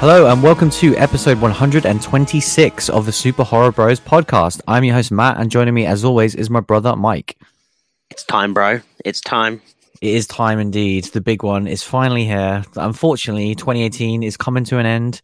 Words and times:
Hello 0.00 0.30
and 0.30 0.42
welcome 0.42 0.70
to 0.70 0.94
episode 0.96 1.40
126 1.40 2.88
of 2.88 3.04
the 3.06 3.10
Super 3.12 3.42
Horror 3.42 3.72
Bros 3.72 3.98
podcast. 3.98 4.60
I'm 4.68 4.84
your 4.84 4.94
host 4.94 5.10
Matt, 5.10 5.38
and 5.40 5.50
joining 5.50 5.74
me 5.74 5.86
as 5.86 6.04
always 6.04 6.34
is 6.36 6.48
my 6.50 6.60
brother 6.60 6.94
Mike. 6.94 7.36
It's 8.10 8.22
time, 8.22 8.54
bro. 8.54 8.80
It's 9.04 9.20
time. 9.20 9.60
It 10.00 10.14
is 10.14 10.26
time 10.28 10.60
indeed. 10.60 11.04
The 11.06 11.20
big 11.20 11.42
one 11.42 11.66
is 11.66 11.82
finally 11.82 12.24
here. 12.24 12.64
Unfortunately, 12.76 13.54
2018 13.56 14.22
is 14.22 14.36
coming 14.36 14.62
to 14.64 14.78
an 14.78 14.86
end. 14.86 15.20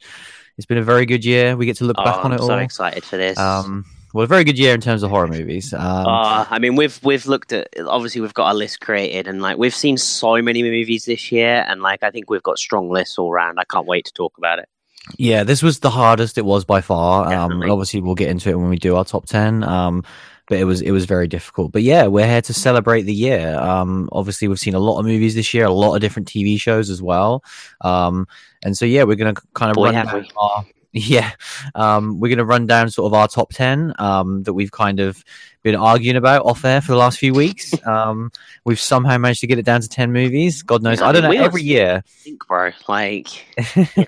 It's 0.59 0.67
been 0.67 0.79
a 0.79 0.83
very 0.83 1.07
good 1.07 1.25
year. 1.25 1.57
We 1.57 1.67
get 1.67 1.77
to 1.77 1.85
look 1.85 1.97
Oh, 1.99 2.05
back 2.05 2.25
on 2.25 2.33
I'm 2.33 2.39
it 2.39 2.43
so 2.43 2.53
all. 2.55 2.59
excited 2.59 3.05
for 3.05 3.17
this. 3.17 3.39
Um, 3.39 3.85
well, 4.15 4.23
a 4.23 4.29
very 4.29 4.45
good 4.45 4.57
year 4.57 4.73
in 4.73 4.81
terms 4.81 5.03
of 5.03 5.11
horror 5.11 5.27
movies. 5.27 5.75
Um, 5.75 6.07
Uh, 6.07 6.47
I 6.49 6.61
mean, 6.61 6.77
we've 6.77 7.01
we've 7.03 7.27
looked 7.27 7.53
at 7.53 7.69
obviously 7.85 8.21
we've 8.21 8.33
got 8.33 8.47
our 8.47 8.55
list 8.55 8.81
created, 8.81 9.27
and 9.27 9.43
like 9.43 9.59
we've 9.59 9.75
seen 9.75 9.99
so 9.99 10.41
many 10.41 10.63
movies 10.63 11.05
this 11.05 11.33
year, 11.33 11.65
and 11.67 11.83
like 11.83 12.05
I 12.05 12.13
think 12.13 12.31
we've 12.31 12.43
got 12.43 12.57
strong 12.57 12.89
lists 12.89 13.19
all 13.19 13.33
round. 13.33 13.59
I 13.59 13.65
can't 13.65 13.89
wait 13.89 14.05
to 14.05 14.13
talk 14.13 14.39
about 14.39 14.61
it. 14.61 14.69
Yeah, 15.19 15.43
this 15.43 15.65
was 15.65 15.81
the 15.81 15.91
hardest 15.91 16.39
it 16.39 16.45
was 16.45 16.65
by 16.65 16.81
far. 16.81 17.31
Um, 17.31 17.61
and 17.61 17.71
obviously, 17.71 18.01
we'll 18.01 18.15
get 18.15 18.31
into 18.31 18.51
it 18.51 18.55
when 18.57 18.71
we 18.71 18.77
do 18.79 18.95
our 18.95 19.05
top 19.05 19.27
ten. 19.27 19.65
Um, 19.65 20.05
but 20.47 20.59
it 20.59 20.65
was 20.65 20.81
it 20.81 20.93
was 20.93 21.07
very 21.07 21.27
difficult. 21.27 21.73
But 21.73 21.83
yeah, 21.83 22.07
we're 22.07 22.29
here 22.29 22.43
to 22.43 22.55
celebrate 22.55 23.03
the 23.03 23.15
year. 23.15 23.59
Um, 23.59 24.09
obviously, 24.13 24.47
we've 24.47 24.61
seen 24.61 24.75
a 24.75 24.79
lot 24.79 25.01
of 25.01 25.07
movies 25.07 25.35
this 25.35 25.53
year, 25.55 25.65
a 25.65 25.73
lot 25.73 25.97
of 25.97 26.01
different 26.01 26.29
TV 26.29 26.61
shows 26.61 26.89
as 26.89 27.03
well. 27.03 27.43
Um, 27.81 28.29
and 28.63 28.77
so 28.77 28.85
yeah, 28.85 29.03
we're 29.03 29.17
gonna 29.17 29.35
kind 29.55 29.71
of 29.71 29.75
Boy, 29.75 29.91
run 29.91 30.27
our 30.37 30.65
yeah, 30.95 31.33
um, 31.75 32.21
we're 32.21 32.29
gonna 32.29 32.45
run 32.45 32.67
down 32.67 32.89
sort 32.89 33.11
of 33.11 33.15
our 33.15 33.27
top 33.27 33.53
ten 33.53 33.93
um, 33.99 34.45
that 34.45 34.55
we've 34.55 34.71
kind 34.71 35.01
of 35.01 35.23
been 35.63 35.75
arguing 35.75 36.17
about 36.17 36.47
off 36.47 36.65
air 36.65 36.81
for 36.81 36.93
the 36.93 36.99
last 36.99 37.19
few 37.19 37.35
weeks. 37.35 37.75
Um, 37.85 38.31
we've 38.65 38.81
somehow 38.81 39.19
managed 39.19 39.41
to 39.41 39.47
get 39.49 39.59
it 39.59 39.65
down 39.65 39.81
to 39.81 39.89
ten 39.89 40.13
movies. 40.13 40.63
God 40.63 40.83
knows, 40.83 41.01
Yeah, 41.01 41.09
I 41.09 41.13
don't 41.13 41.23
know. 41.25 41.33
Every 41.33 41.63
year, 41.63 42.03
think, 42.07 42.47
bro. 42.47 42.71
Like, 42.89 43.57
you 43.77 43.87
know, 43.97 44.05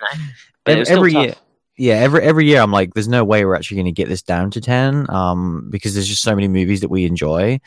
but 0.64 0.88
every, 0.88 1.12
tough. 1.12 1.24
year 1.24 1.34
yeah 1.76 1.94
every 1.94 2.22
every 2.22 2.46
year 2.46 2.60
i'm 2.60 2.72
like 2.72 2.94
there's 2.94 3.08
no 3.08 3.22
way 3.22 3.44
we're 3.44 3.54
actually 3.54 3.76
going 3.76 3.84
to 3.84 3.92
get 3.92 4.08
this 4.08 4.22
down 4.22 4.50
to 4.50 4.60
10 4.60 5.10
um 5.10 5.68
because 5.70 5.92
there's 5.92 6.08
just 6.08 6.22
so 6.22 6.34
many 6.34 6.48
movies 6.48 6.80
that 6.80 6.88
we 6.88 7.04
enjoy 7.04 7.60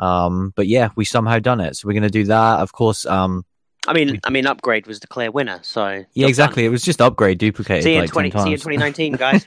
um 0.00 0.52
but 0.56 0.66
yeah 0.66 0.88
we 0.96 1.04
somehow 1.04 1.38
done 1.38 1.60
it 1.60 1.76
so 1.76 1.86
we're 1.86 1.92
going 1.92 2.02
to 2.02 2.10
do 2.10 2.24
that 2.24 2.58
of 2.58 2.72
course 2.72 3.06
um 3.06 3.44
I 3.88 3.92
mean, 3.94 4.20
I 4.24 4.30
mean, 4.30 4.46
upgrade 4.46 4.86
was 4.86 5.00
the 5.00 5.08
clear 5.08 5.30
winner. 5.30 5.58
So 5.62 6.04
yeah 6.14 6.28
exactly 6.28 6.64
it 6.64 6.68
was 6.68 6.82
just 6.82 7.00
upgrade 7.00 7.38
duplicated 7.38 7.82
done. 7.82 7.84
See 7.84 7.92
you 7.92 7.96
in 7.96 8.02
like 8.02 8.10
twenty. 8.10 8.30
10 8.30 8.42
See 8.42 8.50
you 8.50 8.54
in 8.54 8.78
times. 8.78 9.02
2019, 9.02 9.12
guys. 9.16 9.46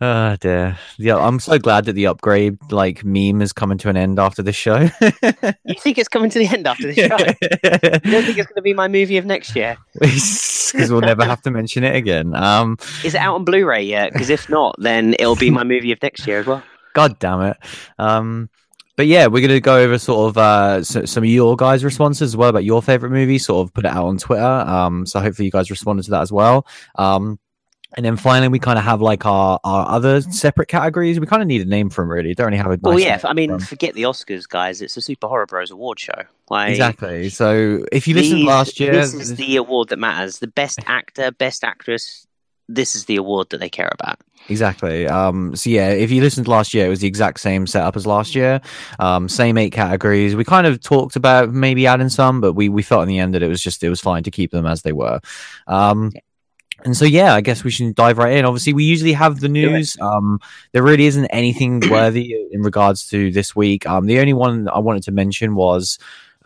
oh 0.00 0.36
dear 0.40 0.78
yeah 0.98 1.16
i'm 1.16 1.40
so 1.40 1.58
glad 1.58 1.84
that 1.86 1.94
the 1.94 2.06
upgrade 2.06 2.56
like 2.70 3.04
meme 3.04 3.42
is 3.42 3.52
coming 3.52 3.76
to 3.78 3.88
an 3.88 3.96
end 3.96 4.20
after 4.20 4.42
this 4.44 4.54
show 4.54 4.78
you 5.00 5.74
think 5.80 5.98
it's 5.98 6.08
coming 6.08 6.30
to 6.30 6.38
the 6.38 6.46
end 6.46 6.68
after 6.68 6.86
this 6.92 6.96
show? 6.96 7.16
You 7.16 8.12
don't 8.12 8.24
think 8.24 8.38
it's 8.38 8.46
going 8.46 8.54
to 8.54 8.62
be 8.62 8.74
my 8.74 8.86
movie 8.86 9.16
of 9.16 9.26
next 9.26 9.56
year? 9.56 9.76
because 9.98 10.88
we'll 10.88 11.00
never 11.00 11.24
have 11.24 11.42
to 11.42 11.50
mention 11.50 11.82
it 11.82 11.96
again 11.96 12.32
um 12.36 12.76
Is 13.02 13.14
it 13.14 13.18
out 13.18 13.34
on 13.34 13.44
Blu-ray 13.44 13.82
yet? 13.82 14.12
Because 14.12 14.30
if 14.30 14.48
not, 14.48 14.76
then 14.78 15.14
it'll 15.18 15.34
be 15.36 15.50
my 15.50 15.64
movie 15.64 15.90
of 15.90 16.00
next 16.00 16.26
year 16.28 16.38
as 16.40 16.46
well. 16.46 16.62
God 16.94 17.18
damn 17.18 17.40
it. 17.42 17.56
Um, 17.98 18.48
but 18.98 19.06
yeah, 19.06 19.28
we're 19.28 19.40
going 19.46 19.50
to 19.54 19.60
go 19.60 19.76
over 19.76 19.96
sort 19.96 20.28
of 20.30 20.36
uh, 20.38 20.82
so, 20.82 21.04
some 21.04 21.22
of 21.22 21.30
your 21.30 21.54
guys' 21.54 21.84
responses 21.84 22.22
as 22.32 22.36
well 22.36 22.48
about 22.48 22.64
your 22.64 22.82
favorite 22.82 23.10
movie, 23.10 23.38
sort 23.38 23.64
of 23.64 23.72
put 23.72 23.84
it 23.84 23.92
out 23.92 24.06
on 24.06 24.18
Twitter. 24.18 24.42
Um, 24.42 25.06
so 25.06 25.20
hopefully 25.20 25.46
you 25.46 25.52
guys 25.52 25.70
responded 25.70 26.02
to 26.06 26.10
that 26.10 26.22
as 26.22 26.32
well. 26.32 26.66
Um, 26.96 27.38
and 27.96 28.04
then 28.04 28.16
finally, 28.16 28.48
we 28.48 28.58
kind 28.58 28.76
of 28.76 28.84
have 28.84 29.00
like 29.00 29.24
our, 29.24 29.60
our 29.62 29.88
other 29.88 30.20
separate 30.20 30.66
categories. 30.66 31.20
We 31.20 31.26
kind 31.28 31.42
of 31.42 31.46
need 31.46 31.62
a 31.62 31.64
name 31.64 31.90
for 31.90 32.02
them, 32.02 32.10
really. 32.10 32.34
Don't 32.34 32.46
really 32.46 32.58
have 32.58 32.72
a 32.72 32.78
Well, 32.82 32.98
yeah. 32.98 33.20
I 33.22 33.34
mean, 33.34 33.50
for 33.50 33.54
'em. 33.54 33.60
forget 33.60 33.94
the 33.94 34.02
Oscars, 34.02 34.48
guys. 34.48 34.82
It's 34.82 34.96
a 34.96 35.00
Super 35.00 35.28
Horror 35.28 35.46
Bros 35.46 35.70
award 35.70 36.00
show. 36.00 36.24
Like, 36.50 36.70
exactly. 36.72 37.28
So 37.28 37.84
if 37.92 38.08
you 38.08 38.16
listened 38.16 38.40
these- 38.40 38.46
last 38.48 38.80
year, 38.80 38.90
this 38.92 39.14
is 39.14 39.36
the 39.36 39.56
award 39.56 39.90
that 39.90 40.00
matters. 40.00 40.40
The 40.40 40.48
best 40.48 40.80
actor, 40.88 41.30
best 41.30 41.62
actress. 41.62 42.26
This 42.68 42.96
is 42.96 43.04
the 43.04 43.14
award 43.14 43.50
that 43.50 43.58
they 43.60 43.70
care 43.70 43.90
about. 43.92 44.18
Exactly. 44.48 45.06
Um, 45.06 45.54
so 45.54 45.68
yeah, 45.68 45.90
if 45.90 46.10
you 46.10 46.22
listened 46.22 46.48
last 46.48 46.72
year, 46.72 46.86
it 46.86 46.88
was 46.88 47.00
the 47.00 47.06
exact 47.06 47.40
same 47.40 47.66
setup 47.66 47.96
as 47.96 48.06
last 48.06 48.34
year. 48.34 48.60
Um, 48.98 49.28
same 49.28 49.58
eight 49.58 49.72
categories. 49.72 50.34
We 50.34 50.44
kind 50.44 50.66
of 50.66 50.80
talked 50.82 51.16
about 51.16 51.50
maybe 51.50 51.86
adding 51.86 52.08
some, 52.08 52.40
but 52.40 52.54
we 52.54 52.68
we 52.68 52.82
felt 52.82 53.02
in 53.02 53.08
the 53.08 53.18
end 53.18 53.34
that 53.34 53.42
it 53.42 53.48
was 53.48 53.62
just 53.62 53.82
it 53.82 53.90
was 53.90 54.00
fine 54.00 54.22
to 54.22 54.30
keep 54.30 54.50
them 54.50 54.66
as 54.66 54.82
they 54.82 54.92
were. 54.92 55.20
Um, 55.66 56.12
and 56.84 56.96
so 56.96 57.04
yeah, 57.04 57.34
I 57.34 57.40
guess 57.40 57.64
we 57.64 57.70
should 57.70 57.94
dive 57.94 58.18
right 58.18 58.36
in. 58.36 58.44
Obviously, 58.44 58.72
we 58.72 58.84
usually 58.84 59.12
have 59.12 59.40
the 59.40 59.48
news. 59.48 59.96
Um, 60.00 60.40
there 60.72 60.82
really 60.82 61.06
isn't 61.06 61.26
anything 61.26 61.80
worthy 61.90 62.34
in 62.50 62.62
regards 62.62 63.08
to 63.08 63.30
this 63.30 63.54
week. 63.54 63.86
Um, 63.86 64.06
the 64.06 64.20
only 64.20 64.32
one 64.32 64.68
I 64.68 64.78
wanted 64.78 65.02
to 65.04 65.12
mention 65.12 65.56
was 65.56 65.98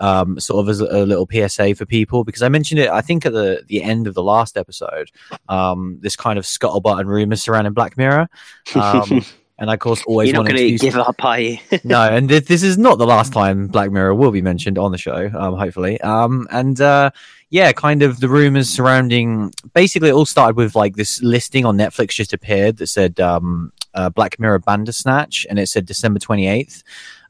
um, 0.02 0.38
sort 0.40 0.64
of 0.64 0.68
as 0.68 0.80
a, 0.80 0.84
a 0.86 1.06
little 1.06 1.26
PSA 1.30 1.76
for 1.76 1.86
people 1.86 2.24
because 2.24 2.42
I 2.42 2.48
mentioned 2.48 2.80
it. 2.80 2.90
I 2.90 3.00
think 3.00 3.24
at 3.24 3.32
the 3.32 3.62
the 3.66 3.82
end 3.82 4.06
of 4.06 4.14
the 4.14 4.22
last 4.22 4.58
episode, 4.58 5.10
um, 5.48 5.98
this 6.00 6.16
kind 6.16 6.38
of 6.38 6.44
scuttlebutt 6.44 7.00
and 7.00 7.08
rumors 7.08 7.42
surrounding 7.42 7.72
Black 7.72 7.96
Mirror. 7.96 8.28
Um, 8.74 9.24
and 9.58 9.70
I, 9.70 9.74
of 9.74 9.80
course, 9.80 10.02
always 10.04 10.28
You're 10.28 10.42
not 10.42 10.50
going 10.50 10.56
to 10.56 10.76
give 10.76 10.96
up, 10.96 11.24
are 11.24 11.38
you? 11.38 11.58
no, 11.84 12.02
and 12.02 12.28
th- 12.28 12.46
this 12.46 12.64
is 12.64 12.76
not 12.76 12.98
the 12.98 13.06
last 13.06 13.32
time 13.32 13.68
Black 13.68 13.92
Mirror 13.92 14.16
will 14.16 14.32
be 14.32 14.42
mentioned 14.42 14.76
on 14.76 14.91
the 14.91 14.98
show, 14.98 15.30
um, 15.34 15.56
hopefully. 15.56 16.00
Um, 16.00 16.48
and 16.50 16.80
uh, 16.80 17.12
yeah, 17.50 17.70
kind 17.70 18.02
of 18.02 18.18
the 18.18 18.28
rumors 18.28 18.68
surrounding. 18.68 19.54
Basically, 19.72 20.08
it 20.08 20.14
all 20.14 20.26
started 20.26 20.56
with 20.56 20.74
like 20.74 20.96
this 20.96 21.22
listing 21.22 21.64
on 21.64 21.78
Netflix 21.78 22.10
just 22.10 22.32
appeared 22.32 22.78
that 22.78 22.88
said 22.88 23.20
um, 23.20 23.72
uh, 23.94 24.10
Black 24.10 24.41
Mirror 24.41 24.58
Bandersnatch, 24.60 25.46
and 25.48 25.60
it 25.60 25.68
said 25.68 25.86
December 25.86 26.18
twenty 26.18 26.48
eighth. 26.48 26.82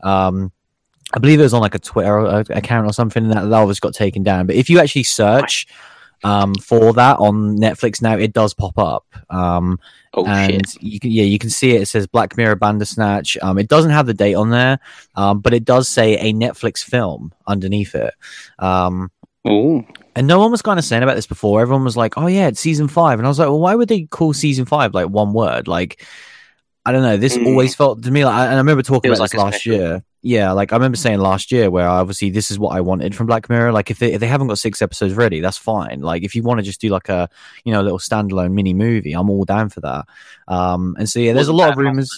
Um, 0.03 0.53
I 1.15 1.19
believe 1.19 1.41
it 1.41 1.45
was 1.45 1.55
on 1.55 1.61
like 1.61 1.75
a 1.75 1.79
Twitter 1.79 2.21
uh, 2.27 2.45
account 2.51 2.87
or 2.87 2.93
something, 2.93 3.25
and 3.25 3.33
that, 3.33 3.49
that 3.51 3.63
was 3.63 3.81
got 3.81 3.95
taken 3.95 4.23
down. 4.23 4.47
But 4.47 4.57
if 4.57 4.71
you 4.71 4.79
actually 4.81 5.03
search 5.05 5.67
um, 6.25 6.55
for 6.55 6.93
that 6.95 7.19
on 7.19 7.59
Netflix 7.59 8.01
now, 8.01 8.17
it 8.17 8.33
does 8.33 8.55
pop 8.55 8.79
up. 8.79 9.05
Um, 9.29 9.79
oh 10.15 10.27
and 10.27 10.69
shit! 10.69 10.83
you 10.83 11.01
can 11.01 11.11
yeah 11.11 11.25
you 11.25 11.39
can 11.39 11.51
see 11.51 11.75
it. 11.75 11.83
It 11.83 11.87
says 11.87 12.07
Black 12.07 12.37
Mirror 12.37 12.57
Bandersnatch. 12.57 13.37
Um, 13.43 13.59
it 13.59 13.69
doesn't 13.69 13.91
have 13.91 14.07
the 14.07 14.15
date 14.15 14.35
on 14.35 14.51
there, 14.51 14.79
um, 15.17 15.41
but 15.41 15.53
it 15.55 15.65
does 15.65 15.89
say 15.89 16.15
a 16.19 16.33
Netflix 16.33 16.79
film 16.79 17.33
underneath 17.47 17.95
it. 17.95 18.15
Um, 18.59 19.11
Ooh. 19.49 19.85
and 20.15 20.27
no 20.27 20.39
one 20.39 20.51
was 20.53 20.63
kind 20.63 20.79
of 20.79 20.85
saying 20.85 21.03
about 21.03 21.17
this 21.17 21.27
before. 21.27 21.61
Everyone 21.61 21.85
was 21.85 21.97
like, 21.97 22.17
"Oh 22.17 22.27
yeah, 22.29 22.47
it's 22.49 22.61
season 22.61 22.89
five. 22.89 23.19
and 23.19 23.27
I 23.27 23.29
was 23.29 23.39
like, 23.39 23.49
"Well, 23.49 23.61
why 23.61 23.75
would 23.75 23.89
they 23.89 24.03
call 24.05 24.33
season 24.33 24.65
five 24.65 24.95
like 24.95 25.09
one 25.09 25.33
word?" 25.33 25.67
Like, 25.69 26.05
I 26.87 26.93
don't 26.93 27.03
know. 27.03 27.17
This 27.17 27.37
Mm. 27.37 27.47
always 27.47 27.75
felt 27.75 28.03
to 28.05 28.11
me 28.11 28.25
like, 28.25 28.35
and 28.35 28.55
I 28.55 28.59
remember 28.59 28.83
talking 28.83 29.11
about 29.11 29.21
like 29.21 29.31
this 29.33 29.39
last 29.41 29.55
special. 29.57 29.75
year. 29.75 30.05
Yeah, 30.25 30.53
like 30.53 30.73
I 30.73 30.77
remember 30.77 30.97
saying 30.97 31.19
last 31.19 31.51
year 31.51 31.69
where 31.69 31.89
obviously 31.89 32.31
this 32.31 32.53
is 32.53 32.59
what 32.59 32.77
I 32.77 32.81
wanted 32.81 33.13
from 33.15 33.27
Black 33.27 33.49
Mirror. 33.51 33.73
Like 33.73 33.91
if 33.91 33.99
they 33.99 34.13
if 34.13 34.21
they 34.21 34.29
haven't 34.29 34.47
got 34.47 34.59
six 34.59 34.81
episodes 34.81 35.15
ready, 35.15 35.41
that's 35.41 35.59
fine. 35.59 36.01
Like 36.01 36.23
if 36.23 36.37
you 36.37 36.45
want 36.45 36.59
to 36.59 36.63
just 36.63 36.81
do 36.81 36.91
like 36.91 37.09
a 37.09 37.29
you 37.65 37.73
know 37.73 37.83
little 37.83 37.99
standalone 37.99 38.53
mini 38.53 38.73
movie, 38.73 39.15
I'm 39.15 39.29
all 39.29 39.45
down 39.45 39.69
for 39.69 39.81
that. 39.81 40.05
Um, 40.47 40.95
and 40.97 41.09
so 41.11 41.19
yeah, 41.19 41.33
there's 41.33 41.49
a 41.49 41.53
lot 41.53 41.71
of 41.73 41.77
rumors. 41.77 42.09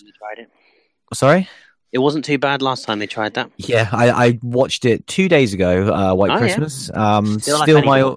Sorry. 1.14 1.48
It 1.92 1.98
wasn't 1.98 2.24
too 2.24 2.38
bad 2.38 2.60
last 2.60 2.84
time 2.84 2.98
they 2.98 3.06
tried 3.06 3.34
that. 3.34 3.50
Yeah, 3.56 3.88
I, 3.92 4.10
I 4.10 4.38
watched 4.42 4.84
it 4.84 5.06
two 5.06 5.28
days 5.28 5.54
ago. 5.54 5.94
Uh, 5.94 6.12
White 6.14 6.32
Oh, 6.32 6.34
yeah. 6.34 6.38
Christmas. 6.40 6.90
Um, 6.92 7.38
Still, 7.38 7.62
still, 7.62 7.76
like 7.76 7.84
my. 7.84 8.14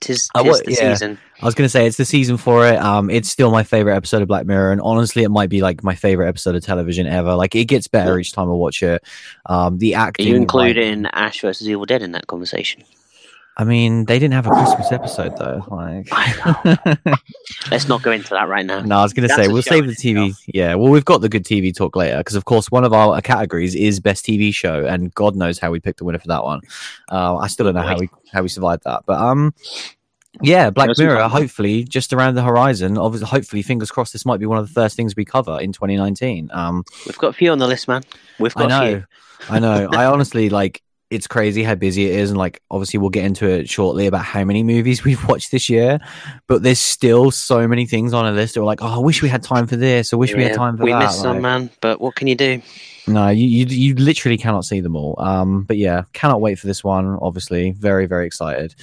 To 0.00 0.12
it. 0.12 0.14
Tis, 0.14 0.28
I 0.34 0.42
tis 0.42 0.50
wa- 0.50 0.58
the 0.64 0.72
yeah. 0.72 0.92
season. 0.94 1.18
I 1.40 1.44
was 1.44 1.54
gonna 1.54 1.68
say 1.68 1.86
it's 1.86 1.96
the 1.96 2.04
season 2.04 2.36
for 2.36 2.66
it. 2.66 2.76
Um, 2.76 3.10
it's 3.10 3.28
still 3.28 3.50
my 3.50 3.62
favorite 3.62 3.94
episode 3.96 4.22
of 4.22 4.28
Black 4.28 4.46
Mirror, 4.46 4.72
and 4.72 4.80
honestly, 4.80 5.22
it 5.22 5.30
might 5.30 5.50
be 5.50 5.60
like 5.60 5.82
my 5.84 5.94
favorite 5.94 6.28
episode 6.28 6.54
of 6.54 6.62
television 6.64 7.06
ever. 7.06 7.34
Like 7.34 7.54
it 7.54 7.66
gets 7.66 7.88
better 7.88 8.14
Yeah. 8.14 8.20
each 8.20 8.32
time 8.32 8.48
I 8.48 8.52
watch 8.52 8.82
it. 8.82 9.02
Um, 9.46 9.78
the 9.78 9.94
Are 9.96 10.08
acting. 10.08 10.26
you 10.26 10.32
like- 10.34 10.40
including 10.42 11.06
Ash 11.12 11.40
versus 11.40 11.68
Evil 11.68 11.84
Dead 11.86 12.02
in 12.02 12.12
that 12.12 12.26
conversation? 12.26 12.82
I 13.58 13.64
mean, 13.64 14.04
they 14.04 14.18
didn't 14.18 14.34
have 14.34 14.46
a 14.46 14.50
Christmas 14.50 14.92
episode 14.92 15.36
though. 15.38 15.64
Like, 15.70 16.08
Let's 17.70 17.88
not 17.88 18.02
go 18.02 18.12
into 18.12 18.30
that 18.30 18.48
right 18.48 18.66
now. 18.66 18.80
no, 18.80 18.98
I 18.98 19.02
was 19.02 19.14
gonna 19.14 19.30
say 19.30 19.48
we'll 19.48 19.62
save 19.62 19.86
the 19.86 19.94
TV. 19.94 20.34
Yeah, 20.46 20.74
well, 20.74 20.90
we've 20.90 21.06
got 21.06 21.22
the 21.22 21.28
good 21.30 21.44
TV 21.44 21.74
talk 21.74 21.96
later 21.96 22.18
because, 22.18 22.36
of 22.36 22.44
course, 22.44 22.70
one 22.70 22.84
of 22.84 22.92
our 22.92 23.20
categories 23.22 23.74
is 23.74 23.98
best 23.98 24.26
TV 24.26 24.54
show, 24.54 24.84
and 24.84 25.14
God 25.14 25.36
knows 25.36 25.58
how 25.58 25.70
we 25.70 25.80
picked 25.80 25.98
the 25.98 26.04
winner 26.04 26.18
for 26.18 26.28
that 26.28 26.44
one. 26.44 26.60
Uh, 27.10 27.36
I 27.36 27.46
still 27.46 27.64
don't 27.64 27.74
know 27.74 27.82
how 27.82 27.98
we 27.98 28.10
how 28.30 28.42
we 28.42 28.48
survived 28.48 28.84
that, 28.84 29.04
but 29.06 29.18
um, 29.18 29.54
yeah, 30.42 30.70
Black 30.70 30.90
Mirror. 30.98 31.16
fun. 31.20 31.30
Hopefully, 31.30 31.84
just 31.84 32.12
around 32.12 32.34
the 32.34 32.42
horizon. 32.42 32.98
Obviously, 32.98 33.26
hopefully, 33.26 33.62
fingers 33.62 33.90
crossed, 33.90 34.12
this 34.12 34.26
might 34.26 34.38
be 34.38 34.46
one 34.46 34.58
of 34.58 34.66
the 34.66 34.72
first 34.72 34.96
things 34.96 35.16
we 35.16 35.24
cover 35.24 35.58
in 35.60 35.72
2019. 35.72 36.50
Um, 36.52 36.84
We've 37.06 37.16
got 37.16 37.28
a 37.28 37.32
few 37.32 37.52
on 37.52 37.58
the 37.58 37.66
list, 37.66 37.88
man. 37.88 38.02
We've 38.38 38.52
I 38.56 38.60
got 38.60 38.66
a 38.66 38.68
know, 38.68 38.98
few. 38.98 39.54
I 39.54 39.58
know. 39.60 39.88
I 39.92 40.04
honestly 40.06 40.50
like. 40.50 40.82
It's 41.08 41.26
crazy 41.26 41.62
how 41.62 41.76
busy 41.76 42.06
it 42.06 42.16
is, 42.16 42.30
and 42.30 42.38
like 42.38 42.62
obviously 42.70 42.98
we'll 42.98 43.10
get 43.10 43.24
into 43.24 43.48
it 43.48 43.68
shortly 43.68 44.06
about 44.06 44.24
how 44.24 44.44
many 44.44 44.62
movies 44.62 45.04
we've 45.04 45.26
watched 45.28 45.52
this 45.52 45.68
year. 45.68 46.00
But 46.48 46.62
there's 46.62 46.80
still 46.80 47.30
so 47.30 47.68
many 47.68 47.86
things 47.86 48.12
on 48.12 48.26
a 48.26 48.32
list. 48.32 48.54
That 48.54 48.60
we're 48.60 48.66
like, 48.66 48.82
oh, 48.82 48.96
I 48.96 48.98
wish 48.98 49.22
we 49.22 49.28
had 49.28 49.42
time 49.42 49.66
for 49.66 49.76
this. 49.76 50.12
I 50.12 50.16
wish 50.16 50.34
we 50.34 50.42
had 50.42 50.54
time 50.54 50.76
for 50.76 50.78
that. 50.78 50.84
we 50.84 50.92
that. 50.92 50.98
missed 50.98 51.20
some, 51.20 51.40
man. 51.40 51.70
But 51.80 52.00
what 52.00 52.16
can 52.16 52.26
you 52.26 52.34
do? 52.34 52.60
No, 53.08 53.28
you, 53.28 53.46
you 53.46 53.66
you 53.66 53.94
literally 53.94 54.36
cannot 54.36 54.64
see 54.64 54.80
them 54.80 54.96
all. 54.96 55.14
Um, 55.18 55.62
but 55.62 55.76
yeah, 55.76 56.02
cannot 56.12 56.40
wait 56.40 56.58
for 56.58 56.66
this 56.66 56.82
one. 56.82 57.18
Obviously, 57.22 57.70
very 57.70 58.06
very 58.06 58.26
excited. 58.26 58.74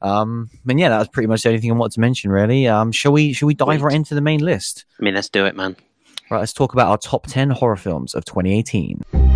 Um, 0.00 0.50
and 0.68 0.78
yeah, 0.78 0.88
that 0.88 0.98
was 0.98 1.08
pretty 1.08 1.26
much 1.26 1.42
the 1.42 1.48
only 1.48 1.60
thing 1.60 1.70
I 1.70 1.74
wanted 1.74 1.94
to 1.94 2.00
mention. 2.00 2.30
Really. 2.30 2.68
Um, 2.68 2.92
shall 2.92 3.12
we 3.12 3.32
shall 3.32 3.46
we 3.46 3.54
dive 3.54 3.80
Sweet. 3.80 3.82
right 3.82 3.94
into 3.94 4.14
the 4.14 4.20
main 4.20 4.40
list? 4.40 4.84
I 5.00 5.02
mean, 5.02 5.14
let's 5.14 5.28
do 5.28 5.46
it, 5.46 5.56
man. 5.56 5.76
Right, 6.30 6.38
let's 6.38 6.52
talk 6.52 6.72
about 6.72 6.88
our 6.88 6.98
top 6.98 7.26
ten 7.26 7.50
horror 7.50 7.76
films 7.76 8.14
of 8.14 8.24
2018. 8.24 9.31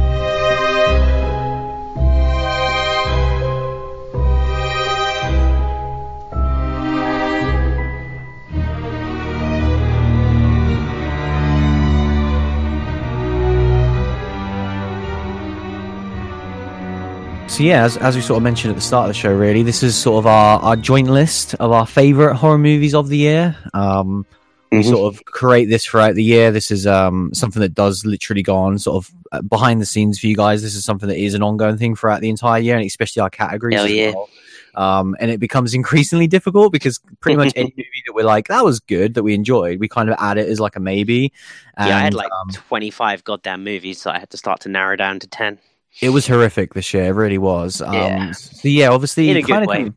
So 17.56 17.62
yeah, 17.62 17.85
as, 17.85 17.97
as 17.97 18.14
we 18.14 18.20
sort 18.20 18.37
of 18.37 18.43
mentioned 18.43 18.70
at 18.70 18.76
the 18.76 18.82
start 18.82 19.05
of 19.05 19.08
the 19.08 19.19
show, 19.19 19.32
really, 19.35 19.62
this 19.62 19.82
is 19.82 19.97
sort 19.97 20.19
of 20.19 20.26
our, 20.26 20.61
our 20.61 20.76
joint 20.76 21.08
list 21.08 21.55
of 21.55 21.73
our 21.73 21.87
favorite 21.87 22.35
horror 22.35 22.58
movies 22.58 22.94
of 22.94 23.08
the 23.08 23.17
year. 23.17 23.56
Um, 23.73 24.26
we 24.70 24.81
Mhm. 24.81 24.91
sort 24.91 25.14
of 25.14 25.25
create 25.25 25.70
this 25.70 25.87
throughout 25.87 26.17
the 26.17 26.23
year. 26.23 26.50
This 26.50 26.70
is 26.70 26.87
um, 26.87 27.31
something 27.32 27.62
that 27.62 27.73
does 27.73 28.05
literally 28.05 28.43
go 28.43 28.56
on 28.56 28.79
sort 28.79 28.97
of 29.06 29.11
uh, 29.32 29.41
behind 29.41 29.81
the 29.81 29.87
scenes 29.87 30.19
for 30.19 30.26
you 30.26 30.37
guys. 30.37 30.61
This 30.61 30.75
is 30.75 30.85
something 30.85 31.08
that 31.08 31.17
is 31.17 31.32
an 31.32 31.43
ongoing 31.43 31.79
thing 31.79 31.97
throughout 31.97 32.20
the 32.20 32.29
entire 32.29 32.61
year, 32.61 32.76
and 32.76 32.85
especially 32.85 33.23
our 33.23 33.31
categories. 33.31 33.76
Hell 33.76 33.88
yeah. 33.88 34.12
well. 34.14 34.29
Um, 34.75 35.17
and 35.19 35.31
it 35.31 35.41
becomes 35.41 35.73
increasingly 35.73 36.26
difficult 36.26 36.73
because 36.73 37.00
pretty 37.20 37.37
much 37.38 37.53
any 37.56 37.73
movie 37.75 38.03
that 38.06 38.12
we're 38.12 38.26
like 38.26 38.49
that 38.49 38.62
was 38.64 38.81
good 38.81 39.14
that 39.14 39.23
we 39.23 39.32
enjoyed, 39.32 39.81
we 39.81 39.88
kind 39.88 40.11
of 40.11 40.17
add 40.19 40.37
it 40.37 40.47
as 40.50 40.61
like 40.61 40.76
a 40.76 40.81
maybe. 40.81 41.32
And, 41.79 41.88
yeah, 41.88 41.97
I 41.97 42.00
had 42.00 42.12
like 42.12 42.29
um, 42.43 42.50
25 42.50 43.25
goddamn 43.25 43.64
movies, 43.64 43.99
so 44.03 44.11
I 44.11 44.19
had 44.19 44.29
to 44.31 44.37
start 44.37 44.61
to 44.61 44.69
narrow 44.69 44.97
down 44.97 45.20
to 45.20 45.26
10. 45.26 45.58
It 46.00 46.10
was 46.10 46.26
horrific 46.26 46.75
this 46.75 46.93
year. 46.93 47.04
It 47.04 47.14
really 47.14 47.38
was. 47.38 47.81
Um, 47.81 47.94
Yeah. 47.94 48.32
So 48.32 48.69
yeah, 48.69 48.88
obviously, 48.88 49.31
In 49.31 49.37
a 49.38 49.43
good 49.43 49.66
way. 49.66 49.93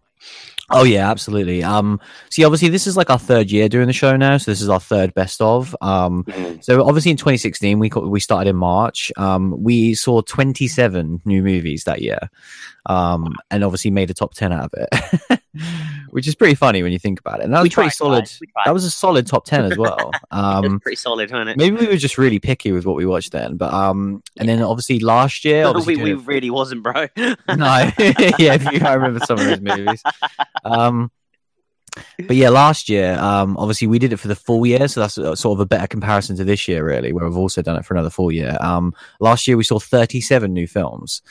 Oh 0.72 0.84
yeah, 0.84 1.10
absolutely. 1.10 1.64
Um, 1.64 2.00
see, 2.30 2.44
obviously, 2.44 2.70
this 2.70 2.86
is 2.86 2.96
like 2.96 3.10
our 3.10 3.18
third 3.18 3.50
year 3.52 3.68
doing 3.70 3.88
the 3.88 3.94
show 3.94 4.16
now, 4.16 4.38
so 4.38 4.52
this 4.52 4.62
is 4.62 4.70
our 4.70 4.80
third 4.80 5.14
best 5.16 5.42
of. 5.42 5.76
Um, 5.82 6.26
so 6.62 6.86
obviously 6.88 7.12
in 7.12 7.18
2016 7.18 7.80
we 7.80 7.90
we 7.90 8.20
started 8.20 8.52
in 8.52 8.56
March. 8.56 9.12
Um, 9.18 9.56
we 9.62 9.96
saw 9.96 10.22
27 10.22 11.22
new 11.26 11.42
movies 11.42 11.86
that 11.86 12.02
year, 12.02 12.30
um, 12.90 13.36
and 13.52 13.64
obviously 13.64 13.92
made 13.92 14.10
a 14.10 14.14
top 14.14 14.34
10 14.34 14.52
out 14.52 14.72
of 14.74 14.88
it, 15.32 15.40
which 16.10 16.28
is 16.28 16.36
pretty 16.36 16.56
funny 16.56 16.84
when 16.84 16.92
you 16.92 17.00
think 17.00 17.20
about 17.20 17.40
it. 17.40 17.46
And 17.46 17.54
that 17.54 17.60
was 17.60 17.66
We 17.66 17.70
pretty 17.70 17.90
tried, 17.90 17.94
solid. 17.94 18.20
guys. 18.22 18.38
We 18.42 18.48
tried. 18.48 18.64
That 18.66 18.74
was 18.74 18.84
a 18.84 18.92
solid 18.92 19.28
top 19.28 19.46
10 19.46 19.72
as 19.72 19.78
well. 19.78 20.12
Um, 20.32 20.64
was 20.64 20.80
pretty 20.84 20.96
solid, 20.96 21.32
wasn't 21.32 21.50
it? 21.52 21.58
maybe 21.58 21.78
we 21.78 21.88
were 21.88 21.98
just 21.98 22.18
really 22.18 22.40
picky 22.40 22.72
with 22.72 22.86
what 22.86 22.96
we 22.96 23.06
watched 23.06 23.32
then, 23.32 23.58
but 23.58 23.74
um, 23.74 24.22
and 24.38 24.48
then 24.48 24.62
obviously 24.62 25.00
last 25.00 25.44
year, 25.46 25.66
obviously 25.66 25.96
we, 25.98 26.04
we 26.04 26.12
it- 26.22 26.28
really 26.28 26.50
wasn't, 26.50 26.84
bro. 26.84 27.08
no, 27.18 27.36
yeah, 27.48 28.54
if 28.54 28.72
you 28.72 28.80
I 28.86 28.94
remember 28.94 29.20
some 29.26 29.40
of 29.40 29.46
those 29.46 29.60
movies. 29.62 30.04
Um, 30.64 31.12
but 32.28 32.36
yeah, 32.36 32.50
last 32.50 32.88
year, 32.90 33.18
um, 33.20 33.58
obviously 33.58 33.88
we 33.88 33.98
did 34.00 34.14
it 34.14 34.18
for 34.18 34.28
the 34.28 34.36
full 34.36 34.66
year, 34.66 34.88
so 34.88 35.00
that's 35.02 35.18
uh, 35.18 35.36
sort 35.36 35.58
of 35.58 35.62
a 35.62 35.66
better 35.66 35.88
comparison 35.88 36.38
to 36.38 36.44
this 36.44 36.68
year, 36.68 36.86
really, 36.86 37.12
where 37.12 37.26
we've 37.26 37.36
also 37.36 37.62
done 37.64 37.76
it 37.76 37.84
for 37.86 37.96
another 37.96 38.12
full 38.12 38.32
year. 38.32 38.56
Um, 38.62 38.94
last 39.20 39.48
year 39.48 39.58
we 39.58 39.64
saw 39.64 39.80
37 39.80 40.54
new 40.54 40.68
films. 40.68 41.22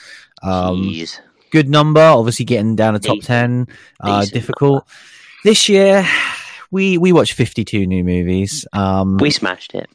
Um, 0.43 0.83
Jeez. 0.83 1.19
Good 1.51 1.69
number, 1.69 2.01
obviously 2.01 2.45
getting 2.45 2.75
down 2.75 2.93
to 2.93 2.99
top 2.99 3.15
Decent. 3.17 3.67
10, 3.69 3.77
uh, 4.01 4.19
Decent 4.21 4.33
difficult. 4.33 4.87
This 5.43 5.69
year, 5.69 6.05
we 6.71 6.97
we 6.97 7.11
watched 7.11 7.33
52 7.33 7.85
new 7.87 8.03
movies. 8.03 8.67
Um, 8.73 9.17
We 9.17 9.31
smashed 9.31 9.73
it. 9.73 9.89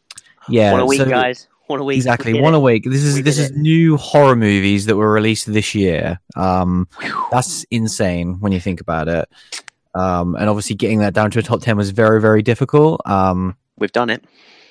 yeah, 0.49 0.73
What 0.73 0.83
a 0.83 0.87
week, 0.87 0.99
so- 1.01 1.07
guys. 1.09 1.49
One 1.67 1.81
a 1.81 1.85
week. 1.85 1.97
Exactly, 1.97 2.35
We 2.35 2.41
one 2.43 2.53
it. 2.53 2.59
a 2.59 2.61
week. 2.61 2.85
This 2.85 3.03
is 3.03 3.15
We 3.15 3.23
this 3.23 3.39
is 3.39 3.51
it. 3.51 3.57
new 3.57 3.97
horror 3.97 4.37
movies 4.37 4.85
that 4.85 4.97
were 4.97 5.11
released 5.11 5.51
this 5.51 5.75
year. 5.75 6.21
Um, 6.37 6.87
Whew. 7.01 7.25
that's 7.33 7.65
insane 7.71 8.37
when 8.41 8.53
you 8.53 8.61
think 8.61 8.83
about 8.83 9.09
it. 9.09 9.27
Um, 9.95 10.35
and 10.35 10.51
obviously 10.51 10.77
getting 10.77 10.99
that 10.99 11.15
down 11.15 11.31
to 11.31 11.39
a 11.39 11.43
top 11.43 11.63
10 11.63 11.79
was 11.79 11.89
very, 11.89 12.21
very 12.21 12.43
difficult. 12.43 13.01
Um, 13.07 13.57
We've 13.79 13.93
done 13.93 14.11
it. 14.11 14.25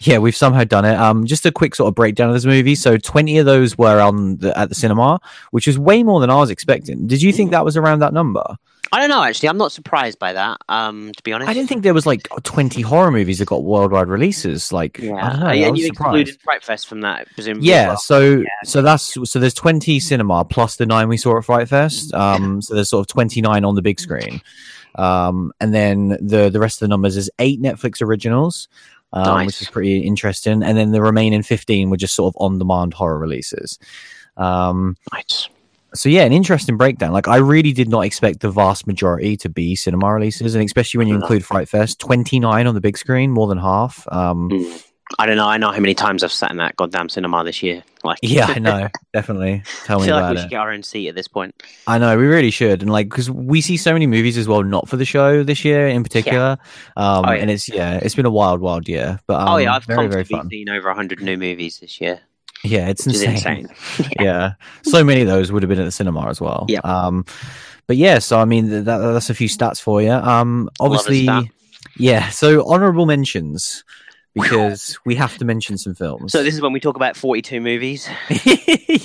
Yeah, 0.04 0.18
we've 0.20 0.36
somehow 0.36 0.64
done 0.64 0.86
it. 0.86 0.96
Um, 0.96 1.26
just 1.26 1.46
a 1.46 1.52
quick 1.52 1.76
sort 1.76 1.88
of 1.88 1.96
breakdown 1.96 2.30
of 2.30 2.36
this 2.36 2.46
movie. 2.46 2.76
So 2.76 2.98
20 2.98 3.38
of 3.40 3.46
those 3.46 3.78
were 3.78 4.00
on 4.00 4.38
the, 4.38 4.58
at 4.58 4.70
the 4.70 4.76
cinema, 4.76 5.20
which 5.52 5.68
is 5.68 5.78
way 5.80 6.04
more 6.04 6.20
than 6.22 6.30
I 6.30 6.36
was 6.36 6.50
expecting. 6.50 7.08
Did 7.08 7.22
you 7.22 7.32
think 7.34 7.52
that 7.52 7.64
was 7.66 7.78
around 7.78 8.00
that 8.00 8.14
number? 8.14 8.44
I 8.92 9.00
don't 9.00 9.10
know, 9.10 9.24
actually. 9.24 9.50
I'm 9.50 9.58
not 9.58 9.72
surprised 9.72 10.20
by 10.20 10.34
that, 10.34 10.58
um, 10.70 11.12
to 11.18 11.24
be 11.24 11.34
honest. 11.34 11.50
I 11.50 11.54
didn't 11.56 11.68
think 11.68 11.82
there 11.82 11.96
was 11.96 12.06
like 12.06 12.28
20 12.44 12.82
horror 12.82 13.10
movies 13.10 13.40
that 13.40 13.46
got 13.48 13.64
worldwide 13.64 14.08
releases. 14.08 14.72
Like, 14.72 15.00
I 15.00 15.04
Yeah. 15.06 15.30
don't 15.32 15.40
know. 15.40 15.46
Uh, 15.48 15.50
I 15.50 15.54
and 15.56 15.78
you 15.78 15.86
surprised. 15.88 16.16
excluded 16.20 16.42
Fright 16.44 16.64
Fest 16.64 16.88
from 16.88 17.02
that, 17.02 17.28
presumably. 17.34 17.70
Yeah, 17.70 17.88
well. 17.88 17.98
so 17.98 18.44
so 18.66 18.84
that's 18.84 19.18
so 19.32 19.40
there's 19.40 19.56
20 19.56 20.00
cinema 20.00 20.46
plus 20.46 20.76
the 20.76 20.86
nine 20.86 21.08
we 21.08 21.18
saw 21.18 21.38
at 21.38 21.46
Fright 21.46 21.70
Fest. 21.70 22.14
Um, 22.14 22.62
so 22.62 22.76
there's 22.76 22.90
sort 22.90 23.02
of 23.02 23.08
29 23.08 23.66
on 23.66 23.74
the 23.74 23.82
big 23.82 24.00
screen, 24.00 24.42
um, 24.96 25.52
and 25.60 25.74
then 25.74 26.10
the 26.22 26.50
the 26.52 26.60
rest 26.60 26.78
of 26.78 26.86
the 26.86 26.90
numbers 26.90 27.18
is 27.18 27.32
eight 27.40 27.62
Netflix 27.62 28.00
originals, 28.02 28.68
um, 29.14 29.24
Nice. 29.24 29.46
which 29.48 29.62
is 29.62 29.70
pretty 29.70 30.00
interesting, 30.00 30.64
and 30.64 30.78
then 30.78 30.92
the 30.92 31.02
remaining 31.02 31.44
15 31.44 31.90
were 31.90 31.98
just 31.98 32.16
sort 32.16 32.34
of 32.36 32.42
on 32.42 32.58
demand 32.60 32.94
horror 32.94 33.18
releases. 33.20 33.80
Um, 34.38 34.98
Nice. 35.14 35.48
so 35.94 36.10
yeah, 36.10 36.24
an 36.24 36.34
interesting 36.34 36.76
breakdown. 36.78 37.12
Like 37.14 37.28
I 37.28 37.38
really 37.38 37.72
did 37.72 37.88
not 37.90 38.02
expect 38.02 38.40
the 38.40 38.50
vast 38.52 38.88
majority 38.88 39.38
to 39.38 39.50
be 39.50 39.76
cinema 39.76 40.12
releases, 40.14 40.56
and 40.56 40.64
especially 40.66 40.98
when 40.98 41.08
you 41.08 41.16
include 41.16 41.46
Fright 41.46 41.70
Fest, 41.70 42.00
29 42.00 42.66
on 42.68 42.74
the 42.76 42.82
big 42.82 42.98
screen, 42.98 43.32
more 43.32 43.48
than 43.48 43.58
half. 43.60 44.08
Um, 44.12 44.50
Mm. 44.50 44.84
I 45.20 45.26
don't 45.26 45.36
know. 45.38 45.48
I 45.48 45.58
know 45.58 45.72
how 45.72 45.80
many 45.80 45.94
times 45.94 46.24
I've 46.24 46.32
sat 46.32 46.50
in 46.52 46.58
that 46.58 46.76
goddamn 46.76 47.08
cinema 47.10 47.44
this 47.44 47.62
year. 47.62 47.84
Like, 48.04 48.18
yeah, 48.22 48.48
I 48.48 48.60
know, 48.60 48.88
definitely. 49.14 49.64
Tell 49.86 50.00
me 50.00 50.06
I 50.06 50.08
feel 50.08 50.16
like 50.16 50.32
we 50.32 50.38
it. 50.38 50.42
should 50.42 50.50
get 50.50 50.60
our 50.60 50.72
own 50.72 50.84
seat 50.84 51.08
at 51.10 51.16
this 51.16 51.28
point. 51.28 51.56
I 51.88 51.98
know 52.00 52.18
we 52.18 52.26
really 52.26 52.52
should, 52.52 52.82
and 52.82 52.92
like 52.92 53.10
because 53.10 53.30
we 53.30 53.62
see 53.62 53.78
so 53.78 53.94
many 53.94 54.08
movies 54.08 54.38
as 54.38 54.48
well, 54.48 54.64
not 54.64 54.90
for 54.90 54.98
the 54.98 55.06
show 55.06 55.44
this 55.44 55.64
year 55.64 55.88
in 55.88 56.04
particular. 56.04 56.58
Um, 56.98 57.26
Oh, 57.26 57.32
yeah. 57.32 57.42
and 57.42 57.52
it's 57.52 57.70
yeah, 57.70 58.00
it's 58.02 58.16
been 58.16 58.26
a 58.26 58.32
wild, 58.32 58.60
wild 58.62 58.88
year. 58.88 59.20
But 59.28 59.42
um, 59.42 59.48
oh 59.50 59.58
yeah, 59.58 59.76
I've 59.76 59.86
very, 59.86 60.08
very 60.08 60.24
fun. 60.24 60.50
seen 60.50 60.70
over 60.70 60.88
100 60.90 61.22
new 61.22 61.38
movies 61.38 61.80
this 61.80 62.02
year, 62.02 62.20
Yeah, 62.64 62.90
it's 62.90 63.06
insane. 63.06 63.32
insane. 63.32 63.68
yeah, 64.20 64.54
so 64.82 65.04
many 65.04 65.22
of 65.22 65.28
those 65.28 65.52
would 65.52 65.64
have 65.64 65.70
been 65.70 65.80
at 65.80 65.86
the 65.86 65.92
cinema 65.92 66.28
as 66.28 66.42
well. 66.42 66.66
Yeah. 66.68 66.80
Um, 66.80 67.26
but 67.88 67.98
yeah, 67.98 68.20
so 68.20 68.40
I 68.40 68.46
mean 68.46 68.70
that, 68.70 68.84
that's 68.86 69.30
a 69.30 69.34
few 69.36 69.48
stats 69.50 69.80
for 69.82 70.02
you. 70.02 70.12
Um, 70.12 70.70
obviously, 70.80 71.28
yeah. 71.98 72.30
So 72.30 72.66
honorable 72.68 73.06
mentions 73.06 73.84
because 74.34 74.98
we 75.06 75.16
have 75.16 75.38
to 75.38 75.46
mention 75.46 75.78
some 75.78 75.94
films. 75.96 76.32
So 76.32 76.44
this 76.44 76.54
is 76.56 76.62
when 76.62 76.74
we 76.74 76.80
talk 76.80 76.96
about 76.96 77.16
42 77.16 77.62
movies. 77.62 78.08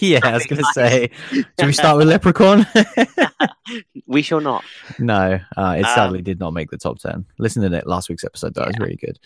yeah, 0.01 0.21
I 0.23 0.33
was 0.33 0.47
gonna 0.47 0.63
say, 0.73 1.11
do 1.33 1.67
we 1.67 1.73
start 1.73 1.97
with 1.99 2.09
Leprechaun? 2.09 2.67
We 4.07 4.23
shall 4.23 4.41
not. 4.41 4.65
no, 4.99 5.39
uh, 5.57 5.77
it 5.79 5.85
Um, 5.85 5.95
sadly 5.95 6.23
did 6.23 6.39
not 6.41 6.55
make 6.55 6.71
the 6.71 6.79
top 6.79 6.99
ten. 6.99 7.27
Listen 7.39 7.69
to 7.71 7.77
it 7.77 7.87
last 7.87 8.09
week's 8.09 8.25
episode; 8.25 8.55
though, 8.55 8.63
it 8.63 8.69
was 8.69 8.79
really 8.79 8.97
good. 8.97 9.19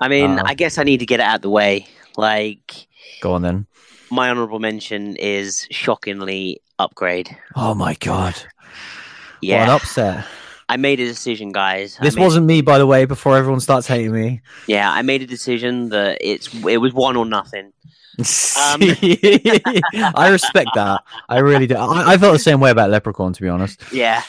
I 0.00 0.08
mean, 0.08 0.38
Uh, 0.38 0.42
I 0.46 0.54
guess 0.54 0.78
I 0.78 0.82
need 0.84 1.00
to 1.00 1.06
get 1.06 1.20
it 1.20 1.24
out 1.24 1.36
of 1.36 1.42
the 1.42 1.50
way. 1.50 1.86
Like, 2.16 2.86
Go 3.20 3.34
on 3.34 3.42
then. 3.42 3.66
my 4.10 4.30
honorable 4.30 4.58
mention 4.58 5.16
is 5.16 5.66
shockingly 5.70 6.62
Upgrade. 6.78 7.36
Oh 7.54 7.74
my 7.74 7.92
god! 8.00 8.34
What 8.34 8.42
an 8.42 9.38
Yeah, 9.42 9.74
upset. 9.74 10.24
I 10.70 10.76
made 10.76 11.00
a 11.00 11.04
decision, 11.04 11.50
guys. 11.50 11.98
This 12.00 12.14
made- 12.14 12.22
wasn't 12.22 12.46
me, 12.46 12.62
by 12.62 12.78
the 12.78 12.86
way. 12.86 13.04
Before 13.04 13.36
everyone 13.36 13.58
starts 13.58 13.88
hating 13.88 14.12
me. 14.12 14.40
Yeah, 14.68 14.88
I 14.88 15.02
made 15.02 15.20
a 15.20 15.26
decision 15.26 15.88
that 15.88 16.18
it's 16.20 16.54
it 16.64 16.76
was 16.76 16.94
one 16.94 17.16
or 17.16 17.26
nothing. 17.26 17.72
Um, 18.18 18.24
I 20.14 20.28
respect 20.30 20.70
that. 20.76 21.02
I 21.28 21.38
really 21.38 21.66
do. 21.66 21.74
I, 21.74 22.12
I 22.12 22.18
felt 22.18 22.34
the 22.34 22.38
same 22.38 22.60
way 22.60 22.70
about 22.70 22.90
Leprechaun, 22.90 23.32
to 23.32 23.42
be 23.42 23.48
honest. 23.48 23.82
Yeah. 23.92 24.22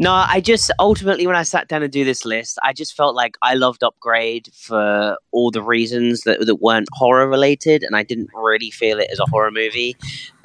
No, 0.00 0.12
I 0.12 0.40
just 0.40 0.72
ultimately 0.80 1.26
when 1.26 1.36
I 1.36 1.44
sat 1.44 1.68
down 1.68 1.82
to 1.82 1.88
do 1.88 2.04
this 2.04 2.24
list, 2.24 2.58
I 2.62 2.72
just 2.72 2.96
felt 2.96 3.14
like 3.14 3.36
I 3.40 3.54
loved 3.54 3.84
Upgrade 3.84 4.48
for 4.52 5.16
all 5.30 5.50
the 5.52 5.62
reasons 5.62 6.22
that 6.22 6.44
that 6.44 6.56
weren't 6.56 6.88
horror 6.92 7.28
related, 7.28 7.84
and 7.84 7.94
I 7.94 8.02
didn't 8.02 8.30
really 8.34 8.70
feel 8.70 8.98
it 8.98 9.08
as 9.10 9.20
a 9.20 9.26
horror 9.30 9.52
movie. 9.52 9.96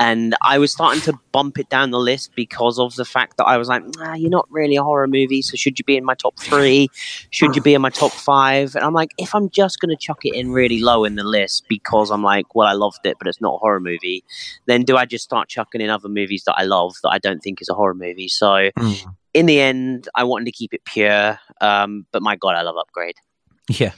And 0.01 0.35
I 0.41 0.57
was 0.57 0.71
starting 0.71 0.99
to 1.01 1.13
bump 1.31 1.59
it 1.59 1.69
down 1.69 1.91
the 1.91 1.99
list 1.99 2.31
because 2.35 2.79
of 2.79 2.95
the 2.95 3.05
fact 3.05 3.37
that 3.37 3.45
I 3.45 3.57
was 3.57 3.67
like, 3.67 3.83
nah, 3.97 4.15
you're 4.15 4.31
not 4.31 4.47
really 4.49 4.75
a 4.75 4.83
horror 4.83 5.07
movie, 5.07 5.43
so 5.43 5.55
should 5.55 5.77
you 5.77 5.85
be 5.85 5.95
in 5.95 6.03
my 6.03 6.15
top 6.15 6.39
three? 6.39 6.89
Should 7.29 7.55
you 7.55 7.61
be 7.61 7.75
in 7.75 7.81
my 7.81 7.91
top 7.91 8.11
five? 8.11 8.75
And 8.75 8.83
I'm 8.83 8.93
like, 8.93 9.13
if 9.19 9.35
I'm 9.35 9.49
just 9.51 9.79
gonna 9.79 9.95
chuck 9.95 10.25
it 10.25 10.33
in 10.33 10.51
really 10.51 10.79
low 10.81 11.05
in 11.05 11.15
the 11.15 11.23
list 11.23 11.65
because 11.69 12.09
I'm 12.09 12.23
like, 12.23 12.55
well, 12.55 12.67
I 12.67 12.73
loved 12.73 13.05
it, 13.05 13.17
but 13.19 13.27
it's 13.27 13.39
not 13.39 13.53
a 13.53 13.57
horror 13.57 13.79
movie, 13.79 14.23
then 14.65 14.83
do 14.83 14.97
I 14.97 15.05
just 15.05 15.23
start 15.23 15.49
chucking 15.49 15.81
in 15.81 15.91
other 15.91 16.09
movies 16.09 16.45
that 16.45 16.55
I 16.57 16.63
love 16.63 16.95
that 17.03 17.09
I 17.09 17.19
don't 17.19 17.39
think 17.39 17.61
is 17.61 17.69
a 17.69 17.75
horror 17.75 17.93
movie? 17.93 18.27
So 18.27 18.71
in 19.35 19.45
the 19.45 19.61
end, 19.61 20.09
I 20.15 20.23
wanted 20.23 20.45
to 20.45 20.51
keep 20.51 20.73
it 20.73 20.83
pure. 20.83 21.39
Um, 21.61 22.07
but 22.11 22.23
my 22.23 22.35
God, 22.35 22.55
I 22.55 22.63
love 22.63 22.75
Upgrade. 22.75 23.17
Yeah. 23.69 23.91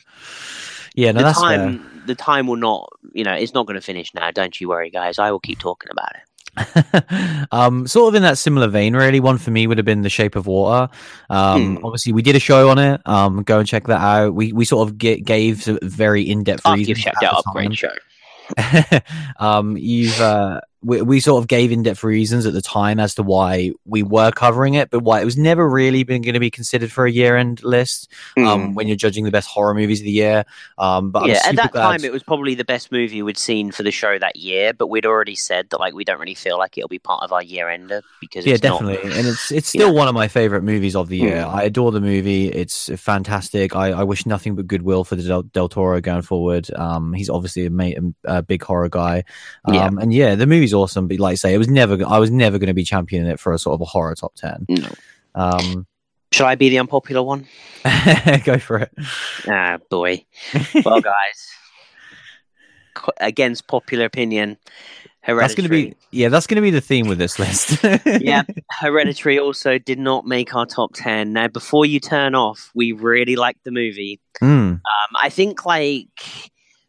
Yeah, 0.95 1.11
no, 1.11 1.19
the 1.19 1.25
that's 1.25 1.41
fair. 1.41 1.79
The 2.05 2.15
time 2.15 2.47
will 2.47 2.55
not, 2.57 2.89
you 3.13 3.23
know, 3.23 3.33
it's 3.33 3.53
not 3.53 3.65
going 3.65 3.75
to 3.75 3.81
finish 3.81 4.13
now. 4.13 4.31
Don't 4.31 4.59
you 4.59 4.69
worry, 4.69 4.89
guys. 4.89 5.19
I 5.19 5.31
will 5.31 5.39
keep 5.39 5.59
talking 5.59 5.89
about 5.91 6.09
it. 6.15 6.21
um, 7.51 7.87
sort 7.87 8.09
of 8.09 8.15
in 8.15 8.21
that 8.21 8.37
similar 8.37 8.67
vein, 8.67 8.95
really. 8.95 9.19
One 9.19 9.37
for 9.39 9.49
me 9.51 9.65
would 9.65 9.77
have 9.77 9.85
been 9.85 10.01
The 10.01 10.09
Shape 10.09 10.35
of 10.35 10.45
Water. 10.47 10.91
Um, 11.29 11.77
Hmm. 11.77 11.85
Obviously, 11.85 12.13
we 12.13 12.21
did 12.21 12.35
a 12.35 12.39
show 12.39 12.69
on 12.69 12.77
it. 12.77 13.01
Um, 13.07 13.43
go 13.43 13.59
and 13.59 13.67
check 13.67 13.87
that 13.87 14.01
out. 14.01 14.35
We 14.35 14.53
we 14.53 14.65
sort 14.65 14.87
of 14.87 14.97
get, 14.97 15.25
gave 15.25 15.63
some 15.63 15.79
very 15.81 16.21
in 16.21 16.43
depth 16.43 16.61
After 16.65 16.77
reasons. 16.77 16.89
you've 16.89 16.97
checked 17.05 17.23
out 17.23 17.41
Upgrade. 17.45 17.77
Show. 17.77 17.93
um, 19.39 19.77
you've 19.77 20.19
uh, 20.21 20.61
we, 20.83 21.01
we 21.01 21.19
sort 21.19 21.41
of 21.41 21.47
gave 21.47 21.71
in-depth 21.71 22.03
reasons 22.03 22.45
at 22.45 22.53
the 22.53 22.61
time 22.61 22.99
as 22.99 23.15
to 23.15 23.23
why 23.23 23.71
we 23.85 24.03
were 24.03 24.31
covering 24.31 24.73
it, 24.73 24.89
but 24.89 24.99
why 25.01 25.21
it 25.21 25.25
was 25.25 25.37
never 25.37 25.67
really 25.69 26.03
been 26.03 26.21
going 26.21 26.33
to 26.33 26.39
be 26.39 26.51
considered 26.51 26.91
for 26.91 27.05
a 27.05 27.11
year-end 27.11 27.63
list. 27.63 28.09
Um, 28.37 28.73
when 28.73 28.87
you're 28.87 28.97
judging 28.97 29.23
the 29.25 29.31
best 29.31 29.47
horror 29.47 29.73
movies 29.73 29.99
of 30.01 30.05
the 30.05 30.11
year. 30.11 30.45
Um, 30.77 31.11
but 31.11 31.23
Hmm. 31.23 31.29
yeah, 31.29 31.41
at 31.47 31.55
that 31.55 31.71
glad- 31.71 31.81
time, 31.83 32.03
it 32.05 32.11
was 32.11 32.23
probably 32.23 32.55
the 32.55 32.65
best 32.65 32.91
movie 32.91 33.21
we'd 33.21 33.37
seen 33.37 33.71
for 33.71 33.83
the 33.83 33.91
show 33.91 34.17
that 34.19 34.35
year. 34.35 34.73
But 34.73 34.87
we'd 34.87 35.05
already 35.05 35.35
said 35.35 35.69
that 35.69 35.79
like 35.79 35.93
we 35.93 36.03
don't 36.03 36.19
really 36.19 36.33
feel 36.35 36.57
like 36.57 36.77
it'll 36.77 36.87
be 36.89 36.99
part 36.99 37.23
of 37.23 37.31
our 37.31 37.43
year 37.43 37.69
ender 37.69 38.01
because 38.21 38.45
yeah, 38.45 38.55
it's 38.55 38.63
not- 38.63 38.81
definitely, 38.81 39.11
and 39.17 39.27
it's 39.27 39.51
it's 39.51 39.69
still 39.69 39.89
know. 39.89 39.93
one 39.93 40.07
of 40.07 40.13
my 40.13 40.27
favorite 40.27 40.63
movies 40.63 40.95
of 40.95 41.07
the 41.09 41.17
year. 41.17 41.37
Mm. 41.43 41.53
I 41.53 41.63
adore 41.63 41.91
the 41.91 42.01
movie; 42.01 42.47
it's 42.49 42.89
fantastic. 42.99 43.75
I, 43.75 43.91
I 43.91 44.03
wish 44.03 44.25
nothing 44.25 44.55
but 44.55 44.67
goodwill 44.67 45.03
for 45.03 45.15
the 45.15 45.23
Del, 45.23 45.43
Del 45.43 45.69
Toro 45.69 46.01
going 46.01 46.21
forward. 46.23 46.67
Um, 46.75 47.13
he's 47.13 47.29
obviously 47.29 47.65
a, 47.67 47.69
ma- 47.69 48.11
a 48.25 48.41
big 48.41 48.63
horror 48.63 48.89
guy, 48.89 49.23
um, 49.65 49.73
Yeah. 49.73 49.89
and 50.01 50.13
yeah, 50.13 50.35
the 50.35 50.47
movie's 50.47 50.72
awesome, 50.73 51.07
but 51.07 51.19
like 51.19 51.33
I 51.33 51.35
say, 51.35 51.53
it 51.53 51.57
was 51.57 51.67
never. 51.67 51.97
I 52.05 52.19
was 52.19 52.31
never 52.31 52.57
going 52.57 52.67
to 52.67 52.73
be 52.73 52.83
championing 52.83 53.29
it 53.29 53.39
for 53.39 53.53
a 53.53 53.59
sort 53.59 53.75
of 53.75 53.81
a 53.81 53.85
horror 53.85 54.15
top 54.15 54.35
ten. 54.35 54.65
No. 54.69 54.89
Um, 55.35 55.87
Shall 56.31 56.47
I 56.47 56.55
be 56.55 56.69
the 56.69 56.79
unpopular 56.79 57.21
one? 57.21 57.45
go 58.43 58.57
for 58.57 58.79
it. 58.79 58.91
Ah, 59.47 59.77
boy. 59.89 60.25
Well, 60.83 60.99
guys, 60.99 61.49
against 63.19 63.67
popular 63.67 64.05
opinion, 64.05 64.57
That's 65.25 65.55
going 65.55 65.63
to 65.63 65.69
be 65.69 65.95
yeah. 66.11 66.29
That's 66.29 66.47
going 66.47 66.55
to 66.55 66.61
be 66.61 66.69
the 66.71 66.81
theme 66.81 67.07
with 67.07 67.17
this 67.17 67.37
list. 67.39 67.83
yeah, 68.05 68.43
Hereditary 68.71 69.39
also 69.39 69.77
did 69.77 69.99
not 69.99 70.25
make 70.25 70.55
our 70.55 70.65
top 70.65 70.91
10. 70.95 71.33
Now, 71.33 71.47
before 71.47 71.85
you 71.85 71.99
turn 71.99 72.35
off, 72.35 72.71
we 72.75 72.91
really 72.91 73.35
liked 73.35 73.63
the 73.63 73.71
movie. 73.71 74.19
Mm, 74.41 74.71
Um, 74.71 74.79
I 75.21 75.29
think, 75.29 75.65
like, 75.65 76.07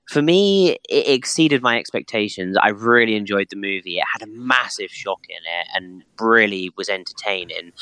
for 0.08 0.22
me, 0.22 0.72
it 0.88 1.08
exceeded 1.08 1.62
my 1.62 1.78
expectations. 1.78 2.56
I 2.60 2.68
really 2.68 3.16
enjoyed 3.16 3.48
the 3.50 3.56
movie. 3.56 3.98
It 3.98 4.04
had 4.12 4.22
a 4.22 4.30
massive 4.30 4.90
shock 4.90 5.20
in 5.28 5.36
it 5.36 5.68
and 5.74 6.04
really 6.20 6.70
was 6.76 6.88
entertaining. 6.88 7.72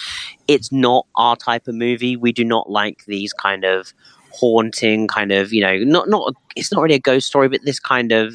It's 0.46 0.70
not 0.70 1.06
our 1.16 1.36
type 1.36 1.66
of 1.66 1.74
movie. 1.74 2.16
We 2.16 2.32
do 2.32 2.44
not 2.44 2.70
like 2.70 3.04
these 3.06 3.32
kind 3.32 3.64
of 3.64 3.92
haunting 4.34 5.06
kind 5.06 5.30
of 5.30 5.52
you 5.52 5.60
know 5.60 5.76
not 5.84 6.08
not 6.08 6.34
it's 6.56 6.72
not 6.72 6.80
really 6.80 6.94
a 6.94 6.98
ghost 6.98 7.26
story 7.26 7.50
but 7.50 7.60
this 7.66 7.78
kind 7.78 8.12
of 8.12 8.34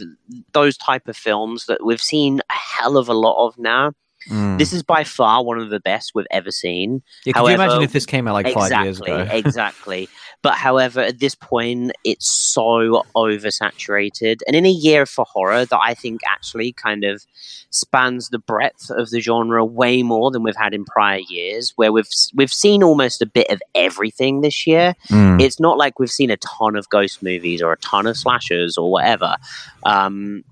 those 0.52 0.78
type 0.78 1.08
of 1.08 1.18
films 1.18 1.66
that 1.66 1.84
we've 1.84 2.04
seen 2.04 2.40
a 2.52 2.54
hell 2.54 2.98
of 2.98 3.10
a 3.10 3.16
lot 3.16 3.48
of 3.48 3.58
now 3.58 3.92
mm. 4.30 4.58
this 4.60 4.74
is 4.74 4.84
by 4.84 5.04
far 5.04 5.44
one 5.44 5.58
of 5.58 5.72
the 5.72 5.80
best 5.80 6.12
we've 6.14 6.28
ever 6.30 6.52
seen 6.52 7.02
Yeah, 7.26 7.34
could 7.34 7.48
you 7.48 7.56
imagine 7.56 7.82
if 7.82 7.94
this 7.94 8.06
came 8.06 8.28
out 8.28 8.36
like 8.36 8.54
five 8.54 8.86
years 8.86 9.02
ago? 9.02 9.28
exactly. 9.32 10.08
But 10.42 10.54
however, 10.54 11.02
at 11.02 11.20
this 11.20 11.36
point, 11.36 11.92
it's 12.04 12.54
so 12.54 13.04
oversaturated, 13.16 14.42
and 14.46 14.56
in 14.56 14.66
a 14.66 14.72
year 14.72 15.06
for 15.06 15.26
horror 15.26 15.66
that 15.66 15.80
I 15.80 15.94
think 15.94 16.22
actually 16.26 16.74
kind 16.74 17.04
of 17.04 17.26
spans 17.70 18.30
the 18.30 18.40
breadth 18.40 18.90
of 18.90 19.10
the 19.10 19.20
genre 19.20 19.66
way 19.66 20.04
more 20.04 20.32
than 20.32 20.44
we've 20.44 20.56
had 20.56 20.74
in 20.74 20.86
prior 20.86 21.22
years, 21.30 21.74
where 21.76 21.92
we've 21.92 22.10
we've 22.36 22.54
seen 22.54 22.84
almost 22.84 23.22
a 23.22 23.26
bit 23.26 23.50
of 23.50 23.62
everything 23.76 24.42
this 24.42 24.68
year. 24.68 24.96
Mm. 25.10 25.42
It's 25.42 25.60
not 25.60 25.78
like 25.78 26.00
we've 26.00 26.12
seen 26.12 26.32
a 26.32 26.38
ton 26.38 26.76
of 26.76 26.88
ghost 26.90 27.24
movies 27.24 27.62
or 27.62 27.72
a 27.74 27.78
ton 27.78 28.08
of 28.08 28.18
slashers 28.18 28.78
or 28.78 28.92
whatever. 28.92 29.36
Um, 29.84 30.44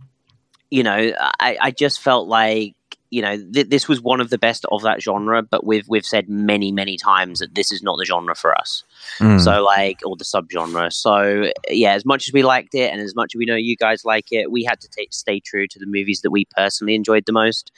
you 0.70 0.84
know, 0.84 1.14
I, 1.40 1.58
I 1.62 1.72
just 1.72 2.02
felt 2.02 2.28
like 2.28 2.76
you 3.16 3.22
know 3.22 3.38
th- 3.38 3.70
this 3.70 3.88
was 3.88 4.02
one 4.02 4.20
of 4.20 4.30
the 4.30 4.38
best 4.38 4.66
of 4.74 4.82
that 4.82 5.02
genre, 5.02 5.42
but 5.42 5.66
we've 5.66 5.88
we've 5.88 6.06
said 6.06 6.28
many 6.28 6.70
many 6.70 6.98
times 6.98 7.40
that 7.40 7.56
this 7.56 7.72
is 7.72 7.82
not 7.82 7.98
the 7.98 8.04
genre 8.04 8.36
for 8.36 8.54
us. 8.58 8.84
Mm. 9.20 9.42
So 9.42 9.64
like, 9.64 10.02
or 10.06 10.18
the 10.18 10.26
subgenre. 10.26 10.92
So 10.92 11.50
yeah, 11.70 11.94
as 11.94 12.06
much 12.06 12.28
as 12.28 12.34
we 12.34 12.44
liked 12.44 12.76
it, 12.76 12.92
and 12.92 13.00
as 13.00 13.16
much 13.16 13.34
as 13.34 13.40
we 13.40 13.46
know 13.46 13.56
you 13.56 13.78
guys 13.78 14.04
like 14.04 14.34
it, 14.34 14.52
we 14.52 14.66
had 14.66 14.82
to 14.82 14.90
ta 14.90 15.04
stay 15.12 15.40
true 15.40 15.66
to 15.66 15.80
the 15.80 15.86
movies 15.86 16.22
that 16.22 16.32
we 16.32 16.44
personally 16.58 16.94
enjoyed 16.94 17.26
the 17.26 17.32
most, 17.32 17.72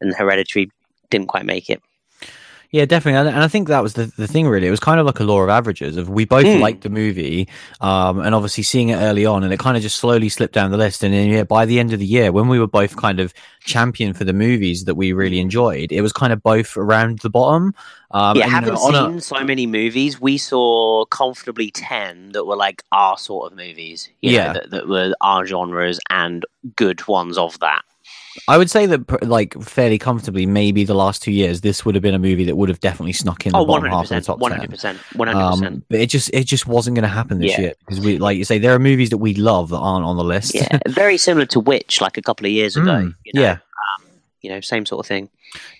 and 0.00 0.14
Hereditary 0.14 0.70
didn't 1.10 1.26
quite 1.26 1.46
make 1.46 1.68
it. 1.68 1.82
Yeah, 2.76 2.84
definitely, 2.84 3.30
and 3.32 3.42
I 3.42 3.48
think 3.48 3.68
that 3.68 3.82
was 3.82 3.94
the, 3.94 4.12
the 4.18 4.26
thing. 4.28 4.46
Really, 4.48 4.66
it 4.66 4.70
was 4.70 4.80
kind 4.80 5.00
of 5.00 5.06
like 5.06 5.18
a 5.18 5.24
law 5.24 5.40
of 5.40 5.48
averages. 5.48 5.96
Of 5.96 6.10
we 6.10 6.26
both 6.26 6.44
Mm. 6.44 6.60
liked 6.60 6.82
the 6.82 6.90
movie, 6.90 7.48
um, 7.80 8.20
and 8.20 8.34
obviously 8.34 8.64
seeing 8.64 8.90
it 8.90 8.96
early 8.96 9.24
on, 9.24 9.42
and 9.44 9.52
it 9.52 9.58
kind 9.58 9.78
of 9.78 9.82
just 9.82 9.96
slowly 9.96 10.28
slipped 10.28 10.52
down 10.52 10.70
the 10.72 10.76
list. 10.76 11.02
And 11.02 11.14
then, 11.14 11.28
yeah, 11.30 11.44
by 11.44 11.64
the 11.64 11.78
end 11.80 11.94
of 11.94 11.98
the 12.00 12.04
year, 12.04 12.32
when 12.32 12.48
we 12.48 12.58
were 12.60 12.66
both 12.66 12.96
kind 12.96 13.18
of 13.18 13.32
champion 13.60 14.12
for 14.12 14.24
the 14.24 14.34
movies 14.34 14.84
that 14.84 14.94
we 14.94 15.12
really 15.14 15.40
enjoyed, 15.40 15.90
it 15.90 16.02
was 16.02 16.12
kind 16.12 16.34
of 16.34 16.42
both 16.42 16.76
around 16.76 17.20
the 17.20 17.30
bottom. 17.30 17.74
Um, 18.10 18.36
yeah, 18.36 18.54
and, 18.58 18.66
you 18.66 18.72
know, 18.72 18.78
on 18.78 18.94
a- 18.94 19.10
seen 19.12 19.20
so 19.22 19.42
many 19.42 19.66
movies, 19.66 20.20
we 20.20 20.36
saw 20.36 21.06
comfortably 21.06 21.70
ten 21.70 22.32
that 22.32 22.44
were 22.44 22.56
like 22.56 22.82
our 22.92 23.16
sort 23.16 23.50
of 23.50 23.56
movies. 23.56 24.10
you 24.20 24.32
know, 24.32 24.36
Yeah. 24.36 24.52
that, 24.52 24.70
that 24.70 24.88
were 24.88 25.14
our 25.22 25.46
genres 25.46 25.98
and 26.10 26.44
good 26.76 27.08
ones 27.08 27.38
of 27.38 27.58
that. 27.60 27.82
I 28.48 28.58
would 28.58 28.70
say 28.70 28.86
that, 28.86 29.22
like, 29.26 29.60
fairly 29.62 29.98
comfortably, 29.98 30.46
maybe 30.46 30.84
the 30.84 30.94
last 30.94 31.22
two 31.22 31.32
years, 31.32 31.60
this 31.62 31.84
would 31.84 31.94
have 31.94 32.02
been 32.02 32.14
a 32.14 32.18
movie 32.18 32.44
that 32.44 32.56
would 32.56 32.68
have 32.68 32.80
definitely 32.80 33.12
snuck 33.12 33.46
in 33.46 33.52
the 33.52 33.58
Oh, 33.58 33.64
bottom 33.66 33.82
100 33.84 33.96
half 33.96 34.04
of 34.04 34.08
the 34.10 34.20
top 34.20 34.38
one 34.38 34.50
10. 34.50 34.58
hundred 34.58 34.70
percent, 34.70 34.98
one 35.14 35.28
hundred 35.28 35.50
percent. 35.50 35.74
Um, 35.74 35.84
but 35.88 36.00
it 36.00 36.06
just 36.06 36.30
it 36.32 36.44
just 36.44 36.66
wasn't 36.66 36.94
going 36.96 37.02
to 37.02 37.08
happen 37.08 37.38
this 37.38 37.52
Yeah. 37.52 37.60
year 37.60 37.72
because 37.80 38.00
we, 38.00 38.18
like 38.18 38.36
you 38.38 38.44
say, 38.44 38.58
there 38.58 38.74
are 38.74 38.78
movies 38.78 39.10
that 39.10 39.18
we 39.18 39.34
love 39.34 39.70
that 39.70 39.78
aren't 39.78 40.04
on 40.04 40.16
the 40.16 40.24
list. 40.24 40.54
Yeah, 40.54 40.78
very 40.88 41.18
similar 41.18 41.46
to 41.46 41.60
Witch, 41.60 42.00
like 42.00 42.16
a 42.16 42.22
couple 42.22 42.46
of 42.46 42.52
years 42.52 42.76
ago. 42.76 42.84
Mm, 43.06 43.14
you 43.24 43.32
know? 43.34 43.42
yeah. 43.42 43.52
um, 43.52 44.06
you 44.42 44.50
know, 44.50 44.60
same 44.60 44.86
sort 44.86 45.00
of 45.04 45.06
thing. 45.08 45.28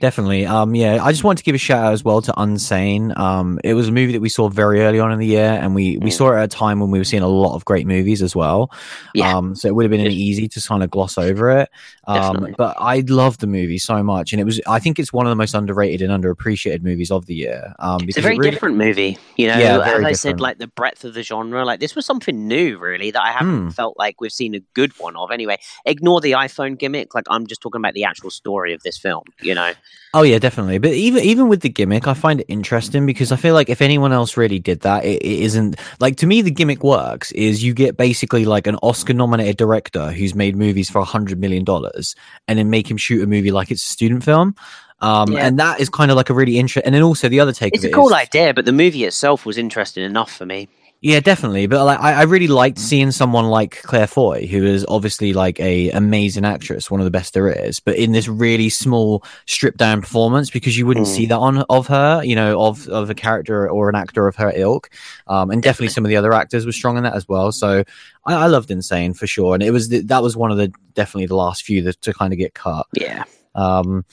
Definitely. 0.01 0.47
Um, 0.47 0.75
yeah, 0.75 1.03
I 1.03 1.11
just 1.13 1.25
want 1.25 1.39
to 1.39 1.45
give 1.45 1.55
a 1.55 1.59
shout 1.59 1.85
out 1.85 1.93
as 1.93 2.05
well 2.05 2.21
to 2.23 2.33
Unsane. 2.33 3.17
Um, 3.19 3.59
it 3.65 3.75
was 3.75 3.89
a 3.89 3.93
movie 3.93 4.13
that 4.13 4.21
we 4.21 4.29
saw 4.29 4.49
very 4.49 4.83
early 4.83 5.01
on 5.01 5.11
in 5.13 5.19
the 5.19 5.27
year, 5.27 5.59
and 5.61 5.75
we, 5.75 5.97
we 5.99 6.11
Mm. 6.11 6.13
saw 6.13 6.33
it 6.33 6.37
at 6.39 6.45
a 6.45 6.49
time 6.49 6.81
when 6.81 6.91
we 6.91 6.99
were 6.99 7.05
seeing 7.05 7.23
a 7.23 7.29
lot 7.29 7.55
of 7.55 7.65
great 7.65 7.87
movies 7.87 8.23
as 8.23 8.37
well. 8.37 8.71
Yeah. 9.15 9.37
Um, 9.37 9.55
so 9.55 9.69
it 9.69 9.75
would 9.75 9.85
have 9.85 9.91
been 9.91 10.01
Yes. 10.01 10.13
easy 10.13 10.49
to 10.49 10.61
kind 10.61 10.83
of 10.83 10.91
gloss 10.91 11.17
over 11.19 11.51
it. 11.51 11.69
Um, 12.07 12.55
but 12.59 12.77
I 12.79 13.03
loved 13.09 13.41
the 13.41 13.47
movie 13.47 13.79
so 13.79 14.03
much, 14.03 14.33
and 14.33 14.41
it 14.41 14.45
was 14.45 14.61
I 14.67 14.79
think 14.79 14.99
it's 14.99 15.13
one 15.13 15.27
of 15.27 15.31
the 15.31 15.37
most 15.37 15.55
underrated 15.55 16.03
and 16.09 16.23
underappreciated 16.25 16.83
movies 16.83 17.11
of 17.11 17.27
the 17.27 17.35
year. 17.35 17.75
Um, 17.79 18.05
It's 18.09 18.17
a 18.19 18.21
very 18.21 18.35
it 18.37 18.39
really, 18.39 18.51
different 18.53 18.77
movie, 18.77 19.19
you 19.37 19.49
know. 19.49 19.59
Yeah, 19.59 19.79
as 19.81 19.85
very 19.87 20.05
I 20.07 20.13
said, 20.13 20.41
like 20.41 20.59
the 20.59 20.69
breadth 20.69 21.05
of 21.05 21.15
the 21.15 21.23
genre, 21.23 21.65
like 21.65 21.81
this 21.81 21.95
was 21.97 22.07
something 22.07 22.47
new, 22.47 22.79
really, 22.79 23.11
that 23.11 23.23
I 23.23 23.33
haven't 23.33 23.57
Hmm. 23.65 23.69
felt 23.71 23.99
like 23.99 24.21
we've 24.21 24.33
seen 24.33 24.55
a 24.55 24.61
good 24.75 24.93
one 24.99 25.17
of. 25.17 25.31
Anyway, 25.31 25.57
ignore 25.85 26.21
the 26.21 26.33
iPhone 26.33 26.79
gimmick. 26.79 27.15
Like 27.15 27.25
I'm 27.29 27.47
just 27.47 27.61
talking 27.61 27.81
about 27.81 27.95
the 27.95 28.05
actual 28.05 28.31
story 28.31 28.73
of 28.73 28.83
this 28.83 28.99
film. 28.99 29.25
You 29.41 29.55
know, 29.55 29.66
Oh 30.15 30.23
yeah, 30.23 30.39
definitely. 30.39 30.79
But 30.79 30.93
even 30.93 31.23
even 31.23 31.49
with 31.49 31.61
the 31.61 31.69
gimmick, 31.69 32.07
I 32.09 32.15
find 32.15 32.41
it 32.41 32.47
interesting 32.49 33.05
because 33.05 33.33
I 33.33 33.37
feel 33.37 33.53
like 33.53 33.69
if 33.69 33.83
anyone 33.83 34.13
else 34.13 34.37
really 34.39 34.59
did 34.59 34.81
that, 34.81 35.05
it, 35.05 35.21
it 35.23 35.41
isn't 35.43 35.77
like 36.01 36.17
to 36.19 36.27
me 36.27 36.41
the 36.43 36.51
gimmick 36.51 36.83
works 36.83 37.33
is 37.33 37.63
you 37.63 37.75
get 37.75 37.97
basically 37.99 38.45
like 38.47 38.67
an 38.67 38.77
Oscar 38.83 39.13
nominated 39.13 39.59
director 39.59 40.13
who's 40.13 40.35
made 40.35 40.57
movies 40.57 40.89
for 40.89 41.01
a 41.01 41.05
hundred 41.05 41.39
million 41.39 41.65
dollars 41.65 42.15
and 42.49 42.59
then 42.59 42.71
make 42.71 42.91
him 42.91 42.97
shoot 42.97 43.23
a 43.23 43.27
movie 43.27 43.51
like 43.51 43.71
it's 43.71 43.85
a 43.85 43.93
student 43.93 44.25
film. 44.25 44.55
Um, 45.03 45.33
Yeah. 45.33 45.47
and 45.47 45.59
that 45.59 45.81
is 45.81 45.91
kind 45.91 46.11
of 46.11 46.17
like 46.17 46.31
a 46.31 46.35
really 46.35 46.59
interesting. 46.59 46.85
And 46.87 46.95
then 46.95 47.03
also 47.03 47.29
the 47.29 47.41
other 47.41 47.53
take 47.53 47.75
it's 47.75 47.85
a 47.85 47.89
it 47.89 47.93
cool 47.93 48.07
is- 48.07 48.13
idea, 48.15 48.55
but 48.55 48.65
the 48.65 48.73
movie 48.73 49.05
itself 49.05 49.45
was 49.45 49.59
interesting 49.59 50.03
enough 50.05 50.33
for 50.35 50.47
me. 50.47 50.69
Yeah, 51.03 51.21
definitely. 51.21 51.67
But 51.67 51.85
like, 51.85 52.01
I, 52.01 52.15
I 52.15 52.23
really 52.23 52.49
liked 52.49 52.79
seeing 52.79 53.11
someone 53.11 53.45
like 53.45 53.83
Claire 53.83 54.07
Foy, 54.07 54.47
who 54.47 54.65
is 54.65 54.85
obviously 54.89 55.33
like 55.35 55.61
a 55.61 55.91
amazing 55.91 56.45
actress, 56.45 56.91
one 56.91 57.01
of 57.01 57.05
the 57.05 57.11
best 57.11 57.35
there 57.35 57.49
is, 57.49 57.79
but 57.81 57.97
in 57.97 58.13
this 58.13 58.27
really 58.29 58.71
small, 58.71 59.23
stripped 59.47 59.77
down 59.79 60.01
performance 60.01 60.51
because 60.51 60.77
you 60.77 60.87
wouldn't 60.87 61.07
Mm. 61.07 61.15
see 61.15 61.27
that 61.27 61.39
on 61.39 61.59
of 61.69 61.87
her, 61.89 62.23
you 62.25 62.35
know, 62.35 62.61
of 62.61 62.89
of 62.89 63.11
a 63.11 63.15
character 63.15 63.69
or 63.71 63.89
an 63.89 63.95
actor 63.95 64.27
of 64.27 64.37
her 64.37 64.53
ilk. 64.57 64.91
Um, 65.27 65.51
and 65.51 65.63
definitely 65.63 65.91
some 65.91 66.05
of 66.05 66.09
the 66.09 66.17
other 66.17 66.33
actors 66.33 66.65
were 66.67 66.73
strong 66.73 66.97
in 66.97 67.05
that 67.05 67.15
as 67.15 67.29
well. 67.29 67.53
So 67.53 67.85
I, 68.25 68.35
I 68.35 68.47
loved 68.47 68.71
Unsane 68.71 69.17
for 69.17 69.27
sure, 69.27 69.55
and 69.55 69.63
it 69.63 69.71
was 69.73 69.91
the, 69.91 70.01
that 70.01 70.23
was 70.23 70.37
one 70.37 70.51
of 70.51 70.57
the 70.57 70.73
definitely 70.95 71.27
the 71.27 71.37
last 71.37 71.63
few 71.63 71.83
that, 71.83 72.01
to 72.03 72.15
kind 72.15 72.33
of 72.33 72.39
get 72.39 72.55
cut. 72.55 72.87
Yeah. 72.95 73.25
Um, 73.55 74.05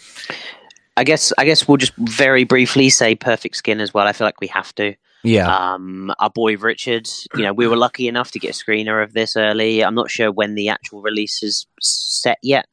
I 0.95 1.05
guess 1.05 1.33
I 1.37 1.45
guess 1.45 1.67
we'll 1.67 1.77
just 1.77 1.95
very 1.95 2.43
briefly 2.43 2.89
say 2.89 3.15
Perfect 3.15 3.55
Skin 3.55 3.79
as 3.79 3.93
well. 3.93 4.05
I 4.05 4.11
feel 4.13 4.27
like 4.27 4.41
we 4.41 4.47
have 4.47 4.75
to. 4.75 4.95
Yeah, 5.23 5.73
Um, 5.73 6.13
our 6.19 6.29
boy 6.29 6.57
Richard, 6.57 7.07
you 7.35 7.43
know, 7.43 7.53
we 7.53 7.67
were 7.67 7.77
lucky 7.77 8.07
enough 8.07 8.31
to 8.31 8.39
get 8.39 8.51
a 8.51 8.53
screener 8.53 9.01
of 9.03 9.13
this 9.13 9.35
early. 9.35 9.83
I'm 9.83 9.95
not 9.95 10.11
sure 10.11 10.31
when 10.31 10.55
the 10.55 10.69
actual 10.69 11.01
release 11.01 11.41
is 11.43 11.65
set 11.81 12.37
yet. 12.43 12.67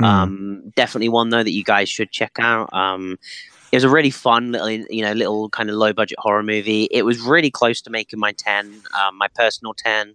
Mm. 0.00 0.04
Um, 0.04 0.72
definitely 0.76 1.08
one 1.08 1.30
though 1.30 1.42
that 1.42 1.50
you 1.52 1.64
guys 1.64 1.88
should 1.88 2.10
check 2.12 2.32
out. 2.38 2.72
Um, 2.72 3.18
it 3.72 3.76
was 3.78 3.84
a 3.84 3.88
really 3.88 4.10
fun 4.10 4.52
little, 4.52 4.68
you 4.70 5.02
know, 5.02 5.12
little 5.12 5.48
kind 5.48 5.68
of 5.68 5.74
low 5.76 5.92
budget 5.92 6.18
horror 6.20 6.44
movie. 6.44 6.84
It 6.92 7.04
was 7.04 7.20
really 7.20 7.50
close 7.50 7.80
to 7.82 7.90
making 7.90 8.20
my 8.20 8.32
ten, 8.32 8.82
um, 9.02 9.18
my 9.18 9.26
personal 9.34 9.74
ten, 9.74 10.14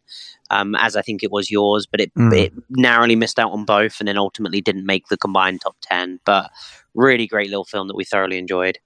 um, 0.50 0.76
as 0.76 0.96
I 0.96 1.02
think 1.02 1.24
it 1.24 1.32
was 1.32 1.52
yours, 1.52 1.86
but 1.86 2.00
it 2.00 2.14
Mm. 2.14 2.34
it 2.38 2.54
narrowly 2.70 3.18
missed 3.18 3.38
out 3.38 3.52
on 3.52 3.66
both, 3.66 4.00
and 4.00 4.08
then 4.08 4.18
ultimately 4.18 4.62
didn't 4.62 4.86
make 4.86 5.08
the 5.08 5.18
combined 5.18 5.60
top 5.62 5.76
ten. 5.82 6.20
But 6.26 6.52
really 6.94 7.28
great 7.28 7.50
little 7.50 7.66
film 7.66 7.88
that 7.90 7.96
we 7.98 8.06
thoroughly 8.06 8.38
enjoyed. 8.38 8.78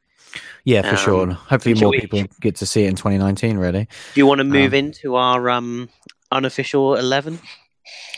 Yeah, 0.64 0.82
for 0.82 0.90
um, 0.90 0.96
sure. 0.98 1.32
Hopefully 1.32 1.76
more 1.76 1.92
we- 1.92 2.02
people 2.02 2.22
get 2.42 2.56
to 2.58 2.66
see 2.66 2.84
it 2.86 2.90
in 2.90 2.96
2019. 2.96 3.58
Really. 3.58 3.88
Do 4.14 4.20
you 4.20 4.26
want 4.26 4.40
to 4.40 4.44
move 4.46 4.74
Um, 4.74 4.80
into 4.80 5.16
our 5.16 5.50
um, 5.50 5.90
unofficial 6.32 6.96
eleven? 6.96 7.40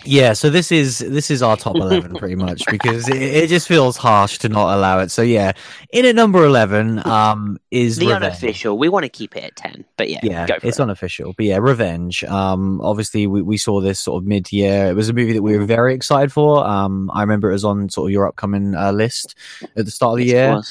Yeah, 0.08 0.34
so 0.34 0.52
this 0.52 0.72
is 0.72 1.00
this 1.00 1.32
is 1.32 1.42
our 1.42 1.58
top 1.58 1.76
eleven 1.76 2.14
pretty 2.20 2.36
much 2.36 2.64
because 2.70 3.10
it, 3.10 3.20
it 3.20 3.50
just 3.50 3.68
feels 3.68 3.98
harsh 3.98 4.38
to 4.40 4.50
not 4.50 4.76
allow 4.78 5.00
it. 5.00 5.10
So 5.10 5.24
yeah, 5.24 5.54
in 5.92 6.06
at 6.06 6.14
number 6.14 6.46
eleven 6.46 7.06
um 7.08 7.58
is 7.72 7.98
The 7.98 8.08
Revenge. 8.08 8.24
unofficial. 8.26 8.78
We 8.78 8.88
want 8.90 9.04
to 9.04 9.10
keep 9.10 9.36
it 9.36 9.44
at 9.44 9.56
ten, 9.56 9.84
but 9.98 10.10
yeah, 10.10 10.20
Yeah, 10.22 10.46
go 10.46 10.60
for 10.60 10.68
it's 10.68 10.78
it. 10.78 10.84
unofficial, 10.84 11.34
but 11.36 11.46
yeah, 11.48 11.58
Revenge. 11.58 12.24
Um, 12.26 12.80
obviously 12.82 13.26
we, 13.26 13.42
we 13.42 13.58
saw 13.58 13.82
this 13.82 14.00
sort 14.00 14.22
of 14.22 14.28
mid 14.28 14.52
year. 14.52 14.86
It 14.86 14.96
was 14.96 15.10
a 15.10 15.14
movie 15.14 15.34
that 15.34 15.42
we 15.42 15.58
were 15.58 15.66
very 15.66 15.96
excited 15.96 16.32
for. 16.32 16.64
Um, 16.66 17.10
I 17.12 17.22
remember 17.22 17.50
it 17.50 17.54
was 17.54 17.66
on 17.66 17.90
sort 17.90 18.10
of 18.10 18.12
your 18.12 18.28
upcoming 18.28 18.76
uh, 18.76 18.92
list 18.92 19.34
at 19.76 19.86
the 19.86 19.92
start 19.92 20.14
of 20.14 20.18
the 20.20 20.26
Yes, 20.26 20.34
it 20.34 20.36
year. 20.36 20.62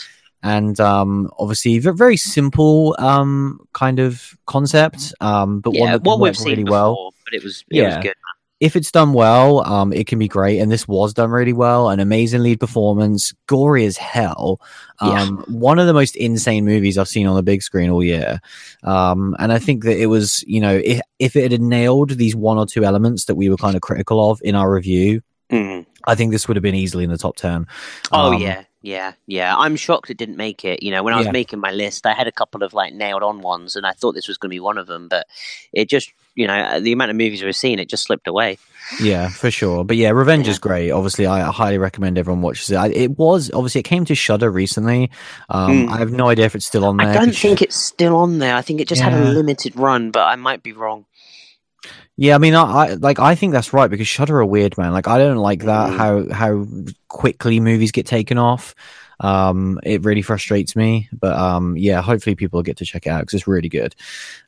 And 0.45 0.79
um, 0.79 1.29
obviously 1.41 1.79
ve- 1.81 1.91
very 1.91 2.17
simple 2.17 2.95
um, 3.01 3.59
kind 3.73 3.99
of 3.99 4.37
concept, 4.47 5.13
um, 5.21 5.59
but 5.61 5.71
one 5.71 5.81
yeah, 5.89 5.93
that 5.97 6.03
what 6.05 6.21
worked 6.21 6.31
we've 6.31 6.37
seen 6.37 6.51
really 6.53 6.65
before, 6.65 6.79
well. 6.95 7.15
but 7.25 7.35
it 7.35 7.43
was 7.43 7.65
it 7.71 7.77
Yeah. 7.79 7.97
was 7.97 8.05
good. 8.05 8.15
If 8.61 8.77
it's 8.77 8.93
done 8.93 9.13
well, 9.13 9.67
um, 9.67 9.93
it 9.93 10.07
can 10.07 10.19
be 10.19 10.29
great, 10.29 10.59
and 10.61 10.71
this 10.71 10.87
was 10.89 11.13
done 11.13 11.31
really 11.31 11.53
well. 11.53 11.91
An 11.91 11.99
amazing 12.01 12.43
lead 12.43 12.61
performance, 12.61 13.35
gory 13.47 13.85
as 13.85 13.97
hell. 13.99 14.61
Um, 15.01 15.45
One 15.49 15.79
of 15.81 15.87
the 15.87 15.93
most 15.93 16.15
insane 16.17 16.65
movies 16.65 16.97
I've 16.97 17.09
seen 17.09 17.27
on 17.27 17.35
the 17.35 17.43
big 17.43 17.63
screen 17.63 17.91
all 17.91 18.03
year. 18.03 18.41
Um, 18.85 19.35
and 19.39 19.53
I 19.53 19.59
think 19.59 19.83
that 19.85 20.01
it 20.01 20.07
was, 20.07 20.45
you 20.47 20.61
know, 20.61 20.81
if, 20.83 21.01
if 21.19 21.37
it 21.37 21.51
had 21.53 21.61
nailed 21.61 22.11
these 22.11 22.37
one 22.37 22.57
or 22.57 22.65
two 22.65 22.85
elements 22.85 23.25
that 23.27 23.35
we 23.35 23.51
were 23.51 23.57
kind 23.59 23.75
of 23.77 23.83
critical 23.83 24.31
of 24.31 24.41
in 24.45 24.55
our 24.55 24.71
review, 24.73 25.21
Mm. 25.51 25.85
I 26.07 26.15
think 26.15 26.33
this 26.33 26.49
would 26.49 26.57
have 26.57 26.63
been 26.63 26.75
easily 26.75 27.05
in 27.05 27.11
the 27.11 27.19
top 27.19 27.37
ten. 27.37 27.67
Oh 28.13 28.33
Um, 28.33 28.41
yeah, 28.41 28.63
yeah, 28.85 29.14
yeah. 29.26 29.57
I'm 29.57 29.76
shocked 29.76 30.11
it 30.11 30.19
didn't 30.19 30.37
make 30.37 30.62
it. 30.64 30.83
You 30.83 30.91
know, 30.91 31.03
when 31.03 31.14
I 31.14 31.17
was 31.17 31.26
Yeah. 31.26 31.33
making 31.33 31.59
my 31.59 31.71
list, 31.71 32.05
I 32.07 32.12
had 32.12 32.26
a 32.29 32.33
couple 32.33 32.62
of 32.62 32.75
like 32.75 32.93
nailed 32.93 33.23
on 33.23 33.41
ones, 33.41 33.75
and 33.76 33.87
I 33.87 33.93
thought 33.93 34.12
this 34.14 34.29
was 34.29 34.37
going 34.37 34.50
to 34.50 34.55
be 34.55 34.61
one 34.61 34.76
of 34.76 34.87
them, 34.87 35.09
but 35.09 35.26
it 35.73 35.88
just, 35.88 36.12
you 36.35 36.47
know, 36.47 36.79
the 36.81 36.93
amount 36.93 37.11
of 37.11 37.17
movies 37.17 37.43
we've 37.43 37.57
seen, 37.57 37.79
it 37.79 37.88
just 37.88 38.05
slipped 38.05 38.29
away. 38.29 38.59
Yeah, 39.00 39.31
for 39.31 39.50
sure. 39.50 39.83
But 39.85 39.97
yeah, 39.97 40.11
Revenge 40.11 40.47
Yeah. 40.47 40.50
is 40.53 40.59
great. 40.59 40.91
Obviously, 40.91 41.25
I 41.26 41.50
highly 41.50 41.79
recommend 41.79 42.19
everyone 42.19 42.43
watches 42.43 42.71
it. 42.71 42.76
I, 42.76 42.88
it 42.88 43.17
was 43.19 43.50
obviously 43.55 43.79
it 43.81 43.85
came 43.85 44.05
to 44.05 44.14
Shudder 44.14 44.50
recently. 44.50 45.11
Um, 45.49 45.87
Mm. 45.87 45.88
I 45.91 45.99
have 45.99 46.12
no 46.12 46.29
idea 46.29 46.45
if 46.45 46.55
it's 46.55 46.67
still 46.67 46.85
on 46.85 46.99
there. 46.99 47.09
I 47.09 47.14
don't 47.14 47.35
think 47.35 47.62
it's 47.62 47.76
still 47.76 48.17
on 48.17 48.38
there. 48.38 48.55
I 48.55 48.61
think 48.61 48.81
it 48.83 48.88
just 48.88 49.00
had 49.00 49.14
a 49.14 49.25
limited 49.33 49.75
run, 49.76 50.11
but 50.11 50.25
I 50.25 50.37
might 50.37 50.62
be 50.62 50.73
wrong. 50.75 51.07
Yeah, 52.16 52.37
I 52.37 52.38
mean, 52.38 52.54
I, 52.54 52.62
I 52.62 52.94
like 52.94 53.18
I 53.18 53.35
think 53.35 53.52
that's 53.52 53.73
right 53.73 53.90
because 53.90 54.06
Shudder 54.06 54.38
are 54.38 54.47
weird, 54.47 54.78
man. 54.78 54.92
Like 54.92 55.09
I 55.09 55.18
don't 55.18 55.38
like 55.38 55.64
that 55.64 55.90
Mm. 55.90 55.97
how 55.97 56.33
how 56.33 56.66
quickly 57.09 57.59
movies 57.61 57.90
get 57.92 58.06
taken 58.06 58.38
off. 58.38 58.75
Um, 59.21 59.80
it 59.85 60.04
really 60.04 60.23
frustrates 60.23 60.75
me, 60.76 61.09
but 61.12 61.37
um, 61.37 61.76
yeah, 61.76 62.02
hopefully 62.02 62.35
people 62.37 62.62
get 62.62 62.76
to 62.78 62.85
check 62.85 63.06
it 63.06 63.11
out 63.11 63.21
because 63.21 63.35
it's 63.35 63.47
really 63.49 63.68
good. 63.68 63.94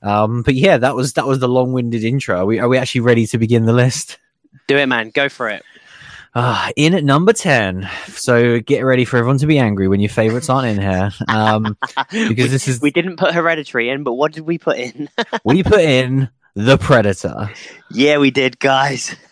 Um, 0.03 0.43
but 0.43 0.55
yeah, 0.55 0.77
that 0.79 0.95
was 0.95 1.15
that 1.15 1.27
was 1.27 1.39
the 1.41 1.49
long-winded 1.49 2.05
intro. 2.05 2.39
Are 2.39 2.47
we 2.47 2.59
are 2.59 2.69
we 2.69 2.79
actually 2.79 3.03
ready 3.03 3.27
to 3.29 3.39
begin 3.39 3.65
the 3.65 3.73
list? 3.73 4.19
Do 4.69 4.77
it, 4.77 4.87
man. 4.87 5.11
Go 5.11 5.29
for 5.29 5.49
it. 5.49 5.65
Uh, 6.35 6.71
in 6.77 6.93
at 6.93 7.03
number 7.03 7.33
10. 7.33 7.89
So 8.09 8.61
get 8.61 8.81
ready 8.83 9.07
for 9.07 9.17
everyone 9.17 9.39
to 9.39 9.47
be 9.47 9.59
angry 9.59 9.89
when 9.89 10.01
your 10.01 10.11
favorites 10.11 10.51
aren't 10.51 10.69
in 10.69 10.79
here. 10.79 11.11
Um, 11.29 11.79
because 12.11 12.51
this 12.51 12.69
is, 12.69 12.79
we 12.83 12.91
didn't 12.91 13.17
put 13.17 13.33
Hereditary 13.33 13.89
in, 13.89 14.03
but 14.03 14.13
what 14.15 14.33
did 14.33 14.45
we 14.45 14.59
put 14.59 14.77
in? 14.77 15.09
we 15.45 15.63
put 15.63 15.81
in 15.81 16.29
The 16.57 16.79
Predator. 16.79 17.51
yeah, 17.91 18.19
we 18.19 18.31
did, 18.33 18.59
guys. 18.59 19.15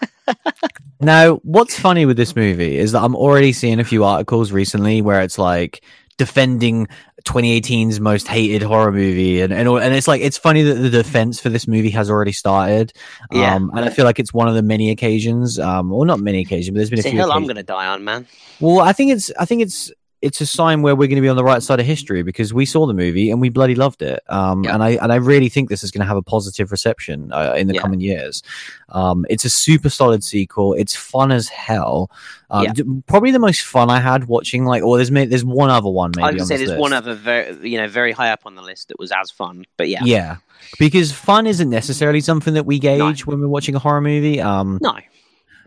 Now, 1.01 1.35
what's 1.43 1.79
funny 1.79 2.07
with 2.07 2.17
this 2.17 2.35
movie 2.35 2.79
is 2.79 2.93
that 2.93 3.03
I'm 3.03 3.15
already 3.15 3.53
seeing 3.53 3.79
a 3.79 3.85
few 3.85 4.05
articles 4.05 4.53
recently 4.53 5.03
where 5.03 5.21
it's 5.21 5.39
like 5.39 5.85
defending 6.17 6.87
2018's 7.25 8.01
most 8.01 8.27
hated 8.27 8.63
horror 8.63 8.91
movie, 8.93 9.43
and 9.43 9.53
and, 9.53 9.69
and 9.69 9.95
it's 9.95 10.09
like 10.09 10.23
it's 10.23 10.39
funny 10.39 10.63
that 10.63 10.75
the 10.75 10.89
defense 10.89 11.41
for 11.41 11.51
this 11.51 11.69
movie 11.69 11.91
has 11.91 12.09
already 12.11 12.33
started. 12.33 12.93
Yeah. 13.31 13.55
Um, 13.55 13.71
and 13.75 13.85
I 13.85 13.91
feel 13.91 14.07
like 14.07 14.19
it's 14.19 14.33
one 14.33 14.49
of 14.49 14.55
the 14.55 14.63
many 14.63 14.91
occasions, 14.91 15.59
um, 15.59 15.91
well, 15.91 16.05
not 16.05 16.21
many 16.21 16.41
occasions, 16.41 16.71
but 16.71 16.79
there's 16.79 16.91
been 16.91 17.01
a 17.01 17.03
few. 17.03 17.13
hill 17.13 17.33
I'm 17.33 17.45
going 17.45 17.57
to 17.57 17.63
die 17.63 17.87
on, 17.87 18.05
man. 18.05 18.27
Well, 18.61 18.81
I 18.81 18.95
think 18.95 19.13
it's 19.13 19.31
I 19.39 19.45
think 19.45 19.61
it's 19.61 19.93
it's 20.25 20.41
a 20.41 20.47
sign 20.47 20.83
where 20.83 20.97
we're 20.97 21.07
going 21.09 21.17
to 21.17 21.23
be 21.23 21.29
on 21.29 21.37
the 21.37 21.45
right 21.45 21.63
side 21.63 21.79
of 21.81 21.87
history 21.87 22.23
because 22.23 22.53
we 22.55 22.65
saw 22.67 22.87
the 22.87 22.95
movie 22.95 23.31
and 23.31 23.41
we 23.41 23.49
bloody 23.51 23.75
loved 23.75 24.03
it. 24.03 24.21
Um, 24.29 24.65
Yeah. 24.65 24.75
and 24.75 24.83
I 24.83 24.91
and 25.03 25.13
I 25.13 25.17
really 25.17 25.49
think 25.49 25.69
this 25.69 25.85
is 25.85 25.91
going 25.91 26.01
to 26.01 26.07
have 26.07 26.17
a 26.17 26.23
positive 26.23 26.73
reception 26.73 27.33
uh, 27.33 27.55
in 27.57 27.67
the 27.69 27.75
Yeah. 27.75 27.81
coming 27.83 28.01
years. 28.01 28.43
Um, 28.89 29.27
it's 29.29 29.45
a 29.45 29.51
super 29.51 29.91
solid 29.91 30.25
sequel. 30.25 30.75
It's 30.75 30.95
fun 30.97 31.31
as 31.33 31.49
hell. 31.49 32.11
Um, 32.51 32.65
Yeah. 32.65 32.73
d- 32.73 32.85
Probably 33.07 33.31
the 33.33 33.39
most 33.39 33.63
fun 33.63 33.91
I 33.91 34.01
had 34.01 34.27
watching. 34.29 34.65
Like, 34.65 34.83
or 34.83 34.97
there's 34.97 35.11
there's 35.11 35.45
one 35.45 35.71
other 35.71 35.89
one 35.91 36.13
maybe. 36.17 36.39
I 36.39 36.41
on 36.41 36.47
say 36.47 36.57
there's 36.57 36.79
one 36.79 36.93
other 36.93 37.15
very, 37.15 37.69
you 37.69 37.79
know, 37.79 37.89
very 37.89 38.13
high 38.13 38.31
up 38.31 38.41
on 38.47 38.55
the 38.55 38.63
list 38.63 38.89
that 38.89 38.99
was 38.99 39.13
as 39.13 39.31
fun, 39.31 39.65
but 39.77 39.89
yeah, 39.89 40.03
Yeah, 40.05 40.37
because 40.79 41.13
fun 41.13 41.47
isn't 41.47 41.69
necessarily 41.71 42.21
something 42.21 42.55
that 42.55 42.67
we 42.67 42.79
gauge 42.79 43.27
when 43.27 43.41
we're 43.41 43.49
watching 43.49 43.75
a 43.75 43.79
horror 43.79 44.01
movie. 44.01 44.41
Um, 44.41 44.79
no, 44.81 44.95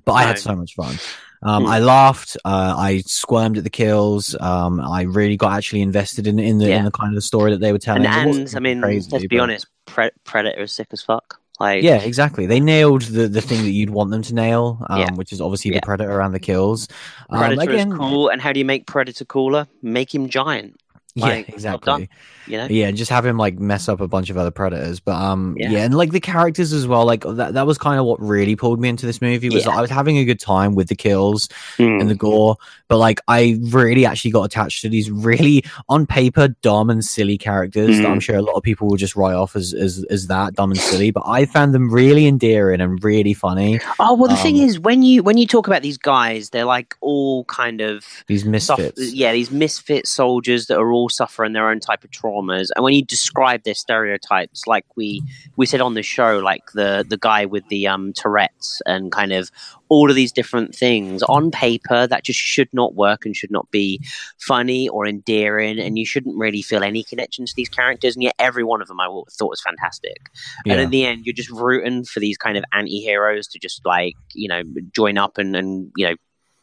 but 0.05 0.13
I 0.13 0.23
had 0.23 0.39
so 0.39 0.55
much 0.55 0.73
fun. 0.75 0.97
Um, 1.43 1.63
Hmm. 1.63 1.69
I 1.69 1.79
laughed. 1.79 2.37
Uh, 2.43 2.73
I 2.77 3.03
squirmed 3.05 3.57
at 3.57 3.63
the 3.63 3.69
kills. 3.69 4.35
Um, 4.39 4.79
I 4.81 5.03
really 5.03 5.37
got 5.37 5.53
actually 5.53 5.81
invested 5.81 6.25
in 6.27 6.39
in 6.39 6.57
the 6.57 6.71
in 6.71 6.83
the 6.85 6.91
kind 6.91 7.09
of 7.09 7.15
the 7.15 7.21
story 7.21 7.51
that 7.51 7.59
they 7.59 7.71
were 7.71 7.77
telling. 7.79 8.05
and, 8.05 8.35
and 8.35 8.55
I 8.55 8.59
mean, 8.59 8.81
crazy, 8.81 9.09
let's 9.11 9.23
be 9.27 9.37
but- 9.37 9.43
honest, 9.43 9.67
Pre- 9.85 10.11
Predator 10.23 10.61
is 10.63 10.71
sick 10.71 10.87
as 10.91 11.01
fuck. 11.01 11.39
Like, 11.59 11.81
Yeah, 11.81 11.95
exactly. 12.03 12.45
They 12.45 12.59
nailed 12.59 13.01
the 13.03 13.27
the 13.27 13.41
thing 13.41 13.63
that 13.63 13.71
you'd 13.71 13.89
want 13.89 14.11
them 14.11 14.21
to 14.23 14.33
nail, 14.35 14.79
um, 14.89 14.99
Yeah. 14.99 15.13
which 15.15 15.31
is 15.33 15.41
obviously 15.41 15.71
Yeah. 15.71 15.77
the 15.79 15.85
predator 15.87 16.21
and 16.21 16.33
the 16.33 16.39
kills. 16.39 16.87
Um, 17.31 17.39
Predator 17.39 17.61
again, 17.71 17.91
is 17.93 17.97
cool. 17.97 18.29
And 18.29 18.39
how 18.41 18.51
do 18.53 18.59
you 18.59 18.65
make 18.65 18.85
Predator 18.85 19.25
cooler? 19.25 19.67
Make 19.81 20.13
him 20.13 20.29
giant. 20.29 20.79
Yeah, 21.17 21.25
Like, 21.25 21.49
exactly. 21.49 21.85
done. 21.85 22.09
You 22.47 22.57
know, 22.59 22.67
Yeah, 22.69 22.91
just 22.91 23.11
have 23.11 23.25
him 23.25 23.35
like 23.37 23.59
mess 23.59 23.89
up 23.89 23.99
a 23.99 24.07
bunch 24.07 24.29
of 24.29 24.37
other 24.37 24.51
predators. 24.51 24.99
But 25.01 25.15
um 25.15 25.55
yeah, 25.59 25.69
Yeah. 25.71 25.79
and 25.83 25.93
like 25.97 26.11
the 26.11 26.19
characters 26.21 26.71
as 26.71 26.87
well, 26.87 27.05
like 27.05 27.23
that 27.25 27.53
that 27.55 27.67
was 27.67 27.77
kind 27.77 27.99
of 27.99 28.05
what 28.05 28.21
really 28.21 28.55
pulled 28.55 28.79
me 28.79 28.87
into 28.87 29.05
this 29.05 29.21
movie 29.21 29.49
was 29.49 29.65
Yeah. 29.65 29.75
I 29.77 29.81
was 29.81 29.89
having 29.89 30.17
a 30.17 30.23
good 30.23 30.39
time 30.39 30.73
with 30.75 30.87
the 30.87 30.95
kills 30.95 31.49
Mm. 31.77 31.99
and 32.01 32.09
the 32.09 32.15
gore, 32.15 32.55
but 32.87 32.97
like 32.99 33.19
I 33.27 33.59
really 33.63 34.05
actually 34.05 34.31
got 34.31 34.43
attached 34.43 34.81
to 34.83 34.89
these 34.89 35.11
really 35.11 35.63
on 35.89 36.05
paper 36.05 36.47
dumb 36.61 36.89
and 36.89 37.03
silly 37.03 37.37
characters 37.37 37.97
that 37.97 38.05
Mm. 38.07 38.11
I'm 38.11 38.19
sure 38.21 38.37
a 38.37 38.41
lot 38.41 38.53
of 38.53 38.63
people 38.63 38.87
will 38.87 38.95
just 38.97 39.15
write 39.17 39.35
off 39.35 39.55
as 39.57 39.73
as, 39.73 40.05
as 40.09 40.27
that 40.27 40.53
dumb 40.55 40.71
and 40.71 40.79
silly, 40.79 41.11
but 41.11 41.23
I 41.25 41.45
found 41.45 41.73
them 41.73 41.91
really 41.91 42.27
endearing 42.27 42.79
and 42.79 43.03
really 43.03 43.33
funny. 43.33 43.79
Oh 43.99 44.13
well, 44.15 44.29
the 44.29 44.37
thing 44.37 44.57
Um, 44.59 44.65
is, 44.69 44.79
when 44.79 45.03
you 45.03 45.21
when 45.21 45.37
you 45.37 45.47
talk 45.47 45.67
about 45.67 45.81
these 45.81 45.97
guys, 45.97 46.51
they're 46.51 46.63
like 46.65 46.95
all 47.01 47.43
kind 47.45 47.81
of 47.81 48.05
These 48.27 48.45
misfits. 48.45 49.13
yeah, 49.13 49.33
these 49.33 49.51
misfit 49.51 50.07
soldiers 50.07 50.67
that 50.67 50.77
are 50.77 50.91
all 50.93 51.06
suffering 51.09 51.53
their 51.53 51.69
own 51.69 51.79
type 51.79 52.03
of 52.03 52.11
traumas. 52.11 52.69
And 52.75 52.83
when 52.83 52.93
you 52.93 53.03
describe 53.03 53.63
their 53.63 53.73
stereotypes, 53.73 54.67
like 54.67 54.85
we 54.95 55.21
we 55.55 55.65
said 55.65 55.81
on 55.81 55.93
the 55.93 56.03
show, 56.03 56.39
like 56.39 56.71
the 56.73 57.05
the 57.07 57.17
guy 57.17 57.45
with 57.45 57.67
the 57.69 57.87
um 57.87 58.13
Tourette's 58.13 58.81
and 58.85 59.11
kind 59.11 59.31
of 59.31 59.51
all 59.89 60.09
of 60.09 60.15
these 60.15 60.31
different 60.31 60.75
things 60.75 61.23
on 61.23 61.49
paper 61.49 62.07
that 62.07 62.23
just 62.23 62.39
should 62.39 62.67
not 62.73 62.95
work 62.95 63.25
and 63.25 63.35
should 63.35 63.51
not 63.51 63.69
be 63.71 64.01
funny 64.37 64.89
or 64.89 65.07
endearing, 65.07 65.79
and 65.79 65.97
you 65.97 66.05
shouldn't 66.05 66.37
really 66.37 66.61
feel 66.61 66.83
any 66.83 67.03
connection 67.03 67.45
to 67.45 67.53
these 67.55 67.69
characters. 67.69 68.15
And 68.15 68.23
yet, 68.23 68.35
every 68.39 68.63
one 68.63 68.81
of 68.81 68.87
them 68.87 68.99
I 68.99 69.05
thought 69.05 69.49
was 69.49 69.61
fantastic. 69.61 70.29
And 70.65 70.81
in 70.81 70.89
the 70.89 71.05
end, 71.05 71.25
you're 71.25 71.33
just 71.33 71.49
rooting 71.49 72.03
for 72.03 72.19
these 72.19 72.37
kind 72.37 72.57
of 72.57 72.63
anti-heroes 72.73 73.47
to 73.47 73.59
just 73.59 73.85
like 73.85 74.15
you 74.33 74.47
know 74.47 74.63
join 74.93 75.17
up 75.17 75.37
and 75.37 75.55
and 75.55 75.91
you 75.95 76.07
know 76.07 76.15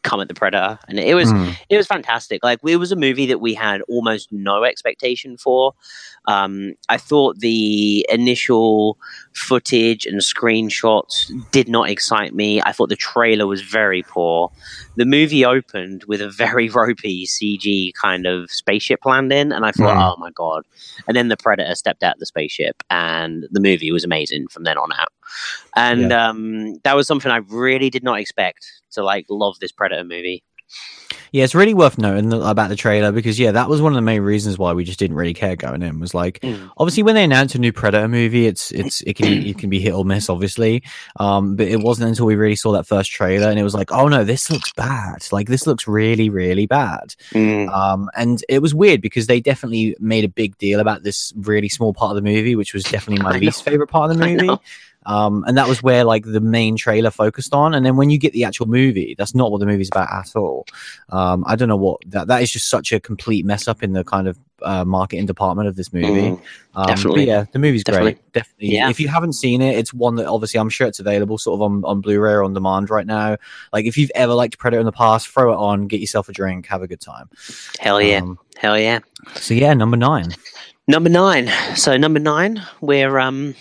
come 0.04 0.20
at 0.20 0.28
the 0.28 0.34
predator. 0.34 0.78
And 0.86 1.00
it 1.00 1.14
was 1.14 1.32
Mm. 1.32 1.56
it 1.68 1.76
was 1.76 1.86
fantastic. 1.88 2.44
Like 2.44 2.60
it 2.64 2.76
was 2.76 2.92
a 2.92 2.96
movie 2.96 3.26
that 3.26 3.40
we 3.40 3.54
had 3.54 3.80
almost 3.88 4.30
no 4.30 4.62
expectation 4.62 5.36
for. 5.36 5.74
Um, 6.26 6.74
I 6.88 6.96
thought 6.98 7.40
the 7.40 8.06
initial 8.08 8.98
footage 9.34 10.06
and 10.06 10.20
screenshots 10.20 11.30
did 11.50 11.68
not 11.68 11.90
excite 11.90 12.34
me. 12.34 12.62
I 12.62 12.72
thought 12.72 12.88
the 12.88 12.96
trailer 12.96 13.46
was 13.46 13.60
very 13.62 14.02
poor. 14.02 14.50
The 14.96 15.04
movie 15.04 15.44
opened 15.44 16.04
with 16.04 16.20
a 16.20 16.30
very 16.30 16.68
ropey 16.80 17.26
CG 17.26 17.92
kind 18.00 18.26
of 18.26 18.50
spaceship 18.50 19.04
landing, 19.04 19.52
and 19.52 19.64
I 19.66 19.72
thought, 19.72 19.96
Mm. 19.96 20.14
oh 20.14 20.16
my 20.20 20.30
god! 20.30 20.64
And 21.06 21.16
then 21.16 21.28
the 21.28 21.36
predator 21.36 21.74
stepped 21.74 22.02
out 22.02 22.14
of 22.14 22.20
the 22.20 22.26
spaceship, 22.26 22.82
and 22.90 23.46
the 23.50 23.60
movie 23.60 23.90
was 23.90 24.04
amazing 24.04 24.48
from 24.48 24.62
then 24.64 24.78
on 24.78 24.92
out. 24.92 25.12
And 25.76 26.12
um, 26.12 26.74
that 26.84 26.94
was 26.96 27.06
something 27.06 27.30
I 27.30 27.38
really 27.48 27.90
did 27.90 28.04
not 28.04 28.20
expect 28.20 28.64
to 28.92 29.02
like 29.02 29.26
love 29.28 29.58
this 29.60 29.72
predator 29.72 30.04
movie. 30.04 30.42
Yeah, 31.34 31.42
it's 31.42 31.54
really 31.56 31.74
worth 31.74 31.98
noting 31.98 32.32
about 32.32 32.68
the 32.68 32.76
trailer 32.76 33.10
because 33.10 33.40
yeah, 33.40 33.50
that 33.50 33.68
was 33.68 33.82
one 33.82 33.90
of 33.90 33.96
the 33.96 34.02
main 34.02 34.22
reasons 34.22 34.56
why 34.56 34.72
we 34.72 34.84
just 34.84 35.00
didn't 35.00 35.16
really 35.16 35.34
care 35.34 35.56
going 35.56 35.82
in. 35.82 35.98
Was 35.98 36.14
like 36.14 36.38
Mm. 36.42 36.70
obviously 36.76 37.02
when 37.02 37.16
they 37.16 37.24
announce 37.24 37.56
a 37.56 37.58
new 37.58 37.72
Predator 37.72 38.06
movie, 38.06 38.46
it's 38.46 38.70
it's 38.70 39.00
it 39.00 39.14
can 39.14 39.44
it 39.44 39.58
can 39.58 39.68
be 39.68 39.80
hit 39.80 39.94
or 39.94 40.04
miss, 40.04 40.30
obviously. 40.30 40.84
Um, 41.18 41.56
but 41.56 41.66
it 41.66 41.80
wasn't 41.80 42.08
until 42.10 42.26
we 42.26 42.36
really 42.36 42.54
saw 42.54 42.70
that 42.74 42.86
first 42.86 43.10
trailer 43.10 43.48
and 43.48 43.58
it 43.58 43.64
was 43.64 43.74
like, 43.74 43.90
oh 43.90 44.06
no, 44.06 44.22
this 44.22 44.48
looks 44.48 44.72
bad. 44.74 45.26
Like 45.32 45.48
this 45.48 45.66
looks 45.66 45.88
really 45.88 46.28
really 46.30 46.66
bad. 46.66 47.16
Um, 47.68 48.08
and 48.16 48.40
it 48.48 48.60
was 48.62 48.72
weird 48.72 49.00
because 49.00 49.26
they 49.26 49.40
definitely 49.40 49.96
made 49.98 50.22
a 50.24 50.28
big 50.28 50.56
deal 50.58 50.78
about 50.78 51.02
this 51.02 51.32
really 51.34 51.68
small 51.68 51.92
part 51.92 52.16
of 52.16 52.22
the 52.22 52.30
movie, 52.30 52.54
which 52.54 52.72
was 52.72 52.84
definitely 52.84 53.24
my 53.24 53.36
least 53.38 53.64
favorite 53.64 53.88
part 53.88 54.12
of 54.12 54.18
the 54.18 54.24
movie. 54.36 54.56
Um, 55.06 55.44
and 55.46 55.56
that 55.56 55.68
was 55.68 55.82
where 55.82 56.04
like 56.04 56.24
the 56.24 56.40
main 56.40 56.76
trailer 56.76 57.10
focused 57.10 57.52
on. 57.54 57.74
And 57.74 57.84
then 57.84 57.96
when 57.96 58.10
you 58.10 58.18
get 58.18 58.32
the 58.32 58.44
actual 58.44 58.66
movie, 58.66 59.14
that's 59.16 59.34
not 59.34 59.50
what 59.50 59.58
the 59.58 59.66
movie's 59.66 59.88
about 59.88 60.10
at 60.10 60.34
all. 60.36 60.66
Um, 61.10 61.44
I 61.46 61.56
don't 61.56 61.68
know 61.68 61.76
what 61.76 62.00
that 62.06 62.28
that 62.28 62.42
is 62.42 62.50
just 62.50 62.68
such 62.68 62.92
a 62.92 63.00
complete 63.00 63.44
mess 63.44 63.68
up 63.68 63.82
in 63.82 63.92
the 63.92 64.04
kind 64.04 64.28
of 64.28 64.38
uh, 64.62 64.84
marketing 64.84 65.26
department 65.26 65.68
of 65.68 65.76
this 65.76 65.92
movie. 65.92 66.30
Mm. 66.30 66.40
Um, 66.74 66.86
Definitely. 66.86 67.26
yeah, 67.26 67.44
the 67.52 67.58
movie's 67.58 67.84
Definitely. 67.84 68.12
great. 68.14 68.32
Definitely. 68.32 68.74
Yeah. 68.74 68.88
If 68.88 68.98
you 68.98 69.08
haven't 69.08 69.34
seen 69.34 69.60
it, 69.60 69.76
it's 69.76 69.92
one 69.92 70.16
that 70.16 70.26
obviously 70.26 70.58
I'm 70.58 70.70
sure 70.70 70.86
it's 70.86 71.00
available 71.00 71.38
sort 71.38 71.58
of 71.58 71.62
on, 71.62 71.84
on 71.84 72.00
Blu-ray 72.00 72.32
or 72.32 72.44
on 72.44 72.54
demand 72.54 72.90
right 72.90 73.06
now. 73.06 73.36
Like 73.72 73.84
if 73.84 73.98
you've 73.98 74.12
ever 74.14 74.32
liked 74.32 74.58
Predator 74.58 74.80
in 74.80 74.86
the 74.86 74.92
past, 74.92 75.28
throw 75.28 75.52
it 75.52 75.56
on, 75.56 75.86
get 75.86 76.00
yourself 76.00 76.28
a 76.28 76.32
drink, 76.32 76.66
have 76.66 76.82
a 76.82 76.86
good 76.86 77.00
time. 77.00 77.28
Hell 77.78 78.00
yeah. 78.00 78.18
Um, 78.18 78.38
Hell 78.56 78.78
yeah. 78.78 79.00
so 79.34 79.54
yeah, 79.54 79.74
number 79.74 79.96
nine. 79.96 80.34
Number 80.86 81.08
nine. 81.08 81.50
So 81.76 81.96
number 81.96 82.20
nine, 82.20 82.62
we're 82.80 83.18
um 83.18 83.54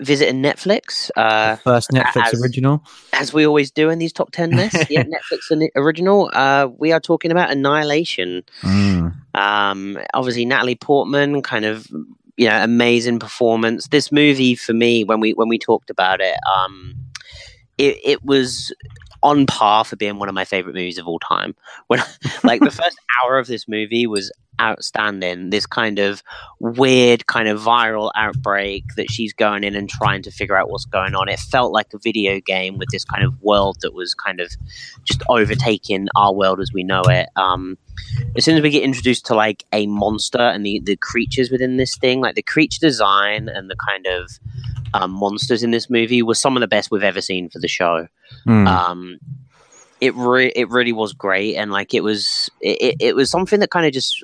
visiting 0.00 0.42
Netflix. 0.42 1.10
Uh 1.16 1.56
First 1.56 1.90
Netflix 1.90 2.32
as- 2.32 2.40
original. 2.42 2.82
as 3.12 3.32
we 3.32 3.46
always 3.46 3.70
do 3.70 3.90
in 3.90 3.98
these 3.98 4.12
top 4.12 4.30
ten 4.32 4.50
lists. 4.60 4.90
yeah, 4.90 5.04
Netflix 5.04 5.68
original. 5.76 6.30
Uh 6.32 6.68
we 6.78 6.92
are 6.92 7.00
talking 7.00 7.30
about 7.30 7.50
Annihilation. 7.50 8.42
Mm. 8.62 9.14
Um 9.34 9.98
obviously 10.14 10.44
Natalie 10.44 10.76
Portman, 10.76 11.42
kind 11.42 11.64
of 11.64 11.86
you 12.36 12.48
know, 12.48 12.62
amazing 12.64 13.20
performance. 13.20 13.88
This 13.88 14.10
movie 14.10 14.54
for 14.56 14.72
me, 14.72 15.04
when 15.04 15.20
we 15.20 15.32
when 15.34 15.48
we 15.48 15.58
talked 15.58 15.90
about 15.90 16.20
it, 16.20 16.36
um 16.56 16.94
it, 17.78 17.98
it 18.04 18.24
was 18.24 18.72
on 19.24 19.46
par 19.46 19.84
for 19.84 19.96
being 19.96 20.18
one 20.18 20.28
of 20.28 20.34
my 20.34 20.44
favorite 20.44 20.74
movies 20.74 20.98
of 20.98 21.08
all 21.08 21.18
time. 21.18 21.56
When 21.88 22.00
like 22.44 22.60
the 22.60 22.70
first 22.70 22.96
hour 23.24 23.38
of 23.38 23.48
this 23.48 23.66
movie 23.66 24.06
was 24.06 24.30
outstanding. 24.60 25.50
This 25.50 25.66
kind 25.66 25.98
of 25.98 26.22
weird, 26.60 27.26
kind 27.26 27.48
of 27.48 27.60
viral 27.60 28.12
outbreak 28.14 28.84
that 28.96 29.10
she's 29.10 29.32
going 29.32 29.64
in 29.64 29.74
and 29.74 29.88
trying 29.88 30.22
to 30.22 30.30
figure 30.30 30.56
out 30.56 30.70
what's 30.70 30.84
going 30.84 31.14
on. 31.14 31.28
It 31.28 31.40
felt 31.40 31.72
like 31.72 31.88
a 31.92 31.98
video 31.98 32.38
game 32.40 32.78
with 32.78 32.88
this 32.90 33.04
kind 33.04 33.24
of 33.24 33.34
world 33.42 33.78
that 33.80 33.94
was 33.94 34.14
kind 34.14 34.40
of 34.40 34.52
just 35.04 35.22
overtaking 35.28 36.06
our 36.14 36.32
world 36.32 36.60
as 36.60 36.72
we 36.72 36.84
know 36.84 37.02
it. 37.02 37.28
Um, 37.34 37.76
as 38.36 38.44
soon 38.44 38.56
as 38.56 38.62
we 38.62 38.70
get 38.70 38.82
introduced 38.82 39.26
to 39.26 39.34
like 39.34 39.64
a 39.72 39.86
monster 39.86 40.38
and 40.38 40.64
the, 40.64 40.80
the 40.84 40.96
creatures 40.96 41.50
within 41.50 41.76
this 41.76 41.96
thing, 41.96 42.20
like 42.20 42.34
the 42.34 42.42
creature 42.42 42.80
design 42.80 43.48
and 43.48 43.70
the 43.70 43.76
kind 43.76 44.06
of 44.06 44.30
um, 44.94 45.10
monsters 45.10 45.62
in 45.62 45.70
this 45.70 45.90
movie 45.90 46.22
was 46.22 46.38
some 46.38 46.56
of 46.56 46.60
the 46.60 46.68
best 46.68 46.90
we've 46.90 47.02
ever 47.02 47.20
seen 47.20 47.48
for 47.48 47.58
the 47.58 47.68
show. 47.68 48.06
Mm. 48.46 48.66
Um, 48.66 49.18
it 50.00 50.14
re- 50.14 50.52
it 50.54 50.68
really 50.70 50.92
was 50.92 51.12
great, 51.12 51.56
and 51.56 51.70
like 51.70 51.94
it 51.94 52.02
was 52.02 52.50
it, 52.60 52.96
it 53.00 53.16
was 53.16 53.30
something 53.30 53.60
that 53.60 53.70
kind 53.70 53.86
of 53.86 53.92
just 53.92 54.22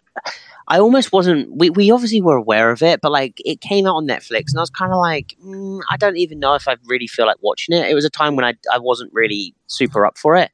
I 0.68 0.78
almost 0.78 1.12
wasn't. 1.12 1.50
We, 1.56 1.70
we 1.70 1.90
obviously 1.90 2.20
were 2.20 2.37
aware 2.37 2.70
of 2.70 2.83
it, 2.83 3.00
but 3.00 3.11
like 3.11 3.40
it 3.44 3.61
came 3.61 3.87
out 3.87 3.96
on 3.96 4.06
Netflix, 4.06 4.50
and 4.50 4.59
I 4.59 4.61
was 4.61 4.70
kind 4.70 4.92
of 4.92 4.98
like, 4.98 5.35
mm, 5.44 5.80
I 5.90 5.96
don't 5.96 6.16
even 6.16 6.38
know 6.38 6.54
if 6.54 6.68
I 6.68 6.76
really 6.85 7.06
feel 7.06 7.26
like 7.26 7.38
watching 7.40 7.74
it. 7.74 7.88
It 7.90 7.94
was 7.94 8.04
a 8.04 8.11
time 8.11 8.37
when 8.37 8.44
I 8.44 8.54
I 8.72 8.78
wasn't 8.78 9.12
really 9.12 9.54
super 9.66 10.04
up 10.04 10.18
for 10.18 10.37
it, 10.37 10.50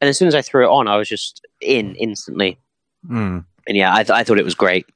and 0.00 0.08
as 0.08 0.18
soon 0.18 0.28
as 0.28 0.34
I 0.34 0.42
threw 0.42 0.66
it 0.66 0.70
on, 0.70 0.88
I 0.88 0.96
was 0.96 1.08
just 1.08 1.43
in 1.64 1.94
instantly. 1.96 2.58
Mm. 3.08 3.44
And 3.66 3.76
yeah, 3.76 3.92
I 3.94 4.02
th- 4.04 4.10
I 4.10 4.24
thought 4.24 4.38
it 4.38 4.44
was 4.44 4.54
great. 4.54 4.86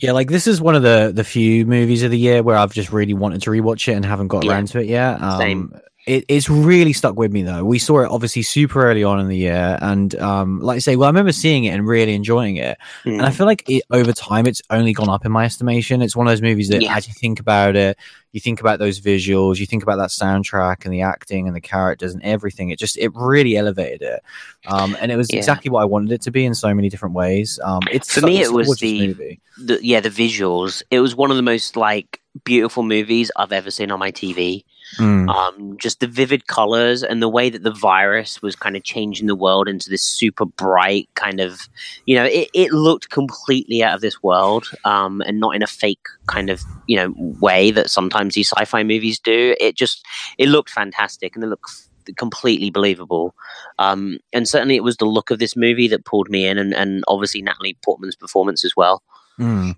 Yeah, 0.00 0.12
like 0.12 0.28
this 0.28 0.46
is 0.46 0.60
one 0.60 0.74
of 0.76 0.82
the 0.82 1.10
the 1.14 1.24
few 1.24 1.66
movies 1.66 2.02
of 2.02 2.10
the 2.10 2.18
year 2.18 2.42
where 2.42 2.56
I've 2.56 2.72
just 2.72 2.92
really 2.92 3.14
wanted 3.14 3.42
to 3.42 3.50
rewatch 3.50 3.88
it 3.88 3.94
and 3.94 4.04
haven't 4.04 4.28
got 4.28 4.44
Yeah. 4.44 4.52
around 4.52 4.68
to 4.68 4.80
it 4.80 4.86
yet. 4.86 5.20
Um, 5.20 5.38
Same. 5.40 5.80
It, 6.08 6.24
it's 6.28 6.48
really 6.48 6.94
stuck 6.94 7.16
with 7.18 7.32
me 7.32 7.42
though. 7.42 7.64
We 7.64 7.78
saw 7.78 8.00
it 8.00 8.10
obviously 8.10 8.40
super 8.40 8.82
early 8.88 9.04
on 9.04 9.20
in 9.20 9.28
the 9.28 9.36
year, 9.36 9.78
and 9.82 10.14
um, 10.18 10.58
like 10.60 10.76
I 10.76 10.78
say, 10.78 10.96
well, 10.96 11.06
I 11.06 11.10
remember 11.10 11.32
seeing 11.32 11.64
it 11.64 11.70
and 11.74 11.86
really 11.86 12.14
enjoying 12.14 12.56
it. 12.56 12.78
And 13.04 13.20
I 13.20 13.28
Mm. 13.30 13.34
feel 13.34 13.44
like 13.46 13.68
it, 13.68 13.82
over 13.90 14.12
time, 14.12 14.46
it's 14.46 14.62
only 14.70 14.94
gone 14.94 15.10
up 15.10 15.26
in 15.26 15.32
my 15.32 15.44
estimation. 15.44 16.00
It's 16.00 16.16
one 16.16 16.26
of 16.26 16.30
those 16.30 16.40
movies 16.40 16.70
that, 16.70 16.80
Yeah. 16.80 16.96
as 16.96 17.06
you 17.06 17.12
think 17.12 17.40
about 17.40 17.76
it, 17.76 17.98
you 18.32 18.40
think 18.40 18.60
about 18.60 18.78
those 18.78 19.00
visuals, 19.00 19.58
you 19.58 19.66
think 19.66 19.82
about 19.82 19.96
that 19.96 20.08
soundtrack 20.08 20.84
and 20.86 20.94
the 20.94 21.02
acting 21.02 21.46
and 21.46 21.54
the 21.54 21.60
characters 21.60 22.14
and 22.14 22.22
everything. 22.22 22.70
It 22.70 22.78
just 22.78 22.96
it 22.96 23.10
really 23.14 23.56
elevated 23.58 24.00
it, 24.00 24.22
um, 24.66 24.96
and 25.00 25.12
it 25.12 25.16
was 25.16 25.28
Yeah. 25.30 25.38
exactly 25.38 25.70
what 25.70 25.82
I 25.82 25.84
wanted 25.84 26.12
it 26.12 26.22
to 26.22 26.30
be 26.30 26.46
in 26.46 26.54
so 26.54 26.72
many 26.74 26.88
different 26.88 27.14
ways. 27.14 27.60
Um, 27.62 27.80
it's 27.92 28.08
For 28.12 28.20
such 28.20 28.28
me, 28.30 28.40
it 28.40 28.50
was 28.52 28.78
the- 28.78 29.08
movie. 29.08 29.40
the, 29.58 29.78
yeah, 29.82 30.00
the 30.00 30.08
visuals. 30.10 30.82
It 30.90 31.00
was 31.00 31.14
one 31.14 31.30
of 31.30 31.36
the 31.36 31.42
most 31.42 31.76
like 31.76 32.20
beautiful 32.44 32.82
movies 32.82 33.30
I've 33.36 33.52
ever 33.52 33.70
seen 33.70 33.90
on 33.90 33.98
my 33.98 34.10
TV. 34.10 34.64
Mm. 34.96 35.28
um, 35.28 35.76
just 35.76 36.00
the 36.00 36.06
vivid 36.06 36.46
colors 36.46 37.02
and 37.02 37.22
the 37.22 37.28
way 37.28 37.50
that 37.50 37.62
the 37.62 37.70
virus 37.70 38.40
was 38.40 38.56
kind 38.56 38.74
of 38.74 38.84
changing 38.84 39.26
the 39.26 39.34
world 39.34 39.68
into 39.68 39.90
this 39.90 40.02
super 40.02 40.46
bright 40.46 41.10
kind 41.14 41.40
of 41.40 41.68
you 42.06 42.14
know 42.14 42.24
it, 42.24 42.48
it 42.54 42.72
looked 42.72 43.10
completely 43.10 43.82
out 43.82 43.94
of 43.94 44.00
this 44.00 44.22
world 44.22 44.66
um, 44.86 45.20
and 45.26 45.40
not 45.40 45.54
in 45.54 45.62
a 45.62 45.66
fake 45.66 46.06
kind 46.26 46.48
of 46.48 46.62
you 46.86 46.96
know 46.96 47.12
way 47.38 47.70
that 47.70 47.90
sometimes 47.90 48.34
these 48.34 48.48
sci-fi 48.48 48.82
movies 48.82 49.18
do 49.18 49.54
it 49.60 49.76
just 49.76 50.06
it 50.38 50.48
looked 50.48 50.70
fantastic 50.70 51.34
and 51.34 51.44
it 51.44 51.48
looked 51.48 51.70
completely 52.16 52.70
believable 52.70 53.34
um, 53.78 54.18
and 54.32 54.48
certainly 54.48 54.74
it 54.74 54.84
was 54.84 54.96
the 54.96 55.04
look 55.04 55.30
of 55.30 55.38
this 55.38 55.54
movie 55.54 55.88
that 55.88 56.06
pulled 56.06 56.30
me 56.30 56.46
in 56.46 56.56
and, 56.56 56.72
and 56.72 57.04
obviously 57.08 57.42
natalie 57.42 57.76
portman's 57.84 58.16
performance 58.16 58.64
as 58.64 58.72
well 58.74 59.02
Mm. 59.38 59.76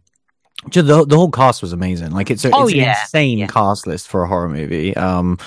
Just 0.69 0.87
the 0.87 1.05
the 1.07 1.17
whole 1.17 1.31
cast 1.31 1.63
was 1.63 1.73
amazing. 1.73 2.11
Like 2.11 2.31
it's 2.31 2.45
a, 2.45 2.51
Oh, 2.55 2.65
it's 2.67 2.75
yeah. 2.75 2.83
an 2.85 2.97
insane 3.03 3.39
Yeah. 3.39 3.47
cast 3.47 3.87
list 3.87 4.09
for 4.09 4.23
a 4.23 4.29
horror 4.29 4.49
movie. 4.49 4.95
Um, 4.97 5.39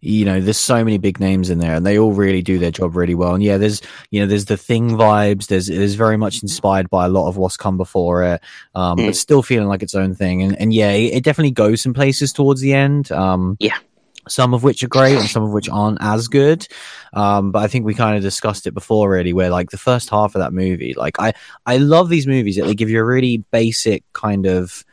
you 0.00 0.24
know, 0.26 0.38
there's 0.40 0.58
so 0.58 0.84
many 0.84 0.98
big 0.98 1.18
names 1.18 1.48
in 1.48 1.58
there, 1.58 1.74
and 1.74 1.84
they 1.86 1.98
all 1.98 2.12
really 2.12 2.42
do 2.42 2.58
their 2.58 2.70
job 2.70 2.94
really 2.96 3.14
well. 3.14 3.34
And 3.34 3.42
yeah, 3.42 3.56
there's 3.58 3.80
you 4.10 4.20
know, 4.20 4.26
there's 4.26 4.46
the 4.46 4.56
thing 4.56 4.90
vibes. 4.92 5.46
There's 5.48 5.66
there's 5.66 5.94
very 5.94 6.16
much 6.16 6.42
inspired 6.42 6.88
by 6.90 7.06
a 7.06 7.08
lot 7.08 7.28
of 7.28 7.36
what's 7.36 7.56
come 7.56 7.76
before 7.76 8.22
it, 8.24 8.40
um, 8.74 8.98
Mm. 8.98 9.06
but 9.06 9.16
still 9.16 9.42
feeling 9.42 9.68
like 9.68 9.82
its 9.82 9.94
own 9.94 10.14
thing. 10.14 10.42
And 10.42 10.58
and 10.60 10.72
yeah, 10.74 10.90
it, 10.92 11.14
it 11.18 11.24
definitely 11.24 11.52
goes 11.52 11.82
some 11.82 11.94
places 11.94 12.32
towards 12.32 12.60
the 12.60 12.72
end. 12.74 13.10
Um, 13.12 13.56
Yeah. 13.60 13.76
Some 14.28 14.54
of 14.54 14.62
which 14.62 14.82
are 14.82 14.88
great 14.88 15.16
and 15.18 15.28
some 15.28 15.42
of 15.42 15.50
which 15.52 15.68
aren't 15.68 15.98
as 16.00 16.28
good. 16.28 16.66
Um, 17.12 17.52
but 17.52 17.60
I 17.62 17.68
think 17.68 17.84
we 17.84 17.94
kind 17.94 18.16
of 18.16 18.22
discussed 18.22 18.66
it 18.66 18.72
before, 18.74 19.10
really, 19.10 19.32
where 19.32 19.50
like 19.50 19.70
the 19.70 19.78
first 19.78 20.10
half 20.10 20.34
of 20.34 20.40
that 20.40 20.52
movie, 20.52 20.94
like 20.96 21.18
I, 21.20 21.32
I 21.66 21.76
love 21.76 22.08
these 22.08 22.26
movies 22.26 22.56
that 22.56 22.64
they 22.66 22.74
give 22.74 22.90
you 22.90 23.00
a 23.00 23.04
really 23.04 23.38
basic 23.52 24.02
kind 24.12 24.46
of 24.46 24.84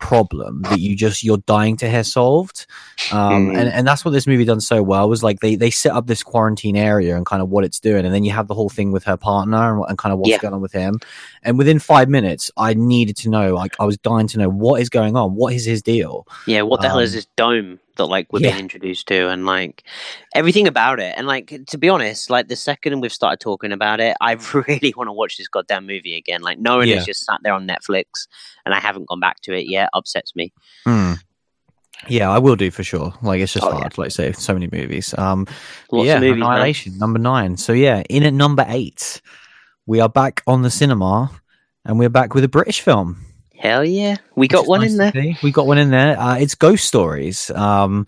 problem 0.00 0.62
that 0.62 0.80
you 0.80 0.94
just 0.94 1.22
you're 1.24 1.38
dying 1.46 1.78
to 1.78 1.88
hear 1.88 2.04
solved 2.04 2.66
um 3.10 3.46
Mhm. 3.48 3.56
and, 3.58 3.68
and 3.70 3.86
that's 3.86 4.04
what 4.04 4.10
this 4.10 4.26
movie 4.26 4.44
done 4.44 4.60
so 4.60 4.82
well 4.82 5.08
was 5.08 5.22
like 5.22 5.40
they 5.40 5.54
they 5.56 5.70
set 5.70 5.92
up 5.92 6.06
this 6.06 6.22
quarantine 6.22 6.76
area 6.76 7.16
and 7.16 7.24
kind 7.24 7.40
of 7.40 7.48
what 7.48 7.64
it's 7.64 7.80
doing 7.80 8.04
and 8.04 8.12
then 8.14 8.22
you 8.22 8.30
have 8.32 8.46
the 8.46 8.54
whole 8.54 8.68
thing 8.68 8.92
with 8.92 9.04
her 9.04 9.16
partner 9.16 9.76
and, 9.78 9.84
and 9.88 9.96
kind 9.96 10.12
of 10.12 10.18
what's 10.18 10.32
Yeah. 10.32 10.38
going 10.38 10.52
on 10.52 10.60
with 10.60 10.72
him 10.72 10.98
and 11.42 11.56
within 11.56 11.78
five 11.78 12.10
minutes 12.10 12.50
i 12.58 12.74
needed 12.74 13.16
to 13.18 13.30
know 13.30 13.54
like 13.54 13.76
i 13.80 13.84
was 13.86 13.96
dying 13.96 14.26
to 14.28 14.38
know 14.38 14.50
what 14.50 14.82
is 14.82 14.90
going 14.90 15.16
on 15.16 15.36
what 15.36 15.54
is 15.54 15.64
his 15.64 15.80
deal 15.80 16.26
Yeah, 16.46 16.62
what 16.62 16.82
the 16.82 16.88
hell 16.88 16.98
is 16.98 17.12
Um, 17.12 17.16
this 17.16 17.26
dome 17.36 17.80
that 17.96 18.06
like 18.06 18.32
we're 18.32 18.40
yeah. 18.40 18.50
being 18.50 18.60
introduced 18.60 19.06
to, 19.08 19.28
and 19.28 19.46
like 19.46 19.84
everything 20.34 20.66
about 20.66 21.00
it, 21.00 21.14
and 21.16 21.26
like 21.26 21.60
to 21.68 21.78
be 21.78 21.88
honest, 21.88 22.30
like 22.30 22.48
the 22.48 22.56
second 22.56 23.00
we've 23.00 23.12
started 23.12 23.40
talking 23.40 23.72
about 23.72 24.00
it, 24.00 24.16
I 24.20 24.32
really 24.68 24.92
want 24.96 25.08
to 25.08 25.12
watch 25.12 25.36
this 25.38 25.48
goddamn 25.48 25.86
movie 25.86 26.16
again. 26.16 26.42
Like 26.42 26.58
knowing 26.58 26.88
Yeah. 26.88 26.96
it's 26.96 27.06
just 27.06 27.24
sat 27.24 27.40
there 27.42 27.52
on 27.52 27.66
Netflix 27.66 28.26
and 28.64 28.74
I 28.74 28.80
haven't 28.80 29.08
gone 29.08 29.20
back 29.20 29.40
to 29.42 29.52
it 29.54 29.68
yet 29.68 29.88
upsets 29.92 30.34
me. 30.36 30.52
Hmm. 30.84 31.12
yeah 32.08 32.28
i 32.28 32.38
will 32.38 32.56
do 32.56 32.70
for 32.70 32.82
sure 32.82 33.14
like 33.22 33.40
it's 33.40 33.52
just 33.52 33.64
Oh, 33.64 33.70
yeah. 33.70 33.78
hard 33.78 33.96
like 33.96 34.06
I 34.06 34.08
say 34.08 34.32
so 34.32 34.52
many 34.52 34.68
movies 34.70 35.14
um 35.16 35.46
Lots 35.92 36.06
yeah, 36.06 36.16
of 36.16 36.22
movies, 36.22 36.40
man. 36.40 36.50
Annihilation, 36.50 36.98
number 36.98 37.18
nine. 37.18 37.56
So 37.56 37.72
yeah, 37.72 38.02
in 38.10 38.24
at 38.24 38.34
number 38.34 38.64
eight, 38.68 39.22
we 39.86 40.00
are 40.00 40.08
back 40.08 40.42
on 40.46 40.62
the 40.62 40.70
cinema, 40.70 41.30
and 41.84 41.98
we're 41.98 42.08
back 42.10 42.34
with 42.34 42.42
a 42.44 42.48
British 42.48 42.80
film. 42.80 43.24
Hell 43.58 43.84
yeah, 43.84 44.16
we 44.36 44.48
got 44.48 44.66
one 44.66 44.80
nice 44.80 44.92
in 44.92 44.98
there. 44.98 45.38
We 45.42 45.50
got 45.50 45.66
one 45.66 45.78
in 45.78 45.90
there. 45.90 46.18
Uh, 46.18 46.36
it's 46.36 46.54
Ghost 46.54 46.84
Stories. 46.86 47.50
Um, 47.50 48.06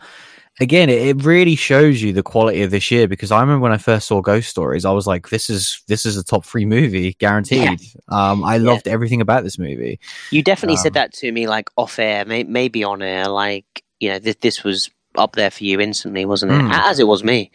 again, 0.61 0.91
it, 0.91 1.01
it 1.09 1.25
really 1.25 1.55
shows 1.55 2.03
you 2.03 2.13
the 2.13 2.23
quality 2.23 2.63
of 2.63 2.71
this 2.71 2.91
year 2.91 3.07
because 3.09 3.31
I 3.31 3.41
remember 3.41 3.63
when 3.63 3.73
I 3.73 3.79
first 3.79 4.07
saw 4.09 4.21
Ghost 4.21 4.49
Stories, 4.49 4.85
I 4.85 4.91
was 4.91 5.07
like, 5.07 5.29
"This 5.31 5.49
is 5.49 5.83
this 5.89 6.05
is 6.05 6.17
a 6.17 6.25
top 6.25 6.45
three 6.45 6.67
movie, 6.67 7.15
guaranteed." 7.15 7.81
Um, 8.09 8.45
I 8.45 8.57
Yeah. 8.57 8.71
loved 8.71 8.89
everything 8.89 9.21
about 9.21 9.45
this 9.45 9.59
movie. 9.59 9.99
You 10.31 10.43
definitely 10.43 10.77
Um, 10.77 10.83
said 10.83 10.95
that 10.95 11.13
to 11.15 11.33
me, 11.33 11.47
like 11.47 11.71
off 11.77 11.99
air, 11.99 12.25
may- 12.25 12.45
maybe 12.45 12.85
on 12.85 13.01
air. 13.01 13.29
Like 13.29 13.83
you 14.01 14.11
know, 14.11 14.19
this 14.19 14.37
this 14.43 14.65
was 14.65 14.91
up 15.17 15.37
there 15.37 15.51
for 15.51 15.65
you 15.65 15.81
instantly, 15.81 16.27
wasn't 16.27 16.53
it? 16.53 16.61
Mm. 16.61 16.71
As 16.73 16.99
it 16.99 17.07
was 17.07 17.25
me. 17.25 17.51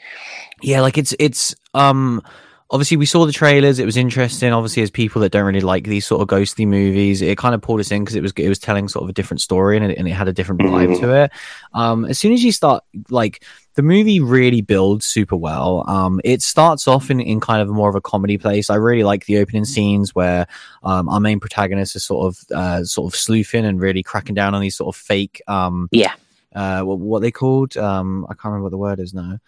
yeah 0.63 0.79
like 0.81 0.97
it's 0.97 1.13
it's 1.19 1.55
um 1.73 2.21
obviously 2.71 2.95
we 2.97 3.05
saw 3.05 3.25
the 3.25 3.31
trailers. 3.33 3.77
It 3.79 3.85
was 3.85 3.97
interesting 3.97 4.51
obviously 4.53 4.81
as 4.81 4.89
people 4.89 5.21
that 5.21 5.31
don't 5.31 5.45
really 5.45 5.59
like 5.61 5.83
these 5.83 6.05
sort 6.07 6.21
of 6.21 6.27
ghostly 6.29 6.65
movies 6.65 7.21
it 7.21 7.37
kind 7.37 7.53
of 7.53 7.61
pulled 7.61 7.79
us 7.81 7.91
in 7.91 8.03
because 8.03 8.15
it 8.15 8.21
was 8.23 8.31
it 8.37 8.49
was 8.49 8.59
telling 8.59 8.87
sort 8.87 9.03
of 9.03 9.09
a 9.09 9.13
different 9.13 9.41
story 9.41 9.75
and 9.77 9.91
it, 9.91 9.97
and 9.97 10.07
it 10.07 10.11
had 10.11 10.27
a 10.27 10.33
different 10.33 10.61
vibe 10.61 10.99
to 11.01 11.13
it. 11.23 11.31
Um 11.73 12.05
as 12.05 12.17
soon 12.17 12.33
as 12.33 12.43
you 12.43 12.51
start 12.51 12.83
like 13.09 13.43
the 13.75 13.81
movie 13.81 14.19
really 14.19 14.61
builds 14.61 15.05
super 15.05 15.35
well. 15.35 15.83
Um 15.87 16.21
it 16.23 16.41
starts 16.41 16.87
off 16.87 17.11
in, 17.11 17.19
in 17.19 17.39
kind 17.39 17.61
of 17.61 17.67
more 17.67 17.89
of 17.89 17.95
a 17.95 18.01
comedy 18.01 18.37
place. 18.37 18.69
I 18.69 18.75
really 18.75 19.03
like 19.03 19.25
the 19.25 19.37
opening 19.39 19.65
scenes 19.65 20.15
where 20.15 20.47
um 20.83 21.09
our 21.09 21.19
main 21.19 21.39
protagonist 21.39 21.95
is 21.95 22.03
sort 22.05 22.27
of 22.27 22.57
uh 22.57 22.83
sort 22.85 23.13
of 23.13 23.17
sleuthing 23.19 23.65
and 23.65 23.81
really 23.81 24.01
cracking 24.01 24.35
down 24.35 24.55
on 24.55 24.61
these 24.61 24.77
sort 24.77 24.95
of 24.95 24.99
fake 25.01 25.41
um 25.47 25.89
Yeah. 25.91 26.13
uh 26.55 26.81
what, 26.83 26.99
what 26.99 27.21
they 27.21 27.31
called? 27.31 27.75
Um 27.75 28.25
i 28.29 28.33
can't 28.33 28.45
remember 28.45 28.63
what 28.63 28.71
the 28.71 28.77
word 28.77 28.99
is 28.99 29.13
now 29.13 29.39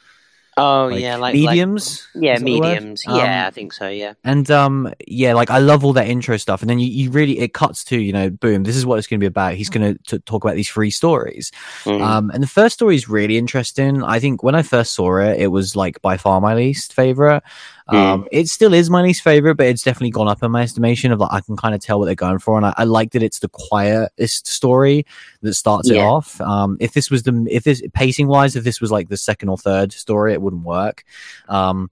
Oh 0.56 0.90
like 0.92 1.02
yeah, 1.02 1.16
like 1.16 1.34
like- 1.34 1.36
mediums 1.36 2.08
yeah, 2.14 2.38
the 2.38 2.60
word? 2.60 2.62
mediums. 2.68 3.04
Um, 3.08 3.16
yeah, 3.18 3.48
I 3.48 3.52
think 3.52 3.74
so. 3.74 3.88
Yeah. 3.90 4.14
and 4.24 4.50
um 4.52 4.94
yeah 5.08 5.34
like 5.34 5.50
i 5.50 5.58
love 5.58 5.84
all 5.84 5.94
that 5.94 6.08
intro 6.08 6.38
stuff 6.38 6.62
and 6.62 6.70
then 6.70 6.78
you, 6.80 6.88
you 6.88 7.10
really 7.10 7.40
it 7.40 7.54
cuts 7.54 7.84
to 7.86 7.98
you 8.00 8.14
know 8.14 8.30
boom 8.30 8.64
this 8.64 8.76
is 8.76 8.86
what 8.86 9.00
it's 9.00 9.08
going 9.08 9.20
to 9.20 9.24
be 9.24 9.28
about 9.28 9.56
he's 9.56 9.70
going 9.70 9.98
to 10.06 10.20
talk 10.20 10.44
about 10.44 10.56
these 10.56 10.70
three 10.70 10.92
stories 10.92 11.52
Mm. 11.86 12.02
um 12.02 12.30
and 12.32 12.44
the 12.44 12.48
first 12.48 12.76
story 12.76 12.96
is 12.96 13.10
really 13.10 13.38
interesting 13.38 14.04
i 14.04 14.20
think 14.20 14.44
when 14.44 14.54
i 14.56 14.62
first 14.62 14.94
saw 14.94 15.18
it 15.18 15.40
it 15.40 15.48
was 15.48 15.76
like 15.76 16.02
by 16.02 16.18
far 16.18 16.40
my 16.40 16.54
least 16.54 16.94
favorite 16.94 17.42
um 17.90 18.28
it 18.32 18.48
still 18.48 18.74
is 18.74 18.90
my 18.90 19.02
least 19.02 19.22
favorite 19.22 19.56
but 19.56 19.66
it's 19.68 19.84
definitely 19.84 20.10
gone 20.10 20.28
up 20.28 20.42
in 20.42 20.52
my 20.52 20.62
estimation 20.62 21.12
of 21.12 21.20
like 21.20 21.32
i 21.32 21.42
can 21.42 21.58
kind 21.58 21.76
of 21.76 21.82
tell 21.82 22.00
what 22.00 22.06
they're 22.06 22.16
going 22.16 22.40
for 22.40 22.56
and 22.58 22.66
i, 22.66 22.74
I 22.78 22.84
like 22.86 23.12
that 23.12 23.24
it's 23.24 23.40
the 23.40 23.50
quietest 23.50 24.48
story 24.48 25.06
that 25.42 25.54
starts 25.54 25.90
it 25.90 25.98
off 25.98 26.40
um 26.42 26.78
if 26.80 26.94
this 26.94 27.12
was 27.12 27.24
the 27.24 27.46
if 27.50 27.64
this 27.64 27.82
pacing 27.94 28.28
wise 28.28 28.56
if 28.56 28.64
this 28.64 28.80
was 28.80 28.92
like 28.92 29.10
the 29.10 29.18
second 29.18 29.50
or 29.50 29.58
third 29.58 29.92
story 29.92 30.34
it 30.34 30.42
wouldn't 30.42 30.64
work 30.64 31.04
um 31.50 31.90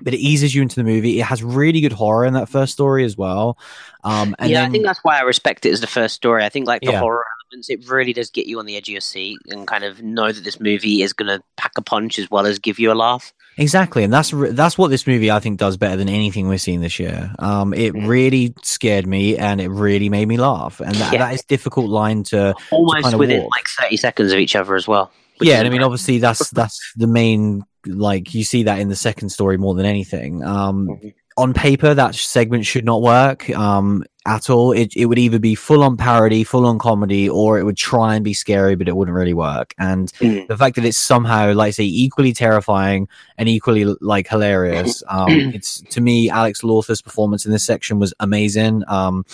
but 0.00 0.14
it 0.14 0.18
eases 0.18 0.54
you 0.54 0.62
into 0.62 0.76
the 0.76 0.84
movie. 0.84 1.18
It 1.18 1.24
has 1.24 1.42
really 1.42 1.80
good 1.80 1.92
horror 1.92 2.24
in 2.24 2.34
that 2.34 2.48
first 2.48 2.72
story 2.72 3.04
as 3.04 3.16
well. 3.16 3.58
Um, 4.04 4.34
and 4.38 4.50
yeah, 4.50 4.60
then, 4.60 4.68
I 4.68 4.72
think 4.72 4.86
that's 4.86 5.00
why 5.02 5.18
I 5.18 5.22
respect 5.22 5.66
it 5.66 5.72
as 5.72 5.80
the 5.80 5.86
first 5.86 6.14
story. 6.14 6.44
I 6.44 6.48
think 6.48 6.66
like 6.66 6.82
the 6.82 6.92
Yeah. 6.92 7.00
horror 7.00 7.24
it 7.52 7.88
really 7.88 8.12
does 8.12 8.30
get 8.30 8.46
you 8.46 8.58
on 8.58 8.66
the 8.66 8.76
edge 8.76 8.88
of 8.88 8.92
your 8.92 9.00
seat 9.00 9.38
and 9.48 9.66
kind 9.66 9.84
of 9.84 10.02
know 10.02 10.30
that 10.32 10.44
this 10.44 10.60
movie 10.60 11.02
is 11.02 11.12
going 11.12 11.28
to 11.28 11.42
pack 11.56 11.72
a 11.76 11.82
punch 11.82 12.18
as 12.18 12.30
well 12.30 12.46
as 12.46 12.58
give 12.58 12.78
you 12.78 12.92
a 12.92 12.94
laugh. 12.94 13.32
exactly, 13.56 14.04
and 14.04 14.12
that's 14.12 14.32
that's 14.52 14.76
what 14.78 14.88
this 14.88 15.06
movie 15.06 15.30
I 15.30 15.40
think 15.40 15.58
does 15.58 15.76
better 15.76 15.96
than 15.96 16.08
anything 16.08 16.48
we're 16.48 16.58
seeing 16.58 16.80
this 16.80 16.98
year. 16.98 17.32
Um, 17.38 17.74
it 17.74 17.92
Mm. 17.94 18.06
really 18.06 18.54
scared 18.62 19.06
me, 19.06 19.36
and 19.36 19.60
it 19.60 19.68
really 19.68 20.08
made 20.08 20.28
me 20.28 20.36
laugh, 20.36 20.80
and 20.80 20.94
that, 20.96 21.12
Yeah. 21.12 21.18
that 21.20 21.34
is 21.34 21.42
difficult 21.42 21.88
line 21.90 22.22
to. 22.24 22.54
Almost 22.70 23.02
kinda 23.02 23.18
within 23.18 23.42
walk. 23.42 23.50
like 23.56 23.66
thirty 23.80 23.96
seconds 23.96 24.32
of 24.32 24.38
each 24.38 24.54
other 24.54 24.76
as 24.76 24.86
well. 24.86 25.10
yeah, 25.40 25.58
and 25.58 25.66
I 25.66 25.70
mean, 25.70 25.82
obviously, 25.82 26.18
that's 26.18 26.50
that's 26.60 26.78
the 26.96 27.06
main 27.08 27.64
like 27.86 28.34
you 28.34 28.44
see 28.44 28.64
that 28.64 28.78
in 28.80 28.88
the 28.88 28.96
second 28.96 29.30
story 29.30 29.56
more 29.56 29.74
than 29.74 29.86
anything. 29.86 30.44
Um, 30.44 30.88
Mhm. 30.88 31.14
on 31.36 31.54
paper, 31.54 31.94
that 31.94 32.14
segment 32.14 32.66
should 32.66 32.84
not 32.84 33.00
work 33.02 33.48
um, 33.50 34.04
at 34.28 34.50
all. 34.50 34.72
It 34.72 34.94
it 34.94 35.06
would 35.06 35.18
either 35.18 35.38
be 35.38 35.54
full 35.56 35.82
on 35.82 35.96
parody, 35.96 36.44
full 36.44 36.66
on 36.66 36.78
comedy, 36.78 37.28
or 37.28 37.58
it 37.58 37.64
would 37.64 37.76
try 37.76 38.14
and 38.14 38.24
be 38.24 38.34
scary, 38.34 38.76
but 38.76 38.86
it 38.88 38.94
wouldn't 38.96 39.16
really 39.16 39.34
work. 39.34 39.74
And 39.78 40.12
Mm. 40.20 40.46
the 40.46 40.56
fact 40.56 40.76
that 40.76 40.84
it's 40.84 40.98
somehow, 40.98 41.52
like 41.54 41.68
I 41.68 41.70
say, 41.70 41.84
equally 41.84 42.32
terrifying 42.32 43.08
and 43.38 43.48
equally 43.48 43.84
like 44.00 44.28
hilarious. 44.28 45.02
Um, 45.10 45.30
it's 45.54 45.80
to 45.90 46.00
me, 46.00 46.28
Alex 46.30 46.62
Lawther's 46.62 47.02
performance 47.02 47.46
in 47.46 47.52
this 47.52 47.64
section 47.64 47.98
was 47.98 48.12
amazing. 48.20 48.82
Um, 48.86 49.24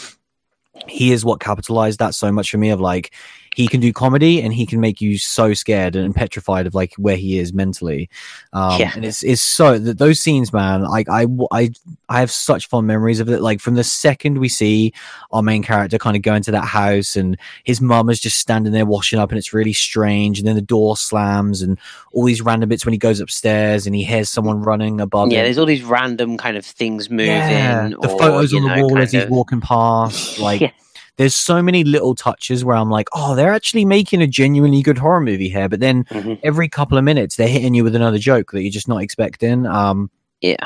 he 0.87 1.13
is 1.13 1.25
what 1.25 1.41
capitalized 1.41 1.99
that 1.99 2.15
so 2.15 2.31
much 2.33 2.51
for 2.51 2.59
me 2.59 2.71
of 2.71 2.81
like 2.81 3.13
he 3.55 3.69
can 3.69 3.81
do 3.81 3.93
comedy 3.93 4.43
and 4.43 4.53
he 4.53 4.67
can 4.67 4.81
make 4.81 5.01
you 5.01 5.17
so 5.19 5.55
scared 5.55 5.95
and 5.97 6.15
petrified 6.15 6.67
of 6.67 6.75
like 6.75 6.93
where 6.97 7.17
he 7.17 7.39
is 7.39 7.53
mentally 7.53 8.09
um 8.53 8.81
Yeah. 8.81 8.93
and 8.95 9.05
it's 9.05 9.23
it's 9.23 9.41
so 9.43 9.79
th- 9.79 9.97
those 9.97 10.21
scenes 10.21 10.53
man 10.53 10.83
like 10.83 11.09
I, 11.09 11.27
I 11.53 11.71
i 12.09 12.21
have 12.21 12.31
such 12.31 12.69
fond 12.69 12.87
memories 12.87 13.21
of 13.21 13.29
it 13.29 13.41
like 13.41 13.61
from 13.61 13.75
the 13.75 13.85
second 13.85 14.39
we 14.39 14.49
see 14.49 14.93
our 15.31 15.43
main 15.43 15.63
character 15.63 15.99
kind 15.99 16.17
of 16.17 16.23
go 16.23 16.35
into 16.35 16.51
that 16.51 16.65
house 16.65 17.17
and 17.17 17.39
his 17.65 17.81
mum 17.81 18.11
is 18.11 18.21
just 18.21 18.39
standing 18.39 18.73
there 18.73 18.87
washing 18.87 19.19
up 19.19 19.31
and 19.31 19.39
it's 19.39 19.53
really 19.55 19.73
strange 19.73 20.39
and 20.39 20.49
then 20.49 20.55
the 20.57 20.61
door 20.63 20.97
slams 20.97 21.63
and 21.63 21.79
all 22.13 22.25
these 22.25 22.43
random 22.43 22.69
bits 22.69 22.85
when 22.85 22.93
he 22.93 22.99
goes 22.99 23.21
upstairs 23.21 23.87
and 23.87 23.95
he 23.95 24.03
hears 24.05 24.29
someone 24.29 24.61
running 24.63 25.01
above 25.01 25.31
yeah, 25.31 25.39
him 25.39 25.45
there's 25.45 25.59
all 25.59 25.67
these 25.67 25.83
random 25.85 26.37
kind 26.37 26.57
of 26.57 26.65
things 26.67 27.09
moving. 27.11 27.27
yeah, 27.27 27.89
the 27.89 27.97
or, 27.97 28.19
photos 28.19 28.53
on 28.53 28.63
the 28.63 28.69
know, 28.77 28.83
wall 28.87 28.99
as 28.99 29.13
he's 29.13 29.23
of- 29.25 29.31
walking 29.31 29.61
past 29.61 30.39
like 30.41 30.61
Yeah. 30.61 30.71
There's 31.17 31.35
so 31.37 31.63
many 31.63 31.85
little 31.85 32.15
touches 32.15 32.65
where 32.65 32.77
i'm 32.77 32.91
like 32.91 33.09
oh 33.13 33.35
they're 33.35 33.53
actually 33.53 33.85
making 33.85 34.21
a 34.23 34.27
genuinely 34.27 34.83
good 34.83 34.99
horror 34.99 35.21
movie 35.21 35.49
here 35.49 35.69
but 35.69 35.81
then 35.81 36.05
Mhm. 36.11 36.39
every 36.43 36.69
couple 36.69 36.99
of 36.99 37.05
minutes 37.05 37.37
they're 37.37 37.49
hitting 37.49 37.75
you 37.75 37.85
with 37.85 37.95
another 37.95 38.19
joke 38.19 38.51
that 38.53 38.63
you're 38.63 38.71
just 38.71 38.89
not 38.89 39.03
expecting 39.03 39.67
um 39.67 40.11
Yeah. 40.41 40.57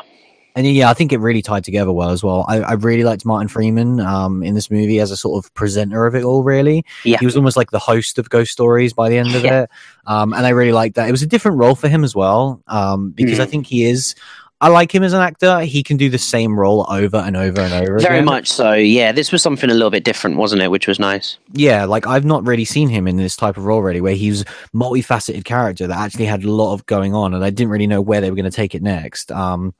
and 0.57 0.67
yeah 0.67 0.91
i 0.91 0.95
think 0.95 1.13
it 1.13 1.19
really 1.19 1.43
tied 1.43 1.65
together 1.65 1.93
well 1.93 2.11
as 2.11 2.23
well 2.25 2.45
i, 2.49 2.61
I 2.61 2.73
really 2.73 3.05
liked 3.05 3.25
martin 3.27 3.49
freeman 3.49 4.01
um 4.01 4.43
in 4.43 4.55
this 4.55 4.71
movie 4.71 5.01
as 5.01 5.11
a 5.11 5.17
sort 5.17 5.45
of 5.45 5.53
presenter 5.55 6.07
of 6.07 6.15
it 6.15 6.25
all 6.25 6.43
really 6.43 6.85
Yeah. 7.05 7.19
he 7.19 7.27
was 7.27 7.37
almost 7.37 7.57
like 7.57 7.71
the 7.71 7.79
host 7.79 8.19
of 8.19 8.31
ghost 8.31 8.51
stories 8.53 8.93
by 8.95 9.09
the 9.11 9.19
end 9.19 9.35
of 9.37 9.45
Yeah. 9.45 9.63
it 9.63 9.71
um 10.07 10.33
and 10.33 10.47
i 10.47 10.51
really 10.51 10.73
liked 10.73 10.97
that 10.97 11.09
it 11.09 11.13
was 11.13 11.23
a 11.23 11.27
different 11.27 11.59
role 11.59 11.75
for 11.75 11.89
him 11.89 12.05
as 12.05 12.15
well 12.15 12.63
um 12.69 13.11
because 13.11 13.39
i 13.39 13.45
Mm. 13.47 13.51
think 13.51 13.67
he 13.67 13.85
is 13.85 14.15
I 14.61 14.69
like 14.69 14.93
him 14.93 15.05
as 15.05 15.13
an 15.13 15.21
actor. 15.21 15.61
He 15.61 15.85
can 15.85 15.97
do 15.97 16.09
the 16.09 16.19
same 16.19 16.59
role 16.59 16.85
over 16.91 17.19
and 17.19 17.37
over 17.37 17.61
and 17.61 17.73
over 17.73 17.99
Very 18.01 18.17
again. 18.17 18.25
much 18.25 18.51
so. 18.51 18.73
Yeah, 18.73 19.13
this 19.13 19.31
was 19.31 19.41
something 19.41 19.71
a 19.71 19.75
little 19.75 19.91
bit 19.91 20.03
different, 20.03 20.37
wasn't 20.37 20.63
it? 20.63 20.71
Which 20.71 20.89
was 20.89 20.99
nice. 20.99 21.39
yeah, 21.53 21.85
like 21.85 22.07
I've 22.09 22.25
not 22.25 22.45
really 22.45 22.65
seen 22.65 22.89
him 22.89 23.07
in 23.07 23.17
this 23.17 23.37
type 23.37 23.57
of 23.57 23.65
role 23.65 23.83
really, 23.83 24.01
where 24.01 24.15
he's 24.15 24.43
a 24.43 24.45
multifaceted 24.75 25.45
character 25.45 25.87
that 25.87 25.97
actually 25.97 26.25
had 26.25 26.43
a 26.43 26.51
lot 26.51 26.75
of 26.75 26.85
going 26.87 27.15
on, 27.15 27.35
and 27.35 27.45
I 27.45 27.51
didn't 27.51 27.71
really 27.71 27.87
know 27.87 28.01
where 28.01 28.21
they 28.21 28.31
were 28.31 28.37
going 28.37 28.51
to 28.51 28.57
take 28.57 28.75
it 28.75 28.83
next. 28.83 29.31
Um, 29.31 29.75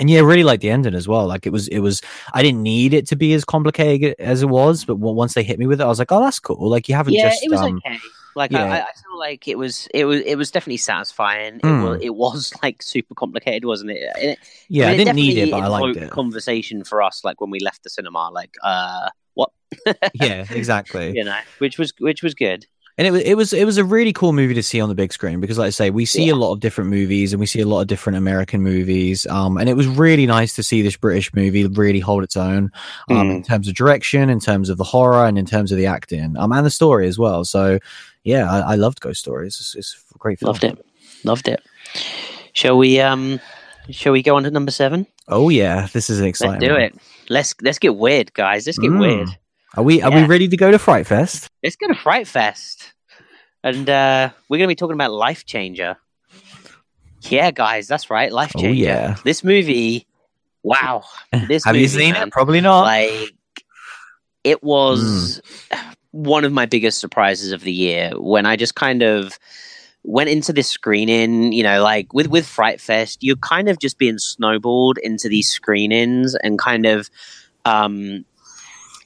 and 0.00 0.08
yeah, 0.08 0.20
really 0.20 0.42
like 0.42 0.60
the 0.60 0.70
ending 0.70 0.94
as 0.94 1.06
well. 1.06 1.26
Like 1.26 1.46
it 1.46 1.50
was, 1.50 1.68
it 1.68 1.80
was. 1.80 2.00
I 2.32 2.42
didn't 2.42 2.62
need 2.62 2.94
it 2.94 3.06
to 3.08 3.16
be 3.16 3.34
as 3.34 3.44
complicated 3.44 4.16
as 4.18 4.42
it 4.42 4.48
was, 4.48 4.84
but 4.84 4.96
once 4.96 5.34
they 5.34 5.42
hit 5.42 5.58
me 5.58 5.66
with 5.66 5.80
it, 5.80 5.84
I 5.84 5.88
was 5.88 5.98
like, 5.98 6.10
oh, 6.10 6.20
that's 6.20 6.40
cool. 6.40 6.68
Like 6.68 6.88
you 6.88 6.94
haven't 6.94 7.12
yeah, 7.12 7.28
just. 7.28 7.44
it 7.44 7.50
was 7.50 7.60
um, 7.60 7.80
okay. 7.86 7.98
Like 8.36 8.50
yeah. 8.52 8.64
I, 8.64 8.76
I 8.80 8.92
feel 8.92 9.18
like 9.18 9.46
it 9.48 9.56
was, 9.56 9.86
it 9.94 10.04
was, 10.06 10.20
it 10.22 10.36
was 10.36 10.50
definitely 10.50 10.78
satisfying. 10.78 11.56
It 11.56 11.62
Mm. 11.62 11.88
was, 11.88 11.98
it 12.02 12.14
was 12.14 12.52
like 12.62 12.82
super 12.82 13.14
complicated, 13.14 13.64
wasn't 13.64 13.90
it? 13.92 14.02
It 14.16 14.38
yeah, 14.68 14.86
I, 14.86 14.88
mean, 14.90 14.98
didn't 14.98 15.16
need 15.16 15.38
it, 15.38 15.50
but 15.50 15.62
I 15.62 15.66
liked 15.68 15.96
it. 15.98 16.10
Conversation 16.10 16.84
for 16.84 17.02
us, 17.02 17.22
like 17.24 17.40
when 17.40 17.50
we 17.50 17.60
left 17.60 17.82
the 17.84 17.90
cinema, 17.90 18.30
like 18.32 18.54
uh, 18.62 19.08
what? 19.34 19.50
yeah, 20.14 20.46
exactly. 20.50 21.12
you 21.16 21.24
know, 21.24 21.38
which 21.58 21.78
was 21.78 21.92
which 21.98 22.22
was 22.22 22.34
good. 22.34 22.66
And 22.96 23.08
it 23.08 23.10
was 23.10 23.22
it 23.22 23.34
was 23.36 23.52
it 23.52 23.64
was 23.64 23.76
a 23.76 23.82
really 23.84 24.12
cool 24.12 24.32
movie 24.32 24.54
to 24.54 24.62
see 24.62 24.80
on 24.80 24.88
the 24.88 24.94
big 24.94 25.12
screen 25.12 25.40
because, 25.40 25.58
like 25.58 25.66
I 25.66 25.70
say, 25.70 25.90
we 25.90 26.04
see 26.04 26.26
Yeah. 26.26 26.34
a 26.34 26.36
lot 26.36 26.52
of 26.52 26.60
different 26.60 26.90
movies 26.90 27.32
and 27.32 27.40
we 27.40 27.46
see 27.46 27.58
a 27.60 27.66
lot 27.66 27.80
of 27.80 27.88
different 27.88 28.18
American 28.18 28.62
movies. 28.62 29.26
Um, 29.26 29.56
and 29.58 29.68
it 29.68 29.74
was 29.74 29.88
really 29.88 30.26
nice 30.26 30.54
to 30.54 30.62
see 30.62 30.80
this 30.80 30.96
British 30.96 31.34
movie 31.34 31.66
really 31.66 31.98
hold 31.98 32.22
its 32.22 32.36
own, 32.36 32.70
um, 33.10 33.30
in 33.32 33.42
terms 33.42 33.66
of 33.66 33.74
direction, 33.74 34.30
in 34.30 34.38
terms 34.38 34.68
of 34.70 34.78
the 34.78 34.84
horror, 34.84 35.26
and 35.26 35.36
in 35.38 35.44
terms 35.44 35.72
of 35.72 35.78
the 35.78 35.86
acting, 35.86 36.36
um, 36.36 36.52
and 36.52 36.64
the 36.64 36.70
story 36.70 37.08
as 37.08 37.18
well. 37.18 37.44
So, 37.44 37.80
yeah, 38.24 38.50
I, 38.50 38.72
I 38.72 38.74
loved 38.74 39.00
Ghost 39.00 39.20
Stories. 39.20 39.56
It's, 39.60 39.74
it's 39.74 40.04
great 40.18 40.38
film. 40.40 40.48
Loved 40.48 40.64
it. 40.64 40.84
Loved 41.24 41.48
it. 41.48 41.62
Shall 42.52 42.76
we 42.78 43.00
um 43.00 43.40
shall 43.90 44.12
we 44.12 44.22
go 44.22 44.36
on 44.36 44.42
to 44.44 44.50
number 44.50 44.70
seven? 44.72 45.06
Oh 45.28 45.48
yeah, 45.48 45.86
this 45.92 46.10
is 46.10 46.20
an 46.20 46.26
exciting. 46.26 46.60
Let's 46.60 46.64
do 46.64 46.72
one. 46.72 46.80
it. 46.82 46.94
Let's 47.28 47.54
let's 47.62 47.78
get 47.78 47.96
weird, 47.96 48.32
guys. 48.34 48.66
Let's 48.66 48.78
get 48.78 48.90
Mm. 48.90 49.00
weird. 49.00 49.28
Are 49.76 49.82
we 49.82 50.02
are 50.02 50.10
we 50.10 50.24
ready 50.24 50.48
to 50.48 50.56
go 50.56 50.70
to 50.70 50.78
Fright 50.78 51.06
Fest? 51.06 51.48
Let's 51.62 51.76
go 51.76 51.88
to 51.88 51.94
Fright 51.94 52.26
Fest. 52.28 52.92
And 53.62 53.88
uh 53.88 54.30
we're 54.48 54.58
gonna 54.58 54.68
be 54.68 54.74
talking 54.76 54.94
about 54.94 55.12
Life 55.12 55.44
Changer. 55.46 55.96
Yeah, 57.22 57.50
guys, 57.50 57.88
that's 57.88 58.10
right, 58.10 58.30
Life 58.30 58.52
Oh 58.56 58.60
Changer. 58.60 58.80
yeah. 58.82 59.16
This 59.24 59.42
movie 59.42 60.06
wow. 60.62 61.02
This 61.48 61.64
Have 61.64 61.76
you 61.76 61.88
seen 61.88 62.12
man, 62.12 62.28
it? 62.28 62.32
Probably 62.32 62.60
not. 62.60 62.82
Like 62.82 63.32
it 64.44 64.62
was 64.62 65.40
Hmm. 65.72 65.90
One 66.14 66.44
of 66.44 66.52
my 66.52 66.64
biggest 66.64 67.00
surprises 67.00 67.50
of 67.50 67.62
the 67.62 67.72
year 67.72 68.12
when 68.14 68.46
I 68.46 68.54
just 68.54 68.76
kind 68.76 69.02
of 69.02 69.36
went 70.04 70.30
into 70.30 70.52
this 70.52 70.68
screening, 70.68 71.52
you 71.52 71.64
know, 71.64 71.82
like 71.82 72.12
with 72.12 72.28
with 72.28 72.46
Fright 72.46 72.80
Fest, 72.80 73.22
you're 73.22 73.36
kind 73.36 73.68
of 73.68 73.80
just 73.80 73.98
being 73.98 74.18
snowballed 74.18 74.98
into 74.98 75.28
these 75.28 75.48
screenings 75.50 76.36
and 76.36 76.56
kind 76.56 76.86
of 76.86 77.10
um 77.64 78.24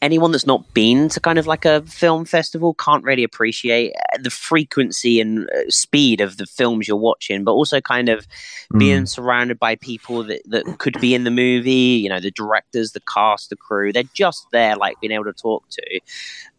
anyone 0.00 0.32
that's 0.32 0.46
not 0.46 0.72
been 0.74 1.08
to 1.08 1.20
kind 1.20 1.38
of 1.38 1.46
like 1.46 1.64
a 1.64 1.82
film 1.82 2.24
festival 2.24 2.74
can't 2.74 3.04
really 3.04 3.24
appreciate 3.24 3.92
uh, 4.14 4.18
the 4.22 4.30
frequency 4.30 5.20
and 5.20 5.48
uh, 5.50 5.68
speed 5.68 6.20
of 6.20 6.36
the 6.36 6.46
films 6.46 6.86
you're 6.86 6.96
watching 6.96 7.44
but 7.44 7.52
also 7.52 7.80
kind 7.80 8.08
of 8.08 8.26
Mm. 8.72 8.78
being 8.80 9.06
surrounded 9.06 9.58
by 9.58 9.76
people 9.76 10.22
that, 10.24 10.42
that 10.44 10.76
could 10.76 11.00
be 11.00 11.14
in 11.14 11.24
the 11.24 11.30
movie, 11.30 11.70
you 11.72 12.10
know, 12.10 12.20
the 12.20 12.30
directors, 12.30 12.92
the 12.92 13.00
cast, 13.00 13.48
the 13.48 13.56
crew, 13.56 13.94
they're 13.94 14.02
just 14.12 14.46
there, 14.52 14.76
like 14.76 15.00
being 15.00 15.10
able 15.10 15.24
to 15.24 15.32
talk 15.32 15.64
to. 15.70 16.00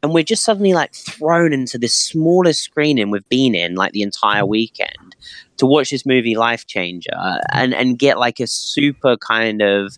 And 0.01 0.11
we're 0.11 0.23
just 0.23 0.43
suddenly 0.43 0.73
like 0.73 0.95
thrown 0.95 1.53
into 1.53 1.77
this 1.77 1.93
smallest 1.93 2.63
screening 2.63 3.11
we've 3.11 3.29
been 3.29 3.53
in 3.53 3.75
like 3.75 3.91
the 3.91 4.01
entire 4.01 4.43
weekend 4.43 5.15
to 5.57 5.67
watch 5.67 5.91
this 5.91 6.03
movie 6.03 6.35
Life 6.35 6.65
Changer 6.65 7.13
and, 7.53 7.75
and 7.75 7.99
get 7.99 8.17
like 8.17 8.39
a 8.39 8.47
super 8.47 9.15
kind 9.15 9.61
of 9.61 9.95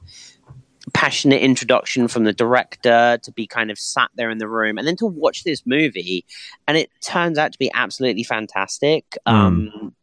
passionate 0.94 1.42
introduction 1.42 2.08
from 2.08 2.24
the 2.24 2.34
director 2.34 3.20
to 3.22 3.32
be 3.32 3.46
kind 3.46 3.70
of 3.70 3.78
sat 3.78 4.10
there 4.16 4.30
in 4.30 4.40
the 4.40 4.48
room 4.48 4.78
and 4.78 4.88
then 4.88 4.96
to 4.98 5.06
watch 5.06 5.44
this 5.44 5.64
movie 5.66 6.26
and 6.68 6.78
it 6.78 6.90
turns 7.02 7.38
out 7.38 7.52
to 7.54 7.60
be 7.60 7.70
absolutely 7.74 8.24
fantastic. 8.24 9.18
Um, 9.26 9.94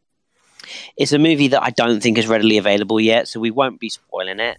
it's 0.97 1.11
a 1.11 1.19
movie 1.19 1.49
that 1.49 1.63
I 1.63 1.71
don't 1.71 2.01
think 2.01 2.17
is 2.17 2.27
readily 2.27 2.57
available 2.57 2.99
yet, 2.99 3.27
so 3.27 3.39
we 3.39 3.51
won't 3.51 3.79
be 3.79 3.89
spoiling 3.89 4.39
it. 4.39 4.57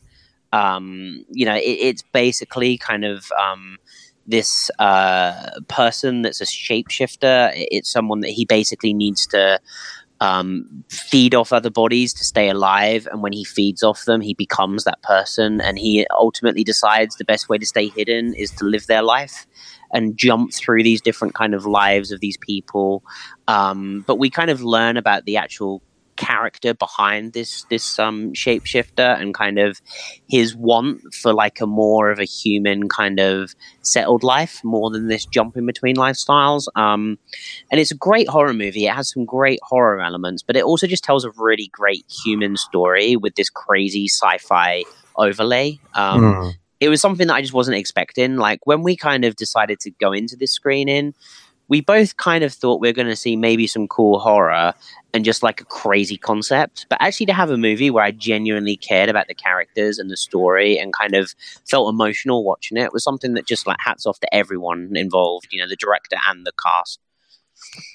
Um, 0.53 1.25
you 1.31 1.47
know, 1.47 1.55
it, 1.55 1.61
it's 1.61 2.03
basically 2.03 2.77
kind 2.77 3.05
of 3.05 3.31
um, 3.33 3.79
this 4.27 4.71
uh, 4.79 5.51
person 5.69 6.23
that's 6.23 6.41
a 6.41 6.45
shapeshifter. 6.45 7.53
It's 7.55 7.91
someone 7.91 8.21
that 8.21 8.31
he 8.31 8.45
basically 8.45 8.93
needs 8.93 9.27
to 9.29 9.61
um, 10.21 10.85
feed 10.89 11.35
off 11.35 11.53
other 11.53 11.71
bodies 11.71 12.13
to 12.15 12.25
stay 12.25 12.49
alive, 12.49 13.09
and 13.11 13.23
when 13.23 13.33
he 13.33 13.45
feeds 13.45 13.83
off 13.83 14.05
them, 14.05 14.21
he 14.21 14.35
becomes 14.35 14.85
that 14.85 15.03
person, 15.03 15.61
and 15.61 15.79
he 15.79 16.07
ultimately 16.11 16.65
decides 16.65 17.17
the 17.17 17.25
best 17.25 17.49
way 17.49 17.59
to 17.59 17.67
stay 17.67 17.89
hidden 17.89 18.35
is 18.35 18.51
to 18.53 18.65
live 18.65 18.87
their 18.87 19.03
life 19.03 19.47
and 19.93 20.17
jump 20.17 20.53
through 20.53 20.83
these 20.83 21.01
different 21.01 21.35
kind 21.35 21.55
of 21.55 21.67
lives 21.67 22.13
of 22.13 22.21
these 22.21 22.37
people. 22.37 23.03
Um, 23.49 24.05
but 24.07 24.19
we 24.19 24.31
kind 24.31 24.51
of 24.51 24.63
learn 24.63 24.97
about 24.97 25.25
the 25.25 25.37
actual 25.37 25.83
character 26.17 26.75
behind 26.75 27.33
this 27.33 27.65
this 27.71 27.99
um 27.99 28.33
shapeshifter 28.33 29.19
and 29.21 29.33
kind 29.35 29.59
of 29.59 29.81
his 30.29 30.55
want 30.55 31.01
for 31.15 31.33
like 31.33 31.61
a 31.61 31.67
more 31.67 32.11
of 32.11 32.19
a 32.19 32.25
human 32.25 32.89
kind 32.89 33.19
of 33.19 33.55
settled 33.83 34.23
life 34.23 34.61
more 34.63 34.91
than 34.91 35.09
this 35.09 35.25
jumping 35.25 35.65
between 35.65 35.97
lifestyles 35.97 36.67
um 36.77 37.19
and 37.71 37.81
it's 37.81 37.91
a 37.91 37.97
great 37.97 38.29
horror 38.29 38.53
movie 38.53 38.87
it 38.87 38.93
has 38.93 39.11
some 39.11 39.25
great 39.25 39.61
horror 39.63 40.01
elements 40.03 40.43
but 40.43 40.57
it 40.57 40.65
also 40.65 40.87
just 40.87 41.05
tells 41.05 41.25
a 41.25 41.31
really 41.39 41.69
great 41.73 42.05
human 42.25 42.57
story 42.57 43.17
with 43.17 43.35
this 43.37 43.49
crazy 43.49 44.07
sci-fi 44.07 44.83
overlay 45.17 45.79
um 45.95 46.21
Mm. 46.21 46.55
it 46.81 46.89
was 46.89 47.01
something 47.01 47.27
that 47.29 47.35
I 47.35 47.43
just 47.43 47.53
wasn't 47.53 47.77
expecting. 47.77 48.37
Like 48.37 48.67
when 48.67 48.83
we 48.83 48.97
kind 48.97 49.25
of 49.27 49.37
decided 49.37 49.81
to 49.81 49.91
go 49.91 50.13
into 50.13 50.35
this 50.37 50.53
screening, 50.53 51.15
we 51.71 51.81
both 51.81 52.17
kind 52.17 52.45
of 52.45 52.53
thought 52.53 52.81
we 52.81 52.89
are 52.89 52.93
going 52.93 53.07
to 53.07 53.17
see 53.17 53.37
maybe 53.37 53.67
some 53.67 53.89
cool 53.89 54.19
horror 54.19 54.75
and 55.15 55.25
just 55.25 55.43
like 55.43 55.61
a 55.61 55.65
crazy 55.65 56.17
concept. 56.17 56.87
But 56.91 57.01
actually, 57.01 57.27
to 57.27 57.33
have 57.33 57.51
a 57.51 57.57
movie 57.57 57.91
where 57.91 58.05
I 58.05 58.11
genuinely 58.11 58.77
cared 58.77 59.09
about 59.09 59.29
the 59.29 59.35
characters 59.35 59.99
and 59.99 60.11
the 60.11 60.17
story 60.17 60.79
and 60.79 60.93
kind 60.93 61.15
of 61.15 61.35
felt 61.71 61.89
emotional 61.89 62.45
watching 62.45 62.77
it 62.77 62.93
was 62.93 63.05
something 63.05 63.35
that 63.35 63.47
just 63.47 63.67
like 63.67 63.79
hats 63.81 64.05
off 64.05 64.19
to 64.21 64.35
everyone 64.35 64.91
involved, 64.97 65.47
you 65.51 65.61
know, 65.61 65.69
the 65.69 65.77
director 65.77 66.17
and 66.29 66.45
the 66.45 66.53
cast. 66.63 66.99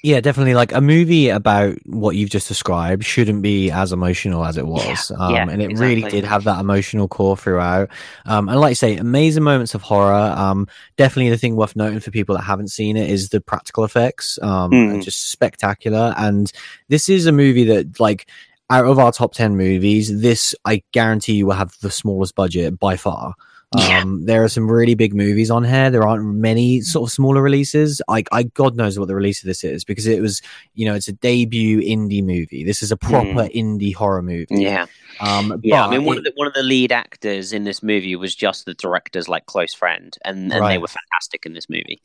Yeah, 0.02 0.20
definitely. 0.20 0.54
Like 0.54 0.72
a 0.72 0.80
movie 0.80 1.28
about 1.28 1.76
what 1.86 2.16
you've 2.16 2.30
just 2.30 2.48
described 2.48 3.04
shouldn't 3.04 3.42
be 3.42 3.70
as 3.70 3.92
emotional 3.92 4.44
as 4.44 4.56
it 4.56 4.66
was. 4.66 5.10
Yeah, 5.10 5.16
um, 5.18 5.34
yeah, 5.34 5.48
and 5.50 5.60
it 5.62 5.78
really 5.78 6.02
did 6.02 6.24
have 6.24 6.44
that 6.44 6.60
emotional 6.60 7.08
core 7.08 7.36
throughout. 7.36 7.90
Um, 8.24 8.48
and 8.48 8.60
like 8.60 8.70
I 8.70 8.74
say, 8.74 8.96
amazing 8.96 9.42
moments 9.42 9.74
of 9.74 9.82
horror. 9.82 10.34
Um, 10.36 10.66
definitely 10.96 11.30
the 11.30 11.38
thing 11.38 11.56
worth 11.56 11.76
noting 11.76 12.00
for 12.00 12.10
people 12.10 12.36
that 12.36 12.42
haven't 12.42 12.68
seen 12.68 12.96
it 12.96 13.10
is 13.10 13.28
the 13.28 13.40
practical 13.40 13.84
effects. 13.84 14.38
Um, 14.42 14.70
Mm. 14.70 14.98
are 14.98 15.02
just 15.02 15.30
spectacular. 15.30 16.14
And 16.16 16.50
this 16.88 17.08
is 17.08 17.26
a 17.26 17.32
movie 17.32 17.64
that, 17.64 18.00
like, 18.00 18.26
out 18.70 18.86
of 18.86 18.98
our 18.98 19.12
top 19.12 19.32
10 19.34 19.56
movies, 19.56 20.20
this 20.20 20.54
I 20.64 20.82
guarantee 20.92 21.34
you 21.34 21.46
will 21.46 21.54
have 21.54 21.76
the 21.82 21.90
smallest 21.90 22.34
budget 22.34 22.78
by 22.78 22.96
far. 22.96 23.34
Yeah. 23.76 24.02
Um, 24.02 24.24
there 24.24 24.42
are 24.44 24.48
some 24.48 24.70
really 24.70 24.94
big 24.94 25.14
movies 25.14 25.50
on 25.50 25.64
here. 25.64 25.90
There 25.90 26.06
aren't 26.06 26.24
many 26.24 26.80
sort 26.80 27.08
of 27.08 27.12
smaller 27.12 27.42
releases. 27.42 28.00
I, 28.08 28.24
I, 28.32 28.44
God 28.44 28.76
knows 28.76 28.98
what 28.98 29.08
the 29.08 29.14
release 29.14 29.42
of 29.42 29.46
this 29.46 29.64
is 29.64 29.84
because 29.84 30.06
it 30.06 30.20
was, 30.20 30.42
you 30.74 30.86
know, 30.86 30.94
it's 30.94 31.08
a 31.08 31.12
debut 31.12 31.80
indie 31.80 32.24
movie. 32.24 32.64
This 32.64 32.82
is 32.82 32.92
a 32.92 32.96
proper 32.96 33.48
indie 33.48 33.94
horror 33.94 34.22
movie. 34.22 34.46
Yeah, 34.50 34.86
Um, 35.20 35.60
yeah. 35.62 35.86
I 35.86 35.90
mean, 35.90 36.04
one 36.04 36.16
it- 36.16 36.18
of 36.20 36.24
the 36.24 36.32
one 36.34 36.46
of 36.46 36.54
the 36.54 36.62
lead 36.62 36.92
actors 36.92 37.52
in 37.52 37.64
this 37.64 37.82
movie 37.82 38.16
was 38.16 38.34
just 38.34 38.66
the 38.66 38.74
director's 38.74 39.28
like 39.28 39.46
close 39.46 39.72
friend, 39.74 40.16
and 40.24 40.52
and 40.52 40.64
they 40.66 40.78
were 40.78 40.88
fantastic 40.88 41.46
in 41.46 41.52
this 41.54 41.68
movie. 41.70 42.00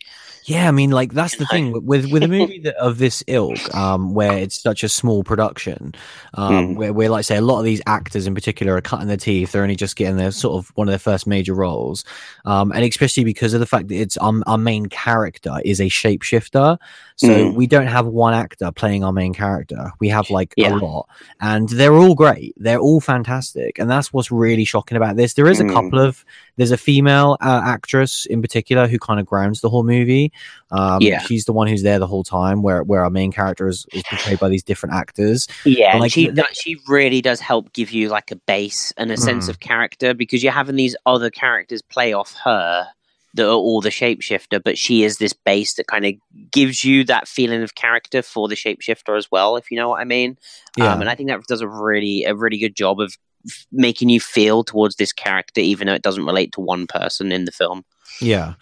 Yeah, 0.45 0.67
I 0.67 0.71
mean, 0.71 0.91
like 0.91 1.13
that's 1.13 1.36
the 1.38 1.45
thing 1.47 1.71
with 1.86 2.12
with 2.12 2.24
a 2.24 2.28
movie 2.39 2.60
that, 2.60 2.76
of 2.76 2.97
this 2.97 3.24
ilk, 3.28 3.74
um, 3.76 4.13
where 4.13 4.38
it's 4.38 4.60
such 4.62 4.84
a 4.84 4.89
small 4.89 5.24
production, 5.24 5.93
um, 6.36 6.52
Mm. 6.52 6.76
where, 6.76 6.93
where 6.93 7.10
like 7.10 7.26
say 7.26 7.38
a 7.38 7.41
lot 7.41 7.60
of 7.60 7.65
these 7.65 7.82
actors 7.88 8.28
in 8.28 8.34
particular 8.36 8.76
are 8.76 8.82
cutting 8.82 9.08
their 9.08 9.17
teeth. 9.17 9.52
They're 9.52 9.63
only 9.63 9.76
just 9.76 9.95
getting 9.95 10.17
their 10.17 10.32
sort 10.32 10.56
of 10.58 10.71
one 10.76 10.88
of 10.88 10.91
their 10.91 11.00
first 11.00 11.28
major 11.28 11.54
roles, 11.54 12.04
um, 12.45 12.71
and 12.71 12.84
especially 12.86 13.24
because 13.24 13.54
of 13.54 13.60
the 13.60 13.65
fact 13.65 13.88
that 13.89 13.95
it's 13.95 14.17
um, 14.21 14.43
our 14.47 14.58
main 14.58 14.86
character 14.88 15.58
is 15.65 15.80
a 15.80 15.86
shapeshifter, 15.86 16.78
so 17.15 17.28
Mm. 17.28 17.54
we 17.56 17.67
don't 17.67 17.88
have 17.88 18.06
one 18.08 18.34
actor 18.34 18.71
playing 18.71 19.04
our 19.04 19.12
main 19.13 19.34
character. 19.34 19.91
We 20.00 20.10
have 20.10 20.30
like 20.30 20.54
Yeah. 20.58 20.74
a 20.74 20.78
lot, 20.78 21.08
and 21.39 21.67
they're 21.69 21.93
all 21.95 22.15
great. 22.15 22.54
They're 22.58 22.80
all 22.80 23.01
fantastic, 23.02 23.78
and 23.80 23.90
that's 23.90 24.14
what's 24.14 24.32
really 24.32 24.64
shocking 24.66 24.96
about 24.96 25.16
this. 25.18 25.34
There 25.34 25.50
is 25.50 25.60
a 25.60 25.64
Mm. 25.66 25.74
couple 25.74 26.00
of 26.00 26.24
there's 26.58 26.72
a 26.72 26.78
female 26.78 27.38
uh, 27.42 27.62
actress 27.66 28.26
in 28.28 28.42
particular 28.42 28.88
who 28.88 29.00
kind 29.00 29.20
of 29.20 29.26
grounds 29.26 29.62
the 29.62 29.70
whole 29.70 29.84
movie. 29.84 30.32
Um, 30.72 31.02
Yeah. 31.02 31.22
she's 31.22 31.46
the 31.46 31.54
one 31.54 31.68
who's 31.68 31.84
there 31.84 32.00
the 32.00 32.08
whole 32.08 32.24
time, 32.24 32.62
where 32.62 32.84
where 32.84 33.04
our 33.04 33.10
main 33.10 33.32
character 33.32 33.68
is, 33.68 33.86
is 33.94 34.04
portrayed 34.04 34.40
by 34.40 34.50
these 34.50 34.64
different 34.64 34.96
actors. 34.96 35.48
Yeah, 35.66 35.92
And, 35.92 36.02
like, 36.02 36.12
she 36.12 36.28
does, 36.28 36.46
she 36.54 36.78
really 36.88 37.22
does 37.22 37.40
help 37.40 37.74
give 37.74 37.92
you 37.92 38.10
like 38.10 38.32
a 38.32 38.36
base 38.36 38.94
and 38.98 39.12
a 39.12 39.18
sense 39.18 39.48
Mm. 39.48 39.50
of 39.50 39.60
character 39.60 40.14
because 40.14 40.44
you're 40.44 40.54
having 40.54 40.76
these 40.76 40.96
other 41.06 41.30
characters 41.30 41.82
play 41.82 42.14
off 42.14 42.36
her 42.46 42.88
that 43.36 43.48
are 43.48 43.54
all 43.54 43.82
the 43.82 43.89
shapeshifter, 43.89 44.62
but 44.63 44.78
she 44.78 45.04
is 45.04 45.17
this 45.17 45.34
base 45.34 45.76
that 45.76 45.88
kind 45.88 46.06
of 46.06 46.13
gives 46.52 46.84
you 46.84 47.04
that 47.06 47.28
feeling 47.28 47.63
of 47.63 47.76
character 47.76 48.22
for 48.22 48.48
the 48.48 48.56
shapeshifter 48.56 49.17
as 49.17 49.30
well, 49.32 49.56
if 49.58 49.72
you 49.72 49.78
know 49.78 49.89
what 49.89 50.02
I 50.02 50.04
mean. 50.06 50.38
Yeah, 50.78 50.94
Um, 50.94 51.02
and 51.02 51.10
I 51.10 51.15
think 51.15 51.30
that 51.30 51.41
does 51.48 51.62
a 51.62 51.67
really 51.67 52.24
a 52.24 52.36
really 52.36 52.58
good 52.58 52.76
job 52.76 53.00
of 53.00 53.15
f- 53.48 53.65
making 53.72 54.10
you 54.10 54.20
feel 54.20 54.63
towards 54.63 54.96
this 54.98 55.13
character, 55.13 55.62
even 55.62 55.88
though 55.88 55.94
it 55.94 56.02
doesn't 56.02 56.26
relate 56.26 56.52
to 56.54 56.62
one 56.62 56.88
person 56.88 57.32
in 57.32 57.46
the 57.46 57.52
film. 57.52 57.86
yeah. 58.22 58.54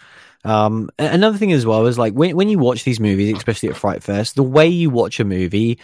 Um, 0.46 0.90
another 0.98 1.38
thing 1.38 1.52
as 1.52 1.66
well 1.66 1.86
is 1.88 1.98
like 1.98 2.14
when 2.14 2.36
when 2.36 2.50
you 2.50 2.60
watch 2.60 2.84
these 2.84 3.00
movies, 3.00 3.36
especially 3.36 3.70
at 3.70 3.76
Fright 3.76 4.02
Fest, 4.04 4.36
the 4.36 4.44
way 4.44 4.68
you 4.68 4.90
watch 4.90 5.20
a 5.20 5.26
movie 5.26 5.80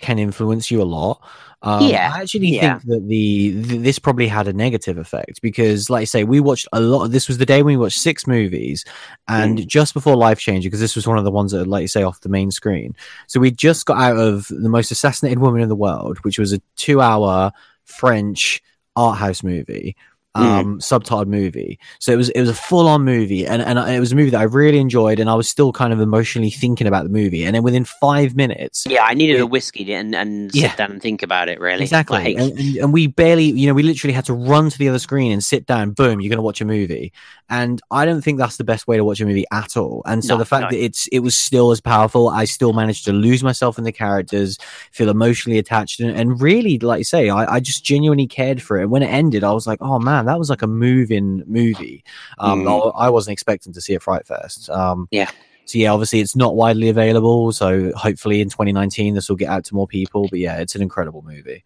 can 0.00 0.18
influence 0.18 0.70
you 0.70 0.82
a 0.82 0.84
lot. 0.84 1.20
Um, 1.62 1.88
Yeah, 1.88 2.12
I 2.14 2.20
actually 2.20 2.48
yeah. 2.48 2.78
think 2.78 2.82
that 2.92 3.08
the 3.08 3.62
th- 3.62 3.80
this 3.80 3.98
probably 3.98 4.28
had 4.28 4.46
a 4.46 4.52
negative 4.52 4.98
effect 4.98 5.40
because, 5.40 5.88
like 5.88 6.02
I 6.02 6.04
say, 6.04 6.22
we 6.22 6.38
watched 6.38 6.68
a 6.74 6.80
lot. 6.80 7.08
This 7.08 7.26
was 7.26 7.38
the 7.38 7.46
day 7.46 7.62
when 7.62 7.78
we 7.78 7.82
watched 7.82 7.98
six 8.00 8.26
movies, 8.26 8.84
and 9.28 9.58
Mm. 9.58 9.66
just 9.66 9.94
before 9.94 10.14
Life 10.16 10.38
Changer, 10.38 10.66
because 10.66 10.80
this 10.80 10.94
was 10.94 11.06
one 11.06 11.16
of 11.16 11.24
the 11.24 11.30
ones 11.30 11.52
that, 11.52 11.66
like 11.66 11.80
you 11.82 11.88
say, 11.88 12.02
off 12.02 12.20
the 12.20 12.28
main 12.28 12.50
screen. 12.50 12.94
So 13.28 13.40
we 13.40 13.50
just 13.50 13.86
got 13.86 13.96
out 13.98 14.18
of 14.18 14.46
the 14.48 14.68
most 14.68 14.90
assassinated 14.90 15.38
woman 15.38 15.62
in 15.62 15.70
the 15.70 15.74
world, 15.74 16.18
which 16.18 16.38
was 16.38 16.52
a 16.52 16.60
two-hour 16.76 17.52
French 17.84 18.62
art 18.94 19.16
house 19.18 19.42
movie. 19.42 19.96
Mm. 20.36 20.42
Um, 20.44 20.78
subtitled 20.80 21.28
movie. 21.28 21.78
So 22.00 22.12
it 22.12 22.16
was 22.16 22.28
it 22.30 22.40
was 22.40 22.48
a 22.48 22.54
full 22.54 22.88
on 22.88 23.04
movie, 23.04 23.46
and 23.46 23.62
and 23.62 23.78
it 23.78 24.00
was 24.00 24.10
a 24.10 24.16
movie 24.16 24.30
that 24.30 24.40
I 24.40 24.44
really 24.44 24.78
enjoyed, 24.80 25.20
and 25.20 25.30
I 25.30 25.34
was 25.34 25.48
still 25.48 25.72
kind 25.72 25.92
of 25.92 26.00
emotionally 26.00 26.50
thinking 26.50 26.88
about 26.88 27.04
the 27.04 27.08
movie. 27.10 27.44
And 27.44 27.54
then 27.54 27.62
within 27.62 27.84
five 27.84 28.34
minutes, 28.34 28.84
Yeah, 28.88 29.04
I 29.04 29.14
needed 29.14 29.36
It- 29.36 29.42
a 29.42 29.46
whiskey 29.46 29.94
and 29.94 30.12
and 30.12 30.52
Yeah. 30.52 30.70
sit 30.70 30.78
down 30.78 30.90
and 30.90 31.00
think 31.00 31.22
about 31.22 31.48
it. 31.48 31.60
Really, 31.60 31.82
Exactly. 31.82 32.18
Like, 32.18 32.36
and, 32.36 32.58
and, 32.58 32.76
and 32.78 32.92
we 32.92 33.06
barely, 33.06 33.44
you 33.44 33.68
know, 33.68 33.74
we 33.74 33.84
literally 33.84 34.12
had 34.12 34.24
to 34.24 34.34
run 34.34 34.70
to 34.70 34.78
the 34.78 34.88
other 34.88 34.98
screen 34.98 35.30
and 35.30 35.42
sit 35.44 35.66
down. 35.66 35.92
Boom, 35.92 36.20
you're 36.20 36.30
going 36.30 36.38
to 36.38 36.42
watch 36.42 36.60
a 36.60 36.64
movie. 36.64 37.12
And 37.48 37.80
I 37.92 38.04
don't 38.06 38.22
think 38.22 38.38
that's 38.38 38.56
the 38.56 38.64
best 38.64 38.88
way 38.88 38.96
to 38.96 39.04
watch 39.04 39.20
a 39.20 39.26
movie 39.26 39.44
at 39.52 39.76
all. 39.76 40.02
And 40.06 40.24
so 40.24 40.34
No, 40.34 40.38
the 40.38 40.46
fact 40.46 40.62
no. 40.62 40.68
that 40.70 40.82
it's, 40.84 41.06
it 41.08 41.20
was 41.20 41.36
still 41.38 41.70
as 41.70 41.80
powerful, 41.80 42.28
I 42.30 42.46
still 42.46 42.72
managed 42.72 43.04
to 43.04 43.12
lose 43.12 43.44
myself 43.44 43.76
in 43.78 43.84
the 43.84 43.92
characters, 43.92 44.58
feel 44.92 45.10
emotionally 45.10 45.58
attached. 45.58 46.00
And, 46.00 46.10
and 46.16 46.40
really, 46.40 46.78
like 46.78 46.98
you 46.98 47.04
say, 47.04 47.28
I, 47.28 47.56
I 47.56 47.60
just 47.60 47.84
genuinely 47.84 48.26
cared 48.26 48.62
for 48.62 48.78
it. 48.78 48.82
And 48.84 48.90
when 48.90 49.02
it 49.02 49.08
ended, 49.08 49.44
I 49.44 49.52
was 49.52 49.66
like, 49.66 49.78
oh 49.82 49.98
man, 49.98 50.23
that 50.28 50.38
was 50.38 50.50
like 50.50 50.62
a 50.62 50.66
moving 50.66 51.42
movie. 51.46 52.04
Um, 52.38 52.64
Mm. 52.64 52.92
I, 52.96 53.10
wasn't 53.10 53.32
expecting 53.32 53.72
to 53.72 53.80
see 53.80 53.94
at 53.94 54.02
Fright 54.02 54.26
Fest. 54.26 54.70
Um, 54.70 55.08
Yeah. 55.10 55.30
So 55.66 55.78
yeah, 55.78 55.92
obviously 55.92 56.20
it's 56.20 56.36
not 56.36 56.56
widely 56.56 56.88
available. 56.90 57.50
So 57.52 57.90
hopefully 57.96 58.40
in 58.42 58.50
2019 58.50 59.14
this 59.14 59.28
will 59.28 59.36
get 59.36 59.48
out 59.48 59.64
to 59.64 59.74
more 59.74 59.86
people. 59.86 60.28
But 60.28 60.38
yeah, 60.38 60.58
it's 60.58 60.74
an 60.74 60.82
incredible 60.82 61.22
movie. 61.22 61.64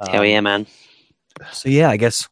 hell 0.00 0.20
Um, 0.20 0.24
yeah, 0.24 0.40
man. 0.40 0.66
So 1.52 1.68
yeah, 1.68 1.90
I 1.90 1.96
guess 1.98 2.26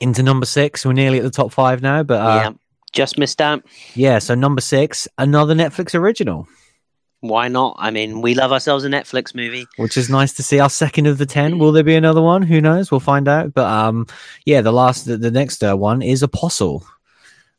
into 0.00 0.22
number 0.22 0.46
six. 0.46 0.86
We're 0.86 0.94
nearly 0.94 1.18
at 1.18 1.24
the 1.24 1.30
top 1.30 1.52
five 1.52 1.82
now, 1.82 2.02
but 2.02 2.20
uh, 2.20 2.40
yeah, 2.42 2.50
just 2.92 3.18
missed 3.18 3.40
out. 3.40 3.64
yeah. 3.94 4.18
So 4.20 4.34
number 4.34 4.60
six, 4.62 5.06
another 5.18 5.54
Netflix 5.54 5.94
original, 5.94 6.48
Why 7.22 7.46
not? 7.46 7.76
I 7.78 7.92
mean, 7.92 8.20
we 8.20 8.34
love 8.34 8.50
ourselves 8.50 8.84
a 8.84 8.88
Netflix 8.88 9.32
movie. 9.32 9.68
which 9.76 9.96
is 9.96 10.10
nice 10.10 10.32
to 10.34 10.42
see. 10.42 10.58
Our 10.58 10.68
second 10.68 11.06
of 11.06 11.18
the 11.18 11.26
ten. 11.26 11.58
Will 11.58 11.70
there 11.70 11.84
be 11.84 11.94
another 11.94 12.20
one? 12.20 12.42
Who 12.42 12.60
knows? 12.60 12.90
We'll 12.90 12.98
find 12.98 13.28
out. 13.28 13.54
But 13.54 13.66
um, 13.66 14.08
yeah, 14.44 14.60
the 14.60 14.72
last, 14.72 15.06
the, 15.06 15.16
the 15.16 15.30
next 15.30 15.62
uh, 15.62 15.76
one 15.76 16.02
is 16.02 16.24
Apostle. 16.24 16.84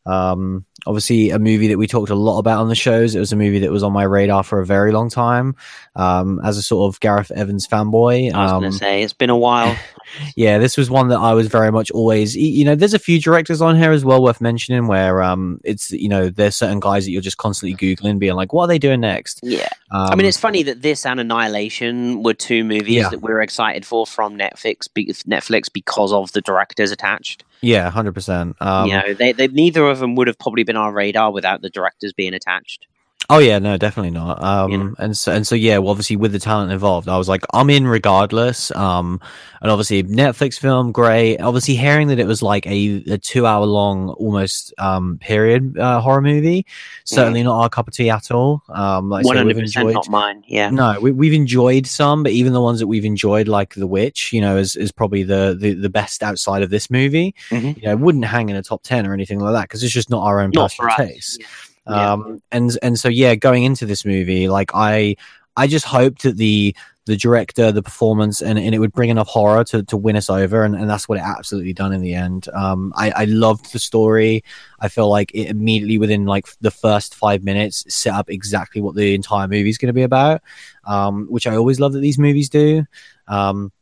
Um, 0.05 0.65
obviously 0.85 1.29
a 1.29 1.39
movie 1.39 1.67
that 1.69 1.77
we 1.77 1.87
talked 1.87 2.09
a 2.09 2.15
lot 2.15 2.39
about 2.39 2.59
on 2.59 2.67
the 2.67 2.75
shows. 2.75 3.15
It 3.15 3.19
was 3.19 3.31
a 3.31 3.37
movie 3.37 3.59
that 3.59 3.71
was 3.71 3.83
on 3.83 3.93
my 3.93 4.03
radar 4.03 4.43
for 4.43 4.59
a 4.59 4.65
very 4.65 4.91
long 4.91 5.09
time. 5.09 5.55
Um, 5.95 6.41
as 6.43 6.57
a 6.57 6.61
sort 6.61 6.93
of 6.93 6.99
Gareth 6.99 7.31
Evans 7.31 7.67
fanboy. 7.67 8.33
I 8.33 8.43
was 8.43 8.51
um, 8.51 8.61
going 8.61 8.71
to 8.71 8.77
say 8.77 9.03
it's 9.03 9.13
been 9.13 9.29
a 9.29 9.37
while. 9.37 9.77
yeah, 10.35 10.57
this 10.57 10.77
was 10.77 10.89
one 10.89 11.09
that 11.09 11.19
I 11.19 11.33
was 11.33 11.47
very 11.47 11.71
much 11.71 11.91
always. 11.91 12.35
You 12.35 12.65
know, 12.65 12.75
there's 12.75 12.93
a 12.93 12.99
few 12.99 13.19
directors 13.19 13.61
on 13.61 13.77
here 13.77 13.91
as 13.91 14.03
well 14.05 14.21
worth 14.21 14.41
mentioning 14.41 14.87
where 14.87 15.21
um, 15.21 15.59
it's 15.63 15.91
you 15.91 16.09
know 16.09 16.29
there's 16.29 16.55
certain 16.55 16.79
guys 16.79 17.05
that 17.05 17.11
you're 17.11 17.21
just 17.21 17.37
constantly 17.37 17.75
googling, 17.75 18.19
being 18.19 18.33
like, 18.33 18.53
what 18.53 18.63
are 18.63 18.67
they 18.67 18.79
doing 18.79 19.01
next? 19.01 19.39
Yeah, 19.43 19.69
Um, 19.91 20.09
I 20.11 20.15
mean, 20.15 20.25
it's 20.27 20.37
funny 20.37 20.63
that 20.63 20.81
this 20.81 21.05
and 21.05 21.19
Annihilation 21.19 22.23
were 22.23 22.33
two 22.33 22.63
movies 22.63 22.95
Yeah. 22.95 23.09
that 23.09 23.21
we 23.21 23.31
are 23.31 23.41
excited 23.41 23.85
for 23.85 24.05
from 24.05 24.37
Netflix. 24.37 24.87
Netflix 25.23 25.71
because 25.71 26.11
of 26.13 26.31
the 26.33 26.41
directors 26.41 26.91
attached. 26.91 27.43
Yeah, 27.63 27.89
hundred 27.89 28.13
percent. 28.13 28.57
Um, 28.59 28.87
you 28.87 28.93
know, 28.93 29.13
they, 29.13 29.31
they 29.31 29.47
neither 29.47 29.89
of 29.89 29.99
them 29.99 30.15
would 30.15 30.27
have 30.27 30.37
probably 30.37 30.63
been 30.63 30.75
on 30.75 30.85
our 30.85 30.93
radar 30.93 31.31
without 31.31 31.61
the 31.61 31.69
directors 31.69 32.13
being 32.13 32.33
attached. 32.33 32.85
Oh 33.29 33.39
yeah, 33.39 33.57
no, 33.59 33.77
definitely 33.77 34.11
not. 34.11 34.43
Um, 34.43 34.71
You 34.71 34.77
know? 34.77 34.93
and 34.99 35.17
so 35.17 35.31
and 35.31 35.47
so 35.47 35.55
yeah, 35.55 35.77
well, 35.77 35.91
obviously 35.91 36.15
with 36.15 36.33
the 36.33 36.39
talent 36.39 36.71
involved, 36.71 37.07
I 37.07 37.17
was 37.17 37.29
like, 37.29 37.43
I'm 37.53 37.69
in 37.69 37.87
regardless. 37.87 38.69
Um, 38.75 39.21
and 39.61 39.71
obviously 39.71 40.03
Netflix 40.03 40.59
film, 40.59 40.91
great. 40.91 41.39
Obviously 41.39 41.75
hearing 41.75 42.09
that 42.09 42.19
it 42.19 42.27
was 42.27 42.41
like 42.41 42.67
a, 42.67 43.03
a 43.07 43.17
two 43.17 43.45
hour 43.45 43.65
long, 43.65 44.09
almost 44.09 44.73
um 44.77 45.17
period 45.19 45.77
uh, 45.77 46.01
horror 46.01 46.21
movie, 46.21 46.65
certainly 47.05 47.43
not 47.43 47.61
our 47.61 47.69
cup 47.69 47.87
of 47.87 47.93
tea 47.93 48.09
at 48.09 48.29
all. 48.31 48.61
Um, 48.69 49.09
like. 49.09 49.25
One 49.25 49.37
hundred 49.37 49.57
percent 49.57 49.93
not 49.93 50.09
mine. 50.09 50.43
Yeah, 50.47 50.69
No, 50.69 50.99
we, 50.99 51.11
we've 51.11 51.33
enjoyed 51.33 51.87
some, 51.87 52.23
but 52.23 52.33
even 52.33 52.51
the 52.53 52.61
ones 52.61 52.79
that 52.79 52.87
we've 52.87 53.05
enjoyed, 53.05 53.47
like 53.47 53.73
The 53.75 53.87
Witch, 53.87 54.33
you 54.33 54.41
know, 54.41 54.57
is, 54.57 54.75
is 54.75 54.91
probably 54.91 55.23
the, 55.23 55.55
the, 55.59 55.73
the 55.73 55.89
best 55.89 56.23
outside 56.23 56.61
of 56.61 56.69
this 56.69 56.89
movie. 56.89 57.33
Mhm. 57.49 57.77
You 57.77 57.83
know, 57.83 57.95
wouldn't 57.95 58.25
hang 58.25 58.49
in 58.49 58.55
a 58.55 58.63
top 58.63 58.83
10 58.83 59.07
or 59.07 59.13
anything 59.13 59.39
like 59.39 59.53
that 59.53 59.63
because 59.63 59.81
it's 59.83 59.93
just 59.93 60.09
not 60.09 60.23
our 60.23 60.41
own 60.41 60.51
not 60.53 60.71
personal 60.77 61.07
taste. 61.07 61.39
Yeah. 61.39 61.47
Um, 61.85 62.41
and, 62.51 62.77
and 62.81 62.99
so, 62.99 63.09
yeah, 63.09 63.35
going 63.35 63.63
into 63.63 63.85
this 63.85 64.05
movie, 64.05 64.47
like 64.47 64.71
I, 64.73 65.15
I 65.55 65.67
just 65.67 65.85
hoped 65.85 66.23
that 66.23 66.37
the, 66.37 66.75
the 67.05 67.17
director, 67.17 67.71
the 67.73 67.83
performance, 67.83 68.41
and, 68.41 68.57
and 68.57 68.73
it 68.73 68.79
would 68.79 68.93
bring 68.93 69.09
enough 69.09 69.27
horror 69.27 69.65
to, 69.65 69.83
to 69.83 69.97
win 69.97 70.15
us 70.15 70.29
over. 70.29 70.63
And, 70.63 70.73
and 70.73 70.89
that's 70.89 71.09
what 71.09 71.17
it 71.17 71.21
absolutely 71.21 71.73
done 71.73 71.91
in 71.91 71.99
the 71.99 72.13
end. 72.13 72.47
Um, 72.53 72.93
I, 72.95 73.11
I 73.11 73.25
loved 73.25 73.73
the 73.73 73.79
story. 73.79 74.43
I 74.79 74.87
feel 74.87 75.09
like 75.09 75.29
it 75.33 75.49
immediately 75.49 75.97
within 75.97 76.25
like 76.25 76.47
the 76.61 76.71
first 76.71 77.13
five 77.13 77.43
minutes 77.43 77.83
set 77.93 78.13
up 78.13 78.29
exactly 78.29 78.81
what 78.81 78.95
the 78.95 79.13
entire 79.13 79.49
movie 79.49 79.69
is 79.69 79.77
going 79.77 79.87
to 79.87 79.93
be 79.93 80.03
about, 80.03 80.41
um, 80.85 81.27
which 81.27 81.45
I 81.45 81.57
always 81.57 81.79
love 81.79 81.91
that 81.91 81.99
these 81.99 82.17
movies 82.17 82.47
do. 82.47 82.85
Um, 83.27 83.73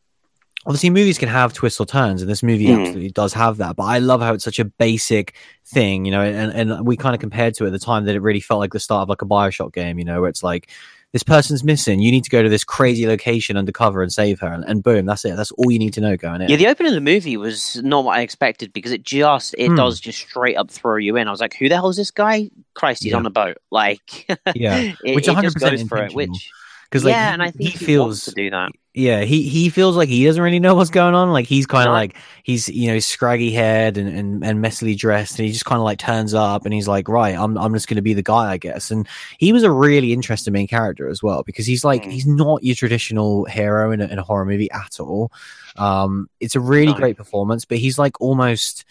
obviously, 0.66 0.90
movies 0.90 1.18
can 1.18 1.30
have 1.30 1.54
twists 1.54 1.80
or 1.80 1.86
turns, 1.86 2.22
and 2.22 2.30
this 2.30 2.44
movie 2.44 2.68
Mm. 2.68 2.80
absolutely 2.82 3.12
does 3.12 3.34
have 3.34 3.58
that. 3.58 3.76
But 3.76 3.84
I 3.84 4.00
love 4.00 4.22
how 4.22 4.34
it's 4.34 4.44
such 4.44 4.60
a 4.60 4.66
basic 4.66 5.36
thing, 5.66 6.06
you 6.06 6.12
know, 6.12 6.22
and, 6.22 6.52
and 6.72 6.86
we 6.86 6.98
kind 6.98 7.14
of 7.16 7.22
compared 7.22 7.54
to 7.56 7.64
it 7.66 7.68
at 7.68 7.74
the 7.74 7.80
time 7.80 8.06
that 8.06 8.16
it 8.16 8.22
really 8.22 8.40
felt 8.42 8.60
like 8.60 8.74
the 8.74 8.80
start 8.80 9.04
of 9.04 9.10
like 9.10 9.22
a 9.22 9.26
Bioshock 9.26 9.74
game, 9.74 9.98
you 10.00 10.06
know, 10.06 10.22
where 10.22 10.30
it's 10.30 10.44
like 10.44 10.70
this 11.14 11.24
person's 11.24 11.62
missing. 11.64 12.00
You 12.00 12.10
need 12.10 12.24
to 12.24 12.30
go 12.30 12.42
to 12.42 12.48
this 12.48 12.64
crazy 12.64 13.06
location 13.06 13.58
undercover 13.58 14.02
and 14.02 14.14
save 14.14 14.40
her, 14.40 14.48
and, 14.48 14.64
and 14.64 14.82
boom, 14.82 15.06
that's 15.06 15.26
it. 15.26 15.36
That's 15.36 15.52
all 15.52 15.70
you 15.72 15.78
need 15.80 15.94
to 15.96 16.02
know 16.02 16.16
going 16.16 16.42
in. 16.42 16.50
Yeah, 16.50 16.56
the 16.56 16.68
opening 16.68 16.92
of 16.92 16.96
the 16.96 17.02
movie 17.02 17.36
was 17.38 17.82
not 17.84 18.06
what 18.06 18.18
I 18.18 18.22
expected 18.22 18.72
because 18.72 18.92
it 18.94 19.04
just 19.04 19.54
it 19.58 19.68
Hmm. 19.70 19.76
does 19.76 20.00
just 20.00 20.20
straight 20.20 20.56
up 20.56 20.72
throw 20.72 20.96
you 20.98 21.18
in. 21.18 21.28
I 21.28 21.32
was 21.32 21.42
like, 21.42 21.56
"Who 21.56 21.68
the 21.68 21.76
hell 21.76 21.90
is 21.90 21.98
this 21.98 22.12
guy? 22.12 22.50
Christ, 22.76 23.04
he's 23.04 23.12
Yeah. 23.12 23.18
on 23.18 23.26
a 23.26 23.30
boat!" 23.30 23.58
Like, 23.72 24.26
Yeah. 24.56 24.94
it, 25.04 25.16
Which 25.16 25.28
it 25.28 25.36
just 25.42 25.58
100% 25.58 25.60
goes 25.72 25.84
for 25.90 25.98
it. 25.98 26.14
Which 26.14 26.50
because 26.92 27.06
like 27.06 27.14
yeah, 27.14 27.30
he, 27.30 27.34
and 27.34 27.42
I 27.44 27.52
think 27.52 27.64
he 27.64 27.70
he, 27.78 27.86
feels 27.86 28.26
to 28.26 28.32
do 28.32 28.50
that. 28.50 28.72
yeah 28.94 29.22
he 29.22 29.44
he 29.48 29.70
feels 29.70 29.96
like 29.96 30.10
he 30.10 30.26
doesn't 30.26 30.44
really 30.44 30.60
know 30.60 30.76
what's 30.76 30.90
going 30.90 31.16
on 31.16 31.32
like 31.32 31.46
he's 31.48 31.66
kind 31.66 31.88
of 31.88 31.94
like 31.94 32.16
he's 32.44 32.68
you 32.68 32.92
know 32.92 33.00
scraggy 33.00 33.52
haired 33.54 33.98
and, 33.98 34.10
and 34.10 34.44
and 34.44 34.60
messily 34.60 34.98
dressed 34.98 35.40
and 35.40 35.46
he 35.48 35.54
just 35.54 35.64
kind 35.64 35.80
of 35.80 35.86
like 35.86 35.98
turns 36.00 36.34
up 36.34 36.66
and 36.66 36.74
he's 36.74 36.90
like 36.90 37.08
right 37.08 37.36
i'm 37.38 37.58
i'm 37.58 37.74
just 37.74 37.88
going 37.88 37.96
to 37.96 38.02
be 38.02 38.14
the 38.14 38.22
guy 38.22 38.52
i 38.52 38.58
guess 38.58 38.92
and 38.92 39.08
he 39.38 39.54
was 39.54 39.64
a 39.64 39.72
really 39.72 40.12
interesting 40.12 40.52
main 40.54 40.68
character 40.68 41.08
as 41.08 41.24
well 41.24 41.42
because 41.44 41.66
he's 41.66 41.86
like 41.86 42.04
Mm. 42.04 42.12
he's 42.12 42.28
not 42.28 42.64
your 42.64 42.76
traditional 42.76 43.46
hero 43.46 43.92
in 43.92 44.02
a, 44.02 44.08
in 44.08 44.20
a 44.20 44.24
horror 44.24 44.46
movie 44.46 44.70
at 44.72 45.00
all 45.00 45.32
um 45.78 46.30
it's 46.42 46.56
a 46.56 46.60
really 46.60 46.92
No. 46.92 46.98
great 46.98 47.16
performance 47.16 47.64
but 47.64 47.78
he's 47.78 47.98
like 47.98 48.20
almost 48.20 48.84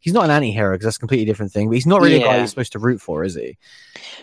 he's 0.00 0.12
not 0.12 0.24
an 0.24 0.30
anti-hero 0.30 0.72
because 0.74 0.84
that's 0.84 0.96
a 0.96 1.00
completely 1.00 1.26
different 1.26 1.52
thing 1.52 1.68
but 1.68 1.74
he's 1.74 1.86
not 1.86 2.00
really 2.00 2.16
a 2.22 2.24
guy 2.24 2.36
you're 2.38 2.46
supposed 2.46 2.72
to 2.72 2.78
root 2.78 3.00
for 3.00 3.24
is 3.24 3.34
he 3.34 3.56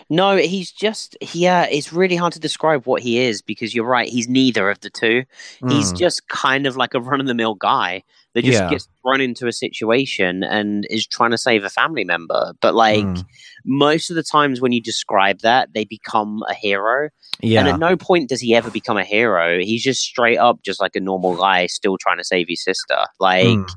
No, 0.08 0.36
he's 0.36 0.70
just 0.72 1.16
yeah. 1.34 1.64
It's 1.66 1.92
really 1.92 2.16
hard 2.16 2.32
to 2.34 2.40
describe 2.40 2.86
what 2.86 3.02
he 3.02 3.18
is 3.18 3.42
because 3.42 3.74
you're 3.74 3.84
right. 3.84 4.08
He's 4.08 4.28
neither 4.28 4.70
of 4.70 4.80
the 4.80 4.88
two. 4.90 5.24
He's 5.68 5.92
Mm. 5.92 5.98
just 5.98 6.28
kind 6.28 6.66
of 6.66 6.76
like 6.76 6.94
a 6.94 7.00
run 7.00 7.20
of 7.20 7.26
the 7.26 7.34
mill 7.34 7.54
guy 7.54 8.02
that 8.34 8.42
just 8.44 8.60
Yeah. 8.62 8.70
gets 8.70 8.88
thrown 9.02 9.20
into 9.20 9.46
a 9.48 9.52
situation 9.52 10.44
and 10.44 10.86
is 10.90 11.06
trying 11.06 11.32
to 11.32 11.38
save 11.38 11.64
a 11.64 11.68
family 11.70 12.04
member. 12.04 12.52
But 12.60 12.74
like 12.74 13.04
Mm. 13.04 13.24
most 13.64 14.08
of 14.10 14.16
the 14.16 14.22
times 14.22 14.60
when 14.60 14.72
you 14.72 14.80
describe 14.80 15.40
that, 15.40 15.72
they 15.74 15.84
become 15.84 16.42
a 16.48 16.54
hero. 16.54 17.08
yeah 17.42 17.60
And 17.60 17.68
at 17.68 17.78
no 17.78 17.96
point 17.96 18.28
does 18.30 18.40
he 18.40 18.54
ever 18.54 18.70
become 18.70 18.96
a 18.96 19.04
hero. 19.04 19.58
He's 19.60 19.82
just 19.82 20.00
straight 20.02 20.38
up 20.38 20.62
just 20.62 20.80
like 20.80 20.96
a 20.96 21.00
normal 21.00 21.36
guy 21.36 21.66
still 21.66 21.98
trying 21.98 22.18
to 22.18 22.24
save 22.24 22.46
his 22.48 22.62
sister. 22.62 22.98
Like 23.20 23.46
Mm. 23.46 23.70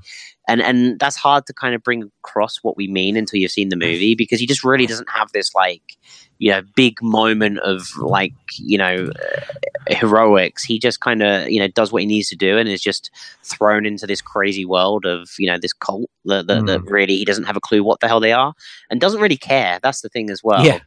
And 0.49 0.61
and 0.61 0.99
that's 0.99 1.15
hard 1.15 1.45
to 1.45 1.53
kind 1.53 1.75
of 1.75 1.83
bring 1.83 2.11
across 2.23 2.57
what 2.57 2.75
we 2.75 2.87
mean 2.87 3.15
until 3.15 3.39
you've 3.39 3.51
seen 3.51 3.69
the 3.69 3.75
movie 3.75 4.15
because 4.15 4.39
he 4.39 4.47
just 4.47 4.63
really 4.63 4.85
doesn't 4.85 5.09
have 5.09 5.31
this 5.31 5.53
like 5.53 5.97
you 6.39 6.49
know 6.51 6.61
big 6.75 7.01
moment 7.01 7.59
of 7.59 7.95
like 7.97 8.33
you 8.57 8.77
know 8.77 9.11
uh, 9.15 9.95
heroics. 9.95 10.63
He 10.63 10.79
just 10.79 10.99
kind 10.99 11.21
of 11.21 11.49
you 11.49 11.59
know 11.59 11.67
does 11.67 11.91
what 11.91 12.01
he 12.01 12.07
needs 12.07 12.29
to 12.29 12.35
do 12.35 12.57
and 12.57 12.67
is 12.67 12.81
just 12.81 13.11
thrown 13.43 13.85
into 13.85 14.07
this 14.07 14.21
crazy 14.21 14.65
world 14.65 15.05
of 15.05 15.29
you 15.37 15.47
know 15.47 15.59
this 15.59 15.73
cult 15.73 16.09
that, 16.25 16.47
that, 16.47 16.65
that 16.65 16.81
really 16.83 17.17
he 17.17 17.25
doesn't 17.25 17.45
have 17.45 17.57
a 17.57 17.61
clue 17.61 17.83
what 17.83 17.99
the 17.99 18.07
hell 18.07 18.19
they 18.19 18.33
are 18.33 18.53
and 18.89 18.99
doesn't 18.99 19.21
really 19.21 19.37
care. 19.37 19.79
That's 19.81 20.01
the 20.01 20.09
thing 20.09 20.29
as 20.29 20.43
well. 20.43 20.65
Yeah. 20.65 20.79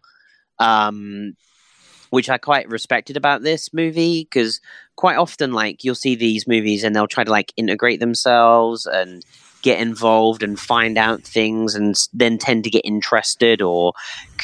um 0.58 1.34
which 2.12 2.28
I 2.28 2.36
quite 2.36 2.68
respected 2.68 3.16
about 3.16 3.42
this 3.42 3.72
movie 3.72 4.24
because 4.24 4.60
quite 4.96 5.16
often, 5.16 5.54
like 5.54 5.82
you'll 5.82 5.94
see 5.94 6.14
these 6.14 6.46
movies 6.46 6.84
and 6.84 6.94
they'll 6.94 7.06
try 7.06 7.24
to 7.24 7.30
like 7.30 7.54
integrate 7.56 8.00
themselves 8.00 8.84
and 8.84 9.24
get 9.62 9.80
involved 9.80 10.42
and 10.42 10.58
find 10.58 10.98
out 10.98 11.22
things 11.22 11.74
and 11.74 11.96
then 12.12 12.36
tend 12.38 12.64
to 12.64 12.70
get 12.70 12.84
interested 12.84 13.62
or 13.62 13.92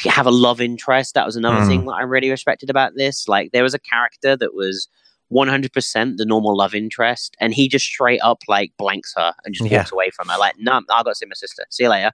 have 0.05 0.25
a 0.25 0.31
love 0.31 0.61
interest. 0.61 1.13
That 1.13 1.25
was 1.25 1.35
another 1.35 1.59
Mm. 1.59 1.67
thing 1.67 1.85
that 1.85 1.93
I 1.93 2.03
really 2.03 2.29
respected 2.29 2.69
about 2.69 2.93
this. 2.95 3.27
Like 3.27 3.51
there 3.51 3.63
was 3.63 3.73
a 3.73 3.79
character 3.79 4.35
that 4.37 4.53
was 4.53 4.87
100% 5.31 6.17
the 6.17 6.25
normal 6.25 6.55
love 6.57 6.73
interest 6.75 7.35
and 7.39 7.53
he 7.53 7.67
just 7.67 7.85
straight 7.85 8.19
up 8.21 8.39
like 8.47 8.71
blanks 8.77 9.13
her 9.15 9.33
and 9.45 9.53
just 9.53 9.69
Yeah. 9.69 9.77
walks 9.79 9.91
away 9.91 10.09
from 10.09 10.27
her 10.29 10.37
like 10.37 10.55
no 10.57 10.73
i 10.73 10.81
gotta 11.03 11.15
see 11.15 11.25
my 11.25 11.33
sister 11.33 11.63
see 11.69 11.83
you 11.83 11.89
later 11.89 12.11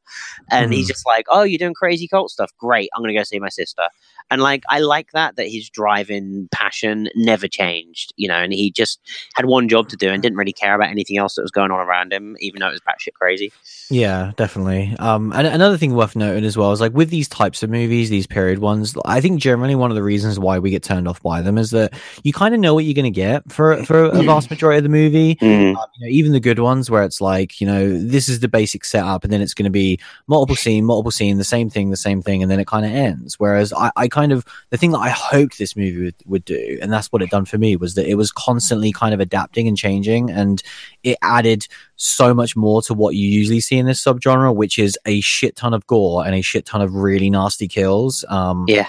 and 0.51 0.73
he's 0.73 0.85
Mhm. 0.85 0.89
just 0.89 1.05
like 1.05 1.25
oh 1.29 1.43
you're 1.43 1.57
doing 1.57 1.73
crazy 1.73 2.07
cult 2.07 2.29
stuff 2.31 2.51
great 2.57 2.89
i'm 2.95 3.01
gonna 3.01 3.13
go 3.13 3.23
see 3.23 3.39
my 3.39 3.49
sister 3.49 3.83
and 4.31 4.41
like 4.41 4.63
i 4.69 4.79
like 4.79 5.11
that 5.13 5.35
that 5.37 5.47
his 5.47 5.69
driving 5.69 6.47
passion 6.51 7.07
never 7.15 7.47
changed 7.47 8.13
you 8.17 8.27
know 8.27 8.35
and 8.35 8.51
he 8.53 8.71
just 8.71 8.99
had 9.35 9.45
one 9.45 9.69
job 9.69 9.87
to 9.89 9.95
do 9.95 10.09
and 10.09 10.21
didn't 10.21 10.37
really 10.37 10.53
care 10.53 10.75
about 10.75 10.89
anything 10.89 11.17
else 11.17 11.35
that 11.35 11.41
was 11.41 11.51
going 11.51 11.71
on 11.71 11.79
around 11.79 12.11
him 12.11 12.35
even 12.39 12.59
though 12.59 12.67
it 12.67 12.71
was 12.71 12.81
batshit 12.81 13.13
crazy 13.13 13.51
Yeah, 13.91 14.31
definitely. 14.35 14.95
Um, 14.97 15.31
and 15.33 15.45
another 15.45 15.77
thing 15.77 15.93
worth 15.93 16.15
noting 16.15 16.43
as 16.43 16.57
well 16.57 16.71
is 16.71 16.81
like 16.81 16.93
with 16.93 17.11
these 17.11 17.27
types 17.27 17.61
of 17.61 17.69
movies, 17.69 18.09
these 18.09 18.25
period 18.25 18.57
ones, 18.57 18.95
I 19.05 19.21
think 19.21 19.39
generally 19.39 19.75
one 19.75 19.91
of 19.91 19.95
the 19.95 20.01
reasons 20.01 20.39
why 20.39 20.57
we 20.57 20.71
get 20.71 20.81
turned 20.81 21.07
off 21.07 21.21
by 21.21 21.43
them 21.43 21.59
is 21.59 21.69
that 21.69 21.93
you 22.23 22.33
kind 22.33 22.55
of 22.55 22.59
know 22.59 22.73
what 22.73 22.83
you're 22.85 22.95
going 22.95 23.04
to 23.05 23.11
get 23.11 23.51
for 23.51 23.83
for 23.83 24.05
a 24.05 24.23
vast 24.23 24.49
majority 24.49 24.77
of 24.77 24.83
the 24.83 24.89
movie. 24.89 25.37
Um, 25.41 25.77
you 25.95 26.05
know, 26.05 26.07
even 26.07 26.31
the 26.31 26.39
good 26.39 26.59
ones 26.59 26.89
where 26.89 27.03
it's 27.03 27.21
like, 27.21 27.61
you 27.61 27.67
know, 27.67 27.97
this 27.97 28.29
is 28.29 28.39
the 28.39 28.47
basic 28.47 28.85
setup, 28.85 29.23
and 29.23 29.31
then 29.31 29.41
it's 29.41 29.53
going 29.53 29.65
to 29.65 29.71
be 29.71 29.99
multiple 30.27 30.55
scene, 30.55 30.85
multiple 30.85 31.11
scene, 31.11 31.37
the 31.37 31.43
same 31.43 31.69
thing, 31.69 31.89
the 31.89 31.97
same 31.97 32.21
thing, 32.21 32.41
and 32.41 32.51
then 32.51 32.59
it 32.59 32.67
kind 32.67 32.85
of 32.85 32.91
ends. 32.91 33.39
Whereas 33.39 33.73
I, 33.73 33.91
I 33.95 34.07
kind 34.07 34.31
of 34.31 34.45
the 34.69 34.77
thing 34.77 34.91
that 34.91 34.99
I 34.99 35.09
hoped 35.09 35.57
this 35.57 35.75
movie 35.75 36.05
would, 36.05 36.15
would 36.25 36.45
do, 36.45 36.79
and 36.81 36.91
that's 36.91 37.07
what 37.07 37.21
it 37.21 37.29
done 37.29 37.45
for 37.45 37.57
me, 37.57 37.75
was 37.75 37.95
that 37.95 38.07
it 38.07 38.15
was 38.15 38.31
constantly 38.31 38.91
kind 38.91 39.13
of 39.13 39.19
adapting 39.19 39.67
and 39.67 39.77
changing, 39.77 40.29
and 40.29 40.61
it 41.03 41.17
added 41.21 41.67
so 41.95 42.33
much 42.33 42.55
more 42.55 42.81
to 42.83 42.93
what 42.93 43.15
you 43.15 43.27
usually 43.27 43.61
see 43.61 43.77
in 43.77 43.85
this 43.85 44.03
subgenre, 44.03 44.53
which 44.53 44.77
is 44.77 44.97
a 45.05 45.21
shit 45.21 45.55
ton 45.55 45.73
of 45.73 45.87
gore 45.87 46.25
and 46.25 46.35
a 46.35 46.41
shit 46.41 46.65
ton 46.65 46.81
of 46.81 46.93
really 46.93 47.29
nasty 47.29 47.67
kills. 47.67 48.25
Um, 48.27 48.65
yeah 48.67 48.87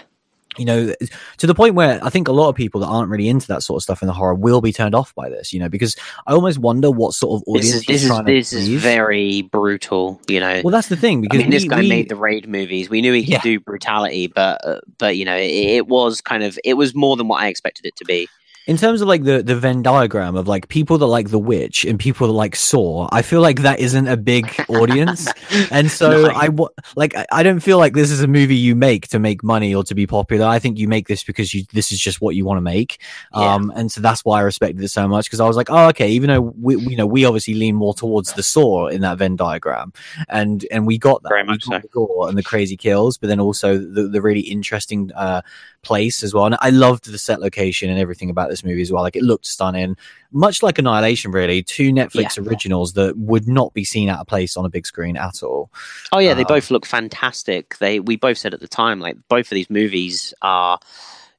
you 0.59 0.65
know, 0.65 0.95
to 1.39 1.47
the 1.47 1.55
point 1.55 1.75
where 1.75 1.99
I 2.03 2.11
think 2.11 2.29
a 2.29 2.33
lot 2.33 2.49
of 2.49 2.55
people 2.55 2.81
that 2.81 2.87
aren't 2.89 3.11
really 3.11 3.29
into 3.29 3.47
that 3.49 3.63
sort 3.63 3.79
of 3.79 3.83
stuff 3.83 4.03
in 4.03 4.07
the 4.09 4.15
horror 4.15 4.35
will 4.35 4.61
be 4.61 4.73
turned 4.73 4.95
off 4.95 5.15
by 5.15 5.29
this, 5.29 5.53
you 5.53 5.61
know, 5.61 5.69
because 5.69 5.97
I 6.27 6.33
almost 6.33 6.59
wonder 6.59 6.91
what 6.91 7.15
sort 7.15 7.41
of 7.41 7.45
audience 7.47 7.73
this 7.87 8.03
is 8.03 8.09
this 8.09 8.11
is 8.11 8.25
this 8.25 8.53
is 8.53 8.69
very 8.83 9.43
brutal 9.43 10.21
you 10.29 10.41
know 10.41 10.61
Well, 10.65 10.73
that's 10.73 10.89
the 10.89 10.97
thing 10.97 11.19
I 11.19 11.21
because 11.23 11.39
mean, 11.41 11.51
this 11.51 11.65
guy 11.65 11.81
we- 11.81 11.89
made 11.89 12.09
the 12.09 12.17
raid 12.17 12.49
movies. 12.49 12.89
We 12.89 13.01
knew 13.01 13.13
he 13.13 13.23
could 13.23 13.31
Yeah. 13.33 13.41
do 13.43 13.61
brutality, 13.61 14.27
but 14.29 14.65
uh, 14.67 14.81
but 14.99 15.17
you 15.17 15.25
know, 15.25 15.37
it, 15.37 15.51
it 15.51 15.87
was 15.87 16.21
kind 16.21 16.43
of 16.43 16.59
it 16.65 16.75
was 16.75 16.95
more 16.95 17.17
than 17.17 17.29
what 17.29 17.41
I 17.43 17.49
expected 17.49 17.87
it 17.87 17.97
to 17.97 18.05
be. 18.05 18.29
In 18.67 18.77
terms 18.77 19.01
of 19.01 19.07
like 19.07 19.23
the 19.23 19.43
the 19.43 19.55
Venn 19.55 19.81
diagram 19.83 20.35
of 20.35 20.49
like 20.49 20.69
people 20.69 20.99
that 20.99 21.07
like 21.07 21.31
The 21.31 21.39
Witch 21.39 21.85
and 21.85 21.99
people 21.99 22.27
that 22.27 22.33
like 22.33 22.57
Saw, 22.57 23.09
I 23.12 23.23
feel 23.23 23.41
like 23.41 23.62
that 23.62 23.79
isn't 23.79 24.09
a 24.09 24.17
big 24.17 24.53
audience, 24.69 25.29
and 25.71 25.89
so 25.91 26.23
No. 26.23 26.29
I 26.35 26.49
like 26.97 27.14
I- 27.31 27.43
don't 27.45 27.61
feel 27.61 27.79
like 27.79 27.95
this 27.95 28.11
is 28.11 28.23
a 28.23 28.27
movie 28.27 28.57
you 28.57 28.75
make 28.75 29.07
to 29.09 29.19
make 29.21 29.45
money 29.45 29.73
or 29.75 29.85
to 29.85 29.95
be 29.95 30.07
popular. 30.07 30.47
I 30.47 30.59
think 30.59 30.79
you 30.79 30.89
make 30.89 31.07
this 31.07 31.23
because 31.23 31.55
you 31.55 31.64
this 31.73 31.93
is 31.93 32.01
just 32.01 32.21
what 32.21 32.35
you 32.35 32.45
want 32.45 32.57
to 32.59 32.62
make, 32.62 32.99
Yeah. 33.35 33.55
um, 33.55 33.73
and 33.77 33.91
so 33.93 34.01
that's 34.01 34.25
why 34.25 34.39
I 34.41 34.43
respected 34.43 34.83
it 34.83 34.89
so 34.89 35.07
much 35.07 35.27
because 35.27 35.39
I 35.41 35.47
was 35.47 35.57
like, 35.57 35.71
oh 35.71 35.89
okay, 35.91 36.11
even 36.11 36.29
though 36.29 36.41
we 36.61 36.77
you 36.77 36.97
know 36.97 37.07
we 37.07 37.25
obviously 37.25 37.55
lean 37.55 37.77
more 37.77 37.95
towards 37.95 38.33
the 38.33 38.43
Saw 38.43 38.89
in 38.89 39.01
that 39.03 39.19
Venn 39.19 39.37
diagram, 39.37 39.93
and 40.29 40.67
and 40.73 40.87
we 40.89 40.99
got 40.99 41.23
that 41.23 41.29
Very 41.29 41.45
much 41.45 41.64
so. 41.64 41.79
the 41.79 41.87
gore 41.89 42.29
and 42.29 42.37
the 42.37 42.43
crazy 42.43 42.77
kills, 42.77 43.17
but 43.17 43.29
then 43.29 43.39
also 43.39 43.79
the 43.79 44.09
the 44.09 44.21
really 44.21 44.41
interesting 44.41 45.12
uh 45.14 45.43
place 45.83 46.25
as 46.25 46.35
well. 46.35 46.47
And 46.47 46.57
I 46.61 46.71
loved 46.71 47.09
the 47.09 47.17
set 47.17 47.41
location 47.41 47.89
and 47.91 47.99
everything 48.01 48.29
about 48.29 48.51
this 48.51 48.56
movie 48.65 48.83
as 48.83 48.93
well. 48.93 49.03
Like 49.03 49.17
it 49.17 49.23
looked 49.23 49.47
stunning, 49.47 49.97
much 50.33 50.63
like 50.63 50.79
Annihilation, 50.79 51.31
really. 51.31 51.63
Two 51.63 51.93
Netflix 51.93 52.39
originals 52.45 52.93
that 52.95 53.17
would 53.17 53.47
not 53.49 53.75
be 53.75 53.85
seen 53.85 54.09
out 54.09 54.21
of 54.21 54.27
place 54.27 54.57
on 54.57 54.65
a 54.65 54.69
big 54.69 54.87
screen 54.87 55.17
at 55.17 55.43
all. 55.43 55.71
Oh 56.13 56.19
yeah, 56.19 56.35
they 56.35 56.43
Um, 56.43 56.49
both 56.49 56.71
look 56.71 56.87
fantastic. 56.87 57.79
They 57.79 58.01
we 58.01 58.17
both 58.17 58.39
said 58.39 58.55
at 58.55 58.61
the 58.61 58.69
time 58.69 59.01
like 59.01 59.17
both 59.29 59.47
of 59.47 59.55
these 59.55 59.71
movies 59.71 60.33
are, 60.43 60.79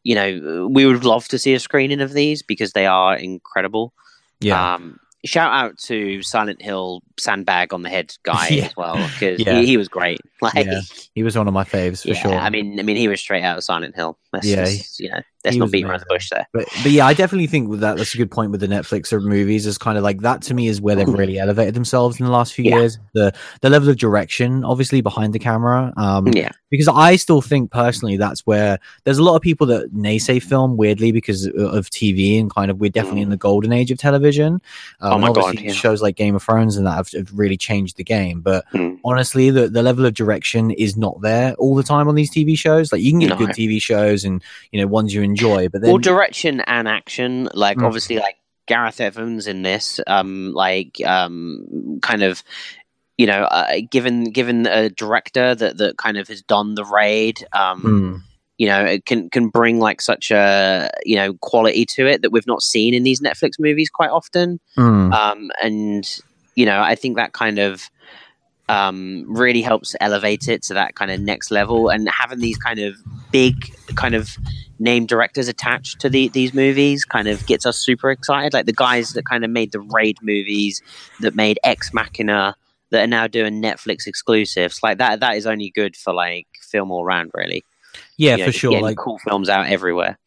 you 0.03 0.15
know, 0.15 0.67
we 0.67 0.85
would 0.85 1.03
love 1.05 1.27
to 1.29 1.39
see 1.39 1.53
a 1.53 1.59
screening 1.59 2.01
of 2.01 2.13
these 2.13 2.41
because 2.43 2.71
they 2.73 2.85
are 2.85 3.15
incredible. 3.15 3.93
Yeah, 4.39 4.75
Um, 4.75 4.99
shout 5.25 5.51
out 5.51 5.77
to 5.79 6.21
Silent 6.21 6.61
Hill 6.61 7.01
sandbag 7.19 7.73
on 7.73 7.81
the 7.81 7.89
head 7.89 8.15
guy 8.23 8.47
Yeah. 8.51 8.65
as 8.65 8.77
well 8.77 8.95
because 8.95 9.39
Yeah. 9.39 9.59
he, 9.61 9.65
he 9.65 9.77
was 9.77 9.87
great. 9.89 10.21
Like. 10.41 10.53
Yeah, 10.65 10.81
he 11.15 11.23
was 11.23 11.35
one 11.35 11.47
of 11.47 11.53
my 11.53 11.63
faves 11.63 12.03
for 12.03 12.09
yeah, 12.09 12.13
sure. 12.21 12.35
I 12.35 12.49
mean, 12.51 12.79
I 12.79 12.83
mean, 12.83 12.95
he 12.97 13.07
was 13.07 13.19
straight 13.19 13.43
out 13.43 13.57
of 13.57 13.63
Silent 13.63 13.95
Hill. 13.95 14.17
Let's 14.31 14.45
Yeah, 14.45 14.63
just, 14.65 14.99
you 14.99 15.09
know, 15.09 15.21
let's 15.47 15.57
not 15.57 15.71
beat 15.71 15.85
around 15.85 15.99
the 16.01 16.05
bush 16.09 16.29
there. 16.29 16.47
But 16.53 16.65
but 16.83 16.91
yeah, 16.91 17.05
I 17.05 17.13
definitely 17.13 17.47
think 17.47 17.69
with 17.69 17.79
that 17.81 17.97
that's 17.97 18.13
a 18.13 18.17
good 18.17 18.31
point 18.31 18.51
with 18.51 18.59
the 18.61 18.67
Netflix 18.67 19.11
or 19.11 19.19
movies 19.19 19.65
is 19.65 19.77
kind 19.77 19.97
of 19.97 20.03
like 20.03 20.21
that 20.21 20.41
to 20.43 20.53
me 20.53 20.67
is 20.67 20.79
where 20.81 20.95
they've 20.95 21.07
really 21.07 21.39
elevated 21.39 21.73
themselves 21.73 22.19
in 22.19 22.25
the 22.25 22.31
last 22.31 22.53
few 22.53 22.65
Yeah. 22.65 22.77
years. 22.79 22.99
The 23.13 23.33
the 23.61 23.69
level 23.69 23.89
of 23.89 23.97
direction, 23.97 24.63
obviously 24.63 25.01
behind 25.01 25.33
the 25.33 25.39
camera. 25.39 25.93
Um, 25.97 26.27
Yeah, 26.27 26.51
because 26.69 26.87
I 26.87 27.15
still 27.15 27.41
think 27.41 27.71
personally 27.71 28.17
that's 28.17 28.45
where 28.45 28.79
there's 29.03 29.17
a 29.17 29.23
lot 29.23 29.35
of 29.35 29.41
people 29.41 29.67
that 29.67 29.93
naysay 29.93 30.41
film 30.41 30.77
weirdly 30.77 31.11
because 31.11 31.47
of 31.47 31.89
TV 31.89 32.39
and 32.39 32.53
kind 32.53 32.69
of 32.71 32.79
we're 32.79 32.89
definitely 32.89 33.21
in 33.21 33.29
the 33.29 33.37
golden 33.37 33.71
age 33.71 33.91
of 33.91 33.97
television. 33.97 34.61
Um, 35.01 35.11
Mm. 35.11 35.15
Oh 35.15 35.17
my 35.19 35.31
God, 35.33 35.59
yeah. 35.59 35.71
shows 35.71 36.01
like 36.01 36.15
Game 36.15 36.35
of 36.35 36.43
Thrones 36.43 36.77
and 36.77 36.85
that 36.85 36.91
have, 36.93 37.09
have 37.11 37.31
really 37.33 37.57
changed 37.57 37.97
the 37.97 38.03
game. 38.03 38.41
But 38.41 38.65
Mm. 38.73 38.99
honestly, 39.03 39.49
the 39.49 39.67
the 39.67 39.81
level 39.81 40.05
of 40.05 40.13
direction 40.13 40.71
is 40.71 40.95
not 40.97 41.21
there 41.21 41.53
all 41.55 41.75
the 41.75 41.83
time 41.83 42.07
on 42.07 42.15
these 42.15 42.29
TV 42.31 42.57
shows. 42.57 42.91
Like 42.91 43.01
you 43.01 43.11
can 43.11 43.19
get 43.19 43.29
No. 43.29 43.35
good 43.37 43.49
TV 43.49 43.79
shows 43.81 44.23
and 44.25 44.43
you 44.71 44.79
know 44.81 44.87
ones 44.87 45.13
you 45.13 45.21
enjoy, 45.21 45.36
but 45.67 45.81
then 45.81 45.89
well, 45.89 45.97
direction 45.97 46.61
and 46.61 46.87
action, 46.87 47.49
like 47.53 47.77
Mm. 47.77 47.85
obviously, 47.85 48.17
like 48.17 48.37
Gareth 48.67 48.99
Evans 49.01 49.47
in 49.47 49.61
this, 49.63 49.99
um, 50.07 50.51
like 50.53 50.99
um, 51.05 51.99
kind 52.01 52.23
of. 52.23 52.43
You 53.19 53.25
know, 53.25 53.45
uh, 53.45 53.77
given 53.89 54.25
given 54.25 54.67
a 54.67 54.89
director 54.91 55.55
that, 55.55 55.77
that 55.79 55.97
kind 55.97 56.17
of 56.17 56.27
has 56.27 56.43
done 56.43 56.75
the 56.75 56.85
raid, 56.85 57.43
um, 57.51 57.81
Mm, 57.81 58.21
you 58.59 58.67
know, 58.67 58.85
it 58.85 59.07
can 59.07 59.31
can 59.31 59.47
bring 59.49 59.79
like 59.79 60.01
such 60.01 60.29
a 60.29 60.91
you 61.03 61.15
know 61.15 61.33
quality 61.41 61.83
to 61.95 62.05
it 62.05 62.21
that 62.21 62.31
we've 62.31 62.45
not 62.45 62.61
seen 62.61 62.93
in 62.93 63.01
these 63.01 63.19
Netflix 63.19 63.53
movies 63.57 63.89
quite 63.89 64.11
often. 64.11 64.59
mm. 64.77 65.11
um, 65.13 65.49
and 65.63 66.19
you 66.53 66.65
know 66.67 66.79
i 66.81 66.93
think 66.95 67.17
that 67.17 67.33
kind 67.33 67.57
of 67.59 67.89
um, 68.69 69.25
really 69.27 69.61
helps 69.61 69.95
elevate 70.01 70.47
it 70.47 70.61
to 70.63 70.73
that 70.73 70.95
kind 70.95 71.11
of 71.11 71.19
next 71.21 71.51
level. 71.51 71.89
And 71.89 72.09
having 72.09 72.39
these 72.39 72.57
kind 72.57 72.79
of 72.79 72.95
big, 73.31 73.55
kind 73.95 74.13
of 74.15 74.37
name 74.79 75.05
directors 75.05 75.47
attached 75.47 75.99
to 76.01 76.09
the, 76.09 76.27
these 76.29 76.53
movies 76.53 77.05
kind 77.05 77.27
of 77.27 77.45
gets 77.45 77.65
us 77.65 77.77
super 77.77 78.11
excited. 78.11 78.53
Like 78.53 78.65
the 78.65 78.73
guys 78.73 79.13
that 79.13 79.25
kind 79.25 79.43
of 79.43 79.51
made 79.51 79.71
the 79.71 79.79
Raid 79.79 80.17
movies, 80.21 80.81
that 81.21 81.35
made 81.35 81.59
Ex 81.63 81.93
Machina, 81.93 82.55
that 82.91 83.03
are 83.03 83.07
now 83.07 83.27
doing 83.27 83.61
Netflix 83.61 84.07
exclusives. 84.07 84.81
Like 84.81 84.97
that, 84.99 85.19
that 85.19 85.35
is 85.35 85.45
only 85.45 85.69
good 85.69 85.95
for 85.95 86.13
like 86.13 86.47
film 86.61 86.91
all 86.91 87.05
round, 87.05 87.31
really. 87.33 87.63
Yeah, 88.17 88.35
You 88.35 88.45
for 88.45 88.51
sure. 88.51 88.81
Like 88.81 88.97
cool 88.97 89.19
films 89.19 89.49
out 89.49 89.67
everywhere. 89.67 90.17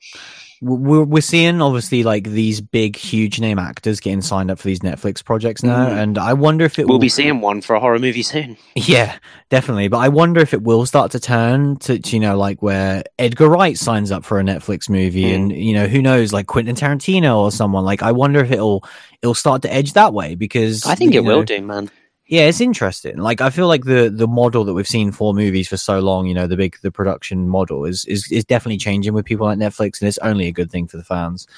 We're 0.62 1.04
we're 1.04 1.22
seeing 1.22 1.62
obviously 1.62 2.02
like 2.02 2.24
these 2.24 2.60
big, 2.60 2.94
huge 2.94 3.40
name 3.40 3.58
actors 3.58 3.98
getting 3.98 4.20
signed 4.20 4.50
up 4.50 4.58
for 4.58 4.68
these 4.68 4.80
Netflix 4.80 5.24
projects 5.24 5.62
now, 5.62 5.86
Mhm. 5.88 6.02
and 6.02 6.18
I 6.18 6.34
wonder 6.34 6.64
if 6.66 6.78
it 6.78 6.86
We'll 6.86 6.96
will 6.96 7.00
be 7.00 7.08
seeing 7.08 7.40
one 7.40 7.62
for 7.62 7.74
a 7.74 7.80
horror 7.80 7.98
movie 7.98 8.22
soon. 8.22 8.56
Yeah, 8.74 9.16
definitely. 9.48 9.88
But 9.88 9.98
I 9.98 10.08
wonder 10.08 10.40
if 10.40 10.52
it 10.52 10.62
will 10.62 10.84
start 10.84 11.12
to 11.12 11.20
turn 11.20 11.76
to, 11.78 11.98
to, 11.98 12.16
you 12.16 12.20
know, 12.20 12.36
like 12.36 12.60
where 12.62 13.02
Edgar 13.18 13.48
Wright 13.48 13.78
signs 13.78 14.10
up 14.12 14.24
for 14.24 14.38
a 14.38 14.42
Netflix 14.42 14.88
movie 14.90 15.24
Mm. 15.30 15.34
and, 15.34 15.52
you 15.52 15.72
know, 15.74 15.86
who 15.86 16.02
knows, 16.02 16.32
like 16.32 16.46
Quentin 16.46 16.76
Tarantino 16.76 17.36
or 17.38 17.50
someone. 17.50 17.84
Like, 17.84 18.02
I 18.02 18.12
wonder 18.12 18.40
if 18.40 18.50
it'll, 18.50 18.84
it'll 19.22 19.34
start 19.34 19.62
to 19.62 19.72
edge 19.72 19.94
that 19.94 20.12
way 20.12 20.34
because 20.34 20.84
I 20.86 20.94
think 20.94 21.14
it 21.14 21.24
will 21.24 21.42
do, 21.42 21.60
man. 21.62 21.90
Yeah, 22.30 22.42
it's 22.42 22.60
interesting. 22.60 23.16
Like, 23.16 23.40
I 23.40 23.50
feel 23.50 23.66
like 23.66 23.84
the, 23.84 24.08
the 24.08 24.28
model 24.28 24.62
that 24.64 24.72
we've 24.72 24.86
seen 24.86 25.10
for 25.10 25.34
movies 25.34 25.66
for 25.66 25.76
so 25.76 25.98
long, 25.98 26.28
you 26.28 26.34
know, 26.34 26.46
the 26.46 26.56
big, 26.56 26.76
the 26.80 26.92
production 26.92 27.48
model 27.48 27.84
is, 27.84 28.04
is, 28.04 28.30
is 28.30 28.44
definitely 28.44 28.78
changing 28.78 29.14
with 29.14 29.24
people 29.24 29.46
like 29.46 29.58
Netflix 29.58 30.00
and 30.00 30.06
it's 30.06 30.18
only 30.18 30.46
a 30.46 30.52
good 30.52 30.70
thing 30.70 30.86
for 30.86 30.96
the 30.96 31.02
fans. 31.02 31.48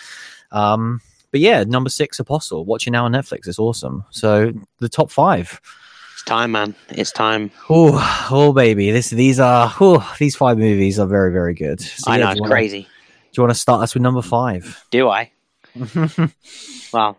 Um, 0.50 1.02
but 1.30 1.40
yeah, 1.40 1.62
number 1.64 1.90
six, 1.90 2.18
Apostle, 2.18 2.64
watching 2.64 2.94
now 2.94 3.04
on 3.04 3.12
Netflix. 3.12 3.46
It's 3.46 3.58
awesome. 3.58 4.04
So 4.12 4.50
the 4.78 4.88
top 4.88 5.10
five. 5.10 5.60
It's 6.14 6.22
time, 6.24 6.52
man. 6.52 6.74
It's 6.88 7.12
time. 7.12 7.50
Oh, 7.68 8.28
oh, 8.30 8.54
baby! 8.54 8.90
This, 8.92 9.10
these 9.10 9.40
are, 9.40 9.74
oh, 9.80 10.14
these 10.18 10.36
five 10.36 10.56
movies 10.56 10.98
are 10.98 11.06
very, 11.06 11.32
very 11.32 11.52
good. 11.52 11.80
So, 11.80 12.10
I 12.10 12.16
yeah, 12.16 12.24
know, 12.24 12.30
it's 12.30 12.40
wanna- 12.40 12.52
crazy. 12.52 12.82
Do 12.82 12.88
you 13.40 13.42
want 13.42 13.54
to 13.54 13.58
start 13.60 13.82
us 13.82 13.92
with 13.94 14.02
number 14.02 14.22
five? 14.22 14.84
Do 14.90 15.08
I? 15.08 15.32
Well, 16.92 17.16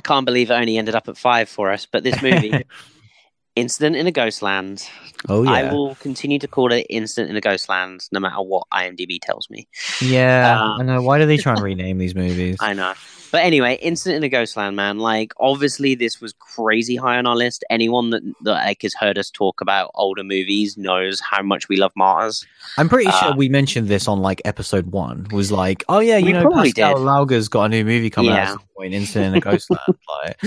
I 0.00 0.08
can't 0.08 0.24
believe 0.24 0.50
it 0.50 0.54
only 0.54 0.78
ended 0.78 0.94
up 0.94 1.08
at 1.08 1.18
five 1.18 1.46
for 1.46 1.70
us, 1.70 1.84
but 1.84 2.02
this 2.02 2.22
movie, 2.22 2.64
Incident 3.54 3.96
in 3.96 4.06
a 4.06 4.10
Ghostland, 4.10 4.88
oh 5.28 5.42
yeah. 5.42 5.50
I 5.50 5.72
will 5.74 5.94
continue 5.96 6.38
to 6.38 6.48
call 6.48 6.72
it 6.72 6.86
Incident 6.88 7.28
in 7.28 7.36
a 7.36 7.40
Ghostland 7.42 8.08
no 8.10 8.18
matter 8.18 8.40
what 8.40 8.66
IMDb 8.72 9.18
tells 9.20 9.50
me. 9.50 9.68
yeah. 10.00 10.58
um, 10.58 10.80
I 10.80 10.84
know. 10.84 11.02
Why 11.02 11.18
do 11.18 11.26
they 11.26 11.36
try 11.36 11.52
and 11.52 11.62
rename 11.62 11.98
these 11.98 12.14
movies? 12.14 12.56
I 12.60 12.72
know. 12.72 12.94
But 13.30 13.44
anyway, 13.44 13.78
Incident 13.80 14.18
in 14.18 14.22
a 14.24 14.28
Ghostland, 14.28 14.76
man. 14.76 14.98
Like, 14.98 15.32
obviously, 15.38 15.94
this 15.94 16.20
was 16.20 16.32
crazy 16.34 16.96
high 16.96 17.16
on 17.18 17.26
our 17.26 17.36
list. 17.36 17.64
Anyone 17.70 18.10
that, 18.10 18.22
that 18.42 18.52
like, 18.52 18.82
has 18.82 18.94
heard 18.94 19.18
us 19.18 19.30
talk 19.30 19.60
about 19.60 19.90
older 19.94 20.24
movies 20.24 20.76
knows 20.76 21.20
how 21.20 21.42
much 21.42 21.68
we 21.68 21.76
love 21.76 21.92
Martyrs. 21.96 22.44
I'm 22.76 22.88
pretty 22.88 23.10
sure 23.10 23.28
uh, 23.30 23.36
we 23.36 23.48
mentioned 23.48 23.88
this 23.88 24.08
on 24.08 24.20
like 24.20 24.42
episode 24.44 24.86
one. 24.92 25.26
Was 25.32 25.52
like, 25.52 25.84
oh 25.88 26.00
yeah, 26.00 26.16
you 26.16 26.32
know, 26.32 26.50
Pascal 26.50 26.94
did. 26.94 27.00
Laugier's 27.02 27.48
got 27.48 27.64
a 27.64 27.68
new 27.68 27.84
movie 27.84 28.10
coming 28.10 28.30
out 28.32 28.36
Yeah. 28.36 28.42
at 28.42 28.48
some 28.50 28.62
point, 28.76 28.94
Incident 28.94 29.34
in 29.36 29.38
a 29.38 29.40
Ghostland. 29.40 29.80
like, 30.24 30.44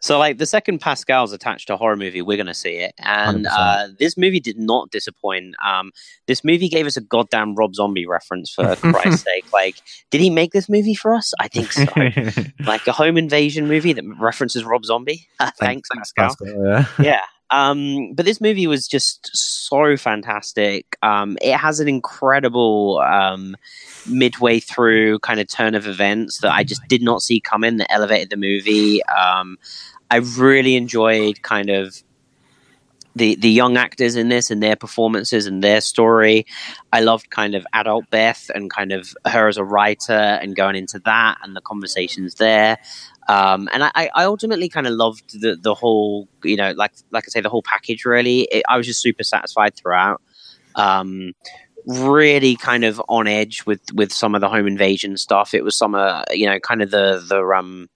So, 0.00 0.18
like, 0.18 0.38
the 0.38 0.46
second 0.46 0.80
Pascal's 0.80 1.32
attached 1.32 1.66
to 1.68 1.74
a 1.74 1.76
horror 1.76 1.96
movie, 1.96 2.22
we're 2.22 2.36
going 2.36 2.46
to 2.46 2.54
see 2.54 2.76
it. 2.76 2.94
And 2.98 3.46
uh, 3.46 3.88
this 3.98 4.16
movie 4.16 4.40
did 4.40 4.58
not 4.58 4.90
disappoint. 4.90 5.54
Um, 5.64 5.92
this 6.26 6.42
movie 6.44 6.68
gave 6.68 6.86
us 6.86 6.96
a 6.96 7.00
goddamn 7.00 7.54
Rob 7.54 7.74
Zombie 7.74 8.06
reference, 8.06 8.50
for 8.50 8.74
Christ's 8.76 9.22
sake. 9.22 9.44
Like, 9.52 9.76
did 10.10 10.20
he 10.20 10.30
make 10.30 10.52
this 10.52 10.68
movie 10.68 10.94
for 10.94 11.14
us? 11.14 11.32
I 11.40 11.48
think 11.48 11.72
so. 11.72 11.84
like 12.66 12.86
a 12.86 12.92
home 12.92 13.16
invasion 13.16 13.68
movie 13.68 13.92
that 13.92 14.04
references 14.18 14.64
Rob 14.64 14.84
Zombie. 14.84 15.28
Thanks, 15.58 15.88
Pascal. 15.94 16.34
yeah. 16.40 16.86
yeah. 16.98 17.22
Um, 17.52 18.14
but 18.14 18.24
this 18.24 18.40
movie 18.40 18.66
was 18.66 18.88
just 18.88 19.30
so 19.34 19.96
fantastic. 19.98 20.96
Um, 21.02 21.36
it 21.42 21.54
has 21.54 21.80
an 21.80 21.88
incredible 21.88 22.98
um, 23.00 23.56
midway 24.06 24.58
through 24.58 25.18
kind 25.18 25.38
of 25.38 25.48
turn 25.48 25.74
of 25.74 25.86
events 25.86 26.38
that 26.38 26.52
I 26.52 26.64
just 26.64 26.80
did 26.88 27.02
not 27.02 27.20
see 27.22 27.40
coming 27.40 27.76
that 27.76 27.92
elevated 27.92 28.30
the 28.30 28.38
movie. 28.38 29.04
Um, 29.04 29.58
I 30.10 30.16
really 30.16 30.76
enjoyed 30.76 31.42
kind 31.42 31.68
of 31.68 32.02
the 33.14 33.34
the 33.36 33.50
young 33.50 33.76
actors 33.76 34.16
in 34.16 34.28
this 34.28 34.50
and 34.50 34.62
their 34.62 34.76
performances 34.76 35.46
and 35.46 35.62
their 35.62 35.80
story. 35.80 36.46
I 36.92 37.00
loved 37.00 37.30
kind 37.30 37.54
of 37.54 37.66
adult 37.72 38.08
Beth 38.10 38.50
and 38.54 38.70
kind 38.70 38.92
of 38.92 39.14
her 39.26 39.48
as 39.48 39.56
a 39.56 39.64
writer 39.64 40.12
and 40.12 40.56
going 40.56 40.76
into 40.76 40.98
that 41.00 41.38
and 41.42 41.54
the 41.54 41.60
conversations 41.60 42.36
there. 42.36 42.78
Um, 43.28 43.68
and 43.72 43.84
I, 43.84 44.10
I 44.14 44.24
ultimately 44.24 44.68
kind 44.68 44.86
of 44.86 44.94
loved 44.94 45.40
the 45.40 45.56
the 45.56 45.74
whole, 45.74 46.28
you 46.42 46.56
know, 46.56 46.72
like 46.72 46.92
like 47.10 47.24
I 47.26 47.28
say, 47.28 47.40
the 47.40 47.48
whole 47.48 47.62
package. 47.62 48.04
Really, 48.04 48.42
it, 48.50 48.64
I 48.68 48.76
was 48.76 48.86
just 48.86 49.00
super 49.00 49.22
satisfied 49.22 49.74
throughout. 49.76 50.20
Um, 50.74 51.32
really 51.86 52.56
kind 52.56 52.84
of 52.84 53.02
on 53.08 53.26
edge 53.26 53.64
with 53.66 53.80
with 53.92 54.12
some 54.12 54.34
of 54.34 54.40
the 54.40 54.48
home 54.48 54.66
invasion 54.66 55.16
stuff. 55.16 55.54
It 55.54 55.64
was 55.64 55.76
some, 55.76 55.94
uh, 55.94 56.24
you 56.30 56.46
know, 56.46 56.58
kind 56.60 56.82
of 56.82 56.90
the 56.90 57.24
the 57.26 57.42
um. 57.42 57.88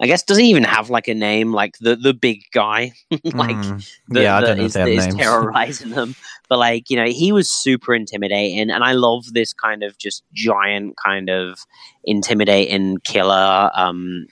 I 0.00 0.06
guess 0.06 0.22
does 0.22 0.38
he 0.38 0.48
even 0.48 0.64
have 0.64 0.88
like 0.88 1.08
a 1.08 1.14
name 1.14 1.52
like 1.52 1.76
the 1.78 1.94
the 1.94 2.14
big 2.14 2.42
guy 2.52 2.92
like 3.24 3.56
Mm. 3.56 3.90
that, 4.08 4.22
yeah, 4.22 4.36
I 4.36 4.40
that 4.40 4.46
don't 4.46 4.58
know 4.58 4.64
is, 4.64 4.76
if 4.76 4.84
they 4.84 4.94
have 4.96 5.04
names. 5.08 5.16
terrorizing 5.22 5.90
them. 5.90 6.14
But 6.48 6.58
like 6.58 6.88
you 6.88 6.96
know, 6.96 7.06
he 7.06 7.32
was 7.32 7.50
super 7.50 7.94
intimidating, 7.94 8.70
and 8.70 8.82
I 8.82 8.92
love 8.92 9.32
this 9.34 9.52
kind 9.52 9.82
of 9.82 9.98
just 9.98 10.22
giant 10.32 10.96
kind 11.04 11.28
of 11.28 11.58
intimidating 12.04 12.98
killer. 13.04 13.70
Um, 13.74 14.26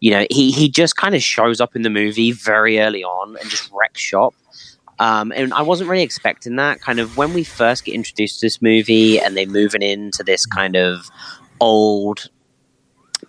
you 0.00 0.10
know, 0.10 0.26
he 0.30 0.50
he 0.52 0.68
just 0.68 0.96
kind 0.96 1.14
of 1.14 1.22
shows 1.22 1.60
up 1.60 1.74
in 1.74 1.82
the 1.82 1.90
movie 1.90 2.32
very 2.32 2.78
early 2.80 3.02
on 3.04 3.36
and 3.40 3.48
just 3.48 3.70
wrecks 3.72 4.00
shop. 4.00 4.34
Um, 4.98 5.32
and 5.34 5.52
I 5.54 5.62
wasn't 5.62 5.90
really 5.90 6.02
expecting 6.04 6.56
that. 6.56 6.80
Kind 6.80 7.00
of 7.00 7.16
when 7.16 7.32
we 7.32 7.42
first 7.44 7.84
get 7.84 7.94
introduced 7.94 8.40
to 8.40 8.46
this 8.46 8.60
movie, 8.60 9.18
and 9.18 9.36
they're 9.36 9.46
moving 9.46 9.82
into 9.82 10.22
this 10.22 10.44
kind 10.46 10.76
of 10.76 11.08
old, 11.60 12.28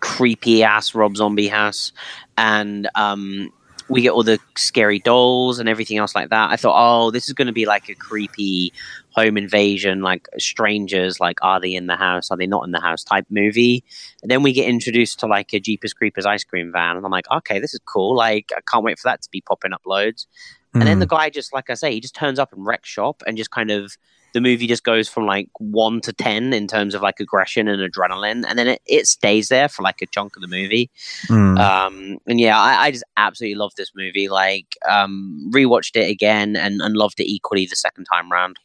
creepy 0.06 0.64
ass 0.64 0.94
Rob 0.94 1.18
Zombie 1.18 1.48
house, 1.48 1.92
and 2.38 2.88
um, 2.94 3.50
we 3.90 4.02
get 4.04 4.12
all 4.12 4.24
the 4.24 4.40
scary 4.56 5.00
dolls 5.00 5.58
and 5.58 5.68
everything 5.68 5.98
else 5.98 6.14
like 6.16 6.30
that. 6.30 6.52
I 6.52 6.58
thought, 6.58 6.76
oh, 6.78 7.12
this 7.12 7.28
is 7.28 7.34
going 7.34 7.48
to 7.48 7.54
be 7.54 7.66
like 7.66 7.90
a 7.90 7.96
creepy 7.96 8.72
home 9.10 9.36
invasion, 9.38 10.02
like 10.02 10.28
strangers, 10.38 11.20
like 11.20 11.40
are 11.42 11.60
they 11.60 11.74
in 11.74 11.88
the 11.88 11.96
house, 11.96 12.30
are 12.30 12.38
they 12.38 12.46
not 12.46 12.66
in 12.66 12.72
the 12.72 12.80
house 12.80 13.04
type 13.04 13.26
movie. 13.30 13.84
And 14.22 14.30
then 14.30 14.44
we 14.44 14.54
get 14.54 14.68
introduced 14.68 15.20
to 15.22 15.28
like 15.28 15.54
a 15.54 15.60
Jeepers 15.60 15.94
Creepers 15.94 16.26
ice 16.26 16.44
cream 16.44 16.72
van, 16.72 16.98
and 16.98 17.06
I'm 17.06 17.12
like, 17.12 17.30
okay, 17.32 17.60
this 17.60 17.74
is 17.74 17.80
cool. 17.86 18.16
Like, 18.16 18.52
I 18.56 18.62
can't 18.72 18.84
wait 18.86 19.00
for 19.00 19.10
that 19.10 19.24
to 19.24 19.30
be 19.32 19.42
popping 19.42 19.74
up 19.74 19.82
loads. 19.86 20.28
And 20.76 20.84
then 20.84 20.98
Mm. 20.98 21.02
the 21.02 21.08
guy 21.08 21.30
just, 21.30 21.54
like 21.54 21.70
I 21.70 21.74
say, 21.76 21.94
he 21.94 22.00
just 22.00 22.16
turns 22.16 22.38
up 22.38 22.52
and 22.54 22.66
wrecks 22.66 22.90
shop 22.90 23.24
and 23.26 23.38
just 23.38 23.50
kind 23.50 23.72
of 23.72 23.98
the 24.36 24.42
movie 24.42 24.68
just 24.68 24.84
goes 24.84 25.08
from 25.08 25.26
like 25.26 25.48
one 25.60 26.02
to 26.02 26.12
ten 26.12 26.52
in 26.52 26.68
terms 26.68 26.94
of 26.94 27.02
like 27.02 27.22
aggression 27.22 27.70
and 27.70 27.82
adrenaline, 27.82 28.44
and 28.46 28.60
then 28.60 28.68
it, 28.68 28.82
it 28.86 29.08
stays 29.08 29.48
there 29.48 29.70
for 29.70 29.82
like 29.82 30.02
a 30.02 30.06
chunk 30.08 30.36
of 30.36 30.42
the 30.42 30.48
movie. 30.50 30.92
Mm. 31.28 31.58
Um, 31.58 32.18
and 32.28 32.38
yeah, 32.38 32.60
I, 32.60 32.84
I 32.84 32.92
just 32.92 33.06
absolutely 33.16 33.56
love 33.56 33.74
this 33.76 33.94
movie. 33.96 34.28
Like, 34.28 34.78
um, 34.88 35.50
rewatched 35.56 35.96
it 35.96 36.10
again 36.10 36.58
and, 36.58 36.82
and 36.82 36.98
loved 36.98 37.22
it 37.22 37.32
equally 37.32 37.66
the 37.66 37.78
second 37.78 38.06
time 38.06 38.30
round. 38.30 38.58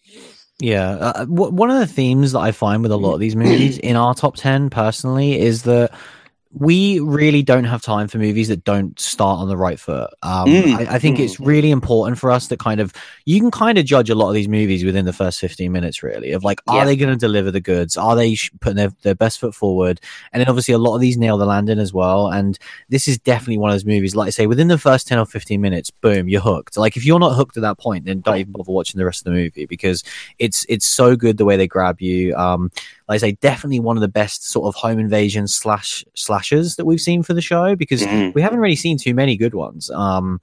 Yeah, 0.59 0.91
uh, 0.91 1.25
w- 1.25 1.53
one 1.53 1.71
of 1.71 1.79
the 1.79 1.87
themes 1.87 2.33
that 2.33 2.41
I 2.41 2.51
find 2.51 2.83
with 2.83 2.91
a 2.91 2.97
lot 2.97 3.15
of 3.15 3.21
these 3.21 3.37
movies 3.37 3.79
in 3.83 3.95
our 3.95 4.13
top 4.13 4.35
10 4.35 4.71
personally 4.71 5.39
is 5.39 5.63
that 5.63 5.95
we 6.53 6.99
really 6.99 7.43
don't 7.45 7.63
have 7.65 7.81
time 7.81 8.09
for 8.09 8.19
movies 8.19 8.49
that 8.49 8.65
don't 8.65 8.99
start 8.99 9.39
on 9.39 9.47
the 9.49 9.57
right 9.57 9.79
foot. 9.79 10.11
Um, 10.23 10.49
Mm, 10.49 10.75
I, 10.89 10.95
I 10.97 10.99
think 10.99 11.21
it's 11.21 11.39
really 11.39 11.71
important 11.71 12.19
for 12.19 12.29
us 12.31 12.49
to 12.49 12.57
kind 12.57 12.81
of, 12.81 12.93
you 13.25 13.39
can 13.39 13.53
kind 13.53 13.79
of 13.79 13.85
judge 13.85 14.11
a 14.11 14.17
lot 14.17 14.29
of 14.29 14.35
these 14.35 14.49
movies 14.49 14.85
within 14.85 15.05
the 15.05 15.13
first 15.13 15.39
15 15.39 15.71
minutes, 15.71 16.03
really, 16.03 16.33
of 16.33 16.43
like, 16.43 16.61
are 16.67 16.79
Yeah. 16.79 16.85
they 16.87 16.97
going 16.97 17.13
to 17.13 17.17
deliver 17.17 17.53
the 17.53 17.61
goods? 17.61 17.97
Are 17.97 18.17
they 18.17 18.35
sh- 18.35 18.51
putting 18.61 18.79
their, 18.79 18.91
their 19.03 19.15
best 19.15 19.39
foot 19.39 19.55
forward? 19.55 20.01
And 20.33 20.41
then 20.41 20.49
obviously 20.49 20.75
a 20.75 20.79
lot 20.79 20.97
of 20.97 21.01
these 21.01 21.17
nail 21.17 21.39
the 21.39 21.47
landing 21.47 21.79
as 21.79 21.93
well. 21.93 22.27
And 22.27 22.59
this 22.89 23.07
is 23.07 23.17
definitely 23.19 23.59
one 23.59 23.71
of 23.71 23.75
those 23.75 23.85
movies, 23.85 24.17
like 24.17 24.27
I 24.27 24.31
say, 24.31 24.49
within 24.49 24.67
the 24.67 24.79
first 24.79 25.07
10 25.07 25.21
or 25.21 25.27
15 25.27 25.61
minutes, 25.61 25.91
boom, 25.91 26.29
you're 26.29 26.41
hooked. 26.41 26.77
Like 26.77 26.97
if 26.97 27.05
you're 27.07 27.21
not 27.21 27.37
hooked 27.37 27.59
at 27.59 27.63
that 27.63 27.79
point, 27.79 28.07
then 28.07 28.23
don't 28.23 28.39
even 28.39 28.53
bother 28.53 28.73
watching 28.73 28.99
the 28.99 29.05
rest 29.05 29.21
of 29.21 29.25
the 29.33 29.39
movie 29.39 29.67
because 29.67 30.03
it's 30.41 30.67
it's 30.69 30.87
so 30.87 31.15
good 31.15 31.37
the 31.37 31.45
way 31.45 31.57
they 31.57 31.69
grab 31.69 32.01
you. 32.01 32.35
Um, 32.35 32.73
like 33.09 33.17
I 33.17 33.19
say, 33.19 33.33
definitely 33.33 33.81
one 33.81 33.97
of 33.97 34.01
the 34.01 34.09
best 34.09 34.49
sort 34.49 34.67
of 34.69 34.75
home 34.77 34.99
invasion 35.01 35.47
slash 35.49 36.05
slash 36.15 36.40
that 36.77 36.85
we've 36.85 37.01
seen 37.01 37.23
for 37.23 37.35
the 37.35 37.41
show 37.41 37.77
because 37.77 38.03
Mhm. 38.03 38.35
we 38.35 38.43
haven't 38.43 38.59
really 38.61 38.77
seen 38.77 38.97
too 38.99 39.15
many 39.15 39.37
good 39.37 39.55
ones. 39.55 39.91
Um, 39.91 40.41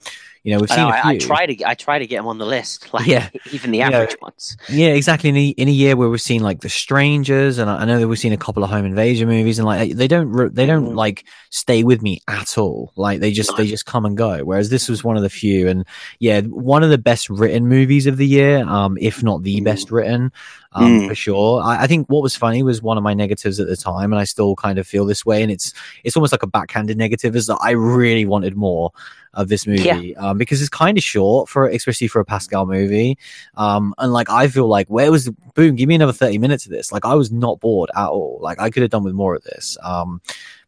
you 0.47 0.53
know, 0.53 0.61
we've 0.61 0.71
I, 0.71 0.75
seen 0.75 0.83
know, 0.85 0.89
a 0.91 0.93
I, 0.93 1.01
few. 1.01 1.09
I 1.11 1.17
try 1.17 1.45
to 1.45 1.69
I 1.69 1.73
try 1.73 1.99
to 1.99 2.07
get 2.07 2.17
them 2.17 2.27
on 2.27 2.37
the 2.37 2.45
list, 2.45 2.93
like 2.93 3.05
Yeah. 3.05 3.27
even 3.51 3.71
the 3.71 3.79
You 3.79 3.89
know, 3.89 3.97
average 4.03 4.15
ones. 4.21 4.55
Yeah, 4.69 4.89
exactly. 4.89 5.29
In 5.29 5.35
a, 5.35 5.47
in 5.49 5.67
a 5.67 5.71
year 5.71 5.97
where 5.97 6.07
we've 6.07 6.21
seen 6.21 6.41
like 6.41 6.61
The 6.61 6.69
Strangers, 6.69 7.57
and 7.57 7.69
I, 7.69 7.79
I 7.79 7.85
know 7.85 7.99
that 7.99 8.07
we've 8.07 8.17
seen 8.17 8.31
a 8.31 8.37
couple 8.37 8.63
of 8.63 8.69
home 8.69 8.85
invasion 8.85 9.27
movies, 9.27 9.59
and 9.59 9.65
like 9.65 9.95
they 9.97 10.07
don't 10.07 10.55
they 10.55 10.65
don't 10.65 10.91
Mhm. 10.91 10.95
like 10.95 11.25
stay 11.49 11.83
with 11.83 12.01
me 12.01 12.21
at 12.29 12.57
all. 12.57 12.93
Like 12.95 13.19
they 13.19 13.31
just 13.33 13.51
No. 13.51 13.57
they 13.57 13.67
just 13.67 13.85
come 13.85 14.05
and 14.05 14.15
go. 14.15 14.39
Whereas 14.45 14.69
this 14.69 14.87
was 14.87 15.03
one 15.03 15.17
of 15.17 15.23
the 15.23 15.29
few, 15.29 15.67
and 15.67 15.83
yeah, 16.19 16.39
one 16.41 16.81
of 16.81 16.91
the 16.91 16.97
best 16.97 17.29
written 17.29 17.67
movies 17.67 18.07
of 18.07 18.15
the 18.15 18.25
year, 18.27 18.63
um, 18.69 18.97
if 19.01 19.21
not 19.21 19.43
the 19.43 19.59
Mm. 19.59 19.65
best 19.65 19.91
written, 19.91 20.31
um, 20.71 21.01
Mm. 21.01 21.07
for 21.09 21.15
sure. 21.15 21.61
I, 21.61 21.83
I 21.83 21.87
think 21.87 22.07
what 22.07 22.23
was 22.23 22.37
funny 22.37 22.63
was 22.63 22.81
one 22.81 22.97
of 22.97 23.03
my 23.03 23.13
negatives 23.13 23.59
at 23.59 23.67
the 23.67 23.75
time, 23.75 24.13
and 24.13 24.19
I 24.19 24.23
still 24.23 24.55
kind 24.55 24.79
of 24.79 24.87
feel 24.87 25.05
this 25.05 25.25
way, 25.25 25.43
and 25.43 25.51
it's 25.51 25.73
it's 26.05 26.15
almost 26.15 26.31
like 26.31 26.43
a 26.43 26.47
backhanded 26.47 26.97
negative, 26.97 27.35
is 27.35 27.47
that 27.47 27.57
I 27.61 27.71
really 27.71 28.25
wanted 28.25 28.55
more. 28.55 28.91
Of 29.37 29.47
this 29.47 29.65
movie 29.65 30.15
um, 30.17 30.37
because 30.37 30.59
it's 30.59 30.69
kind 30.69 30.97
of 30.97 31.03
short 31.03 31.47
for 31.47 31.67
especially 31.67 32.07
for 32.07 32.19
a 32.19 32.25
Pascal 32.25 32.65
movie. 32.65 33.17
Um, 33.55 33.93
and 33.97 34.11
like 34.11 34.29
I 34.29 34.49
feel 34.49 34.67
like 34.67 34.87
where 34.87 35.09
was 35.11 35.25
the 35.25 35.35
boom? 35.53 35.75
Give 35.75 35.87
me 35.87 35.95
another 35.95 36.11
thirty 36.11 36.37
minutes 36.37 36.65
of 36.65 36.71
this. 36.71 36.91
Like 36.91 37.05
I 37.05 37.13
was 37.13 37.31
not 37.31 37.59
bored 37.61 37.89
at 37.95 38.07
all. 38.09 38.39
Like 38.41 38.59
I 38.59 38.69
could 38.69 38.81
have 38.81 38.91
done 38.91 39.03
with 39.03 39.13
more 39.13 39.35
of 39.35 39.43
this. 39.43 39.77
Um, 39.83 40.21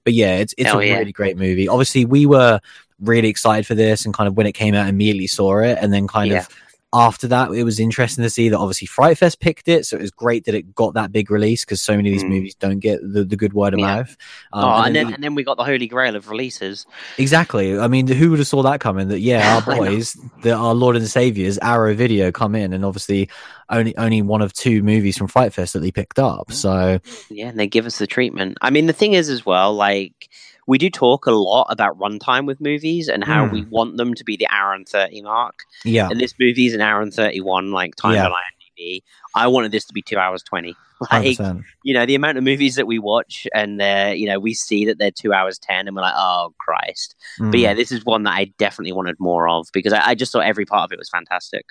but 0.05 0.13
yeah, 0.13 0.38
it's 0.38 0.53
it's 0.57 0.70
Hell 0.70 0.80
a 0.80 0.86
yeah. 0.86 0.99
really 0.99 1.11
great 1.11 1.36
movie. 1.36 1.67
Obviously, 1.67 2.05
we 2.05 2.26
were 2.26 2.61
really 3.01 3.28
excited 3.28 3.65
for 3.67 3.76
this, 3.76 4.05
and 4.05 4.13
kind 4.13 4.28
of 4.28 4.38
when 4.38 4.47
it 4.47 4.53
came 4.53 4.74
out, 4.76 4.88
immediately 4.88 5.28
saw 5.28 5.59
it, 5.59 5.78
and 5.82 5.91
then 5.91 6.07
kind 6.07 6.32
Yeah. 6.32 6.39
of 6.39 6.49
after 6.91 7.27
that, 7.27 7.51
it 7.51 7.63
was 7.63 7.79
interesting 7.79 8.23
to 8.23 8.29
see 8.31 8.49
that 8.49 8.57
obviously 8.57 8.87
Fright 8.87 9.17
Fest 9.17 9.39
picked 9.39 9.67
it, 9.67 9.85
so 9.85 9.95
it 9.97 10.01
was 10.01 10.09
great 10.11 10.45
that 10.45 10.55
it 10.55 10.73
got 10.73 10.95
that 10.95 11.11
big 11.11 11.29
release 11.29 11.63
because 11.63 11.81
so 11.81 11.95
many 11.95 12.09
of 12.09 12.13
these 12.13 12.23
Mm. 12.23 12.29
movies 12.29 12.55
don't 12.55 12.79
get 12.79 12.99
the, 13.01 13.23
the 13.23 13.35
good 13.35 13.53
word 13.53 13.73
of 13.75 13.79
Yeah. 13.79 13.85
mouth. 13.97 14.17
Um, 14.53 14.63
oh, 14.65 14.83
and 14.83 14.95
then 14.95 15.07
we- 15.07 15.13
and 15.13 15.23
then 15.23 15.35
we 15.35 15.43
got 15.43 15.57
the 15.57 15.63
holy 15.63 15.85
grail 15.87 16.15
of 16.15 16.29
releases. 16.29 16.87
Exactly. 17.19 17.77
I 17.77 17.87
mean, 17.87 18.07
who 18.07 18.31
would 18.31 18.39
have 18.39 18.47
saw 18.47 18.63
that 18.63 18.79
coming? 18.79 19.09
That 19.09 19.19
yeah, 19.19 19.55
our 19.55 19.61
boys, 19.77 20.17
that 20.41 20.53
our 20.53 20.73
Lord 20.73 20.95
and 20.95 21.07
Saviors, 21.07 21.59
Arrow 21.59 21.93
Video, 21.93 22.31
come 22.31 22.55
in, 22.55 22.73
and 22.73 22.83
obviously 22.83 23.29
only 23.69 23.95
only 23.97 24.23
one 24.23 24.41
of 24.41 24.53
two 24.53 24.81
movies 24.81 25.15
from 25.15 25.27
Fright 25.27 25.53
Fest 25.53 25.73
that 25.73 25.79
they 25.79 25.91
picked 25.91 26.17
up. 26.17 26.51
So 26.51 26.99
Yeah, 27.29 27.49
and 27.49 27.59
they 27.59 27.67
give 27.67 27.85
us 27.85 27.99
the 27.99 28.07
treatment. 28.07 28.57
I 28.61 28.71
mean, 28.71 28.87
the 28.87 28.93
thing 28.93 29.13
is 29.13 29.29
as 29.29 29.45
well, 29.45 29.75
like 29.75 30.27
we 30.70 30.78
do 30.78 30.89
talk 30.89 31.26
a 31.26 31.32
lot 31.32 31.65
about 31.70 31.97
runtime 31.99 32.45
with 32.45 32.61
movies 32.61 33.07
and 33.09 33.24
how 33.24 33.45
Mm. 33.45 33.51
we 33.51 33.61
want 33.65 33.97
them 33.97 34.13
to 34.13 34.24
be 34.24 34.38
the 34.38 34.47
hour 34.49 34.74
and 34.74 34.88
thirty 34.88 35.22
mark. 35.22 35.55
yeah, 35.84 36.07
And 36.09 36.20
this 36.22 36.34
movie 36.39 36.67
is 36.67 36.74
an 36.76 36.82
hour 36.82 37.01
and 37.01 37.13
thirty-one, 37.13 37.72
like 37.72 37.95
time 37.95 38.13
Yeah. 38.13 38.28
on 38.28 38.32
IMDb. 38.32 39.01
I 39.36 39.47
wanted 39.47 39.72
this 39.72 39.86
to 39.86 39.93
be 39.93 40.01
two 40.01 40.17
hours 40.17 40.43
twenty. 40.43 40.76
hundred 41.01 41.28
Like 41.30 41.38
percent. 41.38 41.63
you 41.84 41.93
know, 41.93 42.05
the 42.05 42.13
amount 42.15 42.38
of 42.38 42.43
movies 42.43 42.76
that 42.76 42.86
we 42.86 42.99
watch, 42.99 43.47
and 43.55 43.80
they're 43.80 44.13
you 44.13 44.28
know 44.28 44.38
we 44.39 44.53
see 44.53 44.86
that 44.86 44.97
they're 44.99 45.11
two 45.24 45.34
hours 45.34 45.57
ten, 45.57 45.88
and 45.88 45.95
we're 45.95 46.01
like, 46.03 46.13
oh 46.17 46.53
Christ. 46.59 47.15
Mm. 47.39 47.51
But 47.51 47.59
yeah, 47.61 47.74
this 47.74 47.91
is 47.91 48.05
one 48.05 48.24
that 48.24 48.34
I 48.34 48.45
definitely 48.57 48.91
wanted 48.91 49.15
more 49.20 49.47
of 49.49 49.67
because 49.74 49.93
I, 49.93 50.09
I 50.09 50.13
just 50.15 50.32
thought 50.32 50.43
every 50.43 50.65
part 50.65 50.84
of 50.88 50.91
it 50.91 50.99
was 50.99 51.09
fantastic. 51.09 51.65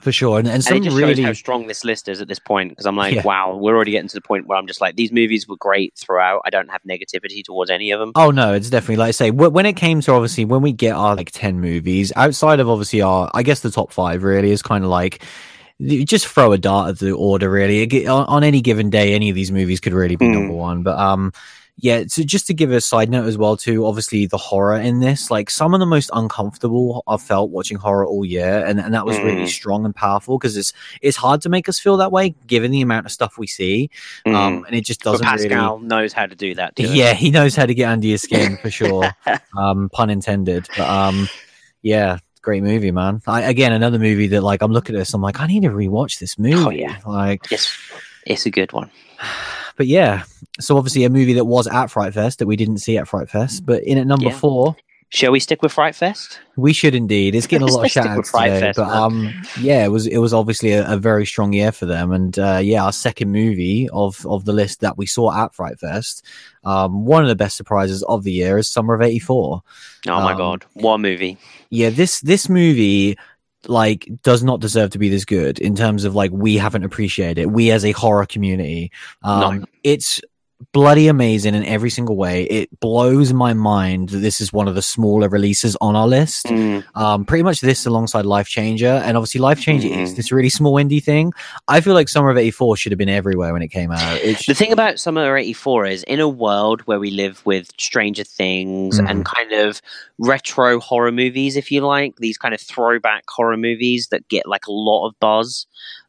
For 0.00 0.12
sure. 0.12 0.38
And, 0.38 0.46
and 0.48 0.56
And 0.56 0.64
some 0.64 0.76
it 0.78 0.82
just 0.84 0.96
really 0.96 1.14
shows 1.14 1.24
how 1.24 1.32
strong 1.32 1.66
this 1.66 1.84
list 1.84 2.08
is 2.08 2.20
at 2.20 2.28
this 2.28 2.38
point. 2.38 2.70
Because 2.70 2.86
I'm 2.86 2.96
like, 2.96 3.14
Yeah. 3.14 3.22
wow, 3.22 3.56
we're 3.56 3.74
already 3.74 3.92
getting 3.92 4.08
to 4.08 4.14
the 4.14 4.20
point 4.20 4.46
where 4.46 4.58
I'm 4.58 4.66
just 4.66 4.80
like, 4.80 4.96
these 4.96 5.12
movies 5.12 5.48
were 5.48 5.56
great 5.56 5.94
throughout. 5.96 6.42
I 6.44 6.50
don't 6.50 6.68
have 6.70 6.82
negativity 6.82 7.42
towards 7.42 7.70
any 7.70 7.90
of 7.90 8.00
them. 8.00 8.12
Oh 8.14 8.30
no, 8.30 8.52
it's 8.52 8.70
definitely 8.70 8.96
like 8.96 9.08
I 9.08 9.12
say 9.12 9.30
when 9.30 9.66
it 9.66 9.74
came 9.76 10.00
to 10.02 10.12
obviously 10.12 10.44
when 10.44 10.62
we 10.62 10.72
get 10.72 10.94
our 10.94 11.16
like 11.16 11.30
ten 11.32 11.60
movies 11.60 12.12
outside 12.16 12.60
of 12.60 12.68
obviously 12.68 13.00
our 13.02 13.30
I 13.34 13.42
guess 13.42 13.60
the 13.60 13.70
top 13.70 13.92
five 13.92 14.22
really 14.22 14.50
is 14.50 14.62
kind 14.62 14.84
of 14.84 14.90
like 14.90 15.22
you 15.78 16.04
just 16.04 16.26
throw 16.28 16.52
a 16.52 16.58
dart 16.58 16.90
at 16.90 16.98
the 17.00 17.10
order 17.12 17.50
really 17.50 18.06
on, 18.06 18.26
on 18.26 18.44
any 18.44 18.60
given 18.60 18.90
day 18.90 19.12
any 19.12 19.28
of 19.28 19.34
these 19.34 19.50
movies 19.50 19.80
could 19.80 19.92
really 19.92 20.14
be 20.16 20.26
Hmm. 20.26 20.32
number 20.34 20.54
one 20.54 20.82
but 20.84 20.96
um 20.96 21.32
yeah 21.76 22.04
so 22.06 22.22
just 22.22 22.46
to 22.46 22.54
give 22.54 22.70
a 22.70 22.80
side 22.80 23.10
note 23.10 23.26
as 23.26 23.36
well 23.36 23.56
too 23.56 23.84
obviously 23.84 24.26
the 24.26 24.36
horror 24.36 24.76
in 24.76 25.00
this 25.00 25.28
like 25.30 25.50
some 25.50 25.74
of 25.74 25.80
the 25.80 25.86
most 25.86 26.08
uncomfortable 26.12 27.02
I've 27.08 27.20
felt 27.20 27.50
watching 27.50 27.78
horror 27.78 28.06
all 28.06 28.24
year 28.24 28.64
and, 28.64 28.78
and 28.78 28.94
that 28.94 29.04
was 29.04 29.18
really 29.18 29.42
Mm. 29.44 29.48
strong 29.48 29.84
and 29.84 29.94
powerful 29.94 30.38
because 30.38 30.56
it's 30.56 30.72
it's 31.02 31.16
hard 31.16 31.42
to 31.42 31.48
make 31.48 31.68
us 31.68 31.80
feel 31.80 31.96
that 31.96 32.12
way 32.12 32.34
given 32.46 32.70
the 32.70 32.80
amount 32.80 33.06
of 33.06 33.12
stuff 33.12 33.38
we 33.38 33.46
see 33.48 33.90
Mm. 34.24 34.34
um 34.34 34.64
and 34.66 34.76
it 34.76 34.84
just 34.84 35.00
doesn't 35.00 35.26
really 35.26 35.48
Pascal 35.48 35.80
knows 35.80 36.12
how 36.12 36.26
to 36.26 36.34
do 36.36 36.54
that. 36.54 36.74
Yeah, 36.78 37.12
he 37.14 37.30
knows 37.30 37.56
how 37.56 37.66
to 37.66 37.74
get 37.74 37.88
under 37.90 38.06
your 38.06 38.18
skin 38.18 38.56
for 38.58 38.70
sure. 38.80 39.10
um, 39.56 39.88
pun 39.90 40.10
intended. 40.10 40.68
But 40.76 40.88
um, 40.88 41.28
yeah, 41.82 42.18
great 42.42 42.62
movie, 42.62 42.92
man. 42.92 43.20
I, 43.26 43.42
again, 43.42 43.72
another 43.72 43.98
movie 43.98 44.28
that 44.28 44.42
like 44.42 44.62
I'm 44.62 44.70
looking 44.70 44.94
at 44.94 44.98
this, 45.00 45.12
I'm 45.12 45.22
like, 45.22 45.40
I 45.40 45.46
need 45.48 45.62
to 45.64 45.70
rewatch 45.70 46.18
this 46.20 46.38
movie. 46.38 46.54
Oh, 46.56 46.70
yeah. 46.70 46.98
Like, 47.06 47.50
It's, 47.50 47.76
it's 48.26 48.46
a 48.46 48.50
good 48.50 48.72
one. 48.72 48.90
But 49.76 49.86
yeah. 49.86 50.24
So 50.60 50.76
obviously 50.76 51.04
a 51.04 51.10
movie 51.10 51.34
that 51.34 51.44
was 51.46 51.66
at 51.66 51.86
Fright 51.90 52.14
Fest 52.14 52.38
that 52.38 52.46
we 52.46 52.56
didn't 52.56 52.78
see 52.78 52.96
at 52.98 53.08
Fright 53.08 53.28
Fest, 53.28 53.66
but 53.66 53.82
in 53.82 53.98
at 53.98 54.06
number 54.06 54.26
Yeah. 54.26 54.38
four, 54.38 54.76
Shall 55.10 55.30
we 55.30 55.38
stick 55.38 55.62
with 55.62 55.70
Fright 55.70 55.94
Fest? 55.94 56.40
we 56.56 56.72
should 56.72 56.92
indeed. 56.92 57.36
It's 57.36 57.46
getting 57.46 57.68
a 57.68 57.70
lot 57.70 57.84
of 57.84 57.90
shout 57.92 58.06
outs 58.08 58.32
today, 58.32 58.58
Fest, 58.58 58.76
but 58.78 58.88
um, 58.88 59.32
yeah, 59.60 59.84
it 59.84 59.88
was 59.88 60.08
it 60.08 60.18
was 60.18 60.34
obviously 60.34 60.72
a, 60.72 60.90
a 60.92 60.96
very 60.96 61.24
strong 61.24 61.52
year 61.52 61.70
for 61.70 61.86
them, 61.86 62.10
and 62.10 62.36
uh, 62.36 62.58
yeah, 62.60 62.84
our 62.84 62.90
second 62.92 63.30
movie 63.30 63.88
of 63.92 64.26
of 64.26 64.44
the 64.44 64.52
list 64.52 64.80
that 64.80 64.98
we 64.98 65.06
saw 65.06 65.44
at 65.44 65.54
Fright 65.54 65.78
Fest, 65.78 66.24
um, 66.64 67.04
one 67.04 67.22
of 67.22 67.28
the 67.28 67.36
best 67.36 67.56
surprises 67.56 68.02
of 68.04 68.24
the 68.24 68.32
year 68.32 68.58
is 68.58 68.68
Summer 68.68 68.94
of 68.94 69.02
'84. 69.02 69.62
Oh 70.08 70.20
my 70.20 70.32
Um, 70.32 70.36
god, 70.38 70.64
what 70.72 70.98
movie! 70.98 71.38
yeah 71.70 71.90
this 71.90 72.20
this 72.20 72.48
movie 72.48 73.16
like 73.68 74.08
does 74.22 74.42
not 74.42 74.60
deserve 74.60 74.90
to 74.90 74.98
be 74.98 75.08
this 75.08 75.24
good 75.24 75.58
in 75.58 75.74
terms 75.74 76.04
of 76.04 76.14
like 76.14 76.30
we 76.32 76.56
haven't 76.56 76.84
appreciated 76.84 77.38
it 77.38 77.50
we 77.50 77.70
as 77.70 77.84
a 77.84 77.92
horror 77.92 78.26
community 78.26 78.90
um 79.22 79.60
No. 79.60 79.66
it's 79.82 80.20
bloody 80.72 81.08
amazing 81.08 81.54
in 81.54 81.64
every 81.64 81.90
single 81.90 82.16
way 82.16 82.44
it 82.44 82.68
blows 82.80 83.32
my 83.32 83.52
mind 83.52 84.08
that 84.10 84.18
this 84.18 84.40
is 84.40 84.52
one 84.52 84.68
of 84.68 84.74
the 84.74 84.82
smaller 84.82 85.28
releases 85.28 85.76
on 85.80 85.96
our 85.96 86.06
list 86.08 86.46
Mm, 86.46 86.84
um 86.94 87.24
pretty 87.24 87.42
much 87.42 87.60
this 87.60 87.86
alongside 87.86 88.24
life 88.26 88.48
changer 88.48 89.00
and 89.04 89.16
obviously 89.16 89.40
life 89.40 89.60
changer 89.60 89.88
is 89.88 90.12
Mhm. 90.12 90.16
this 90.16 90.32
really 90.32 90.48
small 90.48 90.74
indie 90.74 91.02
thing 91.02 91.32
i 91.68 91.80
feel 91.80 91.94
like 91.94 92.08
summer 92.08 92.30
of 92.30 92.36
84 92.38 92.76
should 92.76 92.92
have 92.92 92.98
been 92.98 93.08
everywhere 93.08 93.52
when 93.52 93.62
it 93.62 93.68
came 93.68 93.90
out 93.92 94.16
it 94.22 94.38
The 94.46 94.54
thing 94.54 94.72
about 94.72 94.98
Summer 94.98 95.22
of 95.30 95.36
'84 95.36 95.86
is, 95.86 96.02
in 96.04 96.20
a 96.20 96.28
world 96.28 96.82
where 96.82 96.98
we 97.00 97.10
live 97.10 97.44
with 97.44 97.70
Stranger 97.78 98.24
Things 98.24 99.00
Mm. 99.00 99.10
and 99.10 99.24
kind 99.24 99.52
of 99.52 99.80
retro 100.18 100.78
horror 100.80 101.12
movies, 101.12 101.56
if 101.56 101.70
you 101.72 101.80
like, 101.80 102.16
these 102.16 102.38
kind 102.38 102.54
of 102.54 102.60
throwback 102.60 103.24
horror 103.28 103.56
movies 103.56 104.08
that 104.10 104.28
get 104.28 104.46
like 104.46 104.66
a 104.66 104.72
lot 104.72 105.06
of 105.08 105.18
buzz. 105.20 105.66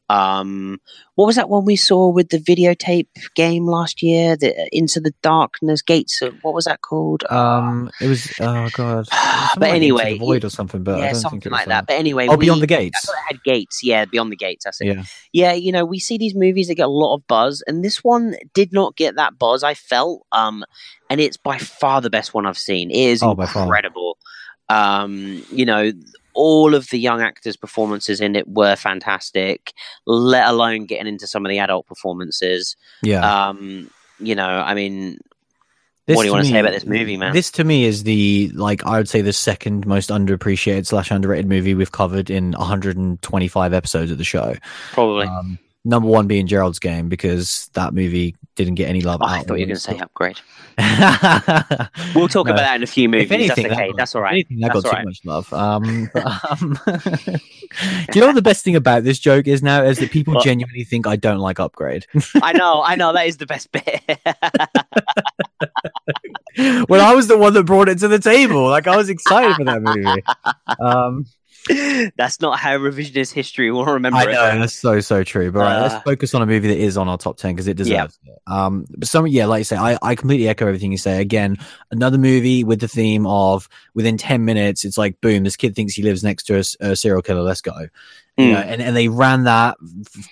Um, 0.08 0.80
what 1.16 1.26
was 1.26 1.36
that 1.36 1.50
one 1.50 1.66
we 1.66 1.76
saw 1.76 2.10
with 2.10 2.30
the 2.30 2.38
videotape 2.38 3.08
game 3.36 3.66
last 3.66 4.04
year? 4.04 4.36
The 4.38 4.68
Into 4.72 5.00
the 5.00 5.14
Darkness 5.22 5.82
Gates. 5.82 6.22
Of, 6.22 6.36
what 6.44 6.54
was 6.54 6.66
that 6.66 6.82
called? 6.82 7.24
um 7.30 7.90
it 8.00 8.08
was 8.08 8.32
oh 8.40 8.70
god 8.74 9.06
but 9.12 9.62
like 9.62 9.74
Into 9.82 9.96
the 9.96 10.04
anyway, 10.04 10.18
void 10.18 10.44
or 10.46 10.50
something 10.50 10.84
but 10.84 10.96
I 10.96 11.00
yeah, 11.00 11.06
don't 11.12 11.16
something 11.22 11.40
think 11.42 11.46
it 11.48 11.52
was 11.52 11.58
like 11.60 11.68
that. 11.68 11.88
But 11.88 11.94
anyway, 11.96 12.28
oh 12.30 12.38
beyond 12.38 12.62
the 12.62 12.68
gates 12.68 13.10
I 13.10 13.14
it 13.14 13.34
had 13.36 13.44
gates. 13.44 13.84
Yeah, 13.84 14.06
Beyond 14.06 14.32
the 14.32 14.36
Gates. 14.36 14.66
That's 14.66 14.82
it. 14.82 14.88
yeah 14.88 15.04
Yeah, 15.34 15.54
you 15.54 15.72
know, 15.72 15.86
we 15.86 16.00
see 16.00 16.18
these 16.18 16.36
movies 16.36 16.68
that 16.68 16.76
get 16.76 16.86
a 16.86 16.90
lot 16.90 17.16
of 17.16 17.26
buzz, 17.28 17.64
and 17.66 17.84
this 17.84 18.04
one 18.04 18.36
did 18.54 18.72
not 18.72 18.96
get 18.96 19.16
that 19.16 19.40
buzz. 19.40 19.64
I 19.64 19.74
felt, 19.74 20.26
um, 20.32 20.64
and 21.10 21.20
it's 21.20 21.38
by 21.38 21.58
far 21.58 22.02
the 22.02 22.10
best 22.10 22.34
one 22.34 22.46
I've 22.46 22.58
seen. 22.58 22.92
It 22.92 22.98
is 22.98 23.24
Oh, 23.24 23.32
incredible. 23.32 24.18
Um, 24.70 25.44
you 25.52 25.66
know, 25.66 25.92
all 26.36 26.76
of 26.76 26.90
the 26.90 27.00
young 27.00 27.22
actors' 27.22 27.58
performances 27.58 28.22
in 28.22 28.36
it 28.36 28.48
were 28.48 28.76
fantastic. 28.76 29.74
Let 30.06 30.48
alone 30.48 30.86
getting 30.86 31.08
into 31.08 31.26
some 31.28 31.46
of 31.46 31.50
the 31.50 31.60
adult 31.60 31.88
performances. 31.88 32.76
yeah 33.02 33.48
Um, 33.50 33.90
you 34.20 34.36
know, 34.36 34.48
I 34.48 34.74
mean, 34.76 35.18
This 36.06 36.16
what 36.16 36.22
do 36.24 36.28
you 36.28 36.34
want 36.34 36.46
to 36.46 36.50
me- 36.52 36.54
say 36.54 36.60
about 36.60 36.74
this 36.74 36.86
movie, 36.86 37.18
man? 37.18 37.34
This 37.34 37.50
to 37.52 37.64
me 37.64 37.86
is 37.86 38.04
the 38.04 38.52
like 38.54 38.86
I 38.86 38.98
would 38.98 39.10
say 39.10 39.22
the 39.22 39.34
second 39.34 39.88
most 39.88 40.10
underappreciated 40.10 40.86
slash 40.86 41.10
underrated 41.12 41.48
movie 41.48 41.74
we've 41.74 41.92
covered 41.92 42.30
in 42.30 42.52
125 42.52 43.74
episodes 43.74 44.12
of 44.12 44.18
the 44.18 44.24
show. 44.24 44.56
Probably. 44.92 45.26
Um, 45.28 45.58
number 45.86 46.10
one 46.10 46.28
being 46.28 46.48
Gerald's 46.48 46.80
Game 46.80 47.08
because 47.08 47.70
that 47.74 47.94
movie 47.94 48.36
didn't 48.56 48.76
get 48.76 48.90
any 48.90 49.02
love. 49.02 49.22
Oh, 49.22 49.26
I 49.28 49.40
thought 49.44 49.60
you 49.60 49.66
were 49.66 49.68
going 49.68 49.70
to 49.70 49.80
say 49.80 49.98
upgrade. 50.00 50.40
We'll 52.16 52.28
talk 52.28 52.48
No. 52.48 52.54
about 52.54 52.62
that 52.64 52.76
in 52.78 52.84
a 52.84 52.88
few 52.88 53.08
movies. 53.08 53.26
If 53.28 53.32
anything, 53.32 53.64
That's 53.68 53.80
okay. 53.80 53.88
that, 53.90 53.98
That's 53.98 54.16
all 54.16 54.22
right. 54.22 54.32
anything, 54.34 54.60
that 54.60 54.74
That's 54.74 54.84
got 54.84 54.90
too 54.92 54.96
right. 54.96 55.06
much 55.06 55.22
love. 55.26 55.54
Um, 55.54 56.10
but, 56.14 56.26
um, 56.52 56.78
do 56.86 57.40
you 58.14 58.22
know 58.22 58.28
what 58.28 58.36
the 58.36 58.42
best 58.42 58.64
thing 58.66 58.76
about 58.76 59.04
this 59.04 59.20
joke 59.20 59.48
is 59.48 59.62
now? 59.64 59.84
Is 59.84 60.00
that 60.00 60.12
people 60.12 60.34
What? 60.36 60.44
genuinely 60.44 60.84
think 60.84 61.08
I 61.08 61.16
don't 61.16 61.40
like 61.40 61.60
Upgrade. 61.60 62.06
I 62.42 62.52
know, 62.54 62.82
I 62.84 62.96
know. 62.96 63.14
That 63.14 63.28
is 63.28 63.38
the 63.38 63.46
best 63.46 63.72
bit. 63.72 64.02
well, 66.90 67.02
I 67.02 67.14
was 67.14 67.28
the 67.28 67.38
one 67.38 67.54
that 67.54 67.64
brought 67.66 67.90
it 67.90 68.00
to 68.00 68.08
the 68.08 68.20
table. 68.20 68.68
Like 68.70 68.88
I 68.88 68.96
was 68.98 69.10
excited 69.10 69.56
for 69.56 69.66
that 69.66 69.82
movie. 69.82 70.24
Um, 70.80 71.26
That's 72.18 72.40
not 72.42 72.60
how 72.60 72.78
revisionist 72.78 73.34
history 73.34 73.72
will 73.72 73.86
remember 73.86 74.18
I 74.20 74.24
it. 74.26 74.32
know 74.34 74.60
that's 74.60 74.74
so 74.74 75.00
so 75.00 75.24
true. 75.24 75.52
But 75.52 75.60
right, 75.60 75.78
Uh, 75.78 75.82
let's 75.84 76.04
focus 76.04 76.36
on 76.36 76.42
a 76.42 76.46
movie 76.46 76.68
that 76.68 76.78
is 76.78 76.96
on 76.98 77.08
our 77.08 77.18
top 77.18 77.38
ten 77.38 77.54
because 77.56 77.68
it 77.68 77.76
deserves 77.78 78.20
it. 78.26 78.38
Um, 78.48 78.86
but 78.96 79.08
some 79.08 79.26
yeah, 79.28 79.46
like 79.48 79.62
you 79.62 79.64
say, 79.66 79.76
I, 79.78 79.98
I 80.02 80.16
completely 80.16 80.48
echo 80.48 80.68
everything 80.68 80.92
you 80.92 80.98
say. 81.00 81.20
Again, 81.20 81.58
another 81.92 82.18
movie 82.20 82.64
with 82.64 82.80
the 82.82 82.88
theme 82.88 83.26
of 83.26 83.68
within 83.96 84.18
ten 84.18 84.46
minutes, 84.46 84.86
it's 84.86 84.98
like 84.98 85.20
boom, 85.22 85.44
this 85.44 85.56
kid 85.56 85.76
thinks 85.76 85.94
he 85.94 86.04
lives 86.04 86.24
next 86.24 86.44
to 86.44 86.64
a 86.80 86.96
serial 86.96 87.22
killer. 87.24 87.42
Let's 87.42 87.62
go. 87.62 87.74
You 88.38 88.50
Mm. 88.50 88.52
know, 88.52 88.60
and 88.60 88.82
and 88.82 88.96
they 88.96 89.08
ran 89.08 89.46
that 89.46 89.78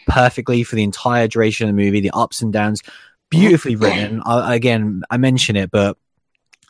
perfectly 0.08 0.64
for 0.64 0.76
the 0.76 0.84
entire 0.84 1.28
duration 1.28 1.68
of 1.70 1.76
the 1.76 1.82
movie. 1.82 2.02
The 2.02 2.12
ups 2.12 2.42
and 2.42 2.52
downs, 2.54 2.82
beautifully 3.30 3.76
written. 3.76 4.22
I, 4.26 4.56
again, 4.56 5.02
I 5.10 5.18
mention 5.18 5.56
it, 5.56 5.72
but. 5.72 5.98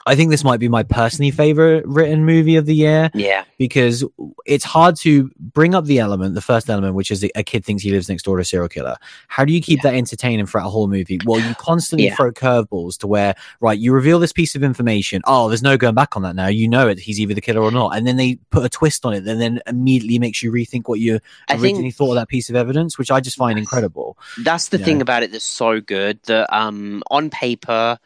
I 0.05 0.15
think 0.15 0.29
this 0.31 0.43
might 0.43 0.59
be 0.59 0.67
my 0.67 0.83
personally 0.83 1.31
favorite 1.31 1.85
written 1.85 2.25
movie 2.25 2.55
of 2.57 2.65
the 2.65 2.75
year 2.75 3.09
Yeah, 3.13 3.43
because 3.57 4.03
it's 4.45 4.65
hard 4.65 4.95
to 4.97 5.31
bring 5.39 5.73
up 5.75 5.85
the 5.85 5.99
element, 5.99 6.35
the 6.35 6.41
first 6.41 6.69
element, 6.69 6.95
which 6.95 7.09
is 7.11 7.23
a 7.35 7.43
kid 7.43 7.63
thinks 7.63 7.83
he 7.83 7.91
lives 7.91 8.09
next 8.09 8.23
door 8.23 8.37
to 8.37 8.41
a 8.41 8.45
serial 8.45 8.67
killer. 8.67 8.97
How 9.27 9.45
do 9.45 9.53
you 9.53 9.61
keep 9.61 9.81
that 9.83 9.93
entertaining 9.93 10.45
throughout 10.45 10.67
a 10.67 10.69
whole 10.69 10.87
movie? 10.87 11.19
Well, 11.25 11.39
you 11.39 11.55
constantly 11.55 12.07
Yeah. 12.07 12.15
throw 12.15 12.31
curveballs 12.31 12.97
to 12.99 13.07
where, 13.07 13.35
right, 13.61 13.77
you 13.79 13.93
reveal 13.93 14.19
this 14.19 14.33
piece 14.33 14.55
of 14.55 14.63
information. 14.63 15.21
Oh, 15.25 15.47
there's 15.47 15.63
no 15.63 15.77
going 15.77 15.95
back 15.95 16.15
on 16.17 16.23
that 16.23 16.35
now. 16.35 16.47
You 16.47 16.67
know 16.67 16.87
it. 16.89 16.99
He's 16.99 17.19
either 17.19 17.33
the 17.33 17.41
killer 17.41 17.61
or 17.61 17.71
not. 17.71 17.95
And 17.95 18.05
then 18.05 18.17
they 18.17 18.35
put 18.49 18.65
a 18.65 18.69
twist 18.69 19.05
on 19.05 19.13
it 19.13 19.25
and 19.25 19.39
then 19.39 19.61
immediately 19.67 20.19
makes 20.19 20.43
you 20.43 20.51
rethink 20.51 20.87
what 20.87 20.99
you 20.99 21.19
I 21.47 21.53
originally 21.53 21.83
think 21.83 21.95
thought 21.95 22.09
of 22.11 22.15
that 22.15 22.27
piece 22.27 22.49
of 22.49 22.55
evidence, 22.55 22.97
which 22.97 23.11
I 23.11 23.19
just 23.21 23.37
find 23.37 23.57
incredible. 23.57 24.17
that's 24.43 24.67
the 24.69 24.77
Yeah. 24.79 24.85
thing 24.85 25.01
about 25.01 25.23
it 25.23 25.31
that's 25.31 25.43
so 25.45 25.79
good 25.79 26.19
that 26.23 26.53
um, 26.55 27.03
on 27.09 27.29
paper, 27.29 27.97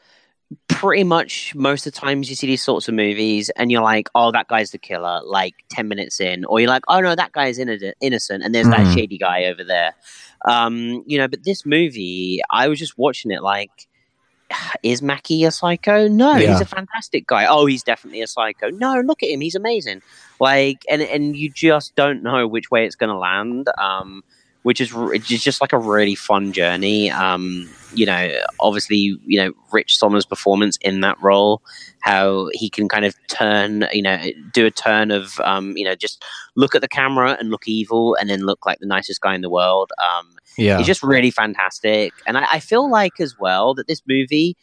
pretty 0.67 1.03
much 1.03 1.53
most 1.55 1.85
of 1.85 1.93
the 1.93 1.99
times 1.99 2.29
you 2.29 2.35
see 2.35 2.47
these 2.47 2.63
sorts 2.63 2.87
of 2.87 2.93
movies 2.93 3.49
and 3.57 3.71
you're 3.71 3.81
like, 3.81 4.09
oh, 4.15 4.31
that 4.31 4.47
guy's 4.47 4.71
the 4.71 4.77
killer, 4.77 5.21
like 5.25 5.53
10 5.69 5.87
minutes 5.87 6.19
in. 6.19 6.45
Or 6.45 6.59
you're 6.59 6.69
like, 6.69 6.83
oh, 6.87 6.99
no, 7.01 7.15
that 7.15 7.31
guy's 7.33 7.57
inno- 7.59 7.91
innocent 7.99 8.43
and 8.43 8.53
there's 8.55 8.67
Mhm. 8.67 8.77
that 8.77 8.93
shady 8.93 9.17
guy 9.17 9.45
over 9.45 9.63
there. 9.63 9.93
Um, 10.47 11.03
you 11.05 11.17
know, 11.17 11.27
but 11.27 11.43
this 11.43 11.65
movie, 11.65 12.39
I 12.49 12.67
was 12.67 12.79
just 12.79 12.97
watching 12.97 13.31
it 13.31 13.41
like, 13.43 13.87
is 14.83 15.01
Mackey 15.01 15.43
a 15.43 15.51
psycho? 15.51 16.07
No, 16.07 16.35
Yeah. 16.37 16.51
he's 16.51 16.61
a 16.61 16.65
fantastic 16.65 17.27
guy. 17.27 17.45
Oh, 17.45 17.65
he's 17.65 17.83
definitely 17.83 18.21
a 18.21 18.27
psycho. 18.27 18.69
No, 18.69 19.01
look 19.01 19.23
at 19.23 19.29
him, 19.29 19.41
he's 19.41 19.55
amazing. 19.55 20.01
Like, 20.39 20.83
and 20.89 21.01
and 21.01 21.35
you 21.35 21.49
just 21.49 21.95
don't 21.95 22.23
know 22.23 22.47
which 22.47 22.69
way 22.71 22.85
it's 22.85 22.95
going 22.95 23.09
to 23.09 23.17
land. 23.17 23.67
Um, 23.77 24.23
which 24.67 24.81
is 24.81 24.91
it's 24.93 25.27
just 25.27 25.61
like 25.61 25.71
a 25.71 25.77
really 25.77 26.13
fun 26.13 26.51
journey. 26.51 27.09
Um, 27.09 27.69
you 27.93 28.05
know, 28.05 28.29
obviously, 28.59 29.17
you 29.25 29.39
know, 29.39 29.53
Rich 29.71 29.97
Sommer's 29.97 30.25
performance 30.25 30.77
in 30.81 30.99
that 30.99 31.15
role, 31.21 31.61
how 32.01 32.49
he 32.51 32.69
can 32.69 32.89
kind 32.89 33.05
of 33.05 33.15
turn, 33.29 33.87
you 33.93 34.01
know, 34.01 34.17
do 34.51 34.65
a 34.65 34.71
turn 34.71 35.09
of, 35.09 35.39
um, 35.39 35.77
you 35.77 35.85
know, 35.85 35.95
just 35.95 36.21
look 36.57 36.75
at 36.75 36.81
the 36.81 36.87
camera 36.89 37.37
and 37.39 37.49
look 37.49 37.65
evil, 37.65 38.15
and 38.19 38.29
then 38.29 38.41
look 38.41 38.65
like 38.65 38.79
the 38.79 38.85
nicest 38.85 39.21
guy 39.21 39.33
in 39.33 39.39
the 39.39 39.49
world. 39.49 39.89
Um, 40.03 40.35
Yeah. 40.57 40.79
it's 40.79 40.87
just 40.87 41.01
really 41.01 41.31
fantastic. 41.31 42.11
And 42.25 42.37
I, 42.37 42.45
I 42.55 42.59
feel 42.59 42.91
like 42.91 43.21
as 43.21 43.39
well 43.39 43.73
that 43.75 43.87
this 43.87 44.01
movie, 44.05 44.57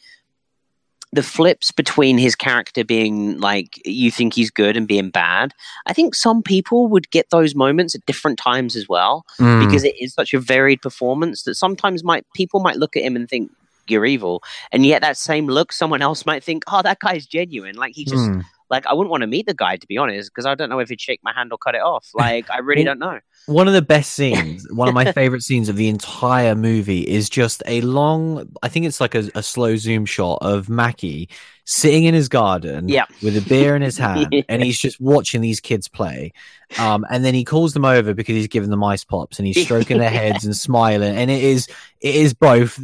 the 1.15 1.23
flips 1.23 1.71
between 1.71 2.19
his 2.19 2.35
character 2.35 2.85
being 2.85 3.39
like 3.39 3.81
you 3.85 4.11
think 4.11 4.35
he's 4.35 4.51
good 4.51 4.77
and 4.77 4.89
being 4.89 5.11
bad, 5.11 5.53
I 5.87 5.93
think 5.93 6.15
some 6.15 6.43
people 6.43 6.89
would 6.89 7.11
get 7.11 7.31
those 7.31 7.55
moments 7.55 7.95
at 7.95 8.05
different 8.07 8.39
times 8.39 8.75
as 8.77 8.89
well 8.89 9.25
Mm. 9.39 9.65
because 9.65 9.85
it 9.85 9.95
is 10.01 10.13
such 10.15 10.35
a 10.35 10.41
varied 10.41 10.81
performance 10.83 11.43
that 11.45 11.55
sometimes 11.55 12.03
might 12.05 12.25
people 12.35 12.61
might 12.61 12.77
look 12.77 12.97
at 12.97 13.03
him 13.03 13.17
and 13.17 13.29
think 13.29 13.51
you're 13.87 14.07
evil, 14.07 14.43
and 14.73 14.87
yet 14.87 15.03
that 15.03 15.17
same 15.19 15.47
look, 15.47 15.71
someone 15.73 16.01
else 16.03 16.25
might 16.25 16.43
think, 16.43 16.65
oh, 16.73 16.81
that 16.83 16.99
guy's 17.01 17.27
genuine. 17.27 17.77
Like 17.77 17.95
he 17.95 18.05
just 18.05 18.17
Mm. 18.31 18.45
Like 18.75 18.87
I 18.87 18.93
wouldn't 18.95 19.11
want 19.11 19.21
to 19.23 19.27
meet 19.29 19.47
the 19.47 19.55
guy 19.55 19.77
to 19.77 19.87
be 19.87 19.97
honest 19.99 20.31
because 20.31 20.47
I 20.47 20.55
don't 20.57 20.69
know 20.69 20.81
if 20.81 20.89
he'd 20.89 21.01
shake 21.01 21.21
my 21.23 21.33
hand 21.33 21.53
or 21.53 21.59
cut 21.59 21.75
it 21.75 21.83
off. 21.83 22.07
Like 22.15 22.51
I 22.51 22.59
really 22.59 22.85
don't 22.85 22.99
know. 22.99 23.21
One 23.47 23.69
of 23.69 23.75
the 23.75 23.83
best 23.83 24.13
scenes, 24.15 24.67
one 24.73 24.89
of 24.89 24.95
my 24.95 25.13
favorite 25.13 25.43
scenes 25.43 25.69
of 25.69 25.77
the 25.77 25.89
entire 25.89 26.55
movie 26.55 27.03
is 27.03 27.29
just 27.29 27.63
a 27.67 27.81
long, 27.83 28.51
I 28.63 28.69
think 28.69 28.87
it's 28.87 29.01
like 29.01 29.15
a, 29.15 29.31
a 29.35 29.43
slow 29.43 29.77
zoom 29.77 30.07
shot 30.07 30.39
of 30.41 30.69
Mackey 30.71 31.29
sitting 31.67 32.05
in 32.05 32.15
his 32.15 32.29
garden 32.29 32.89
Yeah. 32.89 33.05
with 33.23 33.37
a 33.37 33.47
beer 33.49 33.77
in 33.77 33.83
his 33.83 33.99
hand 33.99 34.45
and 34.49 34.63
he's 34.63 34.79
just 34.79 34.99
watching 35.01 35.41
these 35.43 35.61
kids 35.61 35.89
play. 35.89 36.33
Um, 36.79 37.05
and 37.11 37.25
then 37.25 37.35
he 37.35 37.45
calls 37.45 37.75
them 37.75 37.85
over 37.85 38.15
because 38.15 38.35
he's 38.35 38.49
giving 38.49 38.71
them 38.71 38.83
ice 38.83 39.05
pops 39.05 39.39
and 39.39 39.47
he's 39.47 39.63
stroking 39.63 39.99
their 39.99 40.11
heads 40.11 40.45
and 40.47 40.57
smiling. 40.57 41.15
And 41.15 41.31
it 41.31 41.43
is, 41.43 41.69
it 42.01 42.15
is 42.15 42.33
both. 42.35 42.81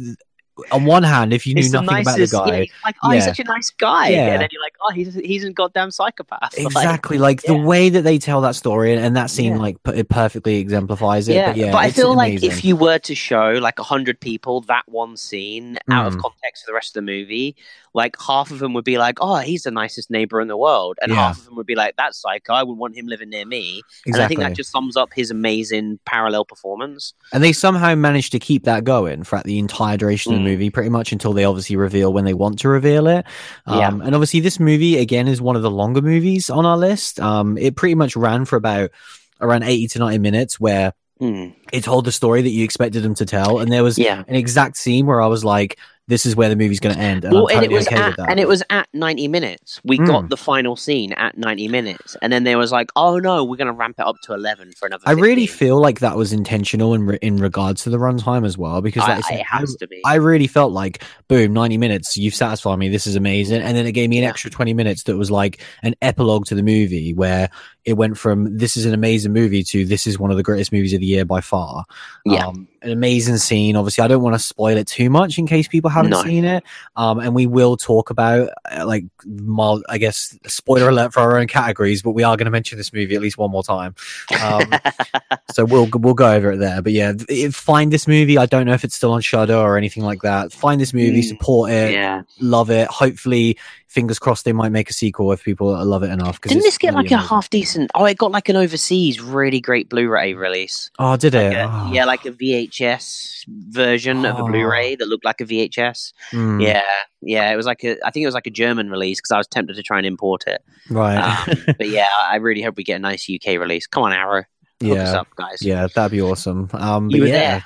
On 0.71 0.85
one 0.85 1.03
hand, 1.03 1.33
if 1.33 1.45
you 1.47 1.53
knew 1.53 1.69
nothing 1.69 1.87
nicest- 1.87 2.33
about 2.33 2.45
the 2.45 2.51
guy, 2.51 2.59
he's 2.61 2.71
like, 2.85 2.95
oh, 3.03 3.09
he's 3.11 3.25
such 3.25 3.39
a 3.39 3.43
nice 3.43 3.69
guy, 3.71 4.09
Yeah. 4.09 4.27
and 4.33 4.41
then 4.41 4.49
you're 4.51 4.61
like, 4.61 4.75
oh, 4.81 4.91
he's 4.91 5.13
he's 5.15 5.43
a 5.43 5.51
goddamn 5.51 5.91
psychopath. 5.91 6.53
Exactly 6.57 7.17
like 7.17 7.41
the 7.43 7.55
yeah. 7.55 7.63
way 7.63 7.89
that 7.89 8.01
they 8.03 8.17
tell 8.17 8.41
that 8.41 8.55
story 8.55 8.93
and, 8.93 9.03
and 9.03 9.15
that 9.15 9.29
scene 9.29 9.53
Yeah. 9.53 9.59
like 9.59 9.77
it 9.93 10.09
perfectly 10.09 10.57
exemplifies 10.57 11.27
it. 11.27 11.35
yeah, 11.35 11.47
But 11.47 11.57
yeah, 11.57 11.75
I 11.75 11.87
it's 11.87 11.95
feel 11.95 12.15
like 12.15 12.43
if 12.43 12.63
you 12.65 12.75
were 12.75 12.99
to 12.99 13.15
show 13.15 13.51
like 13.61 13.79
a 13.79 13.83
hundred 13.83 14.19
people 14.19 14.61
that 14.61 14.83
one 14.87 15.17
scene 15.17 15.77
out 15.89 16.07
of 16.07 16.15
Mm. 16.15 16.21
context 16.21 16.63
for 16.65 16.71
the 16.71 16.73
rest 16.73 16.89
of 16.95 17.05
the 17.05 17.11
movie, 17.11 17.55
like 17.93 18.15
half 18.21 18.51
of 18.51 18.59
them 18.59 18.73
would 18.73 18.85
be 18.85 18.97
like, 18.97 19.17
"Oh, 19.21 19.37
he's 19.37 19.63
the 19.63 19.71
nicest 19.71 20.09
neighbor 20.09 20.39
in 20.41 20.47
the 20.47 20.57
world," 20.57 20.97
and 21.01 21.11
Yeah. 21.11 21.17
half 21.17 21.39
of 21.39 21.45
them 21.45 21.55
would 21.57 21.65
be 21.67 21.75
like, 21.75 21.95
"That's 21.97 22.17
psycho. 22.21 22.53
I 22.53 22.63
would 22.63 22.77
want 22.77 22.95
him 22.95 23.05
living 23.07 23.29
near 23.29 23.45
me." 23.45 23.81
And 24.05 24.15
I 24.17 24.27
think 24.27 24.39
that 24.39 24.53
just 24.55 24.71
sums 24.71 24.95
up 24.95 25.09
his 25.13 25.29
amazing 25.31 25.99
parallel 26.05 26.45
performance. 26.45 27.13
And 27.33 27.43
they 27.43 27.51
somehow 27.53 27.95
managed 27.95 28.31
to 28.33 28.39
keep 28.39 28.63
that 28.63 28.83
going 28.83 29.23
throughout 29.23 29.43
the 29.45 29.59
entire 29.59 29.97
duration 29.97 30.33
of 30.33 30.39
Mm. 30.39 30.43
the 30.43 30.49
movie, 30.49 30.50
pretty 30.69 30.89
much 30.89 31.11
until 31.11 31.33
they 31.33 31.45
obviously 31.45 31.75
reveal 31.75 32.11
when 32.13 32.25
they 32.25 32.33
want 32.33 32.59
to 32.59 32.69
reveal 32.69 33.07
it. 33.07 33.25
Yeah. 33.67 33.87
Um, 33.87 34.01
And 34.01 34.13
obviously, 34.15 34.39
this 34.39 34.59
movie, 34.59 34.97
again, 34.97 35.27
is 35.27 35.41
one 35.41 35.55
of 35.55 35.61
the 35.61 35.71
longer 35.71 36.01
movies 36.01 36.49
on 36.49 36.65
our 36.65 36.77
list. 36.77 37.19
Um, 37.19 37.57
it 37.57 37.75
pretty 37.75 37.95
much 37.95 38.15
ran 38.15 38.45
for 38.45 38.55
about 38.55 38.91
around 39.39 39.63
80 39.63 39.87
to 39.89 39.99
90 39.99 40.17
minutes 40.19 40.59
where 40.59 40.93
Hmm. 41.19 41.49
it 41.71 41.83
told 41.83 42.05
the 42.05 42.11
story 42.11 42.41
that 42.41 42.49
you 42.49 42.63
expected 42.63 43.03
them 43.03 43.13
to 43.15 43.25
tell. 43.25 43.59
And 43.59 43.71
there 43.71 43.83
was 43.83 43.97
Yeah. 43.99 44.23
an 44.27 44.35
exact 44.35 44.75
scene 44.77 45.05
where 45.05 45.21
I 45.21 45.27
was 45.27 45.45
like, 45.45 45.77
this 46.11 46.25
is 46.25 46.35
where 46.35 46.49
the 46.49 46.55
movie's 46.55 46.79
going 46.81 46.93
to 46.93 47.01
end. 47.01 47.23
And 47.23 47.33
well, 47.33 47.47
I'm 47.49 47.55
and 47.57 47.65
it 47.65 47.71
was 47.71 47.87
okay 47.87 47.95
at, 47.95 48.19
and 48.19 48.39
it 48.39 48.47
was 48.47 48.61
at 48.69 48.87
ninety 48.93 49.27
minutes. 49.27 49.79
We 49.83 49.97
Mm. 49.97 50.07
got 50.07 50.29
the 50.29 50.37
final 50.37 50.75
scene 50.75 51.13
at 51.13 51.37
ninety 51.37 51.67
minutes, 51.67 52.15
and 52.21 52.31
then 52.33 52.43
there 52.43 52.57
was 52.57 52.71
like, 52.71 52.91
"Oh 52.95 53.17
no, 53.17 53.43
we're 53.43 53.55
going 53.55 53.67
to 53.67 53.73
ramp 53.73 53.95
it 53.97 54.05
up 54.05 54.17
to 54.23 54.33
eleven 54.33 54.71
for 54.73 54.85
another." 54.87 55.03
I 55.07 55.13
really 55.13 55.47
feel 55.47 55.79
like 55.81 55.99
that 56.01 56.17
was 56.17 56.33
intentional 56.33 56.93
in, 56.93 57.05
re- 57.07 57.19
in 57.21 57.37
regards 57.37 57.83
to 57.83 57.89
the 57.89 57.97
runtime 57.97 58.45
as 58.45 58.57
well, 58.57 58.81
because 58.81 59.03
I, 59.03 59.15
like 59.15 59.17
I 59.25 59.29
said, 59.29 59.39
it 59.39 59.45
has 59.47 59.75
to 59.77 59.87
be. 59.87 60.01
I 60.05 60.15
really 60.15 60.47
felt 60.47 60.73
like, 60.73 61.03
boom, 61.29 61.53
90 61.53 61.77
minutes, 61.77 62.17
you've 62.17 62.35
satisfied 62.35 62.77
me. 62.77 62.89
This 62.89 63.07
is 63.07 63.15
amazing. 63.15 63.61
And 63.61 63.77
then 63.77 63.85
it 63.87 63.93
gave 63.93 64.09
me 64.09 64.17
an 64.17 64.23
Yeah. 64.23 64.29
extra 64.29 64.51
20 64.51 64.73
minutes 64.73 65.03
that 65.03 65.15
was 65.17 65.31
like 65.31 65.61
an 65.83 65.95
epilogue 66.01 66.45
to 66.47 66.55
the 66.55 66.63
movie 66.63 67.13
where 67.13 67.49
it 67.83 67.93
went 67.93 68.17
from 68.17 68.57
this 68.57 68.77
is 68.77 68.85
an 68.85 68.93
amazing 68.93 69.33
movie 69.33 69.63
to 69.63 69.85
this 69.85 70.05
is 70.05 70.19
one 70.19 70.29
of 70.31 70.37
the 70.37 70.43
greatest 70.43 70.71
movies 70.71 70.93
of 70.93 70.99
the 70.99 71.05
year 71.05 71.25
by 71.25 71.41
far. 71.41 71.85
Yeah. 72.25 72.45
Um, 72.47 72.67
an 72.83 72.91
amazing 72.91 73.37
scene. 73.37 73.75
Obviously, 73.75 74.03
I 74.03 74.07
don't 74.07 74.23
want 74.23 74.33
to 74.35 74.39
spoil 74.39 74.75
it 74.77 74.87
too 74.87 75.09
much 75.09 75.37
in 75.37 75.45
case 75.47 75.67
people 75.67 75.89
haven't 75.91 76.11
No. 76.11 76.23
seen 76.23 76.45
it. 76.45 76.63
Um, 76.95 77.19
and 77.19 77.35
we 77.35 77.45
will 77.45 77.77
talk 77.77 78.09
about, 78.09 78.49
uh, 78.75 78.85
like, 78.87 79.05
mild, 79.25 79.83
I 79.87 79.99
guess, 79.99 80.35
spoiler 80.47 80.89
alert 80.89 81.13
for 81.13 81.19
our 81.19 81.37
own 81.37 81.45
categories, 81.47 82.01
but 82.01 82.11
we 82.11 82.23
are 82.23 82.35
going 82.37 82.45
to 82.45 82.51
mention 82.51 82.79
this 82.79 82.91
movie 82.91 83.15
at 83.15 83.21
least 83.21 83.37
one 83.37 83.51
more 83.51 83.63
time. 83.63 83.93
Um, 84.41 84.63
so 85.51 85.63
we'll 85.65 85.87
we'll 85.93 86.13
go 86.15 86.31
over 86.31 86.53
it 86.53 86.57
there. 86.57 86.81
But 86.81 86.93
yeah, 86.93 87.13
find 87.51 87.91
this 87.93 88.07
movie. 88.07 88.37
I 88.37 88.45
don't 88.47 88.65
know 88.65 88.73
if 88.73 88.83
it's 88.83 88.95
still 88.95 89.13
on 89.13 89.21
Shudder 89.21 89.55
or 89.55 89.77
anything 89.77 90.03
like 90.03 90.21
that. 90.23 90.51
Find 90.51 90.79
this 90.81 90.93
movie, 90.93 91.21
Mm. 91.21 91.27
support 91.27 91.71
it, 91.71 91.91
yeah. 91.93 92.23
love 92.39 92.71
it. 92.71 92.87
Hopefully, 92.87 93.57
fingers 93.91 94.19
crossed, 94.19 94.45
they 94.45 94.53
might 94.53 94.71
make 94.71 94.89
a 94.89 94.93
sequel 94.93 95.33
if 95.33 95.43
people 95.43 95.67
love 95.85 96.01
it 96.01 96.09
enough. 96.11 96.39
Didn't 96.39 96.63
this 96.63 96.77
get 96.77 96.93
really 96.93 97.03
like 97.03 97.11
a 97.11 97.17
half 97.17 97.49
decent? 97.49 97.91
Oh, 97.93 98.05
it 98.05 98.17
got 98.17 98.31
like 98.31 98.47
an 98.47 98.55
overseas 98.55 99.19
really 99.19 99.59
great 99.59 99.89
Blu-ray 99.89 100.33
release. 100.33 100.89
Oh, 100.97 101.17
did 101.17 101.35
it? 101.35 101.51
Yeah, 101.51 101.69
Oh. 101.69 101.91
yeah, 101.91 102.05
like 102.05 102.25
a 102.25 102.31
VHS 102.31 103.43
version 103.47 104.25
of 104.25 104.39
a 104.39 104.43
Oh. 104.43 104.47
Blu-ray 104.47 104.95
that 104.95 105.07
looked 105.09 105.25
like 105.25 105.41
a 105.41 105.45
VHS. 105.45 106.13
Mm, 106.31 106.63
Yeah, 106.65 106.83
yeah, 107.21 107.51
it 107.51 107.57
was 107.57 107.65
like 107.65 107.83
a. 107.83 107.97
I 108.07 108.11
think 108.11 108.23
it 108.23 108.27
was 108.27 108.33
like 108.35 108.47
a 108.47 108.51
German 108.51 108.89
release 108.89 109.19
because 109.19 109.31
I 109.31 109.37
was 109.37 109.47
tempted 109.47 109.75
to 109.75 109.83
try 109.83 109.97
and 109.97 110.05
import 110.05 110.45
it. 110.47 110.61
Right. 110.89 111.17
Um, 111.17 111.55
but 111.77 111.89
yeah, 111.89 112.07
I 112.21 112.37
really 112.37 112.61
hope 112.61 112.77
we 112.77 112.83
get 112.85 112.95
a 112.95 112.99
nice 112.99 113.27
UK 113.29 113.59
release. 113.59 113.87
Come 113.87 114.03
on, 114.03 114.13
Arrow, 114.13 114.43
hook 114.81 114.97
us 114.99 115.11
yeah. 115.13 115.19
up, 115.19 115.27
guys. 115.35 115.57
Yeah, 115.61 115.87
that'd 115.93 116.11
be 116.13 116.21
awesome. 116.21 116.69
Um, 116.73 117.09
but 117.09 117.15
You 117.17 117.23
were 117.23 117.27
yeah, 117.27 117.61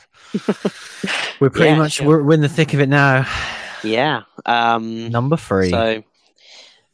we're 1.39 1.49
pretty 1.51 1.69
Yeah, 1.71 1.75
much 1.77 1.93
sure. 1.93 2.07
we're, 2.07 2.23
we're 2.23 2.33
in 2.33 2.41
the 2.41 2.49
thick 2.49 2.73
of 2.73 2.79
it 2.81 2.89
now. 2.89 3.27
Yeah. 3.83 4.23
Um, 4.47 5.09
Number 5.09 5.37
three. 5.37 5.69
So 5.69 6.03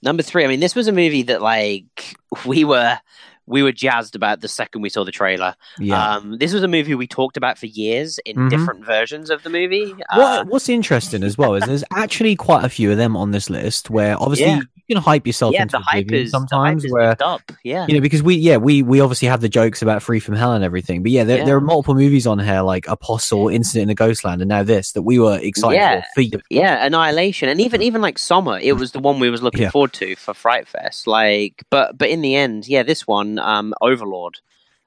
number 0.02 0.24
three, 0.24 0.44
I 0.44 0.48
mean, 0.48 0.60
this 0.60 0.76
was 0.76 0.88
a 0.88 0.92
movie 0.92 1.24
that 1.24 1.42
like 1.42 2.16
we 2.46 2.64
were 2.64 3.00
we 3.48 3.64
were 3.64 3.72
jazzed 3.72 4.16
about 4.16 4.42
the 4.42 4.48
second 4.48 4.82
we 4.82 4.90
saw 4.90 5.04
the 5.04 5.12
trailer. 5.12 5.56
yeah. 5.80 6.16
Um, 6.16 6.38
this 6.38 6.54
was 6.54 6.64
a 6.64 6.68
movie 6.68 6.96
we 6.96 7.08
talked 7.08 7.38
about 7.38 7.58
for 7.58 7.66
years 7.66 8.20
in 8.26 8.36
Mhm. 8.38 8.50
different 8.50 8.86
versions 8.86 9.30
of 9.30 9.44
the 9.44 9.50
movie. 9.50 9.94
Uh, 10.10 10.44
what's 10.46 10.70
interesting 10.70 11.24
as 11.24 11.38
well 11.38 11.56
is 11.56 11.64
there's 11.66 11.84
actually 11.94 12.36
quite 12.36 12.64
a 12.64 12.70
few 12.70 12.92
of 12.92 12.98
them 12.98 13.18
on 13.18 13.32
this 13.32 13.50
list 13.50 13.90
where 13.90 14.16
obviously 14.22 14.46
Yeah. 14.48 14.60
you 14.88 14.96
can 14.96 15.04
hype 15.04 15.26
yourself 15.26 15.54
yeah, 15.54 15.64
into 15.64 15.78
the 15.78 15.84
hype 15.84 16.12
is 16.12 16.32
hype 16.32 16.40
sometimes 16.42 16.86
is 16.86 16.92
where 16.92 17.16
up. 17.24 17.42
Yeah. 17.64 17.86
you 17.88 17.94
know 17.96 18.02
because 18.02 18.22
we 18.24 18.36
yeah 18.36 18.58
we 18.58 18.82
we 18.84 19.00
obviously 19.00 19.28
have 19.30 19.40
the 19.42 19.50
jokes 19.50 19.82
about 19.82 20.02
free 20.04 20.20
from 20.20 20.36
hell 20.36 20.52
and 20.54 20.64
everything 20.64 21.02
but 21.02 21.12
yeah 21.12 21.24
there, 21.24 21.40
Yeah. 21.40 21.46
there 21.46 21.56
are 21.56 21.62
multiple 21.62 21.96
movies 21.96 22.28
on 22.28 22.40
here 22.40 22.62
like 22.62 22.88
apostle 22.88 23.48
incident 23.50 23.84
in 23.84 23.88
the 23.90 23.96
ghostland 23.96 24.42
and 24.42 24.50
now 24.50 24.64
this 24.64 24.92
that 24.94 25.02
we 25.04 25.18
were 25.20 25.38
excited 25.42 25.76
Yeah. 25.78 26.02
for, 26.16 26.24
for. 26.24 26.42
Yeah, 26.50 26.86
Annihilation, 26.86 27.48
and 27.50 27.60
even 27.62 27.82
even 27.82 28.02
like 28.02 28.18
Summer, 28.18 28.60
it 28.60 28.74
was 28.74 28.92
the 28.92 29.00
one 29.00 29.20
we 29.20 29.30
was 29.30 29.42
looking 29.42 29.70
forward 29.70 29.94
to 29.94 30.16
for 30.18 30.34
Fright 30.34 30.68
Fest. 30.68 31.08
Like, 31.08 31.64
but 31.70 31.98
but 31.98 32.10
in 32.10 32.22
the 32.22 32.36
end, 32.36 32.68
yeah, 32.68 32.84
this 32.84 33.08
one, 33.08 33.31
um, 33.40 33.74
Overlord. 33.82 34.40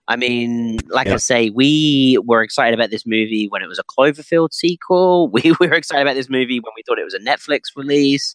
I 0.06 0.16
mean, 0.16 0.78
like 0.88 1.06
Yeah. 1.06 1.14
I 1.14 1.16
say, 1.16 1.50
we 1.50 2.18
were 2.24 2.42
excited 2.42 2.78
about 2.78 2.90
this 2.90 3.06
movie 3.06 3.46
when 3.48 3.62
it 3.62 3.68
was 3.68 3.78
a 3.78 3.84
Cloverfield 3.84 4.52
sequel. 4.52 5.28
We 5.32 5.52
were 5.60 5.72
excited 5.72 6.02
about 6.02 6.14
this 6.14 6.28
movie 6.28 6.60
when 6.60 6.72
we 6.76 6.82
thought 6.86 6.98
it 6.98 7.04
was 7.04 7.14
a 7.14 7.18
Netflix 7.20 7.62
release. 7.76 8.34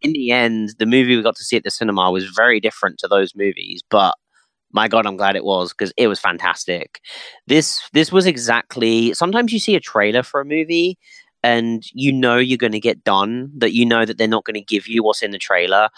In 0.00 0.12
the 0.12 0.30
end, 0.32 0.74
the 0.78 0.86
movie 0.86 1.16
we 1.16 1.22
got 1.22 1.36
to 1.36 1.44
see 1.44 1.56
at 1.56 1.64
the 1.64 1.70
cinema 1.70 2.10
was 2.10 2.24
very 2.30 2.60
different 2.60 2.98
to 3.00 3.08
those 3.08 3.34
movies, 3.36 3.82
but 3.90 4.14
my 4.74 4.88
god 4.88 5.04
i'm 5.06 5.18
glad 5.18 5.36
it 5.36 5.44
was 5.44 5.70
because 5.72 5.92
it 5.98 6.08
was 6.08 6.18
fantastic 6.18 6.98
this 7.46 7.82
this 7.92 8.10
was 8.10 8.24
exactly 8.26 9.12
sometimes 9.12 9.52
you 9.52 9.58
see 9.58 9.74
a 9.76 9.80
trailer 9.80 10.22
for 10.22 10.40
a 10.40 10.44
movie 10.46 10.96
and 11.42 11.84
you 11.92 12.12
know 12.12 12.36
you're 12.36 12.58
going 12.58 12.72
to 12.72 12.80
get 12.80 13.04
done 13.04 13.50
that 13.56 13.72
you 13.72 13.84
know 13.84 14.04
that 14.04 14.18
they're 14.18 14.28
not 14.28 14.44
going 14.44 14.54
to 14.54 14.60
give 14.60 14.86
you 14.86 15.02
what's 15.02 15.22
in 15.22 15.32
the 15.32 15.38
trailer. 15.38 15.88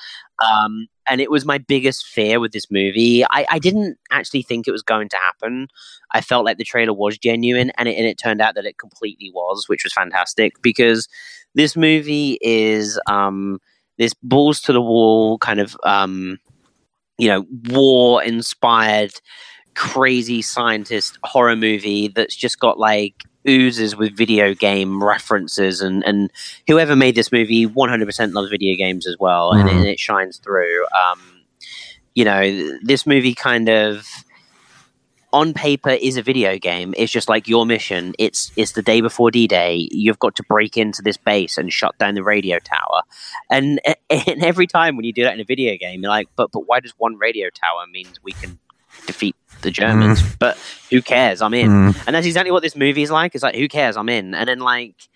Um, 0.44 0.88
and 1.08 1.20
it 1.20 1.30
was 1.30 1.44
my 1.44 1.58
biggest 1.58 2.06
fear 2.06 2.40
with 2.40 2.52
this 2.52 2.70
movie. 2.70 3.24
I, 3.24 3.46
I 3.50 3.58
didn't 3.58 3.98
actually 4.10 4.42
think 4.42 4.66
it 4.66 4.72
was 4.72 4.82
going 4.82 5.08
to 5.10 5.16
happen. 5.16 5.68
I 6.12 6.20
felt 6.22 6.44
like 6.44 6.56
the 6.56 6.64
trailer 6.64 6.94
was 6.94 7.18
genuine 7.18 7.70
and 7.76 7.88
it, 7.88 7.96
and 7.96 8.06
it 8.06 8.18
turned 8.18 8.40
out 8.40 8.54
that 8.54 8.64
it 8.64 8.78
completely 8.78 9.30
was 9.34 9.68
which 9.68 9.84
was 9.84 9.92
fantastic 9.92 10.54
because 10.62 11.08
this 11.54 11.76
movie 11.76 12.38
is 12.40 12.98
um, 13.06 13.60
this 13.98 14.14
balls 14.22 14.60
to 14.62 14.72
the 14.72 14.80
wall 14.80 15.38
kind 15.38 15.60
of 15.60 15.76
um, 15.84 16.38
you 17.18 17.28
know 17.28 17.44
war 17.68 18.22
inspired 18.22 19.12
crazy 19.74 20.40
scientist 20.40 21.18
horror 21.24 21.56
movie 21.56 22.08
that's 22.08 22.36
just 22.36 22.60
got 22.60 22.78
like 22.78 23.24
oozes 23.48 23.96
with 23.96 24.16
video 24.16 24.54
game 24.54 25.02
references, 25.02 25.80
and 25.80 26.04
and 26.04 26.30
whoever 26.66 26.96
made 26.96 27.14
this 27.14 27.30
movie 27.32 27.66
100% 27.66 28.32
loves 28.32 28.50
video 28.50 28.76
games 28.76 29.06
as 29.06 29.16
well, 29.18 29.52
and, 29.52 29.68
Mhm. 29.68 29.72
and 29.76 29.86
it 29.86 29.98
shines 29.98 30.38
through. 30.38 30.84
Um, 30.86 31.20
you 32.14 32.24
know, 32.24 32.78
this 32.82 33.06
movie 33.06 33.34
kind 33.34 33.68
of 33.68 34.06
on 35.32 35.52
paper 35.52 35.90
is 35.90 36.16
a 36.16 36.22
video 36.22 36.58
game. 36.58 36.94
It's 36.96 37.10
just 37.10 37.28
like 37.28 37.48
your 37.48 37.66
mission. 37.66 38.14
It's 38.20 38.52
it's 38.56 38.72
the 38.72 38.82
day 38.82 39.00
before 39.00 39.32
D 39.32 39.48
Day. 39.48 39.88
You've 39.90 40.20
got 40.20 40.36
to 40.36 40.44
break 40.44 40.76
into 40.76 41.02
this 41.02 41.16
base 41.16 41.58
and 41.58 41.72
shut 41.72 41.98
down 41.98 42.14
the 42.14 42.22
radio 42.22 42.60
tower. 42.60 43.02
And 43.50 43.80
and 44.10 44.44
every 44.44 44.68
time 44.68 44.96
when 44.96 45.04
you 45.04 45.12
do 45.12 45.24
that 45.24 45.34
in 45.34 45.40
a 45.40 45.44
video 45.44 45.76
game, 45.76 46.02
you're 46.02 46.10
like, 46.10 46.28
but 46.36 46.52
but 46.52 46.60
why 46.68 46.78
does 46.80 46.94
one 46.98 47.16
radio 47.16 47.48
tower 47.50 47.84
means 47.90 48.20
we 48.22 48.32
can 48.32 48.58
defeat 49.06 49.34
the 49.64 49.70
Germans? 49.70 50.22
But 50.36 50.56
who 50.90 51.02
cares? 51.02 51.42
I'm 51.42 51.54
in. 51.54 51.68
Mm. 51.68 52.04
And 52.06 52.14
that's 52.14 52.26
exactly 52.26 52.52
what 52.52 52.62
this 52.62 52.76
movie 52.76 53.02
is 53.02 53.10
like. 53.10 53.34
It's 53.34 53.42
like, 53.42 53.56
who 53.56 53.68
cares? 53.68 53.96
I'm 53.96 54.08
in. 54.08 54.34
And 54.34 54.48
then 54.48 54.60
like 54.60 55.08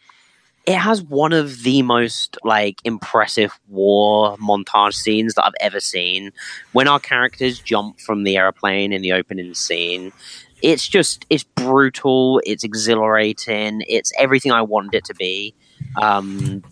it 0.69 0.77
has 0.77 1.03
one 1.03 1.33
of 1.33 1.63
the 1.63 1.81
most 1.81 2.37
like 2.45 2.81
impressive 2.85 3.59
war 3.69 4.37
montage 4.37 4.93
scenes 4.93 5.35
that 5.35 5.47
I've 5.47 5.55
ever 5.61 5.81
seen. 5.81 6.31
When 6.73 6.87
our 6.87 7.01
characters 7.01 7.59
jump 7.59 8.01
from 8.01 8.25
the 8.25 8.37
airplane 8.37 8.93
in 8.93 9.01
the 9.01 9.13
opening 9.13 9.55
scene, 9.55 10.13
it's 10.61 10.87
just 10.87 11.25
it's 11.31 11.43
brutal, 11.43 12.43
it's 12.45 12.65
exhilarating, 12.65 13.83
it's 13.89 14.13
everything 14.19 14.53
I 14.53 14.61
wanted 14.61 14.95
it 14.95 15.05
to 15.07 15.15
be. 15.15 15.55
Um 15.97 16.63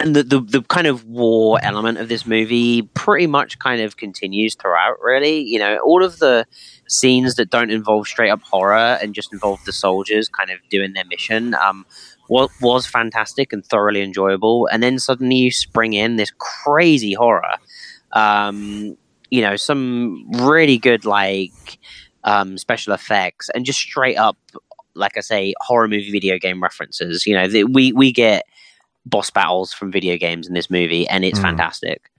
and 0.00 0.16
the, 0.16 0.22
the 0.22 0.40
the 0.40 0.62
kind 0.62 0.86
of 0.86 1.04
war 1.04 1.58
element 1.62 1.98
of 1.98 2.08
this 2.08 2.26
movie 2.26 2.82
pretty 2.94 3.26
much 3.26 3.58
kind 3.58 3.80
of 3.82 3.96
continues 3.96 4.54
throughout 4.54 4.96
really. 5.00 5.40
You 5.40 5.58
know 5.58 5.78
all 5.84 6.02
of 6.04 6.18
the 6.18 6.46
scenes 6.88 7.36
that 7.36 7.50
don't 7.50 7.70
involve 7.70 8.06
straight 8.06 8.30
up 8.30 8.42
horror 8.42 8.98
and 9.00 9.14
just 9.14 9.32
involve 9.32 9.62
the 9.64 9.72
soldiers 9.72 10.28
kind 10.28 10.50
of 10.50 10.58
doing 10.70 10.92
their 10.94 11.04
mission 11.04 11.54
um 11.54 11.86
was, 12.28 12.50
was 12.60 12.86
fantastic 12.86 13.52
and 13.52 13.64
thoroughly 13.64 14.02
enjoyable. 14.02 14.68
And 14.72 14.82
then 14.82 14.98
suddenly 14.98 15.36
you 15.36 15.50
spring 15.50 15.92
in 15.92 16.16
this 16.16 16.32
crazy 16.38 17.12
horror. 17.12 17.56
Um 18.12 18.96
you 19.30 19.42
know 19.42 19.56
some 19.56 20.30
really 20.32 20.78
good 20.78 21.04
like 21.04 21.78
um 22.24 22.58
special 22.58 22.92
effects 22.92 23.48
and 23.54 23.64
just 23.64 23.78
straight 23.78 24.16
up 24.16 24.36
like 24.96 25.16
i 25.16 25.20
say 25.20 25.54
horror 25.60 25.86
movie 25.86 26.10
video 26.10 26.38
game 26.38 26.62
references. 26.62 27.26
You 27.26 27.34
know 27.34 27.46
the, 27.48 27.64
we 27.64 27.92
we 27.92 28.12
get 28.12 28.44
boss 29.06 29.30
battles 29.30 29.72
from 29.72 29.90
video 29.90 30.16
games 30.16 30.46
in 30.46 30.54
this 30.54 30.70
movie 30.70 31.08
and 31.08 31.24
it's 31.24 31.38
Mm. 31.38 31.42
fantastic 31.42 32.10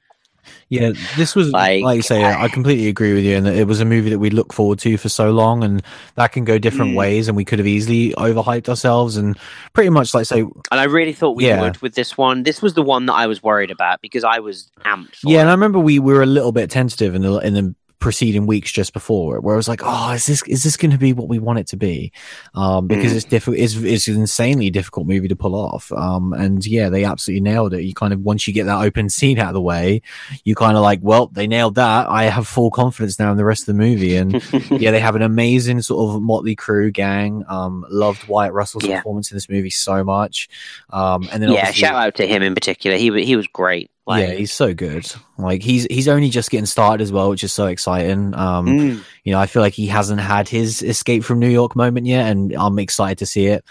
Yeah, 0.70 0.94
this 1.18 1.36
was 1.36 1.52
like, 1.52 1.84
Like, 1.84 1.98
you 1.98 2.02
say. 2.02 2.24
I 2.24 2.48
completely 2.48 2.88
agree 2.88 3.14
with 3.14 3.24
you, 3.24 3.36
and 3.38 3.46
it 3.48 3.68
was 3.68 3.80
a 3.80 3.86
movie 3.86 4.10
that 4.10 4.18
we 4.20 4.30
look 4.32 4.54
forward 4.54 4.80
to 4.80 4.98
for 4.98 5.08
so 5.10 5.30
long, 5.32 5.64
and 5.64 5.84
that 6.16 6.32
can 6.32 6.46
go 6.46 6.58
different 6.58 6.94
Mm. 6.94 6.96
ways, 6.96 7.28
and 7.28 7.38
we 7.38 7.46
could 7.46 7.60
have 7.60 7.68
easily 7.68 8.12
overhyped 8.18 8.68
ourselves, 8.68 9.18
and 9.18 9.38
pretty 9.74 9.90
much 9.90 10.14
like 10.16 10.26
say, 10.26 10.40
and 10.42 10.80
i 10.80 10.86
really 10.86 11.14
thought 11.14 11.36
we 11.36 11.46
Yeah. 11.46 11.62
would 11.62 11.78
with 11.82 11.94
this 11.94 12.18
one 12.18 12.42
this 12.44 12.60
was 12.62 12.74
the 12.74 12.82
one 12.82 13.06
that 13.06 13.14
i 13.14 13.28
was 13.28 13.44
worried 13.44 13.70
about 13.70 14.02
because 14.02 14.24
i 14.24 14.40
was 14.40 14.72
amped 14.86 15.16
for 15.18 15.30
yeah. 15.30 15.38
it. 15.40 15.42
And 15.42 15.50
I 15.50 15.54
remember 15.54 15.78
we 15.80 16.00
were 16.00 16.24
a 16.24 16.26
little 16.26 16.52
bit 16.52 16.72
tentative 16.72 17.14
in 17.16 17.22
the 17.22 17.38
in 17.40 17.54
the 17.54 17.76
preceding 18.02 18.46
weeks 18.48 18.70
just 18.72 18.92
before, 18.92 19.38
it, 19.38 19.44
where 19.44 19.56
I 19.56 19.58
was 19.58 19.70
like, 19.70 19.80
oh, 19.86 20.12
is 20.12 20.26
this 20.26 20.44
is 20.48 20.64
this 20.64 20.76
going 20.76 20.92
to 20.92 20.98
be 20.98 21.14
what 21.14 21.30
we 21.30 21.40
want 21.40 21.60
it 21.60 21.68
to 21.68 21.78
be? 21.78 22.12
Um, 22.54 22.88
because 22.88 23.14
Mm. 23.14 23.16
it's 23.16 23.26
difficult. 23.26 23.58
It's 23.58 23.76
it's 23.76 24.08
an 24.10 24.16
insanely 24.18 24.70
difficult 24.70 25.08
movie 25.08 25.30
to 25.30 25.36
pull 25.38 25.56
off. 25.56 25.90
Um, 25.94 26.34
and 26.34 26.66
yeah, 26.66 26.90
they 26.90 27.06
absolutely 27.06 27.42
nailed 27.42 27.74
it. 27.74 27.84
You 27.84 27.94
kind 27.94 28.12
of 28.12 28.20
once 28.20 28.46
you 28.48 28.54
get 28.54 28.66
that 28.66 28.84
open 28.84 29.10
scene 29.10 29.40
out 29.40 29.48
of 29.50 29.54
the 29.54 29.62
way, 29.62 30.02
you 30.44 30.54
kind 30.56 30.76
of 30.76 30.84
like, 30.84 31.00
well, 31.02 31.28
they 31.28 31.48
nailed 31.48 31.76
that. 31.76 32.10
I 32.10 32.24
have 32.26 32.48
full 32.48 32.72
confidence 32.72 33.18
now 33.20 33.32
in 33.32 33.38
the 33.38 33.46
rest 33.46 33.62
of 33.64 33.68
the 33.68 33.82
movie, 33.82 34.16
and 34.18 34.34
yeah, 34.82 34.92
they 34.92 35.00
have 35.00 35.16
an 35.16 35.22
amazing 35.22 35.82
sort 35.82 36.14
of 36.16 36.22
motley 36.22 36.56
crew 36.56 36.92
gang. 36.92 37.46
Um, 37.48 37.86
loved 37.90 38.26
Wyatt 38.26 38.52
Russell's 38.54 38.84
Yeah. 38.86 38.98
performance 38.98 39.32
in 39.32 39.36
this 39.38 39.48
movie 39.48 39.70
so 39.70 40.04
much. 40.04 40.50
Um, 40.90 41.30
and 41.32 41.42
then 41.42 41.52
yeah 41.52 41.72
shout 41.72 41.96
out 41.96 42.16
to 42.16 42.28
him 42.28 42.42
in 42.42 42.54
particular 42.56 42.98
he, 42.98 43.24
he 43.24 43.36
was 43.36 43.48
great 43.48 43.90
like, 44.12 44.28
yeah, 44.30 44.34
he's 44.36 44.52
so 44.54 44.74
good. 44.74 45.12
Like 45.38 45.64
he's 45.64 45.86
he's 45.90 46.08
only 46.08 46.30
just 46.30 46.52
getting 46.52 46.66
started 46.66 47.02
as 47.04 47.12
well, 47.12 47.30
which 47.30 47.44
is 47.44 47.52
so 47.54 47.66
exciting. 47.68 48.34
Um, 48.36 48.68
Mm. 48.68 49.04
you 49.24 49.32
know, 49.34 49.40
I 49.40 49.48
feel 49.48 49.62
like 49.62 49.74
he 49.74 49.88
hasn't 49.88 50.22
had 50.22 50.48
his 50.48 50.82
escape 50.84 51.24
from 51.24 51.40
New 51.40 51.50
York 51.50 51.76
moment 51.76 52.06
yet, 52.06 52.30
and 52.30 52.54
I'm 52.54 52.78
excited 52.80 53.18
to 53.20 53.26
see 53.26 53.48
it 53.48 53.64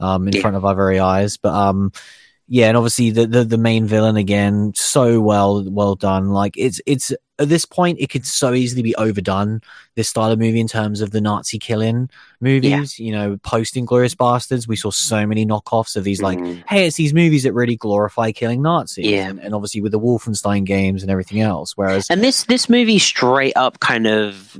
um 0.00 0.28
in 0.28 0.34
Yeah. 0.34 0.40
front 0.42 0.56
of 0.56 0.64
our 0.64 0.74
very 0.74 0.98
eyes. 1.00 1.36
But 1.36 1.54
um, 1.54 1.90
yeah, 2.48 2.68
and 2.68 2.76
obviously 2.76 3.10
the, 3.10 3.26
the 3.26 3.44
the 3.44 3.58
main 3.58 3.86
villain 3.86 4.16
again, 4.16 4.72
so 4.74 5.20
well 5.20 5.64
well 5.68 5.94
done. 5.94 6.30
Like 6.30 6.54
it's 6.56 6.80
it's 6.86 7.12
at 7.38 7.50
this 7.50 7.66
point, 7.66 7.98
it 8.00 8.08
could 8.08 8.24
so 8.24 8.54
easily 8.54 8.80
be 8.80 8.94
overdone. 8.96 9.60
This 9.94 10.08
style 10.08 10.30
of 10.30 10.38
movie 10.38 10.58
in 10.60 10.68
terms 10.68 11.02
of 11.02 11.10
the 11.10 11.20
Nazi 11.20 11.58
killing 11.58 12.08
movies, 12.40 12.98
you 12.98 13.12
know, 13.12 13.36
post 13.38 13.74
Inglourious 13.74 14.14
Basterds, 14.14 14.66
we 14.66 14.76
saw 14.76 14.90
so 14.90 15.26
many 15.26 15.44
knockoffs 15.44 15.96
of 15.96 16.04
these 16.04 16.22
like 16.22 16.38
Mm. 16.38 16.62
hey, 16.66 16.86
it's 16.86 16.96
these 16.96 17.12
movies 17.12 17.42
that 17.42 17.52
really 17.52 17.76
glorify 17.76 18.32
killing 18.32 18.62
Nazis. 18.62 19.06
Yeah. 19.06 19.28
And, 19.28 19.38
and 19.40 19.54
obviously 19.54 19.82
with 19.82 19.92
the 19.92 20.00
Wolfenstein 20.00 20.64
games 20.64 21.02
and 21.02 21.10
everything 21.10 21.40
else. 21.40 21.76
Whereas, 21.76 22.06
And 22.08 22.22
this 22.22 22.44
this 22.44 22.68
movie 22.70 22.98
straight 22.98 23.54
up 23.56 23.80
kind 23.80 24.06
of 24.06 24.58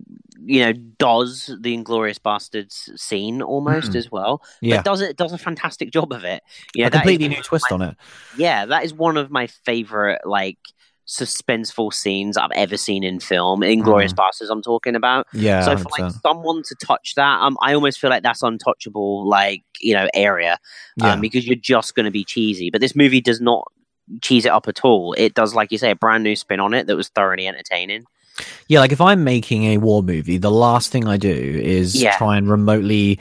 you 0.48 0.60
know 0.64 0.72
does 0.72 1.50
the 1.60 1.76
Inglourious 1.76 2.18
Basterds 2.18 2.96
scene 2.98 3.42
almost 3.42 3.92
Mhm. 3.92 3.96
as 3.96 4.10
well. 4.12 4.42
yeah, 4.62 4.76
But 4.76 4.84
does 4.84 5.00
it 5.00 5.16
does 5.16 5.32
a 5.32 5.38
fantastic 5.38 5.90
job 5.92 6.12
of 6.12 6.24
it. 6.24 6.42
You 6.74 6.82
know, 6.82 6.88
a 6.88 6.90
completely 6.90 7.28
new 7.28 7.42
twist 7.42 7.66
my- 7.70 7.74
on 7.74 7.82
it. 7.82 7.96
Yeah, 8.38 8.64
that 8.66 8.84
is 8.84 8.94
one 8.94 9.16
of 9.16 9.30
my 9.30 9.46
favorite 9.48 10.20
like 10.24 10.58
suspenseful 11.08 11.92
scenes 11.92 12.36
I've 12.36 12.50
ever 12.52 12.76
seen 12.76 13.04
in 13.04 13.20
film. 13.20 13.60
Inglourious 13.60 14.12
Basterds, 14.12 14.50
I'm 14.50 14.62
talking 14.62 14.96
about. 14.96 15.26
Yeah, 15.32 15.62
so 15.64 15.76
for 15.76 15.84
like 15.98 16.02
100%. 16.12 16.20
someone 16.22 16.62
to 16.64 16.74
touch 16.84 17.14
that, 17.16 17.40
um, 17.40 17.56
I 17.62 17.74
almost 17.74 18.00
feel 18.00 18.10
like 18.10 18.22
that's 18.24 18.42
untouchable, 18.42 19.26
like 19.28 19.62
you 19.80 19.94
know, 19.94 20.08
area, 20.14 20.58
yeah. 20.96 21.12
um, 21.12 21.20
because 21.20 21.46
you're 21.46 21.54
just 21.56 21.94
going 21.94 22.04
to 22.06 22.10
be 22.10 22.24
cheesy. 22.24 22.70
But 22.70 22.80
this 22.80 22.96
movie 22.96 23.20
does 23.20 23.40
not 23.40 23.64
cheese 24.22 24.44
it 24.46 24.50
up 24.52 24.68
at 24.68 24.84
all. 24.84 25.14
It 25.16 25.34
does, 25.34 25.54
like 25.54 25.70
you 25.72 25.78
say, 25.78 25.90
a 25.90 25.96
brand 25.96 26.24
new 26.24 26.36
spin 26.36 26.60
on 26.60 26.74
it 26.74 26.86
that 26.86 26.96
was 26.96 27.08
thoroughly 27.08 27.46
entertaining. 27.46 28.04
Yeah, 28.68 28.80
like 28.80 28.92
if 28.92 29.00
I'm 29.00 29.24
making 29.24 29.64
a 29.64 29.78
war 29.78 30.02
movie, 30.02 30.38
the 30.38 30.50
last 30.50 30.90
thing 30.90 31.06
I 31.06 31.16
do 31.16 31.30
is 31.30 31.94
Yeah. 32.00 32.16
try 32.16 32.36
and 32.36 32.50
remotely 32.50 33.18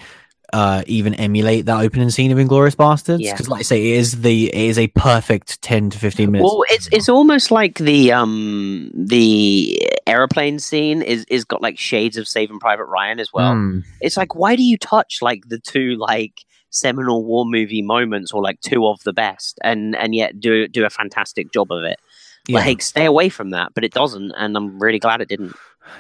uh, 0.53 0.83
even 0.87 1.13
emulate 1.15 1.65
that 1.65 1.81
opening 1.81 2.09
scene 2.09 2.31
of 2.31 2.37
Inglourious 2.37 2.75
Basterds. 2.75 3.19
Yeah. 3.19 3.33
Because, 3.33 3.49
like 3.49 3.59
I 3.59 3.63
say, 3.63 3.91
it 3.91 3.97
is 3.97 4.21
the 4.21 4.45
it 4.47 4.69
is 4.69 4.77
a 4.77 4.87
perfect 4.87 5.61
ten 5.61 5.89
to 5.89 5.97
fifteen 5.99 6.31
minutes. 6.31 6.49
Well, 6.49 6.63
it's 6.69 6.87
it's 6.93 7.09
almost 7.09 7.51
like 7.51 7.77
the 7.79 8.13
um 8.13 8.89
the 8.93 9.81
aeroplane 10.07 10.59
scene 10.59 11.01
is 11.01 11.25
is 11.29 11.43
got 11.43 11.61
like 11.61 11.77
shades 11.77 12.15
of 12.15 12.27
Saving 12.27 12.59
Private 12.59 12.85
Ryan 12.85 13.19
as 13.19 13.33
well. 13.33 13.53
Mm. 13.53 13.83
It's 13.99 14.15
like 14.15 14.35
why 14.35 14.55
do 14.55 14.63
you 14.63 14.77
touch 14.77 15.19
like 15.21 15.49
the 15.49 15.59
two 15.59 15.95
like 15.97 16.45
seminal 16.69 17.23
war 17.23 17.45
movie 17.45 17.81
moments 17.81 18.31
or 18.33 18.41
like 18.41 18.59
two 18.61 18.85
of 18.85 19.01
the 19.03 19.13
best 19.13 19.59
and 19.63 19.95
and 19.95 20.13
yet 20.13 20.39
do 20.39 20.67
do 20.67 20.85
a 20.85 20.89
fantastic 20.89 21.51
job 21.51 21.71
of 21.71 21.83
it. 21.83 21.99
Yeah. 22.47 22.59
Like 22.59 22.81
stay 22.81 23.05
away 23.05 23.29
from 23.29 23.49
that, 23.51 23.73
but 23.73 23.83
it 23.83 23.93
doesn't, 23.93 24.31
and 24.37 24.55
I'm 24.55 24.79
really 24.79 24.99
glad 24.99 25.21
it 25.21 25.27
didn't. 25.29 25.55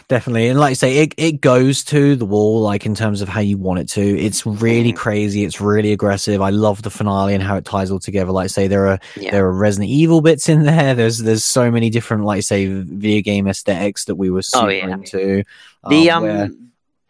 Definitely. 0.07 0.47
And 0.47 0.59
like 0.59 0.71
I 0.71 0.73
say, 0.73 0.97
it, 0.97 1.13
it 1.17 1.41
goes 1.41 1.83
to 1.85 2.15
the 2.15 2.25
wall, 2.25 2.59
like 2.61 2.85
in 2.87 2.95
terms 2.95 3.21
of 3.21 3.29
how 3.29 3.39
you 3.39 3.57
want 3.57 3.79
it 3.79 3.89
to. 3.89 4.01
It's 4.01 4.43
really 4.45 4.91
Mhm. 4.93 4.95
crazy. 4.97 5.43
It's 5.43 5.61
really 5.61 5.91
aggressive. 5.91 6.41
I 6.41 6.49
love 6.49 6.81
the 6.81 6.89
finale 6.89 7.35
and 7.35 7.43
how 7.43 7.55
it 7.55 7.65
ties 7.65 7.91
all 7.91 7.99
together. 7.99 8.31
Like 8.31 8.45
I 8.45 8.47
say, 8.47 8.67
there 8.67 8.87
are, 8.87 8.99
Yeah. 9.15 9.31
there 9.31 9.45
are 9.45 9.53
Resident 9.53 9.91
Evil 9.91 10.21
bits 10.21 10.49
in 10.49 10.63
there. 10.65 10.95
There's, 10.95 11.19
there's 11.19 11.43
so 11.43 11.69
many 11.69 11.89
different, 11.91 12.23
like 12.25 12.37
I 12.37 12.41
say, 12.41 12.65
video 12.65 13.21
game 13.21 13.47
aesthetics 13.47 14.05
that 14.05 14.15
we 14.15 14.29
were 14.31 14.41
super 14.41 14.65
Oh, 14.65 14.69
yeah. 14.69 14.91
into. 14.91 15.43
The 15.89 16.09
um, 16.11 16.23
where- 16.23 16.49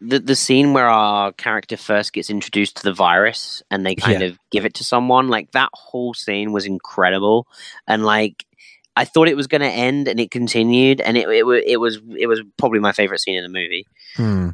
the 0.02 0.18
the 0.18 0.36
scene 0.36 0.74
where 0.74 0.88
our 0.90 1.32
character 1.32 1.78
first 1.78 2.12
gets 2.12 2.28
introduced 2.28 2.76
to 2.76 2.82
the 2.82 2.92
virus 2.92 3.62
and 3.70 3.84
they 3.86 3.94
kind 3.94 4.20
Yeah. 4.20 4.26
of 4.28 4.38
give 4.50 4.66
it 4.66 4.74
to 4.74 4.84
someone, 4.84 5.28
like 5.28 5.52
that 5.52 5.70
whole 5.72 6.12
scene 6.12 6.52
was 6.52 6.66
incredible, 6.66 7.46
and 7.88 8.04
like 8.04 8.44
I 8.96 9.04
thought 9.04 9.28
it 9.28 9.36
was 9.36 9.46
going 9.46 9.60
to 9.60 9.68
end 9.68 10.08
and 10.08 10.18
it 10.18 10.30
continued, 10.30 11.00
and 11.02 11.16
it 11.16 11.28
it, 11.28 11.44
it 11.66 11.76
was 11.78 11.98
it 12.16 12.26
was 12.26 12.40
probably 12.56 12.78
my 12.80 12.92
favorite 12.92 13.20
scene 13.20 13.36
in 13.36 13.42
the 13.44 13.48
movie. 13.50 13.86
Hmm. 14.16 14.50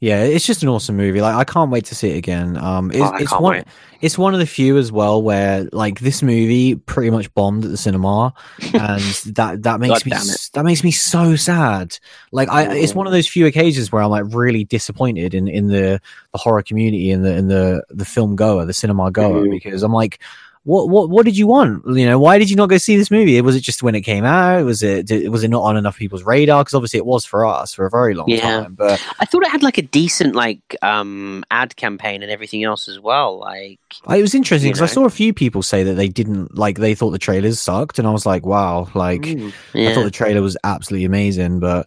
Yeah, 0.00 0.22
it's 0.22 0.46
just 0.46 0.62
an 0.62 0.68
awesome 0.68 0.96
movie. 0.96 1.20
Like 1.20 1.34
I 1.34 1.42
can't 1.42 1.72
wait 1.72 1.86
to 1.86 1.94
see 1.96 2.10
it 2.10 2.18
again. 2.18 2.56
Um, 2.56 2.92
it's, 2.92 3.00
Oh, 3.02 3.16
it's 3.16 3.32
one. 3.32 3.52
wait. 3.56 3.64
It's 4.00 4.16
one 4.16 4.32
of 4.32 4.38
the 4.38 4.46
few 4.46 4.78
as 4.78 4.92
well 4.92 5.20
where 5.20 5.68
like 5.72 5.98
this 5.98 6.22
movie 6.22 6.76
pretty 6.76 7.10
much 7.10 7.34
bombed 7.34 7.64
at 7.64 7.72
the 7.72 7.76
cinema, 7.76 8.32
and 8.74 9.02
that 9.34 9.64
that 9.64 9.80
makes 9.80 10.04
God 10.04 10.04
me 10.06 10.10
damn 10.10 10.20
it. 10.20 10.30
s- 10.30 10.50
that 10.50 10.64
makes 10.64 10.84
me 10.84 10.92
so 10.92 11.34
sad. 11.34 11.98
Like 12.30 12.48
I, 12.48 12.76
it's 12.76 12.94
one 12.94 13.08
of 13.08 13.12
those 13.12 13.26
few 13.26 13.44
occasions 13.46 13.90
where 13.90 14.00
I'm 14.00 14.10
like 14.10 14.26
really 14.32 14.62
disappointed 14.62 15.34
in 15.34 15.48
in 15.48 15.66
the 15.66 16.00
the 16.32 16.38
horror 16.38 16.62
community 16.62 17.10
and 17.10 17.24
the 17.24 17.34
in 17.36 17.48
the 17.48 17.82
the 17.90 18.04
film 18.04 18.36
goer, 18.36 18.64
the 18.66 18.72
cinema 18.72 19.10
goer, 19.10 19.46
Mhm. 19.46 19.50
because 19.50 19.82
I'm 19.82 19.92
like. 19.92 20.20
What 20.68 20.90
what 20.90 21.08
what 21.08 21.24
did 21.24 21.38
you 21.38 21.46
want? 21.46 21.82
You 21.86 22.04
know, 22.04 22.18
why 22.18 22.36
did 22.36 22.50
you 22.50 22.56
not 22.56 22.68
go 22.68 22.76
see 22.76 22.98
this 22.98 23.10
movie? 23.10 23.40
Was 23.40 23.56
it 23.56 23.60
just 23.60 23.82
when 23.82 23.94
it 23.94 24.02
came 24.02 24.26
out? 24.26 24.66
Was 24.66 24.82
it 24.82 25.06
did, 25.06 25.30
was 25.30 25.42
it 25.42 25.48
not 25.48 25.62
on 25.62 25.78
enough 25.78 25.96
people's 25.96 26.24
radar? 26.24 26.62
Because 26.62 26.74
obviously 26.74 26.98
it 26.98 27.06
was 27.06 27.24
for 27.24 27.46
us 27.46 27.72
for 27.72 27.86
a 27.86 27.90
very 27.90 28.12
long 28.12 28.28
Yeah. 28.28 28.40
time. 28.64 28.74
But 28.74 29.00
I 29.18 29.24
thought 29.24 29.44
it 29.44 29.50
had 29.50 29.62
like 29.62 29.78
a 29.78 29.82
decent 29.82 30.34
like 30.34 30.76
um 30.82 31.42
ad 31.50 31.74
campaign 31.76 32.22
and 32.22 32.30
everything 32.30 32.64
else 32.64 32.86
as 32.86 33.00
well. 33.00 33.38
Like 33.38 33.80
It 34.10 34.20
was 34.20 34.34
interesting 34.34 34.70
because 34.70 34.82
I 34.82 34.92
saw 34.92 35.06
a 35.06 35.10
few 35.10 35.32
people 35.32 35.62
say 35.62 35.84
that 35.84 35.94
they 35.94 36.08
didn't 36.08 36.54
like 36.58 36.76
they 36.76 36.94
thought 36.94 37.12
the 37.12 37.18
trailers 37.18 37.58
sucked, 37.58 37.98
and 37.98 38.06
I 38.06 38.10
was 38.10 38.26
like, 38.26 38.44
wow, 38.44 38.88
like 38.94 39.22
mm, 39.22 39.54
I 39.74 39.94
thought 39.94 40.04
the 40.04 40.10
trailer 40.10 40.42
was 40.42 40.58
absolutely 40.64 41.06
amazing, 41.06 41.60
but 41.60 41.86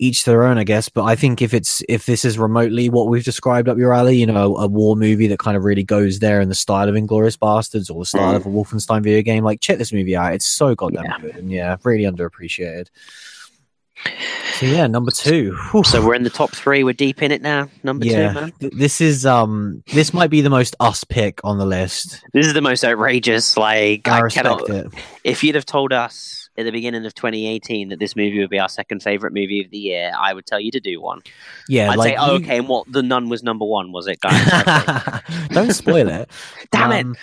each 0.00 0.24
their 0.24 0.42
own, 0.42 0.58
I 0.58 0.64
guess. 0.64 0.88
But 0.88 1.04
I 1.04 1.14
think 1.14 1.40
if 1.42 1.54
it's 1.54 1.82
if 1.88 2.06
this 2.06 2.24
is 2.24 2.38
remotely 2.38 2.88
what 2.88 3.06
we've 3.08 3.24
described 3.24 3.68
up 3.68 3.78
your 3.78 3.92
alley, 3.94 4.16
you 4.16 4.26
know, 4.26 4.56
a, 4.56 4.64
a 4.64 4.66
war 4.66 4.96
movie 4.96 5.26
that 5.28 5.38
kind 5.38 5.56
of 5.56 5.64
really 5.64 5.84
goes 5.84 6.18
there 6.18 6.40
in 6.40 6.48
the 6.48 6.54
style 6.54 6.88
of 6.88 6.94
Inglourious 6.94 7.36
Basterds 7.38 7.90
or 7.94 8.00
the 8.00 8.06
style 8.06 8.32
Mm. 8.32 8.36
of 8.36 8.46
a 8.46 8.48
Wolfenstein 8.48 9.02
video 9.02 9.22
game, 9.22 9.44
like 9.44 9.60
check 9.60 9.78
this 9.78 9.92
movie 9.92 10.16
out. 10.16 10.32
It's 10.34 10.46
so 10.46 10.74
goddamn 10.74 11.04
Yeah. 11.04 11.18
good 11.20 11.36
and 11.36 11.50
yeah, 11.52 11.76
really 11.84 12.04
underappreciated. 12.04 12.88
So 14.54 14.66
yeah, 14.66 14.86
number 14.86 15.10
two. 15.10 15.54
Whew. 15.72 15.84
So 15.84 16.04
we're 16.04 16.14
in 16.14 16.22
the 16.22 16.30
top 16.30 16.50
three. 16.52 16.84
We're 16.84 16.94
deep 16.94 17.22
in 17.22 17.32
it 17.32 17.42
now. 17.42 17.68
Number 17.82 18.06
yeah, 18.06 18.28
two, 18.32 18.40
man. 18.40 18.52
this 18.72 19.00
is 19.02 19.26
um 19.26 19.82
this 19.92 20.14
might 20.14 20.30
be 20.30 20.40
the 20.40 20.48
most 20.50 20.74
us 20.80 21.04
pick 21.04 21.40
on 21.44 21.58
the 21.58 21.66
list. 21.66 22.22
This 22.32 22.46
is 22.46 22.54
the 22.54 22.62
most 22.62 22.82
outrageous. 22.84 23.56
Like 23.58 24.08
I 24.08 24.22
I, 24.22 24.28
cannot. 24.30 24.68
it. 24.70 24.86
If 25.22 25.44
you'd 25.44 25.54
have 25.54 25.66
told 25.66 25.92
us 25.92 26.39
at 26.58 26.64
the 26.64 26.72
beginning 26.72 27.06
of 27.06 27.14
2018 27.14 27.88
that 27.90 27.98
this 28.00 28.14
movie 28.16 28.38
would 28.40 28.50
be 28.50 28.58
our 28.58 28.68
second 28.68 29.02
favorite 29.02 29.32
movie 29.32 29.64
of 29.64 29.70
the 29.70 29.78
year, 29.78 30.12
I 30.18 30.34
would 30.34 30.44
tell 30.46 30.60
you 30.60 30.70
to 30.72 30.80
do 30.80 31.00
one. 31.00 31.20
Yeah, 31.68 31.90
I'd 31.90 31.98
like 31.98 32.10
say, 32.10 32.16
oh, 32.16 32.36
you- 32.36 32.44
okay, 32.44 32.58
and 32.58 32.68
what? 32.68 32.90
The 32.92 33.02
Nun 33.02 33.28
was 33.28 33.42
number 33.42 33.64
one, 33.64 33.92
was 33.92 34.06
it, 34.08 34.20
guys? 34.20 35.22
Don't 35.50 35.72
spoil 35.72 36.08
it. 36.08 36.28
Damn 36.72 36.92
it. 36.92 37.04
Um, 37.06 37.16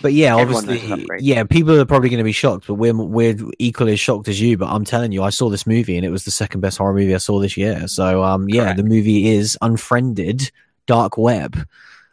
But 0.00 0.12
yeah, 0.14 0.36
Everyone 0.36 0.64
obviously, 0.68 1.06
yeah, 1.20 1.44
people 1.44 1.78
are 1.78 1.84
probably 1.84 2.08
going 2.08 2.18
to 2.18 2.24
be 2.24 2.32
shocked, 2.32 2.66
but 2.66 2.74
we're 2.74 2.94
we're 2.96 3.36
equally 3.58 3.92
as 3.94 4.00
shocked 4.00 4.28
as 4.28 4.40
you. 4.40 4.56
But 4.56 4.68
I'm 4.68 4.84
telling 4.84 5.12
you, 5.12 5.22
I 5.22 5.30
saw 5.30 5.50
this 5.50 5.66
movie 5.66 5.96
and 5.96 6.04
it 6.06 6.10
was 6.10 6.24
the 6.24 6.30
second 6.30 6.60
best 6.60 6.78
horror 6.78 6.94
movie 6.94 7.14
I 7.14 7.18
saw 7.18 7.38
this 7.40 7.56
year. 7.56 7.86
So 7.88 8.22
um, 8.24 8.48
yeah, 8.48 8.62
Correct. 8.64 8.76
the 8.78 8.84
movie 8.84 9.28
is 9.28 9.56
Unfriended 9.60 10.50
Dark 10.86 11.18
Web. 11.18 11.58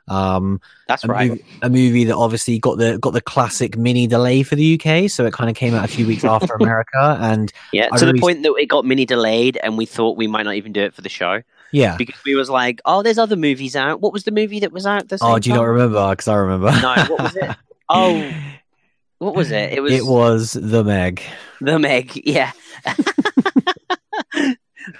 Um, 0.07 0.61
That's 0.87 1.03
a, 1.03 1.07
right. 1.07 1.29
movie, 1.31 1.45
a 1.63 1.69
movie 1.69 2.03
that 2.05 2.15
obviously 2.15 2.59
got 2.59 2.77
the 2.77 2.99
got 2.99 3.13
the 3.13 3.21
classic 3.21 3.77
mini 3.77 4.05
delay 4.07 4.43
for 4.43 4.55
the 4.55 4.79
UK, 4.79 5.09
so 5.09 5.25
it 5.25 5.33
kind 5.33 5.49
of 5.49 5.55
came 5.55 5.73
out 5.73 5.83
a 5.85 5.87
few 5.87 6.05
weeks 6.05 6.23
after 6.35 6.53
America, 6.55 7.17
and 7.21 7.51
Yeah, 7.71 7.89
I 7.91 7.97
to 7.97 8.05
really- 8.05 8.19
the 8.19 8.21
point 8.21 8.43
that 8.43 8.53
it 8.59 8.67
got 8.67 8.85
mini 8.85 9.05
delayed, 9.05 9.57
and 9.63 9.77
we 9.77 9.85
thought 9.85 10.17
we 10.17 10.27
might 10.27 10.43
not 10.43 10.55
even 10.55 10.73
do 10.73 10.81
it 10.83 10.93
for 10.93 11.01
the 11.01 11.09
show 11.09 11.41
yeah. 11.71 11.97
because 11.97 12.19
we 12.23 12.35
was 12.35 12.49
like, 12.49 12.81
"Oh, 12.85 13.01
there's 13.01 13.17
other 13.17 13.35
movies 13.35 13.75
out." 13.75 13.99
What 14.01 14.13
was 14.13 14.25
the 14.25 14.31
movie 14.31 14.59
that 14.59 14.71
was 14.71 14.85
out? 14.85 15.07
The 15.09 15.17
Oh, 15.21 15.39
do 15.39 15.49
you 15.49 15.55
not 15.55 15.63
remember? 15.63 16.09
Because 16.11 16.27
I 16.27 16.35
remember. 16.35 16.71
No, 16.71 16.95
what 17.09 17.21
was 17.23 17.35
it? 17.35 17.55
Oh, 17.87 18.33
what 19.19 19.35
was 19.35 19.51
it? 19.51 19.73
It 19.73 19.79
was 19.81 19.93
it 19.93 20.05
was 20.05 20.53
the 20.53 20.83
Meg. 20.83 21.21
the 21.61 21.77
Meg. 21.79 22.19
Yeah. 22.25 22.51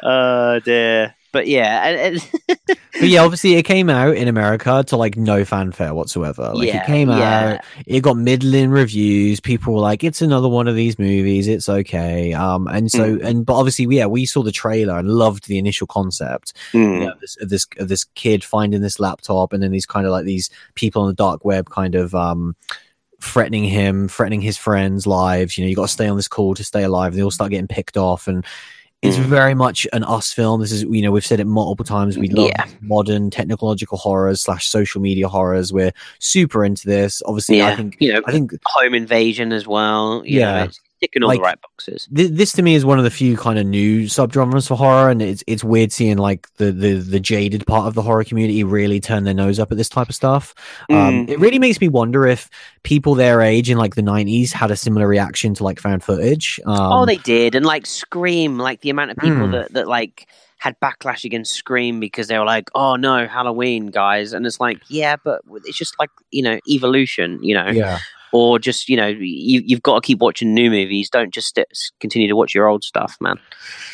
Oh 0.01 0.59
dear. 0.59 1.15
But 1.35 1.47
yeah, 1.47 2.15
But 2.97 3.09
yeah, 3.09 3.23
obviously 3.23 3.55
it 3.55 3.63
came 3.63 3.89
out 3.89 4.15
in 4.15 4.29
America 4.29 4.81
to 4.87 4.95
like 4.95 5.17
no 5.17 5.43
fanfare 5.43 5.93
whatsoever. 5.93 6.53
Like 6.53 6.69
Yeah, 6.69 6.81
it 6.81 6.85
came 6.85 7.09
yeah. 7.09 7.57
out, 7.59 7.65
it 7.85 7.99
got 7.99 8.15
middling 8.15 8.69
reviews. 8.69 9.41
People 9.41 9.73
were 9.73 9.81
like, 9.81 10.01
"It's 10.05 10.21
another 10.21 10.47
one 10.47 10.69
of 10.69 10.75
these 10.75 10.97
movies. 10.97 11.49
It's 11.49 11.67
okay." 11.67 12.31
Um, 12.31 12.69
and 12.69 12.89
so 12.89 13.15
Hmm. 13.15 13.25
and 13.25 13.45
but 13.45 13.55
obviously, 13.55 13.85
yeah, 13.93 14.05
we 14.05 14.25
saw 14.25 14.43
the 14.43 14.53
trailer 14.53 14.97
and 14.97 15.09
loved 15.09 15.47
the 15.47 15.57
initial 15.57 15.87
concept. 15.87 16.53
Hmm. 16.71 16.77
You 16.77 16.99
know, 17.01 17.11
of 17.11 17.19
this 17.19 17.37
of 17.41 17.49
this 17.49 17.67
of 17.79 17.89
this 17.89 18.05
kid 18.15 18.45
finding 18.45 18.79
this 18.79 18.97
laptop, 19.01 19.51
and 19.51 19.61
then 19.61 19.71
these 19.71 19.85
kind 19.85 20.05
of 20.05 20.13
like 20.13 20.23
these 20.23 20.49
people 20.75 21.01
on 21.01 21.09
the 21.09 21.13
dark 21.15 21.43
web, 21.43 21.69
kind 21.69 21.95
of 21.95 22.15
um. 22.15 22.55
Threatening 23.21 23.63
him, 23.63 24.07
threatening 24.07 24.41
his 24.41 24.57
friends' 24.57 25.07
lives. 25.07 25.57
You 25.57 25.63
know, 25.63 25.69
you 25.69 25.75
got 25.75 25.83
to 25.87 25.87
stay 25.87 26.07
on 26.07 26.17
this 26.17 26.27
call 26.27 26.53
to 26.53 26.63
stay 26.63 26.83
alive. 26.83 27.13
And 27.13 27.17
They 27.17 27.23
all 27.23 27.31
start 27.31 27.49
getting 27.49 27.67
picked 27.67 27.97
off, 27.97 28.27
and 28.27 28.45
it's 29.07 29.17
Mm. 29.17 29.23
very 29.25 29.53
much 29.55 29.87
an 29.93 30.03
us 30.03 30.31
film. 30.33 30.61
This 30.61 30.71
is, 30.71 30.83
you 30.83 31.01
know, 31.01 31.11
we've 31.11 31.25
said 31.25 31.39
it 31.39 31.45
multiple 31.47 31.85
times. 31.85 32.17
We 32.17 32.27
love 32.29 32.47
Yeah. 32.49 32.65
modern 32.81 33.29
technological 33.29 33.97
horrors 33.97 34.41
slash 34.41 34.67
social 34.67 35.01
media 35.01 35.27
horrors. 35.27 35.71
We're 35.73 35.91
super 36.19 36.63
into 36.65 36.87
this. 36.87 37.21
Obviously, 37.25 37.57
yeah, 37.57 37.67
I 37.67 37.75
think, 37.75 37.97
you 37.99 38.13
know, 38.13 38.21
I 38.25 38.31
think 38.31 38.51
home 38.65 38.93
invasion 38.93 39.51
as 39.53 39.67
well. 39.67 40.23
You 40.25 40.39
Yeah. 40.39 40.53
know, 40.59 40.63
it's 40.65 40.79
ticking 41.05 41.23
all 41.23 41.29
Like- 41.29 41.39
the 41.39 41.43
right 41.43 41.61
boxes. 41.61 42.07
th- 42.15 42.31
this 42.31 42.51
to 42.53 42.61
me 42.61 42.75
is 42.75 42.83
one 42.85 42.97
of 42.97 43.03
the 43.03 43.11
few 43.11 43.37
kind 43.37 43.59
of 43.59 43.65
new 43.65 44.03
subgenres 44.03 44.67
for 44.67 44.75
horror, 44.75 45.09
and 45.09 45.21
it's 45.21 45.43
it's 45.47 45.63
weird 45.63 45.91
seeing 45.91 46.17
like 46.17 46.47
the 46.57 46.71
the 46.71 46.93
the 46.95 47.19
jaded 47.19 47.65
part 47.67 47.87
of 47.87 47.93
the 47.93 48.01
horror 48.01 48.23
community 48.23 48.63
really 48.63 48.99
turn 48.99 49.23
their 49.23 49.33
nose 49.33 49.59
up 49.59 49.71
at 49.71 49.77
this 49.77 49.89
type 49.89 50.09
of 50.09 50.15
stuff. 50.15 50.53
Um, 50.89 51.27
Mm. 51.27 51.29
it 51.29 51.39
really 51.39 51.59
makes 51.59 51.79
me 51.79 51.87
wonder 51.87 52.25
if 52.25 52.49
people 52.83 53.15
their 53.15 53.41
age 53.41 53.69
in 53.69 53.77
like 53.77 53.95
the 53.95 54.01
'90s 54.01 54.51
had 54.51 54.71
a 54.71 54.75
similar 54.75 55.07
reaction 55.07 55.53
to 55.55 55.63
like 55.63 55.79
found 55.79 56.03
footage. 56.03 56.59
Um, 56.65 56.77
oh, 56.79 57.05
they 57.05 57.17
did, 57.17 57.55
and 57.55 57.65
like 57.65 57.85
Scream, 57.85 58.57
like 58.57 58.81
the 58.81 58.89
amount 58.89 59.11
of 59.11 59.17
people 59.17 59.45
Hmm. 59.45 59.51
that 59.51 59.73
that 59.73 59.87
like 59.87 60.27
had 60.57 60.75
backlash 60.79 61.25
against 61.25 61.53
Scream 61.53 61.99
because 61.99 62.27
they 62.27 62.39
were 62.39 62.45
like, 62.45 62.69
"Oh 62.73 62.95
no, 62.95 63.27
Halloween, 63.27 63.87
guys," 63.87 64.33
and 64.33 64.45
it's 64.47 64.59
like, 64.59 64.79
yeah, 64.89 65.15
but 65.23 65.41
it's 65.65 65.77
just 65.77 65.93
like 65.99 66.09
you 66.31 66.41
know, 66.41 66.59
evolution, 66.67 67.39
you 67.43 67.53
know, 67.53 67.67
yeah. 67.69 67.99
Or 68.35 68.59
just 68.59 68.89
you 68.89 68.97
know, 68.97 69.07
you 69.07 69.61
you've 69.65 69.81
got 69.83 69.95
to 69.95 70.05
keep 70.05 70.19
watching 70.19 70.53
new 70.53 70.69
movies. 70.69 71.09
Don't 71.09 71.33
just 71.33 71.57
continue 71.99 72.27
to 72.27 72.35
watch 72.35 72.53
your 72.53 72.67
old 72.67 72.83
stuff, 72.83 73.15
man. 73.21 73.37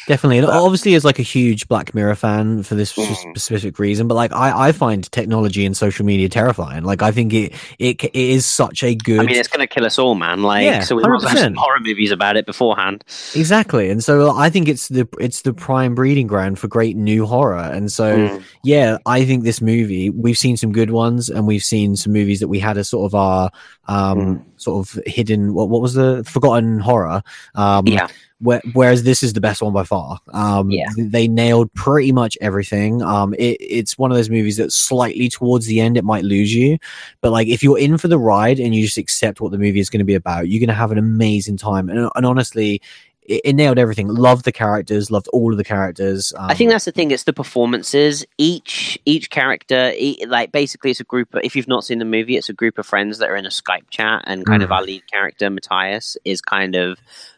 Definitely, 0.07 0.39
and 0.39 0.47
But- 0.47 0.55
obviously, 0.61 0.95
as 0.95 1.05
like 1.05 1.19
a 1.19 1.23
huge 1.23 1.67
Black 1.67 1.93
Mirror 1.93 2.15
fan 2.15 2.63
for 2.63 2.75
this 2.75 2.91
Mm. 2.93 3.15
specific 3.15 3.77
reason, 3.79 4.07
but 4.07 4.15
like 4.15 4.33
I, 4.33 4.67
I 4.69 4.71
find 4.71 5.09
technology 5.11 5.65
and 5.65 5.77
social 5.77 6.05
media 6.05 6.27
terrifying. 6.27 6.83
Like 6.83 7.01
I 7.01 7.11
think 7.11 7.33
it, 7.33 7.53
it, 7.79 8.03
it 8.03 8.15
is 8.15 8.45
such 8.45 8.83
a 8.83 8.95
good, 8.95 9.19
I 9.19 9.23
mean, 9.23 9.35
it's 9.35 9.47
going 9.47 9.65
to 9.65 9.73
kill 9.73 9.85
us 9.85 9.97
all, 9.99 10.15
man. 10.15 10.41
Like, 10.43 10.65
Yeah, 10.65 10.81
so 10.81 10.95
we 10.95 11.03
might 11.03 11.15
as 11.17 11.23
have 11.29 11.37
some 11.39 11.53
100%. 11.53 11.57
horror 11.57 11.79
movies 11.81 12.11
about 12.11 12.35
it 12.35 12.45
beforehand. 12.45 13.03
exactly, 13.35 13.89
and 13.89 14.03
so 14.03 14.35
I 14.35 14.49
think 14.49 14.67
it's 14.67 14.87
the 14.89 15.07
it's 15.19 15.43
the 15.43 15.53
prime 15.53 15.93
breeding 15.95 16.27
ground 16.27 16.57
for 16.59 16.67
great 16.67 16.95
new 16.97 17.25
horror. 17.25 17.57
And 17.59 17.91
so 17.91 18.17
Mm. 18.17 18.43
yeah, 18.63 18.97
I 19.05 19.23
think 19.25 19.43
this 19.43 19.61
movie 19.61 20.09
we've 20.09 20.37
seen 20.37 20.57
some 20.57 20.71
good 20.71 20.89
ones, 20.91 21.29
and 21.29 21.45
we've 21.47 21.63
seen 21.63 21.95
some 21.95 22.11
movies 22.13 22.39
that 22.39 22.47
we 22.47 22.59
had 22.59 22.77
as 22.77 22.89
sort 22.89 23.05
of 23.09 23.15
our 23.15 23.51
um 23.87 24.17
Mm. 24.17 24.30
Sort 24.57 24.87
of 24.87 24.99
hidden 25.05 25.53
what 25.53 25.69
what 25.69 25.81
was 25.81 25.93
the 25.93 26.23
forgotten 26.23 26.79
horror 26.79 27.21
um 27.55 27.87
Yeah. 27.87 28.07
Where, 28.39 28.59
whereas 28.73 29.03
this 29.03 29.21
is 29.21 29.33
the 29.33 29.39
best 29.39 29.61
one 29.61 29.71
by 29.71 29.83
far. 29.83 30.17
Um, 30.33 30.71
Yeah. 30.71 30.87
they 30.97 31.27
nailed 31.27 31.71
pretty 31.75 32.11
much 32.11 32.35
everything. 32.41 33.03
Um, 33.03 33.35
it, 33.35 33.55
it's 33.59 33.99
one 33.99 34.09
of 34.09 34.17
those 34.17 34.31
movies 34.31 34.57
that 34.57 34.71
slightly 34.71 35.29
towards 35.29 35.67
the 35.67 35.79
end 35.79 35.95
it 35.95 36.03
might 36.03 36.23
lose 36.23 36.51
you, 36.51 36.79
but 37.21 37.31
like 37.31 37.47
if 37.47 37.61
you're 37.61 37.77
in 37.77 37.99
for 37.99 38.07
the 38.07 38.17
ride 38.17 38.59
and 38.59 38.73
you 38.73 38.81
just 38.83 38.97
accept 38.97 39.41
what 39.41 39.51
the 39.51 39.59
movie 39.59 39.79
is 39.79 39.91
going 39.91 39.99
to 39.99 40.05
be 40.05 40.15
about, 40.15 40.49
you're 40.49 40.59
going 40.59 40.69
to 40.69 40.73
have 40.73 40.91
an 40.91 40.97
amazing 40.97 41.55
time. 41.55 41.87
And, 41.87 42.09
and 42.15 42.25
honestly, 42.25 42.81
it, 43.23 43.41
it 43.45 43.53
nailed 43.53 43.77
everything. 43.77 44.07
Loved 44.07 44.45
the 44.45 44.51
characters. 44.51 45.11
Loved 45.11 45.27
all 45.33 45.51
of 45.51 45.57
the 45.57 45.63
characters. 45.63 46.33
Um, 46.37 46.49
I 46.49 46.53
think 46.53 46.71
that's 46.71 46.85
the 46.85 46.91
thing. 46.91 47.11
It's 47.11 47.23
the 47.23 47.33
performances. 47.33 48.25
Each 48.37 48.97
each 49.05 49.29
character, 49.29 49.93
like 50.27 50.51
basically, 50.51 50.91
it's 50.91 50.99
a 50.99 51.05
group. 51.05 51.33
Of, 51.33 51.41
if 51.43 51.55
you've 51.55 51.67
not 51.67 51.83
seen 51.83 51.99
the 51.99 52.05
movie, 52.05 52.37
it's 52.37 52.49
a 52.49 52.53
group 52.53 52.77
of 52.77 52.85
friends 52.85 53.17
that 53.19 53.29
are 53.29 53.35
in 53.35 53.45
a 53.45 53.49
Skype 53.49 53.89
chat, 53.89 54.23
and 54.25 54.45
kind 54.45 54.63
of 54.63 54.69
Mm. 54.69 54.75
our 54.75 54.83
lead 54.83 55.03
character 55.11 55.49
Matias 55.49 56.17
is 56.25 56.41
kind 56.41 56.75
of 56.75 56.97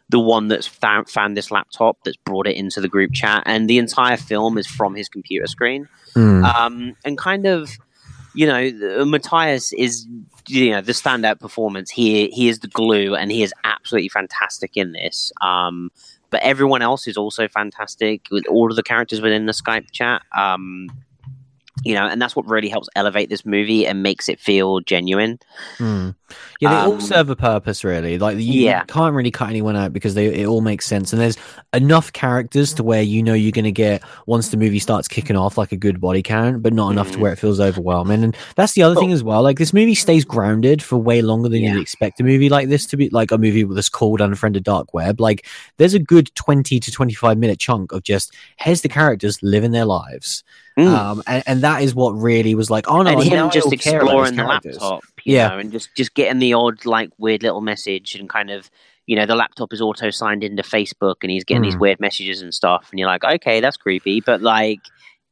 the 0.10 0.20
one 0.20 0.48
that's 0.48 0.68
found, 0.68 1.10
found 1.10 1.36
this 1.36 1.50
laptop 1.50 1.98
that's 2.06 2.18
brought 2.18 2.46
it 2.46 2.56
into 2.56 2.80
the 2.82 2.90
group 2.90 3.12
chat, 3.14 3.42
and 3.46 3.70
the 3.70 3.78
entire 3.80 4.18
film 4.18 4.58
is 4.58 4.68
from 4.68 4.94
his 4.96 5.10
computer 5.10 5.48
screen. 5.48 5.88
Mm. 6.16 6.44
Um, 6.44 6.96
and 7.04 7.18
kind 7.18 7.48
of, 7.48 7.72
you 8.36 8.46
know, 8.46 9.06
Matias 9.06 9.74
is 9.74 10.06
you 10.48 10.72
know 10.72 10.82
the 10.82 10.92
standout 10.92 11.40
performance. 11.40 11.90
He 11.90 12.30
he 12.30 12.48
is 12.48 12.60
the 12.60 12.68
glue, 12.68 13.16
and 13.16 13.32
he 13.32 13.44
is 13.44 13.54
absolutely 13.64 14.10
fantastic 14.10 14.76
in 14.76 14.92
this. 14.92 15.32
Um, 15.42 15.92
but 16.30 16.42
everyone 16.42 16.82
else 16.82 17.08
is 17.08 17.16
also 17.16 17.48
fantastic 17.48 18.28
with 18.32 18.48
all 18.48 18.70
of 18.70 18.76
the 18.76 18.84
characters 18.84 19.22
within 19.22 19.46
the 19.46 19.52
Skype 19.52 19.92
chat. 19.92 20.24
Um, 20.36 20.90
you 21.84 21.96
know, 21.96 22.06
and 22.06 22.22
that's 22.22 22.36
what 22.36 22.46
really 22.48 22.70
helps 22.70 22.88
elevate 22.96 23.30
this 23.30 23.46
movie 23.46 23.88
and 23.88 24.04
makes 24.04 24.30
it 24.30 24.40
feel 24.40 24.80
genuine. 24.82 25.40
Mm. 25.80 26.14
Yeah, 26.60 26.70
they 26.70 26.76
all 26.76 26.94
Um, 26.94 27.02
serve 27.02 27.30
a 27.30 27.36
purpose, 27.36 27.84
really. 27.84 28.18
Like 28.20 28.38
you, 28.38 28.44
Yeah. 28.64 28.84
can't 28.86 29.14
really 29.16 29.32
cut 29.32 29.50
anyone 29.50 29.76
out 29.76 29.92
because 29.92 30.14
they 30.14 30.28
it 30.28 30.46
all 30.48 30.62
makes 30.62 30.86
sense, 30.86 31.12
and 31.14 31.22
there's 31.22 31.38
enough 31.74 32.14
characters 32.14 32.74
to 32.76 32.84
where 32.84 33.02
you 33.02 33.22
know 33.24 33.34
you're 33.34 33.52
going 33.52 33.66
to 33.66 33.72
get 33.72 34.02
once 34.28 34.50
the 34.50 34.58
movie 34.58 34.80
starts 34.80 35.08
kicking 35.08 35.36
off 35.36 35.58
like 35.58 35.72
a 35.72 35.76
good 35.76 36.00
body 36.00 36.22
count, 36.22 36.62
but 36.62 36.74
not 36.74 36.92
enough 36.92 37.12
to 37.12 37.18
Mhm. 37.18 37.22
where 37.22 37.34
it 37.34 37.40
feels 37.40 37.60
overwhelming. 37.60 38.24
And 38.24 38.38
that's 38.56 38.74
the 38.74 38.84
other 38.84 38.96
thing 38.96 39.12
as 39.12 39.24
well. 39.24 39.42
Like 39.42 39.58
this 39.58 39.74
movie 39.74 39.96
stays 39.96 40.24
grounded 40.26 40.82
for 40.82 40.98
way 40.98 41.22
longer 41.22 41.50
than 41.50 41.62
Yeah. 41.64 41.74
you'd 41.74 41.82
expect 41.82 42.20
a 42.20 42.24
movie 42.24 42.50
like 42.50 42.70
this 42.70 42.86
to 42.88 42.98
be. 42.98 43.10
Like 43.10 43.32
a 43.32 43.38
movie 43.38 43.64
that's 43.64 43.90
called 43.90 44.22
Unfriended 44.22 44.64
Dark 44.64 44.94
Web. 44.94 45.20
Like 45.20 45.46
there's 45.78 45.94
a 45.96 46.00
good 46.00 46.34
twenty 46.36 46.80
to 46.80 46.92
twenty 46.92 47.14
five 47.14 47.38
minute 47.38 47.60
chunk 47.60 47.92
of 47.92 48.04
just 48.04 48.32
here's 48.58 48.82
the 48.82 48.90
characters 48.90 49.42
living 49.44 49.72
their 49.72 49.86
lives. 49.86 50.44
Mm. 50.78 50.88
Um, 50.88 51.24
and, 51.28 51.44
and 51.46 51.62
that 51.62 51.84
is 51.84 51.94
what 51.94 52.12
really 52.14 52.56
was 52.56 52.70
like, 52.72 52.88
oh 52.88 53.02
no, 53.04 53.12
and 53.12 53.22
him 53.24 53.50
just 53.52 53.72
exploring 53.72 54.36
the 54.36 54.44
laptop, 54.44 55.04
you 55.24 55.36
Yeah. 55.36 55.50
know, 55.50 55.58
and 55.60 55.72
just 55.72 55.94
just 55.96 56.16
getting 56.16 56.40
the 56.40 56.54
odd 56.54 56.86
like 56.86 57.10
weird 57.20 57.44
little 57.44 57.62
message 57.62 58.16
and 58.16 58.28
kind 58.28 58.50
of 58.50 58.72
you 59.06 59.16
know 59.16 59.26
the 59.28 59.36
laptop 59.36 59.72
is 59.72 59.82
auto 59.82 60.10
signed 60.10 60.44
into 60.44 60.64
Facebook 60.64 61.16
and 61.22 61.30
he's 61.32 61.44
getting 61.44 61.62
these 61.62 61.76
Mm. 61.76 61.80
weird 61.82 62.00
messages 62.00 62.42
and 62.42 62.54
stuff, 62.54 62.88
and 62.92 62.98
you're 63.00 63.08
like, 63.08 63.24
okay, 63.24 63.60
that's 63.60 63.78
creepy, 63.78 64.20
but 64.22 64.42
like 64.42 64.80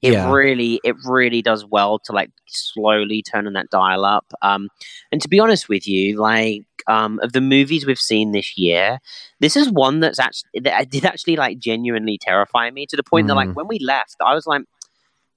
it 0.04 0.14
Yeah. 0.14 0.30
really 0.32 0.80
it 0.84 0.96
really 1.06 1.42
does 1.42 1.66
well 1.66 1.98
to 2.06 2.12
like 2.12 2.30
slowly 2.48 3.22
turn 3.24 3.48
on 3.48 3.54
that 3.54 3.70
dial 3.72 4.06
up. 4.06 4.26
Um, 4.44 4.70
and 5.12 5.22
to 5.22 5.28
be 5.28 5.40
honest 5.40 5.70
with 5.70 5.88
you, 5.88 6.20
like 6.20 6.64
um, 6.88 7.20
of 7.24 7.34
the 7.34 7.42
movies 7.42 7.86
we've 7.86 8.00
seen 8.00 8.32
this 8.32 8.58
year, 8.58 9.00
this 9.40 9.56
is 9.56 9.70
one 9.72 10.00
that's 10.02 10.20
actually 10.20 10.60
that 10.62 10.90
did 10.90 11.06
actually 11.06 11.36
like 11.36 11.58
genuinely 11.60 12.18
terrify 12.20 12.70
me 12.72 12.86
to 12.88 12.96
the 12.96 13.04
point 13.04 13.28
that 13.28 13.36
like 13.36 13.50
Mm. 13.50 13.56
when 13.56 13.68
we 13.68 13.80
left, 13.80 14.18
I 14.24 14.36
was 14.36 14.46
like. 14.46 14.62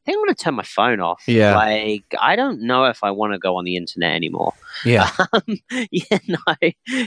I 0.07 0.11
think 0.11 0.17
I'm 0.19 0.25
going 0.25 0.35
to 0.35 0.45
turn 0.45 0.55
my 0.55 0.63
phone 0.63 1.01
off. 1.01 1.23
Yeah. 1.27 1.57
Like, 1.57 2.05
I 2.21 2.37
don't 2.37 2.61
know 2.61 2.85
if 2.85 3.03
I 3.03 3.11
want 3.11 3.33
to 3.33 3.39
go 3.39 3.57
on 3.57 3.65
the 3.65 3.77
internet 3.77 4.13
anymore. 4.15 4.53
Yeah. 4.85 5.11
Um, 5.33 5.59
you 5.91 6.03
know, 6.29 6.55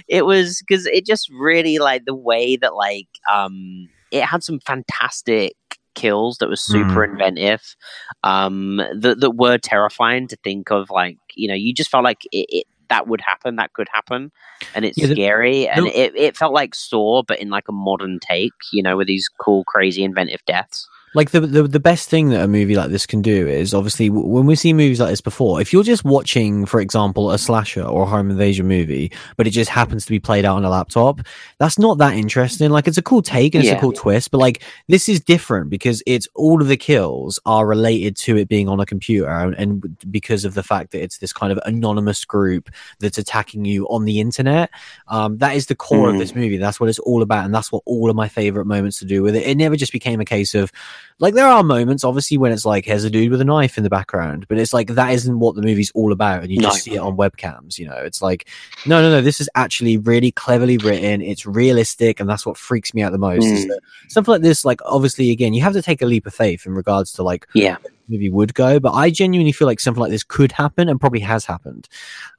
it 0.07 0.25
was 0.25 0.63
because 0.67 0.87
it 0.87 1.05
just 1.05 1.29
really 1.29 1.77
like 1.77 2.05
the 2.05 2.15
way 2.15 2.55
that 2.57 2.73
like 2.75 3.07
um 3.31 3.87
it 4.11 4.23
had 4.23 4.41
some 4.43 4.59
fantastic 4.61 5.53
kills 5.95 6.37
that 6.39 6.49
was 6.49 6.61
super 6.61 7.05
Mm. 7.07 7.11
inventive, 7.11 7.75
um, 8.23 8.77
that 8.77 9.19
that 9.19 9.31
were 9.35 9.57
terrifying 9.57 10.27
to 10.29 10.37
think 10.43 10.71
of. 10.71 10.89
Like 10.89 11.17
you 11.35 11.47
know, 11.47 11.53
you 11.53 11.73
just 11.73 11.89
felt 11.91 12.03
like 12.03 12.25
it, 12.31 12.45
it 12.49 12.65
that 12.89 13.07
would 13.07 13.21
happen, 13.21 13.57
that 13.57 13.73
could 13.73 13.89
happen, 13.91 14.31
and 14.73 14.85
it's 14.85 14.97
Yeah, 14.97 15.07
the- 15.07 15.15
scary. 15.15 15.67
And 15.67 15.85
the- 15.87 15.99
it, 15.99 16.15
it 16.15 16.37
felt 16.37 16.53
like 16.53 16.73
Saw, 16.73 17.21
but 17.23 17.39
in 17.39 17.49
like 17.49 17.67
a 17.67 17.73
modern 17.73 18.19
take. 18.19 18.53
You 18.73 18.81
know, 18.83 18.97
with 18.97 19.07
these 19.07 19.29
cool, 19.39 19.63
crazy, 19.65 20.03
inventive 20.03 20.41
deaths. 20.45 20.87
Like 21.17 21.31
the, 21.31 21.41
the 21.41 21.63
the 21.63 21.79
best 21.79 22.09
thing 22.09 22.29
that 22.29 22.43
a 22.43 22.47
movie 22.47 22.75
like 22.75 22.91
this 22.91 23.05
can 23.07 23.21
do 23.21 23.47
is 23.47 23.73
obviously 23.73 24.07
w- 24.09 24.25
when 24.27 24.45
we 24.45 24.55
see 24.55 24.71
movies 24.71 24.99
like 24.99 25.09
this 25.09 25.19
before 25.19 25.59
if 25.59 25.73
you're 25.73 25.83
just 25.83 26.05
watching 26.05 26.65
for 26.65 26.79
example 26.79 27.31
a 27.31 27.37
slasher 27.37 27.81
or 27.83 28.03
a 28.03 28.05
home 28.05 28.29
invasion 28.29 28.67
movie 28.67 29.11
but 29.35 29.47
it 29.47 29.49
just 29.49 29.69
happens 29.69 30.05
to 30.05 30.11
be 30.11 30.19
played 30.19 30.45
out 30.45 30.55
on 30.57 30.63
a 30.63 30.69
laptop 30.69 31.19
that's 31.57 31.79
not 31.79 31.97
that 31.97 32.13
interesting 32.13 32.69
like 32.69 32.87
it's 32.87 32.97
a 32.99 33.01
cool 33.01 33.21
take 33.23 33.55
and 33.55 33.63
it's 33.63 33.71
Yeah. 33.71 33.77
a 33.77 33.81
cool 33.81 33.93
twist 33.93 34.29
but 34.31 34.37
like 34.37 34.61
this 34.87 35.09
is 35.09 35.19
different 35.19 35.69
because 35.71 36.03
it's 36.05 36.27
all 36.35 36.61
of 36.61 36.67
the 36.67 36.77
kills 36.77 37.39
are 37.45 37.65
related 37.67 38.15
to 38.17 38.37
it 38.37 38.47
being 38.47 38.69
on 38.69 38.79
a 38.79 38.85
computer 38.85 39.27
and, 39.29 39.55
and 39.55 39.97
because 40.11 40.45
of 40.45 40.53
the 40.53 40.63
fact 40.63 40.91
that 40.91 41.01
it's 41.01 41.17
this 41.17 41.33
kind 41.33 41.51
of 41.51 41.59
anonymous 41.65 42.23
group 42.25 42.69
that's 42.99 43.17
attacking 43.17 43.65
you 43.65 43.85
on 43.87 44.05
the 44.05 44.19
internet 44.19 44.69
um 45.07 45.37
that 45.39 45.55
is 45.55 45.65
the 45.65 45.75
core 45.75 46.09
of 46.09 46.15
Mm. 46.15 46.19
this 46.19 46.35
movie 46.35 46.57
that's 46.57 46.79
what 46.79 46.89
it's 46.89 46.99
all 46.99 47.21
about 47.23 47.43
and 47.45 47.53
that's 47.55 47.71
what 47.71 47.81
all 47.85 48.09
of 48.09 48.15
my 48.15 48.27
favorite 48.27 48.65
moments 48.65 48.99
to 48.99 49.05
do 49.05 49.23
with 49.23 49.35
it 49.35 49.43
it 49.47 49.55
never 49.57 49.75
just 49.75 49.91
became 49.91 50.19
a 50.21 50.25
case 50.25 50.53
of 50.53 50.71
like 51.19 51.33
there 51.33 51.47
are 51.47 51.63
moments 51.63 52.03
obviously 52.03 52.37
when 52.37 52.51
it's 52.51 52.65
like 52.65 52.85
here's 52.85 53.03
a 53.03 53.09
dude 53.09 53.31
with 53.31 53.41
a 53.41 53.45
knife 53.45 53.77
in 53.77 53.83
the 53.83 53.89
background 53.89 54.47
but 54.47 54.57
it's 54.59 54.73
like 54.73 54.89
that 54.89 55.11
isn't 55.13 55.39
what 55.39 55.55
the 55.55 55.61
movie's 55.61 55.91
all 55.95 56.11
about 56.11 56.43
and 56.43 56.51
you 56.51 56.57
No. 56.59 56.69
just 56.69 56.83
see 56.83 56.93
it 56.95 56.99
on 56.99 57.17
webcams 57.17 57.77
you 57.79 57.87
know 57.87 57.95
it's 57.97 58.21
like 58.21 58.47
no 58.85 59.01
no 59.01 59.09
no 59.09 59.21
this 59.21 59.41
is 59.41 59.49
actually 59.55 59.97
really 59.97 60.31
cleverly 60.31 60.77
written 60.77 61.21
it's 61.21 61.45
realistic 61.45 62.19
and 62.19 62.29
that's 62.29 62.45
what 62.45 62.57
freaks 62.57 62.93
me 62.93 63.01
out 63.01 63.11
the 63.11 63.17
most 63.17 63.45
Mm. 63.67 63.69
something 64.09 64.31
like 64.33 64.41
this 64.43 64.63
like 64.63 64.79
obviously 64.85 65.31
again 65.31 65.53
you 65.53 65.61
have 65.61 65.73
to 65.73 65.81
take 65.81 66.01
a 66.01 66.05
leap 66.05 66.25
of 66.27 66.33
faith 66.35 66.65
in 66.65 66.73
regards 66.73 67.11
to 67.13 67.23
like 67.23 67.47
Yeah, 67.55 67.77
the 67.83 67.89
movie 68.09 68.29
would 68.29 68.53
go 68.53 68.79
but 68.79 68.91
i 68.93 69.09
genuinely 69.09 69.51
feel 69.51 69.67
like 69.67 69.79
something 69.79 70.01
like 70.01 70.11
this 70.11 70.23
could 70.23 70.51
happen 70.51 70.87
and 70.89 70.99
probably 70.99 71.21
has 71.21 71.45
happened 71.45 71.87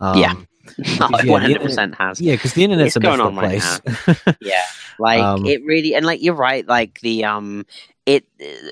um, 0.00 0.18
Yeah. 0.20 0.34
yeah, 0.78 1.32
one 1.32 1.40
hundred 1.42 1.62
percent 1.62 1.94
has. 1.96 2.20
yeah 2.20 2.34
because 2.34 2.52
the 2.52 2.62
internet's 2.62 2.88
It's 2.88 2.96
a 2.96 3.00
going 3.00 3.20
on 3.20 3.34
right 3.36 3.60
place 3.60 3.80
yeah 4.40 4.62
like 4.98 5.20
Um, 5.22 5.46
it 5.46 5.64
really 5.64 5.94
and 5.94 6.04
like 6.06 6.22
you're 6.22 6.34
right 6.34 6.66
like 6.66 7.00
the 7.00 7.24
um 7.24 7.64
it 8.08 8.24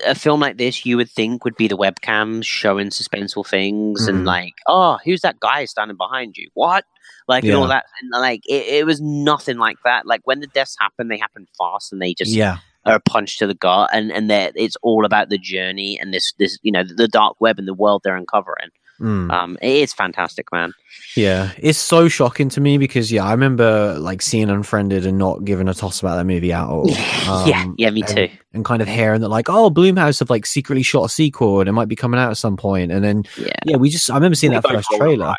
a 0.05 0.15
film 0.15 0.39
like 0.39 0.57
this 0.57 0.85
you 0.85 0.97
would 0.97 1.09
think 1.09 1.45
would 1.45 1.55
be 1.55 1.67
the 1.67 1.77
webcams 1.77 2.45
showing 2.45 2.89
suspenseful 2.89 3.45
things 3.45 4.05
Mhm. 4.05 4.09
and 4.09 4.25
like 4.25 4.55
oh 4.65 4.97
who's 5.05 5.21
that 5.21 5.39
guy 5.39 5.65
standing 5.65 5.97
behind 5.97 6.37
you? 6.37 6.49
What? 6.55 6.85
Like 7.27 7.43
and 7.43 7.53
all 7.53 7.67
that. 7.67 7.85
And 8.01 8.09
like 8.11 8.41
it, 8.47 8.65
it 8.79 8.85
was 8.85 8.99
nothing 8.99 9.57
like 9.57 9.77
that. 9.85 10.05
Like 10.05 10.21
when 10.23 10.39
the 10.39 10.47
deaths 10.47 10.75
happen 10.79 11.07
they 11.07 11.17
happen 11.19 11.47
fast 11.57 11.91
and 11.91 12.01
they 12.01 12.13
just 12.13 12.31
yeah. 12.31 12.57
are 12.85 12.95
a 12.95 12.99
punch 12.99 13.37
to 13.37 13.47
the 13.47 13.53
gut. 13.53 13.89
And 13.93 14.11
and 14.11 14.29
that 14.31 14.53
it's 14.55 14.77
all 14.81 15.05
about 15.05 15.29
the 15.29 15.37
journey 15.37 15.99
and 16.01 16.11
this 16.13 16.33
this 16.39 16.57
you 16.63 16.71
know 16.71 16.83
the 16.83 17.07
dark 17.07 17.35
web 17.39 17.59
and 17.59 17.67
the 17.67 17.73
world 17.83 18.01
they're 18.03 18.15
uncovering 18.15 18.71
Mm. 18.99 19.31
um 19.31 19.57
it 19.61 19.69
is 19.71 19.93
fantastic 19.93 20.51
man 20.51 20.73
Yeah, 21.15 21.51
it's 21.57 21.77
so 21.77 22.07
shocking 22.09 22.49
to 22.49 22.61
me 22.61 22.77
because 22.77 23.11
yeah, 23.11 23.25
I 23.25 23.31
remember 23.31 23.95
like 23.99 24.21
seeing 24.21 24.49
Unfriended 24.49 25.05
and 25.05 25.17
not 25.17 25.45
giving 25.45 25.67
a 25.67 25.73
toss 25.73 25.99
about 25.99 26.15
that 26.17 26.25
movie 26.25 26.51
at 26.53 26.65
all. 26.65 26.89
yeah 27.45 27.63
Um, 27.63 27.75
yeah 27.77 27.89
me 27.91 28.01
and- 28.01 28.15
too 28.15 28.29
And 28.53 28.65
kind 28.65 28.81
of 28.81 28.87
hearing 28.87 29.21
that 29.21 29.29
like, 29.29 29.49
oh, 29.49 29.69
Blumhouse 29.69 30.19
have 30.19 30.29
like 30.31 30.45
secretly 30.47 30.81
shot 30.83 31.05
a 31.05 31.09
sequel 31.09 31.59
and 31.59 31.69
it 31.69 31.73
might 31.73 31.87
be 31.87 31.95
coming 31.95 32.19
out 32.19 32.31
at 32.31 32.37
some 32.37 32.57
point. 32.57 32.91
And 32.91 33.03
then 33.03 33.23
yeah 33.37 33.53
yeah, 33.65 33.77
we 33.77 33.89
just 33.89 34.09
I 34.09 34.15
remember 34.15 34.35
seeing 34.35 34.51
We 34.53 34.59
that 34.59 34.67
first 34.67 34.89
trailer. 34.97 35.27
eyes. 35.27 35.35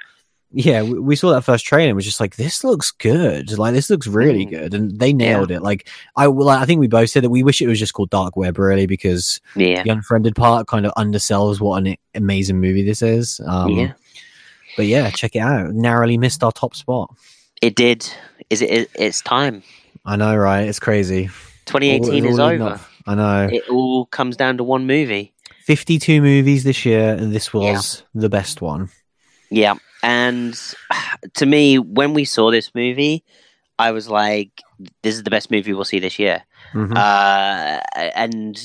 Yeah, 0.51 0.83
we, 0.83 0.99
we 0.99 1.17
saw 1.17 1.31
that 1.33 1.43
first 1.43 1.67
trailer 1.67 1.85
and 1.85 1.91
it 1.91 1.95
was 1.95 2.07
just 2.07 2.21
like, 2.21 2.37
this 2.37 2.65
looks 2.65 2.91
good. 2.91 3.59
Like 3.59 3.75
this 3.75 3.91
looks 3.91 4.07
really 4.07 4.47
Mm. 4.47 4.51
good, 4.51 4.75
and 4.75 4.99
they 4.99 5.13
nailed 5.13 5.51
it. 5.51 5.61
Like 5.63 5.89
I, 6.17 6.27
well, 6.29 6.49
I 6.49 6.65
think 6.65 6.81
we 6.81 6.89
both 6.89 7.11
said 7.11 7.23
that 7.25 7.31
we 7.31 7.43
wish 7.43 7.61
it 7.61 7.67
was 7.67 7.79
just 7.79 7.93
called 7.93 8.09
Dark 8.11 8.35
Web, 8.37 8.59
really, 8.59 8.87
because 8.87 9.41
yeah 9.57 9.83
the 9.83 9.91
Unfriended 9.91 10.35
part 10.35 10.67
kind 10.67 10.87
of 10.87 10.93
undersells 10.95 11.61
what 11.61 11.85
an 11.87 11.97
amazing 12.15 12.61
movie 12.61 12.83
this 12.85 13.03
is. 13.03 13.41
Um, 13.47 13.71
yeah 13.73 13.93
But 14.77 14.87
yeah, 14.87 15.11
check 15.11 15.37
it 15.37 15.41
out. 15.41 15.75
Narrowly 15.75 16.17
missed 16.17 16.43
our 16.43 16.53
top 16.53 16.75
spot. 16.75 17.15
It 17.61 17.75
did. 17.75 18.11
Is 18.49 18.63
it? 18.63 18.71
it 18.71 18.91
it's 18.95 19.21
time. 19.21 19.63
I 20.07 20.17
know, 20.17 20.35
right? 20.37 20.63
It's 20.69 20.81
crazy. 20.81 21.27
2018 21.67 22.25
All- 22.25 22.31
is 22.33 22.39
all 22.39 22.49
over. 22.49 22.81
I 23.07 23.15
know. 23.15 23.49
It 23.53 23.69
all 23.69 24.07
comes 24.07 24.37
down 24.37 24.57
to 24.59 24.65
one 24.65 24.87
movie. 24.87 25.33
52 25.65 26.23
movies 26.23 26.65
this 26.65 26.87
year, 26.87 27.13
and 27.15 27.35
this 27.35 27.53
was 27.53 28.03
the 28.15 28.31
best 28.31 28.63
one. 28.63 28.89
Yeah, 29.51 29.75
and 30.03 30.59
to 31.35 31.47
me, 31.47 31.79
when 31.79 32.15
we 32.15 32.25
saw 32.25 32.51
this 32.51 32.75
movie, 32.75 33.25
I 33.79 33.93
was 33.93 34.09
like, 34.09 34.51
"This 35.03 35.15
is 35.15 35.23
the 35.23 35.31
best 35.31 35.51
movie 35.51 35.73
we'll 35.73 35.85
see 35.85 35.99
this 36.01 36.19
year." 36.19 36.45
Mhm. 36.75 36.97
Uh, 36.97 37.81
and 37.95 38.59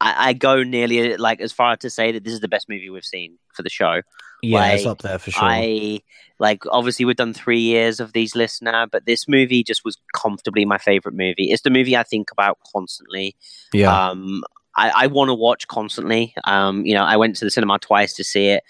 I, 0.00 0.28
I 0.28 0.32
go 0.32 0.62
nearly 0.62 1.16
like 1.16 1.40
as 1.40 1.52
far 1.52 1.76
to 1.76 1.90
say 1.90 2.12
that 2.12 2.24
this 2.24 2.32
is 2.32 2.40
the 2.40 2.48
best 2.48 2.68
movie 2.68 2.90
we've 2.90 3.04
seen 3.04 3.38
for 3.54 3.62
the 3.62 3.70
show. 3.70 4.02
yeah, 4.42 4.68
it's 4.68 4.86
up 4.86 5.02
there 5.02 5.18
for 5.18 5.30
sure. 5.30 5.42
I 5.42 6.00
like 6.38 6.64
obviously 6.70 7.04
we've 7.04 7.16
done 7.16 7.34
three 7.34 7.60
years 7.60 8.00
of 8.00 8.12
these 8.12 8.34
lists 8.34 8.62
now, 8.62 8.86
but 8.86 9.04
this 9.04 9.28
movie 9.28 9.62
just 9.62 9.84
was 9.84 9.98
comfortably 10.14 10.64
my 10.64 10.78
favorite 10.78 11.14
movie. 11.14 11.50
It's 11.50 11.62
the 11.62 11.70
movie 11.70 11.96
I 11.96 12.02
think 12.02 12.30
about 12.30 12.58
constantly. 12.72 13.36
yeah. 13.72 14.08
Um, 14.10 14.42
I, 14.76 14.92
I 14.94 15.06
want 15.08 15.28
to 15.30 15.34
watch 15.34 15.66
constantly. 15.66 16.32
Um, 16.44 16.86
you 16.86 16.94
know, 16.94 17.02
I 17.02 17.16
went 17.16 17.36
to 17.36 17.44
the 17.44 17.50
cinema 17.50 17.78
twice 17.80 18.14
to 18.14 18.24
see 18.24 18.46
it. 18.46 18.62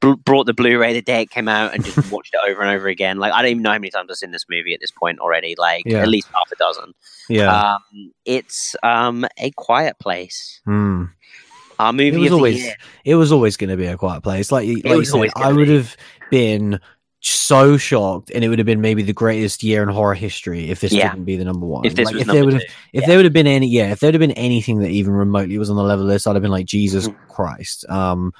Br- 0.00 0.14
brought 0.14 0.46
the 0.46 0.54
Blu-ray 0.54 0.92
the 0.92 1.02
day 1.02 1.22
it 1.22 1.30
came 1.30 1.48
out 1.48 1.74
and 1.74 1.84
just 1.84 1.96
watched 2.12 2.32
it 2.34 2.50
over 2.50 2.60
and 2.62 2.70
over 2.70 2.86
again. 2.88 3.18
Like 3.18 3.32
I 3.32 3.42
don't 3.42 3.50
even 3.52 3.62
know 3.62 3.70
how 3.70 3.78
many 3.78 3.90
times 3.90 4.08
I've 4.10 4.16
seen 4.16 4.30
this 4.30 4.44
movie 4.48 4.72
at 4.74 4.80
this 4.80 4.90
point 4.92 5.18
already. 5.18 5.54
Like 5.58 5.84
Yeah. 5.86 5.98
at 6.02 6.08
least 6.08 6.28
half 6.28 6.50
a 6.52 6.56
dozen. 6.56 6.94
yeah. 7.28 7.74
Um, 7.74 8.12
it's 8.24 8.76
um 8.82 9.26
a 9.38 9.50
quiet 9.52 9.98
place. 9.98 10.60
Hmm. 10.64 11.04
Our 11.80 11.92
movie 11.92 12.16
It 12.16 12.20
was 12.20 12.32
always 12.32 12.64
year. 12.64 12.74
it 13.04 13.14
was 13.14 13.30
always 13.32 13.56
going 13.56 13.70
to 13.70 13.76
be 13.76 13.86
a 13.86 13.96
quiet 13.96 14.22
place. 14.22 14.50
Like, 14.50 14.66
like 14.68 14.84
you 14.84 15.04
said, 15.04 15.30
I 15.36 15.52
would 15.52 15.68
have 15.68 15.96
been 16.30 16.80
so 17.20 17.76
shocked, 17.76 18.30
and 18.34 18.44
it 18.44 18.48
would 18.48 18.58
have 18.58 18.66
been 18.66 18.80
maybe 18.80 19.02
the 19.02 19.12
greatest 19.12 19.62
year 19.62 19.82
in 19.82 19.88
horror 19.88 20.14
history 20.14 20.70
if 20.70 20.80
this 20.80 20.92
Yeah. 20.92 21.10
didn't 21.12 21.24
be 21.24 21.36
the 21.36 21.44
number 21.44 21.66
one. 21.66 21.84
If 21.84 21.94
this 21.94 22.06
Like, 22.06 22.14
was 22.14 22.22
if 22.22 22.28
there 22.28 22.44
would 22.44 22.54
have 22.54 22.62
if 22.62 23.02
Yeah. 23.02 23.06
there 23.06 23.16
would 23.16 23.24
have 23.26 23.32
been 23.32 23.46
any 23.46 23.68
yeah 23.68 23.90
if 23.92 24.00
there 24.00 24.08
would 24.08 24.14
have 24.14 24.20
been 24.20 24.32
anything 24.32 24.78
that 24.80 24.90
even 24.90 25.12
remotely 25.12 25.56
was 25.58 25.70
on 25.70 25.76
the 25.76 25.82
level 25.82 26.06
this 26.06 26.26
i'd 26.26 26.34
have 26.36 26.42
been 26.42 26.50
like 26.50 26.66
jesus 26.66 27.08
Mhm. 27.08 27.16
christ 27.28 27.84
um 27.88 28.32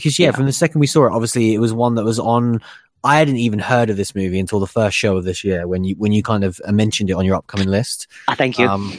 because 0.00 0.18
yeah, 0.18 0.26
Yeah. 0.28 0.32
from 0.32 0.46
the 0.46 0.52
second 0.52 0.80
we 0.80 0.86
saw 0.88 1.06
it 1.06 1.12
obviously 1.12 1.54
it 1.54 1.58
was 1.58 1.72
one 1.72 1.94
that 1.96 2.04
was 2.04 2.18
on 2.18 2.60
i 3.04 3.16
hadn't 3.18 3.36
even 3.36 3.58
heard 3.58 3.90
of 3.90 3.96
this 3.96 4.14
movie 4.14 4.38
until 4.40 4.58
the 4.60 4.66
first 4.66 4.96
show 4.96 5.16
of 5.16 5.24
this 5.24 5.44
year 5.44 5.66
when 5.68 5.84
you 5.84 5.94
when 5.98 6.12
you 6.12 6.22
kind 6.22 6.44
of 6.44 6.60
mentioned 6.68 7.10
it 7.10 7.14
on 7.14 7.24
your 7.24 7.36
upcoming 7.36 7.68
list 7.68 8.06
Ah, 8.28 8.34
thank 8.34 8.58
you. 8.58 8.66
um 8.68 8.92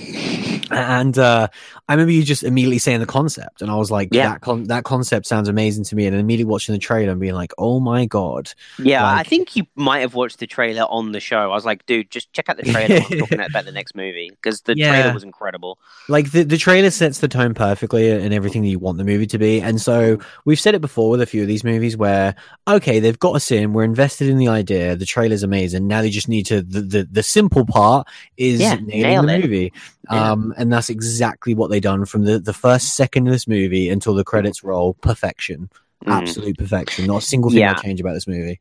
and 0.71 1.17
uh 1.17 1.47
i 1.89 1.93
remember 1.93 2.11
you 2.11 2.23
just 2.23 2.43
immediately 2.43 2.77
saying 2.77 2.99
the 2.99 3.05
concept 3.05 3.61
and 3.61 3.69
i 3.69 3.75
was 3.75 3.91
like 3.91 4.09
Yeah. 4.11 4.29
that 4.29 4.41
con- 4.41 4.63
that 4.65 4.83
concept 4.83 5.25
sounds 5.25 5.47
amazing 5.49 5.83
to 5.85 5.95
me 5.95 6.05
and 6.05 6.15
immediately 6.15 6.49
watching 6.49 6.73
the 6.73 6.79
trailer 6.79 7.11
and 7.11 7.19
being 7.21 7.33
like 7.33 7.51
oh 7.57 7.79
my 7.79 8.05
god 8.05 8.51
yeah, 8.79 9.05
I 9.05 9.23
think 9.23 9.55
you 9.55 9.65
might 9.75 9.99
have 9.99 10.15
watched 10.15 10.39
the 10.39 10.47
trailer 10.47 10.83
on 10.83 11.11
the 11.11 11.19
show. 11.19 11.37
I 11.37 11.47
was 11.47 11.65
like, 11.65 11.85
dude, 11.85 12.09
just 12.09 12.31
check 12.33 12.49
out 12.49 12.57
the 12.57 12.63
trailer. 12.63 12.95
I'm 12.95 13.17
talking 13.19 13.39
about 13.39 13.65
the 13.65 13.71
next 13.71 13.95
movie 13.95 14.29
because 14.31 14.61
the 14.61 14.75
Yeah. 14.75 14.89
trailer 14.89 15.13
was 15.13 15.23
incredible. 15.23 15.77
like 16.09 16.31
the, 16.31 16.43
the 16.43 16.57
trailer 16.57 16.89
sets 16.89 17.19
the 17.19 17.27
tone 17.27 17.53
perfectly 17.53 18.09
and 18.09 18.33
everything 18.33 18.61
that 18.63 18.69
you 18.69 18.79
want 18.79 18.97
the 18.97 19.03
movie 19.03 19.27
to 19.27 19.37
be 19.37 19.61
and 19.61 19.79
so 19.81 20.17
we've 20.45 20.59
said 20.59 20.75
it 20.75 20.81
before 20.81 21.09
with 21.09 21.21
a 21.21 21.25
few 21.25 21.41
of 21.41 21.47
these 21.47 21.63
movies 21.63 21.95
where 21.95 22.35
okay 22.67 22.99
they've 22.99 23.19
got 23.19 23.35
us 23.35 23.51
in 23.51 23.73
we're 23.73 23.83
invested 23.83 24.27
in 24.27 24.37
the 24.37 24.47
idea 24.47 24.95
the 24.95 25.05
trailer's 25.05 25.43
amazing 25.43 25.87
now 25.87 26.01
they 26.01 26.09
just 26.09 26.27
need 26.29 26.45
to 26.45 26.61
the 26.61 26.81
the, 26.81 27.03
the 27.11 27.23
simple 27.23 27.65
part 27.65 28.07
is 28.37 28.59
Yeah, 28.61 28.75
nailing 28.75 29.01
nail 29.01 29.23
the 29.23 29.33
it. 29.35 29.41
movie 29.41 29.73
Yeah. 30.11 30.31
um 30.31 30.53
and 30.57 30.71
that's 30.73 30.89
exactly 30.89 31.53
what 31.55 31.69
they 31.69 31.79
done 31.79 32.05
from 32.05 32.25
the 32.25 32.37
the 32.39 32.51
first 32.53 32.95
second 32.95 33.27
of 33.27 33.31
this 33.33 33.47
movie 33.47 33.89
until 33.89 34.13
the 34.13 34.23
credits 34.25 34.63
roll 34.63 34.95
perfection 34.95 35.69
Mm. 36.05 36.11
absolute 36.21 36.57
perfection 36.57 37.05
not 37.07 37.23
a 37.23 37.25
single 37.25 37.49
thing 37.49 37.59
Yeah. 37.59 37.71
i 37.77 37.81
change 37.81 38.01
about 38.01 38.13
this 38.13 38.27
movie 38.27 38.59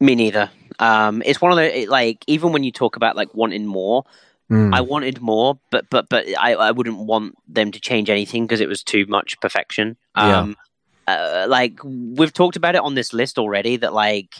Me 0.00 0.14
neither. 0.16 0.50
Um, 0.80 1.22
it's 1.24 1.40
one 1.40 1.52
of 1.52 1.56
the 1.58 1.86
like 1.86 2.24
even 2.26 2.52
when 2.52 2.64
you 2.64 2.72
talk 2.72 2.96
about 2.96 3.14
like 3.16 3.32
wanting 3.34 3.66
more, 3.66 4.04
Mm. 4.50 4.72
I 4.74 4.80
wanted 4.80 5.20
more, 5.20 5.58
but 5.70 5.86
but 5.90 6.08
but 6.08 6.24
I, 6.38 6.54
I 6.54 6.70
wouldn't 6.70 6.98
want 6.98 7.34
them 7.48 7.72
to 7.72 7.80
change 7.80 8.08
anything 8.10 8.44
because 8.46 8.60
it 8.60 8.68
was 8.68 8.82
too 8.84 9.04
much 9.08 9.40
perfection. 9.40 9.96
Yeah. 10.16 10.38
Um, 10.40 10.56
uh, 11.08 11.46
like 11.48 11.80
we've 11.84 12.32
talked 12.32 12.56
about 12.56 12.74
it 12.76 12.80
on 12.82 12.94
this 12.94 13.12
list 13.12 13.38
already 13.38 13.76
that 13.78 13.92
like 13.92 14.34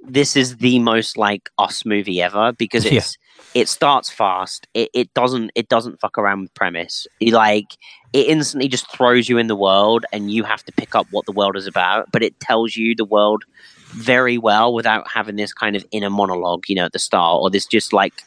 this 0.00 0.36
is 0.36 0.56
the 0.58 0.78
most 0.78 1.16
like 1.18 1.50
us 1.58 1.84
movie 1.84 2.22
ever 2.22 2.52
because 2.52 2.84
Yeah. 2.86 2.98
it's 2.98 3.18
it 3.54 3.68
starts 3.68 4.10
fast. 4.10 4.66
It 4.74 4.90
it 4.94 5.14
doesn't 5.14 5.50
it 5.54 5.68
doesn't 5.68 6.00
fuck 6.00 6.18
around 6.18 6.42
with 6.42 6.54
premise. 6.54 7.06
It, 7.20 7.32
like 7.32 7.76
it 8.12 8.26
instantly 8.26 8.68
just 8.68 8.90
throws 8.90 9.28
you 9.28 9.38
in 9.38 9.46
the 9.46 9.56
world 9.56 10.04
and 10.12 10.30
you 10.30 10.44
have 10.44 10.64
to 10.64 10.72
pick 10.72 10.94
up 10.94 11.06
what 11.10 11.26
the 11.26 11.32
world 11.32 11.56
is 11.56 11.66
about. 11.66 12.10
But 12.12 12.22
it 12.22 12.38
tells 12.40 12.76
you 12.76 12.94
the 12.94 13.04
world 13.04 13.44
very 13.92 14.38
well 14.38 14.72
without 14.72 15.08
having 15.10 15.36
this 15.36 15.52
kind 15.52 15.74
of 15.76 15.84
inner 15.90 16.10
monologue, 16.10 16.64
you 16.68 16.74
know, 16.76 16.84
at 16.84 16.92
the 16.92 16.98
start 16.98 17.40
or 17.42 17.50
this 17.50 17.66
just 17.66 17.92
like 17.92 18.22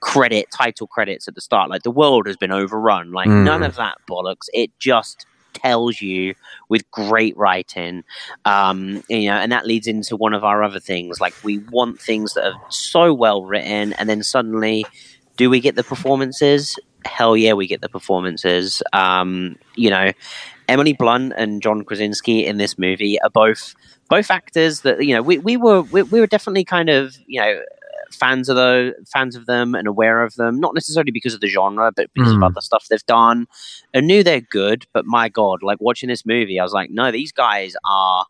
credit 0.00 0.46
title 0.56 0.86
credits 0.86 1.26
at 1.26 1.34
the 1.34 1.40
start 1.40 1.68
like 1.68 1.82
the 1.82 1.90
world 1.90 2.28
has 2.28 2.36
been 2.36 2.52
overrun 2.52 3.10
like 3.10 3.26
Mm. 3.28 3.42
none 3.42 3.62
of 3.64 3.74
that 3.74 3.98
bollocks 4.08 4.46
it 4.52 4.70
just 4.78 5.26
tells 5.60 6.00
you 6.00 6.34
with 6.68 6.88
great 6.90 7.36
writing 7.36 8.02
um 8.44 9.02
you 9.08 9.28
know 9.28 9.36
and 9.36 9.52
that 9.52 9.66
leads 9.66 9.86
into 9.86 10.16
one 10.16 10.34
of 10.34 10.44
our 10.44 10.62
other 10.62 10.80
things 10.80 11.20
like 11.20 11.34
we 11.44 11.58
want 11.70 12.00
things 12.00 12.34
that 12.34 12.46
are 12.46 12.60
so 12.70 13.12
well 13.12 13.44
written 13.44 13.92
and 13.94 14.08
then 14.08 14.22
suddenly 14.22 14.84
do 15.36 15.48
we 15.48 15.60
get 15.60 15.76
the 15.76 15.84
performances 15.84 16.78
hell 17.04 17.36
yeah, 17.36 17.52
we 17.52 17.66
get 17.66 17.80
the 17.80 17.88
performances. 17.88 18.82
Um, 18.92 19.56
you 19.74 19.90
know, 19.90 20.12
Emily 20.68 20.92
Blunt 20.92 21.32
and 21.36 21.62
John 21.62 21.84
Krasinski 21.84 22.44
in 22.44 22.58
this 22.58 22.78
movie 22.78 23.20
are 23.22 23.30
both 23.30 23.74
both 24.08 24.30
actors 24.30 24.82
that 24.82 25.04
you 25.04 25.14
know 25.14 25.22
we, 25.22 25.38
we 25.38 25.56
were 25.56 25.82
we, 25.82 26.02
we 26.02 26.20
were 26.20 26.26
definitely 26.26 26.64
kind 26.64 26.88
of 26.88 27.16
you 27.26 27.40
know 27.40 27.62
fans 28.12 28.48
of 28.48 28.56
those 28.56 28.92
fans 29.12 29.36
of 29.36 29.46
them 29.46 29.74
and 29.74 29.86
aware 29.88 30.22
of 30.22 30.34
them 30.36 30.58
not 30.60 30.74
necessarily 30.74 31.10
because 31.10 31.34
of 31.34 31.40
the 31.40 31.48
genre 31.48 31.90
but 31.94 32.08
because 32.14 32.32
Mm. 32.32 32.36
of 32.36 32.42
other 32.44 32.60
stuff 32.60 32.86
they've 32.90 33.04
done 33.06 33.46
and 33.94 34.06
knew 34.06 34.22
they're 34.22 34.40
good 34.40 34.86
but 34.92 35.04
my 35.06 35.28
god 35.28 35.62
like 35.62 35.78
watching 35.80 36.08
this 36.08 36.24
movie 36.26 36.58
i 36.58 36.62
was 36.62 36.72
like 36.72 36.90
no 36.90 37.10
these 37.10 37.32
guys 37.32 37.74
are 37.84 38.24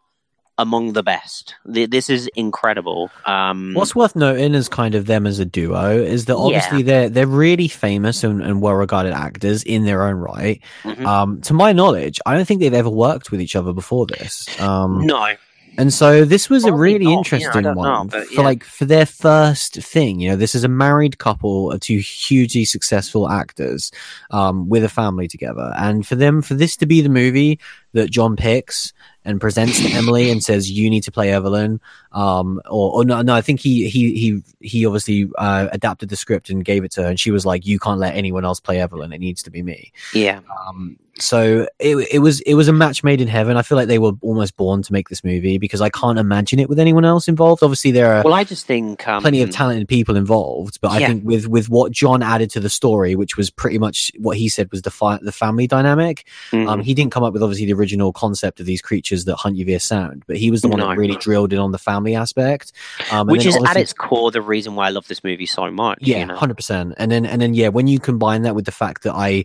among 0.61 0.93
the 0.93 1.05
best 1.05 1.55
Th- 1.73 1.89
this 1.89 2.11
is 2.11 2.29
incredible 2.35 3.11
um 3.27 3.75
What's 3.75 3.95
worth 3.95 4.17
noting 4.17 4.55
is 4.55 4.69
kind 4.69 4.97
of 4.97 5.07
them 5.07 5.25
as 5.25 5.39
a 5.39 5.45
duo 5.45 5.97
is 5.97 6.25
that 6.25 6.35
obviously 6.37 6.83
they're 6.83 7.09
they're 7.09 7.29
really 7.29 7.69
famous 7.69 8.25
and, 8.25 8.43
and 8.43 8.61
well 8.61 8.75
regarded 8.75 9.13
actors 9.13 9.63
in 9.63 9.85
their 9.85 10.03
own 10.03 10.17
right. 10.17 10.61
mhm. 10.83 11.07
Um, 11.07 11.41
to 11.43 11.55
my 11.55 11.73
knowledge, 11.73 12.19
I 12.27 12.35
don't 12.35 12.45
think 12.45 12.59
they've 12.61 12.75
ever 12.75 12.91
worked 12.91 13.31
with 13.31 13.41
each 13.41 13.55
other 13.55 13.73
before 13.73 14.07
this. 14.07 14.49
Um, 14.61 15.07
no 15.07 15.35
And 15.79 15.95
so 15.95 16.25
this 16.25 16.51
was 16.51 16.65
a 16.65 16.73
really 16.73 17.05
not, 17.05 17.19
interesting 17.19 17.63
know, 17.63 17.73
one 17.73 18.09
but 18.09 18.27
for 18.27 18.35
yeah. 18.35 18.41
like 18.41 18.65
for 18.65 18.85
their 18.85 19.07
first 19.07 19.75
thing. 19.75 20.19
You 20.19 20.31
know, 20.31 20.37
this 20.37 20.57
is 20.57 20.65
a 20.65 20.69
married 20.69 21.19
couple 21.19 21.71
of 21.71 21.79
two 21.79 21.99
hugely 21.99 22.65
successful 22.65 23.31
actors 23.31 23.93
um, 24.33 24.69
with 24.69 24.83
a 24.83 24.89
family 24.89 25.29
together, 25.29 25.73
and 25.77 26.05
for 26.05 26.17
them 26.17 26.43
for 26.43 26.55
this 26.55 26.77
to 26.79 26.87
be 26.87 27.01
the 27.01 27.09
movie 27.09 27.61
that 27.93 28.11
John 28.11 28.37
picks 28.37 28.93
and 29.25 29.41
presents 29.41 29.81
to 29.81 29.89
Emily 29.93 30.31
and 30.31 30.43
says 30.43 30.71
you 30.71 30.89
need 30.89 31.03
to 31.03 31.13
play 31.13 31.31
Evelyn, 31.31 31.81
um, 32.13 32.61
or, 32.69 32.93
or 32.99 33.05
no, 33.05 33.21
no, 33.23 33.35
I 33.35 33.41
think 33.41 33.61
he 33.61 33.89
he 33.89 34.15
he 34.15 34.43
he 34.61 34.87
obviously 34.87 35.29
uh, 35.37 35.69
adapted 35.73 36.09
the 36.09 36.17
script 36.17 36.51
and 36.51 36.65
gave 36.65 36.85
it 36.85 36.93
to 36.93 37.03
her, 37.03 37.09
and 37.09 37.21
she 37.21 37.31
was 37.31 37.45
like, 37.45 37.67
you 37.67 37.79
can't 37.79 38.01
let 38.01 38.15
anyone 38.15 38.45
else 38.45 38.61
play 38.61 38.81
Evelyn. 38.81 39.13
It 39.13 39.19
needs 39.19 39.43
to 39.43 39.51
be 39.51 39.63
me. 39.63 39.93
yeah 40.15 40.41
Um, 40.67 40.99
so 41.21 41.67
it, 41.79 41.97
it 42.13 42.19
was 42.21 42.41
it 42.43 42.55
was 42.55 42.69
a 42.69 42.73
match 42.73 43.03
made 43.03 43.21
in 43.21 43.29
heaven. 43.29 43.57
I 43.57 43.63
feel 43.63 43.77
like 43.77 43.89
they 43.89 43.99
were 43.99 44.13
almost 44.23 44.57
born 44.57 44.83
to 44.83 44.93
make 44.93 45.09
this 45.09 45.25
movie 45.25 45.59
because 45.59 45.81
I 45.81 45.91
can't 45.91 46.19
imagine 46.19 46.59
it 46.61 46.69
with 46.69 46.79
anyone 46.79 47.05
else 47.05 47.29
involved. 47.29 47.63
Obviously, 47.63 47.91
there 47.91 48.13
are 48.15 48.23
well 48.23 48.35
i 48.35 48.45
just 48.45 48.67
think 48.67 49.07
um, 49.07 49.21
plenty 49.21 49.43
of 49.43 49.51
talented 49.51 49.89
people 49.89 50.17
involved, 50.17 50.81
but 50.81 50.93
I 50.93 51.05
think 51.07 51.25
with 51.25 51.49
with 51.49 51.69
what 51.69 51.93
John 51.93 52.23
added 52.23 52.51
to 52.51 52.61
the 52.61 52.71
story, 52.71 53.17
which 53.17 53.37
was 53.37 53.51
pretty 53.51 53.79
much 53.79 54.13
what 54.19 54.37
he 54.37 54.49
said 54.49 54.71
was 54.71 54.83
the 54.83 54.91
fi- 54.91 55.19
the 55.21 55.33
family 55.33 55.67
dynamic. 55.67 56.27
mhm. 56.53 56.69
Um, 56.69 56.83
he 56.83 56.95
didn't 56.95 57.13
come 57.13 57.25
up 57.25 57.33
with 57.33 57.43
obviously 57.43 57.67
the 57.67 57.75
original 57.79 58.13
concept 58.13 58.61
of 58.61 58.67
these 58.67 58.83
creatures 58.83 59.25
that 59.27 59.37
hunt 59.37 59.57
you 59.57 59.65
via 59.65 59.81
sound, 59.81 60.25
but 60.27 60.37
he 60.37 60.51
was 60.51 60.63
the 60.63 60.69
one 60.69 60.81
No. 60.81 60.89
that 60.89 60.97
really 60.99 61.17
drilled 61.17 61.53
in 61.53 61.59
on 61.59 61.73
the 61.73 61.79
family 61.79 62.15
aspect. 62.15 62.73
Um, 63.13 63.27
which 63.29 63.47
is 63.47 63.57
at 63.67 63.77
its 63.77 63.93
core 63.93 64.31
the 64.31 64.43
reason 64.43 64.75
why 64.75 64.87
I 64.87 64.91
love 64.91 65.07
this 65.09 65.23
movie 65.23 65.47
so 65.47 65.71
much. 65.71 65.99
yeah, 66.03 66.19
you 66.19 66.27
know? 66.27 66.37
hundred 66.37 66.57
percent. 66.57 66.95
And 66.99 67.11
then 67.11 67.25
and 67.27 67.41
then 67.41 67.55
yeah, 67.55 67.69
when 67.69 67.87
you 67.87 67.99
combine 68.01 68.43
that 68.43 68.55
with 68.55 68.65
the 68.65 68.73
fact 68.73 69.03
that 69.05 69.15
I 69.15 69.45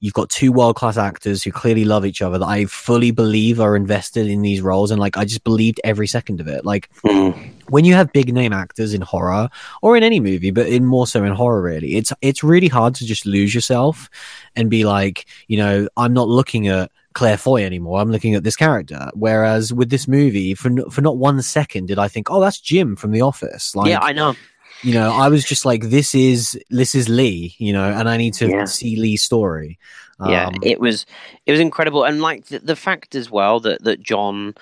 you've 0.00 0.14
got 0.14 0.28
two 0.28 0.50
world 0.50 0.74
class 0.74 0.96
actors 0.96 1.44
who 1.44 1.52
clearly 1.52 1.84
love 1.84 2.04
each 2.04 2.20
other 2.20 2.36
that 2.36 2.44
I 2.44 2.64
fully 2.64 3.12
believe 3.12 3.60
are 3.60 3.76
invested 3.76 4.26
in 4.26 4.42
these 4.42 4.60
roles 4.60 4.90
and 4.90 4.98
like 4.98 5.16
I 5.16 5.24
just 5.24 5.44
believed 5.44 5.80
every 5.84 6.08
second 6.08 6.40
of 6.40 6.48
it. 6.48 6.64
Like 6.64 6.88
Mm. 7.04 7.52
when 7.68 7.84
you 7.84 7.94
have 7.94 8.12
big 8.12 8.34
name 8.34 8.52
actors 8.52 8.94
in 8.94 9.00
horror 9.00 9.48
or 9.80 9.96
in 9.96 10.02
any 10.02 10.18
movie, 10.18 10.50
but 10.50 10.66
in 10.66 10.84
more 10.86 11.06
so 11.06 11.22
in 11.22 11.32
horror 11.32 11.62
really, 11.62 11.94
it's 11.96 12.12
it's 12.20 12.42
really 12.42 12.66
hard 12.68 12.96
to 12.96 13.06
just 13.06 13.26
lose 13.26 13.54
yourself 13.54 14.10
and 14.56 14.68
be 14.68 14.84
like, 14.84 15.26
you 15.46 15.56
know, 15.56 15.86
I'm 15.96 16.12
not 16.12 16.26
looking 16.28 16.66
at 16.66 16.90
Claire 17.14 17.36
Foy 17.36 17.64
anymore. 17.64 18.00
I'm 18.00 18.10
looking 18.10 18.34
at 18.34 18.44
this 18.44 18.56
character. 18.56 19.10
Whereas 19.14 19.72
with 19.72 19.90
this 19.90 20.06
movie, 20.08 20.54
for 20.54 20.68
n- 20.68 20.88
for 20.90 21.00
not 21.00 21.16
one 21.18 21.40
second 21.42 21.86
did 21.86 21.98
I 21.98 22.08
think, 22.08 22.30
oh, 22.30 22.40
that's 22.40 22.60
Jim 22.60 22.96
from 22.96 23.10
The 23.12 23.20
Office. 23.22 23.74
Like, 23.76 23.88
yeah, 23.90 24.00
I 24.00 24.12
know. 24.12 24.34
you 24.84 24.92
know 24.94 25.12
i 25.12 25.28
was 25.28 25.44
just 25.44 25.64
like 25.64 25.90
this 25.90 26.12
is 26.12 26.58
this 26.70 26.92
is 26.96 27.08
lee 27.08 27.54
you 27.58 27.72
know 27.72 27.84
and 27.98 28.08
i 28.08 28.16
need 28.16 28.34
to 28.34 28.48
Yeah. 28.48 28.64
see 28.64 28.96
lee's 28.96 29.22
story 29.22 29.78
yeah, 30.26 30.46
Um, 30.46 30.54
it 30.62 30.78
was 30.80 31.04
it 31.46 31.52
was 31.52 31.60
incredible, 31.60 32.02
and 32.04 32.20
like 32.20 32.46
the, 32.46 32.58
the 32.60 32.76
fact 32.76 33.14
as 33.14 33.30
well 33.30 33.60
that 33.60 33.82
that 33.84 34.00
John. 34.02 34.54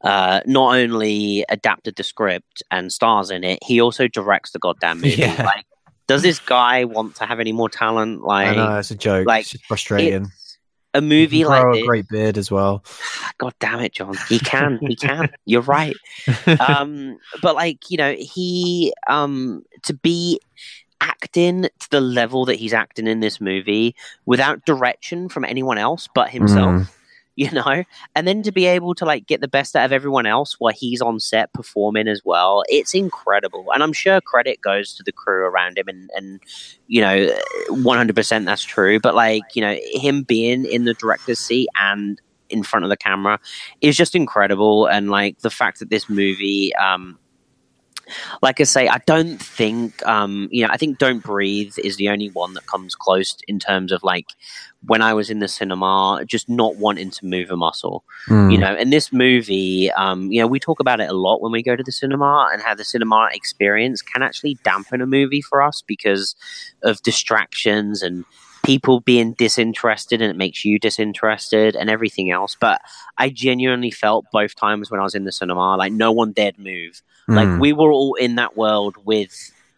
Uh, 0.00 0.40
not 0.46 0.76
only 0.76 1.44
adapted 1.48 1.96
the 1.96 2.04
script 2.04 2.62
and 2.70 2.92
stars 2.92 3.32
in 3.32 3.42
it, 3.42 3.58
he 3.64 3.80
also 3.80 4.06
directs 4.06 4.52
the 4.52 4.58
goddamn 4.60 5.00
movie. 5.02 5.16
Yeah. 5.16 5.42
Like, 5.44 5.64
does 6.06 6.22
this 6.22 6.38
guy 6.38 6.84
want 6.84 7.16
to 7.16 7.26
have 7.26 7.40
any 7.40 7.50
more 7.50 7.68
talent? 7.68 8.20
i 8.22 8.26
Like, 8.46 8.56
know 8.56 8.78
it's 8.78 8.92
a 8.92 8.94
joke 8.94 9.26
like, 9.26 9.52
it's 9.52 9.60
frustrating 9.66 10.26
it's 10.26 10.37
a 10.94 11.00
movie 11.00 11.42
can 11.42 11.48
grow 11.48 11.72
like 11.72 11.82
a 11.82 11.86
great 11.86 12.08
beard 12.08 12.38
as 12.38 12.50
well. 12.50 12.84
God 13.38 13.54
damn 13.60 13.80
it, 13.80 13.92
John! 13.92 14.16
He 14.28 14.38
can, 14.38 14.78
he 14.80 14.96
can. 14.96 15.30
You're 15.44 15.62
right. 15.62 15.96
um 16.60 17.18
but 17.42 17.54
like 17.54 17.90
you 17.90 17.98
know 17.98 18.14
he 18.18 18.92
um 19.06 19.62
to 19.82 19.94
be 19.94 20.40
acting 21.00 21.62
to 21.62 21.90
the 21.90 22.00
level 22.00 22.44
that 22.46 22.56
he's 22.56 22.74
acting 22.74 23.06
in 23.06 23.20
this 23.20 23.40
movie 23.40 23.94
without 24.26 24.64
direction 24.64 25.28
from 25.28 25.44
anyone 25.44 25.78
else 25.78 26.08
but 26.12 26.28
himself 26.30 26.74
Mm. 26.74 26.86
you 27.44 27.48
know? 27.52 27.84
And 28.16 28.26
then 28.26 28.42
to 28.42 28.50
be 28.50 28.66
able 28.66 28.96
to 28.96 29.04
like 29.04 29.28
get 29.28 29.40
the 29.40 29.46
best 29.46 29.76
out 29.76 29.84
of 29.84 29.92
everyone 29.92 30.26
else 30.26 30.56
while 30.58 30.72
he's 30.72 31.00
on 31.00 31.20
set 31.20 31.52
performing 31.52 32.08
as 32.08 32.20
well 32.24 32.64
it's 32.68 32.94
incredible. 32.94 33.66
And 33.72 33.82
i'm 33.82 33.92
sure 33.92 34.20
credit 34.20 34.60
goes 34.60 34.92
to 34.94 35.04
the 35.04 35.12
crew 35.12 35.44
around 35.44 35.78
him 35.78 35.86
and 35.86 36.10
and 36.16 36.40
you 36.88 37.00
know 37.00 37.28
100% 37.70 38.44
that's 38.44 38.64
true. 38.64 38.98
But 38.98 39.14
like 39.14 39.44
you 39.54 39.62
know 39.62 39.78
him 39.92 40.24
being 40.24 40.64
in 40.64 40.84
the 40.84 40.94
director's 40.94 41.38
seat 41.38 41.68
and 41.80 42.20
in 42.50 42.64
front 42.64 42.84
of 42.84 42.88
the 42.90 42.96
camera 42.96 43.38
is 43.82 43.96
just 43.96 44.16
incredible. 44.16 44.86
And 44.86 45.10
like 45.10 45.38
the 45.40 45.50
fact 45.50 45.78
that 45.78 45.90
this 45.90 46.08
movie 46.08 46.74
um 46.74 47.18
like 48.42 48.60
I 48.60 48.64
say, 48.64 48.88
I 48.88 48.98
don't 49.06 49.38
think, 49.38 50.04
um, 50.06 50.48
you 50.50 50.66
know, 50.66 50.72
I 50.72 50.76
think 50.76 50.98
Don't 50.98 51.22
Breathe 51.22 51.74
is 51.82 51.96
the 51.96 52.08
only 52.08 52.28
one 52.30 52.54
that 52.54 52.66
comes 52.66 52.94
close 52.94 53.36
in 53.46 53.58
terms 53.58 53.92
of 53.92 54.02
like 54.02 54.26
when 54.86 55.02
I 55.02 55.12
was 55.12 55.28
in 55.28 55.40
the 55.40 55.48
cinema, 55.48 56.22
just 56.24 56.48
not 56.48 56.76
wanting 56.76 57.10
to 57.10 57.26
move 57.26 57.50
a 57.50 57.56
muscle, 57.56 58.04
Mm. 58.28 58.52
you 58.52 58.58
know. 58.58 58.74
And 58.74 58.92
this 58.92 59.12
movie, 59.12 59.90
um, 59.92 60.30
you 60.30 60.40
know, 60.40 60.46
we 60.46 60.60
talk 60.60 60.78
about 60.80 61.00
it 61.00 61.10
a 61.10 61.14
lot 61.14 61.40
when 61.40 61.50
we 61.52 61.62
go 61.62 61.74
to 61.74 61.82
the 61.82 61.92
cinema 61.92 62.48
and 62.52 62.62
how 62.62 62.74
the 62.74 62.84
cinema 62.84 63.28
experience 63.32 64.02
can 64.02 64.22
actually 64.22 64.56
dampen 64.62 65.00
a 65.00 65.06
movie 65.06 65.42
for 65.42 65.60
us 65.62 65.82
because 65.86 66.36
of 66.82 67.02
distractions 67.02 68.02
and 68.02 68.24
people 68.68 69.00
being 69.00 69.32
disinterested 69.32 70.20
and 70.20 70.30
it 70.30 70.36
makes 70.36 70.62
you 70.62 70.78
disinterested 70.78 71.74
and 71.74 71.88
everything 71.88 72.30
else. 72.30 72.54
But 72.60 72.80
I 73.16 73.30
genuinely 73.30 73.90
felt 73.90 74.26
both 74.30 74.54
times 74.54 74.90
when 74.90 75.00
I 75.00 75.04
was 75.04 75.14
in 75.14 75.24
the 75.24 75.32
cinema, 75.32 75.76
like 75.76 75.92
no 75.92 76.12
one 76.12 76.32
dared 76.32 76.58
move 76.58 77.00
like 77.28 77.48
Mm. 77.48 77.60
we 77.60 77.72
were 77.74 77.92
all 77.92 78.14
in 78.14 78.36
that 78.36 78.56
world 78.56 78.96
with 79.04 79.34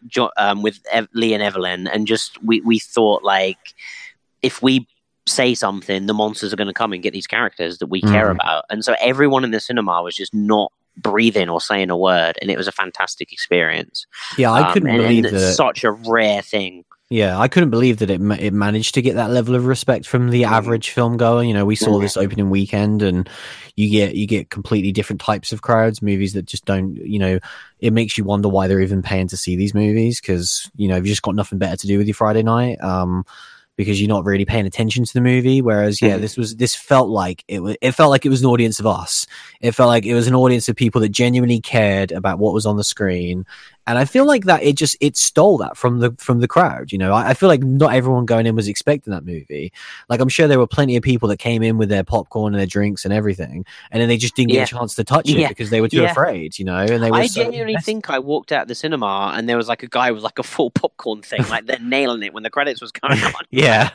jo- 0.07 0.31
um, 0.37 0.61
with 0.61 0.79
Ev- 0.91 1.09
Lee 1.13 1.33
and 1.33 1.43
Evelyn, 1.43 1.87
and 1.87 2.07
just 2.07 2.41
we 2.43 2.61
we 2.61 2.79
thought 2.79 3.23
like 3.23 3.57
if 4.41 4.61
we 4.61 4.87
say 5.27 5.53
something, 5.53 6.05
the 6.05 6.13
monsters 6.13 6.51
are 6.53 6.55
going 6.61 6.67
to 6.73 6.73
come 6.81 6.93
and 6.93 7.03
get 7.03 7.13
these 7.13 7.27
characters 7.27 7.77
that 7.79 7.87
we 7.87 8.01
care 8.01 8.27
Mhm. 8.27 8.35
about, 8.35 8.63
and 8.69 8.83
so 8.85 8.95
everyone 9.01 9.43
in 9.43 9.51
the 9.51 9.59
cinema 9.59 10.01
was 10.01 10.15
just 10.15 10.33
not 10.33 10.71
breathing 10.97 11.49
or 11.49 11.59
saying 11.61 11.89
a 11.89 11.97
word, 11.97 12.37
and 12.41 12.49
it 12.49 12.57
was 12.57 12.67
a 12.67 12.71
fantastic 12.71 13.31
experience. 13.33 14.05
yeah 14.37 14.51
i 14.51 14.61
Um, 14.67 14.73
couldn't 14.73 14.89
and, 14.89 14.97
believe 15.03 15.25
and 15.25 15.35
it's 15.35 15.45
that 15.47 15.53
such 15.55 15.83
a 15.83 15.91
rare 15.91 16.41
thing. 16.41 16.83
Yeah 17.11 17.37
i 17.37 17.47
couldn't 17.47 17.69
believe 17.69 17.97
that 17.99 18.09
it 18.09 18.21
ma- 18.21 18.37
it 18.39 18.53
managed 18.53 18.93
to 18.95 19.01
get 19.01 19.15
that 19.15 19.29
level 19.29 19.53
of 19.53 19.65
respect 19.67 20.07
from 20.07 20.29
the 20.29 20.43
Mm. 20.43 20.51
average 20.51 20.89
film 20.89 21.17
goer 21.17 21.43
you 21.43 21.53
know 21.53 21.65
we 21.65 21.75
saw 21.75 21.97
Mm. 21.97 22.01
this 22.01 22.15
opening 22.17 22.49
weekend 22.49 23.01
and 23.03 23.29
you 23.75 23.89
get 23.89 24.15
you 24.15 24.25
get 24.25 24.49
completely 24.49 24.91
different 24.93 25.19
types 25.21 25.51
of 25.51 25.61
crowds 25.61 26.01
movies 26.01 26.33
that 26.33 26.45
just 26.45 26.65
don't 26.65 26.95
you 26.95 27.19
know 27.19 27.37
it 27.79 27.91
makes 27.93 28.17
you 28.17 28.23
wonder 28.23 28.47
why 28.47 28.67
they're 28.67 28.79
even 28.79 29.01
paying 29.01 29.27
to 29.27 29.37
see 29.37 29.55
these 29.57 29.73
movies 29.73 30.21
because 30.21 30.71
you 30.77 30.87
know 30.87 30.95
you've 30.95 31.05
just 31.05 31.21
got 31.21 31.35
nothing 31.35 31.59
better 31.59 31.75
to 31.77 31.87
do 31.87 31.97
with 31.97 32.07
your 32.07 32.15
friday 32.15 32.43
night 32.43 32.81
um 32.81 33.25
because 33.77 33.99
you're 33.99 34.09
not 34.09 34.25
really 34.25 34.45
paying 34.45 34.65
attention 34.67 35.03
to 35.05 35.13
the 35.13 35.21
movie 35.21 35.61
whereas 35.61 36.01
yeah 36.01 36.17
Mhm. 36.17 36.21
this 36.21 36.37
was 36.37 36.55
this 36.57 36.75
felt 36.75 37.09
like 37.09 37.43
it 37.47 37.61
was 37.63 37.75
it 37.81 37.91
felt 37.93 38.09
like 38.11 38.25
it 38.25 38.29
was 38.29 38.41
an 38.41 38.47
audience 38.47 38.79
of 38.79 38.85
us 38.87 39.25
it 39.59 39.71
felt 39.71 39.87
like 39.87 40.05
it 40.05 40.13
was 40.13 40.27
an 40.27 40.35
audience 40.35 40.69
of 40.69 40.75
people 40.75 41.01
that 41.01 41.09
genuinely 41.09 41.59
cared 41.59 42.11
about 42.11 42.37
what 42.39 42.53
was 42.53 42.65
on 42.65 42.77
the 42.77 42.83
screen 42.83 43.45
and 43.87 43.97
i 43.97 44.05
feel 44.05 44.25
like 44.25 44.45
that 44.45 44.61
it 44.63 44.75
just 44.75 44.95
it 45.01 45.17
stole 45.17 45.57
that 45.57 45.75
from 45.75 45.99
the 45.99 46.11
from 46.17 46.39
the 46.39 46.47
crowd 46.47 46.91
you 46.91 46.97
know 46.97 47.13
I, 47.13 47.29
I 47.29 47.33
feel 47.33 47.49
like 47.49 47.61
not 47.63 47.93
everyone 47.93 48.25
going 48.25 48.45
in 48.45 48.55
was 48.55 48.67
expecting 48.67 49.11
that 49.11 49.25
movie 49.25 49.71
like 50.09 50.19
i'm 50.21 50.29
sure 50.29 50.47
there 50.47 50.59
were 50.59 50.67
plenty 50.67 50.95
of 50.97 51.03
people 51.03 51.27
that 51.29 51.37
came 51.37 51.63
in 51.63 51.77
with 51.77 51.89
their 51.89 52.03
popcorn 52.03 52.53
and 52.53 52.59
their 52.59 52.67
drinks 52.67 53.05
and 53.05 53.13
everything 53.13 53.65
and 53.91 54.01
then 54.01 54.07
they 54.07 54.17
just 54.17 54.35
didn't 54.35 54.51
Yeah. 54.51 54.61
get 54.61 54.71
a 54.71 54.75
chance 54.75 54.95
to 54.95 55.03
touch 55.03 55.29
it 55.29 55.37
Yeah. 55.37 55.47
because 55.49 55.69
they 55.69 55.81
were 55.81 55.89
too 55.89 56.01
Yeah. 56.01 56.11
afraid 56.11 56.59
you 56.59 56.65
know 56.65 56.77
and 56.77 57.01
they 57.03 57.09
were 57.11 57.17
I 57.17 57.25
so 57.27 57.43
genuinely 57.43 57.73
invested. 57.73 57.85
think 57.85 58.09
I 58.09 58.19
walked 58.19 58.51
out 58.51 58.67
the 58.67 58.75
cinema 58.75 59.33
and 59.35 59.49
there 59.49 59.57
was 59.57 59.67
like 59.67 59.83
a 59.83 59.87
guy 59.87 60.11
with 60.11 60.23
like 60.23 60.39
a 60.39 60.43
full 60.43 60.69
popcorn 60.71 61.21
thing, 61.21 61.43
like 61.49 61.65
they're 61.65 61.79
nailing 61.79 62.23
it 62.23 62.33
when 62.33 62.43
the 62.43 62.49
credits 62.49 62.81
was 62.81 62.91
going 62.91 63.19
on. 63.23 63.33
yeah 63.49 63.89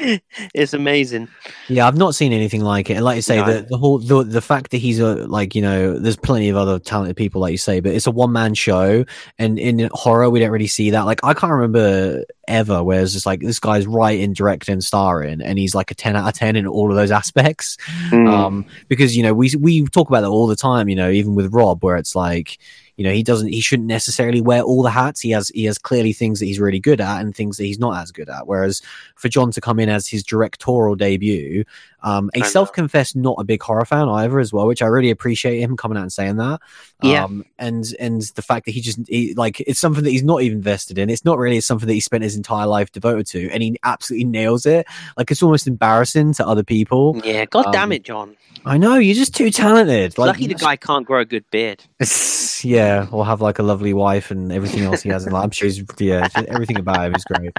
it's 0.54 0.72
amazing. 0.72 1.28
Yeah, 1.68 1.86
I've 1.86 1.96
not 1.96 2.14
seen 2.14 2.32
anything 2.32 2.62
like 2.62 2.90
it. 2.90 2.94
And 2.94 3.04
like 3.04 3.16
you 3.16 3.22
say, 3.22 3.36
No. 3.36 3.46
the, 3.46 3.62
the 3.62 3.78
whole 3.78 3.98
the, 3.98 4.22
the 4.24 4.40
fact 4.40 4.70
that 4.70 4.78
he's 4.78 4.98
a 4.98 5.14
like 5.26 5.54
you 5.54 5.62
know, 5.62 5.98
there's 5.98 6.16
plenty 6.16 6.48
of 6.48 6.56
other 6.56 6.78
talented 6.78 7.16
people, 7.16 7.40
like 7.40 7.52
you 7.52 7.58
say, 7.58 7.80
but 7.80 7.92
it's 7.92 8.06
a 8.06 8.10
one 8.10 8.32
man 8.32 8.54
show, 8.54 9.04
and 9.38 9.58
in 9.58 9.90
horror 9.92 10.30
we 10.30 10.40
don't 10.40 10.50
really 10.50 10.66
see 10.66 10.90
that. 10.90 11.02
Like 11.02 11.20
I 11.22 11.34
can't 11.34 11.52
remember 11.52 12.24
ever 12.48 12.82
where 12.82 13.00
it's 13.02 13.12
just 13.12 13.26
like 13.26 13.40
this 13.40 13.60
guy's 13.60 13.86
writing, 13.86 14.32
directing, 14.32 14.80
starring, 14.80 15.40
and 15.40 15.58
he's 15.58 15.74
like 15.74 15.90
a 15.90 15.94
ten 15.94 16.16
out 16.16 16.28
of 16.28 16.34
ten 16.34 16.56
in 16.56 16.66
all 16.66 16.90
of 16.90 16.96
those 16.96 17.10
aspects. 17.20 17.76
Mm. 18.10 18.28
Um, 18.28 18.66
because 18.88 19.16
you 19.16 19.22
know 19.22 19.34
we 19.34 19.52
we 19.58 19.84
talk 19.86 20.08
about 20.08 20.22
that 20.22 20.28
all 20.30 20.46
the 20.46 20.56
time. 20.56 20.88
You 20.88 20.96
know, 20.96 21.10
even 21.10 21.34
with 21.34 21.52
Rob, 21.52 21.84
where 21.84 21.96
it's 21.96 22.14
like. 22.14 22.58
You 23.00 23.04
know 23.04 23.12
he 23.12 23.22
doesn't 23.22 23.48
he 23.48 23.62
shouldn't 23.62 23.88
necessarily 23.88 24.42
wear 24.42 24.60
all 24.60 24.82
the 24.82 24.90
hats. 24.90 25.22
He 25.22 25.30
has 25.30 25.48
he 25.48 25.64
has 25.64 25.78
clearly 25.78 26.12
things 26.12 26.38
that 26.38 26.44
he's 26.44 26.60
really 26.60 26.80
good 26.80 27.00
at 27.00 27.22
and 27.22 27.34
things 27.34 27.56
that 27.56 27.64
he's 27.64 27.78
not 27.78 27.96
as 27.96 28.12
good 28.12 28.28
at. 28.28 28.46
Whereas 28.46 28.82
for 29.20 29.28
john 29.28 29.50
to 29.52 29.60
come 29.60 29.78
in 29.78 29.88
as 29.88 30.06
his 30.06 30.22
directorial 30.22 30.96
debut 30.96 31.64
um, 32.02 32.30
a 32.34 32.42
self-confessed 32.42 33.14
not 33.14 33.36
a 33.38 33.44
big 33.44 33.62
horror 33.62 33.84
fan 33.84 34.08
either 34.08 34.38
as 34.38 34.52
well 34.52 34.66
which 34.66 34.82
i 34.82 34.86
really 34.86 35.10
appreciate 35.10 35.60
him 35.60 35.76
coming 35.76 35.96
out 35.98 36.02
and 36.02 36.12
saying 36.12 36.36
that 36.36 36.60
Yeah. 37.02 37.24
um, 37.24 37.44
and 37.58 37.84
and 37.98 38.22
the 38.34 38.42
fact 38.42 38.66
that 38.66 38.72
he 38.72 38.80
just 38.80 38.98
he, 39.08 39.34
like 39.34 39.60
it's 39.60 39.80
something 39.80 40.04
that 40.04 40.10
he's 40.10 40.22
not 40.22 40.42
even 40.42 40.58
invested 40.58 40.98
in 40.98 41.08
it's 41.10 41.24
not 41.24 41.38
really 41.38 41.60
something 41.60 41.86
that 41.86 41.94
he 41.94 42.00
spent 42.00 42.22
his 42.24 42.36
entire 42.36 42.66
life 42.66 42.92
devoted 42.92 43.26
to 43.28 43.50
and 43.50 43.62
he 43.62 43.76
absolutely 43.82 44.24
nails 44.26 44.66
it 44.66 44.86
like 45.16 45.30
it's 45.30 45.42
almost 45.42 45.66
embarrassing 45.66 46.34
to 46.34 46.46
other 46.46 46.62
people 46.62 47.20
Yeah, 47.24 47.44
god 47.46 47.72
damn 47.72 47.84
Um, 47.84 47.92
it, 47.92 48.02
John. 48.04 48.36
i 48.64 48.76
know 48.76 48.96
you're 48.96 49.14
just 49.14 49.34
too 49.34 49.50
talented 49.50 50.18
like 50.18 50.28
Lucky 50.28 50.46
the 50.46 50.54
guy 50.54 50.76
can't 50.76 51.06
grow 51.06 51.20
a 51.20 51.24
good 51.24 51.44
beard. 51.50 51.82
yeah, 52.62 53.06
or 53.10 53.24
have 53.24 53.40
like 53.40 53.58
a 53.58 53.62
lovely 53.62 53.94
wife 53.94 54.30
and 54.30 54.52
everything 54.52 54.82
else 54.82 55.02
he 55.02 55.08
has 55.08 55.26
in 55.26 55.32
life. 55.32 55.44
I'm 55.44 55.50
sure 55.50 55.66
he's 55.66 55.82
yeah, 55.98 56.28
everything 56.34 56.78
about 56.78 57.06
him 57.06 57.14
is 57.14 57.24
great. 57.24 57.52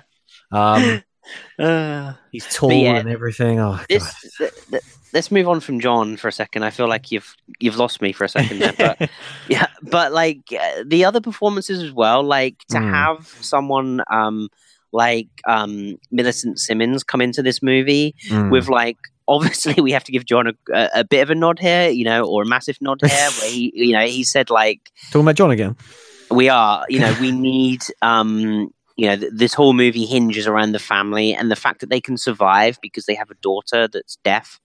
Um, 0.51 1.01
Uh, 1.59 2.13
he's 2.31 2.47
tall 2.53 2.71
yeah, 2.71 2.95
and 2.95 3.09
everything. 3.09 3.59
Oh, 3.59 3.73
God. 3.77 3.85
this, 3.89 4.31
th- 4.37 4.51
th- 4.69 4.83
let's 5.13 5.31
move 5.31 5.47
on 5.47 5.59
from 5.59 5.79
John 5.79 6.17
for 6.17 6.27
a 6.27 6.31
second. 6.31 6.63
I 6.63 6.69
feel 6.71 6.87
like 6.87 7.11
you've 7.11 7.35
you've 7.59 7.77
lost 7.77 8.01
me 8.01 8.11
for 8.13 8.23
a 8.25 8.29
second 8.29 8.59
there, 8.59 8.73
but 8.77 9.09
yeah, 9.49 9.67
but 9.83 10.11
like 10.11 10.41
uh, 10.59 10.83
the 10.85 11.05
other 11.05 11.21
performances 11.21 11.81
as 11.83 11.91
well. 11.91 12.23
Like 12.23 12.57
to 12.69 12.77
Mm. 12.77 12.89
have 12.91 13.27
someone 13.41 14.01
um 14.11 14.49
like 14.91 15.27
um 15.47 15.97
Millicent 16.11 16.59
Simmonds 16.59 17.03
come 17.03 17.21
into 17.21 17.41
this 17.43 17.61
movie 17.61 18.15
Mm. 18.29 18.51
with 18.51 18.67
like 18.67 18.97
obviously 19.27 19.75
we 19.81 19.91
have 19.91 20.03
to 20.05 20.11
give 20.11 20.25
John 20.25 20.47
a, 20.47 20.53
a, 20.73 20.89
a 20.95 21.03
bit 21.03 21.21
of 21.21 21.29
a 21.29 21.35
nod 21.35 21.59
here, 21.59 21.89
you 21.89 22.03
know, 22.03 22.23
or 22.25 22.41
a 22.43 22.45
massive 22.45 22.77
nod 22.81 22.99
here, 23.05 23.29
where 23.39 23.49
he 23.49 23.71
you 23.75 23.93
know 23.93 24.05
he 24.05 24.23
said 24.23 24.49
like 24.49 24.91
talking 25.11 25.21
about 25.21 25.35
John 25.35 25.51
again. 25.51 25.75
we 26.31 26.49
are 26.49 26.85
you 26.89 26.99
know 26.99 27.15
we 27.21 27.31
need 27.31 27.81
um 28.01 28.71
you 29.01 29.07
know 29.07 29.15
th- 29.15 29.31
this 29.33 29.55
whole 29.55 29.73
movie 29.73 30.05
hinges 30.05 30.45
around 30.45 30.73
the 30.73 30.79
family 30.79 31.33
and 31.33 31.49
the 31.49 31.55
fact 31.55 31.79
that 31.79 31.89
they 31.89 31.99
can 31.99 32.17
survive 32.17 32.77
because 32.83 33.07
they 33.07 33.15
have 33.15 33.31
a 33.31 33.41
daughter 33.41 33.87
that's 33.87 34.17
deaf. 34.17 34.59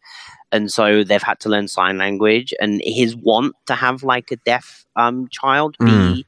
And 0.53 0.71
so 0.71 1.03
they've 1.03 1.23
had 1.23 1.41
to 1.41 1.49
learn 1.49 1.69
sign 1.69 1.97
language 1.97 2.53
and 2.61 2.83
his 2.85 3.17
want 3.17 3.57
to 3.65 3.75
have 3.75 4.03
like 4.03 4.31
a 4.31 4.37
deaf 4.37 4.85
um 4.95 5.27
child 5.31 5.79
be 5.83 6.27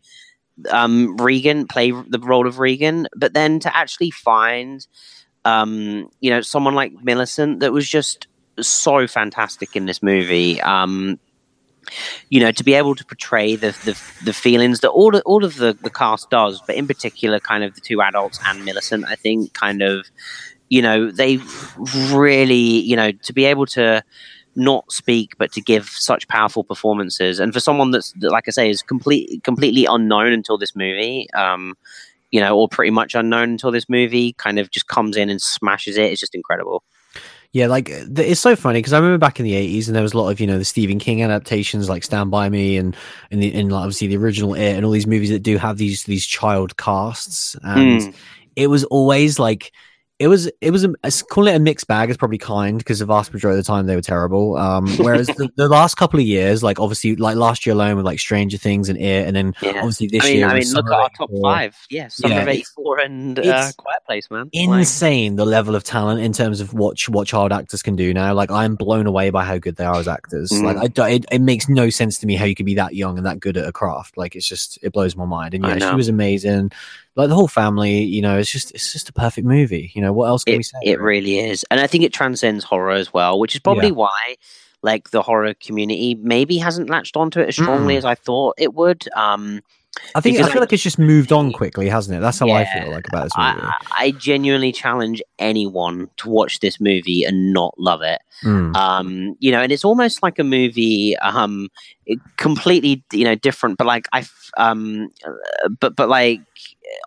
um 0.71 1.19
regan 1.19 1.67
play 1.67 1.91
the 1.91 2.19
role 2.19 2.47
of 2.47 2.59
regan. 2.59 3.09
But 3.15 3.35
then 3.35 3.61
to 3.61 3.77
actually 3.77 4.11
find 4.11 4.87
um 5.45 6.09
you 6.21 6.31
know 6.31 6.41
someone 6.41 6.75
like 6.75 6.95
millicent 7.03 7.61
that 7.61 7.75
was 7.75 7.87
just 7.87 8.27
so 8.59 9.07
fantastic 9.07 9.77
in 9.77 9.85
this 9.85 10.03
movie 10.03 10.63
um 10.63 11.21
you 12.31 12.41
know, 12.41 12.53
to 12.53 12.65
be 12.65 12.75
able 12.75 12.95
to 12.95 13.05
portray 13.05 13.57
the 13.57 13.71
the, 13.85 14.01
the 14.25 14.33
feelings 14.33 14.81
that 14.81 14.91
all 14.91 15.15
of, 15.15 15.23
all 15.27 15.45
of 15.45 15.57
the, 15.57 15.77
the 15.83 15.91
cast 15.91 16.31
does, 16.31 16.63
but 16.67 16.77
in 16.77 16.87
particular, 16.87 17.41
kind 17.41 17.65
of 17.65 17.75
the 17.75 17.81
two 17.81 18.01
adults 18.03 18.39
and 18.47 18.65
Millicent, 18.65 19.05
I 19.07 19.15
think, 19.15 19.55
kind 19.55 19.83
of, 19.83 20.07
you 20.69 20.83
know, 20.83 21.11
they 21.11 21.39
really, 22.11 22.55
you 22.55 22.97
know, 22.97 23.13
to 23.13 23.33
be 23.33 23.45
able 23.45 23.67
to 23.67 24.03
not 24.57 24.91
speak 24.91 25.37
but 25.39 25.53
to 25.53 25.61
give 25.61 25.89
such 25.89 26.27
powerful 26.29 26.65
performances, 26.65 27.39
and 27.41 27.53
for 27.53 27.61
someone 27.61 27.91
that's 27.93 28.13
that, 28.21 28.31
like 28.31 28.49
I 28.49 28.51
say 28.51 28.69
is 28.71 28.83
complete 28.83 29.43
completely 29.45 29.87
unknown 29.87 30.33
until 30.33 30.59
this 30.59 30.75
movie, 30.75 31.29
um, 31.33 31.77
you 32.31 32.41
know, 32.41 32.59
or 32.59 32.69
pretty 32.69 32.91
much 32.91 33.15
unknown 33.15 33.51
until 33.51 33.71
this 33.71 33.89
movie, 33.89 34.33
kind 34.35 34.59
of 34.59 34.71
just 34.71 34.89
comes 34.89 35.17
in 35.17 35.31
and 35.31 35.41
smashes 35.41 35.97
it. 35.97 36.11
It's 36.11 36.21
just 36.21 36.35
incredible. 36.35 36.83
Yeah, 37.53 37.67
like 37.67 37.87
th- 37.87 38.09
it's 38.19 38.41
so 38.41 38.55
funny 38.57 38.79
because 38.79 38.93
I 38.93 38.99
remember 38.99 39.19
back 39.19 39.41
in 39.41 39.45
the 39.45 39.55
eighties, 39.55 39.89
and 39.89 39.97
there 39.97 40.03
was 40.03 40.13
a 40.13 40.19
lot 40.19 40.29
of 40.31 40.39
you 40.39 40.47
know 40.47 40.59
the 40.59 40.65
Stephen 40.65 40.99
King 40.99 41.23
adaptations 41.23 41.89
like 41.89 42.05
Stand 42.05 42.31
by 42.31 42.49
Me 42.51 42.77
and 42.77 42.95
and 43.31 43.43
the 43.43 43.53
and 43.55 43.73
like, 43.73 43.81
obviously 43.81 44.07
the 44.07 44.19
original 44.19 44.55
It 44.55 44.75
and 44.77 44.85
all 44.85 44.93
these 44.93 45.07
movies 45.07 45.31
that 45.31 45.43
do 45.43 45.57
have 45.57 45.79
these 45.79 46.05
these 46.05 46.27
child 46.27 46.77
casts, 46.77 47.57
and 47.63 48.01
Mm. 48.03 48.15
it 48.57 48.67
was 48.67 48.85
always 48.85 49.39
like 49.39 49.73
it 50.19 50.27
was 50.27 50.51
it 50.61 50.73
was 50.73 50.85
a, 50.85 50.95
calling 51.31 51.55
it 51.55 51.57
a 51.57 51.61
mixed 51.61 51.87
bag 51.87 52.11
is 52.11 52.17
probably 52.17 52.39
kind 52.39 52.79
because 52.79 52.99
the 52.99 53.07
vast 53.07 53.33
majority 53.33 53.57
of 53.59 53.65
the 53.65 53.69
time 53.69 53.87
they 53.87 53.95
were 53.95 54.03
terrible. 54.03 54.57
Um, 54.57 54.89
whereas 54.99 55.29
the, 55.29 55.49
the 55.55 55.69
last 55.69 55.95
couple 55.97 56.19
of 56.19 56.27
years, 56.27 56.61
like 56.63 56.81
obviously 56.81 57.15
like 57.15 57.37
last 57.37 57.65
year 57.65 57.75
alone 57.75 57.97
with 57.97 58.05
like 58.05 58.19
Stranger 58.19 58.59
Things 58.59 58.89
and 58.89 58.99
It, 58.99 59.27
and 59.29 59.37
then 59.37 59.55
Yeah. 59.63 59.79
obviously 59.79 60.09
this 60.09 60.25
I 60.25 60.27
mean, 60.27 60.37
year 60.39 60.49
I 60.49 60.59
mean, 60.59 60.73
look 60.73 60.87
at 60.87 60.93
our 60.93 61.11
top 61.17 61.31
five. 61.41 61.77
Yeah, 61.89 62.09
Summer 62.09 62.35
Yeah, 62.35 62.43
of 62.43 62.49
it's- 62.49 62.73
'84 62.77 62.99
and 63.01 63.39
uh, 63.39 63.71
Quiet 63.77 64.05
Place, 64.07 64.31
man. 64.31 64.51
Like, 64.53 64.79
insane 64.81 65.37
the 65.37 65.47
level 65.47 65.77
of 65.77 65.85
talent 65.85 66.21
in 66.21 66.33
terms 66.33 66.61
of 66.61 66.75
what 66.75 66.99
what 67.09 67.29
child 67.29 67.53
actors 67.53 67.83
can 67.83 67.95
do 67.95 68.13
now. 68.13 68.35
Like 68.35 68.51
I'm 68.51 68.75
blown 68.75 69.07
away 69.07 69.31
by 69.31 69.45
how 69.45 69.59
good 69.59 69.77
they 69.77 69.85
are 69.85 69.97
as 70.01 70.09
actors. 70.09 70.51
Mm. 70.51 70.63
Like 70.65 70.99
I 70.99 71.11
it, 71.11 71.27
it 71.31 71.41
makes 71.41 71.69
no 71.69 71.91
sense 71.91 72.19
to 72.19 72.27
me 72.27 72.35
how 72.35 72.45
you 72.45 72.57
could 72.57 72.67
be 72.67 72.75
that 72.75 72.95
young 72.97 73.19
and 73.19 73.27
that 73.27 73.39
good 73.39 73.57
at 73.57 73.69
a 73.69 73.73
craft. 73.73 74.17
Like 74.17 74.35
it's 74.35 74.49
just 74.49 74.81
it 74.83 74.93
blows 74.93 75.15
my 75.15 75.27
mind. 75.27 75.55
And 75.55 75.65
yeah, 75.65 75.91
she 75.91 75.95
was 75.97 76.09
amazing. 76.09 76.73
Like 77.15 77.29
the 77.29 77.35
whole 77.35 77.49
family, 77.49 78.03
you 78.03 78.23
know, 78.23 78.39
it's 78.39 78.51
just 78.51 78.73
it's 78.73 78.93
just 78.93 79.09
a 79.09 79.13
perfect 79.13 79.45
movie. 79.47 79.91
You 79.95 80.03
know 80.03 80.08
what 80.15 80.27
else 80.29 80.45
can 80.45 80.57
we 80.57 80.63
say? 80.63 80.79
it 80.83 81.01
really 81.01 81.39
is, 81.39 81.65
and 81.71 81.81
I 81.81 81.87
think 81.87 82.05
it 82.05 82.13
transcends 82.13 82.65
horror 82.65 82.93
as 82.93 83.13
well, 83.13 83.39
which 83.39 83.55
is 83.55 83.61
probably 83.61 83.87
Yeah. 83.89 83.93
why, 83.93 84.37
like, 84.83 85.11
the 85.11 85.23
horror 85.23 85.55
community 85.55 86.15
maybe 86.21 86.59
hasn't 86.59 86.89
latched 86.91 87.17
onto 87.17 87.41
it 87.41 87.49
as 87.49 87.55
strongly 87.57 87.95
Mm. 87.95 87.99
as 87.99 88.05
I 88.05 88.15
thought 88.15 88.55
it 88.59 88.75
would. 88.75 89.09
Um, 89.17 89.61
I 90.15 90.21
think 90.21 90.39
I 90.39 90.45
feel 90.45 90.59
I- 90.59 90.61
like 90.61 90.73
it's 90.73 90.83
just 90.83 90.99
moved 90.99 91.33
on 91.33 91.51
quickly, 91.53 91.89
hasn't 91.89 92.17
it? 92.17 92.21
That's 92.21 92.39
how 92.39 92.51
I 92.51 92.65
feel 92.67 92.89
like 92.93 93.09
about 93.09 93.25
this 93.25 93.33
movie. 93.37 93.59
I, 93.67 93.75
I 94.05 94.11
genuinely 94.13 94.71
challenge 94.71 95.21
anyone 95.41 96.09
to 96.19 96.29
watch 96.29 96.61
this 96.61 96.79
movie 96.81 97.25
and 97.25 97.53
not 97.53 97.75
love 97.79 98.03
it. 98.03 98.21
Mm. 98.45 98.77
um 98.77 99.35
you 99.41 99.51
know 99.51 99.61
and 99.61 99.73
it's 99.73 99.85
almost 99.85 100.23
like 100.23 100.39
a 100.39 100.45
movie 100.45 101.17
um 101.17 101.67
completely 102.37 103.03
you 103.13 103.25
know 103.25 103.35
different 103.35 103.77
but 103.79 103.85
like 103.85 104.07
i 104.13 104.25
um 104.59 105.11
uh, 105.27 105.69
but 105.81 105.97
but 105.97 106.09
like 106.09 106.41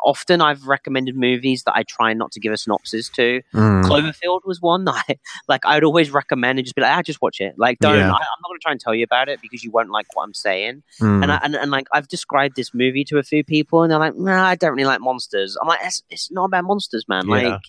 often 0.04 0.42
i've 0.42 0.68
recommended 0.68 1.16
movies 1.16 1.64
that 1.64 1.76
i 1.76 1.84
try 1.84 2.14
not 2.14 2.32
to 2.32 2.40
give 2.40 2.54
a 2.54 2.58
synopsis 2.58 3.10
to 3.10 3.42
Mm. 3.54 3.84
cloverfield 3.84 4.42
was 4.46 4.62
one 4.62 4.86
that 4.86 5.04
I, 5.10 5.18
like 5.48 5.66
i'd 5.66 5.84
always 5.84 6.12
recommend 6.12 6.60
and 6.60 6.66
just 6.66 6.76
be 6.76 6.82
like 6.82 6.96
ah, 6.96 7.02
just 7.02 7.22
watch 7.22 7.40
it 7.42 7.56
like 7.58 7.80
don't 7.80 7.96
Yeah. 7.98 8.06
I, 8.12 8.14
i'm 8.14 8.42
not 8.42 8.48
going 8.50 8.60
to 8.60 8.64
try 8.64 8.72
and 8.72 8.80
tell 8.82 8.94
you 8.96 9.04
about 9.04 9.28
it 9.30 9.40
because 9.42 9.64
you 9.64 9.72
won't 9.72 9.90
like 9.90 10.08
what 10.14 10.24
i'm 10.24 10.34
saying 10.34 10.84
Mm. 11.02 11.24
and, 11.24 11.32
I, 11.32 11.40
and 11.44 11.56
and 11.56 11.72
like 11.72 11.88
I've 11.94 12.08
described 12.08 12.56
this 12.56 12.74
movie 12.74 13.04
to 13.06 13.18
a 13.18 13.24
few 13.24 13.44
people, 13.44 13.82
and 13.82 13.92
they're 13.92 13.98
like, 14.00 14.16
"Nah, 14.16 14.44
I 14.46 14.56
don't 14.56 14.72
really 14.72 14.86
like 14.86 15.02
monsters." 15.02 15.58
I'm 15.60 15.68
like, 15.68 15.80
"It's, 15.84 16.04
it's 16.10 16.32
not 16.32 16.46
about 16.46 16.64
monsters, 16.66 17.06
man." 17.08 17.28
Yeah. 17.28 17.36
Like, 17.36 17.62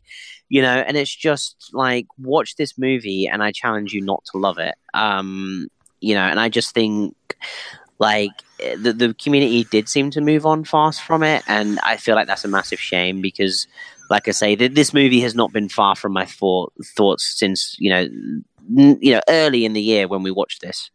you 0.49 0.61
know, 0.61 0.75
and 0.87 0.97
it's 0.97 1.15
just 1.15 1.71
like 1.73 2.07
watch 2.19 2.57
this 2.57 2.77
movie, 2.77 3.27
and 3.27 3.43
I 3.43 3.53
challenge 3.53 3.93
you 3.93 4.01
not 4.03 4.23
to 4.33 4.39
love 4.39 4.59
it. 4.59 4.75
Um, 4.93 5.69
you 6.01 6.15
know, 6.15 6.23
and 6.23 6.39
I 6.41 6.49
just 6.49 6.75
think 6.75 7.15
like 7.99 8.31
the 8.77 8.93
the 8.93 9.15
community 9.15 9.65
did 9.65 9.89
seem 9.89 10.11
to 10.13 10.21
move 10.21 10.47
on 10.47 10.65
fast 10.65 11.03
from 11.03 11.23
it, 11.23 11.43
and 11.47 11.79
I 11.83 11.97
feel 11.97 12.15
like 12.15 12.27
that's 12.27 12.45
a 12.45 12.49
massive 12.49 12.81
shame 12.81 13.21
because, 13.21 13.67
like 14.11 14.29
I 14.29 14.33
say, 14.33 14.57
th- 14.57 14.73
this 14.75 14.93
movie 14.95 15.21
has 15.21 15.35
not 15.35 15.53
been 15.53 15.69
far 15.69 15.97
from 15.97 16.13
my 16.13 16.25
thought 16.25 16.73
thoughts 16.97 17.39
since 17.39 17.77
you 17.79 17.91
know, 17.91 18.09
n- 18.79 18.99
you 19.01 19.13
know, 19.13 19.21
early 19.29 19.65
in 19.65 19.73
the 19.73 19.83
year 19.83 20.09
when 20.09 20.23
we 20.23 20.31
watched 20.31 20.61
this. 20.63 20.91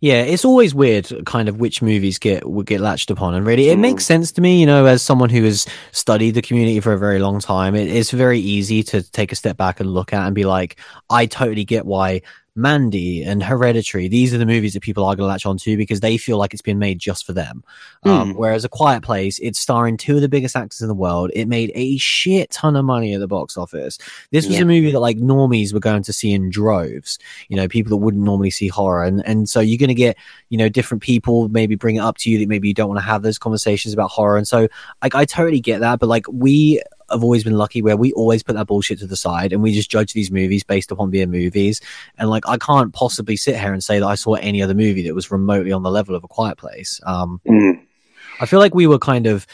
Yeah, 0.00 0.22
it's 0.22 0.44
always 0.44 0.74
weird, 0.74 1.10
kind 1.24 1.48
of 1.48 1.58
which 1.58 1.80
movies 1.82 2.18
get 2.18 2.48
would 2.48 2.66
get 2.66 2.80
latched 2.80 3.10
upon, 3.10 3.34
and 3.34 3.46
really, 3.46 3.70
it 3.70 3.78
Mm. 3.78 3.80
makes 3.80 4.04
sense 4.04 4.30
to 4.32 4.40
me. 4.40 4.60
You 4.60 4.66
know, 4.66 4.84
as 4.86 5.02
someone 5.02 5.30
who 5.30 5.42
has 5.44 5.66
studied 5.90 6.32
the 6.32 6.42
community 6.42 6.78
for 6.80 6.92
a 6.92 6.98
very 6.98 7.18
long 7.18 7.40
time, 7.40 7.74
it, 7.74 7.88
it's 7.88 8.10
very 8.10 8.38
easy 8.38 8.82
to 8.84 9.02
take 9.02 9.32
a 9.32 9.36
step 9.36 9.56
back 9.56 9.80
and 9.80 9.92
look 9.92 10.12
at 10.12 10.24
and 10.26 10.34
be 10.34 10.44
like, 10.44 10.78
I 11.10 11.26
totally 11.26 11.64
get 11.64 11.86
why 11.86 12.22
Mandy 12.56 13.22
and 13.22 13.42
Hereditary. 13.42 14.08
These 14.08 14.32
are 14.34 14.38
the 14.38 14.46
movies 14.46 14.72
that 14.74 14.80
people 14.82 15.04
are 15.04 15.14
going 15.14 15.24
to 15.26 15.28
latch 15.28 15.44
onto 15.46 15.76
because 15.76 16.00
they 16.00 16.16
feel 16.16 16.38
like 16.38 16.52
it's 16.52 16.62
been 16.62 16.78
made 16.78 16.98
just 16.98 17.26
for 17.26 17.32
them. 17.32 17.62
Um, 18.04 18.32
Mm. 18.32 18.36
whereas 18.36 18.64
A 18.64 18.68
Quiet 18.68 19.02
Place, 19.02 19.38
it's 19.40 19.58
starring 19.58 19.96
two 19.96 20.16
of 20.16 20.22
the 20.22 20.28
biggest 20.28 20.56
actors 20.56 20.80
in 20.80 20.88
the 20.88 20.94
world. 20.94 21.30
It 21.34 21.46
made 21.48 21.70
a 21.74 21.96
shit 21.98 22.50
ton 22.50 22.74
of 22.76 22.84
money 22.84 23.12
at 23.14 23.20
the 23.20 23.28
box 23.28 23.56
office. 23.56 23.98
This 24.32 24.46
was 24.46 24.56
Yeah. 24.56 24.62
a 24.62 24.66
movie 24.66 24.90
that 24.90 25.00
like 25.00 25.18
normies 25.18 25.72
were 25.74 25.80
going 25.80 26.02
to 26.04 26.12
see 26.12 26.32
in 26.32 26.48
droves. 26.50 27.18
You 27.48 27.56
know, 27.56 27.68
people 27.68 27.90
that 27.90 27.96
wouldn't 27.98 28.24
normally 28.24 28.50
see 28.50 28.68
horror, 28.68 29.04
and 29.04 29.22
and 29.26 29.48
so 29.48 29.60
you're 29.60 29.78
going 29.78 29.88
to 29.88 29.94
get 29.94 30.16
you 30.48 30.56
know 30.58 30.68
different 30.68 31.02
people 31.02 31.48
maybe 31.50 31.74
bring 31.74 31.96
it 31.96 32.00
up 32.00 32.16
to 32.18 32.30
you 32.30 32.38
that 32.38 32.48
maybe 32.48 32.68
you 32.68 32.74
don't 32.74 32.88
want 32.88 32.98
to 33.00 33.04
have 33.06 33.22
those 33.22 33.38
conversations 33.38 33.92
about 33.92 34.10
horror. 34.10 34.36
And 34.38 34.48
so 34.48 34.68
like 35.02 35.14
I 35.14 35.24
totally 35.26 35.60
get 35.60 35.80
that, 35.80 35.98
but 35.98 36.08
like 36.08 36.24
we 36.30 36.80
have 37.10 37.22
always 37.22 37.44
been 37.44 37.56
lucky 37.56 37.82
where 37.82 37.96
we 37.96 38.12
always 38.12 38.42
put 38.42 38.54
that 38.56 38.66
bullshit 38.66 38.98
to 38.98 39.06
the 39.06 39.16
side 39.16 39.52
and 39.52 39.62
we 39.62 39.72
just 39.72 39.90
judge 39.90 40.12
these 40.12 40.30
movies 40.30 40.64
based 40.64 40.90
upon 40.90 41.10
being 41.10 41.30
movies. 41.30 41.80
And 42.18 42.30
like 42.30 42.46
I 42.48 42.58
can't 42.58 42.92
possibly 42.92 43.36
sit 43.36 43.58
here 43.58 43.72
and 43.72 43.82
say 43.82 43.98
that 43.98 44.06
I 44.06 44.14
saw 44.14 44.34
any 44.34 44.62
other 44.62 44.74
movie 44.74 45.02
that 45.02 45.14
was 45.14 45.30
remotely 45.30 45.72
on 45.72 45.82
the 45.82 45.90
level 45.90 46.14
of 46.14 46.24
A 46.24 46.28
Quiet 46.28 46.58
Place. 46.58 47.00
Um, 47.04 47.40
I 48.40 48.46
feel 48.46 48.60
like 48.60 48.74
we 48.74 48.86
were 48.86 48.98
kind 48.98 49.26
of 49.26 49.46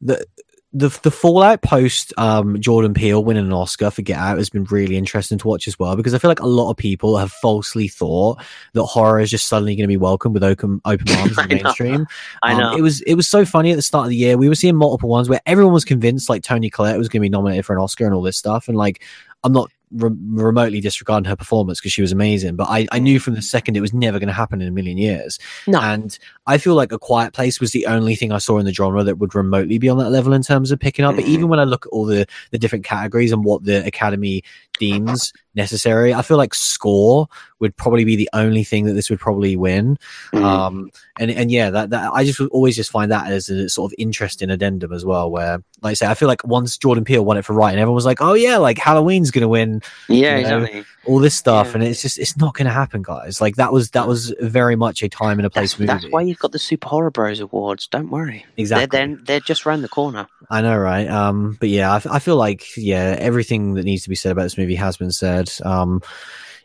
the 0.00 0.26
the 0.72 0.88
the 1.02 1.10
fallout 1.10 1.62
post 1.62 2.12
um, 2.18 2.60
Jordan 2.60 2.92
Peele 2.92 3.24
winning 3.24 3.46
an 3.46 3.52
Oscar 3.52 3.90
for 3.90 4.02
Get 4.02 4.18
Out 4.18 4.36
has 4.38 4.50
been 4.50 4.64
really 4.64 4.96
interesting 4.96 5.38
to 5.38 5.48
watch 5.48 5.66
as 5.68 5.78
well 5.78 5.96
because 5.96 6.12
I 6.12 6.18
feel 6.18 6.30
like 6.30 6.40
a 6.40 6.46
lot 6.46 6.70
of 6.70 6.76
people 6.76 7.16
have 7.16 7.32
falsely 7.32 7.88
thought 7.88 8.42
that 8.74 8.84
horror 8.84 9.20
is 9.20 9.30
just 9.30 9.46
suddenly 9.46 9.74
going 9.74 9.84
to 9.84 9.88
be 9.88 9.96
welcomed 9.96 10.34
with 10.34 10.44
open 10.44 10.80
open 10.84 11.08
arms 11.16 11.38
in 11.38 11.48
the 11.48 11.54
know. 11.56 11.62
mainstream. 11.62 12.06
I 12.42 12.52
Um, 12.52 12.58
know. 12.58 12.76
it 12.76 12.82
was 12.82 13.00
it 13.02 13.14
was 13.14 13.28
so 13.28 13.44
funny 13.44 13.70
at 13.70 13.76
the 13.76 13.82
start 13.82 14.04
of 14.06 14.10
the 14.10 14.16
year. 14.16 14.36
We 14.36 14.48
were 14.48 14.54
seeing 14.54 14.76
multiple 14.76 15.08
ones 15.08 15.28
where 15.28 15.40
everyone 15.46 15.72
was 15.72 15.84
convinced 15.84 16.28
like 16.28 16.42
Toni 16.42 16.68
Collette 16.68 16.98
was 16.98 17.08
going 17.08 17.20
to 17.20 17.24
be 17.24 17.30
nominated 17.30 17.64
for 17.64 17.74
an 17.74 17.80
Oscar 17.82 18.04
and 18.04 18.14
all 18.14 18.22
this 18.22 18.36
stuff, 18.36 18.68
and 18.68 18.76
like 18.76 19.02
I'm 19.44 19.52
not 19.52 19.70
re- 19.92 20.10
remotely 20.12 20.80
disregarding 20.80 21.28
her 21.28 21.36
performance 21.36 21.80
because 21.80 21.92
she 21.92 22.02
was 22.02 22.10
amazing. 22.12 22.56
But 22.56 22.68
I, 22.68 22.86
I 22.90 22.98
knew 22.98 23.20
from 23.20 23.34
the 23.34 23.42
second 23.42 23.76
it 23.76 23.80
was 23.80 23.94
never 23.94 24.18
going 24.18 24.26
to 24.28 24.32
happen 24.34 24.60
in 24.60 24.66
a 24.68 24.72
million 24.72 24.98
years. 24.98 25.38
No. 25.68 25.80
And 25.80 26.18
I 26.46 26.58
feel 26.58 26.74
like 26.74 26.92
A 26.92 26.98
Quiet 26.98 27.32
Place 27.32 27.60
was 27.60 27.72
the 27.72 27.86
only 27.86 28.14
thing 28.14 28.30
I 28.32 28.38
saw 28.38 28.58
in 28.58 28.66
the 28.66 28.72
genre 28.72 29.02
that 29.02 29.18
would 29.18 29.34
remotely 29.34 29.78
be 29.78 29.88
on 29.88 29.98
that 29.98 30.10
level 30.10 30.32
in 30.32 30.42
terms 30.42 30.70
of 30.70 30.78
picking 30.78 31.04
up. 31.04 31.16
But 31.16 31.24
Mhm. 31.24 31.28
even 31.28 31.48
when 31.48 31.58
I 31.58 31.64
look 31.64 31.86
at 31.86 31.90
all 31.90 32.04
the, 32.04 32.26
the 32.52 32.58
different 32.58 32.84
categories 32.84 33.32
and 33.32 33.44
what 33.44 33.64
the 33.64 33.84
Academy 33.86 34.42
deems 34.78 35.32
necessary, 35.54 36.12
I 36.14 36.22
feel 36.22 36.36
like 36.36 36.54
score 36.54 37.26
would 37.60 37.74
probably 37.76 38.04
be 38.04 38.14
the 38.16 38.28
only 38.34 38.62
thing 38.62 38.84
that 38.84 38.92
this 38.92 39.08
would 39.08 39.18
probably 39.18 39.56
win. 39.56 39.96
Mm. 40.34 40.42
Um, 40.44 40.90
and 41.18 41.30
and 41.30 41.50
yeah, 41.50 41.70
that, 41.70 41.90
that 41.90 42.12
I 42.12 42.24
just 42.24 42.38
always 42.40 42.76
just 42.76 42.90
find 42.90 43.10
that 43.10 43.30
as 43.32 43.48
a 43.48 43.68
sort 43.70 43.90
of 43.90 43.94
interesting 43.98 44.50
addendum 44.50 44.92
as 44.92 45.04
well. 45.04 45.30
Where, 45.30 45.62
like 45.80 45.92
I 45.92 45.94
say, 45.94 46.06
I 46.06 46.14
feel 46.14 46.28
like 46.28 46.46
once 46.46 46.76
Jordan 46.76 47.04
Peele 47.04 47.24
won 47.24 47.38
it 47.38 47.44
for 47.46 47.54
writing, 47.54 47.80
everyone 47.80 47.94
was 47.94 48.04
like, 48.04 48.18
"Oh 48.20 48.34
yeah, 48.34 48.58
like 48.58 48.76
Halloween's 48.78 49.30
going 49.30 49.40
to 49.42 49.48
win 49.48 49.80
yeah, 50.08 50.36
you 50.36 50.44
know, 50.46 50.58
exactly. 50.58 50.84
all 51.06 51.18
this 51.20 51.34
stuff," 51.34 51.68
Yeah. 51.68 51.74
and 51.76 51.82
it's 51.84 52.02
just 52.02 52.18
it's 52.18 52.36
not 52.36 52.52
going 52.54 52.66
to 52.66 52.72
happen, 52.72 53.00
guys. 53.02 53.40
Like 53.40 53.56
that 53.56 53.72
was 53.72 53.90
that 53.92 54.06
was 54.06 54.34
very 54.40 54.76
much 54.76 55.02
a 55.02 55.08
time 55.08 55.38
and 55.38 55.46
a 55.46 55.50
place 55.50 55.72
That's, 55.72 55.80
movie. 55.80 55.86
that's 55.86 56.12
why 56.12 56.20
you've 56.36 56.42
got 56.42 56.52
the 56.52 56.58
Super 56.58 56.88
Horror 56.88 57.10
Bros 57.10 57.40
Awards. 57.40 57.86
Don't 57.86 58.10
worry. 58.10 58.44
exactly. 58.58 58.86
They're, 58.98 59.06
they're, 59.08 59.16
they're 59.24 59.40
just 59.40 59.64
round 59.64 59.82
the 59.82 59.88
corner. 59.88 60.26
I 60.50 60.60
know, 60.60 60.76
right? 60.76 61.08
Um, 61.08 61.56
but 61.58 61.70
yeah, 61.70 61.98
I 62.10 62.18
feel 62.18 62.36
like 62.36 62.76
yeah, 62.76 63.16
everything 63.18 63.74
that 63.74 63.84
needs 63.84 64.02
to 64.02 64.10
be 64.10 64.14
said 64.14 64.32
about 64.32 64.42
this 64.42 64.58
movie 64.58 64.74
has 64.74 64.98
been 64.98 65.12
said. 65.12 65.50
Um, 65.64 66.02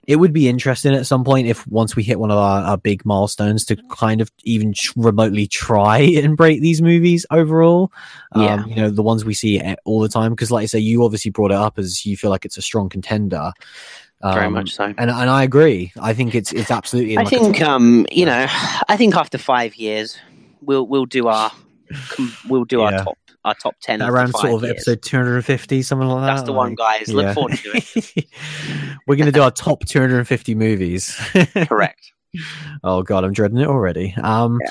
it 0.08 0.16
would 0.16 0.34
be 0.34 0.50
interesting 0.50 0.96
at 0.96 1.06
some 1.06 1.24
point 1.24 1.48
if 1.48 1.66
once 1.68 1.96
we 1.96 2.02
hit 2.02 2.20
one 2.20 2.32
of 2.32 2.38
our, 2.38 2.64
our 2.64 2.78
big 2.78 3.06
milestones 3.06 3.64
to 3.66 3.78
kind 3.92 4.20
of 4.20 4.32
even 4.44 4.74
tr- 4.74 4.92
remotely 4.98 5.46
try 5.46 6.00
and 6.00 6.36
break 6.36 6.60
these 6.60 6.82
movies 6.82 7.26
overall. 7.32 7.94
Um, 8.34 8.42
Yeah. 8.42 8.66
you 8.66 8.76
know, 8.76 8.90
the 8.90 9.04
ones 9.04 9.24
we 9.24 9.36
see 9.36 9.62
all 9.86 10.02
the 10.02 10.10
time. 10.10 10.32
Because, 10.32 10.52
like 10.52 10.64
I 10.64 10.66
say, 10.66 10.80
you 10.80 11.06
obviously 11.06 11.32
brought 11.32 11.52
it 11.52 11.58
up 11.58 11.78
as 11.80 12.06
you 12.06 12.18
feel 12.18 12.32
like 12.32 12.46
it's 12.46 12.58
a 12.58 12.62
strong 12.64 12.90
contender. 12.90 13.52
Very 14.24 14.46
Um, 14.48 14.54
much 14.54 14.72
so. 14.76 14.86
And, 14.86 15.10
and 15.10 15.12
I 15.12 15.44
agree. 15.44 15.92
I 16.00 16.14
think 16.14 16.36
it's 16.36 16.52
it's 16.54 16.70
absolutely. 16.72 17.18
I 17.18 17.26
think, 17.26 17.58
top- 17.58 17.68
um, 17.70 18.06
you 18.12 18.26
know, 18.26 18.46
I 18.88 18.96
think 18.98 19.16
after 19.16 19.38
five 19.38 19.76
years, 19.76 20.18
we'll 20.62 20.86
we'll 20.88 21.06
do 21.06 21.28
our 21.28 21.52
we'll 22.48 22.66
do 22.66 22.80
Yeah. 22.80 22.86
our 22.86 23.04
top 23.04 23.18
our 23.44 23.54
top 23.56 23.76
ten 23.82 24.02
around 24.04 24.34
sort 24.34 24.54
of 24.54 24.62
years. 24.62 24.74
episode 24.88 25.02
250, 25.02 25.82
something 25.82 26.08
like 26.08 26.22
that. 26.28 26.36
That's 26.36 26.46
the 26.46 26.54
one, 26.54 26.76
guys. 26.76 27.12
Look 27.12 27.24
yeah. 27.26 27.34
forward 27.34 27.58
to 27.58 27.72
it. 27.74 28.26
We're 29.08 29.16
going 29.16 29.26
to 29.26 29.32
do 29.32 29.42
our 29.42 29.50
top 29.52 29.84
250 29.86 30.54
movies. 30.54 31.20
Correct. 31.68 32.12
oh 32.84 33.02
god, 33.02 33.24
I'm 33.24 33.34
dreading 33.34 33.58
it 33.58 33.68
already. 33.68 34.14
Um, 34.22 34.60
Yeah. 34.64 34.70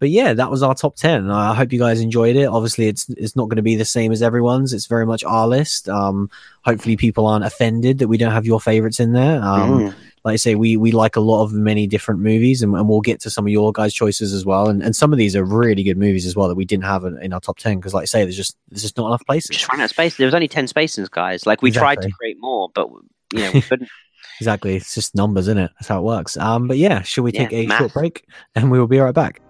But 0.00 0.10
yeah, 0.10 0.32
that 0.32 0.50
was 0.50 0.62
our 0.64 0.74
top 0.74 0.96
10. 0.96 1.30
I 1.30 1.54
hope 1.54 1.72
you 1.72 1.78
guys 1.78 2.00
enjoyed 2.00 2.34
it. 2.34 2.46
Obviously, 2.46 2.88
it's 2.88 3.08
it's 3.10 3.36
not 3.36 3.44
going 3.48 3.56
to 3.56 3.62
be 3.62 3.76
the 3.76 3.84
same 3.84 4.10
as 4.10 4.22
everyone's. 4.22 4.72
It's 4.72 4.86
very 4.86 5.06
much 5.06 5.22
our 5.22 5.46
list. 5.46 5.88
Um, 5.88 6.28
hopefully, 6.64 6.96
people 6.96 7.26
aren't 7.26 7.44
offended 7.44 7.98
that 7.98 8.08
we 8.08 8.18
don't 8.18 8.32
have 8.32 8.46
your 8.46 8.60
favorites 8.60 8.98
in 8.98 9.12
there. 9.12 9.40
Um, 9.42 9.70
Mm. 9.70 9.94
like 10.24 10.32
I 10.34 10.36
say, 10.36 10.54
we 10.54 10.76
we 10.76 10.90
like 10.92 11.16
a 11.16 11.20
lot 11.20 11.44
of 11.44 11.52
many 11.52 11.86
different 11.86 12.20
movies, 12.20 12.62
and, 12.62 12.74
and 12.74 12.88
we'll 12.88 13.00
get 13.00 13.20
to 13.20 13.30
some 13.30 13.46
of 13.46 13.52
your 13.52 13.72
guys' 13.72 13.94
choices 13.94 14.32
as 14.32 14.44
well. 14.44 14.68
And, 14.68 14.82
and 14.82 14.96
some 14.96 15.12
of 15.12 15.18
these 15.18 15.36
are 15.36 15.44
really 15.44 15.82
good 15.82 15.96
movies 15.98 16.26
as 16.26 16.34
well 16.34 16.48
that 16.48 16.56
we 16.56 16.64
didn't 16.64 16.84
have 16.84 17.04
in, 17.04 17.16
in 17.22 17.32
our 17.32 17.40
top 17.40 17.58
10 17.58 17.76
because, 17.78 17.94
like 17.94 18.02
I 18.02 18.06
say, 18.06 18.24
there's 18.24 18.36
just 18.36 18.56
there's 18.70 18.82
just 18.82 18.96
not 18.96 19.06
enough 19.06 19.24
places. 19.26 19.56
Just 19.56 19.70
ran 19.72 19.80
out 19.80 19.84
of 19.84 19.90
space. 19.90 20.16
There 20.16 20.26
was 20.26 20.34
only 20.34 20.48
ten 20.48 20.66
spaces, 20.66 21.08
guys. 21.08 21.46
Like 21.46 21.62
we 21.62 21.70
tried 21.70 22.00
to 22.02 22.10
create 22.10 22.36
more, 22.40 22.68
but 22.74 22.88
you 23.32 23.40
know 23.40 23.52
we 23.52 23.62
couldn't. 23.62 23.88
Exactly. 24.38 24.76
It's 24.76 24.94
just 24.94 25.14
numbers, 25.14 25.48
isn't 25.48 25.58
it? 25.58 25.70
That's 25.78 25.88
how 25.88 25.98
it 25.98 26.02
works. 26.02 26.34
Um, 26.38 26.66
but 26.66 26.78
yeah, 26.78 27.02
should 27.02 27.24
we 27.24 27.30
Yeah, 27.32 27.48
take 27.48 27.52
a 27.52 27.66
math. 27.66 27.78
short 27.78 27.92
break 27.92 28.24
and 28.54 28.70
we 28.70 28.78
will 28.78 28.86
be 28.86 28.98
right 28.98 29.14
back? 29.14 29.42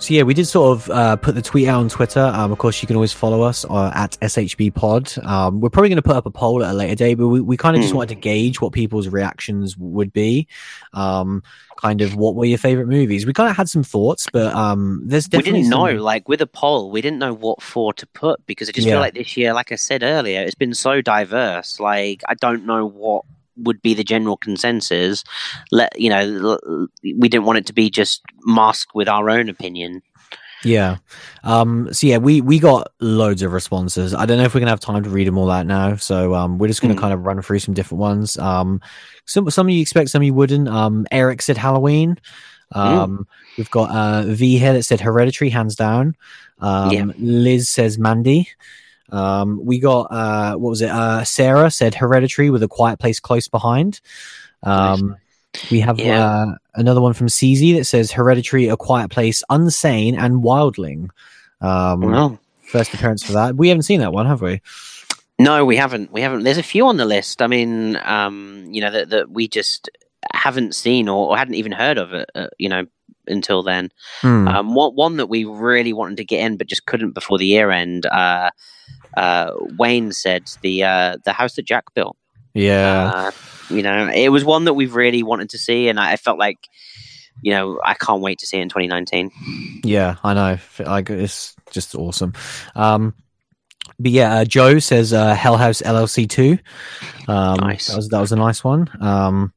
So 0.00 0.14
yeah, 0.14 0.22
we 0.22 0.32
did 0.32 0.46
sort 0.46 0.78
of 0.78 0.90
uh, 0.90 1.16
put 1.16 1.34
the 1.34 1.42
tweet 1.42 1.68
out 1.68 1.80
on 1.80 1.90
Twitter. 1.90 2.20
Um, 2.20 2.50
of 2.52 2.56
course, 2.56 2.80
you 2.80 2.86
can 2.86 2.96
always 2.96 3.12
follow 3.12 3.42
us 3.42 3.66
uh, 3.68 3.92
at 3.94 4.12
SHB 4.22 4.74
Pod. 4.74 5.12
Um, 5.26 5.60
we're 5.60 5.68
probably 5.68 5.90
going 5.90 5.96
to 5.96 6.02
put 6.02 6.16
up 6.16 6.24
a 6.24 6.30
poll 6.30 6.64
at 6.64 6.70
a 6.70 6.74
later 6.74 6.94
date, 6.94 7.14
but 7.16 7.28
we, 7.28 7.42
we 7.42 7.58
kind 7.58 7.76
of 7.76 7.82
just 7.82 7.92
Hmm. 7.92 7.98
wanted 7.98 8.14
to 8.14 8.20
gauge 8.20 8.62
what 8.62 8.72
people's 8.72 9.08
reactions 9.08 9.76
would 9.76 10.10
be. 10.10 10.48
Um, 10.94 11.42
kind 11.76 12.00
of 12.00 12.14
what 12.16 12.34
were 12.34 12.46
your 12.46 12.56
favorite 12.56 12.86
movies? 12.88 13.26
We 13.26 13.34
kind 13.34 13.50
of 13.50 13.56
had 13.56 13.68
some 13.68 13.82
thoughts, 13.82 14.26
but 14.32 14.54
um, 14.54 15.02
there's 15.04 15.26
we 15.26 15.32
definitely 15.36 15.60
didn't 15.64 15.72
some- 15.72 15.94
know, 15.96 16.02
like 16.02 16.26
with 16.30 16.40
a 16.40 16.46
poll, 16.46 16.90
we 16.90 17.02
didn't 17.02 17.18
know 17.18 17.34
what 17.34 17.60
for 17.62 17.92
to 17.92 18.06
put 18.06 18.44
because 18.46 18.70
I 18.70 18.72
just 18.72 18.86
Yeah. 18.86 18.94
feel 18.94 19.00
like 19.00 19.12
this 19.14 19.36
year, 19.36 19.52
like 19.52 19.70
I 19.70 19.76
said 19.76 20.02
earlier, 20.02 20.40
it's 20.40 20.54
been 20.54 20.72
so 20.72 21.02
diverse. 21.02 21.78
Like 21.78 22.22
I 22.26 22.32
don't 22.34 22.64
know 22.64 22.86
what 22.86 23.26
would 23.62 23.80
be 23.82 23.94
the 23.94 24.04
general 24.04 24.36
consensus. 24.36 25.24
Let 25.70 25.98
you 25.98 26.10
know, 26.10 26.58
we 27.02 27.28
didn't 27.28 27.44
want 27.44 27.58
it 27.58 27.66
to 27.66 27.72
be 27.72 27.90
just 27.90 28.22
masked 28.44 28.94
with 28.94 29.08
our 29.08 29.30
own 29.30 29.48
opinion. 29.48 30.02
Yeah. 30.62 30.98
Um, 31.42 31.90
so 31.90 32.06
yeah, 32.06 32.18
we, 32.18 32.42
we 32.42 32.58
got 32.58 32.92
loads 33.00 33.40
of 33.40 33.52
responses. 33.52 34.14
I 34.14 34.26
don't 34.26 34.36
know 34.36 34.44
if 34.44 34.54
we're 34.54 34.60
gonna 34.60 34.70
have 34.72 34.80
time 34.80 35.02
to 35.02 35.08
read 35.08 35.26
them 35.26 35.38
all 35.38 35.50
out 35.50 35.66
now. 35.66 35.96
So 35.96 36.34
um, 36.34 36.58
we're 36.58 36.66
just 36.68 36.82
gonna 36.82 36.92
Hmm. 36.94 37.00
kind 37.00 37.14
of 37.14 37.24
run 37.24 37.40
through 37.40 37.60
some 37.60 37.72
different 37.72 38.00
ones. 38.00 38.36
Um, 38.38 38.80
some 39.24 39.48
some 39.50 39.66
of 39.68 39.70
you 39.72 39.80
expect, 39.80 40.10
some 40.10 40.20
of 40.20 40.26
you 40.26 40.34
wouldn't. 40.34 40.68
Um, 40.68 41.06
Eric 41.10 41.40
said 41.40 41.56
Halloween. 41.56 42.18
Um, 42.72 43.26
we've 43.58 43.70
got 43.70 43.90
uh, 43.90 44.22
V 44.26 44.58
here 44.58 44.74
that 44.74 44.82
said 44.84 45.00
Hereditary, 45.00 45.48
hands 45.50 45.74
down. 45.76 46.14
Um, 46.60 46.90
Yeah. 46.92 47.04
Liz 47.18 47.68
says 47.68 47.98
Mandy. 47.98 48.48
Um, 49.12 49.60
we 49.64 49.78
got 49.78 50.02
uh, 50.10 50.56
what 50.56 50.70
was 50.70 50.82
it? 50.82 50.90
Uh, 50.90 51.24
Sarah 51.24 51.70
said 51.70 51.94
Hereditary 51.94 52.50
with 52.50 52.62
a 52.62 52.68
Quiet 52.68 52.98
Place 52.98 53.20
close 53.20 53.48
behind. 53.48 54.00
Um, 54.62 55.16
we 55.70 55.80
have 55.80 55.98
Yeah. 55.98 56.24
uh, 56.24 56.54
another 56.74 57.00
one 57.00 57.12
from 57.12 57.26
CZ 57.28 57.76
that 57.76 57.84
says 57.84 58.12
Hereditary, 58.12 58.68
A 58.68 58.76
Quiet 58.76 59.10
Place, 59.10 59.42
Unsane, 59.50 60.16
and 60.18 60.42
Wildling. 60.42 61.10
Um, 61.60 62.38
First 62.64 62.94
appearance 62.94 63.24
for 63.24 63.32
that. 63.32 63.56
We 63.56 63.68
haven't 63.68 63.82
seen 63.82 63.98
that 64.00 64.12
one, 64.12 64.26
have 64.26 64.42
we? 64.42 64.60
no, 65.40 65.64
we 65.64 65.74
haven't. 65.76 66.12
We 66.12 66.20
haven't. 66.20 66.44
There's 66.44 66.58
a 66.58 66.62
few 66.62 66.86
on 66.86 66.98
the 66.98 67.04
list. 67.04 67.42
I 67.42 67.46
mean, 67.48 67.96
um, 68.04 68.68
you 68.70 68.80
know, 68.80 68.90
that 68.92 69.10
that 69.10 69.30
we 69.30 69.48
just 69.48 69.90
haven't 70.32 70.74
seen 70.74 71.08
or, 71.08 71.30
or 71.30 71.36
hadn't 71.36 71.54
even 71.54 71.72
heard 71.72 71.98
of 71.98 72.12
it. 72.12 72.30
Uh, 72.34 72.46
you 72.58 72.68
know, 72.68 72.86
until 73.26 73.62
then. 73.64 73.90
Hmm. 74.20 74.46
Um, 74.46 74.74
one, 74.74 74.92
one 74.94 75.16
that 75.16 75.26
we 75.26 75.44
really 75.44 75.92
wanted 75.92 76.18
to 76.18 76.24
get 76.24 76.44
in 76.44 76.56
but 76.56 76.66
just 76.68 76.86
couldn't 76.86 77.12
before 77.12 77.38
the 77.38 77.46
year 77.46 77.70
end. 77.70 78.06
Uh, 78.06 78.50
uh, 79.16 79.52
Wayne 79.78 80.12
said 80.12 80.50
the 80.62 80.84
uh, 80.84 81.16
the 81.24 81.32
house 81.32 81.54
that 81.54 81.64
Jack 81.64 81.92
built. 81.94 82.16
yeah. 82.54 83.12
Uh, 83.14 83.30
you 83.68 83.82
know, 83.82 84.10
it 84.12 84.30
was 84.30 84.44
one 84.44 84.64
that 84.64 84.74
we've 84.74 84.94
really 84.94 85.22
wanted 85.22 85.50
to 85.50 85.58
see, 85.58 85.88
and 85.88 86.00
I, 86.00 86.12
I 86.12 86.16
felt 86.16 86.38
like, 86.38 86.58
you 87.40 87.52
know, 87.52 87.80
I 87.84 87.94
can't 87.94 88.20
wait 88.20 88.40
to 88.40 88.46
see 88.46 88.58
it 88.58 88.62
in 88.62 88.68
2019. 88.68 89.30
Yeah, 89.84 90.16
I 90.24 90.34
know. 90.34 90.58
Like 90.84 91.08
it's 91.10 91.54
just 91.70 91.94
awesome. 91.94 92.32
Um, 92.74 93.14
but 94.00 94.10
yeah, 94.10 94.38
uh, 94.38 94.44
Joe 94.44 94.78
says 94.80 95.12
uh, 95.12 95.34
Hell 95.34 95.56
House 95.56 95.82
LLC 95.82 96.28
two. 96.28 96.58
Um, 97.28 97.58
Nice. 97.60 97.88
That 97.88 97.96
was 97.96 98.08
that 98.08 98.20
was 98.20 98.32
a 98.32 98.36
nice 98.36 98.64
one. 98.64 98.90
Um, 99.00 99.52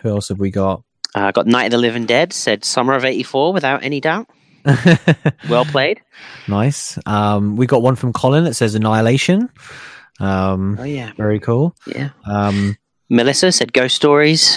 who 0.00 0.08
else 0.08 0.28
have 0.28 0.40
we 0.40 0.50
got? 0.50 0.82
Uh, 1.14 1.30
got 1.30 1.46
Night 1.46 1.66
of 1.66 1.72
the 1.72 1.78
Living 1.78 2.06
Dead 2.06 2.32
said 2.32 2.64
summer 2.64 2.94
of 2.94 3.04
'84 3.04 3.52
without 3.52 3.84
any 3.84 4.00
doubt. 4.00 4.30
Well 5.48 5.64
played. 5.64 6.00
nice. 6.48 6.98
Um, 7.06 7.56
we 7.56 7.66
got 7.66 7.82
one 7.82 7.96
from 7.96 8.12
Colin 8.12 8.44
that 8.44 8.54
says 8.54 8.74
Annihilation. 8.74 9.48
Um, 10.20 10.76
Oh 10.80 10.84
yeah, 10.84 11.12
very 11.16 11.40
cool. 11.40 11.74
yeah. 11.86 12.10
Um, 12.26 12.76
Melissa 13.10 13.52
said 13.52 13.72
Ghost 13.72 13.96
Stories 13.96 14.56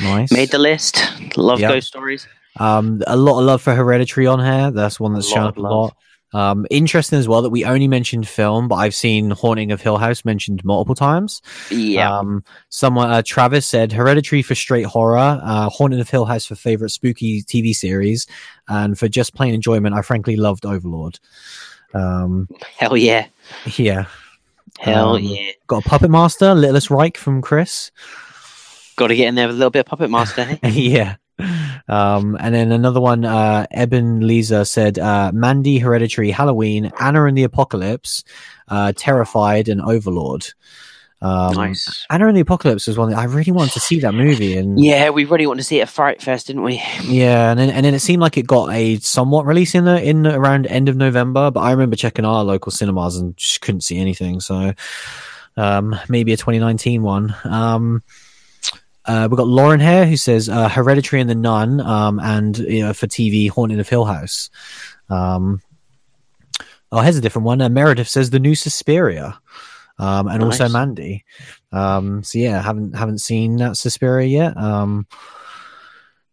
nice. 0.00 0.32
made 0.32 0.50
the 0.50 0.58
list. 0.58 1.02
Love 1.36 1.60
Yep. 1.60 1.70
Ghost 1.70 1.88
Stories. 1.88 2.26
Um, 2.58 3.02
a 3.06 3.16
lot 3.16 3.38
of 3.38 3.44
love 3.44 3.62
for 3.62 3.74
Hereditary 3.74 4.26
on 4.26 4.40
here. 4.44 4.70
That's 4.70 4.98
one 4.98 5.14
that's 5.14 5.26
A 5.30 5.30
shown 5.34 5.46
up 5.46 5.56
a 5.56 5.60
lot. 5.60 5.96
Um, 6.32 6.64
interesting 6.70 7.18
as 7.18 7.26
well 7.26 7.42
that 7.42 7.50
we 7.50 7.64
only 7.64 7.88
mentioned 7.88 8.28
film, 8.28 8.68
but 8.68 8.76
I've 8.76 8.94
seen 8.94 9.30
Haunting 9.30 9.72
of 9.72 9.80
Hill 9.80 9.96
House 9.98 10.24
mentioned 10.24 10.64
multiple 10.64 10.94
times. 10.94 11.42
Yeah, 11.70 12.16
Um, 12.18 12.44
someone, 12.68 13.10
uh, 13.10 13.22
Travis 13.26 13.66
said 13.66 13.90
Hereditary 13.92 14.42
for 14.42 14.54
straight 14.54 14.86
horror, 14.86 15.40
uh, 15.42 15.68
Haunting 15.70 15.98
of 16.00 16.08
Hill 16.08 16.26
House 16.26 16.46
for 16.46 16.54
favorite 16.54 16.90
spooky 16.90 17.42
TV 17.42 17.74
series, 17.74 18.26
and 18.68 18.96
for 18.98 19.08
just 19.08 19.34
plain 19.34 19.54
enjoyment, 19.54 19.94
I 19.94 20.02
frankly 20.02 20.36
loved 20.36 20.64
Overlord. 20.64 21.18
Um, 21.94 22.48
hell 22.78 22.96
yeah, 22.96 23.26
yeah, 23.76 24.04
hell 24.78 25.16
Um, 25.16 25.22
yeah. 25.24 25.50
got 25.66 25.84
a 25.84 25.88
Puppet 25.88 26.10
Master, 26.10 26.54
Littlest 26.54 26.90
Reich 26.90 27.16
from 27.16 27.42
Chris. 27.42 27.90
Got 28.94 29.08
to 29.08 29.16
get 29.16 29.26
in 29.28 29.34
there 29.34 29.46
with 29.48 29.56
a 29.56 29.58
little 29.58 29.70
bit 29.70 29.80
of 29.80 29.86
Puppet 29.86 30.10
Master. 30.10 30.44
hey? 30.44 30.58
yeah. 30.70 31.16
Um, 31.88 32.36
and 32.38 32.54
then 32.54 32.72
another 32.72 33.00
one, 33.00 33.24
uh, 33.24 33.66
Eben 33.70 34.26
Lisa 34.26 34.64
said, 34.64 34.98
uh, 34.98 35.30
Mandy, 35.34 35.78
Hereditary, 35.78 36.30
Halloween, 36.30 36.92
Anna 37.00 37.24
and 37.24 37.36
the 37.36 37.44
Apocalypse, 37.44 38.22
uh, 38.68 38.92
Terrified, 38.96 39.68
and 39.68 39.80
Overlord. 39.80 40.46
Um, 41.22 41.54
nice. 41.54 42.06
Anna 42.08 42.28
and 42.28 42.36
the 42.36 42.40
Apocalypse 42.40 42.86
was 42.86 42.96
one 42.96 43.10
that 43.10 43.18
I 43.18 43.24
really 43.24 43.52
wanted 43.52 43.72
to 43.74 43.80
see 43.80 44.00
that 44.00 44.14
movie, 44.14 44.56
and 44.56 44.82
Yeah, 44.82 45.10
we 45.10 45.26
really 45.26 45.46
wanted 45.46 45.60
to 45.60 45.64
see 45.64 45.78
it 45.78 45.82
at 45.82 45.88
Fright 45.90 46.22
Fest, 46.22 46.46
didn't 46.46 46.62
we? 46.62 46.82
yeah, 47.02 47.50
and 47.50 47.60
then 47.60 47.68
and 47.68 47.84
then 47.84 47.92
it 47.92 48.00
seemed 48.00 48.22
like 48.22 48.38
it 48.38 48.46
got 48.46 48.72
a 48.72 48.96
somewhat 49.00 49.44
release 49.44 49.74
in 49.74 49.84
the 49.84 50.02
in 50.02 50.26
around 50.26 50.66
end 50.66 50.88
of 50.88 50.96
November, 50.96 51.50
but 51.50 51.60
I 51.60 51.72
remember 51.72 51.96
checking 51.96 52.24
our 52.24 52.42
local 52.42 52.72
cinemas 52.72 53.18
and 53.18 53.36
just 53.36 53.60
couldn't 53.60 53.82
see 53.82 53.98
anything. 53.98 54.40
So 54.40 54.72
um, 55.58 55.94
maybe 56.08 56.32
a 56.32 56.38
2019 56.38 57.02
one. 57.02 57.34
Um, 57.44 58.02
uh, 59.06 59.28
we've 59.30 59.36
got 59.38 59.46
Lauren 59.48 59.80
here 59.80 60.06
who 60.06 60.16
says 60.16 60.48
uh, 60.48 60.68
Hereditary 60.68 61.20
and 61.20 61.30
the 61.30 61.34
Nun, 61.34 61.80
um, 61.80 62.20
and 62.20 62.56
you 62.58 62.82
know, 62.84 62.92
for 62.92 63.06
TV, 63.06 63.48
Haunting 63.50 63.80
of 63.80 63.88
Hill 63.88 64.04
House. 64.04 64.50
Um, 65.08 65.62
oh, 66.92 67.00
here's 67.00 67.16
a 67.16 67.20
different 67.20 67.46
one. 67.46 67.60
Uh, 67.60 67.68
Meredith 67.68 68.08
says 68.08 68.30
the 68.30 68.38
new 68.38 68.54
Suspiria, 68.54 69.38
um, 69.98 70.28
and 70.28 70.42
also 70.42 70.68
Mandy. 70.68 71.24
Um, 71.72 72.22
so 72.22 72.38
yeah, 72.38 72.60
haven't 72.62 72.94
haven't 72.96 73.18
seen 73.18 73.56
that 73.56 73.76
Suspiria 73.76 74.26
yet. 74.26 74.56
Um, 74.56 75.06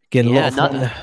getting 0.09 0.35
a 0.35 0.39
lot 0.39 0.47
of 0.47 0.53
another- 0.73 0.93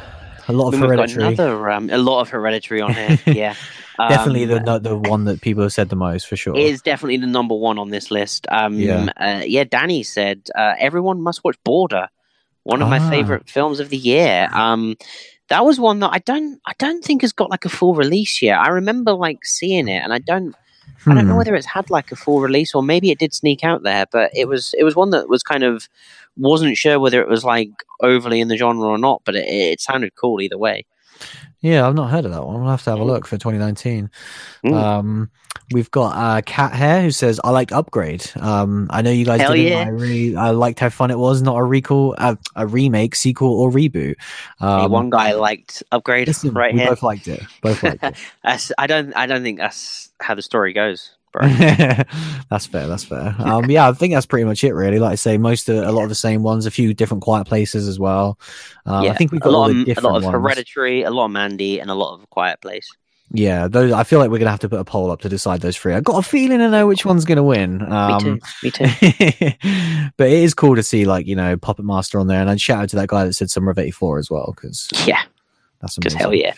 a 0.47 0.53
lot 0.53 0.67
of 0.67 0.73
Then 0.73 0.81
we've 0.83 0.91
got 0.91 1.11
Hereditary. 1.11 1.35
another, 1.35 1.71
um, 1.71 1.89
a 1.91 1.97
lot 1.97 2.21
of 2.21 2.29
Hereditary 2.29 2.81
on 2.83 2.93
here. 2.93 3.19
Yeah, 3.27 3.55
Definitely 3.99 4.45
Um, 4.53 4.65
the 4.65 4.79
the 4.81 4.97
one 4.97 5.25
that 5.25 5.41
people 5.41 5.63
have 5.63 5.73
said 5.73 5.89
the 5.89 5.97
most 5.97 6.27
for 6.27 6.37
sure. 6.37 6.57
Is 6.57 6.83
definitely 6.83 7.19
the 7.19 7.27
number 7.27 7.55
one 7.55 7.79
on 7.79 7.91
this 7.91 8.11
list. 8.11 8.47
Um, 8.51 8.75
Yeah. 8.79 9.07
Uh, 9.17 9.43
yeah, 9.47 9.65
Danny 9.65 10.03
said 10.03 10.49
uh, 10.55 10.75
everyone 10.79 11.21
must 11.21 11.45
watch 11.45 11.57
Border, 11.65 12.09
one 12.65 12.83
of 12.83 12.89
Ah. 12.89 12.99
my 12.99 13.11
favorite 13.11 13.49
films 13.49 13.79
of 13.81 13.91
the 13.91 13.97
year. 13.97 14.49
Um, 14.53 14.97
that 15.49 15.65
was 15.65 15.79
one 15.79 16.01
that 16.01 16.11
I 16.13 16.19
don't, 16.19 16.59
I 16.67 16.73
don't 16.79 17.05
think 17.05 17.21
has 17.23 17.33
got 17.33 17.51
like 17.51 17.65
a 17.65 17.69
full 17.69 17.95
release 17.95 18.41
yet. 18.43 18.59
I 18.59 18.69
remember 18.69 19.13
like 19.13 19.45
seeing 19.45 19.89
it, 19.89 20.03
and 20.03 20.13
I 20.13 20.19
don't, 20.19 20.55
I 21.07 21.15
don't 21.15 21.27
know 21.27 21.33
Hmm. 21.33 21.39
whether 21.39 21.55
it's 21.55 21.67
had 21.67 21.91
like 21.91 22.11
a 22.11 22.17
full 22.17 22.41
release 22.41 22.75
or 22.75 22.83
maybe 22.83 23.11
it 23.11 23.19
did 23.19 23.35
sneak 23.35 23.63
out 23.63 23.83
there. 23.83 24.07
But 24.11 24.31
it 24.35 24.49
was, 24.49 24.75
it 24.79 24.85
was 24.85 24.97
one 24.97 25.11
that 25.11 25.29
was 25.29 25.43
kind 25.43 25.63
of 25.63 25.89
wasn't 26.37 26.77
sure 26.77 26.99
whether 26.99 27.21
it 27.21 27.29
was 27.29 27.45
like 27.45 27.71
overly 28.01 28.41
in 28.41 28.49
the 28.49 28.57
genre 28.57 28.89
or 28.89 28.99
not. 28.99 29.21
But 29.25 29.37
it, 29.37 29.45
it 29.47 29.81
sounded 29.81 30.15
cool 30.17 30.41
either 30.41 30.59
way. 30.59 30.85
Yeah, 31.61 31.87
I've 31.87 31.95
not 31.95 32.11
heard 32.11 32.25
of 32.27 32.33
that 32.33 32.45
one. 32.45 32.61
I'll 32.63 32.69
have 32.71 32.83
to 32.85 32.91
have 32.91 33.01
a 33.01 33.05
look 33.05 33.27
for 33.27 33.39
2019. 33.39 34.11
Mm. 34.67 34.73
Um, 34.75 35.31
we've 35.73 35.91
got 35.91 36.11
uh, 36.15 36.43
Cat 36.43 36.73
Hair 36.75 37.01
who 37.03 37.11
says, 37.11 37.41
"I 37.43 37.51
liked 37.51 37.73
Upgrade." 37.73 38.31
Um, 38.39 38.87
I 38.91 39.01
know 39.01 39.11
you 39.11 39.25
guys 39.25 39.41
Hell 39.41 39.55
didn't. 39.55 39.73
yeah. 39.73 39.85
I 39.85 39.89
really, 39.89 40.37
I 40.37 40.51
liked 40.51 40.79
how 40.81 40.91
fun 40.91 41.11
it 41.11 41.19
was. 41.19 41.41
Not 41.41 41.57
a 41.57 41.63
recall, 41.63 42.15
uh, 42.19 42.37
a 42.55 42.67
remake, 42.67 43.15
sequel, 43.15 43.49
or 43.51 43.71
reboot. 43.71 44.17
Hey, 44.59 44.67
Um, 44.67 44.91
one 44.91 45.09
guy 45.11 45.33
liked 45.33 45.83
Upgrade 45.91 46.27
listen, 46.29 46.53
right 46.53 46.75
we 46.75 46.81
here. 46.81 46.91
both 46.91 47.03
liked 47.03 47.29
it. 47.29 47.43
Both 47.63 47.83
liked 47.83 48.03
it. 48.05 48.15
I 48.79 48.87
don't, 48.87 49.17
I 49.17 49.25
don't 49.27 49.43
think 49.43 49.59
that's 49.59 50.11
how 50.21 50.35
the 50.35 50.43
story 50.43 50.75
goes, 50.75 51.13
bro. 51.35 51.47
that's 52.51 52.67
fair. 52.67 52.87
That's 52.87 53.05
fair. 53.05 53.35
Um, 53.39 53.69
yeah, 53.71 53.89
I 53.89 53.93
think 53.93 54.15
that's 54.15 54.25
pretty 54.27 54.45
much 54.45 54.65
it. 54.65 54.73
Really, 54.73 54.99
like 54.99 55.13
I 55.13 55.17
say, 55.17 55.37
most 55.37 55.69
of 55.69 55.77
a 55.77 55.93
lot 55.93 56.05
of 56.05 56.09
the 56.09 56.15
same 56.15 56.43
ones. 56.43 56.65
A 56.65 56.71
few 56.71 56.95
different 56.95 57.23
quiet 57.23 57.47
places 57.47 57.89
as 57.89 57.99
well. 57.99 58.39
Um, 58.87 59.05
I 59.11 59.15
think 59.15 59.33
we've 59.33 59.41
a 59.43 59.45
got 59.45 59.53
all 59.55 59.61
lot, 59.61 59.71
of, 59.71 59.99
a 59.99 60.01
lot 60.01 60.17
of 60.17 60.23
ones. 60.25 60.33
Hereditary, 60.33 61.03
a 61.03 61.11
lot 61.11 61.27
of 61.27 61.33
Mandy, 61.33 61.81
and 61.81 61.91
a 61.91 61.95
lot 61.95 62.15
of 62.19 62.31
Quiet 62.31 62.61
Place. 62.61 62.89
Yeah, 63.31 63.67
those. 63.67 63.91
I 63.91 64.05
feel 64.05 64.21
like 64.21 64.31
we're 64.31 64.39
gonna 64.39 64.51
have 64.51 64.61
to 64.61 64.69
put 64.69 64.79
a 64.79 64.85
poll 64.85 65.11
up 65.11 65.21
to 65.23 65.29
decide 65.29 65.61
those 65.61 65.77
three. 65.77 65.93
I've 65.95 66.05
got 66.05 66.19
a 66.19 66.23
feeling 66.23 66.61
I 66.61 66.69
know 66.69 66.87
which 66.87 67.05
one's 67.05 67.25
gonna 67.25 67.43
win. 67.43 67.83
Um, 67.91 68.41
Me 68.63 68.71
too. 68.71 68.85
Me 68.85 68.89
too. 68.89 69.51
but 70.17 70.29
it 70.29 70.35
is 70.45 70.55
cool 70.55 70.77
to 70.77 70.83
see 70.83 71.05
like 71.05 71.27
you 71.27 71.35
know 71.35 71.57
Puppet 71.57 71.85
Master 71.85 72.21
on 72.21 72.29
there, 72.29 72.41
and 72.41 72.49
I'd 72.49 72.61
shout 72.61 72.83
out 72.83 72.89
to 72.91 72.97
that 72.97 73.09
guy 73.09 73.25
that 73.25 73.33
said 73.33 73.51
Summer 73.51 73.71
of 73.73 73.79
'84 73.79 74.19
as 74.19 74.31
well 74.31 74.53
because 74.55 74.89
Yeah, 75.07 75.23
that's 75.81 75.97
because 75.97 76.13
amazing. 76.15 76.19
hell 76.19 76.35
yeah. 76.35 76.55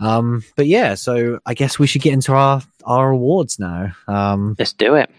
Um, 0.00 0.44
but 0.56 0.66
yeah, 0.66 0.94
so 0.94 1.38
I 1.46 1.54
guess 1.54 1.78
we 1.78 1.86
should 1.86 2.02
get 2.02 2.12
into 2.12 2.32
our 2.32 2.62
our 2.84 3.10
awards 3.10 3.58
now. 3.58 3.92
Um, 4.06 4.56
Let's 4.58 4.72
do 4.72 4.94
it. 4.94 5.10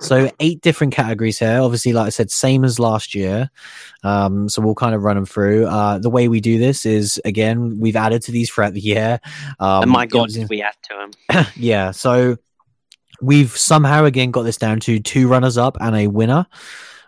so 0.00 0.30
eight 0.40 0.60
different 0.62 0.92
categories 0.92 1.38
here. 1.38 1.60
Obviously, 1.60 1.92
like 1.92 2.06
I 2.06 2.10
said, 2.10 2.30
same 2.30 2.64
as 2.64 2.78
last 2.78 3.14
year. 3.14 3.50
Um, 4.02 4.48
so 4.48 4.62
we'll 4.62 4.74
kind 4.74 4.94
of 4.94 5.02
run 5.02 5.16
them 5.16 5.26
through. 5.26 5.66
Uh, 5.66 5.98
the 5.98 6.10
way 6.10 6.28
we 6.28 6.40
do 6.40 6.58
this 6.58 6.86
is 6.86 7.20
again 7.24 7.78
we've 7.80 7.96
added 7.96 8.22
to 8.22 8.32
these 8.32 8.50
throughout 8.50 8.74
the 8.74 8.80
year. 8.80 9.20
Um, 9.60 9.82
and 9.82 9.90
my 9.90 10.06
God, 10.06 10.30
did 10.30 10.48
we 10.48 10.62
add 10.62 10.74
to 10.84 11.10
them? 11.30 11.46
yeah 11.56 11.90
so 11.90 12.36
we've 13.20 13.56
somehow 13.56 14.04
again 14.04 14.30
got 14.30 14.42
this 14.42 14.56
down 14.56 14.80
to 14.80 15.00
two 15.00 15.28
runners 15.28 15.58
up 15.58 15.76
and 15.80 15.96
a 15.96 16.06
winner 16.06 16.46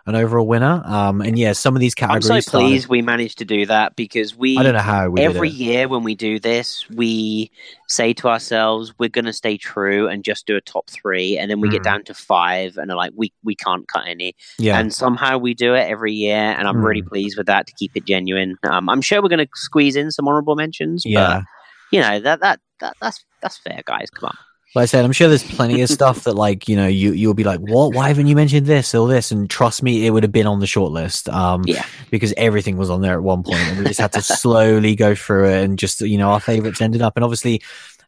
an 0.07 0.15
overall 0.15 0.47
winner 0.47 0.81
um 0.85 1.21
and 1.21 1.37
yeah 1.37 1.51
some 1.53 1.75
of 1.75 1.79
these 1.79 1.93
categories. 1.95 2.29
I'm 2.29 2.37
so 2.37 2.39
started- 2.39 2.65
pleased 2.65 2.87
we 2.89 3.01
managed 3.01 3.37
to 3.39 3.45
do 3.45 3.65
that 3.67 3.95
because 3.95 4.35
we 4.35 4.57
i 4.57 4.63
don't 4.63 4.73
know 4.73 4.79
how 4.79 5.09
we 5.09 5.21
every 5.21 5.49
year 5.49 5.87
when 5.87 6.03
we 6.03 6.15
do 6.15 6.39
this, 6.39 6.89
we 6.89 7.51
say 7.87 8.13
to 8.13 8.27
ourselves, 8.29 8.93
we're 8.97 9.09
going 9.09 9.25
to 9.25 9.33
stay 9.33 9.57
true 9.57 10.07
and 10.07 10.23
just 10.23 10.47
do 10.47 10.55
a 10.55 10.61
top 10.61 10.89
three. 10.89 11.37
And 11.37 11.51
then 11.51 11.59
we 11.59 11.67
get 11.69 11.81
Mm. 11.81 11.83
down 11.83 12.03
to 12.05 12.13
five 12.13 12.77
and 12.77 12.89
are 12.89 12.95
like, 12.95 13.11
we, 13.15 13.33
we 13.43 13.53
can't 13.53 13.85
cut 13.89 14.07
any. 14.07 14.33
yeah 14.57 14.79
And 14.79 14.93
somehow 14.93 15.37
we 15.37 15.53
do 15.53 15.75
it 15.75 15.89
every 15.89 16.13
year. 16.13 16.37
And 16.37 16.67
I'm 16.69 16.81
really 16.83 17.01
Mm. 17.01 17.07
pleased 17.07 17.37
with 17.37 17.47
that 17.47 17.67
to 17.67 17.73
keep 17.73 17.91
it 17.95 18.05
genuine. 18.05 18.55
Um, 18.63 18.87
I'm 18.89 19.01
sure 19.01 19.21
we're 19.21 19.27
going 19.27 19.45
to 19.45 19.49
squeeze 19.55 19.97
in 19.97 20.09
some 20.09 20.25
honorable 20.27 20.55
mentions. 20.55 21.03
yeah 21.05 21.41
But, 21.41 21.43
you 21.91 21.99
know, 21.99 22.19
that, 22.21 22.39
that, 22.39 22.59
that 22.79 22.95
that's, 23.01 23.25
that's 23.41 23.57
fair, 23.57 23.81
guys. 23.85 24.09
Come 24.09 24.27
on. 24.27 24.37
Like 24.73 24.83
i 24.83 24.85
said 24.85 25.03
i'm 25.03 25.11
sure 25.11 25.27
there's 25.27 25.43
plenty 25.43 25.81
of 25.81 25.89
stuff 25.89 26.23
that 26.23 26.33
like 26.33 26.67
you 26.69 26.75
know 26.75 26.87
you 26.87 27.11
you'll 27.13 27.33
be 27.33 27.43
like 27.43 27.59
what? 27.59 27.93
Why 27.93 28.07
haven't 28.07 28.27
you 28.27 28.35
mentioned 28.35 28.65
this 28.67 28.95
or 28.95 29.07
this? 29.07 29.31
And 29.31 29.49
trust 29.49 29.83
me 29.83 30.05
it 30.05 30.11
would 30.11 30.23
have 30.23 30.31
been 30.31 30.47
on 30.47 30.59
the 30.59 30.67
short 30.67 30.91
list 30.91 31.27
um 31.29 31.63
Yeah. 31.65 31.85
because 32.09 32.33
everything 32.37 32.77
was 32.77 32.89
on 32.89 33.01
there 33.01 33.13
at 33.15 33.23
one 33.23 33.43
point 33.43 33.59
and 33.67 33.77
we 33.79 33.85
just 33.85 33.99
had 33.99 34.13
to 34.13 34.21
slowly 34.41 34.95
go 34.95 35.13
through 35.15 35.49
it 35.49 35.63
and 35.63 35.77
just 35.77 36.01
you 36.01 36.17
know 36.17 36.29
our 36.31 36.39
favorites 36.39 36.79
ended 36.81 37.01
up. 37.01 37.17
And 37.17 37.23
obviously 37.23 37.61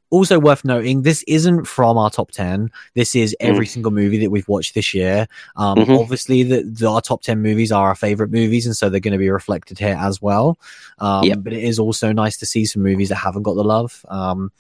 also 0.09 0.37
worth 0.39 0.63
noting 0.63 1.01
this 1.01 1.23
isn't 1.27 1.65
from 1.65 1.97
our 1.97 2.09
top 2.11 2.29
10 2.31 2.69
this 2.93 3.15
is 3.15 3.35
every 3.39 3.65
single 3.65 3.91
movie 3.91 4.19
that 4.19 4.29
we've 4.29 4.47
watched 4.47 4.73
this 4.75 4.93
year. 4.93 5.27
Um 5.55 5.79
Mhm. 5.79 5.99
obviously 5.99 6.43
the, 6.43 6.61
the 6.63 6.87
our 6.89 7.01
top 7.01 7.23
10 7.23 7.41
movies 7.41 7.71
are 7.71 7.87
our 7.89 7.95
favorite 7.95 8.31
movies 8.31 8.65
and 8.65 8.75
so 8.75 8.89
they're 8.89 8.99
going 8.99 9.11
to 9.13 9.17
be 9.17 9.29
reflected 9.31 9.79
here 9.79 9.97
as 9.99 10.21
well. 10.21 10.57
Um 10.99 11.23
Yep. 11.25 11.39
but 11.41 11.53
it 11.53 11.63
is 11.63 11.77
also 11.79 12.11
nice 12.13 12.37
to 12.37 12.45
see 12.45 12.65
some 12.65 12.83
movies 12.83 13.09
that 13.09 13.15
haven't 13.15 13.43
got 13.43 13.55
the 13.55 13.63
love. 13.63 14.05
Um 14.07 14.51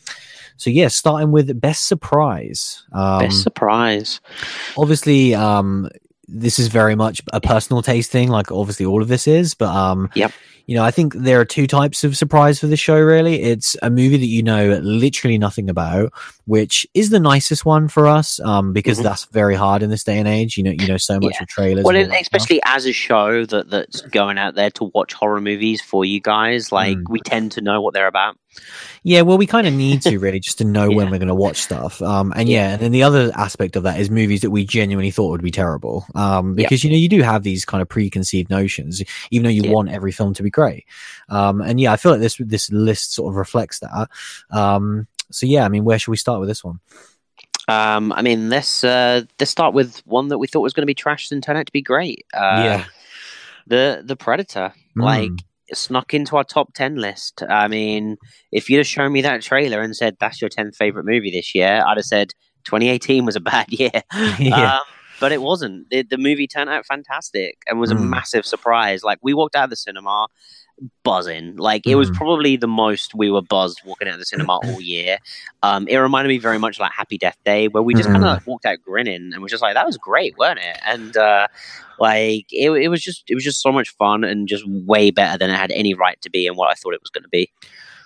so 0.57 0.69
yeah 0.69 0.87
starting 0.87 1.31
with 1.31 1.59
best 1.59 1.87
surprise 1.87 2.83
um 2.93 3.19
Best 3.19 3.43
surprise. 3.43 4.21
obviously 4.77 5.35
um 5.35 5.89
this 6.27 6.57
is 6.57 6.67
very 6.67 6.95
much 6.95 7.21
a 7.33 7.41
personal 7.41 7.81
taste 7.81 8.09
thing 8.11 8.29
like 8.29 8.51
obviously 8.51 8.85
all 8.85 9.01
of 9.01 9.07
this 9.07 9.27
is 9.27 9.53
but 9.55 9.67
um 9.69 10.09
Yep. 10.15 10.31
you 10.67 10.75
know 10.75 10.83
i 10.83 10.89
think 10.89 11.13
there 11.15 11.39
are 11.41 11.45
two 11.45 11.67
types 11.67 12.03
of 12.05 12.15
surprise 12.15 12.59
for 12.59 12.67
the 12.67 12.77
show 12.77 12.97
really 12.99 13.41
it's 13.41 13.75
a 13.81 13.89
movie 13.89 14.17
that 14.17 14.25
you 14.27 14.41
know 14.41 14.79
literally 14.81 15.37
nothing 15.37 15.69
about 15.69 16.13
which 16.45 16.87
is 16.93 17.09
the 17.09 17.19
nicest 17.19 17.65
one 17.65 17.87
for 17.89 18.07
us 18.07 18.39
um 18.39 18.71
because 18.71 18.99
Mhm. 18.99 19.03
that's 19.03 19.25
very 19.25 19.55
hard 19.55 19.83
in 19.83 19.89
this 19.89 20.03
day 20.05 20.17
and 20.17 20.27
age 20.27 20.57
you 20.57 20.63
know 20.63 20.71
you 20.71 20.87
know 20.87 20.97
so 20.97 21.19
much 21.19 21.33
Yeah. 21.35 21.43
of 21.43 21.47
trailers 21.49 21.83
Well, 21.83 21.95
and 21.95 22.03
it, 22.05 22.07
all 22.09 22.13
that 22.15 22.25
stuff. 22.25 22.39
especially 22.41 22.61
as 22.65 22.85
a 22.85 22.93
show 22.93 23.45
that 23.45 23.69
that's 23.69 24.01
going 24.01 24.37
out 24.37 24.55
there 24.55 24.71
to 24.71 24.85
watch 24.93 25.11
horror 25.13 25.41
movies 25.41 25.81
for 25.81 26.05
you 26.05 26.21
guys, 26.21 26.71
like 26.71 26.97
Mm. 26.97 27.03
we 27.09 27.19
tend 27.19 27.51
to 27.53 27.61
know 27.61 27.81
what 27.81 27.93
they're 27.93 28.07
about. 28.07 28.35
Yeah, 29.03 29.21
well, 29.21 29.37
we 29.37 29.45
kind 29.47 29.67
of 29.67 29.73
need 29.73 30.01
to 30.03 30.17
really 30.17 30.39
just 30.39 30.59
to 30.59 30.63
know 30.63 30.89
when 30.91 31.09
we're 31.09 31.17
going 31.17 31.27
to 31.27 31.35
watch 31.35 31.57
stuff. 31.57 32.01
Um, 32.01 32.31
and 32.35 32.47
yeah, 32.47 32.73
and 32.73 32.81
then 32.81 32.91
the 32.91 33.03
other 33.03 33.31
aspect 33.35 33.75
of 33.75 33.83
that 33.83 33.99
is 33.99 34.09
movies 34.09 34.41
that 34.41 34.51
we 34.51 34.65
genuinely 34.65 35.11
thought 35.11 35.29
would 35.31 35.41
be 35.41 35.51
terrible. 35.51 36.05
Um, 36.15 36.57
Yeah. 36.57 36.65
because 36.65 36.83
you 36.83 36.89
know 36.89 36.95
you 36.97 37.09
do 37.09 37.21
have 37.21 37.43
these 37.43 37.65
kind 37.65 37.81
of 37.81 37.89
preconceived 37.89 38.49
notions, 38.49 39.01
even 39.31 39.43
though 39.43 39.49
you 39.49 39.63
Yeah. 39.63 39.71
want 39.71 39.89
every 39.89 40.11
film 40.11 40.33
to 40.35 40.43
be 40.43 40.49
great. 40.49 40.85
Um, 41.29 41.61
and 41.61 41.79
yeah, 41.81 41.91
I 41.91 41.97
feel 41.97 42.11
like 42.13 42.21
this 42.21 42.37
this 42.39 42.71
list 42.71 43.13
sort 43.13 43.31
of 43.31 43.35
reflects 43.35 43.79
that. 43.79 44.09
Um, 44.51 45.07
so 45.31 45.45
yeah, 45.45 45.65
I 45.65 45.69
mean, 45.69 45.83
where 45.83 45.99
should 45.99 46.11
we 46.11 46.17
start 46.17 46.39
with 46.39 46.47
this 46.49 46.63
one? 46.63 46.79
Um, 47.67 48.11
I 48.11 48.21
mean, 48.21 48.49
let's 48.49 48.83
uh, 48.83 49.23
let's 49.39 49.51
start 49.51 49.73
with 49.73 49.99
one 50.05 50.27
that 50.29 50.37
we 50.37 50.47
thought 50.47 50.61
was 50.61 50.73
going 50.73 50.81
to 50.83 50.85
be 50.87 50.95
trashed 50.95 51.31
and 51.31 51.41
turned 51.41 51.57
out 51.57 51.65
to 51.65 51.71
be 51.71 51.81
great. 51.81 52.25
Uh, 52.33 52.61
yeah, 52.63 52.85
the 53.67 54.01
the 54.05 54.15
Predator, 54.17 54.73
like 54.95 55.31
Mm. 55.31 55.39
it 55.39 55.45
snuck 55.75 56.13
into 56.13 56.37
our 56.37 56.43
top 56.43 56.73
ten 56.73 56.95
list. 56.97 57.43
I 57.49 57.67
mean, 57.67 58.17
if 58.51 58.69
you'd 58.69 58.77
have 58.79 58.87
shown 58.87 59.11
me 59.11 59.21
that 59.21 59.41
trailer 59.41 59.81
and 59.81 59.95
said 59.95 60.17
that's 60.19 60.41
your 60.41 60.49
tenth 60.49 60.75
favorite 60.75 61.05
movie 61.05 61.31
this 61.31 61.53
year, 61.55 61.83
I'd 61.85 61.97
have 61.97 62.05
said 62.05 62.29
2018 62.65 63.25
was 63.25 63.35
a 63.35 63.39
bad 63.39 63.65
year. 63.71 63.91
Yeah. 64.39 64.75
Um, 64.75 64.81
but 65.19 65.31
it 65.31 65.41
wasn't. 65.41 65.89
The, 65.89 66.01
the 66.01 66.17
movie 66.17 66.47
turned 66.47 66.69
out 66.69 66.85
fantastic 66.85 67.57
and 67.67 67.79
was 67.79 67.91
a 67.91 67.95
Mm. 67.95 68.09
massive 68.09 68.45
surprise. 68.45 69.03
Like 69.03 69.19
we 69.21 69.33
walked 69.33 69.55
out 69.55 69.65
of 69.65 69.69
the 69.69 69.75
cinema 69.77 70.27
buzzing. 71.03 71.55
Like 71.57 71.85
it 71.87 71.95
was 71.95 72.09
Mm. 72.11 72.15
probably 72.15 72.57
the 72.57 72.67
most 72.67 73.13
we 73.15 73.29
were 73.31 73.41
buzzed 73.41 73.81
walking 73.85 74.07
out 74.07 74.15
of 74.15 74.19
the 74.19 74.25
cinema 74.25 74.53
all 74.63 74.81
year. 74.81 75.17
Um, 75.61 75.87
it 75.87 75.97
reminded 75.97 76.29
me 76.29 76.37
very 76.39 76.57
much 76.59 76.79
like 76.79 76.91
Happy 76.91 77.17
Death 77.17 77.37
Day, 77.45 77.67
where 77.67 77.83
we 77.83 77.93
just 77.93 78.09
kind 78.09 78.23
of 78.25 78.45
walked 78.47 78.65
out 78.65 78.79
grinning 78.83 79.31
and 79.33 79.41
was 79.41 79.51
just 79.51 79.61
like, 79.63 79.75
"That 79.75 79.85
was 79.85 79.97
great, 79.97 80.37
weren't 80.37 80.59
it?" 80.59 80.77
And 80.85 81.15
uh, 81.17 81.47
like 81.99 82.45
it, 82.51 82.69
it 82.71 82.87
was 82.89 83.01
just 83.01 83.23
it 83.29 83.35
was 83.35 83.43
just 83.43 83.61
so 83.61 83.71
much 83.71 83.89
fun 83.97 84.23
and 84.23 84.47
just 84.47 84.63
way 84.67 85.11
better 85.11 85.37
than 85.37 85.49
it 85.49 85.55
had 85.55 85.71
any 85.71 85.93
right 85.93 86.19
to 86.21 86.29
be 86.29 86.47
and 86.47 86.57
what 86.57 86.69
I 86.69 86.73
thought 86.73 86.93
it 86.93 87.01
was 87.01 87.09
going 87.09 87.23
to 87.23 87.29
be. 87.29 87.51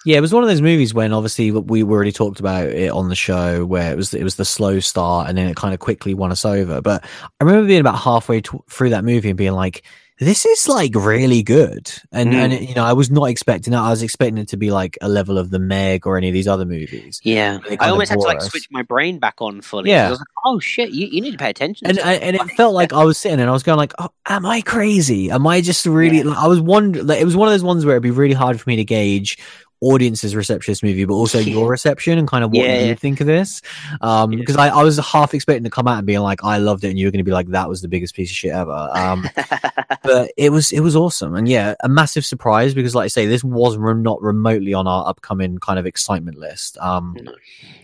Yeah, 0.05 0.17
it 0.17 0.21
was 0.21 0.33
one 0.33 0.43
of 0.43 0.47
those 0.47 0.61
movies 0.61 0.93
when 0.93 1.11
obviously 1.11 1.51
we 1.51 1.83
already 1.83 2.13
talked 2.13 2.39
about 2.39 2.67
it 2.67 2.91
on 2.91 3.09
the 3.09 3.15
show 3.15 3.65
where 3.65 3.91
it 3.91 3.97
was 3.97 4.13
it 4.13 4.23
was 4.23 4.35
the 4.35 4.45
slow 4.45 4.79
start 4.79 5.27
and 5.27 5.37
then 5.37 5.47
it 5.47 5.57
kind 5.57 5.73
of 5.73 5.79
quickly 5.81 6.13
won 6.13 6.31
us 6.31 6.45
over. 6.45 6.81
But 6.81 7.03
I 7.41 7.43
remember 7.43 7.67
being 7.67 7.81
about 7.81 7.97
halfway 7.99 8.39
t- 8.41 8.57
through 8.69 8.91
that 8.91 9.03
movie 9.03 9.29
and 9.29 9.37
being 9.37 9.51
like, 9.53 9.83
this 10.19 10.45
is 10.45 10.67
like 10.67 10.95
really 10.95 11.43
good. 11.43 11.91
And, 12.11 12.31
Mm. 12.31 12.35
and 12.35 12.67
you 12.69 12.73
know, 12.73 12.83
I 12.83 12.93
was 12.93 13.11
not 13.11 13.25
expecting 13.25 13.71
that. 13.71 13.81
I 13.81 13.89
was 13.91 14.01
expecting 14.01 14.37
it 14.39 14.47
to 14.49 14.57
be 14.57 14.71
like 14.71 14.97
a 15.01 15.07
level 15.09 15.37
of 15.37 15.51
the 15.51 15.59
Meg 15.59 16.07
or 16.07 16.17
any 16.17 16.27
of 16.27 16.33
these 16.33 16.47
other 16.47 16.65
movies. 16.65 17.21
Yeah, 17.23 17.59
I 17.79 17.89
almost 17.89 18.09
had 18.09 18.19
to 18.19 18.25
like 18.25 18.37
us. 18.37 18.49
switch 18.49 18.67
my 18.71 18.81
brain 18.81 19.19
back 19.19 19.35
on 19.39 19.61
fully. 19.61 19.91
Yeah. 19.91 20.09
Like, 20.09 20.19
oh 20.45 20.59
shit, 20.59 20.89
you, 20.89 21.07
you 21.07 21.21
need 21.21 21.31
to 21.31 21.37
pay 21.37 21.49
attention. 21.51 21.87
And 21.87 21.97
it." 21.99 22.03
and 22.05 22.35
it 22.35 22.41
felt 22.57 22.73
like 22.73 22.93
I 22.93 23.03
was 23.03 23.17
sitting 23.17 23.39
and 23.39 23.49
I 23.49 23.53
was 23.53 23.63
going 23.63 23.77
like, 23.77 23.93
oh, 23.99 24.09
am 24.25 24.45
I 24.45 24.61
crazy? 24.61 25.29
Am 25.29 25.45
I 25.45 25.61
just 25.61 25.85
really? 25.85 26.23
Like, 26.23 26.37
I 26.37 26.47
was 26.47 26.59
wondering. 26.61 27.05
Like, 27.05 27.21
it 27.21 27.25
was 27.25 27.35
one 27.35 27.47
of 27.47 27.53
those 27.53 27.63
ones 27.63 27.85
where 27.85 27.95
it'd 27.95 28.03
be 28.03 28.11
really 28.11 28.33
hard 28.33 28.59
for 28.59 28.69
me 28.69 28.75
to 28.77 28.83
gauge 28.83 29.37
audience's 29.81 30.35
reception 30.35 30.73
to 30.73 30.79
this 30.79 30.83
movie, 30.83 31.05
but 31.05 31.13
also 31.13 31.39
Yeah. 31.39 31.53
your 31.53 31.69
reception 31.69 32.17
and 32.17 32.27
kind 32.27 32.43
of 32.43 32.51
what 32.51 32.65
Yeah, 32.65 32.85
you 32.85 32.95
think 32.95 33.21
of 33.21 33.27
this. 33.27 33.61
Um, 34.01 34.31
Yeah. 34.31 34.39
because 34.39 34.55
I, 34.55 34.69
I 34.69 34.83
was 34.83 34.97
half 34.97 35.33
expecting 35.33 35.63
to 35.65 35.69
come 35.69 35.87
out 35.87 35.97
and 35.99 36.07
being 36.07 36.19
like, 36.19 36.43
I 36.43 36.57
loved 36.57 36.83
it, 36.83 36.89
and 36.89 36.99
you 36.99 37.05
were 37.07 37.11
going 37.11 37.19
to 37.19 37.23
be 37.23 37.31
like, 37.31 37.47
that 37.49 37.69
was 37.69 37.81
the 37.81 37.87
biggest 37.87 38.15
piece 38.15 38.29
of 38.31 38.35
shit 38.35 38.51
ever. 38.51 38.89
Um, 38.93 39.29
but 40.03 40.31
it 40.37 40.51
was 40.51 40.71
it 40.71 40.79
was 40.81 40.95
awesome, 40.95 41.35
and 41.35 41.47
yeah, 41.47 41.75
a 41.83 41.89
massive 41.89 42.25
surprise 42.25 42.73
because, 42.73 42.95
like 42.95 43.05
I 43.05 43.09
say, 43.09 43.25
this 43.25 43.43
was 43.43 43.77
re- 43.77 43.93
not 43.93 44.21
remotely 44.21 44.73
on 44.73 44.87
our 44.87 45.07
upcoming 45.07 45.57
kind 45.59 45.77
of 45.79 45.85
excitement 45.85 46.37
list. 46.37 46.77
Um, 46.79 47.15
No. 47.21 47.33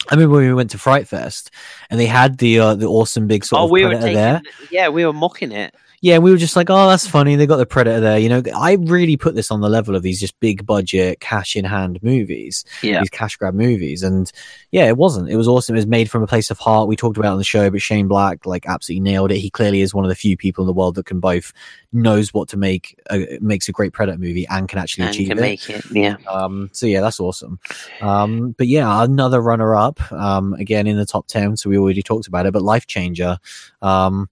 I 0.10 0.16
remember 0.16 0.36
when 0.36 0.48
we 0.48 0.54
went 0.54 0.72
to 0.72 0.78
Fright 0.78 1.08
Fest 1.08 1.50
and 1.90 1.98
they 2.00 2.08
had 2.08 2.38
the 2.38 2.60
uh, 2.60 2.76
the 2.76 2.88
awesome 2.88 3.26
big 3.28 3.46
sort 3.46 3.62
oh, 3.62 3.66
of 3.66 3.72
we 3.72 3.86
were 3.86 3.94
taking, 3.94 4.16
there. 4.16 4.42
yeah, 4.70 4.90
we 4.90 5.06
were 5.06 5.14
mocking 5.14 5.52
it. 5.54 5.74
Yeah, 6.04 6.18
we 6.18 6.32
were 6.32 6.38
just 6.38 6.58
like, 6.58 6.70
oh, 6.70 6.90
that's 6.90 7.08
funny. 7.08 7.38
They 7.38 7.46
got 7.46 7.56
the 7.56 7.66
Predator 7.66 8.02
there. 8.02 8.20
You 8.20 8.28
know, 8.28 8.44
I 8.54 8.74
really 8.74 9.16
put 9.16 9.36
this 9.36 9.50
on 9.50 9.62
the 9.62 9.70
level 9.70 9.96
of 9.96 10.04
these 10.04 10.20
just 10.20 10.38
big 10.42 10.66
budget, 10.66 11.22
cash 11.22 11.56
in 11.56 11.64
hand 11.64 12.04
movies, 12.04 12.66
Yeah, 12.82 13.00
these 13.00 13.10
cash 13.10 13.38
grab 13.38 13.54
movies. 13.54 14.04
And 14.04 14.30
yeah, 14.72 14.88
it 14.88 14.98
wasn't. 14.98 15.30
It 15.30 15.38
was 15.38 15.48
awesome. 15.48 15.76
It 15.76 15.80
was 15.80 15.88
made 15.88 16.12
from 16.12 16.22
a 16.22 16.28
place 16.28 16.52
of 16.52 16.60
heart. 16.60 16.90
We 16.90 16.98
talked 16.98 17.16
about 17.16 17.30
it 17.30 17.32
on 17.32 17.38
the 17.38 17.46
show, 17.46 17.70
but 17.70 17.82
Shane 17.82 18.10
Black 18.10 18.46
like 18.46 18.66
absolutely 18.66 19.00
nailed 19.00 19.32
it. 19.32 19.38
He 19.38 19.50
clearly 19.50 19.80
is 19.80 19.94
one 19.94 20.04
of 20.04 20.10
the 20.10 20.16
few 20.16 20.36
people 20.36 20.64
in 20.64 20.68
the 20.68 20.74
world 20.74 20.96
that 20.96 21.06
can 21.06 21.22
both 21.22 21.54
knows 21.94 22.34
what 22.34 22.50
to 22.50 22.58
make, 22.58 23.00
uh, 23.10 23.20
makes 23.40 23.70
a 23.70 23.72
great 23.72 23.94
Predator 23.94 24.18
movie 24.18 24.46
and 24.50 24.68
can 24.68 24.80
actually 24.80 25.06
and 25.06 25.14
achieve 25.16 25.30
can 25.30 25.38
it. 25.38 25.42
make 25.42 25.70
it. 25.70 25.86
Yeah, 25.90 26.18
Um, 26.28 26.70
so 26.74 26.86
yeah, 26.86 27.00
that's 27.00 27.22
awesome. 27.22 27.60
Um, 28.02 28.56
but 28.58 28.68
yeah, 28.68 29.06
another 29.06 29.42
runner 29.42 29.74
up, 29.74 30.12
um, 30.12 30.54
again 30.56 30.86
in 30.86 30.98
the 30.98 31.06
top 31.06 31.28
10. 31.28 31.56
So 31.56 31.70
we 31.70 31.78
already 31.78 32.04
talked 32.04 32.28
about 32.28 32.46
it, 32.46 32.52
but 32.52 32.62
Lifechanger, 32.62 33.38
um, 33.82 34.28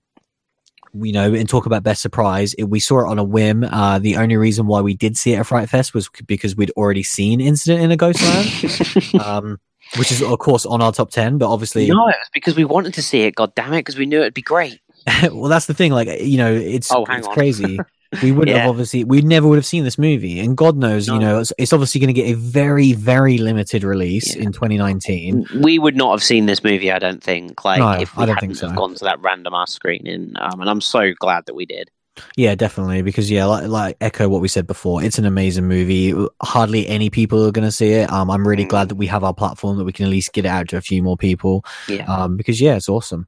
you 0.94 1.12
know, 1.12 1.34
and 1.34 1.48
talk 1.48 1.66
about 1.66 1.84
best 1.84 2.02
surprise. 2.02 2.54
It, 2.56 2.66
we 2.66 2.80
saw 2.80 3.00
it 3.02 3.08
on 3.10 3.20
a 3.20 3.24
whim. 3.24 3.64
Uh, 3.64 4.00
the 4.00 4.18
only 4.18 4.38
reason 4.38 4.68
why 4.68 4.82
we 4.82 4.94
did 4.94 5.18
see 5.18 5.34
it 5.34 5.40
at 5.40 5.48
Fright 5.48 5.70
Fest 5.70 5.94
was 5.94 6.10
because 6.26 6.56
we'd 6.56 6.72
already 6.72 7.04
seen 7.04 7.40
Incident 7.42 7.82
in 7.84 7.92
a 7.92 7.98
Ghostland, 7.98 9.22
um, 9.26 9.60
which 9.98 10.12
is 10.12 10.22
of 10.22 10.38
course 10.40 10.66
on 10.66 10.82
our 10.82 10.92
top 10.92 11.12
10, 11.12 11.38
but 11.38 11.52
obviously, 11.52 11.88
no, 11.88 12.08
it 12.08 12.16
was 12.20 12.30
because 12.34 12.56
we 12.56 12.66
wanted 12.66 12.94
to 12.96 13.02
see 13.02 13.22
it. 13.22 13.36
God 13.36 13.54
damn 13.56 13.74
it, 13.74 13.80
because 13.80 13.98
we 13.98 14.06
knew 14.06 14.20
it'd 14.22 14.34
be 14.34 14.42
great. 14.42 14.80
well, 15.32 15.50
that's 15.50 15.66
the 15.66 15.74
thing. 15.74 15.92
Like, 15.92 16.22
you 16.22 16.38
know, 16.38 16.54
it's, 16.54 16.92
Oh, 16.92 17.06
it's 17.10 17.28
on. 17.28 17.34
crazy. 17.34 17.80
We 18.22 18.32
wouldn't 18.34 18.58
have 18.58 18.70
obviously, 18.70 19.06
we 19.06 19.22
never 19.22 19.48
would 19.48 19.56
have 19.58 19.66
seen 19.66 19.86
this 19.86 19.98
movie. 19.98 20.40
And 20.42 20.58
God 20.58 20.76
knows, 20.76 21.08
you 21.08 21.18
know, 21.18 21.40
it's, 21.40 21.54
it's 21.58 21.72
obviously 21.72 22.02
going 22.02 22.14
to 22.14 22.20
get 22.22 22.30
a 22.30 22.34
very, 22.36 22.92
very 22.92 23.38
limited 23.38 23.84
release 23.86 24.36
Yeah. 24.36 24.44
in 24.44 24.52
2019. 24.52 25.46
We 25.62 25.80
would 25.80 25.96
not 25.96 26.12
have 26.12 26.22
seen 26.24 26.46
this 26.46 26.62
movie, 26.64 26.92
I 26.92 27.00
don't 27.00 27.24
think. 27.24 27.64
Like 27.64 27.80
No, 27.80 27.92
if 27.92 28.18
we 28.18 28.24
I 28.24 28.26
don't 28.26 28.36
hadn't 28.36 28.50
think 28.50 28.60
so. 28.60 28.68
have 28.68 28.76
gone 28.76 28.96
to 28.96 29.06
that 29.06 29.22
random 29.22 29.54
ass 29.54 29.72
screening. 29.72 30.34
Um, 30.40 30.60
and 30.60 30.70
I'm 30.70 30.82
so 30.82 31.14
glad 31.20 31.46
that 31.46 31.54
we 31.56 31.66
did. 31.66 31.90
Yeah, 32.36 32.56
definitely. 32.56 33.02
Because 33.02 33.32
yeah, 33.32 33.46
like, 33.46 33.68
like 33.70 33.98
echo 34.02 34.28
what 34.28 34.42
we 34.42 34.50
said 34.50 34.68
before, 34.68 35.02
it's 35.02 35.18
an 35.18 35.24
amazing 35.26 35.70
movie. 35.70 36.14
Hardly 36.42 36.86
any 36.90 37.10
people 37.10 37.46
are 37.48 37.52
going 37.54 37.66
to 37.68 37.72
see 37.72 37.92
it. 37.92 38.12
Um, 38.12 38.30
I'm 38.30 38.46
really 38.46 38.66
Mm. 38.66 38.70
glad 38.70 38.90
that 38.90 38.96
we 38.96 39.08
have 39.08 39.24
our 39.24 39.34
platform 39.34 39.78
that 39.78 39.86
we 39.86 39.94
can 39.94 40.04
at 40.06 40.12
least 40.12 40.34
get 40.34 40.44
it 40.44 40.50
out 40.50 40.68
to 40.70 40.78
a 40.78 40.82
few 40.82 41.02
more 41.02 41.16
people. 41.16 41.64
Yeah. 41.88 42.04
Um, 42.14 42.36
because 42.36 42.60
yeah, 42.60 42.76
it's 42.76 42.90
awesome. 42.90 43.28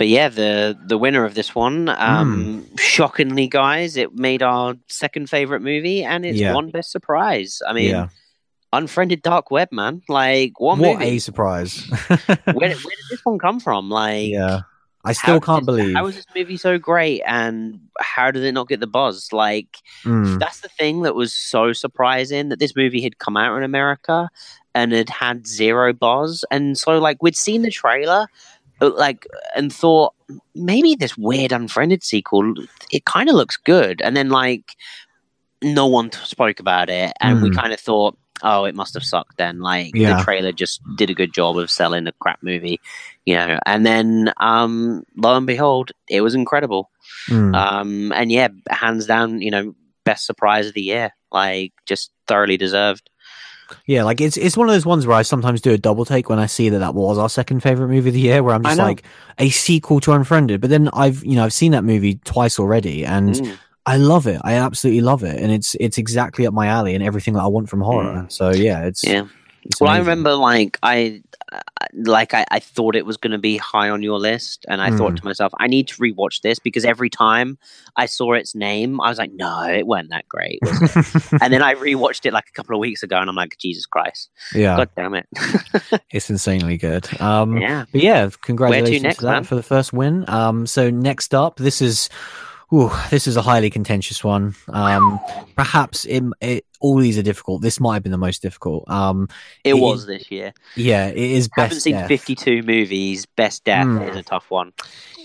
But 0.00 0.08
yeah, 0.08 0.30
the 0.30 0.78
the 0.86 0.96
winner 0.96 1.26
of 1.26 1.34
this 1.34 1.54
one, 1.54 1.90
um, 1.90 2.64
Hmm. 2.64 2.76
shockingly, 2.76 3.48
guys, 3.48 3.98
it 3.98 4.14
made 4.14 4.42
our 4.42 4.74
second 4.88 5.28
favorite 5.28 5.60
movie, 5.60 6.02
and 6.02 6.24
it's 6.24 6.38
Yeah. 6.38 6.54
one 6.54 6.70
best 6.70 6.90
surprise. 6.90 7.60
I 7.68 7.74
mean, 7.74 7.90
yeah, 7.90 8.08
Unfriended 8.72 9.20
Dark 9.20 9.50
Web, 9.50 9.68
man. 9.72 10.00
Like, 10.08 10.58
what, 10.58 10.78
what 10.78 10.94
movie? 11.00 11.16
a 11.16 11.18
surprise! 11.18 11.84
Where, 12.08 12.70
did- 12.70 12.82
where 12.84 12.96
did 12.96 13.08
this 13.10 13.20
one 13.24 13.38
come 13.38 13.60
from? 13.60 13.90
Like, 13.90 14.30
yeah, 14.30 14.60
I 15.04 15.12
still 15.12 15.38
can't 15.38 15.66
this- 15.66 15.76
believe. 15.76 15.94
how 15.94 16.06
is 16.06 16.16
this 16.16 16.26
movie 16.34 16.56
so 16.56 16.78
great, 16.78 17.20
and 17.26 17.78
how 18.00 18.30
did 18.30 18.42
it 18.42 18.52
not 18.52 18.68
get 18.68 18.80
the 18.80 18.86
buzz? 18.86 19.34
Like, 19.34 19.68
Mm, 20.04 20.38
that's 20.38 20.60
the 20.60 20.68
thing 20.70 21.02
that 21.02 21.14
was 21.14 21.34
so 21.34 21.74
surprising 21.74 22.48
that 22.48 22.58
this 22.58 22.74
movie 22.74 23.02
had 23.02 23.18
come 23.18 23.36
out 23.36 23.54
in 23.58 23.64
America 23.64 24.30
and 24.72 24.92
it 24.92 25.10
had 25.10 25.46
zero 25.48 25.92
buzz. 25.92 26.44
And 26.50 26.78
so, 26.78 26.98
like, 27.00 27.20
we'd 27.22 27.34
seen 27.36 27.62
the 27.62 27.72
trailer, 27.72 28.28
like, 28.80 29.26
and 29.54 29.72
thought 29.72 30.14
maybe 30.54 30.94
this 30.94 31.16
weird 31.16 31.52
Unfriended 31.52 32.02
sequel, 32.02 32.54
it 32.90 33.04
kind 33.04 33.28
of 33.28 33.34
looks 33.34 33.56
good. 33.56 34.00
And 34.02 34.16
then, 34.16 34.30
like, 34.30 34.74
no 35.62 35.86
one 35.86 36.10
spoke 36.12 36.60
about 36.60 36.88
it, 36.88 37.12
and 37.20 37.42
we 37.42 37.50
Mm. 37.50 37.56
kind 37.56 37.72
of 37.72 37.80
thought. 37.80 38.16
Oh, 38.42 38.64
it 38.64 38.74
must 38.74 38.94
have 38.94 39.04
sucked 39.04 39.36
then. 39.36 39.60
Like 39.60 39.90
Yeah. 39.94 40.16
the 40.16 40.22
trailer 40.24 40.50
just 40.50 40.80
did 40.96 41.10
a 41.10 41.14
good 41.14 41.34
job 41.34 41.58
of 41.58 41.70
selling 41.70 42.06
a 42.06 42.12
crap 42.20 42.38
movie, 42.42 42.80
you 43.26 43.34
know. 43.34 43.58
And 43.66 43.84
then, 43.84 44.32
um, 44.40 45.02
lo 45.14 45.36
and 45.36 45.46
behold, 45.46 45.92
it 46.08 46.22
was 46.22 46.34
incredible. 46.34 46.88
mm. 47.28 47.54
Um, 47.54 48.12
and 48.12 48.32
yeah, 48.32 48.48
hands 48.70 49.04
down, 49.04 49.42
you 49.42 49.50
know, 49.50 49.74
best 50.06 50.24
surprise 50.24 50.66
of 50.68 50.72
the 50.72 50.80
year. 50.80 51.10
Like, 51.30 51.74
just 51.84 52.12
thoroughly 52.28 52.56
deserved. 52.56 53.10
Yeah, 53.86 54.04
like 54.04 54.20
it's 54.20 54.36
it's 54.36 54.56
one 54.56 54.68
of 54.68 54.74
those 54.74 54.86
ones 54.86 55.06
where 55.06 55.16
I 55.16 55.22
sometimes 55.22 55.60
do 55.60 55.72
a 55.72 55.78
double 55.78 56.04
take 56.04 56.28
when 56.28 56.38
I 56.38 56.46
see 56.46 56.68
that 56.68 56.78
that 56.78 56.94
was 56.94 57.18
our 57.18 57.28
second 57.28 57.60
favorite 57.62 57.88
movie 57.88 58.08
of 58.10 58.14
the 58.14 58.20
year, 58.20 58.42
where 58.42 58.54
I'm 58.54 58.62
just 58.62 58.78
like 58.84 59.02
a 59.38 59.50
sequel 59.50 60.00
to 60.00 60.12
Unfriended. 60.12 60.60
But 60.60 60.70
then 60.70 60.88
I've 60.92 61.24
you 61.24 61.36
know 61.36 61.44
I've 61.44 61.52
seen 61.52 61.72
that 61.72 61.84
movie 61.84 62.16
twice 62.24 62.58
already, 62.58 63.04
and 63.04 63.34
Mm. 63.34 63.58
I 63.86 63.96
love 63.96 64.26
it. 64.26 64.40
I 64.44 64.54
absolutely 64.54 65.00
love 65.00 65.24
it, 65.24 65.40
and 65.40 65.50
it's 65.50 65.74
it's 65.80 65.98
exactly 65.98 66.46
up 66.46 66.52
my 66.54 66.66
alley 66.66 66.94
and 66.94 67.02
everything 67.02 67.34
that 67.34 67.42
I 67.42 67.46
want 67.46 67.68
from 67.68 67.80
horror. 67.80 68.26
So 68.28 68.50
yeah, 68.50 68.84
it's 68.84 69.02
Yeah. 69.04 69.26
It's 69.64 69.80
Well, 69.80 69.90
I 69.90 69.98
remember 69.98 70.34
like 70.34 70.78
I, 70.82 71.22
like 71.94 72.34
I, 72.34 72.44
I 72.50 72.60
thought 72.60 72.96
it 72.96 73.06
was 73.06 73.16
going 73.16 73.32
to 73.32 73.38
be 73.38 73.56
high 73.56 73.90
on 73.90 74.02
your 74.02 74.18
list, 74.18 74.64
and 74.68 74.80
I 74.80 74.90
thought 74.90 75.12
Mm. 75.12 75.16
to 75.16 75.24
myself, 75.24 75.52
I 75.58 75.66
need 75.66 75.88
to 75.88 75.94
rewatch 75.96 76.42
this 76.42 76.58
because 76.58 76.84
every 76.84 77.10
time 77.10 77.58
I 77.96 78.06
saw 78.06 78.34
its 78.34 78.54
name, 78.54 79.00
I 79.00 79.08
was 79.08 79.18
like, 79.18 79.32
no, 79.32 79.64
it 79.64 79.86
wasn't 79.86 80.10
that 80.10 80.28
great. 80.28 80.60
And 81.42 81.52
then 81.52 81.62
I 81.62 81.74
rewatched 81.74 82.26
it 82.26 82.32
like 82.32 82.48
a 82.48 82.52
couple 82.52 82.74
of 82.76 82.80
weeks 82.80 83.02
ago, 83.02 83.18
and 83.18 83.28
I'm 83.28 83.36
like, 83.36 83.56
Jesus 83.58 83.86
Christ, 83.86 84.30
yeah, 84.54 84.76
God 84.76 84.90
damn 84.96 85.14
it, 85.14 85.26
it's 86.10 86.30
insanely 86.30 86.76
good. 86.76 87.08
Um, 87.20 87.56
yeah. 87.56 87.84
But 87.92 88.02
yeah, 88.02 88.28
congratulations 88.42 89.02
next, 89.02 89.18
to 89.18 89.24
that 89.26 89.32
man? 89.32 89.44
for 89.44 89.54
the 89.54 89.62
first 89.62 89.92
win. 89.92 90.24
Um, 90.28 90.66
so 90.66 90.90
next 90.90 91.34
up, 91.34 91.56
this 91.56 91.80
is, 91.82 92.08
ooh, 92.72 92.90
this 93.10 93.26
is 93.26 93.36
a 93.36 93.42
highly 93.42 93.70
contentious 93.70 94.22
one. 94.22 94.54
Um, 94.68 95.20
perhaps 95.56 96.04
it, 96.04 96.22
it, 96.40 96.64
all 96.80 96.96
these 96.96 97.18
are 97.18 97.22
difficult. 97.22 97.62
This 97.62 97.80
might 97.80 97.94
have 97.94 98.02
been 98.02 98.12
the 98.12 98.18
most 98.18 98.42
difficult. 98.42 98.88
Um, 98.90 99.28
It 99.64 99.70
It 99.70 99.74
was 99.74 100.00
is 100.00 100.06
this 100.06 100.30
year. 100.30 100.52
yeah, 100.76 101.08
it 101.08 101.16
is 101.18 101.48
I 101.56 101.62
Haven't 101.62 101.80
seen 101.80 101.94
death. 101.94 102.08
52 102.08 102.62
movies. 102.62 103.26
Best 103.26 103.64
death 103.64 103.86
Mm. 103.86 104.10
is 104.10 104.16
a 104.16 104.22
tough 104.22 104.50
one. 104.50 104.72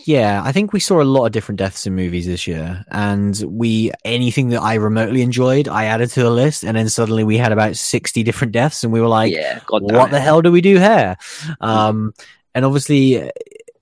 Yeah, 0.05 0.41
I 0.43 0.51
think 0.51 0.71
we 0.71 0.79
saw 0.79 1.01
a 1.01 1.03
lot 1.03 1.25
of 1.25 1.31
different 1.31 1.57
deaths 1.57 1.87
in 1.87 1.95
movies 1.95 2.27
this 2.27 2.45
year, 2.45 2.85
and 2.91 3.41
we 3.47 3.91
anything 4.03 4.49
that 4.49 4.61
I 4.61 4.75
remotely 4.75 5.23
enjoyed, 5.23 5.67
I 5.67 5.85
added 5.85 6.11
to 6.11 6.21
the 6.21 6.29
list, 6.29 6.63
and 6.63 6.77
then 6.77 6.89
suddenly 6.89 7.23
we 7.23 7.37
had 7.37 7.51
about 7.51 7.75
sixty 7.75 8.21
different 8.21 8.53
deaths, 8.53 8.83
and 8.83 8.93
we 8.93 9.01
were 9.01 9.07
like, 9.07 9.33
yeah, 9.33 9.61
what 9.67 10.11
the 10.11 10.19
hell 10.19 10.43
do 10.43 10.51
we 10.51 10.61
do 10.61 10.77
here? 10.77 11.15
Um, 11.59 12.13
and 12.53 12.65
obviously, 12.65 13.31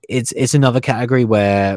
it's 0.08 0.32
it's 0.32 0.54
another 0.54 0.80
category 0.80 1.26
where 1.26 1.76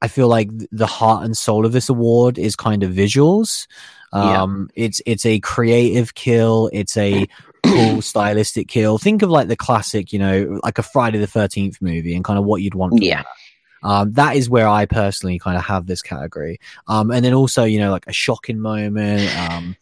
I 0.00 0.08
feel 0.08 0.28
like 0.28 0.50
the 0.70 0.86
heart 0.86 1.24
and 1.24 1.36
soul 1.36 1.66
of 1.66 1.72
this 1.72 1.88
award 1.88 2.38
is 2.38 2.56
kind 2.56 2.82
of 2.82 2.92
visuals. 2.92 3.66
Yeah. 4.12 4.42
Um, 4.42 4.70
it's 4.74 5.02
it's 5.04 5.26
a 5.26 5.40
creative 5.40 6.14
kill. 6.14 6.70
It's 6.72 6.96
a 6.96 7.26
cool 7.64 8.00
stylistic 8.02 8.68
kill. 8.68 8.98
Think 8.98 9.22
of 9.22 9.30
like 9.30 9.48
the 9.48 9.56
classic, 9.56 10.12
you 10.12 10.18
know, 10.18 10.60
like 10.62 10.78
a 10.78 10.82
Friday 10.82 11.18
the 11.18 11.26
Thirteenth 11.26 11.82
movie, 11.82 12.14
and 12.14 12.24
kind 12.24 12.38
of 12.38 12.44
what 12.44 12.62
you'd 12.62 12.74
want. 12.74 13.02
Yeah. 13.02 13.22
that. 13.22 13.26
Um, 13.82 14.12
that 14.12 14.36
is 14.36 14.50
where 14.50 14.66
I 14.68 14.86
personally 14.86 15.38
kind 15.38 15.56
of 15.56 15.64
have 15.64 15.86
this 15.86 16.02
category. 16.02 16.58
Um, 16.88 17.10
and 17.10 17.24
then 17.24 17.34
also, 17.34 17.64
you 17.64 17.78
know, 17.78 17.90
like 17.90 18.06
a 18.06 18.12
shocking 18.12 18.58
moment, 18.60 19.30
um, 19.50 19.76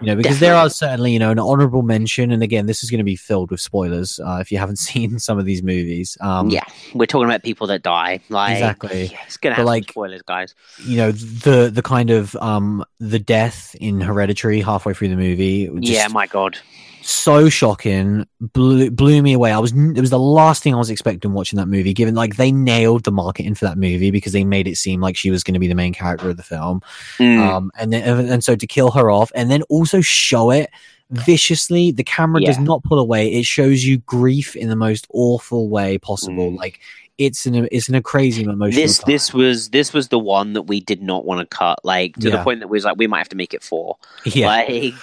you 0.00 0.06
know, 0.06 0.16
because 0.16 0.38
there 0.40 0.54
are 0.54 0.70
certainly, 0.70 1.12
you 1.12 1.18
know, 1.18 1.30
an 1.30 1.38
honorable 1.38 1.82
mention. 1.82 2.30
And 2.30 2.42
again, 2.42 2.66
this 2.66 2.82
is 2.84 2.90
going 2.90 2.98
to 2.98 3.04
be 3.04 3.16
filled 3.16 3.50
with 3.50 3.60
spoilers 3.60 4.20
uh, 4.20 4.38
if 4.40 4.52
you 4.52 4.58
haven't 4.58 4.76
seen 4.78 5.18
some 5.18 5.38
of 5.38 5.44
these 5.44 5.62
movies. 5.62 6.16
Um, 6.20 6.50
yeah, 6.50 6.64
we're 6.94 7.06
talking 7.06 7.26
about 7.28 7.42
people 7.42 7.66
that 7.68 7.82
die. 7.82 8.20
Like, 8.28 8.52
Exactly. 8.52 9.06
yeah, 9.06 9.18
it's 9.26 9.36
gonna 9.36 9.54
But, 9.54 9.58
have 9.58 9.66
like, 9.66 9.88
spoilers, 9.90 10.22
guys. 10.22 10.54
you 10.84 10.96
know, 10.96 11.12
the 11.12 11.70
the 11.72 11.82
kind 11.82 12.10
of 12.10 12.36
um, 12.36 12.84
the 13.00 13.18
death 13.18 13.74
in 13.80 14.00
Hereditary 14.00 14.60
halfway 14.60 14.94
through 14.94 15.08
the 15.08 15.16
movie. 15.16 15.66
just 15.80 15.92
yeah, 15.92 16.08
my 16.08 16.26
god. 16.26 16.58
So 17.02 17.48
shocking, 17.48 18.26
blew, 18.40 18.90
blew 18.90 19.22
me 19.22 19.32
away. 19.32 19.52
I 19.52 19.58
was 19.58 19.72
it 19.72 20.00
was 20.00 20.10
the 20.10 20.18
last 20.18 20.62
thing 20.62 20.74
I 20.74 20.78
was 20.78 20.90
expecting 20.90 21.32
watching 21.32 21.56
that 21.58 21.66
movie. 21.66 21.92
Given 21.92 22.14
like 22.14 22.36
they 22.36 22.52
nailed 22.52 23.04
the 23.04 23.12
marketing 23.12 23.54
for 23.54 23.64
that 23.66 23.76
movie 23.78 24.10
because 24.10 24.32
they 24.32 24.44
made 24.44 24.66
it 24.68 24.76
seem 24.76 25.00
like 25.00 25.16
she 25.16 25.30
was 25.30 25.42
going 25.42 25.54
to 25.54 25.60
be 25.60 25.68
the 25.68 25.74
main 25.74 25.92
character 25.92 26.30
of 26.30 26.36
the 26.36 26.42
film. 26.42 26.80
Mm. 27.18 27.38
Um, 27.38 27.72
and 27.78 27.92
then 27.92 28.30
and 28.30 28.44
so 28.44 28.56
to 28.56 28.66
kill 28.66 28.90
her 28.92 29.10
off 29.10 29.30
and 29.34 29.50
then 29.50 29.62
also 29.64 30.00
show 30.00 30.50
it 30.50 30.70
viciously, 31.10 31.90
the 31.92 32.04
camera 32.04 32.40
does 32.40 32.58
not 32.58 32.82
pull 32.84 32.98
away. 32.98 33.32
It 33.32 33.44
shows 33.44 33.84
you 33.84 33.98
grief 33.98 34.56
in 34.56 34.68
the 34.68 34.76
most 34.76 35.06
awful 35.12 35.68
way 35.68 35.98
possible. 35.98 36.52
Mm. 36.52 36.56
Like 36.56 36.80
it's 37.18 37.44
an 37.46 37.68
it's 37.70 37.88
in 37.88 37.94
a 37.94 38.02
crazy 38.02 38.42
emotional. 38.42 38.70
this 38.70 38.98
time. 38.98 39.12
this 39.12 39.34
was 39.34 39.68
this 39.70 39.92
was 39.92 40.08
the 40.08 40.18
one 40.18 40.54
that 40.54 40.62
we 40.62 40.80
did 40.80 41.02
not 41.02 41.24
want 41.24 41.40
to 41.40 41.56
cut, 41.56 41.84
like 41.84 42.16
to 42.16 42.30
Yeah. 42.30 42.36
the 42.36 42.42
point 42.42 42.60
that 42.60 42.68
we 42.68 42.76
was 42.76 42.84
like 42.84 42.96
we 42.96 43.06
might 43.06 43.18
have 43.18 43.28
to 43.28 43.36
make 43.36 43.52
it 43.54 43.62
four. 43.62 43.98
yeah 44.24 44.46
like 44.46 44.94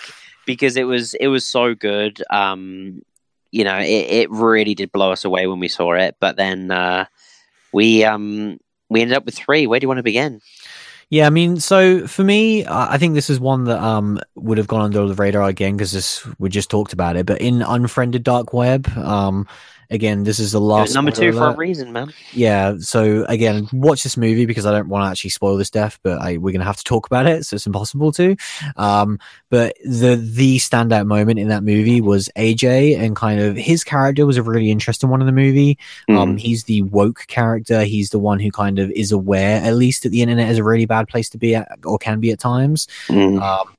because 0.50 0.78
it 0.78 0.86
was 0.86 1.14
it 1.14 1.28
was 1.28 1.46
so 1.46 1.76
good. 1.76 2.24
Um 2.32 3.04
you 3.52 3.64
know 3.64 3.78
it, 3.78 3.86
it 4.22 4.32
really 4.32 4.74
did 4.74 4.92
blow 4.92 5.12
us 5.12 5.24
away 5.24 5.46
when 5.46 5.60
we 5.60 5.68
saw 5.68 5.94
it. 5.94 6.16
But 6.20 6.38
then 6.38 6.72
uh 6.72 7.06
we 7.72 8.04
um 8.04 8.60
we 8.90 9.02
ended 9.02 9.16
up 9.16 9.26
with 9.26 9.36
three. 9.36 9.68
Where 9.68 9.80
do 9.80 9.84
you 9.84 9.88
want 9.88 10.00
to 10.00 10.04
begin? 10.04 10.42
Yeah, 11.12 11.28
I 11.28 11.30
mean, 11.30 11.60
so 11.60 12.08
for 12.08 12.24
me, 12.24 12.66
I 12.68 12.98
think 12.98 13.14
this 13.14 13.30
is 13.30 13.40
one 13.40 13.66
that 13.66 13.80
um 13.80 14.20
would 14.34 14.58
have 14.58 14.68
gone 14.68 14.82
under 14.82 15.08
the 15.08 15.14
radar 15.14 15.48
again 15.48 15.78
because 15.78 16.26
we 16.40 16.50
just 16.50 16.72
talked 16.72 16.94
about 16.94 17.16
it. 17.16 17.28
But 17.28 17.42
in 17.42 17.62
Unfriended 17.62 18.24
Dark 18.24 18.52
Web, 18.52 18.88
um, 18.98 19.48
again, 19.90 20.24
this 20.24 20.40
is 20.40 20.52
the 20.52 20.61
last 20.61 20.94
number 20.94 21.11
two 21.11 21.34
for 21.34 21.49
a 21.49 21.56
reason 21.56 21.91
man 21.91 22.14
Yeah, 22.34 22.76
so 22.80 23.26
again, 23.26 23.68
watch 23.74 24.03
this 24.03 24.18
movie 24.18 24.45
because 24.45 24.66
I 24.66 24.72
don't 24.72 24.90
want 24.90 25.03
to 25.03 25.10
actually 25.10 25.32
spoil 25.32 25.57
this 25.57 25.70
death, 25.70 25.99
but 26.03 26.20
I, 26.20 26.38
we're 26.38 26.52
gonna 26.52 26.66
have 26.66 26.78
to 26.78 26.84
talk 26.84 27.07
about 27.07 27.26
it, 27.26 27.45
so 27.45 27.56
it's 27.56 27.66
impossible 27.66 28.11
to. 28.14 28.36
Um, 28.76 29.20
but 29.49 29.76
the 29.84 30.16
the 30.16 30.57
standout 30.57 31.07
moment 31.07 31.40
in 31.40 31.48
that 31.49 31.64
movie 31.64 32.02
was 32.02 32.30
AJ, 32.36 32.98
and 32.99 33.16
kind 33.16 33.40
of 33.40 33.56
his 33.56 33.84
character 33.84 34.26
was 34.26 34.38
a 34.38 34.44
really 34.44 34.72
interesting 34.72 35.10
one 35.10 35.22
in 35.22 35.28
the 35.28 35.34
movie. 35.34 35.78
Um, 36.10 36.38
he's 36.38 36.66
the 36.66 36.82
woke 36.84 37.26
character. 37.28 37.84
He's 37.84 38.10
the 38.10 38.20
one 38.20 38.40
who 38.40 38.52
kind 38.52 38.80
of 38.80 38.91
is 38.91 39.11
aware, 39.11 39.61
at 39.61 39.76
least 39.76 40.03
that 40.03 40.10
the 40.10 40.22
internet 40.22 40.49
is 40.49 40.57
a 40.57 40.64
really 40.64 40.86
bad 40.86 41.07
place 41.07 41.30
to 41.30 41.38
be 41.38 41.56
at, 41.56 41.68
or 41.84 41.98
can 41.98 42.20
be 42.20 42.32
at 42.32 42.40
times. 42.40 42.88
Mm. 43.07 43.41
Um, 43.41 43.76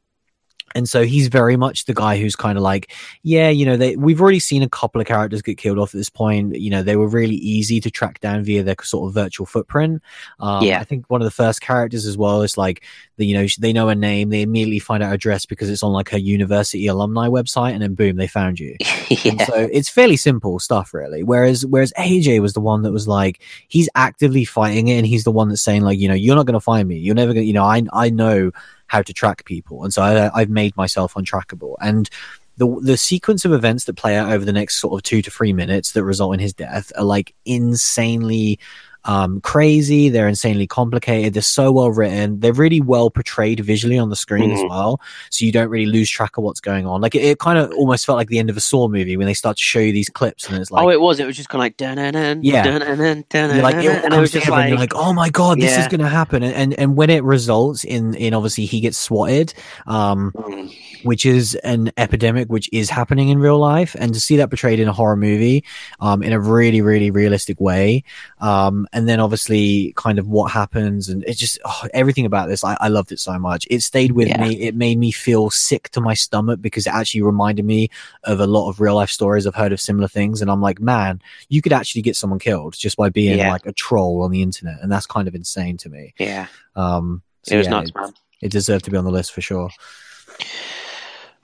and 0.75 0.89
so 0.89 1.05
he's 1.05 1.29
very 1.29 1.57
much 1.57 1.85
the 1.85 1.95
guy 1.95 2.19
who's 2.19 2.37
kind 2.37 2.57
of 2.57 2.63
like, 2.63 2.93
yeah, 3.23 3.49
you 3.49 3.67
know, 3.67 3.77
they, 3.77 3.97
we've 3.97 4.21
already 4.21 4.39
seen 4.39 4.63
a 4.63 4.69
couple 4.69 5.01
of 5.01 5.07
characters 5.07 5.43
get 5.43 5.59
killed 5.59 5.79
off 5.79 5.95
at 5.95 5.99
this 5.99 6.11
point. 6.11 6.57
You 6.57 6.71
know, 6.71 6.83
they 6.83 6.97
were 6.97 7.09
really 7.09 7.37
easy 7.37 7.81
to 7.81 7.91
track 7.91 8.21
down 8.21 8.45
via 8.45 8.63
their 8.63 8.77
sort 8.83 9.09
of 9.09 9.15
virtual 9.15 9.47
footprint. 9.47 10.03
Um, 10.39 10.65
Yeah. 10.65 10.81
I 10.81 10.85
think 10.85 11.09
one 11.09 11.21
of 11.21 11.25
the 11.25 11.31
first 11.31 11.61
characters 11.61 12.07
as 12.07 12.17
well 12.17 12.43
is 12.43 12.57
like, 12.57 12.85
the, 13.17 13.27
you 13.27 13.35
know, 13.35 13.47
they 13.59 13.73
know 13.73 13.89
her 13.89 13.95
name, 13.95 14.31
they 14.31 14.43
immediately 14.43 14.79
find 14.79 15.03
out 15.03 15.09
her 15.09 15.15
address 15.15 15.45
because 15.45 15.69
it's 15.69 15.83
on 15.83 15.93
like 15.93 16.09
her 16.11 16.19
university 16.19 16.87
alumni 16.87 17.29
website, 17.29 17.73
and 17.73 17.83
then 17.83 17.95
boom, 17.95 18.17
they 18.17 18.29
found 18.29 18.59
you. 18.59 18.77
Yeah 19.11 19.45
so 19.45 19.55
it's 19.57 19.89
fairly 19.89 20.17
simple 20.17 20.59
stuff, 20.61 20.95
really. 20.95 21.23
Whereas 21.23 21.67
whereas 21.67 21.93
AJ 21.99 22.41
was 22.41 22.53
the 22.53 22.61
one 22.61 22.83
that 22.83 22.93
was 22.93 23.09
like 23.09 23.43
he's 23.69 23.89
actively 23.95 24.45
fighting 24.45 24.89
it, 24.89 24.99
and 24.99 25.07
he's 25.07 25.25
the 25.25 25.33
one 25.33 25.49
that's 25.49 25.63
saying 25.63 25.83
like, 25.83 25.99
you 25.99 26.09
know, 26.09 26.15
you're 26.15 26.37
not 26.37 26.47
going 26.47 26.55
to 26.55 26.61
find 26.61 26.87
me. 26.89 26.97
You're 26.97 27.15
never 27.15 27.33
going. 27.33 27.43
to 27.43 27.47
You 27.47 27.55
know, 27.55 27.65
I 27.65 27.83
I 27.93 28.11
know 28.11 28.53
how 28.91 29.03
to 29.03 29.12
track 29.12 29.45
people, 29.45 29.85
and 29.85 29.95
so 29.95 30.03
I, 30.03 30.31
I've 30.35 30.51
made 30.51 30.77
myself 30.77 31.15
untrackable. 31.15 31.77
And 31.81 32.11
the 32.57 32.67
the 32.83 32.97
sequence 32.97 33.45
of 33.45 33.53
events 33.53 33.85
that 33.85 33.97
play 33.97 34.17
out 34.17 34.33
over 34.33 34.45
the 34.45 34.53
next 34.53 34.81
sort 34.81 34.99
of 34.99 35.05
two 35.05 35.23
to 35.23 35.31
three 35.31 35.53
minutes 35.53 35.93
that 35.93 36.05
result 36.05 36.35
in 36.35 36.41
his 36.41 36.53
death 36.53 36.91
are 36.99 37.05
like 37.05 37.33
insanely 37.45 38.59
um, 39.05 39.40
crazy. 39.40 40.09
They're 40.09 40.28
insanely 40.28 40.66
complicated. 40.66 41.35
They're 41.35 41.43
so 41.43 41.72
well 41.72 41.90
written. 41.90 42.40
They're 42.40 42.52
really 42.52 42.81
well 42.81 43.10
portrayed 43.10 43.60
visually 43.60 43.98
on 43.98 44.10
the 44.10 44.16
screen 44.16 44.51
as 44.51 44.59
Mhm. 44.60 44.68
well. 44.68 45.01
So 45.31 45.44
you 45.44 45.52
don't 45.52 45.68
really 45.68 45.86
lose 45.86 46.10
track 46.10 46.36
of 46.36 46.44
what's 46.44 46.60
going 46.60 46.86
on. 46.86 47.01
Like 47.01 47.14
it, 47.14 47.22
it 47.24 47.39
kind 47.39 47.59
of 47.59 47.70
almost 47.72 48.06
felt 48.06 48.16
like 48.16 48.28
the 48.28 48.39
end 48.39 48.51
of 48.51 48.56
a 48.56 48.60
Saw 48.60 48.89
movie 48.89 49.16
when 49.16 49.27
they 49.27 49.35
start 49.35 49.56
to 49.56 49.62
show 49.62 49.78
you 49.78 49.93
these 49.93 50.09
clips 50.09 50.48
and 50.48 50.59
it's 50.59 50.70
like, 50.70 50.85
oh 50.85 50.90
it 50.90 51.01
was 51.01 51.18
it 51.20 51.27
was 51.27 51.36
just 51.36 51.48
kind 51.48 51.60
of 51.60 51.64
like 51.64 51.77
dun 51.77 51.97
dun 51.97 52.12
dun 52.14 52.40
Yeah. 52.43 52.62
dun 52.64 52.81
dun 52.81 52.98
dun 52.98 53.24
dun 53.28 53.62
like, 53.62 53.77
it 53.77 53.86
and 53.86 53.97
it 54.05 54.10
comes 54.10 54.20
was 54.20 54.31
just 54.32 54.47
and 54.47 54.55
like, 54.55 54.68
you're 54.68 54.78
like, 54.78 54.94
oh 54.94 55.12
my 55.12 55.31
god, 55.31 55.60
this 55.60 55.77
is 55.78 55.86
going 55.89 56.01
to 56.01 56.09
happen. 56.09 56.43
And, 56.43 56.55
and 56.55 56.74
and 56.78 56.97
when 56.97 57.10
it 57.10 57.24
results 57.24 57.85
in 57.85 58.14
in 58.14 58.35
obviously 58.35 58.66
he 58.66 58.81
gets 58.81 58.98
swatted, 58.98 59.55
um, 59.86 60.32
mm, 60.35 60.74
which 61.02 61.24
is 61.24 61.55
an 61.56 61.90
epidemic 61.97 62.48
which 62.48 62.68
is 62.72 62.90
happening 62.90 63.31
in 63.31 63.39
real 63.39 63.59
life 63.59 63.97
and 63.98 64.12
to 64.12 64.20
see 64.20 64.36
that 64.36 64.51
portrayed 64.51 64.78
in 64.78 64.86
a 64.89 64.93
horror 64.93 65.16
movie 65.16 65.64
um, 66.01 66.22
in 66.22 66.32
a 66.32 66.39
really 66.40 66.82
really 66.82 67.10
realistic 67.10 67.59
way 67.60 68.05
um, 68.40 68.86
and 68.93 69.09
then 69.09 69.21
obviously 69.21 69.93
kind 69.97 70.19
of 70.19 70.27
what 70.27 70.51
happens 70.51 71.09
and 71.09 71.23
it 71.25 71.35
just 71.37 71.59
oh, 71.65 71.83
everything 71.95 72.27
about 72.27 72.49
this 72.49 72.65
I, 72.65 72.77
I 72.81 72.89
loved 72.89 73.12
it 73.12 73.21
so 73.21 73.39
much. 73.39 73.67
It 73.71 73.83
stayed 73.83 74.12
with 74.12 74.29
Yeah. 74.29 74.41
me. 74.41 74.61
It 74.61 74.75
made 74.75 74.99
me 74.99 75.11
feel 75.12 75.49
sick 75.51 75.89
to 75.91 76.01
my 76.01 76.15
stomach 76.15 76.61
because 76.61 76.87
it 76.87 76.93
actually 76.93 77.23
reminded 77.23 77.65
me 77.65 77.89
of 78.25 78.41
a 78.41 78.47
lot 78.47 78.69
of 78.69 78.81
real 78.81 78.97
life 78.97 79.11
stories. 79.11 79.47
I've 79.47 79.55
heard 79.55 79.73
of 79.73 79.81
similar 79.81 80.09
things 80.09 80.43
and 80.43 80.51
i'm 80.51 80.61
like 80.61 80.81
man 80.81 81.21
you 81.49 81.62
could 81.62 81.73
actually 81.73 82.03
get 82.03 82.17
someone 82.17 82.39
killed 82.41 82.75
just 82.77 82.97
by 82.97 83.09
being 83.11 83.39
Yeah. 83.39 83.53
like 83.53 83.67
a 83.67 83.73
troll 83.73 84.23
on 84.23 84.31
the 84.31 84.43
internet 84.43 84.79
and 84.83 84.91
that's 84.91 85.07
kind 85.07 85.29
of 85.29 85.35
insane 85.35 85.77
to 85.79 85.89
me. 85.89 86.15
Yeah. 86.19 86.47
Um, 86.77 87.23
so 87.43 87.55
it 87.55 87.59
was 87.59 87.67
yeah, 87.67 87.71
nuts 87.71 87.91
it, 87.91 87.95
man 87.97 88.12
it 88.43 88.51
deserved 88.51 88.85
to 88.87 88.91
be 88.91 88.97
on 88.97 89.05
the 89.05 89.11
list 89.11 89.33
for 89.33 89.41
sure 89.41 89.71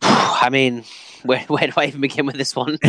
i 0.42 0.48
mean 0.50 0.84
where, 1.24 1.40
where 1.48 1.66
do 1.66 1.72
i 1.76 1.86
even 1.86 2.00
begin 2.00 2.26
with 2.26 2.36
this 2.36 2.54
one 2.54 2.78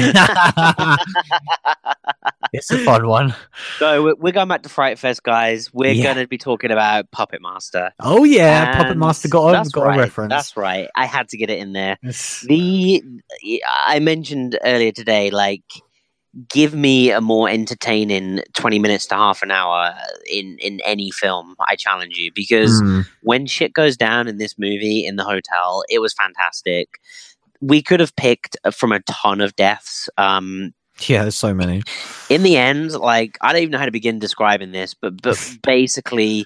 it's 2.53 2.71
a 2.71 2.77
fun 2.79 3.07
one. 3.07 3.35
So 3.77 4.03
we're- 4.03 4.15
we're 4.19 4.31
going 4.31 4.47
back 4.47 4.63
to 4.63 4.69
Fright 4.69 4.97
Fest, 4.97 5.21
guys. 5.23 5.73
We're 5.73 5.91
Yeah. 5.91 6.03
going 6.05 6.17
to 6.17 6.27
be 6.27 6.37
talking 6.37 6.71
about 6.71 7.11
Puppet 7.11 7.41
Master. 7.41 7.91
Oh 7.99 8.23
yeah, 8.23 8.77
Puppet 8.77 8.97
Master 8.97 9.27
got 9.27 9.67
a, 9.67 9.69
got 9.69 9.85
right, 9.85 9.97
a 9.97 10.01
reference. 10.01 10.29
That's 10.29 10.55
right. 10.55 10.87
I 10.95 11.05
had 11.05 11.27
to 11.29 11.37
get 11.37 11.49
it 11.49 11.59
in 11.59 11.73
there. 11.73 11.97
It's- 12.03 12.45
The 12.47 13.03
I 13.85 13.99
mentioned 13.99 14.57
earlier 14.63 14.91
today, 14.93 15.29
like, 15.29 15.63
give 16.49 16.73
me 16.73 17.09
a 17.11 17.21
more 17.21 17.49
entertaining 17.49 18.41
twenty 18.53 18.79
minutes 18.79 19.05
to 19.07 19.15
half 19.15 19.41
an 19.41 19.51
hour 19.51 19.93
in 20.31 20.57
in 20.59 20.79
any 20.85 21.11
film. 21.11 21.55
I 21.67 21.75
challenge 21.75 22.17
you 22.17 22.31
because 22.33 22.81
Mm, 22.81 23.05
when 23.21 23.45
shit 23.47 23.73
goes 23.73 23.97
down 23.97 24.27
in 24.27 24.37
this 24.37 24.57
movie 24.57 25.05
in 25.05 25.15
the 25.15 25.23
hotel, 25.23 25.83
it 25.89 25.99
was 25.99 26.13
fantastic. 26.13 26.99
We 27.59 27.81
could 27.81 27.99
have 27.99 28.15
picked 28.15 28.55
from 28.71 28.91
a 28.91 28.99
ton 29.01 29.41
of 29.41 29.55
deaths. 29.55 30.09
Um, 30.17 30.73
yeah, 31.07 31.23
there's 31.23 31.35
so 31.35 31.53
many. 31.53 31.81
in 32.29 32.43
the 32.43 32.57
end, 32.57 32.91
like 32.91 33.37
I 33.41 33.51
don't 33.53 33.61
even 33.61 33.71
know 33.71 33.79
how 33.79 33.85
to 33.85 33.91
begin 33.91 34.19
describing 34.19 34.71
this, 34.71 34.93
but 34.93 35.21
but 35.21 35.37
basically, 35.63 36.45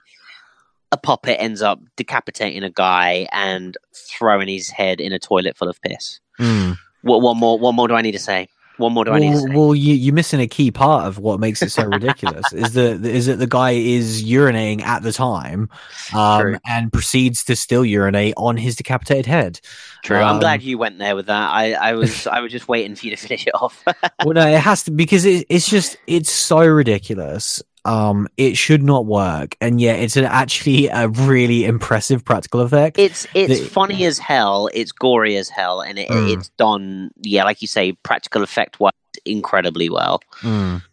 a 0.92 0.98
puppet 0.98 1.38
ends 1.40 1.62
up 1.62 1.80
decapitating 1.96 2.64
a 2.64 2.70
guy 2.70 3.28
and 3.32 3.78
throwing 3.96 4.48
his 4.48 4.70
head 4.70 5.00
in 5.02 5.12
a 5.14 5.20
toilet 5.20 5.58
full 5.58 5.68
of 5.70 5.82
piss. 5.82 6.20
Mm. 6.40 6.78
What 7.02 7.22
one 7.22 7.38
more? 7.38 7.58
What 7.60 7.74
more 7.74 7.88
do 7.88 7.94
I 7.96 8.02
need 8.02 8.12
to 8.14 8.20
say? 8.20 8.48
One 8.78 8.94
more 8.94 9.06
do 9.06 9.12
I 9.12 9.20
need 9.20 9.32
to 9.32 9.34
Well, 9.34 9.48
say? 9.48 9.56
well, 9.56 9.76
you, 9.76 9.94
you're 9.94 10.14
missing 10.14 10.40
a 10.42 10.48
key 10.48 10.72
part 10.72 11.06
of 11.06 11.20
what 11.20 11.40
makes 11.40 11.62
it 11.62 11.70
so 11.70 11.86
ridiculous. 11.86 12.52
is 12.54 12.74
the 12.74 12.92
is 13.08 13.28
that 13.28 13.36
the 13.38 13.48
guy 13.48 13.72
is 13.72 14.24
urinating 14.24 14.82
at 14.82 15.04
the 15.04 15.12
time, 15.12 15.70
um, 16.14 16.58
and 16.66 16.92
proceeds 16.92 17.44
to 17.46 17.56
still 17.56 17.86
urinate 17.86 18.34
on 18.38 18.58
his 18.58 18.76
decapitated 18.76 19.26
head. 19.26 19.60
True. 20.04 20.18
I'm 20.18 20.36
um, 20.36 20.40
glad 20.40 20.64
you 20.64 20.78
went 20.78 20.98
there 20.98 21.16
with 21.16 21.28
that. 21.28 21.52
I, 21.52 21.74
I 21.74 21.94
was 21.94 22.26
I 22.28 22.40
was 22.42 22.52
just 22.52 22.68
waiting 22.68 22.96
for 22.96 23.06
you 23.06 23.16
to 23.16 23.22
finish 23.22 23.46
it 23.46 23.54
off. 23.54 23.84
well, 24.24 24.34
no, 24.34 24.48
it 24.48 24.60
has 24.60 24.84
to 24.84 24.92
because 24.92 25.26
it, 25.26 25.46
it's 25.50 25.70
just 25.70 25.98
it's 26.08 26.32
so 26.32 26.66
ridiculous. 26.66 27.62
Um, 27.84 28.28
it 28.38 28.58
should 28.58 28.84
not 28.84 29.06
work, 29.08 29.56
and 29.60 29.82
yet 29.82 30.00
it's 30.00 30.16
an, 30.16 30.26
actually 30.26 30.88
a 30.88 31.08
really 31.08 31.66
impressive 31.66 32.24
practical 32.24 32.62
effect. 32.62 33.00
it's 33.00 33.26
it's 33.34 33.66
funny 33.68 34.06
as 34.06 34.20
hell. 34.20 34.70
It's 34.74 34.92
gory 34.92 35.36
as 35.38 35.50
hell, 35.50 35.82
and 35.82 35.98
it, 35.98 36.08
Mm. 36.10 36.34
it's 36.38 36.50
done. 36.58 37.10
Yeah, 37.22 37.44
like 37.44 37.62
you 37.62 37.68
say, 37.68 37.94
practical 38.04 38.44
effect 38.44 38.80
wise, 38.80 38.92
incredibly 39.26 39.90
well. 39.90 40.22
Mm. 40.42 40.84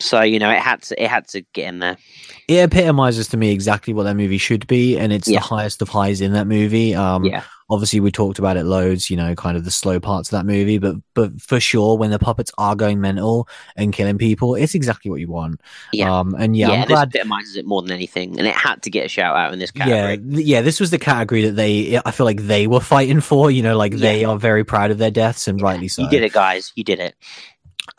So 0.00 0.22
you 0.22 0.38
know, 0.38 0.50
it 0.50 0.58
had 0.60 0.82
to 0.82 1.02
it 1.02 1.08
had 1.08 1.28
to 1.28 1.42
get 1.52 1.68
in 1.68 1.78
there. 1.78 1.96
it 2.48 2.54
epitomizes 2.72 3.28
to 3.28 3.36
me 3.36 3.52
exactly 3.52 3.92
what 3.94 4.04
that 4.04 4.16
movie 4.16 4.38
should 4.38 4.66
be 4.66 4.98
and 4.98 5.12
it's 5.12 5.28
Yeah. 5.28 5.38
the 5.40 5.44
highest 5.44 5.82
of 5.82 5.88
highs 5.88 6.20
in 6.20 6.32
that 6.32 6.46
movie 6.46 6.94
um 6.94 7.24
yeah. 7.24 7.42
obviously 7.68 8.00
we 8.00 8.10
talked 8.10 8.38
about 8.40 8.56
it 8.56 8.64
loads 8.64 9.08
you 9.10 9.16
know 9.16 9.34
kind 9.36 9.56
of 9.56 9.64
the 9.64 9.70
slow 9.70 10.00
parts 10.00 10.28
of 10.32 10.38
that 10.38 10.46
movie 10.46 10.78
but 10.78 10.96
but 11.14 11.40
for 11.40 11.60
sure 11.60 11.96
when 11.96 12.10
the 12.10 12.18
puppets 12.18 12.50
are 12.58 12.74
going 12.74 13.00
mental 13.00 13.46
and 13.76 13.92
killing 13.92 14.18
people 14.18 14.54
it's 14.56 14.74
exactly 14.74 15.10
what 15.10 15.20
you 15.20 15.28
want 15.28 15.60
Yeah. 15.92 16.18
um 16.20 16.34
and 16.38 16.56
yeah, 16.56 16.70
i'm 16.70 16.80
this 16.80 16.88
glad 16.88 17.08
epitomizes 17.08 17.56
it 17.56 17.66
more 17.66 17.82
than 17.82 17.92
anything, 17.92 18.38
and 18.38 18.48
it 18.48 18.54
had 18.54 18.82
to 18.82 18.90
get 18.90 19.04
a 19.06 19.08
shout 19.08 19.36
out 19.36 19.52
in 19.52 19.58
this 19.60 19.70
yeah, 19.76 19.84
category. 19.86 20.34
th- 20.36 20.46
yeah, 20.46 20.60
this 20.62 20.80
was 20.80 20.90
the 20.90 20.98
category 20.98 21.42
that 21.44 21.56
they, 21.56 22.00
I 22.04 22.10
feel 22.10 22.26
like 22.26 22.40
they 22.42 22.66
were 22.66 22.80
fighting 22.80 23.20
for, 23.20 23.50
you 23.50 23.62
know, 23.62 23.76
like 23.76 23.92
they 23.94 24.24
are 24.24 24.38
very 24.38 24.64
proud 24.64 24.90
of 24.90 24.98
their 24.98 25.10
deaths 25.12 25.46
and 25.46 25.60
rightly 25.60 25.88
so. 25.88 26.02
You 26.02 26.08
did 26.08 26.22
it, 26.22 26.32
guys. 26.32 26.72
You 26.74 26.84
did 26.84 26.98
it. 27.00 27.14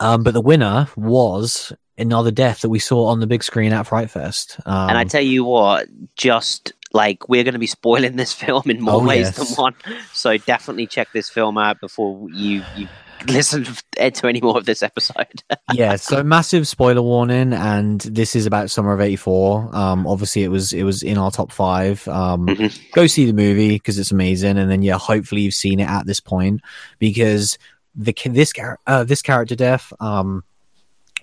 Um, 0.00 0.22
but 0.22 0.34
the 0.34 0.40
winner 0.40 0.88
was 0.96 1.72
another 1.98 2.30
death 2.30 2.60
that 2.62 2.68
we 2.70 2.78
saw 2.78 3.06
on 3.06 3.20
the 3.20 3.26
big 3.26 3.42
screen 3.44 3.72
at 3.72 3.86
Fright 3.86 4.10
Fest. 4.10 4.58
Um, 4.66 4.90
and 4.90 4.98
I 4.98 5.04
tell 5.04 5.22
you 5.22 5.44
what, 5.44 5.88
just 6.16 6.72
like 6.92 7.28
we're 7.28 7.44
going 7.44 7.54
to 7.54 7.58
be 7.58 7.66
spoiling 7.66 8.16
this 8.16 8.32
film 8.32 8.62
in 8.70 8.80
more 8.80 9.02
Oh, 9.02 9.06
ways 9.06 9.26
yes. 9.26 9.36
than 9.36 9.46
one, 9.62 9.74
so 10.12 10.36
definitely 10.38 10.86
check 10.86 11.08
this 11.12 11.28
film 11.28 11.58
out 11.58 11.80
before 11.80 12.28
you 12.30 12.62
you 12.74 12.88
listen 13.28 13.64
to 13.96 14.26
any 14.26 14.40
more 14.40 14.58
of 14.58 14.64
this 14.64 14.82
episode. 14.82 15.42
yeah, 15.72 15.94
so 15.96 16.22
massive 16.24 16.66
spoiler 16.66 17.02
warning, 17.02 17.52
and 17.52 18.00
this 18.00 18.34
is 18.34 18.46
about 18.46 18.70
summer 18.70 18.92
of 18.92 19.00
'84. 19.00 19.74
Um, 19.74 20.06
obviously, 20.06 20.42
it 20.42 20.48
was 20.48 20.72
it 20.72 20.82
was 20.82 21.02
in 21.02 21.18
our 21.18 21.30
top 21.30 21.52
five. 21.52 22.06
Um, 22.08 22.46
Mhm. 22.48 22.92
go 22.92 23.06
see 23.06 23.24
the 23.26 23.32
movie 23.32 23.70
because 23.76 23.98
it's 23.98 24.10
amazing, 24.10 24.58
and 24.58 24.70
then 24.70 24.82
yeah, 24.82 24.98
hopefully 24.98 25.42
you've 25.42 25.54
seen 25.54 25.78
it 25.80 25.88
at 25.88 26.06
this 26.06 26.20
point 26.20 26.60
because 26.98 27.58
the 27.94 28.12
this 28.30 28.52
uh, 28.86 29.04
this 29.04 29.22
character 29.22 29.54
death, 29.54 29.92
um, 30.00 30.42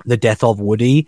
the 0.06 0.18
death 0.18 0.44
of 0.44 0.60
Woody, 0.60 1.08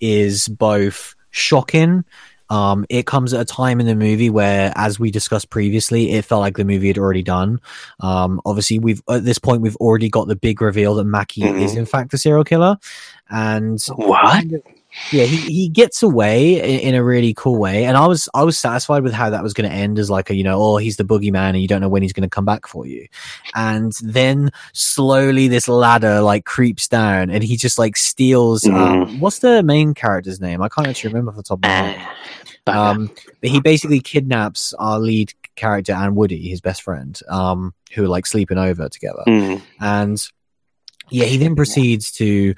is 0.00 0.48
both 0.48 1.14
shocking. 1.30 2.04
Um, 2.50 2.84
it 2.90 3.06
comes 3.06 3.32
at 3.32 3.40
a 3.40 3.44
time 3.46 3.80
in 3.80 3.86
the 3.86 3.94
movie 3.94 4.28
where, 4.28 4.72
as 4.76 5.00
we 5.00 5.10
discussed 5.10 5.48
previously, 5.48 6.10
it 6.12 6.24
felt 6.26 6.40
like 6.40 6.56
the 6.58 6.66
movie 6.66 6.88
had 6.88 6.98
already 6.98 7.22
done. 7.22 7.60
Um, 8.00 8.42
obviously, 8.44 8.78
we've 8.78 9.00
at 9.08 9.24
this 9.24 9.38
point 9.38 9.62
we've 9.62 9.76
already 9.76 10.10
got 10.10 10.28
the 10.28 10.36
big 10.36 10.60
reveal 10.60 10.94
that 10.96 11.04
Mackey 11.04 11.40
Mhm. 11.42 11.62
is 11.62 11.76
in 11.76 11.86
fact 11.86 12.10
the 12.10 12.18
serial 12.18 12.44
killer, 12.44 12.76
and 13.30 13.80
What? 13.94 14.44
Yeah, 15.10 15.24
he, 15.24 15.36
he 15.36 15.68
gets 15.68 16.02
away 16.02 16.58
in, 16.60 16.88
in, 16.88 16.94
a 16.94 17.02
really 17.02 17.32
cool 17.34 17.58
way, 17.58 17.84
and 17.86 17.96
I 17.96 18.06
was 18.06 18.28
I 18.34 18.44
was 18.44 18.58
satisfied 18.58 19.02
with 19.02 19.12
how 19.12 19.30
that 19.30 19.42
was 19.42 19.54
going 19.54 19.68
to 19.68 19.74
end 19.74 19.98
as 19.98 20.10
like 20.10 20.28
a 20.28 20.34
you 20.34 20.44
know 20.44 20.60
oh 20.60 20.76
he's 20.76 20.96
the 20.96 21.04
boogeyman 21.04 21.50
and 21.50 21.62
you 21.62 21.68
don't 21.68 21.80
know 21.80 21.88
when 21.88 22.02
he's 22.02 22.12
going 22.12 22.28
to 22.28 22.28
come 22.28 22.44
back 22.44 22.66
for 22.66 22.86
you, 22.86 23.06
and 23.54 23.92
then 24.02 24.50
slowly 24.72 25.48
this 25.48 25.68
ladder 25.68 26.20
like 26.20 26.44
creeps 26.44 26.88
down 26.88 27.30
and 27.30 27.42
he 27.42 27.56
just 27.56 27.78
like 27.78 27.96
steals. 27.96 28.62
Mm. 28.62 28.74
Um, 28.74 29.20
what's 29.20 29.38
the 29.38 29.62
main 29.62 29.94
character's 29.94 30.40
name? 30.40 30.62
I 30.62 30.68
can't 30.68 30.88
actually 30.88 31.14
remember 31.14 31.32
the 31.32 31.42
top 31.42 31.58
of 31.58 31.62
my 31.62 31.68
head. 31.68 32.08
Um, 32.66 33.10
but 33.40 33.50
he 33.50 33.60
basically 33.60 34.00
kidnaps 34.00 34.72
our 34.74 35.00
lead 35.00 35.32
character 35.56 35.92
and 35.92 36.14
Woody, 36.14 36.48
his 36.48 36.60
best 36.60 36.82
friend, 36.82 37.18
um, 37.28 37.74
who 37.92 38.04
are 38.04 38.08
like 38.08 38.26
sleeping 38.26 38.58
over 38.58 38.88
together, 38.88 39.24
mm. 39.26 39.62
and 39.80 40.22
yeah, 41.10 41.24
he 41.24 41.38
then 41.38 41.56
proceeds 41.56 42.12
to 42.12 42.54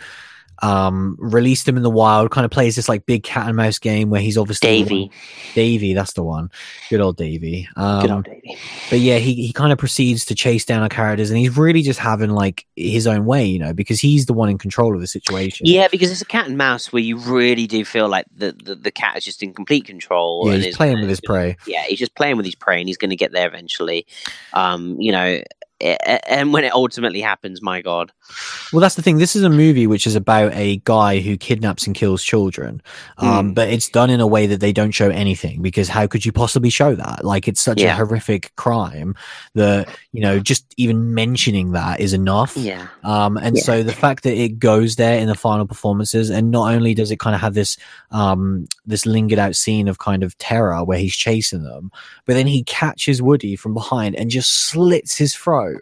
um, 0.63 1.17
released 1.19 1.69
him 1.69 1.77
in 1.77 1.83
the 1.83 1.91
wild, 1.91 2.31
kind 2.31 2.45
of 2.45 2.51
plays 2.51 2.77
this 2.77 2.89
like 2.89 3.07
big 3.07 3.23
cat 3.23 3.47
and 3.47 3.57
mouse 3.57 3.79
game 3.79 4.11
where 4.11 4.21
he's 4.21 4.39
obviously 4.39 4.69
Davey. 4.69 5.11
Davey, 5.55 5.95
that's 5.95 6.13
the 6.15 6.23
one. 6.23 6.51
Good 6.91 7.01
old 7.01 7.17
Davey. 7.17 7.69
Um, 7.77 8.01
Good 8.03 8.11
old 8.11 8.25
Davey. 8.25 8.59
But 8.91 9.01
yeah, 9.01 9.19
he, 9.19 9.35
he 9.35 9.53
kind 9.53 9.73
of 9.73 9.79
proceeds 9.79 10.25
to 10.27 10.35
chase 10.35 10.65
down 10.65 10.83
our 10.83 10.89
characters 10.89 11.31
and 11.31 11.39
he's 11.39 11.57
really 11.57 11.83
just 11.83 11.99
having 11.99 12.31
like 12.31 12.67
his 12.77 13.07
own 13.07 13.25
way, 13.25 13.45
you 13.45 13.59
know, 13.59 13.73
because 13.73 14.01
he's 14.01 14.27
the 14.27 14.33
one 14.33 14.49
in 14.49 14.59
control 14.59 14.95
of 14.95 15.01
the 15.01 15.07
situation. 15.07 15.67
Yeah, 15.67 15.89
because 15.89 16.11
it's 16.11 16.23
a 16.23 16.27
cat 16.27 16.47
and 16.47 16.57
mouse 16.57 16.93
where 16.93 17.03
you 17.03 17.19
really 17.19 17.67
do 17.67 17.85
feel 17.85 18.09
like 18.09 18.27
the, 18.35 18.53
the, 18.53 18.75
the 18.75 18.91
cat 18.91 19.17
is 19.17 19.25
just 19.25 19.43
in 19.43 19.53
complete 19.53 19.85
control. 19.85 20.51
Yeah, 20.51 20.59
he's 20.59 20.77
playing 20.77 21.01
with 21.01 21.09
his 21.09 21.21
prey. 21.21 21.57
Yeah, 21.67 21.85
he's 21.85 21.99
just 21.99 22.15
playing 22.15 22.37
with 22.37 22.47
his 22.47 22.55
prey 22.55 22.79
and 22.79 22.89
he's 22.89 22.97
going 22.97 23.11
to 23.11 23.17
get 23.17 23.33
there 23.33 23.49
eventually. 23.49 24.07
Um, 24.53 25.01
you 25.01 25.13
know, 25.13 25.43
and 25.81 26.53
when 26.53 26.65
it 26.65 26.73
ultimately 26.73 27.21
happens, 27.21 27.61
my 27.61 27.83
God. 27.83 28.13
Well, 28.73 28.81
that's 28.81 28.95
the 28.95 29.03
thing. 29.03 29.19
This 29.19 29.37
is 29.37 29.43
a 29.43 29.51
movie 29.51 29.87
which 29.87 30.07
is 30.07 30.15
about 30.15 30.53
a 30.55 30.77
guy 30.85 31.21
who 31.21 31.37
kidnaps 31.37 31.87
and 31.87 31.95
kills 31.95 32.23
children, 32.23 32.81
um, 33.19 33.51
mm. 33.51 33.55
but 33.55 33.69
it's 33.69 33.89
done 33.89 34.09
in 34.09 34.21
a 34.21 34.27
way 34.27 34.47
that 34.47 34.61
they 34.61 34.73
don't 34.73 34.93
show 34.93 35.11
anything 35.11 35.63
because 35.63 35.89
how 35.89 36.07
could 36.07 36.25
you 36.25 36.33
possibly 36.33 36.71
show 36.71 36.95
that? 36.95 37.25
Like, 37.25 37.49
it's 37.49 37.61
such 37.61 37.81
yeah. 37.81 37.93
a 37.93 37.97
horrific 37.97 38.55
crime 38.57 39.15
that 39.55 39.89
you 40.13 40.21
know 40.21 40.39
just 40.39 40.65
even 40.77 41.15
mentioning 41.15 41.73
that 41.73 42.01
is 42.01 42.13
enough. 42.13 42.57
Yeah. 42.57 42.87
Um, 43.03 43.37
and 43.37 43.57
yeah. 43.57 43.63
so 43.63 43.83
the 43.83 43.93
fact 43.93 44.23
that 44.25 44.35
it 44.35 44.59
goes 44.59 44.97
there 44.97 45.19
in 45.19 45.27
the 45.27 45.35
final 45.35 45.67
performances, 45.67 46.31
and 46.31 46.51
not 46.51 46.73
only 46.73 46.95
does 46.95 47.11
it 47.11 47.19
kind 47.19 47.35
of 47.35 47.41
have 47.41 47.55
this 47.55 47.77
um 48.11 48.67
this 48.87 49.07
lingered 49.07 49.39
out 49.39 49.57
scene 49.57 49.89
of 49.89 49.99
kind 49.99 50.23
of 50.23 50.37
terror 50.39 50.85
where 50.85 50.99
he's 50.99 51.17
chasing 51.17 51.65
them, 51.65 51.91
but 52.27 52.35
then 52.35 52.47
he 52.47 52.63
catches 52.63 53.21
Woody 53.21 53.57
from 53.57 53.75
behind 53.75 54.15
and 54.15 54.31
just 54.31 54.69
slits 54.69 55.17
his 55.17 55.35
throat. 55.35 55.74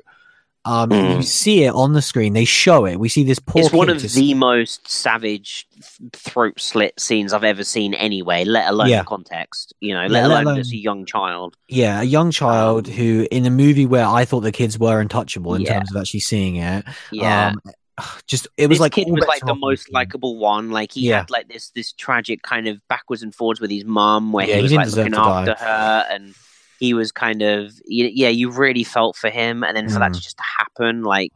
Um, 0.64 0.90
mm. 0.90 1.16
You 1.16 1.22
see 1.22 1.64
it 1.64 1.74
on 1.74 1.92
the 1.92 2.02
screen. 2.02 2.34
They 2.34 2.44
show 2.44 2.86
it. 2.86 2.96
We 2.96 3.08
see 3.08 3.24
this 3.24 3.40
poor. 3.40 3.62
It's 3.62 3.72
one 3.72 3.88
of 3.88 3.98
just... 3.98 4.14
the 4.14 4.34
most 4.34 4.88
savage 4.88 5.66
throat 6.12 6.60
slit 6.60 6.98
scenes 7.00 7.32
I've 7.32 7.42
ever 7.42 7.64
seen. 7.64 7.94
Anyway, 7.94 8.44
let 8.44 8.68
alone 8.68 8.88
yeah. 8.88 9.02
context. 9.02 9.74
You 9.80 9.94
know, 9.94 10.06
let, 10.06 10.20
yeah, 10.20 10.26
alone, 10.28 10.42
alone 10.44 10.58
as 10.60 10.70
a 10.70 10.76
young 10.76 11.04
child. 11.04 11.56
Yeah, 11.68 12.00
a 12.00 12.04
young 12.04 12.30
child 12.30 12.86
um, 12.86 12.94
who, 12.94 13.26
in 13.32 13.44
a 13.44 13.50
movie 13.50 13.86
where 13.86 14.06
I 14.06 14.24
thought 14.24 14.40
the 14.40 14.52
kids 14.52 14.78
were 14.78 15.00
untouchable 15.00 15.54
in 15.54 15.62
yeah. 15.62 15.74
terms 15.74 15.90
of 15.90 16.00
actually 16.00 16.20
seeing 16.20 16.56
it. 16.56 16.84
Yeah. 17.10 17.48
Um, 17.48 17.72
just 18.28 18.46
it 18.56 18.68
was 18.68 18.76
this 18.76 18.80
like 18.80 18.92
kid 18.92 19.08
was 19.10 19.26
like 19.26 19.44
the 19.44 19.56
most 19.56 19.92
likable 19.92 20.38
one. 20.38 20.70
Like 20.70 20.92
he 20.92 21.08
yeah. 21.08 21.18
had 21.18 21.30
like 21.30 21.48
this 21.48 21.70
this 21.70 21.92
tragic 21.92 22.42
kind 22.42 22.68
of 22.68 22.80
backwards 22.88 23.24
and 23.24 23.34
forwards 23.34 23.60
with 23.60 23.70
his 23.70 23.84
mum, 23.84 24.32
where 24.32 24.46
he 24.46 24.62
was 24.62 24.72
like 24.72 24.90
looking 24.92 25.14
after 25.14 25.54
her 25.54 26.06
and 26.08 26.34
he 26.82 26.94
was 26.94 27.12
kind 27.12 27.42
of 27.42 27.80
yeah 27.86 28.28
you 28.28 28.50
really 28.50 28.82
felt 28.82 29.14
for 29.14 29.30
him 29.30 29.62
and 29.62 29.76
then 29.76 29.88
for 29.88 29.96
mm. 29.96 30.00
that 30.00 30.14
to 30.14 30.20
just 30.20 30.36
happen 30.58 31.04
like 31.04 31.32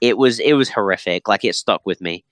it 0.00 0.18
was 0.18 0.40
it 0.40 0.54
was 0.54 0.68
horrific 0.68 1.28
like 1.28 1.44
it 1.44 1.54
stuck 1.54 1.80
with 1.84 2.00
me 2.00 2.24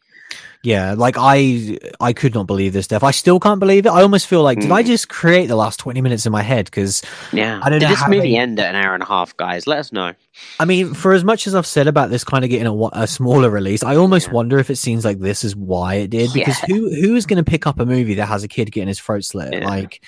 yeah 0.65 0.93
like 0.99 1.15
i 1.17 1.79
i 2.01 2.13
could 2.13 2.35
not 2.35 2.49
believe 2.49 2.73
this 2.73 2.87
stuff 2.87 3.05
i 3.05 3.13
still 3.13 3.39
can't 3.39 3.61
believe 3.61 3.87
it 3.87 3.91
i 3.91 4.03
almost 4.03 4.27
feel 4.27 4.43
like 4.43 4.59
mm. 4.59 4.63
did 4.63 4.73
i 4.73 4.83
mm. 4.83 4.87
just 4.87 5.09
create 5.09 5.47
the 5.47 5.55
last 5.55 5.79
20 5.79 6.01
minutes 6.01 6.27
in 6.27 6.33
my 6.33 6.43
head 6.43 6.65
because 6.65 7.01
yeah 7.33 7.61
i 7.63 7.71
don't 7.71 7.79
did 7.79 7.87
know 7.87 7.95
this 7.95 8.09
movie 8.09 8.33
they... 8.33 8.37
end 8.37 8.59
at 8.59 8.75
an 8.75 8.85
hour 8.85 8.93
and 8.93 9.05
a 9.05 9.07
half 9.07 9.37
guys 9.37 9.69
let 9.69 9.79
us 9.79 9.93
know 9.93 10.13
i 10.59 10.65
mean 10.65 10.95
for 10.95 11.13
as 11.13 11.23
much 11.23 11.47
as 11.47 11.55
i've 11.55 11.65
said 11.65 11.87
about 11.87 12.11
this 12.11 12.25
kind 12.25 12.43
of 12.43 12.51
getting 12.51 12.67
a, 12.67 12.89
a 12.93 13.07
smaller 13.07 13.51
release 13.51 13.85
i 13.85 13.95
almost 13.95 14.27
yeah. 14.27 14.33
wonder 14.33 14.59
if 14.59 14.69
it 14.69 14.77
seems 14.77 15.05
like 15.05 15.21
this 15.21 15.45
is 15.45 15.55
why 15.55 15.95
it 15.95 16.11
did 16.11 16.33
because 16.33 16.57
yeah. 16.67 16.75
who 16.75 16.93
who 16.93 17.15
is 17.15 17.25
going 17.25 17.43
to 17.43 17.49
pick 17.49 17.69
up 17.69 17.79
a 17.79 17.87
movie 17.87 18.15
that 18.15 18.27
has 18.27 18.43
a 18.43 18.49
kid 18.49 18.73
getting 18.73 18.89
his 18.89 18.99
throat 18.99 19.23
slit 19.23 19.53
yeah. 19.53 19.65
like 19.65 20.03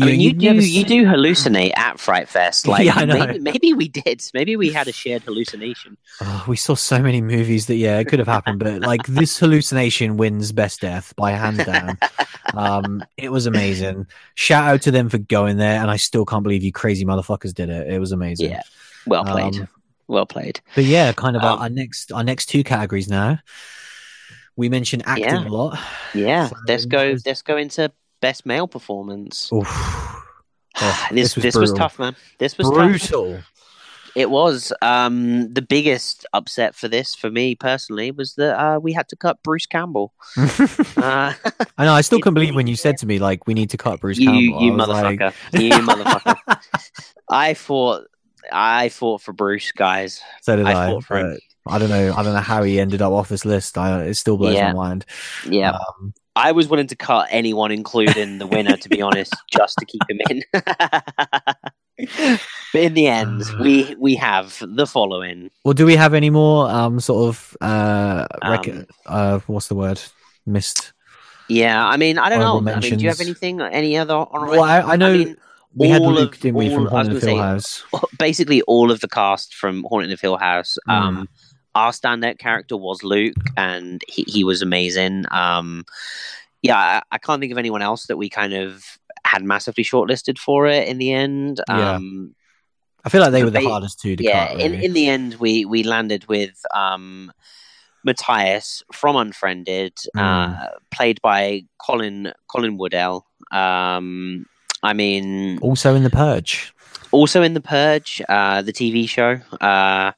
I 0.00 0.06
mean, 0.06 0.20
you, 0.20 0.32
do 0.32 0.54
you 0.54 0.84
do 0.84 1.04
hallucinate 1.04 1.76
at 1.76 1.98
Fright 1.98 2.28
Fest. 2.28 2.66
Like, 2.76 2.84
yeah, 2.84 3.04
maybe, 3.04 3.38
maybe, 3.38 3.72
we 3.72 3.88
did. 3.88 4.22
Maybe 4.34 4.56
we 4.56 4.70
had 4.72 4.88
a 4.88 4.92
shared 4.92 5.22
hallucination. 5.22 5.96
Oh, 6.20 6.44
we 6.48 6.56
saw 6.56 6.74
so 6.74 7.00
many 7.00 7.22
movies 7.22 7.66
that 7.66 7.76
yeah, 7.76 7.98
it 7.98 8.06
could 8.06 8.18
have 8.18 8.28
happened, 8.28 8.58
but 8.58 8.82
like 8.82 9.06
this 9.06 9.38
hallucination 9.40 10.16
wins 10.16 10.52
best 10.52 10.80
death 10.80 11.14
by 11.16 11.30
hands 11.30 11.64
down. 11.64 11.98
um, 12.54 13.04
it 13.16 13.30
was 13.30 13.46
amazing. 13.46 14.06
Shout 14.34 14.64
out 14.64 14.82
to 14.82 14.90
them 14.90 15.08
for 15.08 15.18
going 15.18 15.56
there, 15.56 15.80
and 15.80 15.90
I 15.90 15.96
still 15.96 16.26
can't 16.26 16.42
believe 16.42 16.62
you 16.62 16.72
crazy 16.72 17.04
motherfuckers 17.04 17.54
did 17.54 17.70
it. 17.70 17.88
It 17.88 17.98
was 17.98 18.12
amazing. 18.12 18.50
Yeah, 18.50 18.62
well 19.06 19.24
played. 19.24 19.60
Um, 19.60 19.68
well 20.08 20.26
played. 20.26 20.60
But 20.74 20.84
yeah, 20.84 21.12
kind 21.12 21.36
of 21.36 21.42
um, 21.42 21.48
our, 21.48 21.58
our, 21.64 21.68
next 21.70 22.12
our 22.12 22.24
next 22.24 22.46
two 22.46 22.64
categories 22.64 23.08
now. 23.08 23.38
We 24.56 24.68
mentioned 24.68 25.04
acting 25.06 25.26
yeah. 25.26 25.46
a 25.46 25.48
lot. 25.48 25.78
Yeah, 26.14 26.48
so 26.48 26.56
let's 26.66 26.84
go. 26.84 27.16
Let's 27.24 27.42
go 27.42 27.56
into 27.56 27.92
best 28.26 28.44
male 28.44 28.66
performance. 28.66 29.50
Oh, 29.52 29.62
this 31.12 31.34
this, 31.34 31.36
was, 31.36 31.42
this 31.44 31.56
was, 31.56 31.72
tough, 31.72 32.00
man. 32.00 32.16
This 32.38 32.58
was 32.58 32.68
brutal. 32.68 33.34
Tough. 33.34 33.52
It 34.16 34.30
was. 34.30 34.72
Um, 34.82 35.52
the 35.52 35.62
biggest 35.62 36.26
upset 36.32 36.74
for 36.74 36.88
this, 36.88 37.14
for 37.14 37.30
me 37.30 37.54
personally, 37.54 38.10
was 38.10 38.34
that 38.34 38.58
uh, 38.58 38.80
we 38.80 38.92
had 38.92 39.08
to 39.10 39.16
cut 39.16 39.40
Bruce 39.44 39.66
Campbell. 39.66 40.12
uh, 40.36 41.34
I 41.78 41.84
know. 41.84 41.92
I 41.92 42.00
still 42.00 42.18
can't 42.24 42.34
believe 42.34 42.56
when 42.56 42.66
you 42.66 42.74
said 42.74 42.98
to 42.98 43.06
me 43.06 43.20
like, 43.20 43.46
"We 43.46 43.54
need 43.54 43.70
to 43.70 43.76
cut 43.76 44.00
Bruce 44.00 44.18
you, 44.18 44.26
Campbell." 44.26 44.62
You 44.62 44.72
motherfucker! 44.72 45.32
Like... 45.52 45.62
you 45.62 45.70
motherfucker! 45.88 46.58
I 47.30 47.54
thought, 47.54 48.06
I 48.50 48.88
fought 48.88 49.22
for 49.22 49.34
Bruce, 49.34 49.70
guys. 49.70 50.20
So 50.42 50.56
did 50.56 50.66
I. 50.66 50.96
I. 50.96 51.00
Fought. 51.00 51.38
I 51.68 51.78
don't 51.78 51.90
know. 51.90 52.12
I 52.16 52.22
don't 52.24 52.34
know 52.34 52.40
how 52.40 52.64
he 52.64 52.80
ended 52.80 53.02
up 53.02 53.12
off 53.12 53.28
this 53.28 53.44
list. 53.44 53.78
I, 53.78 54.02
it 54.04 54.14
still 54.14 54.36
blows 54.36 54.54
yeah. 54.54 54.72
my 54.72 54.88
mind. 54.88 55.04
Yeah. 55.48 55.72
Um, 55.72 56.14
I 56.36 56.52
was 56.52 56.68
willing 56.68 56.86
to 56.88 56.96
cut 56.96 57.28
anyone, 57.30 57.72
including 57.72 58.38
the 58.38 58.46
winner, 58.46 58.76
to 58.76 58.88
be 58.88 59.00
honest, 59.00 59.34
just 59.50 59.78
to 59.78 59.86
keep 59.86 60.02
him 60.08 60.20
in. 60.28 60.42
but 62.72 62.82
in 62.82 62.94
the 62.94 63.06
end, 63.06 63.42
we 63.60 63.96
we 63.98 64.14
have 64.16 64.62
the 64.62 64.86
following. 64.86 65.50
Well, 65.64 65.72
do 65.72 65.86
we 65.86 65.96
have 65.96 66.12
any 66.12 66.30
more 66.30 66.70
um 66.70 67.00
sort 67.00 67.28
of 67.28 67.56
uh, 67.60 68.26
rec- 68.46 68.68
um, 68.68 68.86
uh 69.06 69.38
what's 69.46 69.68
the 69.68 69.74
word 69.74 70.00
missed? 70.44 70.92
Yeah, 71.48 71.86
I 71.86 71.96
mean, 71.96 72.18
I 72.18 72.28
don't 72.28 72.40
know. 72.40 72.60
Mentions. 72.60 72.84
I 72.84 72.90
mean, 72.90 72.98
do 72.98 73.04
you 73.04 73.10
have 73.10 73.20
anything? 73.20 73.60
Any 73.60 73.96
other? 73.96 74.26
Well, 74.32 74.62
I, 74.62 74.80
I 74.80 74.96
know. 74.96 75.12
I 75.12 75.16
mean, 75.16 75.36
we 75.74 75.88
had 75.88 76.02
Luke, 76.02 76.34
of, 76.34 76.40
didn't 76.40 76.56
we, 76.56 76.74
from 76.74 76.86
Haunted 76.86 77.22
Hill 77.22 77.38
House? 77.38 77.84
Basically, 78.18 78.62
all 78.62 78.90
of 78.90 79.00
the 79.00 79.08
cast 79.08 79.54
from 79.54 79.84
Haunted 79.88 80.10
of 80.10 80.20
Hill 80.20 80.38
House. 80.38 80.76
Mm. 80.88 81.28
Our 81.76 81.92
standout 81.92 82.38
character 82.38 82.76
was 82.76 83.02
Luke, 83.02 83.36
and 83.56 84.02
he, 84.08 84.24
he 84.26 84.44
was 84.44 84.62
amazing. 84.62 85.24
Um, 85.30 85.84
yeah, 86.62 86.78
I, 86.78 87.02
I, 87.12 87.18
can't 87.18 87.38
think 87.38 87.52
of 87.52 87.58
anyone 87.58 87.82
else 87.82 88.06
that 88.06 88.16
we 88.16 88.30
kind 88.30 88.54
of 88.54 88.82
had 89.26 89.44
massively 89.44 89.84
shortlisted 89.84 90.38
for 90.38 90.66
it 90.66 90.88
in 90.88 90.96
the 90.96 91.12
end. 91.12 91.60
Um, 91.68 92.34
yeah. 92.34 92.42
I 93.04 93.08
feel 93.10 93.20
like 93.20 93.32
they 93.32 93.44
were 93.44 93.50
the 93.50 93.60
they, 93.60 93.66
hardest 93.66 94.00
two 94.00 94.16
to 94.16 94.24
yeah, 94.24 94.48
cut. 94.48 94.56
Really. 94.56 94.74
In, 94.76 94.82
in 94.82 94.92
the 94.94 95.08
end, 95.08 95.34
we 95.34 95.66
we 95.66 95.82
landed 95.82 96.26
with 96.28 96.60
um, 96.74 97.30
Matias 98.04 98.82
from 98.92 99.16
Unfriended, 99.16 99.94
mm. 100.16 100.20
uh, 100.20 100.70
played 100.90 101.20
by 101.20 101.66
Colin 101.78 102.32
Colin 102.50 102.78
Woodell. 102.78 103.22
Um, 103.52 104.46
I 104.82 104.94
mean, 104.94 105.58
also 105.58 105.94
in 105.94 106.04
the 106.04 106.10
Purge. 106.10 106.72
Also 107.12 107.42
in 107.42 107.54
the 107.54 107.60
Purge, 107.60 108.22
uh, 108.28 108.62
the 108.62 108.72
TV 108.72 109.08
show. 109.08 109.40
Uh, 109.60 110.12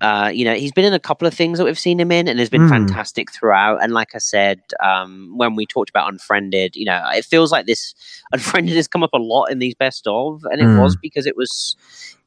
uh, 0.00 0.30
you 0.32 0.44
know, 0.44 0.54
he's 0.54 0.70
been 0.70 0.84
in 0.84 0.92
a 0.92 1.00
couple 1.00 1.26
of 1.26 1.34
things 1.34 1.58
that 1.58 1.64
we've 1.64 1.78
seen 1.78 1.98
him 1.98 2.12
in 2.12 2.28
and 2.28 2.38
has 2.38 2.48
been 2.48 2.62
mm. 2.62 2.68
fantastic 2.68 3.32
throughout. 3.32 3.82
And 3.82 3.92
like 3.92 4.14
I 4.14 4.18
said, 4.18 4.60
um, 4.82 5.32
when 5.36 5.56
we 5.56 5.66
talked 5.66 5.90
about 5.90 6.12
Unfriended, 6.12 6.76
you 6.76 6.84
know, 6.84 7.02
it 7.12 7.24
feels 7.24 7.50
like 7.50 7.66
this 7.66 7.94
Unfriended 8.32 8.76
has 8.76 8.86
come 8.86 9.02
up 9.02 9.12
a 9.12 9.18
lot 9.18 9.46
in 9.46 9.58
these 9.58 9.74
best 9.74 10.06
of, 10.06 10.44
and 10.44 10.60
it 10.60 10.66
mm. 10.66 10.80
was 10.80 10.96
because 10.96 11.26
it 11.26 11.36
was, 11.36 11.76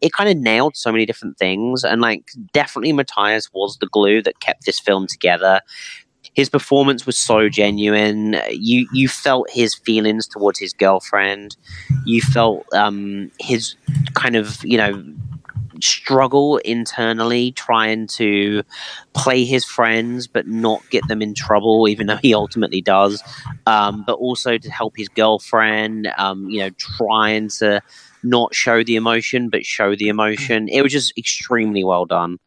it 0.01 0.11
kind 0.11 0.29
of 0.29 0.37
nailed 0.37 0.75
so 0.75 0.91
many 0.91 1.05
different 1.05 1.37
things. 1.37 1.83
And 1.85 2.01
like, 2.01 2.31
definitely 2.51 2.91
Matias 2.91 3.49
was 3.53 3.77
the 3.77 3.87
glue 3.87 4.21
that 4.23 4.41
kept 4.41 4.65
this 4.65 4.79
film 4.79 5.07
together. 5.07 5.61
His 6.33 6.49
performance 6.49 7.05
was 7.05 7.17
so 7.17 7.49
genuine. 7.49 8.37
You 8.51 8.87
you 8.93 9.09
felt 9.09 9.49
his 9.49 9.75
feelings 9.75 10.27
towards 10.27 10.59
his 10.59 10.71
girlfriend. 10.71 11.57
You 12.05 12.21
felt 12.21 12.65
um, 12.73 13.31
his 13.39 13.75
kind 14.13 14.37
of 14.37 14.63
you 14.63 14.77
know 14.77 15.03
struggle 15.83 16.57
internally 16.57 17.51
trying 17.51 18.07
to 18.07 18.63
play 19.13 19.45
his 19.45 19.65
friends 19.65 20.27
but 20.27 20.47
not 20.47 20.81
get 20.89 21.07
them 21.07 21.21
in 21.21 21.33
trouble, 21.33 21.87
even 21.87 22.07
though 22.07 22.17
he 22.17 22.33
ultimately 22.33 22.81
does. 22.81 23.23
Um, 23.65 24.03
but 24.05 24.13
also 24.13 24.57
to 24.57 24.69
help 24.71 24.95
his 24.95 25.09
girlfriend, 25.09 26.11
um, 26.17 26.49
you 26.49 26.61
know, 26.61 26.69
trying 26.77 27.49
to 27.59 27.81
not 28.23 28.53
show 28.53 28.83
the 28.83 28.95
emotion 28.95 29.49
but 29.49 29.65
show 29.65 29.95
the 29.95 30.09
emotion. 30.09 30.67
It 30.69 30.81
was 30.81 30.91
just 30.91 31.17
extremely 31.17 31.83
well 31.83 32.05
done 32.05 32.39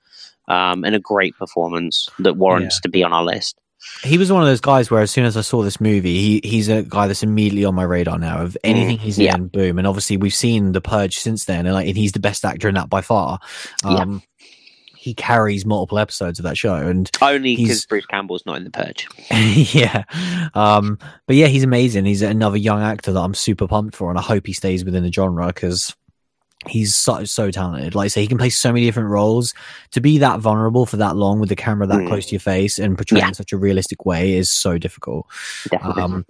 um, 0.48 0.84
and 0.84 0.94
a 0.94 1.00
great 1.00 1.36
performance 1.36 2.08
that 2.18 2.36
warrants 2.36 2.76
yeah. 2.76 2.80
to 2.82 2.88
be 2.88 3.02
on 3.02 3.12
our 3.12 3.24
list. 3.24 3.58
He 4.02 4.18
was 4.18 4.30
one 4.30 4.42
of 4.42 4.48
those 4.48 4.60
guys 4.60 4.90
where 4.90 5.00
as 5.00 5.10
soon 5.10 5.24
as 5.24 5.36
I 5.36 5.40
saw 5.40 5.62
this 5.62 5.80
movie, 5.80 6.20
he 6.20 6.48
he's 6.48 6.68
a 6.68 6.82
guy 6.82 7.06
that's 7.06 7.22
immediately 7.22 7.64
on 7.64 7.74
my 7.74 7.84
radar 7.84 8.18
now. 8.18 8.42
Of 8.42 8.56
anything 8.62 8.98
he's 8.98 9.18
yeah. 9.18 9.34
in, 9.34 9.48
boom. 9.48 9.78
And 9.78 9.86
obviously 9.86 10.16
we've 10.16 10.34
seen 10.34 10.72
The 10.72 10.80
Purge 10.80 11.18
since 11.18 11.46
then, 11.46 11.66
and 11.66 11.74
like 11.74 11.88
and 11.88 11.96
he's 11.96 12.12
the 12.12 12.20
best 12.20 12.44
actor 12.44 12.68
in 12.68 12.74
that 12.74 12.90
by 12.90 13.00
far. 13.00 13.38
Yeah. 13.84 13.90
Um, 13.90 14.22
He 14.96 15.12
carries 15.12 15.66
multiple 15.66 15.98
episodes 15.98 16.38
of 16.38 16.44
that 16.44 16.56
show, 16.56 16.74
and 16.76 17.10
Only 17.20 17.56
because 17.56 17.84
Bruce 17.84 18.06
Campbell's 18.06 18.46
not 18.46 18.56
in 18.56 18.64
the 18.64 18.70
Purge. 18.70 19.06
yeah, 19.74 20.04
um, 20.54 20.98
but 21.26 21.36
yeah, 21.36 21.46
he's 21.46 21.64
amazing. 21.64 22.06
He's 22.06 22.22
another 22.22 22.56
young 22.56 22.82
actor 22.82 23.12
that 23.12 23.20
I'm 23.20 23.34
super 23.34 23.68
pumped 23.68 23.94
for, 23.94 24.08
and 24.08 24.18
I 24.18 24.22
hope 24.22 24.46
he 24.46 24.54
stays 24.54 24.84
within 24.84 25.02
the 25.02 25.12
genre 25.12 25.48
because 25.48 25.94
he's 26.68 26.94
so 26.96 27.24
so 27.24 27.50
talented. 27.50 27.94
Like 27.94 28.06
I 28.06 28.08
say, 28.08 28.22
he 28.22 28.26
can 28.26 28.38
play 28.38 28.50
so 28.50 28.72
many 28.72 28.84
different 28.86 29.10
roles. 29.10 29.54
To 29.92 30.00
be 30.00 30.18
that 30.18 30.40
vulnerable 30.40 30.86
for 30.86 30.96
that 30.98 31.16
long 31.16 31.40
with 31.40 31.48
the 31.48 31.56
camera 31.56 31.86
that 31.86 31.98
Mm. 32.00 32.08
close 32.08 32.26
to 32.26 32.32
your 32.32 32.40
face 32.40 32.78
and 32.78 32.96
portray 32.96 33.18
Yeah. 33.18 33.28
in 33.28 33.34
such 33.34 33.52
a 33.52 33.56
realistic 33.56 34.04
way 34.06 34.34
is 34.34 34.50
so 34.50 34.78
difficult. 34.78 35.26
Definitely. 35.70 36.02
Um, 36.02 36.26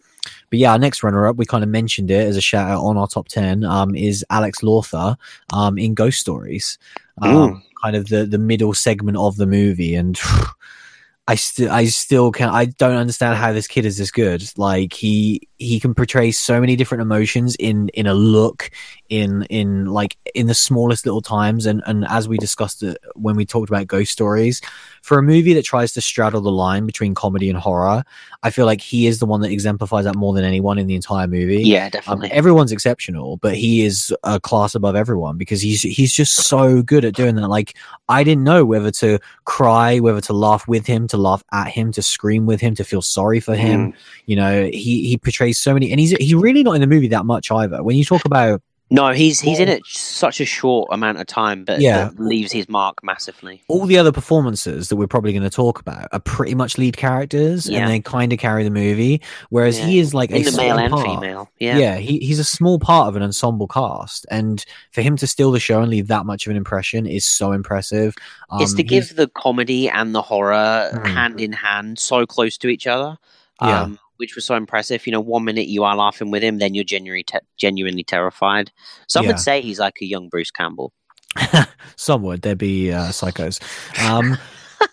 but 0.50 0.58
yeah, 0.58 0.72
our 0.72 0.78
next 0.78 1.02
runner 1.02 1.26
up, 1.26 1.36
we 1.36 1.44
kind 1.46 1.62
of 1.64 1.70
mentioned 1.70 2.10
it 2.10 2.26
as 2.26 2.36
a 2.36 2.40
shout 2.40 2.70
out 2.70 2.82
on 2.82 2.96
our 2.96 3.06
top 3.06 3.28
10, 3.28 3.64
um, 3.64 3.94
is 3.94 4.24
Alex 4.30 4.62
Lawther 4.62 5.16
um, 5.52 5.76
in 5.78 5.94
Ghost 5.94 6.18
Stories. 6.20 6.78
Um, 7.22 7.62
kind 7.82 7.94
of 7.96 8.08
the, 8.08 8.24
the 8.24 8.38
middle 8.38 8.72
segment 8.74 9.16
of 9.16 9.36
the 9.36 9.46
movie. 9.46 9.94
And 9.94 10.18
I 11.28 11.36
still, 11.36 11.70
I 11.70 11.86
still 11.86 12.30
can, 12.32 12.50
I 12.50 12.66
don't 12.66 12.96
understand 12.96 13.36
how 13.38 13.52
this 13.52 13.66
kid 13.66 13.86
is 13.86 13.96
this 13.98 14.10
good. 14.10 14.44
Like 14.58 14.92
he, 14.92 15.48
he 15.58 15.78
can 15.78 15.94
portray 15.94 16.32
so 16.32 16.60
many 16.60 16.76
different 16.76 17.02
emotions 17.02 17.54
in, 17.56 17.88
in 17.90 18.06
a 18.06 18.14
look, 18.14 18.70
in, 19.08 19.44
in 19.44 19.86
like 19.86 20.16
in 20.34 20.46
the 20.46 20.54
smallest 20.54 21.06
little 21.06 21.22
times. 21.22 21.66
And, 21.66 21.82
and 21.86 22.04
as 22.08 22.28
we 22.28 22.38
discussed 22.38 22.82
it 22.82 22.98
when 23.14 23.36
we 23.36 23.44
talked 23.46 23.70
about 23.70 23.86
Ghost 23.86 24.10
Stories, 24.12 24.60
for 25.02 25.18
a 25.18 25.22
movie 25.22 25.52
that 25.54 25.64
tries 25.64 25.92
to 25.92 26.00
straddle 26.00 26.40
the 26.40 26.50
line 26.50 26.86
between 26.86 27.14
comedy 27.14 27.48
and 27.50 27.58
horror, 27.58 28.04
I 28.42 28.50
feel 28.50 28.66
like 28.66 28.80
he 28.80 29.06
is 29.06 29.18
the 29.18 29.26
one 29.26 29.42
that 29.42 29.50
exemplifies 29.50 30.04
that 30.06 30.16
more 30.16 30.32
than 30.34 30.44
anyone 30.44 30.78
in 30.78 30.86
the 30.86 30.94
entire 30.94 31.26
movie. 31.26 31.62
yeah, 31.62 31.84
Um, 31.84 31.90
definitely. 31.90 32.32
everyone's 32.32 32.72
exceptional, 32.72 33.36
but 33.36 33.54
he 33.54 33.84
is 33.84 34.12
a 34.24 34.40
class 34.40 34.74
above 34.74 34.96
everyone 34.96 35.36
because 35.36 35.60
he's 35.60 35.82
he's 35.82 36.12
just 36.12 36.34
so 36.34 36.82
good 36.82 37.04
at 37.04 37.14
doing 37.14 37.36
that. 37.36 37.48
Like 37.48 37.76
I 38.08 38.24
didn't 38.24 38.44
know 38.44 38.64
whether 38.64 38.90
to 38.92 39.18
cry, 39.44 39.98
whether 40.00 40.20
to 40.22 40.32
laugh 40.32 40.66
with 40.66 40.86
him, 40.86 41.06
to 41.08 41.16
laugh 41.16 41.44
at 41.52 41.68
him, 41.68 41.92
to 41.92 42.02
scream 42.02 42.46
with 42.46 42.60
him, 42.60 42.74
to 42.76 42.84
feel 42.84 43.02
sorry 43.02 43.40
for 43.40 43.54
him. 43.54 43.92
Mm. 43.92 43.96
You 44.26 44.36
know, 44.36 44.64
he 44.64 45.06
he 45.08 45.16
portrays 45.18 45.43
so 45.52 45.74
many, 45.74 45.90
and 45.90 46.00
he's 46.00 46.12
he's 46.12 46.34
really 46.34 46.62
not 46.62 46.72
in 46.72 46.80
the 46.80 46.86
movie 46.86 47.08
that 47.08 47.26
much 47.26 47.50
either. 47.50 47.82
When 47.82 47.96
you 47.96 48.04
talk 48.04 48.24
about 48.24 48.62
No, 48.90 49.10
he's 49.12 49.40
he's 49.40 49.58
in 49.60 49.68
it 49.68 49.80
such 49.86 50.40
a 50.40 50.44
short 50.44 50.88
amount 50.92 51.18
of 51.18 51.26
time, 51.26 51.64
but 51.64 51.80
Yeah. 51.80 52.10
leaves 52.18 52.52
his 52.52 52.68
mark 52.68 53.02
massively. 53.02 53.62
all 53.66 53.86
the 53.86 53.96
other 53.98 54.12
performances 54.12 54.88
that 54.90 54.96
we're 54.96 55.06
probably 55.08 55.32
going 55.32 55.42
to 55.42 55.50
talk 55.50 55.80
about 55.80 56.06
are 56.12 56.20
pretty 56.20 56.54
much 56.54 56.76
lead 56.76 56.96
characters, 56.96 57.66
Yeah. 57.68 57.80
and 57.80 57.90
they 57.90 58.00
kind 58.00 58.30
of 58.32 58.38
carry 58.38 58.62
the 58.62 58.70
movie. 58.70 59.22
Whereas 59.48 59.78
he 59.78 59.98
is 59.98 60.12
like 60.12 60.30
In 60.30 60.46
a 60.46 60.50
the 60.50 60.56
male 60.56 60.78
and 60.78 60.92
part. 60.92 61.06
female. 61.06 61.48
Yeah. 61.58 61.78
Yeah, 61.78 61.96
he, 61.96 62.18
he's 62.18 62.38
a 62.38 62.44
small 62.44 62.78
part 62.78 63.08
of 63.08 63.16
an 63.16 63.22
ensemble 63.22 63.66
cast, 63.68 64.26
and 64.30 64.62
for 64.92 65.00
him 65.00 65.16
to 65.16 65.26
steal 65.26 65.50
the 65.50 65.58
show 65.60 65.80
and 65.80 65.90
leave 65.90 66.08
that 66.08 66.26
much 66.26 66.46
of 66.46 66.50
an 66.50 66.56
impression 66.56 67.06
is 67.06 67.24
so 67.24 67.52
impressive. 67.52 68.14
Um, 68.50 68.60
it's 68.60 68.74
to 68.74 68.82
he's- 68.82 69.08
give 69.08 69.16
the 69.16 69.28
comedy 69.28 69.88
and 69.88 70.14
the 70.14 70.22
horror 70.22 70.90
Mm. 70.92 71.06
hand 71.06 71.40
in 71.40 71.52
hand 71.52 71.98
so 71.98 72.26
close 72.26 72.58
to 72.58 72.68
each 72.68 72.86
other. 72.86 73.16
Yeah. 73.62 73.88
Which 74.18 74.34
was 74.36 74.44
so 74.44 74.54
impressive. 74.54 75.06
You 75.06 75.12
know, 75.12 75.20
one 75.20 75.44
minute 75.44 75.66
you 75.66 75.84
are 75.84 75.96
laughing 75.96 76.30
with 76.30 76.42
him, 76.42 76.58
then 76.58 76.74
you're 76.74 76.84
genuinely 76.84 77.24
te- 77.24 77.38
genuinely 77.56 78.04
terrified. 78.04 78.70
Some 79.08 79.24
Yeah. 79.24 79.30
would 79.32 79.40
say 79.40 79.60
he's 79.60 79.80
like 79.80 79.96
a 80.00 80.04
young 80.06 80.28
Bruce 80.28 80.50
Campbell. 80.50 80.92
some 81.96 82.22
would 82.22 82.42
there 82.42 82.54
be 82.54 82.92
uh, 82.92 83.08
psychos, 83.08 83.60
um, 84.08 84.38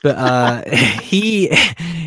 but 0.01 0.15
uh, 0.17 0.63
he 1.01 1.55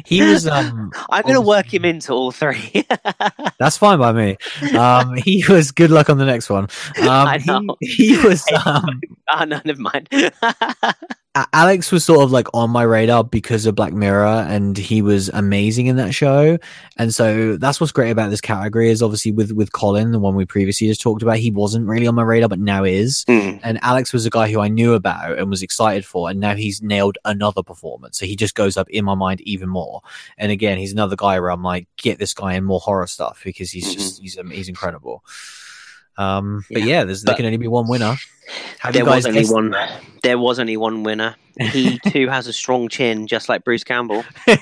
he 0.05 0.23
was 0.23 0.49
um, 0.49 0.91
I'm 1.11 1.23
going 1.23 1.35
to 1.37 1.41
work 1.41 1.73
him 1.73 1.85
into 1.85 2.13
all 2.13 2.33
three. 2.33 2.85
that's 3.61 3.77
fine 3.79 4.01
by 4.01 4.13
me. 4.13 4.37
Um, 4.77 5.15
he 5.15 5.45
was 5.49 5.71
good 5.71 5.93
luck 5.93 6.11
on 6.11 6.19
the 6.19 6.25
next 6.25 6.51
one. 6.51 6.65
Um, 6.99 7.09
I 7.09 7.39
he- 7.39 7.47
know. 7.47 7.77
He, 7.81 8.17
was 8.27 8.45
um, 8.67 9.01
oh 9.33 9.45
no, 9.45 9.61
never 9.65 9.81
mind. 9.81 10.09
Alex 11.53 11.91
was 11.91 12.05
sort 12.05 12.23
of 12.23 12.31
like 12.31 12.47
on 12.55 12.71
my 12.71 12.85
radar 12.85 13.25
because 13.25 13.67
of 13.67 13.75
Black 13.75 13.93
Mirror, 13.93 14.47
and 14.49 14.77
he 14.79 15.03
was 15.03 15.29
amazing 15.31 15.87
in 15.89 15.97
that 15.97 16.15
show. 16.15 16.59
And 16.97 17.13
so 17.13 17.57
that's 17.57 17.81
what's 17.81 17.93
great 17.93 18.11
about 18.11 18.31
this 18.31 18.41
category 18.41 18.89
is 18.89 19.03
obviously 19.03 19.33
with 19.33 19.51
with 19.51 19.73
Colin, 19.73 20.13
the 20.13 20.21
one 20.21 20.37
we 20.37 20.45
previously 20.45 20.87
just 20.87 21.01
talked 21.01 21.23
about, 21.23 21.39
he 21.39 21.51
wasn't 21.51 21.89
really 21.89 22.07
on 22.07 22.15
my 22.15 22.23
radar, 22.23 22.49
but 22.49 22.61
now 22.61 22.85
is. 22.85 23.25
Mm. 23.25 23.59
And 23.65 23.81
Alex 23.83 24.13
was 24.13 24.25
a 24.25 24.31
guy 24.31 24.49
who 24.51 24.61
I 24.61 24.69
knew 24.69 24.95
about 24.95 25.37
and 25.37 25.51
was 25.51 25.63
excited 25.63 26.07
for, 26.07 26.31
and 26.31 26.39
now 26.39 26.55
he's 26.55 26.83
nailed 26.83 27.19
another 27.25 27.65
performance. 27.65 28.17
So 28.17 28.27
he 28.27 28.37
just 28.37 28.55
goes 28.55 28.77
up 28.77 28.89
in 28.91 29.05
my 29.05 29.17
mind 29.17 29.41
even 29.41 29.69
more. 29.69 30.03
And 30.39 30.53
again, 30.53 30.79
he's 30.79 30.93
another 30.93 31.17
guy 31.17 31.41
where 31.41 31.51
I'm 31.51 31.65
like, 31.65 31.89
get 31.97 32.21
this 32.21 32.33
guy 32.33 32.55
in 32.55 32.63
more 32.63 32.81
horror 32.81 33.09
stuff 33.09 33.43
because 33.45 33.73
he's 33.73 33.93
just 33.93 34.23
he's 34.23 34.39
he's 34.53 34.69
incredible. 34.69 35.25
Um, 36.17 36.65
but 36.71 36.83
Yeah. 36.83 36.87
yeah, 36.87 37.05
there's, 37.05 37.23
there 37.23 37.35
can 37.35 37.45
only 37.47 37.57
be 37.59 37.67
one 37.69 37.89
winner. 37.89 38.17
Have 38.81 38.93
There 38.95 39.05
was 39.05 39.27
only 39.27 39.45
one. 39.47 39.71
that? 39.71 40.01
There 40.23 40.39
was 40.39 40.59
only 40.59 40.77
one 40.77 41.03
winner. 41.03 41.37
He 41.59 41.99
too 42.09 42.29
has 42.29 42.47
a 42.47 42.53
strong 42.53 42.89
chin, 42.89 43.27
just 43.27 43.49
like 43.49 43.65
Bruce 43.65 43.85
Campbell. 43.85 44.25
I'm, 44.47 44.57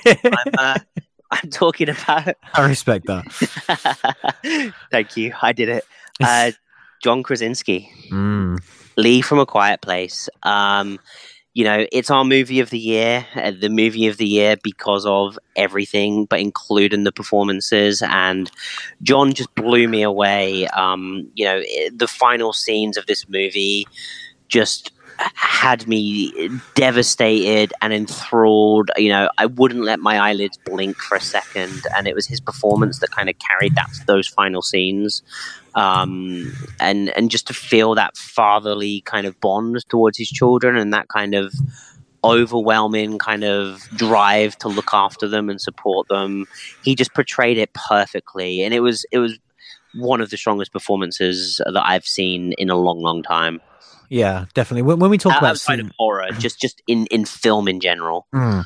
uh, 0.57 0.79
I'm 1.31 1.49
talking 1.49 1.89
about. 1.89 2.35
I 2.53 2.67
respect 2.67 3.05
that. 3.07 4.73
Thank 4.91 5.17
you. 5.17 5.33
I 5.41 5.51
did 5.53 5.69
it. 5.69 5.83
Uh, 6.21 6.51
John 7.01 7.23
Krasinski, 7.23 7.89
Mm. 8.11 8.59
Lee 8.97 9.21
from 9.21 9.39
A 9.39 9.45
Quiet 9.45 9.81
Place. 9.81 10.29
Um, 10.43 10.99
you 11.53 11.63
know, 11.63 11.85
it's 11.91 12.09
our 12.09 12.25
movie 12.25 12.59
of 12.59 12.71
the 12.71 12.79
year, 12.79 13.25
uh, 13.35 13.51
the 13.51 13.69
movie 13.69 14.07
of 14.07 14.17
the 14.17 14.25
year 14.27 14.55
because 14.63 15.05
of 15.05 15.37
everything, 15.55 16.25
but 16.25 16.39
including 16.39 17.03
the 17.03 17.11
performances. 17.11 18.01
And 18.01 18.49
John 19.03 19.33
just 19.33 19.53
blew 19.55 19.87
me 19.87 20.01
away. 20.01 20.67
Um, 20.67 21.29
you 21.35 21.45
know, 21.45 21.61
it- 21.63 21.99
the 21.99 22.07
final 22.07 22.53
scenes 22.53 22.97
of 22.97 23.05
this 23.05 23.29
movie 23.29 23.87
just 24.49 24.91
had 25.17 25.87
me 25.87 26.49
devastated 26.75 27.73
and 27.81 27.93
enthralled. 27.93 28.91
You 28.97 29.09
know, 29.09 29.29
I 29.37 29.45
wouldn't 29.45 29.83
let 29.83 29.99
my 29.99 30.19
eyelids 30.19 30.57
blink 30.65 30.97
for 30.97 31.15
a 31.15 31.21
second, 31.21 31.83
and 31.95 32.07
it 32.07 32.15
was 32.15 32.27
his 32.27 32.39
performance 32.39 32.99
that 32.99 33.11
kind 33.11 33.29
of 33.29 33.35
carried 33.39 33.75
that 33.75 33.89
those 34.05 34.27
final 34.27 34.61
scenes. 34.61 35.21
Um, 35.75 36.53
and 36.79 37.09
and 37.17 37.31
just 37.31 37.47
to 37.47 37.53
feel 37.53 37.95
that 37.95 38.15
fatherly 38.17 39.01
kind 39.01 39.25
of 39.25 39.39
bond 39.39 39.83
towards 39.89 40.17
his 40.17 40.29
children, 40.29 40.77
and 40.77 40.93
that 40.93 41.07
kind 41.07 41.33
of 41.33 41.53
overwhelming 42.23 43.17
kind 43.17 43.43
of 43.43 43.81
drive 43.95 44.57
to 44.57 44.69
look 44.69 44.93
after 44.93 45.27
them 45.27 45.49
and 45.49 45.59
support 45.59 46.07
them. 46.07 46.45
He 46.83 46.95
just 46.95 47.13
portrayed 47.13 47.57
it 47.57 47.73
perfectly, 47.73 48.63
and 48.63 48.73
it 48.73 48.81
was 48.81 49.05
it 49.11 49.19
was 49.19 49.37
one 49.95 50.21
of 50.21 50.29
the 50.29 50.37
strongest 50.37 50.73
performances 50.73 51.61
that 51.65 51.83
I've 51.85 52.05
seen 52.05 52.53
in 52.57 52.69
a 52.69 52.75
long, 52.75 52.99
long 52.99 53.23
time. 53.23 53.61
Yeah, 54.13 54.45
definitely. 54.53 54.83
When, 54.83 54.99
when 54.99 55.09
we 55.09 55.17
talk 55.17 55.33
Uh, 55.33 55.37
about 55.39 55.49
outside 55.51 55.75
seeing, 55.77 55.87
of 55.87 55.93
horror, 55.97 56.27
just 56.37 56.61
just 56.61 56.81
in 56.87 57.07
in 57.07 57.25
film 57.25 57.67
in 57.67 57.79
general. 57.79 58.27
Mm. 58.33 58.65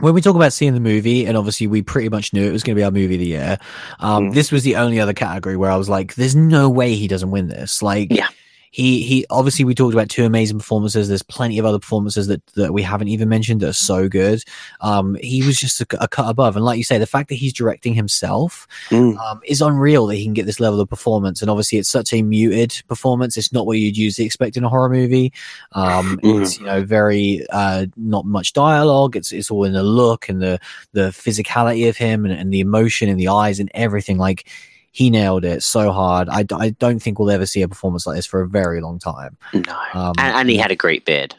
when 0.00 0.12
we 0.12 0.20
talk 0.20 0.34
about 0.36 0.52
seeing 0.52 0.74
the 0.74 0.80
movie, 0.80 1.24
and 1.24 1.36
obviously 1.36 1.66
we 1.68 1.80
pretty 1.80 2.08
much 2.08 2.32
knew 2.32 2.44
it 2.46 2.52
was 2.52 2.62
going 2.62 2.74
to 2.76 2.80
be 2.80 2.84
our 2.84 2.90
movie 2.90 3.14
of 3.14 3.20
the 3.20 3.26
year. 3.26 3.58
Um, 4.00 4.30
Mm. 4.30 4.34
This 4.34 4.52
was 4.52 4.62
the 4.62 4.76
only 4.76 5.00
other 5.00 5.14
category 5.14 5.56
where 5.56 5.70
I 5.70 5.76
was 5.76 5.88
like, 5.88 6.14
"There's 6.16 6.36
no 6.36 6.68
way 6.68 6.94
he 6.96 7.08
doesn't 7.08 7.30
win 7.30 7.48
this." 7.48 7.80
Like, 7.82 8.08
Yeah. 8.12 8.28
He 8.74 9.04
he 9.04 9.24
obviously 9.30 9.64
we 9.64 9.72
talked 9.72 9.94
about 9.94 10.08
two 10.08 10.24
amazing 10.24 10.58
performances. 10.58 11.06
There's 11.06 11.22
plenty 11.22 11.60
of 11.60 11.64
other 11.64 11.78
performances 11.78 12.26
that 12.26 12.44
that 12.56 12.72
we 12.72 12.82
haven't 12.82 13.06
even 13.06 13.28
mentioned 13.28 13.60
that 13.60 13.68
are 13.68 13.72
so 13.72 14.08
good. 14.08 14.42
Um, 14.80 15.14
he 15.20 15.46
was 15.46 15.56
just 15.60 15.80
a, 15.80 15.86
a 16.00 16.08
cut 16.08 16.28
above, 16.28 16.56
and 16.56 16.64
like 16.64 16.76
you 16.76 16.82
say, 16.82 16.98
the 16.98 17.06
fact 17.06 17.28
that 17.28 17.36
he's 17.36 17.52
directing 17.52 17.94
himself 17.94 18.66
Mm. 18.90 19.16
um, 19.18 19.40
is 19.46 19.60
unreal 19.60 20.08
that 20.08 20.16
he 20.16 20.24
can 20.24 20.32
get 20.34 20.44
this 20.46 20.58
level 20.58 20.80
of 20.80 20.88
performance. 20.88 21.40
And 21.40 21.48
obviously, 21.52 21.78
it's 21.78 21.88
such 21.88 22.12
a 22.12 22.22
muted 22.22 22.82
performance. 22.88 23.36
It's 23.36 23.52
not 23.52 23.64
what 23.64 23.78
you'd 23.78 23.96
usually 23.96 24.26
expect 24.26 24.56
in 24.56 24.64
a 24.64 24.68
horror 24.68 24.88
movie. 24.90 25.32
Um, 25.70 26.18
Mm. 26.24 26.42
It's 26.42 26.58
you 26.58 26.66
know 26.66 26.82
very 26.82 27.46
uh, 27.50 27.86
not 27.96 28.24
much 28.26 28.54
dialogue. 28.54 29.14
It's 29.14 29.30
it's 29.30 29.52
all 29.52 29.62
in 29.62 29.72
the 29.72 29.84
look 29.84 30.28
and 30.28 30.42
the 30.42 30.58
the 30.92 31.10
physicality 31.10 31.88
of 31.88 31.96
him 31.96 32.24
and, 32.24 32.34
and 32.34 32.52
the 32.52 32.58
emotion 32.58 33.08
in 33.08 33.18
the 33.18 33.28
eyes 33.28 33.60
and 33.60 33.70
everything. 33.72 34.18
Like 34.18 34.48
he 34.94 35.10
nailed 35.10 35.44
it 35.44 35.64
so 35.64 35.90
hard. 35.90 36.28
I, 36.28 36.44
I 36.52 36.70
don't 36.70 37.00
think 37.00 37.18
we'll 37.18 37.30
ever 37.32 37.46
see 37.46 37.62
a 37.62 37.68
performance 37.68 38.06
like 38.06 38.14
this 38.14 38.26
for 38.26 38.40
a 38.42 38.48
very 38.48 38.80
long 38.80 39.00
time. 39.00 39.36
No, 39.52 39.76
Um, 39.92 40.12
and, 40.18 40.36
and 40.36 40.48
he 40.48 40.56
had 40.56 40.70
a 40.70 40.76
great 40.76 41.04
beard. 41.04 41.34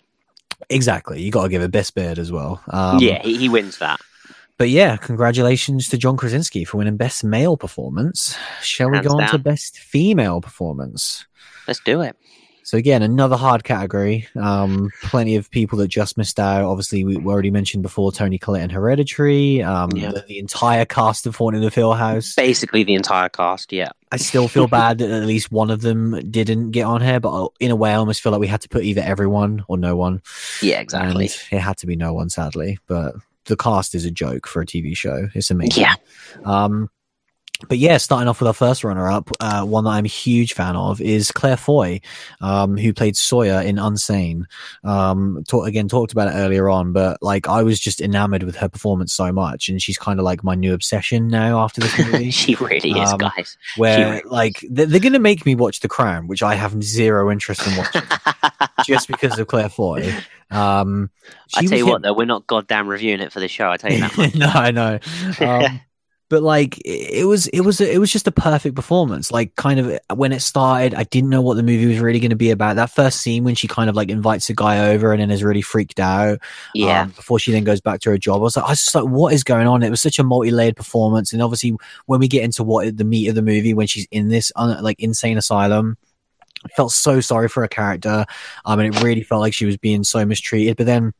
exactly. 0.69 1.21
You 1.21 1.31
got 1.31 1.43
to 1.43 1.49
give 1.49 1.61
a 1.61 1.69
best 1.69 1.95
beard 1.95 2.19
as 2.19 2.33
well. 2.33 2.61
Um, 2.67 2.99
yeah, 2.99 3.21
he, 3.23 3.37
he 3.37 3.47
wins 3.49 3.77
that. 3.77 4.01
But 4.57 4.69
yeah, 4.69 4.97
congratulations 4.97 5.87
to 5.89 5.97
John 5.97 6.17
Krasinski 6.17 6.65
for 6.65 6.77
winning 6.77 6.97
Best 6.97 7.23
Male 7.23 7.55
Performance. 7.55 8.37
Shall 8.61 8.89
we 8.89 8.97
Hands 8.97 9.07
go 9.07 9.19
on 9.19 9.29
to. 9.29 9.37
Best 9.37 9.79
Female 9.79 10.41
Performance? 10.41 11.25
Let's 11.67 11.79
do 11.79 12.01
it. 12.01 12.15
So 12.65 12.77
again, 12.79 13.03
another 13.03 13.35
hard 13.37 13.63
category. 13.63 14.27
Um, 14.35 14.89
plenty 15.03 15.35
of 15.35 15.51
people 15.51 15.77
that 15.77 15.87
just 15.87 16.17
missed 16.17 16.39
out. 16.39 16.63
Obviously, 16.63 17.03
we 17.05 17.15
already 17.17 17.51
mentioned 17.51 17.83
before 17.83 18.11
Toni 18.11 18.39
Collette 18.39 18.63
and 18.63 18.71
Hereditary. 18.71 19.61
Um, 19.61 19.91
Yeah. 19.93 20.11
the, 20.13 20.21
the 20.27 20.39
entire 20.39 20.83
cast 20.83 21.27
of 21.27 21.35
Haunting 21.35 21.61
the 21.61 21.69
Hill 21.69 21.93
House. 21.93 22.33
Basically, 22.33 22.83
the 22.83 22.95
entire 22.95 23.29
cast. 23.29 23.71
Yeah. 23.71 23.91
I 24.11 24.17
still 24.17 24.47
feel 24.47 24.65
bad 24.81 24.97
that 24.97 25.11
at 25.11 25.27
least 25.27 25.51
one 25.51 25.69
of 25.69 25.81
them 25.81 26.19
didn't 26.31 26.71
get 26.71 26.85
on 26.85 27.01
here, 27.01 27.19
but 27.19 27.49
in 27.59 27.69
a 27.69 27.75
way, 27.75 27.91
I 27.91 27.95
almost 27.97 28.21
feel 28.23 28.31
like 28.31 28.41
we 28.41 28.47
had 28.47 28.61
to 28.61 28.69
put 28.69 28.83
either 28.83 29.01
everyone 29.01 29.63
or 29.67 29.77
no 29.77 29.95
one. 29.95 30.23
Yeah, 30.63 30.79
exactly. 30.79 31.25
And 31.51 31.59
it 31.59 31.61
had 31.61 31.77
to 31.77 31.85
be 31.85 31.95
no 31.95 32.13
one, 32.15 32.31
sadly. 32.31 32.79
But 32.87 33.13
the 33.45 33.55
cast 33.55 33.93
is 33.93 34.05
a 34.05 34.11
joke 34.11 34.47
for 34.47 34.63
a 34.63 34.65
TV 34.65 34.97
show. 34.97 35.27
It's 35.35 35.51
amazing. 35.51 35.83
Yeah. 35.83 35.93
Um, 36.43 36.89
but 37.69 37.77
yeah, 37.77 37.97
starting 37.97 38.27
off 38.27 38.39
with 38.41 38.47
our 38.47 38.53
first 38.53 38.83
runner-up, 38.83 39.29
uh, 39.39 39.63
one 39.63 39.85
that 39.85 39.91
I'm 39.91 40.05
a 40.05 40.09
huge 40.09 40.53
fan 40.53 40.75
of 40.75 40.99
is 40.99 41.31
Claire 41.31 41.57
Foy, 41.57 42.01
um, 42.41 42.75
who 42.77 42.93
played 42.93 43.15
Sawyer 43.15 43.61
in 43.61 43.77
Unsane. 43.77 44.43
Um, 44.83 45.43
talk, 45.47 45.67
again, 45.67 45.87
talked 45.87 46.11
about 46.11 46.27
it 46.27 46.31
earlier 46.37 46.69
on, 46.69 46.91
but 46.91 47.17
like 47.21 47.47
I 47.47 47.63
was 47.63 47.79
just 47.79 48.01
enamored 48.01 48.43
with 48.43 48.55
her 48.57 48.67
performance 48.69 49.13
so 49.13 49.31
much, 49.31 49.69
and 49.69 49.81
she's 49.81 49.97
kind 49.97 50.19
of 50.19 50.25
like 50.25 50.43
my 50.43 50.55
new 50.55 50.73
obsession 50.73 51.27
now 51.27 51.59
after 51.59 51.81
this 51.81 51.97
movie. 52.11 52.31
she 52.31 52.55
really 52.55 52.91
is, 52.91 53.11
Um, 53.11 53.17
guys. 53.19 53.57
where 53.77 54.09
really- 54.15 54.21
like 54.29 54.63
they're, 54.69 54.85
they're 54.85 54.99
going 54.99 55.13
to 55.13 55.19
make 55.19 55.45
me 55.45 55.55
watch 55.55 55.79
The 55.79 55.87
Crown, 55.87 56.27
which 56.27 56.43
I 56.43 56.55
have 56.55 56.83
zero 56.83 57.31
interest 57.31 57.65
in 57.65 57.77
watching 57.77 58.01
just 58.85 59.07
because 59.07 59.39
of 59.39 59.47
Claire 59.47 59.69
Foy. 59.69 60.13
Um, 60.51 61.09
I 61.55 61.65
tell 61.65 61.77
you 61.77 61.85
was 61.85 61.91
what, 61.93 62.01
though, 62.03 62.13
we're 62.13 62.25
not 62.25 62.45
goddamn 62.47 62.87
reviewing 62.87 63.19
it 63.19 63.31
for 63.31 63.39
the 63.39 63.47
show. 63.47 63.69
I 63.71 63.77
tell 63.77 63.91
you 63.91 63.99
that. 64.01 64.35
no, 64.35 64.47
I 64.47 64.71
know. 64.71 64.99
Um, 65.39 65.81
but 66.35 66.43
like 66.43 66.81
it 66.83 67.25
was, 67.25 67.47
it 67.47 67.61
was, 67.61 67.79
it 67.79 67.97
was 67.97 68.11
just 68.11 68.27
a 68.27 68.31
perfect 68.31 68.75
performance. 68.75 69.31
Like, 69.31 69.55
kind 69.55 69.79
of 69.79 69.97
when 70.13 70.33
it 70.33 70.41
started, 70.41 70.93
I 70.93 71.05
didn't 71.05 71.29
know 71.29 71.41
what 71.41 71.55
the 71.55 71.63
movie 71.63 71.85
was 71.85 71.99
really 71.99 72.19
going 72.19 72.31
to 72.31 72.35
be 72.35 72.51
about. 72.51 72.75
That 72.75 72.89
first 72.89 73.21
scene 73.21 73.45
when 73.45 73.55
she 73.55 73.69
kind 73.69 73.89
of 73.89 73.95
like 73.95 74.09
invites 74.09 74.49
a 74.49 74.53
guy 74.53 74.89
over 74.89 75.13
and 75.13 75.21
then 75.21 75.31
is 75.31 75.45
really 75.45 75.61
freaked 75.61 75.97
out. 75.97 76.39
yeah, 76.73 77.03
um, 77.03 77.11
before 77.11 77.39
she 77.39 77.53
then 77.53 77.63
goes 77.63 77.79
back 77.79 78.01
to 78.01 78.09
her 78.09 78.17
job, 78.17 78.41
I 78.41 78.43
was 78.43 78.57
like, 78.57 78.65
I 78.65 78.71
was 78.71 78.83
just 78.83 78.95
like, 78.95 79.05
what 79.05 79.31
is 79.31 79.45
going 79.45 79.65
on? 79.65 79.81
It 79.81 79.89
was 79.89 80.01
such 80.01 80.19
a 80.19 80.25
multi-layered 80.25 80.75
performance, 80.75 81.31
and 81.31 81.41
obviously 81.41 81.77
when 82.07 82.19
we 82.19 82.27
get 82.27 82.43
into 82.43 82.65
what 82.65 82.97
the 82.97 83.05
meat 83.05 83.29
of 83.29 83.35
the 83.35 83.41
movie, 83.41 83.73
when 83.73 83.87
she's 83.87 84.07
in 84.11 84.27
this 84.27 84.51
un- 84.57 84.83
like 84.83 84.99
insane 84.99 85.37
asylum. 85.37 85.97
I 86.65 86.67
felt 86.69 86.91
so 86.91 87.21
sorry 87.21 87.47
for 87.47 87.61
her 87.61 87.67
character. 87.67 88.25
Um, 88.65 88.79
and 88.79 88.93
it 88.93 89.03
really 89.03 89.21
felt 89.21 89.39
like 89.39 89.53
she 89.53 89.67
was 89.67 89.77
being 89.77 90.03
so 90.03 90.25
mistreated. 90.25 90.77
But 90.77 90.87
then 90.87 91.13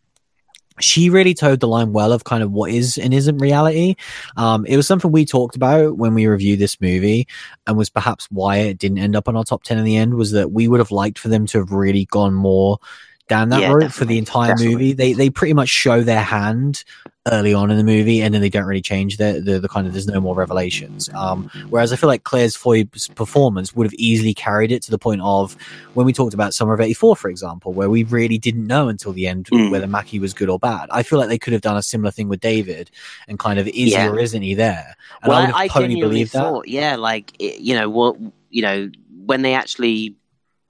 she 0.80 1.10
really 1.10 1.34
towed 1.34 1.60
the 1.60 1.68
line 1.68 1.94
well 1.94 2.12
of 2.12 2.24
kind 2.24 2.44
of 2.44 2.52
what 2.52 2.72
is 2.72 2.98
and 2.98 3.14
isn't 3.14 3.38
reality. 3.38 3.96
Um, 4.38 4.66
it 4.66 4.76
was 4.76 4.88
something 4.88 5.12
we 5.12 5.26
talked 5.26 5.56
about 5.56 5.98
when 5.98 6.14
we 6.14 6.28
reviewed 6.28 6.60
this 6.60 6.80
movie, 6.82 7.28
and 7.66 7.78
was 7.78 7.90
perhaps 7.90 8.28
why 8.32 8.58
it 8.58 8.78
didn't 8.78 9.00
end 9.00 9.16
up 9.16 9.28
on 9.28 9.36
our 9.36 9.44
top 9.44 9.64
ten 9.64 9.78
in 9.78 9.86
the 9.86 9.98
end. 9.98 10.16
Was 10.16 10.32
that 10.32 10.52
we 10.52 10.68
would 10.68 10.80
have 10.80 10.92
liked 10.92 11.20
for 11.20 11.30
them 11.30 11.46
to 11.48 11.60
have 11.60 11.72
really 11.72 12.06
gone 12.06 12.34
more 12.34 12.80
down 13.28 13.50
that 13.50 13.62
Yeah, 13.62 13.72
road 13.72 13.94
for 13.94 14.06
the 14.06 14.18
entire 14.18 14.50
definitely. 14.50 14.74
movie. 14.74 14.94
They 14.94 15.14
they 15.14 15.30
pretty 15.30 15.54
much 15.54 15.70
show 15.70 16.04
their 16.04 16.22
hand 16.24 16.84
early 17.32 17.54
on 17.56 17.72
in 17.72 17.78
the 17.78 17.84
movie, 17.84 18.22
and 18.22 18.34
then 18.34 18.42
they 18.42 18.50
don't 18.50 18.66
really 18.66 18.82
change 18.82 19.18
the 19.18 19.42
the, 19.44 19.60
the 19.60 19.68
kind 19.68 19.88
of 19.88 19.94
there's 19.94 20.08
no 20.08 20.22
more 20.22 20.36
revelations. 20.36 21.10
Um, 21.14 21.50
whereas 21.70 21.92
I 21.92 21.96
feel 21.96 22.08
like 22.08 22.24
Claire's 22.24 22.56
Foy's 22.56 23.08
performance 23.16 23.76
would 23.76 23.86
have 23.88 23.94
easily 23.96 24.34
carried 24.34 24.72
it 24.72 24.82
to 24.84 24.92
the 24.92 25.00
point 25.00 25.22
of 25.22 25.58
when 25.96 26.06
we 26.06 26.14
talked 26.14 26.34
about 26.34 26.54
Summer 26.54 26.74
of 26.74 26.82
'84, 26.82 27.16
for 27.16 27.30
example, 27.30 27.74
where 27.74 27.90
we 27.90 28.04
really 28.04 28.38
didn't 28.38 28.68
know 28.68 28.90
until 28.90 29.12
the 29.12 29.28
end 29.28 29.46
Mm. 29.46 29.72
whether 29.72 29.88
Mackey 29.88 30.20
was 30.20 30.34
good 30.34 30.50
or 30.50 30.60
bad. 30.60 30.88
I 30.92 31.04
feel 31.04 31.18
like 31.20 31.30
they 31.30 31.38
could 31.38 31.54
have 31.54 31.62
done 31.62 31.78
a 31.78 31.82
similar 31.84 32.12
thing 32.12 32.28
with 32.28 32.40
David, 32.40 32.92
and 33.28 33.40
kind 33.40 33.60
of 33.60 33.68
is 33.68 33.74
he 33.74 33.92
Yeah. 33.92 34.10
or 34.10 34.20
isn't 34.20 34.42
he 34.42 34.54
there? 34.54 34.96
And 35.22 35.30
well, 35.30 35.38
I 35.38 35.42
would 35.42 35.48
have 35.48 35.56
I 35.56 35.68
totally 35.68 35.86
genuinely 35.96 36.10
believed 36.16 36.34
that. 36.34 36.40
thought, 36.40 36.68
yeah, 36.68 36.96
like 36.96 37.34
it, 37.40 37.60
you 37.60 37.76
know 37.76 37.90
what, 37.90 38.18
you 38.50 38.62
know, 38.62 38.90
when 39.26 39.42
they 39.42 39.54
actually, 39.56 40.16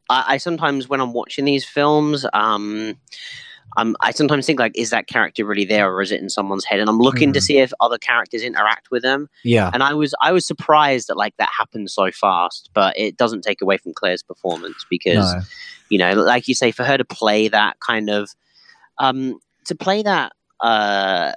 I, 0.09 0.23
I 0.35 0.37
sometimes 0.37 0.87
when 0.87 1.01
I'm 1.01 1.13
watching 1.13 1.45
these 1.45 1.65
films, 1.65 2.25
um, 2.33 2.97
um, 3.77 3.95
I 3.99 4.11
sometimes 4.11 4.45
think 4.45 4.59
like, 4.59 4.77
is 4.77 4.89
that 4.91 5.07
character 5.07 5.45
really 5.45 5.65
there, 5.65 5.91
or 5.91 6.01
is 6.01 6.11
it 6.11 6.21
in 6.21 6.29
someone's 6.29 6.65
head? 6.65 6.79
And 6.79 6.89
I'm 6.89 6.99
looking 6.99 7.33
to 7.33 7.39
Mhm. 7.39 7.43
see 7.43 7.57
if 7.59 7.73
other 7.79 7.97
characters 7.97 8.41
interact 8.43 8.91
with 8.91 9.03
them. 9.03 9.27
Yeah, 9.43 9.69
And 9.73 9.83
I 9.83 9.93
was, 9.93 10.13
I 10.21 10.31
was 10.31 10.45
surprised 10.47 11.07
that 11.09 11.17
like 11.17 11.35
that 11.37 11.49
happened 11.57 11.89
so 11.89 12.11
fast, 12.11 12.69
but 12.73 12.97
it 12.97 13.17
doesn't 13.17 13.41
take 13.43 13.61
away 13.61 13.77
from 13.77 13.93
Claire's 13.93 14.23
performance 14.23 14.85
because 14.89 15.33
no. 15.33 15.41
you 15.89 15.97
know 15.99 16.13
like 16.13 16.47
you 16.47 16.55
say 16.55 16.71
for 16.71 16.83
her 16.83 16.97
to 16.97 17.05
play 17.05 17.47
that 17.47 17.79
kind 17.79 18.09
of 18.09 18.29
um 18.97 19.39
to 19.65 19.75
play 19.75 20.01
that 20.01 20.31
uh 20.61 21.33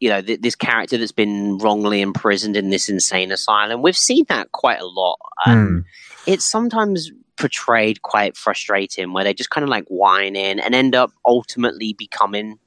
you 0.00 0.08
know 0.10 0.20
th- 0.20 0.40
this 0.40 0.54
character 0.54 0.98
that's 0.98 1.12
been 1.12 1.56
wrongly 1.58 2.00
imprisoned 2.02 2.56
in 2.56 2.68
this 2.70 2.88
insane 2.90 3.32
asylum 3.32 3.80
we've 3.80 3.96
seen 3.96 4.24
that 4.28 4.52
quite 4.52 4.80
a 4.80 4.86
lot 4.86 5.18
and 5.46 5.68
Hmm. 5.68 5.78
it's 6.26 6.44
sometimes 6.44 7.10
portrayed 7.36 8.02
quite 8.02 8.36
frustrating 8.36 9.12
where 9.12 9.24
they 9.24 9.34
just 9.34 9.50
kind 9.50 9.64
of 9.64 9.68
like 9.70 9.84
whine 9.88 10.36
in 10.36 10.60
and 10.60 10.74
end 10.74 10.94
up 10.94 11.10
ultimately 11.26 11.92
becoming 11.94 12.58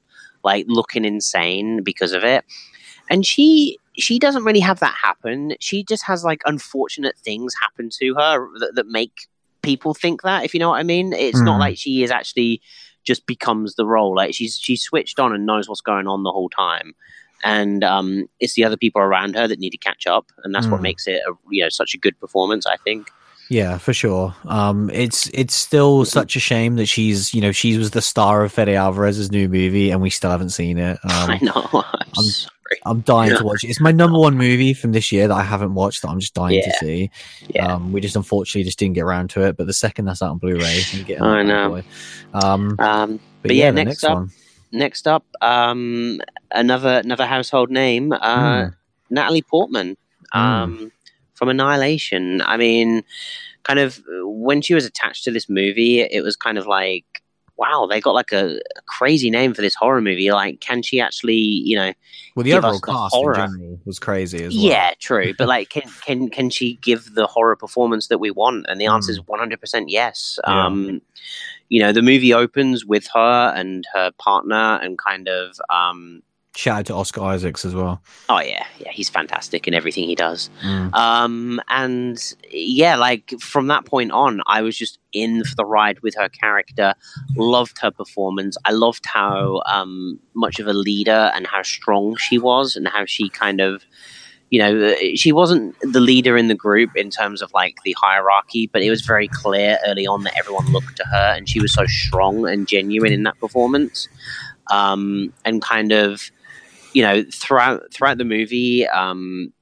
like 0.44 0.66
looking 0.68 1.04
insane 1.04 1.82
because 1.82 2.12
of 2.12 2.22
it. 2.24 2.44
And 3.10 3.24
she 3.26 3.78
she 3.96 4.18
doesn't 4.18 4.44
really 4.44 4.60
have 4.60 4.80
that 4.80 4.94
happen. 4.94 5.54
She 5.60 5.82
just 5.82 6.04
has 6.04 6.22
like 6.24 6.42
unfortunate 6.46 7.16
things 7.18 7.54
happen 7.60 7.88
to 8.00 8.14
her 8.14 8.48
that, 8.60 8.72
that 8.76 8.86
make 8.86 9.26
people 9.62 9.92
think 9.94 10.22
that 10.22 10.44
if 10.44 10.54
you 10.54 10.60
know 10.60 10.68
what 10.70 10.78
i 10.78 10.82
mean. 10.84 11.12
It's 11.12 11.40
not 11.40 11.56
Mm. 11.56 11.60
like 11.60 11.78
she 11.78 12.02
is 12.02 12.10
actually 12.10 12.60
just 13.04 13.26
becomes 13.26 13.74
the 13.74 13.86
role. 13.86 14.14
Like 14.14 14.34
she's 14.34 14.56
she's 14.58 14.82
switched 14.82 15.18
on 15.18 15.32
and 15.34 15.46
knows 15.46 15.68
what's 15.68 15.80
going 15.80 16.06
on 16.06 16.22
the 16.22 16.30
whole 16.32 16.50
time. 16.50 16.94
And 17.44 17.82
um, 17.84 18.28
it's 18.40 18.54
the 18.54 18.64
other 18.64 18.76
people 18.76 19.00
around 19.00 19.34
her 19.36 19.46
that 19.48 19.60
need 19.60 19.70
to 19.70 19.78
catch 19.78 20.06
up 20.06 20.26
and 20.44 20.54
that's 20.54 20.68
what 20.70 20.80
Mm. 20.80 20.82
makes 20.82 21.06
it 21.06 21.22
a, 21.26 21.32
you 21.50 21.62
know 21.62 21.68
such 21.70 21.94
a 21.94 21.98
good 21.98 22.18
performance 22.20 22.66
i 22.66 22.76
think 22.78 23.10
Yeah, 23.50 23.78
for 23.78 23.94
sure. 23.94 24.34
Um, 24.46 24.90
it's 24.90 25.28
it's 25.32 25.54
still 25.54 26.04
such 26.04 26.36
a 26.36 26.40
shame 26.40 26.76
that 26.76 26.86
she's 26.86 27.32
you 27.32 27.40
know 27.40 27.50
she 27.52 27.78
was 27.78 27.92
the 27.92 28.02
star 28.02 28.44
of 28.44 28.52
Fede 28.52 28.68
Alvarez's 28.70 29.30
new 29.30 29.48
movie 29.48 29.90
and 29.90 30.02
we 30.02 30.10
still 30.10 30.30
haven't 30.30 30.50
seen 30.50 30.76
it. 30.78 30.98
i 31.04 31.34
Um, 31.38 31.38
know 31.46 31.68
i'm, 31.72 31.84
I'm- 32.18 32.48
I'm 32.84 33.00
dying 33.00 33.30
Yeah. 33.30 33.38
to 33.38 33.44
watch 33.44 33.64
it. 33.64 33.68
It's 33.70 33.80
my 33.80 33.92
number 33.92 34.18
one 34.18 34.36
movie 34.36 34.74
from 34.74 34.92
this 34.92 35.10
year 35.10 35.26
that 35.26 35.34
I 35.34 35.42
haven't 35.42 35.72
watched 35.72 36.02
that 36.02 36.08
I'm 36.08 36.20
just 36.20 36.34
dying 36.34 36.62
to 36.62 36.70
see. 36.78 37.10
yeah 37.48 37.72
Um, 37.74 37.92
we 37.92 38.02
just 38.02 38.14
unfortunately 38.14 38.64
just 38.64 38.78
didn't 38.78 38.94
get 38.94 39.04
around 39.04 39.30
to 39.30 39.40
it. 39.46 39.56
But 39.56 39.66
the 39.66 39.72
second 39.72 40.04
that's 40.04 40.20
out 40.20 40.32
on 40.32 40.36
Blu-ray, 40.38 40.82
I 41.18 41.42
know. 41.44 41.80
Um, 42.34 42.76
um, 42.78 43.12
but, 43.16 43.20
But 43.48 43.56
yeah, 43.56 43.64
yeah, 43.66 43.70
next 43.70 43.88
next 43.88 44.04
up- 44.04 44.14
one. 44.18 44.30
next 44.70 45.08
up 45.08 45.24
um, 45.40 46.20
another 46.52 46.98
another 47.02 47.24
household 47.24 47.70
name 47.70 48.12
uh, 48.12 48.18
Mm. 48.66 48.74
natalie 49.08 49.40
portman 49.42 49.96
um, 50.34 50.92
from 51.38 51.48
annihilation 51.48 52.42
i 52.42 52.56
mean 52.56 53.02
kind 53.62 53.78
of 53.78 54.00
when 54.22 54.60
she 54.60 54.74
was 54.74 54.84
attached 54.84 55.24
to 55.24 55.30
this 55.30 55.48
movie 55.48 56.00
it 56.00 56.22
was 56.22 56.36
kind 56.36 56.58
of 56.58 56.66
like 56.66 57.04
wow 57.56 57.86
they 57.90 58.00
got 58.00 58.14
like 58.14 58.30
a, 58.32 58.56
a 58.56 58.82
crazy 58.86 59.30
name 59.30 59.52
for 59.52 59.62
this 59.62 59.74
horror 59.74 60.00
movie 60.00 60.30
like 60.30 60.60
can 60.60 60.80
she 60.82 61.00
actually 61.00 61.34
you 61.34 61.74
know 61.76 61.92
Well, 62.36 62.44
the 62.44 62.52
overall 62.54 62.74
the 62.78 62.86
cast 62.86 63.14
horror. 63.14 63.34
in 63.34 63.40
general 63.50 63.80
was 63.84 63.98
crazy 63.98 64.44
as 64.44 64.54
well. 64.54 64.64
yeah 64.64 64.90
true 65.00 65.34
but 65.36 65.48
like 65.48 65.68
can 65.68 65.82
can 66.06 66.28
can 66.30 66.50
she 66.50 66.74
give 66.82 67.14
the 67.14 67.26
horror 67.26 67.56
performance 67.56 68.06
that 68.08 68.18
we 68.18 68.30
want 68.30 68.66
and 68.68 68.80
the 68.80 68.86
answer 68.86 69.10
is 69.12 69.18
100% 69.20 69.84
yes 69.88 70.38
Hmm. 70.44 70.52
Yeah. 70.52 70.66
um 70.66 71.00
you 71.68 71.80
know 71.80 71.92
the 71.92 72.00
movie 72.02 72.32
opens 72.32 72.86
with 72.86 73.06
her 73.12 73.52
and 73.56 73.84
her 73.92 74.10
partner 74.18 74.78
and 74.82 74.96
kind 74.96 75.28
of 75.28 75.60
um 75.68 76.22
Shout 76.56 76.78
out 76.80 76.86
to 76.86 76.94
Oscar 76.94 77.20
Isaacs 77.22 77.64
as 77.64 77.74
well. 77.74 78.02
oh 78.28 78.40
yeah. 78.40 78.66
Yeah 78.80 78.90
he's 78.90 79.08
fantastic 79.08 79.68
in 79.68 79.74
everything 79.74 80.04
he 80.08 80.14
does. 80.16 80.50
Mm. 80.64 80.92
um 80.94 81.60
and 81.68 82.34
yeah 82.50 82.96
like 82.96 83.32
from 83.40 83.68
that 83.68 83.84
point 83.84 84.10
on 84.10 84.40
i 84.46 84.60
was 84.60 84.76
just 84.76 84.98
in 85.12 85.44
for 85.44 85.54
the 85.54 85.64
ride 85.64 86.00
with 86.00 86.14
her 86.16 86.28
character. 86.28 86.94
Loved 87.36 87.78
her 87.80 87.90
performance. 87.90 88.56
I 88.64 88.72
loved 88.72 89.06
how 89.06 89.62
um 89.66 90.18
much 90.34 90.58
of 90.58 90.66
a 90.66 90.72
leader 90.72 91.30
and 91.34 91.46
how 91.46 91.62
strong 91.62 92.16
she 92.16 92.38
was 92.38 92.76
and 92.76 92.88
how 92.88 93.04
she 93.06 93.28
kind 93.28 93.60
of 93.60 93.84
you 94.50 94.58
know 94.58 94.94
she 95.14 95.30
wasn't 95.30 95.76
the 95.82 96.00
leader 96.00 96.36
in 96.36 96.48
the 96.48 96.54
group 96.54 96.90
in 96.96 97.10
terms 97.10 97.40
of 97.42 97.52
like 97.52 97.76
the 97.84 97.94
hierarchy 98.00 98.66
but 98.72 98.82
it 98.82 98.90
was 98.90 99.02
very 99.02 99.28
clear 99.28 99.78
early 99.86 100.06
on 100.06 100.24
that 100.24 100.36
everyone 100.38 100.66
looked 100.72 100.96
to 100.96 101.04
her 101.04 101.34
and 101.36 101.48
she 101.48 101.60
was 101.60 101.72
so 101.72 101.84
strong 101.86 102.48
and 102.48 102.66
genuine 102.66 103.12
in 103.12 103.22
that 103.22 103.38
performance. 103.38 104.08
Um 104.70 105.32
and 105.44 105.62
kind 105.62 105.92
of 105.92 106.30
you 106.92 107.02
know 107.02 107.22
throughout 107.32 107.92
throughout 107.92 108.18
the 108.18 108.24
movie 108.24 108.86
um 108.88 109.52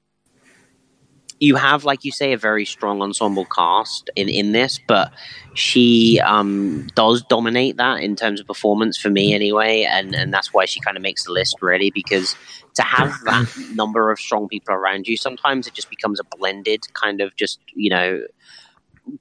you 1.39 1.57
have 1.57 1.85
like 1.85 2.05
you 2.05 2.13
say 2.13 2.33
a 2.33 2.39
very 2.39 2.65
strong 2.65 3.03
ensemble 3.03 3.45
cast 3.45 4.11
in 4.17 4.29
in 4.29 4.53
this 4.53 4.81
but 4.87 5.13
she 5.55 6.21
um 6.25 6.87
does 6.95 7.23
dominate 7.23 7.77
that 7.77 8.01
in 8.01 8.17
terms 8.17 8.41
of 8.41 8.47
performance 8.47 8.97
for 8.97 9.11
me 9.11 9.35
anyway 9.35 9.83
and 9.83 10.15
and 10.15 10.33
that's 10.33 10.53
why 10.53 10.65
she 10.65 10.81
kind 10.81 10.97
of 10.97 11.03
makes 11.03 11.25
the 11.25 11.33
list 11.33 11.57
really 11.61 11.91
because 11.91 12.37
to 12.75 12.83
have 12.83 13.13
that 13.25 13.47
number 13.75 14.11
of 14.11 14.19
strong 14.19 14.49
people 14.49 14.75
around 14.75 15.07
you 15.07 15.17
sometimes 15.17 15.67
it 15.67 15.75
just 15.75 15.91
becomes 15.91 16.21
a 16.21 16.37
blended 16.37 16.81
kind 16.95 17.21
of 17.21 17.35
just 17.37 17.61
you 17.75 17.91
know 17.91 18.23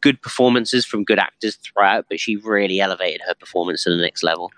good 0.02 0.19
performances 0.22 0.86
from 0.86 1.03
good 1.03 1.19
actors 1.19 1.57
throughout 1.57 2.06
but 2.10 2.19
she 2.19 2.38
really 2.38 2.80
elevated 2.80 3.22
her 3.27 3.36
performance 3.36 3.84
to 3.84 3.90
the 3.90 3.98
next 4.02 4.23
level 4.23 4.52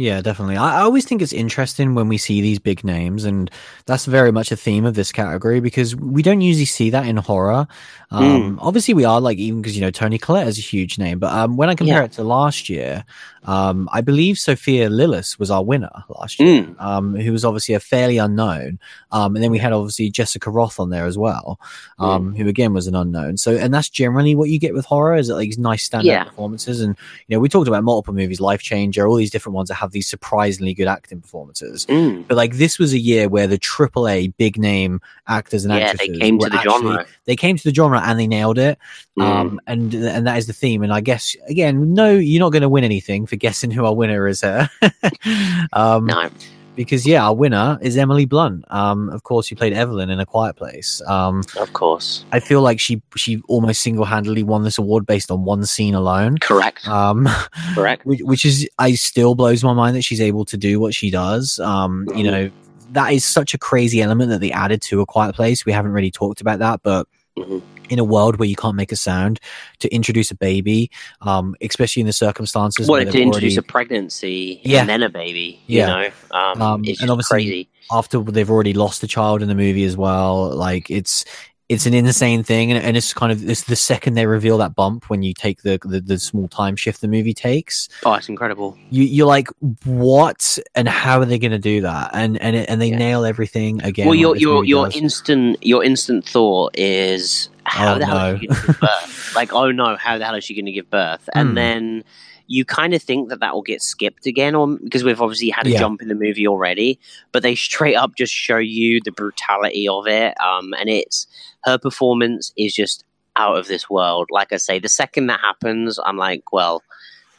Yeah, 0.00 0.20
definitely. 0.22 0.56
I, 0.56 0.78
I 0.78 0.82
always 0.82 1.04
think 1.04 1.20
it's 1.22 1.32
interesting 1.32 1.96
when 1.96 2.06
we 2.06 2.18
see 2.18 2.40
these 2.40 2.60
big 2.60 2.84
names, 2.84 3.24
and 3.24 3.50
that's 3.84 4.04
very 4.06 4.30
much 4.30 4.52
a 4.52 4.56
theme 4.56 4.84
of 4.84 4.94
this 4.94 5.10
category 5.10 5.58
because 5.58 5.96
we 5.96 6.22
don't 6.22 6.40
usually 6.40 6.66
see 6.66 6.88
that 6.90 7.04
in 7.06 7.16
horror. 7.16 7.66
Um, 8.12 8.58
Obviously, 8.62 8.94
we 8.94 9.04
are 9.04 9.20
like 9.20 9.38
even 9.38 9.60
because 9.60 9.76
you 9.76 9.82
know 9.82 9.90
Toni 9.90 10.16
Collette 10.16 10.46
is 10.46 10.56
a 10.56 10.62
huge 10.62 10.98
name, 10.98 11.18
but 11.18 11.32
um, 11.34 11.56
when 11.56 11.68
I 11.68 11.74
compare 11.74 11.96
Yeah. 11.98 12.04
it 12.04 12.12
to 12.12 12.22
last 12.22 12.68
year, 12.70 13.04
um, 13.44 13.88
I 13.92 14.00
believe 14.00 14.38
Sophia 14.38 14.88
Lillis 14.88 15.36
was 15.38 15.50
our 15.50 15.64
winner 15.64 15.90
last 16.08 16.38
year, 16.38 16.62
Mm. 16.62 16.80
um, 16.80 17.16
who 17.16 17.32
was 17.32 17.44
obviously 17.44 17.74
a 17.74 17.80
fairly 17.80 18.18
unknown. 18.18 18.78
Um, 19.10 19.34
and 19.34 19.42
then 19.42 19.50
we 19.50 19.58
had 19.58 19.72
obviously 19.72 20.10
Jessica 20.10 20.48
Roth 20.50 20.78
on 20.80 20.90
there 20.90 21.06
as 21.06 21.18
well, 21.18 21.58
um, 21.98 22.34
who 22.36 22.46
again 22.46 22.72
was 22.72 22.86
an 22.86 22.94
unknown. 22.94 23.36
So, 23.36 23.56
and 23.56 23.74
that's 23.74 23.88
generally 23.90 24.34
what 24.36 24.48
you 24.48 24.58
get 24.60 24.74
with 24.74 24.84
horror 24.86 25.16
is 25.16 25.26
that 25.28 25.34
like 25.34 25.58
nice 25.58 25.88
standout 25.88 26.04
Yeah. 26.04 26.24
performances. 26.24 26.80
And 26.80 26.96
you 27.26 27.36
know, 27.36 27.40
we 27.40 27.48
talked 27.48 27.68
about 27.68 27.82
multiple 27.84 28.14
movies, 28.14 28.38
Lifechanger, 28.40 29.08
all 29.08 29.16
these 29.16 29.30
different 29.30 29.54
ones 29.56 29.68
that 29.68 29.74
have 29.74 29.87
have 29.88 29.92
these 29.92 30.08
surprisingly 30.08 30.74
good 30.74 30.86
acting 30.86 31.20
performances. 31.20 31.86
Mm. 31.86 32.26
But 32.28 32.36
like 32.36 32.54
this 32.56 32.78
was 32.78 32.92
a 32.92 32.98
year 32.98 33.28
where 33.28 33.46
the 33.46 33.58
AAA 33.58 34.34
big 34.36 34.58
name 34.58 35.00
actors 35.26 35.64
and 35.64 35.72
Yeah, 35.72 35.80
actresses 35.80 36.18
they 36.18 36.18
came 36.18 36.38
to 36.38 36.48
the 36.48 36.56
actually- 36.56 36.72
genre. 36.72 37.06
They 37.24 37.36
came 37.36 37.56
to 37.56 37.64
the 37.64 37.74
genre 37.74 38.00
and 38.04 38.18
they 38.18 38.26
nailed 38.26 38.58
it. 38.58 38.78
Mm. 39.18 39.22
Um, 39.22 39.60
and 39.66 39.94
and 39.94 40.26
that 40.26 40.38
is 40.38 40.46
the 40.46 40.52
theme. 40.52 40.82
And 40.82 40.92
I 40.92 41.00
guess 41.00 41.34
again, 41.48 41.94
no, 41.94 42.12
you're 42.12 42.40
not 42.40 42.52
going 42.52 42.62
to 42.62 42.68
win 42.68 42.84
anything 42.84 43.26
for 43.26 43.36
guessing 43.36 43.70
who 43.70 43.84
our 43.84 43.94
winner 43.94 44.28
is 44.28 44.42
here. 44.42 44.68
um, 45.72 46.06
no, 46.06 46.30
because 46.78 47.04
yeah, 47.04 47.26
our 47.26 47.34
winner 47.34 47.76
is 47.82 47.96
Emily 47.96 48.24
Blunt. 48.24 48.64
Um, 48.68 49.10
of 49.10 49.24
course, 49.24 49.46
she 49.48 49.56
played 49.56 49.72
Evelyn 49.72 50.10
in 50.10 50.20
A 50.20 50.24
Quiet 50.24 50.54
Place. 50.54 51.02
Um, 51.08 51.42
of 51.58 51.72
course. 51.72 52.24
I 52.30 52.38
feel 52.38 52.62
like 52.62 52.78
she 52.78 53.02
she 53.16 53.42
almost 53.48 53.82
single 53.82 54.04
handedly 54.04 54.44
won 54.44 54.62
this 54.62 54.78
award 54.78 55.04
based 55.04 55.30
on 55.32 55.44
one 55.44 55.66
scene 55.66 55.94
alone. 55.94 56.38
Correct. 56.38 56.86
Um, 56.86 57.28
Correct. 57.74 58.06
which, 58.06 58.20
which 58.22 58.44
is 58.44 58.68
I 58.78 58.92
still 58.94 59.34
blows 59.34 59.64
my 59.64 59.72
mind 59.72 59.96
that 59.96 60.02
she's 60.02 60.20
able 60.20 60.44
to 60.46 60.56
do 60.56 60.78
what 60.78 60.94
she 60.94 61.10
does. 61.10 61.58
Um, 61.58 62.06
you 62.14 62.22
Mhm. 62.24 62.30
know, 62.30 62.50
that 62.92 63.12
is 63.12 63.24
such 63.24 63.54
a 63.54 63.58
crazy 63.58 64.00
element 64.00 64.30
that 64.30 64.40
they 64.40 64.52
added 64.52 64.80
to 64.82 65.00
A 65.00 65.06
Quiet 65.06 65.34
Place. 65.34 65.66
We 65.66 65.72
haven't 65.72 65.90
really 65.92 66.12
talked 66.12 66.40
about 66.40 66.60
that, 66.60 66.80
but 66.84 67.08
Mhm. 67.36 67.60
In 67.88 67.98
a 67.98 68.04
world 68.04 68.38
where 68.38 68.48
you 68.48 68.56
can't 68.56 68.76
make 68.76 68.92
a 68.92 68.96
sound 68.96 69.40
to 69.80 69.88
introduce 69.94 70.30
a 70.30 70.34
baby, 70.34 70.90
um, 71.22 71.54
especially 71.60 72.00
in 72.00 72.06
the 72.06 72.12
circumstances 72.12 72.88
Well, 72.88 73.00
to 73.00 73.06
introduce 73.06 73.54
already, 73.54 73.56
a 73.56 73.62
pregnancy 73.62 74.60
Yeah. 74.64 74.80
and 74.80 74.88
then 74.88 75.02
a 75.02 75.08
baby, 75.08 75.60
Yeah. 75.66 75.80
you 75.80 75.86
know, 75.86 76.10
um, 76.38 76.62
Um, 76.62 76.84
it's 76.84 77.00
and 77.00 77.10
obviously- 77.10 77.36
crazy. 77.44 77.68
after 77.90 78.20
they've 78.22 78.50
already 78.50 78.74
lost 78.74 79.02
a 79.02 79.06
child 79.06 79.42
in 79.42 79.48
the 79.48 79.54
movie 79.54 79.84
as 79.84 79.96
well. 79.96 80.54
Like 80.54 80.90
it's 80.90 81.24
it's 81.70 81.84
an 81.84 81.92
insane 81.92 82.42
thing, 82.42 82.72
and, 82.72 82.82
and 82.82 82.96
it's 82.96 83.12
kind 83.12 83.30
of 83.30 83.46
it's 83.46 83.64
the 83.64 83.76
second 83.76 84.14
they 84.14 84.24
reveal 84.26 84.56
that 84.56 84.74
bump 84.74 85.10
when 85.10 85.22
you 85.22 85.34
take 85.34 85.60
the, 85.62 85.78
the 85.84 86.00
the 86.00 86.18
small 86.18 86.48
time 86.48 86.76
shift 86.76 87.02
the 87.02 87.08
movie 87.08 87.34
takes. 87.34 87.90
Oh, 88.06 88.14
it's 88.14 88.28
incredible. 88.30 88.74
You 88.88 89.02
you're 89.04 89.26
like, 89.26 89.48
what 89.84 90.58
and 90.74 90.88
how 90.88 91.20
are 91.20 91.26
they 91.26 91.38
going 91.38 91.50
to 91.52 91.58
do 91.58 91.82
that? 91.82 92.10
And 92.14 92.40
and 92.40 92.56
and 92.56 92.80
they 92.80 92.88
Yeah. 92.90 92.96
nail 92.98 93.24
everything 93.26 93.82
again. 93.82 94.06
well, 94.06 94.14
your 94.14 94.34
your 94.36 94.64
your 94.64 94.86
does. 94.86 94.96
instant 94.96 95.58
your 95.62 95.84
instant 95.84 96.26
thought 96.26 96.74
is 96.78 97.50
how 97.70 97.94
Oh, 97.94 97.98
the 97.98 98.06
hell 98.06 98.16
no. 98.18 98.34
is 98.34 98.40
she 98.40 98.46
going 98.46 98.56
to 98.60 98.66
give 98.66 98.80
birth? 98.80 99.30
like, 99.34 99.52
oh 99.52 99.70
no, 99.70 99.96
how 99.96 100.18
the 100.18 100.24
hell 100.24 100.34
is 100.34 100.44
she 100.44 100.54
going 100.54 100.66
to 100.66 100.72
give 100.72 100.90
birth? 100.90 101.28
And 101.34 101.50
Hmm. 101.50 101.54
then 101.54 102.04
you 102.46 102.64
kind 102.64 102.94
of 102.94 103.02
think 103.02 103.28
that 103.28 103.40
that 103.40 103.52
will 103.54 103.62
get 103.62 103.82
skipped 103.82 104.24
again, 104.26 104.54
or 104.54 104.66
because 104.82 105.04
we've 105.04 105.20
obviously 105.20 105.50
had 105.50 105.66
a 105.66 105.70
Yeah. 105.70 105.78
jump 105.80 106.00
in 106.00 106.08
the 106.08 106.14
movie 106.14 106.46
already, 106.48 106.98
but 107.32 107.42
they 107.42 107.54
straight 107.54 107.94
up 107.94 108.12
just 108.16 108.32
show 108.32 108.56
you 108.56 109.00
the 109.04 109.12
brutality 109.12 109.86
of 109.86 110.06
it. 110.06 110.34
Um, 110.40 110.72
and 110.78 110.88
it's 110.88 111.26
her 111.64 111.76
performance 111.78 112.52
is 112.56 112.74
just 112.74 113.04
out 113.36 113.56
of 113.58 113.66
this 113.68 113.88
world. 113.90 114.28
Like 114.30 114.52
I 114.52 114.56
say, 114.56 114.78
the 114.78 114.88
second 114.88 115.26
that 115.26 115.40
happens, 115.40 115.98
I'm 116.04 116.16
like, 116.16 116.50
well, 116.52 116.82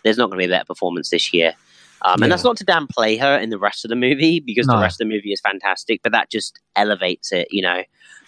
there's 0.04 0.18
not 0.18 0.28
going 0.30 0.40
to 0.40 0.48
be 0.48 0.52
a 0.54 0.56
better 0.56 0.66
performance 0.66 1.10
this 1.10 1.34
year. 1.34 1.56
Um, 2.06 2.20
Yeah. 2.22 2.26
and 2.26 2.32
that's 2.32 2.44
not 2.46 2.56
to 2.58 2.66
downplay 2.66 3.20
her 3.20 3.38
in 3.38 3.50
the 3.50 3.58
rest 3.60 3.84
of 3.84 3.90
the 3.90 3.96
movie 3.96 4.40
because 4.40 4.68
No. 4.68 4.76
the 4.76 4.82
rest 4.82 5.02
of 5.02 5.08
the 5.10 5.14
movie 5.14 5.34
is 5.34 5.42
fantastic, 5.42 6.02
but 6.04 6.12
that 6.14 6.30
just 6.30 6.60
elevates 6.76 7.32
it. 7.34 7.48
You 7.52 7.64
know, 7.64 7.82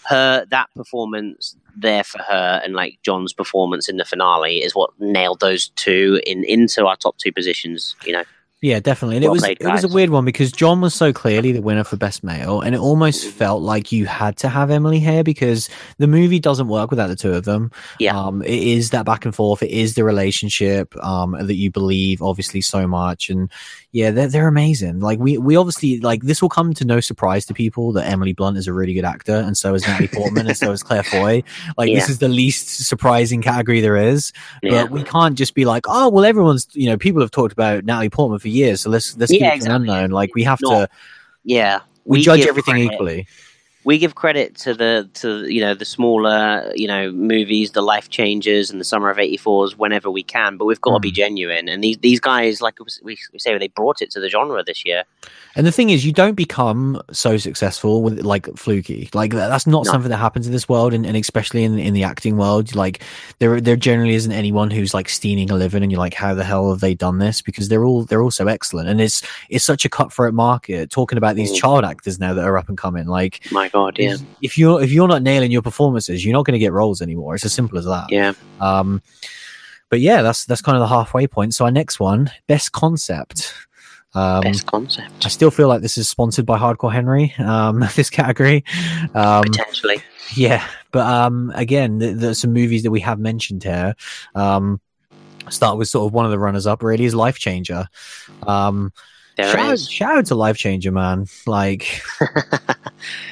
her 0.08 0.46
that 0.50 0.70
performance 0.76 1.56
there 1.76 2.04
for 2.04 2.20
her 2.20 2.62
and 2.64 2.74
like 2.74 3.00
John's 3.04 3.34
performance 3.34 3.88
in 3.88 3.98
the 3.98 4.06
finale 4.06 4.58
is 4.58 4.76
what 4.76 4.92
nailed 5.00 5.40
those 5.40 5.70
two 5.76 6.20
in 6.26 6.44
into 6.44 6.86
our 6.86 6.96
top 6.96 7.18
two 7.18 7.32
positions. 7.32 7.96
You 8.06 8.14
know, 8.14 8.24
Yeah, 8.62 8.80
definitely. 8.80 9.16
And 9.16 9.26
it 9.26 9.32
was 9.32 9.42
played, 9.42 9.58
it 9.60 9.66
was 9.66 9.84
a 9.84 9.88
weird 9.88 10.12
one 10.12 10.24
because 10.24 10.52
John 10.52 10.82
was 10.82 10.94
so 10.94 11.12
clearly 11.12 11.52
the 11.52 11.64
winner 11.64 11.84
for 11.84 11.98
best 11.98 12.24
male, 12.24 12.62
and 12.62 12.76
it 12.76 12.78
almost 12.78 13.28
felt 13.28 13.64
like 13.64 13.92
you 13.92 14.06
had 14.06 14.38
to 14.38 14.50
have 14.50 14.70
Emily 14.70 15.00
here 15.00 15.24
because 15.24 15.68
the 15.98 16.06
movie 16.06 16.40
doesn't 16.40 16.68
work 16.68 16.92
without 16.92 17.08
the 17.08 17.16
two 17.16 17.34
of 17.34 17.44
them. 17.44 17.72
Yeah. 17.98 18.16
Um, 18.16 18.44
it 18.44 18.52
is 18.52 18.92
that 18.92 19.04
back 19.04 19.26
and 19.26 19.34
forth. 19.34 19.64
It 19.64 19.72
is 19.72 19.96
the 19.96 20.04
relationship 20.04 20.96
um 21.04 21.32
that 21.32 21.56
you 21.56 21.72
believe 21.72 22.22
obviously 22.22 22.62
so 22.62 22.88
much, 22.88 23.32
and 23.32 23.50
yeah, 23.92 24.12
they're 24.12 24.28
they're 24.28 24.48
amazing. 24.48 25.00
Like 25.00 25.18
we 25.18 25.40
we 25.40 25.56
obviously 25.56 26.00
like 26.00 26.22
this 26.22 26.40
will 26.40 26.50
come 26.50 26.76
to 26.76 26.86
no 26.86 27.00
surprise 27.00 27.48
to 27.48 27.56
people 27.56 27.92
that 27.94 28.06
Emily 28.06 28.34
Blunt 28.34 28.58
is 28.58 28.68
a 28.68 28.74
really 28.74 28.94
good 28.94 29.06
actor, 29.06 29.36
and 29.36 29.58
so 29.58 29.74
is 29.74 29.88
Natalie 29.88 30.08
Portman, 30.08 30.46
and 30.46 30.56
so 30.56 30.72
is 30.72 30.84
Claire 30.84 31.04
Foy. 31.04 31.44
Like 31.78 31.94
this 31.94 32.10
is 32.10 32.20
the 32.20 32.28
least 32.28 32.86
surprising 32.86 33.42
category 33.42 33.82
there 33.82 33.96
is 33.96 34.34
yeah, 34.62 34.84
but 34.84 34.92
we 34.92 35.04
can't 35.04 35.38
just 35.38 35.56
be 35.56 35.66
like, 35.66 35.86
oh 35.88 36.10
well, 36.10 36.26
everyone's 36.26 36.68
you 36.74 36.88
know 36.88 36.98
people 36.98 37.22
have 37.22 37.32
talked 37.32 37.54
about 37.54 37.86
Natalie 37.86 38.10
Portman 38.10 38.40
for 38.40 38.51
years, 38.52 38.82
so 38.82 38.90
let's 38.90 39.18
let's 39.18 39.32
keep 39.32 39.42
Yeah, 39.42 39.56
it 39.56 39.66
an 39.66 39.72
unknown. 39.72 40.12
Like 40.12 40.36
we 40.36 40.44
have 40.44 40.60
No, 40.62 40.70
to 40.72 40.90
yeah. 41.44 41.80
we, 42.06 42.20
we 42.20 42.24
judge 42.24 42.46
everything 42.46 42.76
credit. 42.76 42.94
equally. 42.94 43.28
we 43.84 43.98
give 43.98 44.14
credit 44.14 44.56
to 44.58 44.74
the 44.76 45.10
to 45.16 45.28
you 45.52 45.60
know 45.60 45.74
the 45.74 45.86
smaller 45.86 46.72
you 46.76 46.88
know 46.88 47.12
movies, 47.12 47.72
the 47.72 47.82
life 47.82 48.10
changes, 48.10 48.70
and 48.70 48.80
the 48.80 48.86
summer 48.86 49.10
of 49.10 49.18
'84s 49.18 49.76
whenever 49.76 50.10
we 50.12 50.24
can. 50.24 50.58
But 50.58 50.66
we've 50.66 50.82
got 50.82 50.94
to 50.94 51.00
be 51.00 51.12
Mm. 51.12 51.16
genuine, 51.16 51.70
and 51.70 51.84
these 51.84 51.98
these 51.98 52.20
guys, 52.20 52.62
like 52.62 52.76
we, 53.04 53.18
we 53.34 53.40
say, 53.40 53.58
they 53.58 53.70
brought 53.70 54.02
it 54.02 54.12
to 54.12 54.20
the 54.20 54.30
genre 54.30 54.64
this 54.64 54.86
year. 54.86 55.04
And 55.56 55.68
the 55.68 55.72
thing 55.72 55.90
is, 55.90 56.06
you 56.06 56.14
don't 56.14 56.36
become 56.36 57.02
so 57.12 57.36
successful 57.38 58.02
with 58.02 58.22
like 58.22 58.48
fluky. 58.56 59.10
Like 59.14 59.32
that's 59.34 59.68
not 59.68 59.86
No. 59.86 59.92
something 59.92 60.10
that 60.10 60.18
happens 60.18 60.46
in 60.48 60.54
this 60.54 60.70
world, 60.70 60.94
and, 60.94 61.06
and 61.06 61.18
especially 61.18 61.64
in 61.66 61.78
in 61.78 61.94
the 61.94 62.04
acting 62.04 62.38
world. 62.38 62.74
Like 62.74 63.04
there 63.40 63.60
there 63.60 63.76
generally 63.76 64.14
isn't 64.16 64.32
anyone 64.32 64.72
who's 64.72 64.94
like 64.94 65.10
stealing 65.10 65.52
a 65.52 65.56
living, 65.56 65.84
and 65.84 65.92
you're 65.92 66.00
like, 66.00 66.14
how 66.14 66.34
the 66.34 66.44
hell 66.46 66.70
have 66.72 66.80
they 66.80 66.94
done 66.94 67.18
this? 67.20 67.42
Because 67.42 67.68
they're 67.68 67.84
all 67.84 68.06
they're 68.06 68.22
all 68.22 68.32
so 68.32 68.48
excellent, 68.48 68.88
and 68.88 69.02
it's 69.02 69.22
it's 69.50 69.66
such 69.66 69.84
a 69.84 69.90
cutthroat 69.90 70.34
market. 70.34 70.90
Talking 70.90 71.18
about 71.18 71.36
these 71.36 71.52
Mm. 71.52 71.58
child 71.58 71.86
actors 71.86 72.18
now 72.20 72.34
that 72.34 72.46
are 72.46 72.58
up 72.58 72.70
and 72.70 72.78
coming, 72.78 73.08
like 73.08 73.46
My 73.52 73.68
God, 73.70 73.98
yeah, 74.00 74.16
if 74.42 74.58
you're 74.58 74.82
if 74.82 74.92
you're 74.92 75.08
not 75.10 75.22
nailing 75.22 75.52
your 75.52 75.62
performances, 75.62 76.24
you're 76.24 76.34
not 76.34 76.46
going 76.46 76.54
to 76.54 76.60
get 76.60 76.72
roles 76.72 77.02
anymore. 77.02 77.36
It's 77.36 77.46
as 77.46 77.54
simple 77.54 77.78
as 77.78 77.86
that. 77.86 78.06
yeah. 78.10 78.34
Um, 78.60 79.02
but 79.90 80.00
yeah, 80.00 80.22
that's 80.22 80.46
that's 80.46 80.62
kind 80.62 80.78
of 80.78 80.82
the 80.82 80.88
halfway 80.88 81.28
point. 81.28 81.54
So 81.54 81.66
our 81.66 81.72
next 81.72 82.00
one, 82.00 82.32
best 82.48 82.72
concept. 82.72 83.54
Um, 84.14 84.42
Best 84.42 84.66
concept 84.66 85.26
I 85.26 85.30
still 85.30 85.52
feel 85.52 85.68
like 85.70 85.82
this 85.82 85.98
is 85.98 86.10
sponsored 86.10 86.46
by 86.46 86.58
Hardcore 86.60 86.92
Henry. 86.92 87.34
Um, 87.38 87.80
this 87.96 88.10
category. 88.10 88.64
Um, 89.14 89.44
potentially. 89.44 90.04
yeah, 90.36 90.66
but 90.92 91.06
um, 91.08 91.52
again, 91.56 92.00
th- 92.00 92.18
there's 92.18 92.42
some 92.42 92.52
movies 92.54 92.84
that 92.84 92.92
we 92.92 93.00
have 93.02 93.20
mentioned 93.20 93.64
here. 93.64 93.96
Um, 94.36 94.82
start 95.50 95.78
with 95.78 95.88
sort 95.88 96.08
of 96.08 96.14
one 96.14 96.26
of 96.26 96.32
the 96.32 96.40
runners 96.40 96.68
up. 96.68 96.84
Really 96.84 97.06
is 97.06 97.14
Lifechanger. 97.14 97.88
Um, 98.46 98.92
There 99.38 99.50
shout, 99.52 99.60
out, 99.60 99.74
is. 99.74 99.90
shout 99.90 100.18
out 100.18 100.26
to 100.28 100.36
Lifechanger, 100.36 100.92
man. 100.92 101.26
Like, 101.48 102.02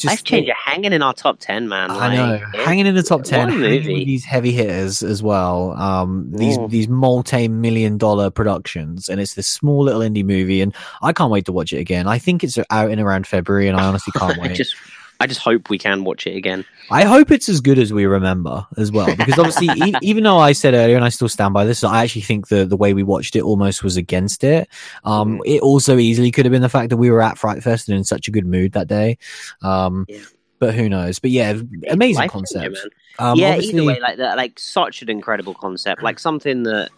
just 0.00 0.24
Lifechanger 0.24 0.52
hanging 0.64 0.92
in 0.92 1.02
our 1.02 1.12
top 1.14 1.38
ten, 1.38 1.68
man. 1.68 1.90
I 1.90 2.14
know, 2.14 2.32
Like, 2.32 2.42
it- 2.54 2.60
hanging 2.66 2.86
in 2.86 2.94
the 2.94 3.02
top 3.02 3.22
ten, 3.24 3.48
a 3.48 3.52
hanging 3.52 3.60
with 3.60 3.86
movie. 3.86 4.04
these 4.04 4.24
heavy 4.24 4.52
hitters 4.52 5.02
as 5.02 5.22
well. 5.22 5.72
Um, 5.72 6.26
these 6.32 6.58
Mm. 6.58 6.70
these 6.70 6.88
multi-million 6.88 7.98
dollar 7.98 8.30
productions, 8.30 9.08
and 9.08 9.20
it's 9.20 9.34
this 9.34 9.46
small 9.46 9.84
little 9.84 10.00
indie 10.00 10.24
movie, 10.24 10.60
and 10.62 10.74
I 11.02 11.12
can't 11.12 11.30
wait 11.30 11.44
to 11.46 11.52
watch 11.52 11.72
it 11.72 11.78
again. 11.78 12.06
I 12.06 12.18
think 12.18 12.42
it's 12.42 12.58
out 12.70 12.90
in 12.90 12.98
around 12.98 13.26
February, 13.26 13.68
and 13.68 13.78
I 13.78 13.84
honestly 13.86 14.12
can't 14.16 14.38
wait. 14.40 14.54
just, 14.56 14.74
I 15.20 15.26
just 15.26 15.40
hope 15.40 15.68
we 15.68 15.76
can 15.78 16.02
watch 16.04 16.26
it 16.26 16.34
again. 16.34 16.64
I 16.90 17.04
hope 17.04 17.30
it's 17.30 17.48
as 17.48 17.60
good 17.60 17.78
as 17.78 17.92
we 17.92 18.06
remember 18.06 18.66
as 18.78 18.90
well, 18.90 19.06
because 19.16 19.38
obviously, 19.38 19.68
e- 19.68 19.94
even 20.02 20.24
though 20.24 20.38
I 20.38 20.52
said 20.52 20.72
earlier, 20.74 20.96
and 20.96 21.04
I 21.04 21.10
still 21.10 21.28
stand 21.28 21.52
by 21.54 21.64
this, 21.66 21.84
I 21.84 22.02
actually 22.02 22.22
think 22.22 22.48
the 22.48 22.64
the 22.64 22.76
way 22.76 22.94
we 22.94 23.02
watched 23.02 23.36
it 23.36 23.42
almost 23.42 23.84
was 23.84 23.96
against 23.96 24.42
it. 24.44 24.68
Um, 25.04 25.38
Mhm. 25.38 25.40
it 25.46 25.60
also 25.60 25.98
easily 25.98 26.30
could 26.30 26.46
have 26.46 26.52
been 26.52 26.62
the 26.62 26.68
fact 26.70 26.88
that 26.90 26.96
we 26.96 27.10
were 27.10 27.20
at 27.22 27.36
Fright 27.38 27.62
Fest 27.62 27.88
and 27.88 27.98
in 27.98 28.04
such 28.04 28.26
a 28.28 28.30
good 28.30 28.46
mood 28.46 28.72
that 28.72 28.88
day. 28.88 29.18
Um, 29.62 30.06
Yeah. 30.08 30.18
but 30.58 30.74
who 30.74 30.88
knows? 30.88 31.18
But 31.18 31.30
yeah, 31.30 31.60
amazing 31.90 32.28
concept. 32.28 32.78
Um, 33.18 33.38
yeah, 33.38 33.50
obviously- 33.50 33.74
either 33.78 33.84
way, 33.84 34.00
like 34.00 34.16
that, 34.16 34.36
like 34.38 34.58
such 34.58 35.02
an 35.02 35.10
incredible 35.10 35.54
concept, 35.54 36.02
like 36.02 36.18
something 36.18 36.62
that 36.64 36.88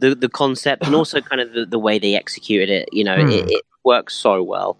the 0.00 0.14
the 0.14 0.28
concept 0.28 0.84
and 0.86 0.94
also 0.94 1.20
kind 1.20 1.40
of 1.40 1.52
the, 1.52 1.66
the 1.66 1.78
way 1.78 1.98
they 1.98 2.14
executed 2.16 2.70
it. 2.70 2.88
You 2.92 3.04
know, 3.04 3.16
Hmm. 3.20 3.28
it, 3.30 3.50
it 3.50 3.62
works 3.84 4.14
so 4.14 4.42
well. 4.42 4.76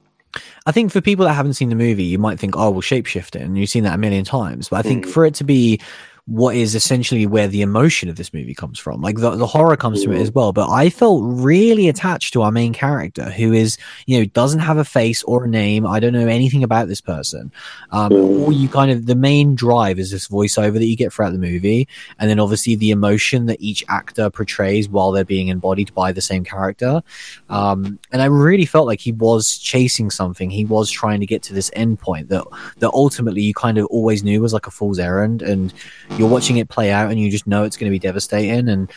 I 0.67 0.73
think 0.73 0.93
for 0.93 1.01
people 1.01 1.25
that 1.25 1.35
haven't 1.35 1.55
seen 1.55 1.69
the 1.71 1.75
movie, 1.77 2.05
you 2.05 2.19
might 2.19 2.39
think, 2.39 2.57
oh, 2.57 2.71
well, 2.71 2.83
shapeshifting. 2.83 3.43
And 3.43 3.59
you've 3.59 3.71
seen 3.71 3.85
that 3.85 3.95
a 3.95 3.99
million 3.99 4.25
times. 4.25 4.69
But 4.69 4.79
I 4.79 4.83
think 4.83 5.07
Mm. 5.07 5.11
for 5.11 5.25
it 5.25 5.35
to 5.37 5.45
be 5.45 5.81
what 6.29 6.57
is 6.57 6.75
essentially 6.75 7.25
where 7.25 7.47
the 7.47 7.63
emotion 7.63 8.09
of 8.09 8.17
this 8.17 8.35
movie 8.35 8.53
comes 8.55 8.81
from, 8.81 9.01
like 9.01 9.17
the, 9.17 9.31
the 9.37 9.47
horror 9.47 9.77
comes 9.77 10.03
from 10.03 10.13
it 10.13 10.19
Mm. 10.19 10.23
as 10.23 10.33
well. 10.33 10.53
But 10.53 10.69
I 10.71 10.91
felt 10.91 11.23
really 11.25 11.89
attached 11.89 12.33
to 12.33 12.43
our 12.43 12.51
main 12.51 12.73
character, 12.73 13.31
who 13.31 13.53
is, 13.53 13.79
you 14.07 14.19
know, 14.19 14.25
doesn't 14.25 14.59
have 14.59 14.77
a 14.77 14.85
face 14.85 15.23
or 15.23 15.45
a 15.45 15.49
name. 15.49 15.87
I 15.87 16.01
don't 16.01 16.13
know 16.13 16.27
anything 16.27 16.65
about 16.65 16.89
this 16.89 17.01
person. 17.01 17.53
Um, 17.93 18.11
Mm. 18.11 18.41
all 18.41 18.53
you 18.53 18.69
kind 18.69 18.91
of, 18.91 19.07
the 19.07 19.15
main 19.15 19.55
drive 19.55 20.01
is 20.01 20.11
this 20.11 20.27
voiceover 20.27 20.73
that 20.75 20.87
you 20.87 20.97
get 20.97 21.13
throughout 21.13 21.31
the 21.31 21.39
movie. 21.39 21.87
And 22.19 22.29
then 22.29 22.41
obviously 22.41 22.75
the 22.75 22.91
emotion 22.91 23.47
that 23.47 23.61
each 23.61 23.85
actor 23.89 24.29
portrays 24.29 24.89
while 24.89 25.13
they're 25.13 25.25
being 25.25 25.47
embodied 25.47 25.95
by 25.95 26.11
the 26.11 26.21
same 26.23 26.43
character. 26.43 27.05
Um, 27.49 28.01
and 28.11 28.21
I 28.21 28.25
really 28.27 28.67
felt 28.67 28.89
like 28.89 28.99
he 29.01 29.13
was 29.13 29.59
chasing 29.59 30.11
something. 30.11 30.51
He 30.51 30.65
was 30.65 30.91
trying 30.91 31.21
to 31.21 31.27
get 31.27 31.43
to 31.45 31.55
this 31.55 31.71
end 31.75 32.01
point 32.01 32.31
that 32.31 32.45
that 32.79 32.91
ultimately 32.91 33.43
you 33.43 33.55
kind 33.55 33.79
of 33.79 33.87
always 33.87 34.25
knew 34.25 34.41
was 34.43 34.53
like 34.53 34.67
a 34.67 34.71
fool's 34.73 34.99
errand, 34.99 35.43
and 35.43 35.73
you're 36.17 36.29
watching 36.29 36.57
it 36.57 36.69
play 36.69 36.91
out, 36.91 37.11
and 37.11 37.21
you 37.21 37.31
just 37.31 37.47
know 37.47 37.65
it's 37.65 37.77
going 37.77 37.91
to 37.91 37.95
be 37.95 37.99
devastating. 37.99 38.69
And 38.69 38.91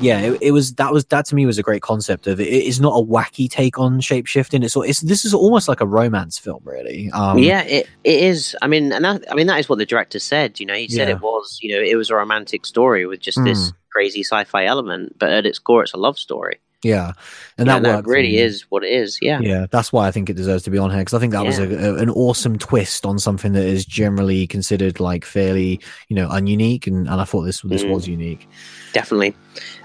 yeah, 0.00 0.20
it, 0.20 0.38
it 0.40 0.50
was 0.52 0.74
that 0.74 0.92
was 0.92 1.04
that 1.06 1.26
to 1.26 1.34
me 1.34 1.46
was 1.46 1.58
a 1.58 1.62
great 1.62 1.82
concept 1.82 2.26
of 2.26 2.40
it. 2.40 2.44
It's 2.44 2.80
not 2.80 2.98
a 2.98 3.04
wacky 3.04 3.48
take 3.50 3.78
on 3.78 4.00
shapeshifting. 4.00 4.64
It's 4.64 4.74
it's 4.76 5.00
this 5.00 5.24
is 5.24 5.32
almost 5.34 5.68
like 5.68 5.80
a 5.80 5.86
romance 5.86 6.38
film, 6.38 6.62
really. 6.64 7.10
Um, 7.12 7.38
yeah, 7.38 7.62
it, 7.62 7.86
it 8.04 8.22
is. 8.22 8.56
I 8.62 8.66
mean, 8.66 8.92
and 8.92 9.04
that, 9.04 9.30
I 9.30 9.34
mean 9.34 9.46
that 9.46 9.60
is 9.60 9.68
what 9.68 9.78
the 9.78 9.86
director 9.86 10.18
said. 10.18 10.58
You 10.58 10.66
know, 10.66 10.74
he 10.74 10.88
said 10.88 11.08
Yeah. 11.08 11.14
it 11.16 11.20
was. 11.20 11.58
You 11.62 11.76
know, 11.76 11.82
it 11.82 11.96
was 11.96 12.10
a 12.10 12.14
romantic 12.16 12.66
story 12.66 13.06
with 13.06 13.20
just 13.20 13.42
this 13.44 13.70
Mm. 13.70 13.74
crazy 13.92 14.24
sci-fi 14.24 14.64
element, 14.64 15.16
but 15.18 15.30
at 15.30 15.44
its 15.46 15.58
core, 15.58 15.82
it's 15.82 15.92
a 15.92 15.98
love 15.98 16.18
story. 16.18 16.58
Yeah, 16.84 17.12
and 17.58 17.66
Yeah, 17.68 17.78
that, 17.78 17.82
that 18.04 18.06
really 18.06 18.32
me. 18.32 18.38
is 18.38 18.66
what 18.68 18.82
it 18.82 18.90
is. 18.92 19.18
Yeah. 19.22 19.38
Yeah, 19.40 19.66
that's 19.70 19.92
why 19.92 20.08
I 20.08 20.10
think 20.10 20.28
it 20.28 20.34
deserves 20.34 20.64
to 20.64 20.70
be 20.70 20.78
on 20.78 20.90
here 20.90 20.98
because 21.00 21.14
I 21.14 21.20
think 21.20 21.32
that 21.32 21.44
was 21.44 21.58
a, 21.58 21.64
a, 21.64 21.94
an 21.96 22.10
awesome 22.10 22.58
twist 22.58 23.06
on 23.06 23.18
something 23.20 23.52
that 23.52 23.64
is 23.64 23.84
generally 23.86 24.46
considered 24.48 24.98
like 24.98 25.24
fairly, 25.24 25.80
you 26.08 26.16
know, 26.16 26.28
ununique, 26.28 26.86
and, 26.88 27.06
and 27.08 27.20
I 27.20 27.24
thought 27.24 27.42
this 27.42 27.60
this 27.62 27.84
Mm. 27.84 27.90
was 27.90 28.08
unique. 28.08 28.48
definitely. 28.92 29.34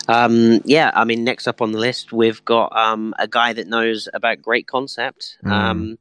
Um, 0.08 0.62
yeah, 0.66 0.92
I 0.96 1.04
mean, 1.04 1.24
next 1.24 1.48
up 1.48 1.62
on 1.62 1.72
the 1.72 1.80
list, 1.80 2.12
we've 2.14 2.44
got 2.46 2.76
um, 2.76 3.14
a 3.20 3.28
guy 3.28 3.54
that 3.54 3.68
knows 3.68 4.08
about 4.14 4.42
great 4.42 4.66
concept. 4.68 5.38
Mm. 5.46 5.52
Um, 5.52 5.98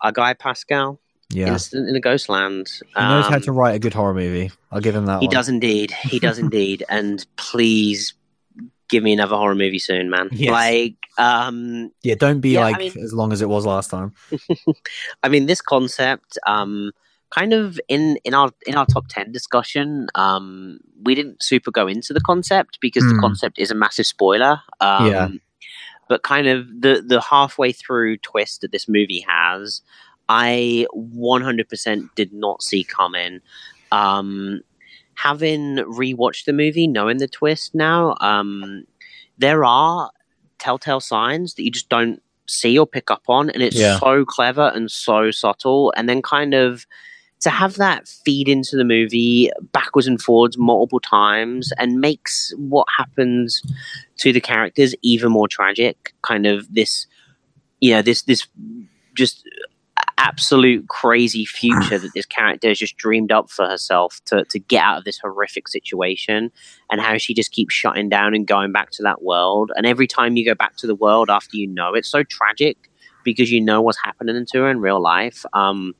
our 0.00 0.10
guy 0.10 0.34
Pascal, 0.34 0.98
Yeah, 1.30 1.52
Incident 1.52 1.88
in 1.88 1.94
a 1.96 2.00
Ghostland. 2.00 2.68
he 2.96 3.00
knows 3.00 3.26
how 3.26 3.36
Um, 3.36 3.42
to 3.42 3.52
write 3.52 3.74
a 3.76 3.78
good 3.78 3.94
horror 3.94 4.14
movie. 4.14 4.50
I'll 4.72 4.80
give 4.80 4.96
him 4.96 5.06
that. 5.06 5.20
He 5.20 5.26
one. 5.28 5.34
does 5.34 5.48
indeed. 5.48 5.92
He 5.92 6.18
does 6.18 6.38
indeed. 6.46 6.82
And 6.88 7.24
please 7.36 8.14
give 8.92 9.02
me 9.02 9.12
another 9.12 9.34
horror 9.36 9.56
movie 9.56 9.80
soon, 9.80 10.08
man. 10.10 10.28
Yes. 10.30 10.52
Like, 10.52 10.96
um, 11.18 11.90
Yeah, 12.04 12.14
don't 12.14 12.40
be 12.40 12.50
Yeah, 12.50 12.60
I 12.60 12.70
like 12.70 12.78
mean- 12.78 13.04
as 13.04 13.12
long 13.12 13.32
as 13.32 13.40
it 13.42 13.48
was 13.48 13.66
last 13.66 13.90
time. 13.90 14.12
I 15.24 15.28
mean, 15.28 15.46
this 15.46 15.60
concept, 15.60 16.38
um, 16.46 16.92
kind 17.30 17.52
of 17.54 17.80
in 17.88 18.18
in 18.24 18.34
our 18.34 18.50
in 18.66 18.74
our 18.76 18.86
top 18.86 19.04
ten 19.08 19.32
discussion, 19.32 20.06
um, 20.14 20.78
we 21.02 21.14
didn't 21.14 21.42
super 21.42 21.70
go 21.70 21.88
into 21.88 22.12
the 22.12 22.20
concept 22.20 22.78
because 22.80 23.04
the 23.04 23.14
Hmm. 23.14 23.20
concept 23.26 23.58
is 23.58 23.70
a 23.72 23.74
massive 23.74 24.06
spoiler. 24.06 24.60
Um, 24.80 25.06
Yeah. 25.10 25.28
But 26.08 26.22
kind 26.22 26.46
of 26.46 26.66
the 26.84 26.94
the 27.12 27.20
halfway 27.20 27.72
through 27.72 28.18
twist 28.18 28.60
that 28.60 28.72
this 28.72 28.86
movie 28.88 29.24
has, 29.26 29.80
I 30.28 30.86
100% 30.94 32.10
did 32.14 32.32
not 32.32 32.62
see 32.62 32.84
coming. 32.84 33.40
Um, 33.90 34.60
having 35.22 35.76
rewatched 35.76 36.44
the 36.46 36.52
movie, 36.52 36.86
knowing 36.86 37.18
the 37.18 37.28
twist 37.28 37.74
now, 37.74 38.16
um, 38.20 38.84
there 39.38 39.64
are 39.64 40.10
telltale 40.58 41.00
signs 41.00 41.54
that 41.54 41.62
you 41.64 41.70
just 41.70 41.88
don't 41.88 42.20
see 42.46 42.78
or 42.78 42.86
pick 42.86 43.10
up 43.10 43.22
on, 43.28 43.50
and 43.50 43.62
it's 43.62 43.76
Yeah. 43.76 43.98
so 44.00 44.24
clever 44.24 44.72
and 44.74 44.90
so 44.90 45.30
subtle. 45.30 45.92
And 45.96 46.08
then 46.08 46.22
kind 46.22 46.54
of 46.54 46.86
to 47.40 47.50
have 47.50 47.74
that 47.76 48.06
feed 48.06 48.48
into 48.48 48.76
the 48.76 48.84
movie 48.84 49.50
backwards 49.72 50.06
and 50.06 50.20
forwards 50.20 50.56
multiple 50.56 51.00
times 51.00 51.72
and 51.78 52.00
makes 52.00 52.52
what 52.56 52.86
happens 52.96 53.62
to 54.18 54.32
the 54.32 54.40
characters 54.40 54.94
even 55.02 55.32
more 55.32 55.48
tragic. 55.48 56.14
Kind 56.22 56.46
of 56.46 56.72
this, 56.72 57.06
you 57.80 57.92
know, 57.92 58.02
this 58.02 58.22
this 58.22 58.46
just 59.14 59.44
absolute 60.22 60.88
crazy 60.88 61.44
future 61.44 61.98
that 61.98 62.10
this 62.14 62.26
character 62.26 62.68
has 62.68 62.78
just 62.78 62.96
dreamed 62.96 63.32
up 63.32 63.50
for 63.50 63.66
herself 63.66 64.20
to 64.26 64.44
to 64.46 64.58
get 64.58 64.82
out 64.82 64.98
of 64.98 65.04
this 65.04 65.18
horrific 65.18 65.66
situation 65.68 66.50
and 66.90 67.00
how 67.00 67.18
she 67.18 67.34
just 67.34 67.50
keeps 67.52 67.74
shutting 67.74 68.08
down 68.08 68.34
and 68.34 68.46
going 68.46 68.70
back 68.72 68.90
to 68.92 69.02
that 69.02 69.22
world. 69.22 69.70
And 69.76 69.84
every 69.86 70.06
time 70.06 70.36
you 70.36 70.44
go 70.44 70.54
back 70.54 70.76
to 70.76 70.86
the 70.86 70.94
world 70.94 71.28
after 71.30 71.56
you 71.56 71.66
know 71.66 71.94
it's 71.94 72.08
so 72.08 72.22
tragic 72.22 72.76
because 73.24 73.50
you 73.50 73.60
know 73.60 73.82
what's 73.82 74.02
happening 74.02 74.46
to 74.52 74.58
her 74.60 74.70
in 74.70 74.80
real 74.80 75.00
life. 75.02 75.44
Um 75.52 75.94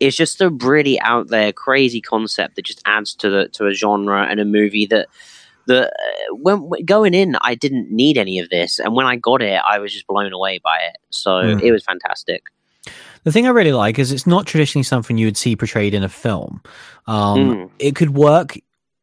it's 0.00 0.16
just 0.16 0.40
a 0.40 0.50
really 0.50 1.00
out 1.00 1.28
there 1.28 1.52
crazy 1.52 2.00
concept 2.00 2.54
that 2.56 2.64
just 2.64 2.80
adds 2.86 3.14
to 3.16 3.28
the 3.30 3.48
to 3.50 3.66
a 3.66 3.72
genre 3.72 4.22
and 4.30 4.38
a 4.40 4.44
movie 4.44 4.86
that 4.86 5.08
the 5.66 5.86
uh, 5.88 6.34
when, 6.34 6.62
when 6.68 6.84
going 6.84 7.14
in 7.14 7.36
I 7.40 7.54
didn't 7.54 7.90
need 7.90 8.16
any 8.18 8.38
of 8.38 8.48
this. 8.50 8.78
And 8.78 8.94
when 8.94 9.06
I 9.06 9.16
got 9.16 9.42
it 9.42 9.60
I 9.68 9.78
was 9.80 9.92
just 9.92 10.06
blown 10.06 10.32
away 10.32 10.60
by 10.62 10.78
it. 10.90 10.98
So 11.10 11.30
Mm. 11.30 11.60
it 11.62 11.72
was 11.72 11.82
fantastic 11.84 12.44
The 13.24 13.32
thing 13.32 13.46
I 13.46 13.50
really 13.50 13.72
like 13.72 13.98
is 13.98 14.12
it's 14.12 14.26
not 14.26 14.46
traditionally 14.46 14.84
something 14.84 15.18
you 15.18 15.26
would 15.26 15.36
see 15.36 15.56
portrayed 15.56 15.94
in 15.94 16.02
a 16.02 16.08
film. 16.08 16.60
Um, 17.06 17.38
Mm. 17.38 17.70
It 17.78 17.94
could 17.94 18.10
work 18.14 18.58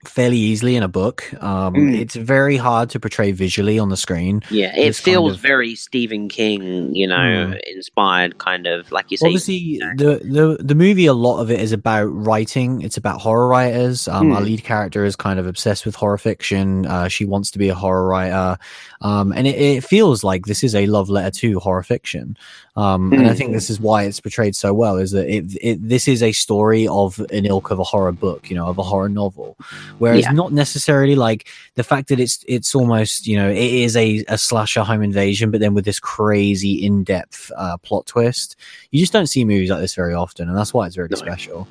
fairly 0.05 0.37
easily 0.37 0.75
in 0.75 0.83
a 0.83 0.87
book. 0.87 1.23
Um, 1.41 1.73
Mm. 1.73 1.99
It's 1.99 2.15
very 2.15 2.57
hard 2.57 2.91
to 2.91 2.99
portray 2.99 3.31
visually 3.31 3.79
on 3.79 3.89
the 3.89 3.97
screen. 3.97 4.43
Yeah, 4.51 4.67
it 4.75 4.85
This 4.85 4.99
kind 4.99 5.13
feels 5.15 5.33
of- 5.33 5.39
very 5.39 5.73
Stephen 5.73 6.29
King, 6.29 6.93
you 6.93 7.07
know, 7.07 7.47
Hmm. 7.47 7.53
inspired 7.75 8.37
kind 8.37 8.67
of 8.67 8.91
like 8.91 9.09
you 9.09 9.17
say. 9.17 9.25
Obviously, 9.25 9.79
the, 9.97 10.21
the 10.23 10.63
the 10.63 10.75
movie, 10.75 11.07
a 11.07 11.13
lot 11.13 11.39
of 11.39 11.49
it 11.49 11.59
is 11.59 11.71
about 11.71 12.05
writing. 12.05 12.83
It's 12.83 12.97
about 12.97 13.19
horror 13.21 13.47
writers. 13.47 14.07
Um, 14.07 14.31
Our 14.31 14.41
Hmm. 14.41 14.45
lead 14.45 14.63
character 14.63 15.05
is 15.05 15.15
kind 15.15 15.39
of 15.39 15.47
obsessed 15.47 15.87
with 15.87 15.95
horror 15.95 16.19
fiction. 16.19 16.85
Uh, 16.85 17.07
she 17.07 17.25
wants 17.25 17.49
to 17.51 17.57
be 17.57 17.69
a 17.69 17.75
horror 17.75 18.07
writer, 18.07 18.59
um, 19.01 19.31
and 19.33 19.45
it, 19.47 19.55
it 19.59 19.83
feels 19.83 20.23
like 20.23 20.45
this 20.45 20.63
is 20.63 20.73
a 20.75 20.87
love 20.87 21.09
letter 21.09 21.31
to 21.31 21.59
horror 21.59 21.83
fiction. 21.83 22.37
Um, 22.75 23.13
And 23.13 23.27
I 23.27 23.33
think 23.33 23.49
Hmm. 23.49 23.53
this 23.55 23.69
is 23.69 23.79
why 23.79 24.03
it's 24.03 24.19
portrayed 24.19 24.55
so 24.55 24.73
well. 24.73 24.97
Is 24.97 25.11
that 25.11 25.27
it, 25.33 25.45
it 25.61 25.87
this 25.87 26.07
is 26.07 26.21
a 26.21 26.31
story 26.33 26.87
of 26.87 27.19
an 27.31 27.45
ilk 27.45 27.71
of 27.71 27.79
a 27.79 27.83
horror 27.83 28.11
book, 28.11 28.49
you 28.49 28.55
know, 28.55 28.67
of 28.67 28.77
a 28.77 28.83
horror 28.83 29.09
novel, 29.09 29.57
whereas 29.99 30.25
Yeah. 30.25 30.31
not 30.33 30.51
necessarily 30.51 31.15
like 31.15 31.47
the 31.75 31.83
fact 31.83 32.09
that 32.09 32.19
it's 32.19 32.43
it's 32.47 32.75
almost 32.75 33.27
you 33.27 33.37
know 33.37 33.49
it 33.49 33.57
is 33.57 33.95
a, 33.95 34.23
a 34.27 34.37
slasher 34.37 34.83
home 34.83 35.03
invasion, 35.03 35.51
but 35.51 35.59
then 35.61 35.73
with 35.73 35.85
this 35.85 35.99
crazy 35.99 36.73
in 36.85 37.03
depth 37.03 37.51
uh, 37.57 37.77
plot 37.77 38.05
twist 38.05 38.55
you 38.91 38.99
just 38.99 39.13
don't 39.13 39.27
see 39.27 39.43
movies 39.45 39.69
like 39.69 39.81
this 39.81 39.95
very 39.95 40.13
often, 40.13 40.47
and 40.49 40.57
that's 40.57 40.73
why 40.73 40.85
it's 40.85 40.95
very 40.95 41.09
No. 41.09 41.15
special. 41.15 41.67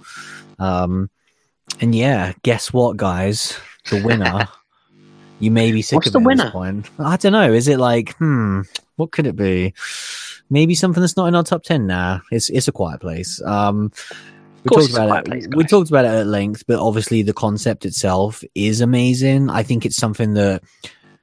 Um, 0.58 1.10
and 1.80 1.94
yeah, 1.94 2.32
guess 2.42 2.72
what, 2.72 2.96
guys? 2.96 3.58
The 3.90 3.96
winner. 3.96 4.48
you 5.38 5.50
may 5.50 5.72
be 5.72 5.82
sick 5.82 5.96
What's 5.96 6.06
of 6.08 6.12
the 6.14 6.20
winner? 6.20 6.44
this 6.44 6.52
point. 6.52 6.90
I 6.98 7.16
don't 7.16 7.32
know. 7.32 7.52
Is 7.52 7.68
it 7.68 7.78
like, 7.78 8.14
hmm, 8.16 8.62
what 8.96 9.12
could 9.12 9.26
it 9.26 9.36
be? 9.36 9.74
Maybe 10.50 10.74
something 10.74 11.00
that's 11.00 11.16
not 11.16 11.26
in 11.26 11.34
our 11.34 11.42
top 11.42 11.62
ten 11.62 11.86
now. 11.86 12.22
It's 12.30 12.50
it's 12.50 12.68
a 12.68 12.72
quiet 12.72 13.00
place. 13.00 13.42
Um, 13.42 13.92
we 14.64 14.70
talked 14.70 14.92
about 14.92 15.18
it. 15.18 15.24
Place, 15.26 15.48
we 15.54 15.64
talked 15.64 15.90
about 15.90 16.04
it 16.04 16.08
at 16.08 16.26
length, 16.26 16.64
but 16.66 16.78
obviously 16.78 17.22
the 17.22 17.32
concept 17.32 17.84
itself 17.84 18.44
is 18.54 18.80
amazing. 18.80 19.50
I 19.50 19.62
think 19.62 19.84
it's 19.84 19.96
something 19.96 20.34
that 20.34 20.62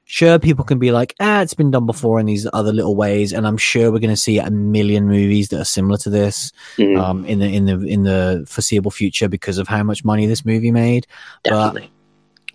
sure 0.04 0.38
people 0.38 0.64
can 0.64 0.78
be 0.78 0.90
like 0.90 1.14
ah 1.20 1.40
it's 1.40 1.54
been 1.54 1.70
done 1.70 1.86
before 1.86 2.18
in 2.18 2.26
these 2.26 2.46
other 2.52 2.72
little 2.72 2.96
ways 2.96 3.32
and 3.32 3.46
i'm 3.46 3.56
sure 3.56 3.90
we're 3.90 4.00
going 4.00 4.10
to 4.10 4.16
see 4.16 4.38
a 4.38 4.50
million 4.50 5.06
movies 5.06 5.48
that 5.48 5.60
are 5.60 5.64
similar 5.64 5.96
to 5.96 6.10
this 6.10 6.52
Mhm, 6.76 6.98
um 6.98 7.24
in 7.24 7.38
the 7.38 7.46
in 7.46 7.66
the 7.66 7.80
in 7.86 8.02
the 8.02 8.44
foreseeable 8.48 8.90
future 8.90 9.28
because 9.28 9.58
of 9.58 9.68
how 9.68 9.82
much 9.84 10.04
money 10.04 10.26
this 10.26 10.44
movie 10.44 10.72
made 10.72 11.06
definitely. 11.44 11.91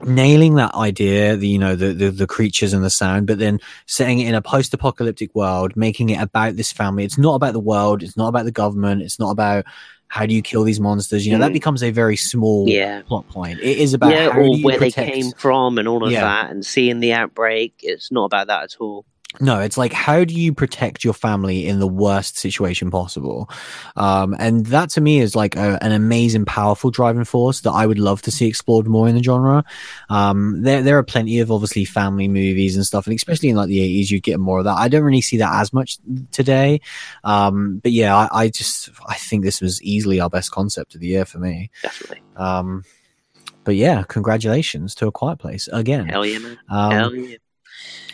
Nailing 0.03 0.55
that 0.55 0.73
idea 0.75 1.35
the 1.35 1.47
you 1.47 1.57
know 1.57 1.75
the, 1.75 1.93
the 1.93 2.09
the 2.11 2.27
creatures 2.27 2.73
and 2.73 2.83
the 2.83 2.89
sound 2.89 3.25
but 3.27 3.39
then 3.39 3.59
setting 3.87 4.19
it 4.19 4.27
in 4.27 4.35
a 4.35 4.41
post-apocalyptic 4.41 5.33
world 5.33 5.75
making 5.75 6.09
it 6.09 6.21
about 6.21 6.55
this 6.55 6.71
family 6.71 7.03
it's 7.03 7.17
not 7.17 7.33
about 7.35 7.53
the 7.53 7.59
world 7.59 8.03
it's 8.03 8.15
not 8.17 8.27
about 8.27 8.45
the 8.45 8.51
government 8.51 9.01
it's 9.01 9.19
not 9.19 9.31
about 9.31 9.65
how 10.09 10.25
do 10.25 10.33
you 10.33 10.41
kill 10.41 10.63
these 10.63 10.79
monsters 10.79 11.25
you 11.25 11.33
know 11.33 11.39
that 11.39 11.49
Mm. 11.49 11.53
becomes 11.53 11.83
a 11.83 11.91
very 11.91 12.15
small 12.15 12.69
yeah. 12.69 13.01
plot 13.07 13.27
point 13.27 13.59
it 13.59 13.77
is 13.77 13.93
about 13.93 14.11
Yeah, 14.11 14.27
or 14.37 14.57
where 14.59 14.77
they 14.79 14.91
came 14.91 15.31
from 15.31 15.77
and 15.77 15.87
all 15.87 16.03
of 16.05 16.11
Yeah. 16.11 16.21
that, 16.21 16.51
and 16.51 16.65
seeing 16.65 16.99
the 17.01 17.13
outbreak. 17.13 17.73
It's 17.83 18.11
not 18.11 18.25
about 18.25 18.47
that 18.47 18.63
at 18.63 18.75
all. 18.79 19.03
No, 19.39 19.59
it's 19.59 19.77
like 19.77 19.93
how 19.93 20.23
do 20.23 20.33
you 20.33 20.53
protect 20.53 21.03
your 21.03 21.13
family 21.13 21.67
in 21.67 21.79
the 21.79 21.87
worst 21.87 22.37
situation 22.37 22.89
possible? 22.89 23.49
Um, 23.95 24.35
and 24.39 24.65
that 24.67 24.89
to 24.91 25.01
me 25.01 25.19
is 25.19 25.35
like 25.35 25.55
a, 25.55 25.77
an 25.81 25.91
amazing, 25.91 26.45
powerful 26.45 26.89
driving 26.89 27.23
force 27.23 27.61
that 27.61 27.71
I 27.71 27.85
would 27.85 27.99
love 27.99 28.21
to 28.23 28.31
see 28.31 28.47
explored 28.47 28.87
more 28.87 29.07
in 29.07 29.15
the 29.15 29.23
genre. 29.23 29.63
Um, 30.09 30.61
there 30.63 30.81
there 30.81 30.97
are 30.97 31.03
plenty 31.03 31.39
of 31.39 31.51
obviously 31.51 31.85
family 31.85 32.27
movies 32.27 32.75
and 32.75 32.85
stuff, 32.85 33.05
and 33.05 33.15
especially 33.15 33.49
in 33.49 33.55
like 33.55 33.67
the 33.67 33.81
eighties, 33.81 34.11
you 34.11 34.19
get 34.19 34.39
more 34.39 34.59
of 34.59 34.65
that. 34.65 34.77
I 34.77 34.87
don't 34.87 35.03
really 35.03 35.21
see 35.21 35.37
that 35.37 35.61
as 35.61 35.71
much 35.71 35.99
today. 36.31 36.81
Um, 37.23 37.79
but 37.79 37.91
yeah, 37.91 38.15
I, 38.15 38.43
I 38.43 38.49
just 38.49 38.89
I 39.07 39.15
think 39.15 39.43
this 39.43 39.61
was 39.61 39.81
easily 39.83 40.19
our 40.19 40.29
best 40.29 40.51
concept 40.51 40.95
of 40.95 41.01
the 41.01 41.07
year 41.07 41.25
for 41.25 41.39
me. 41.39 41.69
Definitely. 41.83 42.21
Um, 42.35 42.83
but 43.63 43.75
yeah, 43.75 44.03
congratulations 44.07 44.95
to 44.95 45.07
a 45.07 45.11
quiet 45.11 45.39
place 45.39 45.67
again. 45.67 46.07
Hell 46.07 46.25
yeah, 46.25 46.39
man. 46.39 46.57
Um, 46.69 46.91
Hell 46.91 47.15
yeah. 47.15 47.37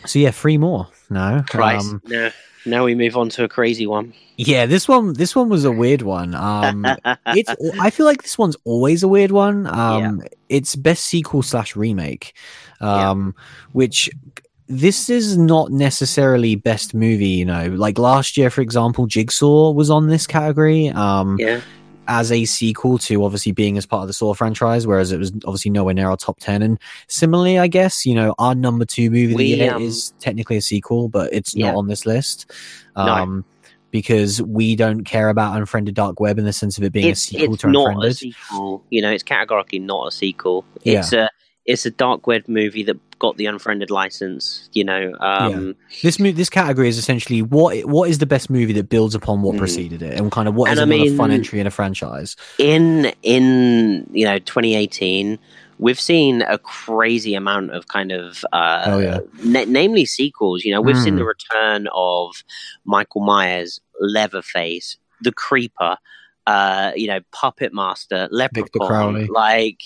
So 0.06 0.20
yeah, 0.20 0.32
three 0.32 0.58
more 0.58 0.88
now. 1.10 1.44
Christ. 1.50 1.90
Um, 1.90 2.02
now, 2.06 2.32
now 2.66 2.86
we 2.86 2.96
move 2.96 3.18
on 3.18 3.30
to 3.30 3.44
a 3.44 3.50
crazy 3.50 3.88
one. 3.88 4.14
Yeah, 4.38 4.66
this 4.66 4.88
one 4.88 5.14
this 5.14 5.36
one 5.36 5.50
was 5.50 5.66
a 5.66 5.72
weird 5.72 6.02
one. 6.02 6.34
Um 6.34 6.86
it's 7.28 7.54
I 7.80 7.90
feel 7.90 8.06
like 8.06 8.24
this 8.24 8.38
one's 8.38 8.58
always 8.64 9.04
a 9.04 9.08
weird 9.08 9.32
one. 9.32 9.68
Um 9.68 10.22
it's 10.50 10.76
best 10.76 11.06
sequel 11.06 11.44
slash 11.44 11.76
remake. 11.76 12.34
Um 12.80 13.36
which 13.74 14.10
this 14.68 15.10
is 15.10 15.38
not 15.38 15.72
necessarily 15.72 16.56
best 16.56 16.94
movie, 16.94 17.28
you 17.28 17.46
know. 17.46 17.68
Like 17.68 18.00
last 18.00 18.38
year, 18.38 18.50
for 18.50 18.62
example, 18.62 19.08
Jigsaw 19.08 19.72
was 19.72 19.90
on 19.90 20.08
this 20.08 20.26
category. 20.26 20.90
Um 20.90 21.38
yeah. 21.40 21.62
As 22.08 22.32
a 22.32 22.46
sequel 22.46 22.98
to 22.98 23.24
obviously 23.24 23.52
being 23.52 23.78
as 23.78 23.86
part 23.86 24.02
of 24.02 24.08
the 24.08 24.14
Saw 24.14 24.34
franchise, 24.34 24.86
whereas 24.86 25.12
it 25.12 25.18
was 25.20 25.32
obviously 25.46 25.72
nowhere 25.72 25.94
near 25.94 26.10
our 26.10 26.18
top 26.18 26.38
10. 26.40 26.62
And 26.62 26.78
similarly, 27.08 27.58
I 27.60 27.68
guess, 27.68 28.06
you 28.06 28.14
know, 28.16 28.36
our 28.40 28.54
number 28.56 28.84
two 28.86 29.10
movie 29.10 29.34
We, 29.36 29.68
um, 29.70 29.82
is 29.82 30.14
technically 30.20 30.58
a 30.58 30.62
sequel, 30.62 31.08
but 31.10 31.32
it's 31.34 31.56
Yeah. 31.56 31.68
not 31.72 31.78
on 31.78 31.88
this 31.88 32.06
list. 32.06 32.52
No. 32.98 33.04
Um, 33.04 33.46
Because 33.92 34.42
we 34.42 34.76
don't 34.76 35.04
care 35.04 35.30
about 35.30 35.56
Unfriended 35.56 35.94
Dark 35.94 36.20
Web 36.20 36.40
in 36.40 36.46
the 36.46 36.52
sense 36.54 36.80
of 36.80 36.84
it 36.84 36.92
being 36.92 37.10
It's, 37.10 37.26
a 37.26 37.28
sequel 37.28 37.54
it's 37.54 37.62
to 37.62 37.70
not 37.70 37.86
a 37.86 37.90
Unfriended. 37.92 38.18
sequel. 38.18 38.84
You 38.90 39.04
know, 39.04 39.12
it's 39.12 39.22
categorically 39.22 39.78
not 39.78 40.08
a 40.08 40.12
sequel. 40.12 40.66
Yeah. 40.82 41.00
It's 41.02 41.14
a 41.14 41.30
it's 41.66 41.86
a 41.86 41.92
dark 41.92 42.28
web 42.28 42.44
movie 42.48 42.84
that 42.84 42.98
got 43.20 43.38
the 43.38 43.46
unfriended 43.46 43.90
license. 43.90 44.70
You 44.74 44.84
know, 44.84 45.14
um, 45.22 45.76
This 46.02 46.20
mo- 46.20 46.32
this 46.32 46.50
category 46.50 46.90
is 46.90 46.98
essentially 46.98 47.42
what 47.42 47.86
what 47.86 48.10
is 48.10 48.18
the 48.18 48.26
best 48.26 48.50
movie 48.50 48.74
that 48.74 48.90
builds 48.90 49.16
upon 49.16 49.42
what 49.42 49.56
Mm. 49.56 49.60
preceded 49.60 50.02
it, 50.02 50.20
and 50.20 50.32
kind 50.32 50.48
of 50.50 50.56
what 50.56 50.72
is 50.72 50.80
I 50.80 50.84
another 50.84 51.16
fun 51.16 51.32
entry 51.32 51.60
in 51.60 51.68
a 51.68 51.72
franchise. 51.72 52.36
in 52.60 53.14
in 53.24 54.08
you 54.12 54.26
know 54.26 54.40
2018 54.40 55.40
we've 55.80 56.00
seen 56.00 56.44
a 56.44 56.58
crazy 56.60 57.34
amount 57.34 57.72
of 57.72 57.88
kind 57.88 58.12
of, 58.12 58.46
uh, 58.54 58.84
Oh, 58.86 59.00
yeah. 59.00 59.20
na- 59.44 59.66
namely 59.68 60.06
sequels. 60.06 60.64
You 60.64 60.72
know, 60.72 60.80
we've 60.80 60.98
seen 60.98 61.16
Mm. 61.16 61.18
the 61.18 61.26
return 61.26 61.88
of 61.94 62.44
Michael 62.86 63.22
Myers, 63.22 63.82
Leatherface, 64.00 64.98
The 65.22 65.32
Creeper, 65.34 65.98
uh, 66.46 66.92
you 66.96 67.08
know, 67.08 67.20
Puppet 67.32 67.74
Master, 67.74 68.28
Leprechaun, 68.32 69.26
like, 69.28 69.80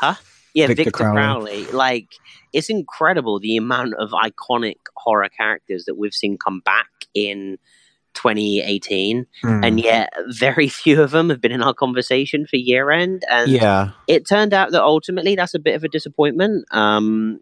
huh? 0.00 0.14
Yeah, 0.54 0.68
Victor 0.68 0.84
Victor, 0.84 1.04
Crowley. 1.04 1.64
Crowley. 1.64 1.72
Like, 1.72 2.08
it's 2.52 2.70
incredible 2.70 3.40
the 3.40 3.56
amount 3.56 3.94
of 3.94 4.10
iconic 4.10 4.76
horror 4.96 5.28
characters 5.28 5.84
that 5.86 5.96
we've 5.96 6.14
seen 6.14 6.38
come 6.38 6.60
back 6.60 6.88
in 7.14 7.58
2018, 8.14 9.26
Mm. 9.42 9.66
and 9.66 9.80
yet 9.80 10.12
very 10.28 10.68
few 10.82 11.02
of 11.02 11.10
them 11.10 11.28
have 11.30 11.40
been 11.40 11.52
in 11.52 11.62
our 11.62 11.74
conversation 11.74 12.46
for 12.46 12.56
year 12.56 12.90
end. 12.90 13.24
And 13.28 13.50
yeah, 13.50 13.90
it 14.06 14.26
turned 14.26 14.54
out 14.54 14.70
that 14.70 14.82
ultimately 14.82 15.34
that's 15.36 15.54
a 15.54 15.58
bit 15.58 15.74
of 15.74 15.84
a 15.84 15.88
disappointment. 15.88 16.64
Um, 16.70 17.40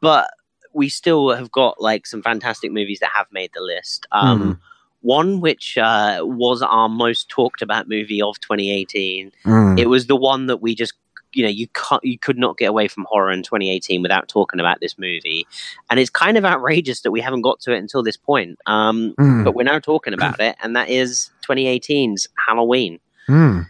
but 0.00 0.30
we 0.72 0.88
still 0.88 1.30
have 1.34 1.50
got 1.50 1.80
like 1.80 2.06
some 2.06 2.22
fantastic 2.22 2.70
movies 2.70 3.00
that 3.00 3.10
have 3.12 3.26
made 3.32 3.50
the 3.54 3.60
list. 3.60 4.06
Um, 4.12 4.60
One 5.02 5.40
which 5.40 5.76
uh, 5.78 6.20
was 6.22 6.62
our 6.62 6.88
most 6.88 7.28
talked 7.28 7.62
about 7.62 7.88
movie 7.88 8.20
of 8.22 8.38
2018. 8.40 9.32
Mm. 9.44 9.78
It 9.80 9.86
was 9.88 10.06
the 10.06 10.14
one 10.16 10.46
that 10.46 10.58
we 10.58 10.74
just, 10.74 10.92
you 11.32 11.42
know, 11.42 11.48
you 11.48 11.66
can't, 11.68 12.04
you 12.04 12.18
could 12.18 12.38
not 12.38 12.56
get 12.58 12.66
away 12.66 12.88
from 12.88 13.06
horror 13.08 13.30
in 13.30 13.42
2018 13.42 14.02
without 14.02 14.28
talking 14.28 14.60
about 14.60 14.80
this 14.80 14.98
movie, 14.98 15.46
and 15.90 16.00
it's 16.00 16.10
kind 16.10 16.36
of 16.36 16.44
outrageous 16.44 17.00
that 17.02 17.10
we 17.10 17.20
haven't 17.20 17.42
got 17.42 17.60
to 17.60 17.72
it 17.72 17.78
until 17.78 18.02
this 18.02 18.16
point. 18.16 18.58
Um, 18.66 19.14
Mm. 19.18 19.44
but 19.44 19.54
we're 19.54 19.62
now 19.64 19.78
talking 19.78 20.12
about 20.14 20.40
it, 20.40 20.56
and 20.62 20.74
that 20.76 20.88
is 20.88 21.30
2018's 21.48 22.26
Halloween. 22.46 22.98
Mm. 23.28 23.66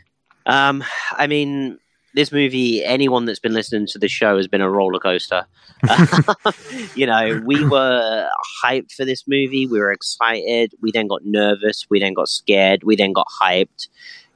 Um, 0.47 0.85
I 1.13 1.27
mean, 1.27 1.79
this 2.15 2.33
movie, 2.33 2.85
anyone 2.85 3.25
that's 3.25 3.39
been 3.39 3.53
listening 3.53 3.87
to 3.87 3.99
the 3.99 4.09
show 4.09 4.37
has 4.37 4.49
been 4.49 4.61
a 4.61 4.71
roller 4.71 4.99
coaster. 4.99 5.47
you 6.97 7.07
know, 7.07 7.41
we 7.45 7.65
were 7.69 8.29
hyped 8.65 8.93
for 8.93 9.05
this 9.05 9.25
movie. 9.29 9.67
We 9.67 9.79
were 9.79 9.93
excited. 9.93 10.75
We 10.81 10.91
then 10.93 11.07
got 11.07 11.25
nervous. 11.25 11.87
We 11.89 12.01
then 12.01 12.15
got 12.15 12.29
scared. 12.29 12.83
We 12.85 12.97
then 12.97 13.13
got 13.13 13.29
hyped. 13.41 13.89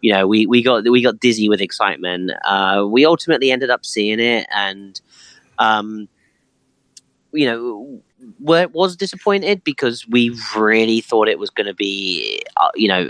You 0.05 0.13
know, 0.13 0.27
we, 0.27 0.45
we 0.45 0.63
got 0.63 0.85
we 0.85 1.01
got 1.01 1.19
dizzy 1.19 1.49
with 1.49 1.63
excitement. 1.63 2.31
Uh, 2.45 2.85
we 2.87 3.07
ultimately 3.07 3.51
ended 3.51 3.71
up 3.71 3.87
seeing 3.87 4.21
it, 4.21 4.47
and 4.55 5.01
um, 5.59 6.11
you 7.33 7.47
know, 7.47 8.03
were, 8.39 8.69
was 8.75 8.97
disappointed 8.97 9.65
because 9.65 10.07
we 10.07 10.39
really 10.55 11.01
thought 11.01 11.27
it 11.27 11.39
was 11.39 11.49
going 11.49 11.69
to 11.69 11.73
be, 11.73 12.43
uh, 12.59 12.69
you 12.75 12.87
know, 12.87 13.09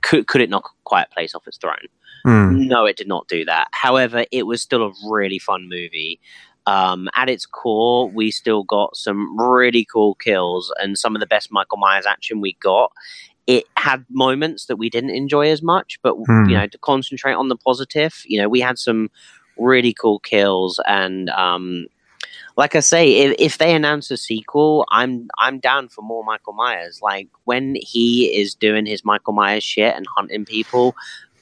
could 0.00 0.26
could 0.26 0.40
it 0.40 0.50
knock 0.50 0.74
Quiet 0.82 1.08
Place 1.12 1.36
off 1.36 1.46
its 1.46 1.56
throne? 1.56 1.86
Mm. 2.26 2.66
No, 2.66 2.84
it 2.84 2.96
did 2.96 3.06
not 3.06 3.28
do 3.28 3.44
that. 3.44 3.68
However, 3.70 4.24
it 4.32 4.44
was 4.44 4.60
still 4.60 4.88
a 4.88 4.92
really 5.08 5.38
fun 5.38 5.68
movie. 5.68 6.18
Um, 6.66 7.08
at 7.14 7.28
its 7.28 7.46
core, 7.46 8.10
we 8.10 8.32
still 8.32 8.64
got 8.64 8.96
some 8.96 9.38
really 9.38 9.84
cool 9.84 10.16
kills 10.16 10.74
and 10.80 10.98
some 10.98 11.14
of 11.14 11.20
the 11.20 11.26
best 11.26 11.52
Michael 11.52 11.78
Myers 11.78 12.06
action 12.06 12.40
we 12.40 12.54
got. 12.54 12.90
It 13.48 13.64
had 13.76 14.04
moments 14.10 14.66
that 14.66 14.76
we 14.76 14.88
didn't 14.90 15.10
enjoy 15.22 15.50
as 15.50 15.62
much, 15.62 15.98
but 16.04 16.14
Hmm. 16.26 16.48
you 16.48 16.56
know, 16.56 16.66
to 16.68 16.78
concentrate 16.78 17.34
on 17.34 17.48
the 17.48 17.56
positive, 17.56 18.14
you 18.26 18.40
know, 18.40 18.48
we 18.48 18.60
had 18.60 18.78
some 18.78 19.10
really 19.56 19.92
cool 19.92 20.20
kills 20.20 20.78
and 20.86 21.28
um, 21.30 21.86
like 22.56 22.74
I 22.74 22.80
say, 22.80 23.04
if, 23.22 23.36
if 23.38 23.58
they 23.58 23.72
announce 23.74 24.10
a 24.10 24.16
sequel, 24.16 24.84
I'm 24.90 25.28
I'm 25.38 25.60
down 25.60 25.88
for 25.88 26.02
more 26.02 26.24
Michael 26.24 26.54
Myers. 26.54 27.00
Like 27.00 27.28
when 27.44 27.76
he 27.80 28.26
is 28.36 28.54
doing 28.54 28.84
his 28.84 29.04
Michael 29.04 29.32
Myers 29.32 29.62
shit 29.64 29.94
and 29.94 30.06
hunting 30.16 30.44
people, 30.44 30.94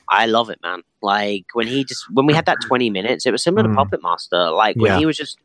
I 0.09 0.27
love 0.27 0.51
it, 0.51 0.59
man. 0.63 0.83
Like 1.03 1.45
when 1.53 1.67
he 1.67 1.85
just 1.85 2.05
when 2.13 2.27
we 2.27 2.35
had 2.35 2.47
that 2.47 2.59
twenty 2.63 2.91
minutes, 2.91 3.27
it 3.27 3.33
was 3.33 3.43
similar 3.43 3.69
Mm. 3.69 3.73
to 3.73 3.77
Puppet 3.77 4.03
Master. 4.03 4.51
Like 4.51 4.77
when 4.77 4.93
Yeah. 4.93 4.99
he 4.99 5.07
was 5.07 5.17
just 5.17 5.39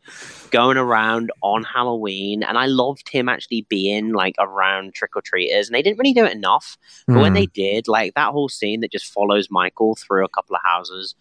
going 0.52 0.78
around 0.78 1.32
on 1.42 1.64
Halloween, 1.64 2.44
and 2.44 2.58
I 2.58 2.66
loved 2.68 3.10
him 3.10 3.28
actually 3.30 3.66
being 3.70 4.14
like 4.14 4.36
around 4.40 4.94
trick 4.94 5.16
or 5.16 5.22
treaters, 5.22 5.68
and 5.68 5.76
they 5.76 5.82
didn't 5.82 5.98
really 6.00 6.14
do 6.14 6.26
it 6.26 6.34
enough. 6.34 6.78
But 7.08 7.18
when 7.22 7.32
Mm. 7.34 7.36
they 7.36 7.46
did, 7.48 7.88
like 7.88 8.14
that 8.16 8.32
whole 8.32 8.50
scene 8.50 8.82
that 8.82 8.92
just 8.92 9.06
follows 9.06 9.48
Michael 9.52 9.96
through 9.96 10.26
a 10.26 10.30
couple 10.30 10.56
of 10.56 10.62
houses 10.64 11.16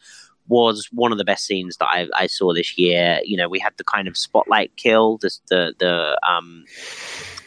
was 0.51 0.89
one 0.93 1.13
of 1.13 1.19
the 1.19 1.25
best 1.25 1.47
scenes 1.47 1.77
that 1.79 1.87
I, 1.87 2.09
I 2.15 2.27
saw 2.27 2.53
this 2.53 2.77
year. 2.77 3.21
You 3.25 3.37
know, 3.37 3.49
we 3.49 3.59
had 3.59 3.73
the 3.77 3.85
kind 3.85 4.09
of 4.09 4.17
spotlight 4.17 4.77
kill, 4.77 5.17
the 5.19 5.31
the, 5.49 5.75
the 5.79 6.21
um 6.29 6.65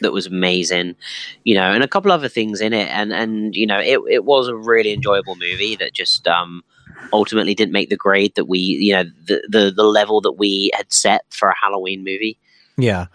that 0.00 0.12
was 0.12 0.26
amazing, 0.26 0.96
you 1.44 1.54
know, 1.54 1.70
and 1.72 1.84
a 1.84 1.88
couple 1.88 2.10
other 2.10 2.28
things 2.28 2.60
in 2.60 2.72
it, 2.72 2.88
and 2.88 3.12
and 3.12 3.54
you 3.54 3.66
know, 3.66 3.78
it 3.78 4.00
it 4.08 4.24
was 4.24 4.48
a 4.48 4.56
really 4.56 4.92
enjoyable 4.92 5.36
movie 5.36 5.76
that 5.76 5.92
just 5.92 6.26
um 6.26 6.64
ultimately 7.12 7.54
didn't 7.54 7.72
make 7.72 7.90
the 7.90 7.96
grade 7.96 8.34
that 8.34 8.46
we 8.46 8.58
you 8.58 8.92
know 8.92 9.04
the 9.26 9.46
the, 9.48 9.70
the 9.70 9.84
level 9.84 10.20
that 10.20 10.32
we 10.32 10.70
had 10.74 10.92
set 10.92 11.22
for 11.30 11.48
a 11.48 11.54
Halloween 11.62 12.02
movie. 12.02 12.38
Yeah. 12.76 13.06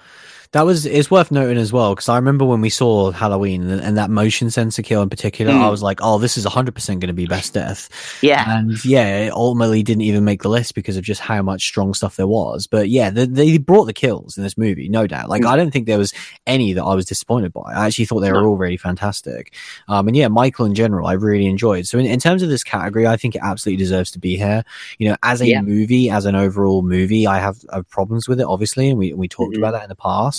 That 0.54 0.66
was 0.66 0.88
it's 0.88 1.12
worth 1.12 1.30
noting 1.30 1.60
as 1.60 1.72
well 1.72 1.94
because 1.94 2.10
I 2.10 2.16
remember 2.16 2.44
when 2.44 2.60
we 2.60 2.72
saw 2.72 3.12
Halloween 3.12 3.70
and, 3.70 3.80
and 3.82 3.98
that 4.00 4.10
motion 4.10 4.50
sensor 4.50 4.82
kill 4.82 5.04
in 5.04 5.10
particular, 5.10 5.54
Mm. 5.54 5.62
I 5.62 5.70
was 5.70 5.84
like, 5.84 6.00
"Oh, 6.02 6.18
this 6.18 6.38
is 6.38 6.46
hundred 6.46 6.74
percent 6.74 7.02
going 7.02 7.10
to 7.10 7.14
be 7.14 7.28
best 7.28 7.54
death." 7.54 7.88
Yeah, 8.24 8.58
And 8.58 8.84
yeah, 8.84 9.26
it 9.26 9.32
ultimately 9.32 9.84
didn't 9.84 10.02
even 10.02 10.26
make 10.26 10.42
the 10.42 10.50
list 10.50 10.74
because 10.74 10.98
of 10.98 11.04
just 11.04 11.22
how 11.22 11.44
much 11.44 11.62
strong 11.68 11.94
stuff 11.94 12.16
there 12.16 12.26
was. 12.26 12.66
But 12.66 12.90
yeah, 12.90 13.12
they, 13.12 13.28
they 13.28 13.58
brought 13.60 13.86
the 13.86 13.94
kills 13.94 14.38
in 14.40 14.44
this 14.44 14.58
movie, 14.58 14.90
no 14.90 15.06
doubt. 15.06 15.30
Like, 15.30 15.44
Mm. 15.44 15.50
I 15.50 15.56
don't 15.56 15.70
think 15.70 15.86
there 15.86 16.00
was 16.00 16.14
any 16.48 16.74
that 16.74 16.84
I 16.84 16.96
was 16.96 17.06
disappointed 17.06 17.54
by. 17.54 17.72
I 17.76 17.86
actually 17.86 18.06
thought 18.06 18.22
they 18.22 18.32
were 18.32 18.42
No. 18.42 18.48
all 18.50 18.58
really 18.58 18.78
fantastic. 18.78 19.54
Um, 19.88 20.08
and 20.08 20.18
yeah, 20.18 20.30
Michael 20.30 20.66
in 20.66 20.74
general, 20.74 21.06
I 21.06 21.14
really 21.14 21.46
enjoyed. 21.46 21.86
So 21.86 22.00
in, 22.00 22.08
in 22.08 22.20
terms 22.20 22.42
of 22.42 22.50
this 22.50 22.64
category, 22.64 23.06
I 23.06 23.18
think 23.18 23.36
it 23.36 23.42
absolutely 23.44 23.84
deserves 23.84 24.10
to 24.12 24.20
be 24.20 24.36
here. 24.36 24.64
You 24.98 25.10
know, 25.10 25.16
as 25.22 25.42
a 25.42 25.48
Yeah. 25.48 25.62
movie, 25.62 26.10
as 26.10 26.26
an 26.26 26.36
overall 26.36 26.82
movie, 26.82 27.28
I 27.28 27.38
have, 27.38 27.58
I 27.72 27.76
have 27.76 27.90
problems 27.90 28.28
with 28.28 28.40
it, 28.40 28.48
obviously, 28.48 28.90
and 28.90 28.98
we 28.98 29.14
we 29.14 29.28
talked 29.28 29.54
Mhm. 29.54 29.60
about 29.60 29.74
that 29.74 29.84
in 29.84 29.90
the 29.90 29.96
past. 29.96 30.39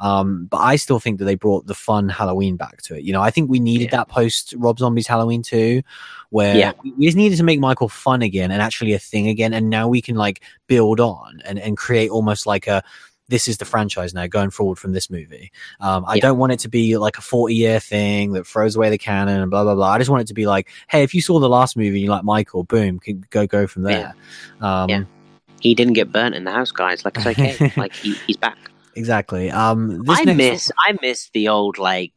Um, 0.00 0.46
but 0.50 0.58
I 0.58 0.76
still 0.76 0.98
think 0.98 1.18
that 1.18 1.24
they 1.24 1.34
brought 1.36 1.66
the 1.66 1.74
fun 1.74 2.08
Halloween 2.08 2.56
back 2.56 2.82
to 2.82 2.96
it. 2.96 3.04
You 3.04 3.12
know, 3.12 3.22
I 3.22 3.30
think 3.30 3.48
we 3.50 3.60
needed 3.60 3.86
Yeah. 3.92 3.98
that 3.98 4.08
post 4.08 4.54
Rob 4.56 4.78
Zombie's 4.78 5.06
Halloween 5.06 5.42
too, 5.42 5.82
where 6.30 6.56
Yeah. 6.56 6.72
we- 6.82 7.06
just 7.06 7.16
needed 7.16 7.36
to 7.38 7.44
make 7.44 7.60
Michael 7.60 7.88
fun 7.88 8.22
again 8.22 8.50
and 8.50 8.60
actually 8.60 8.92
a 8.92 8.98
thing 8.98 9.28
again. 9.28 9.52
And 9.54 9.70
now 9.70 9.86
we 9.88 10.00
can 10.02 10.16
like 10.16 10.42
build 10.66 10.98
on 11.00 11.40
and, 11.44 11.58
and 11.58 11.76
create 11.76 12.10
almost 12.10 12.46
like 12.46 12.66
a 12.66 12.82
this 13.30 13.48
is 13.48 13.56
the 13.56 13.64
franchise 13.64 14.12
now 14.12 14.26
going 14.26 14.50
forward 14.50 14.78
from 14.78 14.92
this 14.92 15.08
movie. 15.08 15.50
Um, 15.80 16.04
I 16.06 16.16
Yeah. 16.16 16.20
don't 16.22 16.38
want 16.38 16.52
it 16.52 16.58
to 16.60 16.68
be 16.68 16.98
like 16.98 17.16
a 17.16 17.22
40 17.22 17.54
year 17.54 17.80
thing 17.80 18.32
that 18.32 18.46
throws 18.46 18.76
away 18.76 18.90
the 18.90 18.98
canon 18.98 19.40
and 19.40 19.50
blah, 19.50 19.64
blah, 19.64 19.74
blah. 19.74 19.92
I 19.92 19.98
just 19.98 20.10
want 20.10 20.20
it 20.20 20.26
to 20.26 20.34
be 20.34 20.46
like, 20.46 20.68
hey, 20.88 21.02
if 21.04 21.14
you 21.14 21.22
saw 21.22 21.38
the 21.40 21.48
last 21.48 21.74
movie 21.74 21.88
and 21.96 22.00
you 22.00 22.10
like 22.10 22.22
Michael, 22.24 22.64
boom, 22.64 22.98
can 22.98 23.24
go, 23.30 23.46
go 23.46 23.66
from 23.66 23.82
there. 23.84 24.14
Um, 24.60 24.90
Yeah. 24.90 25.02
he 25.60 25.74
didn't 25.74 25.94
get 25.94 26.12
burnt 26.12 26.34
in 26.34 26.44
the 26.44 26.50
house, 26.50 26.70
guys. 26.70 27.02
Like 27.06 27.16
it's 27.16 27.26
okay. 27.26 27.72
like 27.78 27.94
he, 27.94 28.12
he's 28.26 28.36
back. 28.36 28.58
Exactly. 28.96 29.50
Um, 29.50 30.02
this 30.04 30.20
I 30.20 30.24
miss 30.34 30.72
I 30.78 30.96
miss 31.02 31.30
the 31.34 31.48
old 31.48 31.78
like 31.78 32.12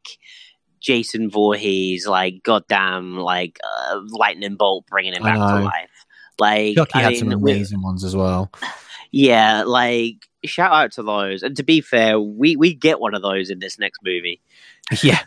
Jason 0.79 1.29
Voorhees 1.29 2.07
like 2.07 2.43
goddamn 2.43 3.17
like 3.17 3.59
uh, 3.63 3.99
lightning 4.09 4.55
bolt 4.55 4.85
bringing 4.87 5.13
him 5.13 5.23
back 5.23 5.35
to 5.35 5.59
life. 5.65 5.89
Like 6.39 6.75
Chucky 6.75 6.99
I 6.99 7.01
had 7.01 7.09
mean, 7.13 7.19
some 7.31 7.41
we- 7.41 7.51
amazing 7.53 7.81
ones 7.81 8.03
as 8.03 8.15
well. 8.15 8.51
yeah, 9.11 9.63
like 9.65 10.15
shout 10.45 10.71
out 10.71 10.91
to 10.93 11.03
those. 11.03 11.43
And 11.43 11.57
to 11.57 11.63
be 11.63 11.81
fair, 11.81 12.19
we 12.19 12.55
we 12.55 12.73
get 12.75 12.99
one 12.99 13.15
of 13.15 13.21
those 13.21 13.49
in 13.49 13.59
this 13.59 13.79
next 13.79 13.99
movie. 14.03 14.39
yeah. 15.03 15.21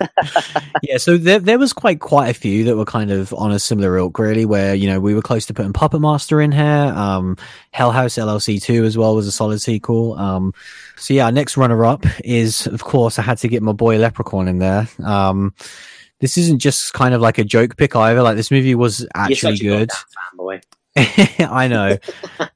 Yeah 0.82 0.96
so 0.96 1.16
there, 1.16 1.38
there 1.38 1.58
was 1.58 1.72
quite 1.72 2.00
quite 2.00 2.28
a 2.28 2.34
few 2.34 2.64
that 2.64 2.76
were 2.76 2.84
kind 2.84 3.10
of 3.10 3.32
on 3.34 3.52
a 3.52 3.58
similar 3.58 3.96
ilk 3.98 4.18
really 4.18 4.44
where 4.44 4.74
you 4.74 4.88
know 4.88 5.00
we 5.00 5.14
were 5.14 5.22
close 5.22 5.46
to 5.46 5.54
putting 5.54 5.72
puppet 5.72 6.00
master 6.00 6.40
in 6.40 6.52
here. 6.52 6.64
Um 6.96 7.36
hell 7.72 7.92
house 7.92 8.14
llc 8.14 8.62
2 8.62 8.84
as 8.84 8.96
well 8.96 9.14
was 9.14 9.26
a 9.26 9.32
solid 9.32 9.60
sequel. 9.60 10.18
Um 10.18 10.54
so 10.96 11.14
yeah 11.14 11.26
our 11.26 11.32
next 11.32 11.56
runner 11.56 11.84
up 11.84 12.04
is 12.24 12.66
of 12.66 12.82
course 12.82 13.18
i 13.18 13.22
had 13.22 13.38
to 13.38 13.48
get 13.48 13.62
my 13.62 13.72
boy 13.72 13.98
leprechaun 13.98 14.48
in 14.48 14.58
there. 14.58 14.88
Um 15.04 15.54
this 16.20 16.36
isn't 16.36 16.58
just 16.58 16.92
kind 16.92 17.14
of 17.14 17.20
like 17.20 17.38
a 17.38 17.44
joke 17.44 17.76
pick 17.76 17.96
either. 17.96 18.22
Like 18.22 18.36
this 18.36 18.50
movie 18.50 18.74
was 18.74 19.06
actually 19.14 19.58
good. 19.58 19.90
fanboy. 19.90 20.62
I 20.96 21.68
know, 21.68 21.98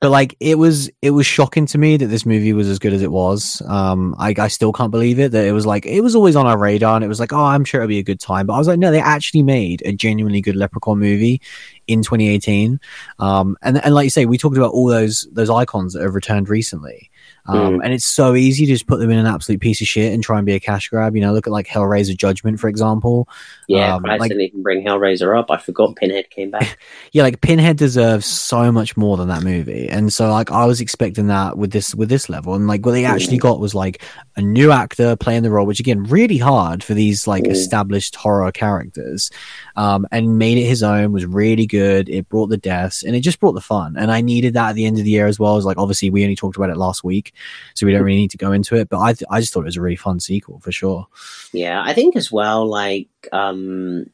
but 0.00 0.10
like 0.10 0.36
it 0.40 0.58
was, 0.58 0.90
it 1.00 1.10
was 1.10 1.24
shocking 1.24 1.66
to 1.66 1.78
me 1.78 1.96
that 1.96 2.06
this 2.06 2.26
movie 2.26 2.52
was 2.52 2.68
as 2.68 2.80
good 2.80 2.92
as 2.92 3.00
it 3.00 3.12
was. 3.12 3.62
Um, 3.66 4.16
I, 4.18 4.34
I 4.36 4.48
still 4.48 4.72
can't 4.72 4.90
believe 4.90 5.20
it 5.20 5.30
that 5.30 5.44
it 5.44 5.52
was 5.52 5.66
like 5.66 5.86
it 5.86 6.00
was 6.00 6.16
always 6.16 6.34
on 6.34 6.44
our 6.44 6.58
radar, 6.58 6.96
and 6.96 7.04
it 7.04 7.08
was 7.08 7.20
like, 7.20 7.32
oh, 7.32 7.44
I'm 7.44 7.64
sure 7.64 7.80
it'll 7.80 7.88
be 7.88 8.00
a 8.00 8.02
good 8.02 8.18
time. 8.18 8.46
But 8.46 8.54
I 8.54 8.58
was 8.58 8.66
like, 8.66 8.80
no, 8.80 8.90
they 8.90 9.00
actually 9.00 9.44
made 9.44 9.82
a 9.84 9.92
genuinely 9.92 10.40
good 10.40 10.56
Leprechaun 10.56 10.98
movie 10.98 11.40
in 11.86 12.02
2018. 12.02 12.80
Um, 13.20 13.56
and 13.62 13.82
and 13.84 13.94
like 13.94 14.04
you 14.04 14.10
say, 14.10 14.26
we 14.26 14.36
talked 14.36 14.56
about 14.56 14.72
all 14.72 14.88
those 14.88 15.28
those 15.30 15.48
icons 15.48 15.92
that 15.92 16.02
have 16.02 16.16
returned 16.16 16.48
recently. 16.48 17.10
Um, 17.46 17.74
Mm. 17.74 17.80
And 17.84 17.92
it's 17.92 18.04
so 18.06 18.34
easy 18.34 18.64
to 18.66 18.72
just 18.72 18.86
put 18.86 18.98
them 19.00 19.10
in 19.10 19.18
an 19.18 19.26
absolute 19.26 19.60
piece 19.60 19.80
of 19.82 19.86
shit 19.86 20.12
and 20.12 20.22
try 20.22 20.38
and 20.38 20.46
be 20.46 20.54
a 20.54 20.60
cash 20.60 20.88
grab. 20.88 21.14
You 21.14 21.20
know, 21.22 21.32
look 21.32 21.46
at 21.46 21.52
like 21.52 21.66
Hellraiser 21.66 22.16
Judgment, 22.16 22.58
for 22.58 22.68
example. 22.68 23.28
Yeah, 23.68 23.96
Um, 23.96 24.02
Christ 24.02 24.20
like- 24.20 24.28
didn't 24.30 24.44
even 24.44 24.62
bring 24.62 24.84
Hellraiser 24.84 25.38
up. 25.38 25.50
I 25.50 25.58
forgot 25.58 25.94
Pinhead 25.96 26.30
came 26.30 26.50
back. 26.50 26.78
Yeah, 27.12 27.22
like 27.22 27.40
Pinhead 27.40 27.76
deserves 27.76 28.26
so 28.26 28.72
much 28.72 28.96
more 28.96 29.16
than 29.16 29.28
that 29.28 29.42
movie. 29.42 29.88
And 29.88 30.12
so 30.12 30.30
like 30.30 30.50
I 30.50 30.64
was 30.64 30.80
expecting 30.80 31.26
that 31.28 31.56
with 31.58 31.70
this 31.70 31.94
with 31.94 32.08
this 32.08 32.28
level. 32.28 32.54
And 32.54 32.66
like 32.66 32.84
what 32.84 32.92
they 32.92 33.04
actually 33.04 33.36
Mm. 33.38 33.42
got 33.42 33.60
was 33.60 33.74
like 33.74 34.02
a 34.36 34.42
new 34.42 34.72
actor 34.72 35.14
playing 35.16 35.42
the 35.44 35.50
role, 35.50 35.66
which 35.66 35.78
again, 35.80 36.02
really 36.04 36.38
hard 36.38 36.82
for 36.82 36.92
these 36.94 37.26
like 37.26 37.44
Mm. 37.44 37.52
established 37.52 38.16
horror 38.16 38.50
characters. 38.50 39.30
Um, 39.76 40.06
and 40.10 40.38
made 40.38 40.58
it 40.58 40.64
his 40.66 40.82
own, 40.82 41.12
was 41.12 41.24
really 41.26 41.66
good. 41.66 42.08
It 42.08 42.28
brought 42.28 42.48
the 42.48 42.56
deaths 42.56 43.02
and 43.02 43.14
it 43.14 43.20
just 43.20 43.38
brought 43.38 43.52
the 43.52 43.60
fun. 43.60 43.96
And 43.96 44.10
I 44.10 44.20
needed 44.20 44.54
that 44.54 44.70
at 44.70 44.74
the 44.74 44.86
end 44.86 44.98
of 44.98 45.04
the 45.04 45.10
year 45.10 45.26
as 45.26 45.38
well. 45.38 45.56
As 45.56 45.64
like 45.64 45.78
obviously 45.78 46.10
we 46.10 46.22
only 46.24 46.36
talked 46.36 46.56
about 46.56 46.70
it 46.70 46.76
last 46.76 47.04
week, 47.04 47.32
so 47.74 47.86
we 47.86 47.92
don't 47.92 48.02
really 48.02 48.16
need 48.18 48.30
to 48.32 48.36
go 48.36 48.52
into 48.52 48.74
it. 48.76 48.88
But 48.88 49.00
I 49.00 49.12
th- 49.12 49.28
I 49.30 49.40
just 49.40 49.52
thought 49.52 49.60
it 49.60 49.66
was 49.66 49.76
a 49.76 49.82
really 49.82 49.96
fun 49.96 50.18
sequel 50.20 50.58
for 50.60 50.72
sure. 50.72 51.06
Yeah, 51.52 51.82
I 51.84 51.92
think 51.92 52.16
as 52.16 52.32
well, 52.32 52.66
like 52.66 53.08
um 53.32 54.06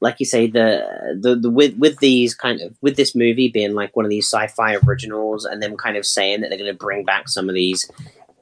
like 0.00 0.16
you 0.18 0.26
say, 0.26 0.48
the 0.48 1.16
the, 1.20 1.36
the 1.36 1.48
with 1.48 1.76
with 1.78 1.98
these 2.00 2.34
kind 2.34 2.60
of 2.60 2.76
with 2.82 2.96
this 2.96 3.14
movie 3.14 3.48
being 3.48 3.74
like 3.74 3.94
one 3.94 4.04
of 4.04 4.10
these 4.10 4.26
sci-fi 4.26 4.74
originals, 4.84 5.44
and 5.44 5.62
them 5.62 5.76
kind 5.76 5.96
of 5.96 6.04
saying 6.04 6.40
that 6.40 6.48
they're 6.48 6.58
going 6.58 6.72
to 6.72 6.76
bring 6.76 7.04
back 7.04 7.28
some 7.28 7.48
of 7.48 7.54
these 7.54 7.88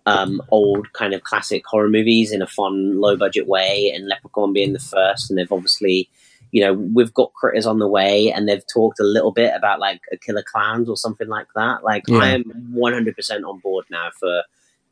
um, 0.07 0.41
old 0.51 0.93
kind 0.93 1.15
of 1.15 1.23
classic 1.23 1.63
horror 1.67 1.89
movies 1.89 2.33
in 2.33 2.43
a 2.43 2.47
fun, 2.47 3.01
low 3.01 3.17
budget 3.17 3.47
way, 3.47 3.93
and 3.95 4.07
Leprechaun 4.09 4.53
being 4.53 4.73
the 4.73 4.79
first, 4.79 5.31
and 5.31 5.39
they've 5.39 5.53
obviously. 5.53 6.09
You 6.53 6.63
know, 6.63 6.73
we've 6.73 7.15
got 7.15 7.33
critters 7.35 7.65
on 7.65 7.79
the 7.79 7.87
way, 7.87 8.33
and 8.33 8.49
they've 8.49 8.67
talked 8.75 8.99
a 8.99 9.05
little 9.05 9.31
bit 9.31 9.53
about 9.55 9.79
like 9.79 10.01
a 10.11 10.17
killer 10.17 10.43
clowns 10.43 10.89
or 10.89 10.97
something 10.97 11.29
like 11.29 11.47
that. 11.55 11.85
Like, 11.85 12.03
Yeah. 12.09 12.19
I 12.19 12.29
am 12.31 12.43
one 12.73 12.93
hundred 12.93 13.15
percent 13.15 13.45
on 13.45 13.61
board 13.61 13.85
now 13.89 14.09
for 14.19 14.43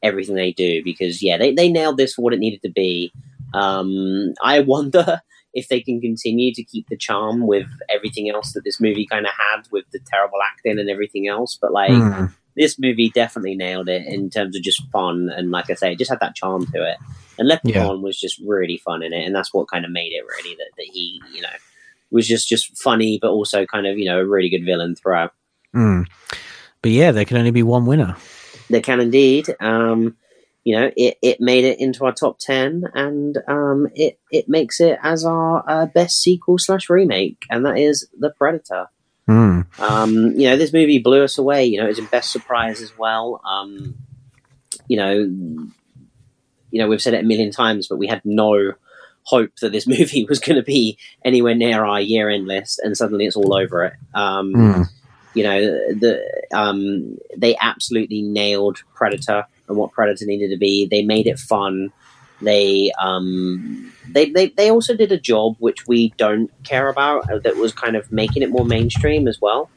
everything 0.01 0.36
they 0.36 0.52
do 0.52 0.85
because 0.85 1.20
yeah, 1.20 1.36
they, 1.36 1.52
they 1.52 1.68
nailed 1.68 1.97
this 1.97 2.14
for 2.14 2.22
what 2.22 2.32
it 2.32 2.39
needed 2.39 2.62
to 2.62 2.70
be. 2.70 3.10
Um, 3.55 4.35
I 4.40 4.60
wonder 4.60 5.20
if 5.52 5.66
they 5.66 5.80
can 5.80 6.01
continue 6.01 6.55
to 6.55 6.62
keep 6.62 6.86
the 6.89 6.97
charm 6.97 7.47
with 7.47 7.66
everything 7.89 8.30
else 8.30 8.52
that 8.52 8.62
this 8.62 8.80
movie 8.80 9.06
kind 9.10 9.26
of 9.26 9.32
had 9.32 9.62
with 9.72 9.85
the 9.93 9.98
terrible 10.06 10.39
acting 10.48 10.78
and 10.78 10.89
everything 10.89 11.26
else. 11.26 11.59
But 11.60 11.72
like 11.72 11.90
Hmm. 11.90 12.26
This 12.59 12.78
movie 12.78 13.09
definitely 13.10 13.55
nailed 13.55 13.89
it 13.89 14.05
in 14.06 14.28
terms 14.30 14.56
of 14.56 14.62
just 14.62 14.82
fun 14.90 15.30
and 15.35 15.51
like 15.51 15.70
I 15.70 15.74
say, 15.74 15.93
it 15.93 15.98
just 15.98 16.10
had 16.10 16.20
that 16.20 16.35
charm 16.35 16.66
to 16.66 16.82
it. 16.82 16.98
And 17.39 17.47
Leprechaun 17.47 18.02
was 18.02 18.18
just 18.18 18.40
really 18.44 18.78
fun 18.78 19.02
in 19.02 19.12
it, 19.12 19.24
and 19.24 19.35
that's 19.35 19.55
what 19.55 19.70
kind 19.70 19.85
of 19.85 19.93
made 19.93 20.12
it 20.12 20.24
really 20.26 20.56
that, 20.56 20.70
that 20.76 20.86
he, 20.93 21.22
you 21.32 21.40
know, 21.40 21.48
was 22.10 22.26
just 22.26 22.48
just 22.48 22.76
funny, 22.76 23.18
but 23.22 23.30
also 23.30 23.64
kind 23.64 23.86
of 23.86 23.97
you 23.97 24.06
know 24.06 24.18
a 24.18 24.26
really 24.26 24.48
good 24.48 24.64
villain 24.64 24.97
throughout. 24.97 25.32
Mm. 25.74 26.06
But 26.82 26.90
yeah, 26.90 27.12
there 27.12 27.24
can 27.24 27.36
only 27.36 27.52
be 27.52 27.62
one 27.62 27.86
winner. 27.86 28.16
They 28.70 28.80
can 28.80 29.01
indeed. 29.01 29.55
Um, 29.60 30.16
you 30.64 30.78
know, 30.78 30.90
it, 30.97 31.16
it 31.22 31.40
made 31.40 31.64
it 31.64 31.80
into 31.80 32.05
our 32.05 32.12
top 32.12 32.39
ten, 32.40 32.85
and 32.93 33.39
um, 33.47 33.89
it 33.94 34.18
it 34.30 34.48
makes 34.48 34.80
it 34.80 34.98
as 35.02 35.24
our 35.24 35.64
uh, 35.68 35.86
best 35.86 36.20
sequel 36.20 36.59
slash 36.59 36.90
remake, 36.90 37.44
and 37.51 37.64
that 37.64 37.78
is 37.78 38.09
The 38.18 38.30
Predator. 38.30 38.89
Mm. 39.28 39.78
Um, 39.78 40.14
you 40.36 40.48
know, 40.48 40.56
this 40.56 40.72
movie 40.72 40.98
blew 40.98 41.22
us 41.22 41.36
away. 41.38 41.66
You 41.66 41.78
know, 41.80 41.84
it 41.84 41.88
was 41.90 41.98
a 41.98 42.02
best 42.02 42.30
surprise 42.30 42.80
as 42.80 42.96
well. 42.96 43.40
Um, 43.44 43.94
you 44.86 44.96
know, 44.96 45.12
you 46.70 46.78
know, 46.80 46.88
we've 46.88 47.02
said 47.02 47.14
it 47.14 47.24
a 47.24 47.26
million 47.26 47.50
times, 47.50 47.88
but 47.88 47.96
we 47.98 48.06
had 48.06 48.22
no 48.24 48.72
hope 49.24 49.50
that 49.60 49.72
this 49.72 49.86
movie 49.98 50.24
was 50.28 50.38
going 50.38 50.56
to 50.56 50.62
be 50.62 50.98
anywhere 51.24 51.55
near 51.55 51.84
our 51.84 52.00
year 52.00 52.28
end 52.30 52.46
list, 52.46 52.78
and 52.82 52.96
suddenly 52.96 53.26
it's 53.26 53.36
all 53.36 53.55
over 53.55 53.84
it. 53.84 53.92
Um, 54.14 54.55
Mm. 54.55 54.86
you 55.34 55.44
know 55.44 55.60
the 55.60 56.20
um 56.55 57.18
they 57.36 57.55
absolutely 57.60 58.22
nailed 58.22 58.82
predator 58.94 59.44
and 59.68 59.76
what 59.76 59.92
predator 59.92 60.24
needed 60.24 60.50
to 60.50 60.56
be 60.56 60.86
they 60.86 61.02
made 61.02 61.26
it 61.26 61.38
fun 61.38 61.92
they 62.40 62.93
um 63.01 63.93
they, 64.10 64.31
they 64.31 64.48
they 64.51 64.70
also 64.70 64.97
did 64.97 65.12
a 65.12 65.19
job 65.19 65.56
which 65.59 65.86
we 65.86 66.10
don't 66.16 66.51
care 66.65 66.89
about 66.89 67.31
uh, 67.31 67.39
that 67.40 67.56
was 67.56 67.73
kind 67.73 67.97
of 67.97 68.10
making 68.12 68.43
it 68.43 68.51
more 68.51 68.65
mainstream 68.65 69.28
as 69.28 69.40
well. 69.40 69.70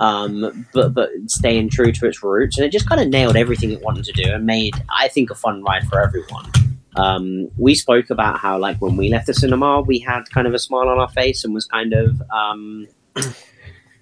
Um 0.00 0.66
but 0.72 0.94
but 0.94 1.10
staying 1.26 1.70
true 1.70 1.92
to 1.92 2.06
its 2.06 2.22
roots. 2.22 2.58
And 2.58 2.66
it 2.66 2.70
just 2.72 2.88
kind 2.88 3.00
of 3.00 3.08
nailed 3.08 3.36
everything 3.36 3.70
it 3.70 3.82
wanted 3.82 4.04
to 4.04 4.12
do 4.12 4.32
and 4.32 4.44
made 4.46 4.74
i 4.90 5.08
think 5.08 5.30
a 5.30 5.34
fun 5.34 5.62
ride 5.62 5.86
for 5.88 6.00
everyone. 6.00 6.50
Um, 6.94 7.48
we 7.56 7.74
spoke 7.74 8.10
about 8.10 8.38
how 8.38 8.58
like 8.58 8.76
when 8.82 8.98
we 8.98 9.08
left 9.08 9.26
the 9.26 9.32
cinema 9.32 9.80
we 9.80 9.98
had 9.98 10.28
kind 10.30 10.46
of 10.46 10.52
a 10.52 10.58
smile 10.58 10.90
on 10.90 10.98
our 10.98 11.08
face 11.08 11.42
and 11.42 11.54
was 11.54 11.64
kind 11.64 11.94
of 11.94 12.22
um, 12.30 12.86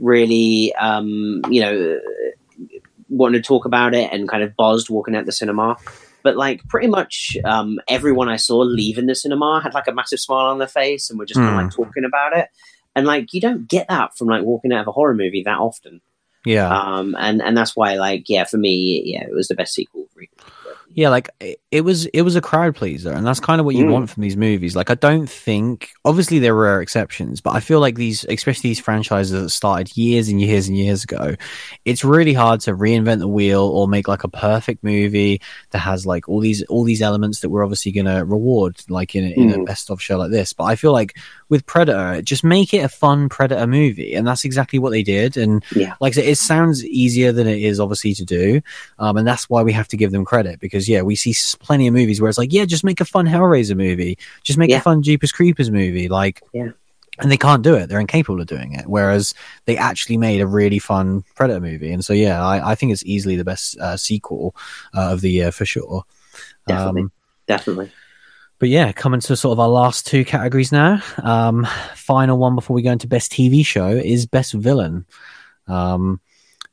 really 0.00 0.74
um, 0.74 1.42
you 1.48 1.60
know 1.60 2.00
wanted 3.08 3.42
to 3.42 3.46
talk 3.46 3.64
about 3.64 3.94
it 3.94 4.12
and 4.12 4.28
kind 4.28 4.42
of 4.42 4.56
buzzed 4.56 4.88
walking 4.90 5.14
out 5.14 5.26
the 5.26 5.32
cinema 5.32 5.76
but 6.22 6.36
like 6.36 6.62
pretty 6.68 6.88
much 6.88 7.36
um, 7.44 7.78
everyone 7.88 8.28
i 8.28 8.36
saw 8.36 8.58
leaving 8.58 9.06
the 9.06 9.14
cinema 9.14 9.60
had 9.62 9.74
like 9.74 9.86
a 9.88 9.92
massive 9.92 10.20
smile 10.20 10.46
on 10.46 10.58
their 10.58 10.68
face 10.68 11.10
and 11.10 11.18
were 11.18 11.26
just 11.26 11.40
kind 11.40 11.50
of 11.50 11.64
like 11.64 11.74
talking 11.74 12.04
about 12.04 12.36
it. 12.36 12.48
And 12.96 13.06
like 13.06 13.32
you 13.32 13.40
don't 13.40 13.68
get 13.68 13.88
that 13.88 14.16
from 14.16 14.28
like 14.28 14.42
walking 14.42 14.72
out 14.72 14.80
of 14.82 14.88
a 14.88 14.92
horror 14.92 15.14
movie 15.14 15.42
that 15.44 15.58
often. 15.58 16.00
Yeah. 16.44 16.68
um, 16.68 17.14
and 17.18 17.42
and 17.42 17.56
that's 17.56 17.76
why 17.76 17.96
like 17.96 18.24
yeah 18.28 18.44
for 18.44 18.56
me 18.56 19.02
yeah 19.04 19.24
it 19.24 19.34
was 19.34 19.48
the 19.48 19.54
best 19.54 19.74
sequel 19.74 20.08
yeah 20.94 21.10
like 21.10 21.28
it, 21.72 21.82
was 21.82 22.06
it 22.06 22.22
was 22.22 22.34
a 22.34 22.40
crowd 22.40 22.74
pleaser 22.74 23.12
and 23.12 23.24
that's 23.24 23.38
kind 23.38 23.60
of 23.60 23.64
what 23.64 23.76
you 23.76 23.84
Mm. 23.84 23.92
want 23.92 24.10
from 24.10 24.22
these 24.22 24.36
movies 24.36 24.74
like 24.74 24.90
i 24.90 24.94
don't 24.96 25.30
think 25.30 25.90
obviously 26.04 26.38
there 26.40 26.54
were 26.54 26.82
exceptions 26.82 27.40
but 27.40 27.54
i 27.54 27.60
feel 27.60 27.78
like 27.78 27.94
these 27.94 28.24
especially 28.28 28.70
these 28.70 28.80
franchises 28.80 29.30
that 29.40 29.48
started 29.50 29.96
years 29.96 30.28
and 30.28 30.40
years 30.40 30.66
and 30.66 30.76
years 30.76 31.04
ago 31.04 31.36
it's 31.84 32.02
really 32.04 32.32
hard 32.34 32.60
to 32.62 32.72
reinvent 32.72 33.20
the 33.20 33.28
wheel 33.28 33.62
or 33.62 33.86
make 33.86 34.08
like 34.08 34.24
a 34.24 34.28
perfect 34.28 34.82
movie 34.82 35.40
that 35.70 35.78
has 35.78 36.04
like 36.06 36.28
all 36.28 36.40
these 36.40 36.62
all 36.64 36.82
these 36.82 37.02
elements 37.02 37.38
that 37.40 37.50
we're 37.50 37.62
obviously 37.64 37.92
going 37.92 38.06
to 38.06 38.24
reward 38.24 38.76
like 38.88 39.14
in, 39.14 39.24
a- 39.24 39.40
in 39.40 39.52
a 39.52 39.58
Mm. 39.58 39.66
best 39.66 39.90
of 39.90 40.02
show 40.02 40.18
like 40.18 40.30
this 40.32 40.52
but 40.52 40.64
i 40.64 40.74
feel 40.74 40.92
like 40.92 41.16
with 41.48 41.64
predator 41.66 42.20
just 42.22 42.42
make 42.44 42.74
it 42.74 42.78
a 42.84 42.88
fun 42.88 43.28
predator 43.28 43.66
movie 43.66 44.14
and 44.14 44.26
that's 44.26 44.44
exactly 44.44 44.78
what 44.80 44.90
they 44.90 45.02
did 45.02 45.36
and 45.36 45.64
Yeah. 45.74 45.94
like 46.00 46.12
I 46.12 46.16
said, 46.16 46.24
it 46.24 46.36
sounds 46.38 46.84
easier 46.84 47.30
than 47.32 47.46
it 47.46 47.60
is 47.62 47.78
obviously 47.78 48.14
to 48.14 48.24
do 48.24 48.60
um, 48.98 49.16
and 49.16 49.26
that's 49.26 49.48
why 49.48 49.62
we 49.62 49.72
have 49.72 49.88
to 49.88 49.96
give 49.96 50.10
them 50.10 50.24
credit 50.24 50.58
because 50.60 50.88
yeah, 50.88 51.02
we 51.02 51.14
see 51.16 51.32
plenty 51.60 51.86
of 51.86 51.94
movies 51.94 52.20
where 52.20 52.28
it's 52.28 52.38
like, 52.38 52.52
yeah, 52.52 52.64
just 52.64 52.84
make 52.84 53.00
a 53.00 53.04
fun 53.04 53.26
Hellraiser 53.26 53.76
movie, 53.76 54.18
just 54.42 54.58
make 54.58 54.70
Yeah. 54.70 54.78
a 54.78 54.80
fun 54.80 55.02
Jeepers 55.02 55.30
Creepers 55.32 55.70
movie, 55.70 56.08
like, 56.08 56.42
Yeah. 56.52 56.70
and 57.18 57.30
they 57.30 57.36
can't 57.36 57.62
do 57.62 57.74
it; 57.74 57.88
they're 57.88 58.00
incapable 58.00 58.40
of 58.40 58.46
doing 58.46 58.72
it. 58.74 58.86
Whereas 58.86 59.34
they 59.66 59.76
actually 59.76 60.16
made 60.16 60.40
a 60.40 60.46
really 60.46 60.78
fun 60.78 61.22
Predator 61.36 61.60
movie, 61.60 61.92
and 61.92 62.04
so 62.04 62.12
yeah, 62.12 62.44
I, 62.44 62.72
I 62.72 62.74
think 62.74 62.92
it's 62.92 63.04
easily 63.04 63.36
the 63.36 63.44
best 63.44 63.78
uh, 63.78 63.96
sequel 63.96 64.54
uh, 64.94 65.12
of 65.12 65.20
the 65.20 65.30
year 65.30 65.52
for 65.52 65.64
sure. 65.64 66.04
Definitely. 66.66 67.02
Um, 67.02 67.12
definitely 67.46 67.90
but 68.60 68.68
yeah, 68.68 68.92
coming 68.92 69.20
to 69.20 69.34
sort 69.36 69.52
of 69.52 69.58
our 69.60 69.68
last 69.70 70.06
two 70.06 70.22
categories 70.22 70.70
now. 70.70 71.02
Um, 71.22 71.66
final 71.94 72.36
one 72.36 72.54
before 72.54 72.74
we 72.74 72.82
go 72.82 72.92
into 72.92 73.06
best 73.08 73.32
TV 73.32 73.64
show 73.64 73.88
is 73.88 74.26
best 74.26 74.52
villain. 74.52 75.06
Um, 75.66 76.20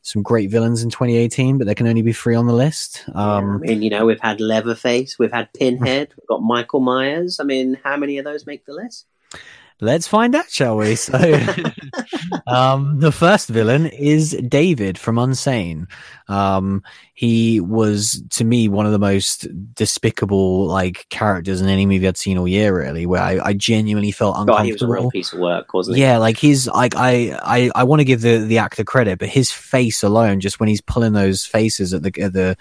some 0.07 0.23
great 0.23 0.49
villains 0.49 0.83
in 0.83 0.89
2018, 0.89 1.57
but 1.57 1.65
there 1.65 1.75
can 1.75 1.85
only 1.85 2.01
be 2.01 2.13
three 2.13 2.33
on 2.33 2.47
the 2.47 2.53
list. 2.53 3.03
I 3.13 3.39
Um, 3.39 3.59
mean, 3.59 3.81
you 3.81 3.89
know, 3.89 4.05
we've 4.05 4.21
had 4.21 4.39
Leatherface, 4.39 5.19
we've 5.19 5.33
had 5.33 5.51
Pinhead, 5.51 6.13
we've 6.17 6.27
got 6.27 6.41
Michael 6.41 6.79
Myers. 6.79 7.41
I 7.41 7.43
mean, 7.43 7.77
how 7.83 7.97
many 7.97 8.17
of 8.17 8.23
those 8.23 8.45
make 8.45 8.65
the 8.65 8.73
list? 8.73 9.05
Let's 9.79 10.07
find 10.07 10.33
out, 10.33 10.49
shall 10.49 10.77
we? 10.77 10.95
So, 10.95 11.17
um, 12.47 12.99
the 12.99 13.11
first 13.11 13.47
villain 13.47 13.85
is 13.85 14.31
David 14.47 14.97
from 14.97 15.17
Unsane. 15.17 15.85
Um, 16.27 16.81
he 17.13 17.59
was, 17.59 18.23
to 18.31 18.43
me, 18.43 18.69
one 18.69 18.87
of 18.87 18.91
the 18.91 18.99
most 18.99 19.47
despicable 19.75 20.65
like 20.65 21.05
characters 21.09 21.61
in 21.61 21.69
any 21.69 21.85
movie 21.85 22.07
I'd 22.07 22.17
seen 22.17 22.39
all 22.39 22.47
year. 22.47 22.75
Really, 22.75 23.05
where 23.05 23.21
I, 23.21 23.39
I 23.39 23.53
genuinely 23.53 24.11
felt 24.11 24.35
God, 24.35 24.41
uncomfortable. 24.41 24.65
he 24.65 24.71
was 24.73 24.81
a 24.81 24.87
real 24.87 25.11
piece 25.11 25.33
of 25.33 25.39
work, 25.39 25.73
wasn't 25.75 25.97
he? 25.97 26.01
Yeah, 26.01 26.17
like 26.17 26.39
his 26.39 26.67
like 26.67 26.95
I 26.95 27.37
I 27.43 27.69
I 27.75 27.83
want 27.83 27.99
to 27.99 28.05
give 28.05 28.21
the 28.21 28.39
the 28.39 28.57
actor 28.57 28.83
credit, 28.83 29.19
but 29.19 29.29
his 29.29 29.51
face 29.51 30.01
alone, 30.01 30.39
just 30.39 30.59
when 30.59 30.69
he's 30.69 30.81
pulling 30.81 31.13
those 31.13 31.45
faces 31.45 31.93
at 31.93 32.01
the 32.01 32.21
at 32.21 32.33
the 32.33 32.57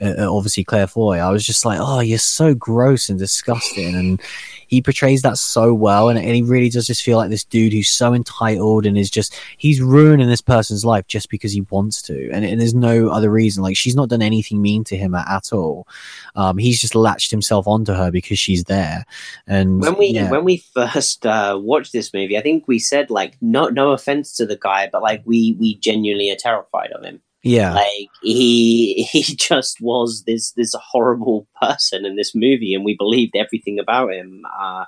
uh, 0.00 0.34
obviously 0.34 0.64
Claire 0.64 0.86
Foy, 0.86 1.18
I 1.18 1.30
was 1.30 1.44
just 1.44 1.64
like, 1.64 1.78
oh, 1.80 2.00
you're 2.00 2.18
so 2.18 2.54
gross 2.54 3.08
and 3.08 3.18
disgusting, 3.18 3.94
and 3.94 4.20
he 4.66 4.80
portrays 4.80 5.22
that 5.22 5.36
so 5.36 5.74
well, 5.74 6.08
and, 6.08 6.18
and 6.18 6.34
he 6.34 6.42
really 6.42 6.70
does 6.70 6.86
just 6.86 7.02
feel 7.02 7.18
like 7.18 7.30
this 7.30 7.44
dude 7.44 7.72
who's 7.72 7.90
so 7.90 8.14
entitled 8.14 8.86
and 8.86 8.96
is 8.96 9.10
just 9.10 9.38
he's 9.58 9.80
ruining 9.80 10.28
this 10.28 10.40
person's 10.40 10.84
life 10.84 11.06
just 11.06 11.28
because 11.28 11.52
he 11.52 11.62
wants 11.62 12.00
to, 12.02 12.30
and, 12.30 12.44
and 12.44 12.60
there's 12.60 12.74
no 12.74 13.08
other 13.08 13.30
reason. 13.30 13.62
Like 13.62 13.76
she's 13.76 13.96
not 13.96 14.08
done 14.08 14.22
anything 14.22 14.62
mean 14.62 14.84
to 14.84 14.96
him 14.96 15.14
at, 15.14 15.28
at 15.28 15.52
all. 15.52 15.86
Um, 16.34 16.56
he's 16.56 16.80
just 16.80 16.94
latched 16.94 17.30
himself 17.30 17.66
onto 17.66 17.92
her 17.92 18.10
because 18.10 18.38
she's 18.38 18.64
there, 18.64 19.04
and 19.46 19.80
When 19.80 19.98
we 19.98 20.06
yeah. 20.08 20.30
when 20.30 20.44
we 20.44 20.58
first 20.58 21.26
uh, 21.26 21.58
watched 21.60 21.92
this 21.92 22.14
movie, 22.14 22.38
I 22.38 22.42
think 22.42 22.66
we 22.66 22.78
said 22.78 23.10
like 23.10 23.36
no 23.40 23.68
no 23.68 23.92
offense 23.92 24.34
to 24.36 24.46
the 24.46 24.56
guy, 24.56 24.88
but 24.90 25.02
like 25.02 25.22
we 25.24 25.56
we 25.58 25.76
genuinely 25.76 26.30
are 26.30 26.36
terrified 26.36 26.92
of 26.92 27.04
him. 27.04 27.20
Yeah. 27.42 27.74
Like 27.74 28.08
he 28.22 29.02
he 29.10 29.22
just 29.22 29.80
was 29.80 30.24
this 30.26 30.52
this 30.52 30.74
horrible 30.78 31.46
person 31.60 32.04
in 32.04 32.16
this 32.16 32.34
movie, 32.34 32.74
and 32.74 32.84
we 32.84 32.96
believed 32.96 33.36
everything 33.36 33.78
about 33.78 34.12
him. 34.12 34.42
Uh, 34.58 34.84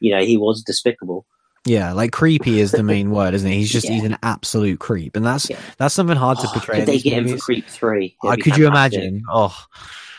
you 0.00 0.10
know, 0.10 0.22
he 0.24 0.36
was 0.36 0.62
despicable. 0.62 1.26
Yeah, 1.66 1.92
like 1.92 2.12
creepy 2.12 2.60
is 2.60 2.72
the 2.72 2.82
main 2.82 3.10
word, 3.16 3.32
isn't 3.32 3.50
it? 3.50 3.54
He's 3.54 3.72
just 3.72 3.86
Yeah. 3.86 3.94
he's 3.94 4.04
an 4.04 4.18
absolute 4.22 4.80
creep, 4.80 5.16
and 5.16 5.24
that's 5.24 5.48
Yeah. 5.48 5.58
that's 5.78 5.94
something 5.94 6.16
hard 6.16 6.38
to 6.40 6.46
Oh, 6.46 6.52
portray. 6.52 6.80
could 6.80 6.88
they 6.88 6.98
get 6.98 7.14
him 7.14 7.28
for. 7.28 7.38
Creep 7.38 7.66
Three? 7.66 8.16
Uh, 8.22 8.36
could 8.42 8.56
you 8.58 8.66
imagine? 8.66 9.22
Oh, 9.32 9.56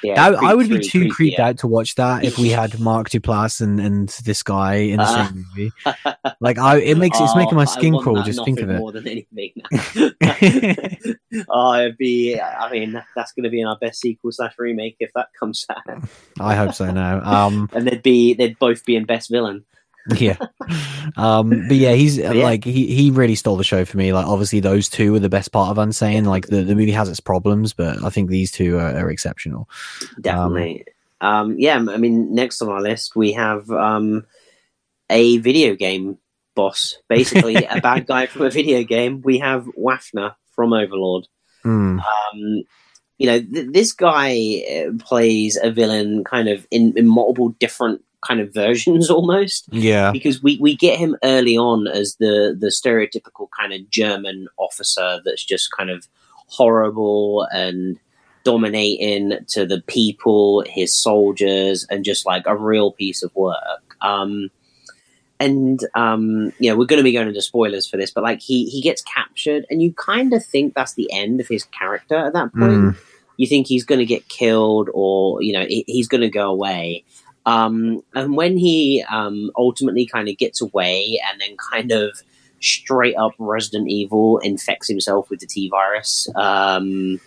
Yeah, 0.03 0.29
that, 0.31 0.39
I 0.43 0.53
would 0.53 0.69
be 0.69 0.79
too 0.79 0.99
Creep, 1.01 1.11
creeped 1.13 1.39
yeah. 1.39 1.47
out 1.47 1.57
to 1.59 1.67
watch 1.67 1.95
that 1.95 2.23
if 2.23 2.37
we 2.37 2.49
had 2.49 2.79
Mark 2.79 3.09
Duplass 3.09 3.61
and, 3.61 3.79
and 3.79 4.09
this 4.23 4.43
guy 4.43 4.75
in 4.75 4.97
the 4.97 5.03
Ah. 5.03 5.27
same 5.31 5.45
movie. 5.55 5.71
Like, 6.41 6.57
I 6.57 6.77
it 6.79 6.97
makes 6.97 7.19
it's 7.19 7.35
making 7.35 7.55
my 7.55 7.63
Oh, 7.63 7.65
skin 7.65 7.97
crawl 7.99 8.21
just 8.23 8.43
think 8.45 8.59
of 8.59 8.69
it. 8.69 8.77
More 8.79 8.91
than 8.91 9.07
anything. 9.07 9.53
oh, 11.49 11.73
it'd 11.75 11.97
be. 11.97 12.39
I 12.39 12.69
mean, 12.71 13.01
that's 13.15 13.31
going 13.33 13.43
to 13.43 13.49
be 13.49 13.61
in 13.61 13.67
our 13.67 13.77
best 13.77 14.01
sequel 14.01 14.31
slash 14.31 14.53
remake 14.57 14.97
if 14.99 15.11
that 15.13 15.27
comes 15.39 15.65
out. 15.69 16.03
I 16.39 16.55
hope 16.55 16.73
so 16.73 16.91
now. 16.91 17.21
Um, 17.23 17.69
And 17.73 17.87
they'd 17.87 18.03
be. 18.03 18.33
They'd 18.33 18.59
both 18.59 18.85
be 18.85 18.95
in 18.95 19.05
best 19.05 19.29
villain. 19.29 19.65
yeah, 20.17 20.37
um, 21.17 21.67
but 21.67 21.77
yeah, 21.77 21.93
he's 21.93 22.17
yeah. 22.17 22.31
like 22.31 22.63
he 22.63 22.93
he 22.93 23.11
really 23.11 23.35
stole 23.35 23.57
the 23.57 23.63
show 23.63 23.85
for 23.85 23.97
me. 23.97 24.13
Like, 24.13 24.27
obviously, 24.27 24.59
those 24.59 24.87
two 24.87 25.11
were 25.11 25.19
the 25.19 25.29
best 25.29 25.51
part 25.51 25.71
of 25.71 25.77
Unsane. 25.77 26.25
Like, 26.25 26.47
the 26.47 26.61
the 26.61 26.75
movie 26.75 26.91
has 26.91 27.09
its 27.09 27.19
problems, 27.19 27.73
but 27.73 28.03
I 28.03 28.09
think 28.09 28.29
these 28.29 28.51
two 28.51 28.77
are, 28.77 28.95
are 28.95 29.09
exceptional. 29.09 29.67
Definitely. 30.21 30.85
Um, 31.21 31.55
yeah, 31.57 31.77
I 31.77 31.97
mean, 31.97 32.35
next 32.35 32.61
on 32.61 32.69
our 32.69 32.81
list 32.81 33.15
we 33.15 33.33
have 33.33 33.69
um, 33.71 34.25
a 35.09 35.37
video 35.37 35.75
game 35.75 36.17
boss, 36.55 36.97
basically 37.09 37.55
a 37.69 37.81
bad 37.81 38.07
guy 38.07 38.25
from 38.25 38.43
a 38.43 38.49
video 38.49 38.83
game. 38.83 39.21
We 39.23 39.39
have 39.39 39.65
Wafner 39.77 40.35
from 40.51 40.73
Overlord. 40.73 41.27
Mm, 41.63 41.99
um, 41.99 42.63
you 43.17 43.27
know, 43.27 43.41
th- 43.41 43.71
this 43.71 43.91
guy 43.93 44.63
uh, 44.69 44.91
plays 45.03 45.57
a 45.61 45.71
villain 45.71 46.23
kind 46.23 46.47
of 46.49 46.67
in, 46.69 46.93
in 46.97 47.07
multiple 47.07 47.49
different 47.59 48.01
kind 48.27 48.39
of 48.41 48.53
versions 48.53 49.09
almost 49.17 49.67
yeah, 49.71 50.11
because 50.11 50.41
we, 50.43 50.57
we 50.59 50.75
get 50.75 50.97
him 50.99 51.15
early 51.23 51.57
on 51.57 51.87
as 51.87 52.15
the 52.19 52.55
the 52.59 52.67
stereotypical 52.67 53.47
kind 53.57 53.71
of 53.73 53.89
German 53.89 54.47
officer 54.57 55.21
that's 55.23 55.43
just 55.45 55.69
kind 55.71 55.89
of 55.89 56.07
horrible 56.47 57.47
and 57.51 57.99
dominating 58.43 59.33
to 59.49 59.65
the 59.65 59.81
people, 59.87 60.63
his 60.67 60.95
soldiers, 60.95 61.85
and 61.89 62.03
just 62.05 62.25
like 62.25 62.43
a 62.45 62.55
real 62.55 62.91
piece 62.91 63.23
of 63.23 63.35
work. 63.35 63.95
Um, 64.01 64.49
and 65.39 65.79
um, 65.95 66.53
you 66.59 66.69
know, 66.69 66.77
we're 66.77 66.85
going 66.85 66.99
to 66.99 67.03
be 67.03 67.11
going 67.11 67.27
into 67.27 67.41
spoilers 67.41 67.87
for 67.89 67.97
this, 67.97 68.11
but 68.11 68.23
like 68.23 68.39
he 68.41 68.65
he 68.69 68.81
gets 68.81 69.01
captured, 69.01 69.65
and 69.69 69.81
you 69.81 69.93
kind 69.93 70.33
of 70.33 70.45
think 70.45 70.73
that's 70.73 70.93
the 70.93 71.11
end 71.11 71.41
of 71.41 71.47
his 71.47 71.63
character 71.65 72.15
at 72.15 72.33
that 72.33 72.53
point 72.53 72.71
Mm. 72.71 72.97
you 73.37 73.47
think 73.47 73.67
he's 73.67 73.83
going 73.83 73.99
to 73.99 74.05
get 74.05 74.29
killed 74.29 74.89
or 74.93 75.41
you 75.41 75.51
know 75.51 75.65
he- 75.65 75.83
he's 75.87 76.07
going 76.07 76.21
to 76.21 76.29
go 76.29 76.49
away 76.49 77.03
um, 77.45 78.03
and 78.13 78.35
when 78.35 78.57
he 78.57 79.03
um, 79.09 79.51
ultimately 79.57 80.05
kind 80.05 80.29
of 80.29 80.37
gets 80.37 80.61
away 80.61 81.19
and 81.29 81.39
then 81.41 81.55
kind 81.71 81.91
of 81.91 82.21
straight 82.61 83.15
up 83.15 83.33
resident 83.37 83.89
evil 83.89 84.39
infects 84.39 84.87
himself 84.87 85.29
with 85.29 85.39
the 85.39 85.45
t-virus 85.45 86.27
um, 86.35 87.19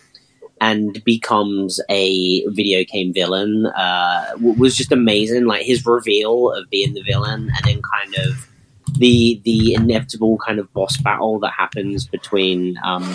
and 0.59 1.01
becomes 1.05 1.79
a 1.89 2.45
video 2.47 2.83
game 2.83 3.13
villain 3.13 3.65
uh, 3.67 4.25
was 4.37 4.75
just 4.75 4.91
amazing. 4.91 5.45
Like 5.45 5.65
his 5.65 5.85
reveal 5.85 6.51
of 6.51 6.69
being 6.69 6.93
the 6.93 7.03
villain 7.03 7.49
and 7.55 7.65
then 7.65 7.81
kind 7.81 8.15
of 8.15 8.49
the 8.97 9.39
the 9.45 9.75
inevitable 9.75 10.37
kind 10.45 10.59
of 10.59 10.71
boss 10.73 10.97
battle 10.97 11.39
that 11.39 11.53
happens 11.57 12.07
between 12.07 12.77
um, 12.83 13.09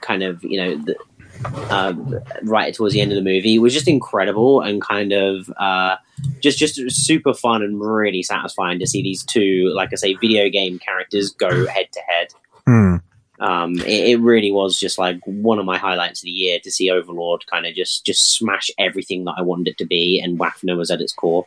kind 0.00 0.22
of 0.22 0.42
you 0.42 0.56
know 0.56 0.76
the, 0.76 0.96
uh, 1.44 1.94
right 2.42 2.74
towards 2.74 2.94
the 2.94 3.00
end 3.00 3.12
of 3.12 3.16
the 3.16 3.22
movie 3.22 3.58
was 3.58 3.72
just 3.72 3.88
incredible 3.88 4.60
and 4.60 4.80
kind 4.80 5.12
of 5.12 5.52
uh, 5.58 5.96
just 6.40 6.58
just 6.58 6.80
super 6.90 7.34
fun 7.34 7.62
and 7.62 7.80
really 7.80 8.22
satisfying 8.22 8.78
to 8.78 8.86
see 8.86 9.02
these 9.02 9.24
two, 9.24 9.72
like 9.74 9.90
I 9.92 9.96
say, 9.96 10.14
video 10.14 10.48
game 10.48 10.78
characters 10.78 11.32
go 11.32 11.66
head 11.66 11.88
to 11.92 12.00
head. 12.00 12.28
Mm. 12.68 13.02
Um, 13.40 13.74
it, 13.80 14.10
it 14.10 14.20
really 14.20 14.52
was 14.52 14.78
just 14.78 14.98
like 14.98 15.18
one 15.24 15.58
of 15.58 15.64
my 15.64 15.76
highlights 15.76 16.20
of 16.22 16.26
the 16.26 16.30
year 16.30 16.60
to 16.62 16.70
see 16.70 16.90
Overlord 16.90 17.44
kind 17.46 17.66
of 17.66 17.74
just 17.74 18.06
just 18.06 18.36
smash 18.36 18.70
everything 18.78 19.24
that 19.24 19.34
I 19.36 19.42
wanted 19.42 19.68
it 19.68 19.78
to 19.78 19.86
be, 19.86 20.20
and 20.22 20.38
Wafner 20.38 20.76
was 20.76 20.90
at 20.90 21.00
its 21.00 21.12
core. 21.12 21.46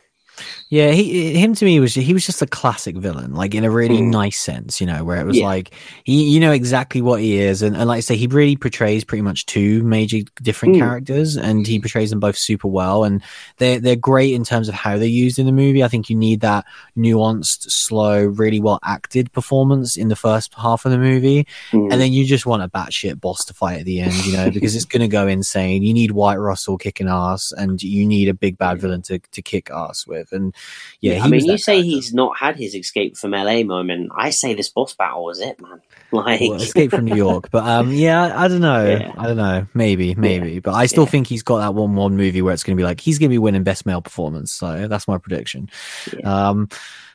Yeah, 0.68 0.90
he 0.90 1.34
him 1.34 1.54
to 1.54 1.64
me 1.64 1.80
was 1.80 1.94
he 1.94 2.12
was 2.12 2.26
just 2.26 2.42
a 2.42 2.46
classic 2.46 2.96
villain, 2.96 3.34
like 3.34 3.54
in 3.54 3.64
a 3.64 3.70
really 3.70 3.98
Mm. 3.98 4.10
nice 4.10 4.38
sense, 4.38 4.80
you 4.80 4.86
know, 4.86 5.04
where 5.04 5.20
it 5.20 5.24
was 5.26 5.38
Yeah. 5.38 5.46
like 5.46 5.72
he 6.04 6.24
you 6.30 6.40
know 6.40 6.52
exactly 6.52 7.00
what 7.00 7.20
he 7.20 7.38
is, 7.38 7.62
and, 7.62 7.76
and 7.76 7.86
like 7.88 7.98
I 7.98 8.00
say, 8.00 8.16
he 8.16 8.26
really 8.26 8.56
portrays 8.56 9.04
pretty 9.04 9.22
much 9.22 9.46
two 9.46 9.82
major 9.84 10.18
different 10.42 10.74
Mm. 10.74 10.78
characters, 10.80 11.36
and 11.36 11.66
he 11.66 11.78
portrays 11.78 12.10
them 12.10 12.20
both 12.20 12.36
super 12.36 12.68
well, 12.68 13.04
and 13.04 13.22
they're 13.58 13.78
they're 13.80 13.96
great 13.96 14.34
in 14.34 14.44
terms 14.44 14.68
of 14.68 14.74
how 14.74 14.98
they're 14.98 15.06
used 15.08 15.38
in 15.38 15.46
the 15.46 15.52
movie. 15.52 15.82
I 15.84 15.88
think 15.88 16.10
you 16.10 16.16
need 16.16 16.40
that 16.40 16.64
nuanced, 16.96 17.70
slow, 17.70 18.24
really 18.24 18.60
well 18.60 18.78
acted 18.84 19.32
performance 19.32 19.96
in 19.96 20.08
the 20.08 20.16
first 20.16 20.52
half 20.54 20.84
of 20.84 20.92
the 20.92 20.98
movie, 20.98 21.46
Mm. 21.72 21.92
and 21.92 22.00
then 22.00 22.12
you 22.12 22.24
just 22.24 22.46
want 22.46 22.62
a 22.62 22.68
batshit 22.68 23.20
boss 23.20 23.44
to 23.46 23.54
fight 23.54 23.80
at 23.80 23.84
the 23.86 24.00
end, 24.00 24.14
you 24.26 24.32
know, 24.32 24.50
because 24.50 24.74
it's 24.74 24.84
going 24.84 25.00
to 25.02 25.08
go 25.08 25.26
insane. 25.26 25.82
You 25.82 25.94
need 25.94 26.10
Wyatt 26.12 26.40
Russell 26.40 26.76
kicking 26.78 27.08
ass, 27.08 27.52
and 27.56 27.82
you 27.82 28.04
need 28.06 28.28
a 28.28 28.34
big 28.34 28.58
bad 28.58 28.78
villain 28.80 29.02
to, 29.02 29.18
to 29.18 29.42
kick 29.42 29.70
ass 29.70 30.06
with. 30.06 30.25
And 30.32 30.54
yeah, 31.00 31.22
I 31.24 31.28
mean, 31.28 31.44
you 31.44 31.58
say 31.58 31.74
character. 31.76 31.90
he's 31.90 32.14
not 32.14 32.36
had 32.38 32.56
his 32.56 32.74
escape 32.74 33.16
from 33.16 33.32
LA 33.32 33.62
moment. 33.62 34.10
I 34.16 34.30
say 34.30 34.54
this 34.54 34.68
boss 34.68 34.94
battle 34.94 35.24
was 35.24 35.40
it, 35.40 35.60
man. 35.60 35.80
Like, 36.12 36.40
Well, 36.40 36.54
Escape 36.54 36.92
from 36.92 37.04
New 37.06 37.16
York, 37.26 37.50
but 37.50 37.64
um, 37.64 37.90
yeah, 37.92 38.40
I, 38.40 38.46
don't 38.46 38.60
know, 38.60 38.86
Yeah. 38.86 39.12
I 39.18 39.26
don't 39.26 39.36
know, 39.36 39.66
maybe, 39.74 40.14
maybe, 40.14 40.60
but 40.60 40.72
I 40.72 40.86
still 40.86 41.02
Yeah. 41.02 41.10
think 41.10 41.26
he's 41.26 41.42
got 41.42 41.58
that 41.58 41.74
one 41.74 41.96
one 41.96 42.16
movie 42.16 42.42
where 42.42 42.54
it's 42.54 42.62
going 42.62 42.76
to 42.76 42.80
be 42.80 42.84
like 42.84 43.00
he's 43.00 43.18
going 43.18 43.28
to 43.28 43.34
be 43.34 43.38
winning 43.38 43.64
best 43.64 43.86
male 43.86 44.00
performance. 44.00 44.52
So 44.52 44.86
that's 44.86 45.08
my 45.08 45.18
prediction. 45.18 45.68
Yeah. 46.16 46.48
Um, 46.50 46.68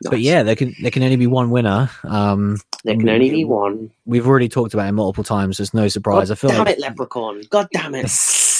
but 0.03 0.19
yeah, 0.19 0.43
there 0.43 0.57
can 0.57 0.75
there 0.81 0.91
can 0.91 1.03
only 1.03 1.15
be 1.15 1.25
one 1.27 1.51
winner. 1.51 1.89
Um, 2.03 2.57
there 2.83 2.97
can 2.97 3.07
only 3.07 3.29
be 3.29 3.45
one. 3.45 3.91
we've 4.05 4.27
already 4.27 4.49
talked 4.49 4.73
about 4.73 4.89
it 4.89 4.91
multiple 4.91 5.23
times. 5.23 5.59
It's 5.61 5.73
no 5.73 5.87
surprise. 5.87 6.27
God 6.27 6.33
I 6.33 6.35
feel 6.35 6.49
damn 6.49 6.65
like 6.65 6.75
it, 6.75 6.79
Leprechaun! 6.81 7.43
God 7.49 7.69
damn 7.71 7.95
it! 7.95 8.09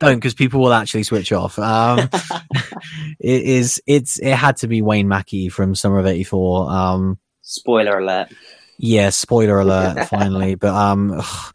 don't 0.00 0.16
because 0.16 0.34
people 0.34 0.60
will 0.60 0.72
actually 0.72 1.02
switch 1.02 1.32
off. 1.32 1.58
Um, 1.58 1.98
it 3.20 3.42
is 3.42 3.82
it's 3.86 4.18
it 4.18 4.34
had 4.34 4.56
to 4.58 4.68
be 4.68 4.82
Wayne 4.82 5.08
Mackey 5.08 5.48
from 5.48 5.74
Summer 5.74 5.98
of 5.98 6.06
'84. 6.06 6.70
Um, 6.70 7.18
Spoiler 7.42 7.98
alert. 7.98 8.28
yeah, 8.78 9.10
spoiler 9.10 9.58
alert, 9.60 10.08
finally. 10.08 10.54
But 10.54 10.74
um, 10.74 11.12
ugh, 11.18 11.54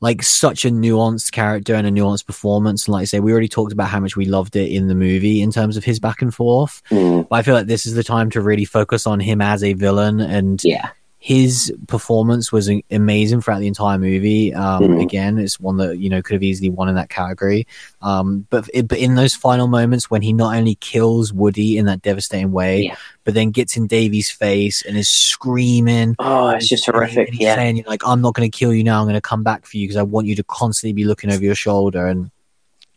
like 0.00 0.22
such 0.22 0.64
a 0.64 0.70
nuanced 0.70 1.32
character 1.32 1.74
and 1.74 1.86
a 1.86 1.90
nuanced 1.90 2.26
performance. 2.26 2.86
And 2.86 2.92
like 2.94 3.02
I 3.02 3.04
say, 3.04 3.20
we 3.20 3.32
already 3.32 3.48
talked 3.48 3.72
about 3.72 3.88
how 3.88 4.00
much 4.00 4.16
we 4.16 4.24
loved 4.24 4.56
it 4.56 4.70
in 4.70 4.88
the 4.88 4.94
movie 4.94 5.40
in 5.42 5.50
terms 5.52 5.76
of 5.76 5.84
his 5.84 6.00
back 6.00 6.22
and 6.22 6.34
forth. 6.34 6.82
Mm, 6.90 7.28
But 7.28 7.36
I 7.36 7.42
feel 7.42 7.54
like 7.54 7.66
this 7.66 7.86
is 7.86 7.94
the 7.94 8.04
time 8.04 8.30
to 8.30 8.40
really 8.40 8.64
focus 8.64 9.06
on 9.06 9.20
him 9.20 9.40
as 9.40 9.62
a 9.62 9.72
villain 9.74 10.20
and 10.20 10.62
yeah, 10.64 10.90
his 11.26 11.74
performance 11.88 12.52
was 12.52 12.70
amazing 12.92 13.40
throughout 13.40 13.58
the 13.58 13.66
entire 13.66 13.98
movie. 13.98 14.54
Um, 14.54 14.80
Mhm. 14.84 15.02
Again, 15.02 15.38
it's 15.38 15.58
one 15.58 15.76
that 15.78 15.98
you 15.98 16.08
know 16.08 16.22
could 16.22 16.34
have 16.34 16.42
easily 16.44 16.70
won 16.70 16.88
in 16.88 16.94
that 16.94 17.08
category. 17.08 17.66
Um, 18.00 18.46
but 18.48 18.70
it, 18.72 18.86
but 18.86 18.98
in 18.98 19.16
those 19.16 19.34
final 19.34 19.66
moments 19.66 20.08
when 20.08 20.22
he 20.22 20.32
not 20.32 20.54
only 20.54 20.76
kills 20.76 21.32
Woody 21.32 21.78
in 21.78 21.86
that 21.86 22.00
devastating 22.02 22.52
way, 22.52 22.84
Yeah. 22.84 22.94
but 23.24 23.34
then 23.34 23.50
gets 23.50 23.76
in 23.76 23.88
Davey's 23.88 24.30
face 24.30 24.84
and 24.86 24.96
is 24.96 25.08
screaming. 25.08 26.14
Oh, 26.20 26.50
it's 26.50 26.68
just 26.68 26.86
horrific. 26.86 27.26
and 27.26 27.36
he's 27.36 27.42
Yeah, 27.44 27.56
saying 27.56 27.82
like, 27.88 28.06
"I'm 28.06 28.20
not 28.20 28.34
going 28.34 28.48
to 28.48 28.56
kill 28.56 28.72
you 28.72 28.84
now. 28.84 29.00
I'm 29.00 29.06
going 29.06 29.14
to 29.16 29.20
come 29.20 29.42
back 29.42 29.66
for 29.66 29.78
you 29.78 29.84
because 29.88 29.96
I 29.96 30.04
want 30.04 30.28
you 30.28 30.36
to 30.36 30.44
constantly 30.44 30.92
be 30.92 31.04
looking 31.04 31.32
over 31.32 31.42
your 31.42 31.56
shoulder." 31.56 32.06
And 32.06 32.30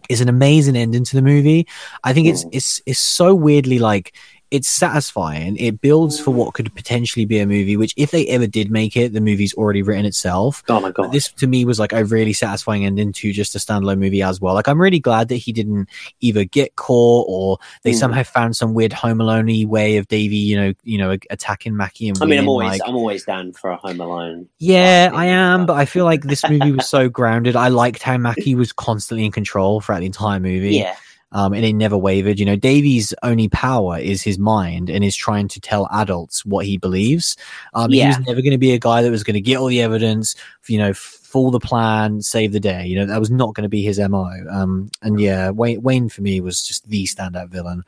it's 0.07 0.21
an 0.21 0.29
amazing 0.29 0.75
ending 0.75 1.03
to 1.03 1.15
the 1.15 1.23
movie. 1.23 1.65
I 2.03 2.13
think 2.13 2.27
it's 2.27 2.45
Mm. 2.45 2.49
it's 2.53 2.79
it's 2.85 2.99
so 2.99 3.33
weirdly 3.33 3.79
like 3.79 4.13
it's 4.51 4.67
satisfying. 4.69 5.55
It 5.57 5.79
builds 5.81 6.19
for 6.19 6.31
what 6.31 6.53
could 6.53 6.73
potentially 6.75 7.25
be 7.25 7.39
a 7.39 7.45
movie, 7.47 7.77
which 7.77 7.93
if 7.97 8.11
they 8.11 8.27
ever 8.27 8.47
did 8.47 8.69
make 8.71 8.97
it, 8.97 9.13
the 9.13 9.21
movie's 9.21 9.53
already 9.53 9.81
written 9.81 10.05
itself. 10.05 10.63
Oh 10.69 10.79
my 10.79 10.89
But 10.91 11.03
god. 11.03 11.11
this 11.11 11.31
to 11.33 11.47
me 11.47 11.65
was 11.65 11.79
like 11.79 11.93
a 11.93 12.03
really 12.05 12.33
satisfying 12.33 12.85
ending 12.85 13.11
to 13.13 13.31
just 13.31 13.55
a 13.55 13.59
standalone 13.59 13.99
movie 13.99 14.21
as 14.21 14.41
well. 14.41 14.53
Like 14.53 14.67
I'm 14.67 14.81
really 14.81 14.99
glad 14.99 15.27
that 15.29 15.35
he 15.37 15.51
didn't 15.51 15.87
either 16.19 16.43
get 16.43 16.75
caught 16.75 17.25
or 17.29 17.57
they 17.83 17.91
Mm. 17.91 17.99
somehow 17.99 18.23
found 18.23 18.55
some 18.57 18.73
weird 18.73 18.93
Home 18.93 19.21
Alone 19.21 19.67
way 19.69 19.97
of 19.97 20.07
Davey, 20.07 20.35
you 20.37 20.55
know, 20.59 20.73
you 20.83 20.97
know, 20.97 21.15
attacking 21.29 21.75
Mackey 21.77 22.09
and 22.09 22.17
I 22.21 22.25
mean, 22.25 22.39
I'm 22.39 22.49
always 22.49 22.69
like, 22.71 22.81
I'm 22.85 22.95
always 22.95 23.23
down 23.25 23.53
for 23.53 23.69
a 23.71 23.77
Home 23.77 24.01
Alone. 24.01 24.47
yeah, 24.59 25.09
I 25.13 25.25
am, 25.27 25.65
but- 25.65 25.69
but 25.69 25.77
I 25.77 25.85
feel 25.85 26.03
like 26.05 26.23
this 26.23 26.43
movie 26.49 26.71
was 26.71 26.89
so 26.89 27.09
grounded. 27.09 27.55
I 27.55 27.67
liked 27.67 28.01
how 28.01 28.17
Mackey 28.17 28.55
was 28.55 28.73
constantly 28.73 29.23
in 29.25 29.31
control 29.31 29.79
throughout 29.81 29.99
the 29.99 30.07
entire 30.07 30.39
movie. 30.39 30.77
Yeah, 30.77 30.95
Um, 31.31 31.53
and 31.53 31.63
it 31.63 31.73
never 31.73 31.95
wavered. 31.97 32.39
You 32.39 32.45
know, 32.45 32.55
Davey's 32.55 33.13
only 33.21 33.49
power 33.49 33.99
is 33.99 34.23
his 34.23 34.39
mind 34.39 34.89
and 34.89 35.03
is 35.03 35.15
trying 35.15 35.47
to 35.49 35.61
tell 35.61 35.87
adults 35.91 36.43
what 36.43 36.65
he 36.65 36.77
believes. 36.77 37.37
Um, 37.75 37.91
he 37.91 38.03
was 38.05 38.17
never 38.21 38.41
going 38.41 38.51
to 38.51 38.57
be 38.57 38.71
a 38.71 38.79
guy 38.79 39.03
that 39.03 39.11
was 39.11 39.23
going 39.23 39.35
to 39.35 39.41
get 39.41 39.57
all 39.57 39.67
the 39.67 39.81
evidence, 39.81 40.35
you 40.67 40.79
know, 40.79 40.91
fool 40.93 41.51
the 41.51 41.59
plan, 41.59 42.21
save 42.23 42.51
the 42.51 42.59
day. 42.59 42.87
You 42.87 42.95
know, 42.95 43.05
that 43.05 43.19
was 43.19 43.29
not 43.29 43.53
going 43.53 43.61
to 43.63 43.69
be 43.69 43.83
his 43.83 43.99
MO. 43.99 44.27
Um, 44.49 44.89
and 45.03 45.19
yeah, 45.21 45.51
Wayne, 45.51 45.81
Wayne 45.83 46.09
for 46.09 46.23
me 46.23 46.41
was 46.41 46.63
just 46.63 46.87
the 46.89 47.03
standout 47.05 47.49
villain. 47.49 47.83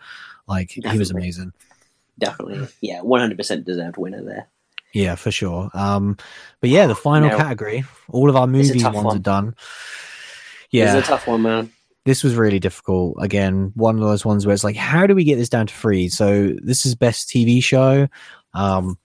Like, 0.47 0.69
he 0.71 0.97
was 0.99 1.09
amazing. 1.09 1.51
definitely. 2.19 2.67
Yeah, 2.81 3.01
100 3.01 3.37
percent 3.37 3.65
deserved 3.65 3.97
winner 3.97 4.21
there. 4.23 4.47
Yeah, 4.93 5.15
for 5.15 5.31
sure. 5.31 5.71
Um, 5.73 6.17
but 6.59 6.69
yeah, 6.69 6.85
the 6.85 6.93
final 6.95 7.29
Now- 7.29 7.37
category, 7.37 7.85
all 8.09 8.29
of 8.29 8.35
our 8.35 8.45
movie 8.45 8.83
ones 8.83 8.95
one. 8.97 9.15
are 9.15 9.19
done. 9.19 9.55
Yeah, 10.69 10.85
Yeah, 10.93 10.97
it's 10.99 11.07
a 11.07 11.11
tough 11.11 11.25
one, 11.27 11.41
man. 11.41 11.71
This 12.05 12.23
was 12.23 12.35
really 12.35 12.59
difficult. 12.59 13.15
Again, 13.19 13.71
one 13.75 13.95
of 13.95 14.01
those 14.01 14.25
ones 14.25 14.45
where 14.45 14.53
it's 14.53 14.63
like, 14.63 14.75
how 14.75 15.05
do 15.05 15.15
we 15.15 15.23
get 15.23 15.35
this 15.35 15.49
down 15.49 15.67
to 15.67 15.73
three? 15.73 16.09
So 16.09 16.49
this 16.61 16.85
is 16.85 16.95
best 16.95 17.29
TV 17.29 17.63
show. 17.63 18.07
Um, 18.53 18.97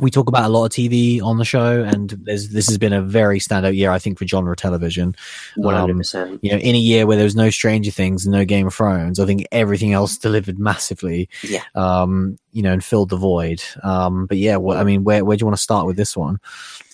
we 0.00 0.10
talk 0.10 0.28
about 0.28 0.44
a 0.44 0.48
lot 0.48 0.64
of 0.66 0.70
TV 0.70 1.20
on 1.22 1.38
the 1.38 1.44
show, 1.44 1.82
and 1.82 2.10
there's, 2.22 2.50
this 2.50 2.66
has 2.68 2.78
been 2.78 2.92
a 2.92 3.02
very 3.02 3.38
standout 3.40 3.76
year, 3.76 3.90
I 3.90 3.98
think, 3.98 4.18
for 4.18 4.26
genre 4.26 4.54
television. 4.56 5.14
One 5.56 5.74
hundred 5.74 5.92
Um, 5.92 5.98
percent. 5.98 6.40
You 6.42 6.52
know, 6.52 6.58
in 6.58 6.74
a 6.74 6.78
year 6.78 7.06
where 7.06 7.16
there 7.16 7.24
was 7.24 7.36
no 7.36 7.50
Stranger 7.50 7.90
Things 7.90 8.24
and 8.26 8.32
no 8.32 8.44
Game 8.44 8.66
of 8.66 8.74
Thrones, 8.74 9.18
I 9.20 9.26
think 9.26 9.46
everything 9.52 9.92
else 9.92 10.16
delivered 10.28 10.58
massively. 10.58 11.28
Yeah. 11.42 11.62
Um, 11.74 12.38
you 12.52 12.62
know, 12.62 12.72
and 12.72 12.82
filled 12.82 13.10
the 13.10 13.16
void. 13.16 13.62
Um, 13.84 14.26
but 14.26 14.38
yeah, 14.38 14.56
what 14.56 14.78
I 14.78 14.84
mean, 14.84 15.04
where 15.04 15.24
where 15.24 15.36
do 15.36 15.42
you 15.42 15.46
want 15.46 15.56
to 15.56 15.62
start 15.62 15.86
with 15.86 15.96
this 15.96 16.16
one? 16.16 16.40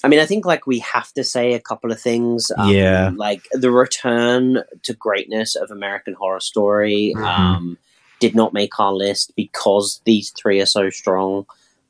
I 0.02 0.08
mean, 0.08 0.20
I 0.20 0.26
think 0.26 0.44
like 0.44 0.66
we 0.66 0.80
have 0.80 1.12
to 1.14 1.24
say 1.24 1.54
a 1.54 1.60
couple 1.60 1.90
of 1.92 2.00
things. 2.00 2.50
Um, 2.58 2.70
Yeah. 2.70 3.12
like 3.16 3.42
the 3.52 3.70
return 3.70 4.62
to 4.82 4.92
greatness 4.94 5.54
of 5.54 5.70
American 5.70 6.14
Horror 6.14 6.40
Story 6.40 7.14
Mhm. 7.16 7.24
um, 7.24 7.78
did 8.20 8.34
not 8.34 8.52
make 8.52 8.78
our 8.78 8.92
list 8.92 9.32
because 9.36 10.00
these 10.04 10.30
three 10.30 10.60
are 10.60 10.66
so 10.66 10.90
strong. 10.90 11.46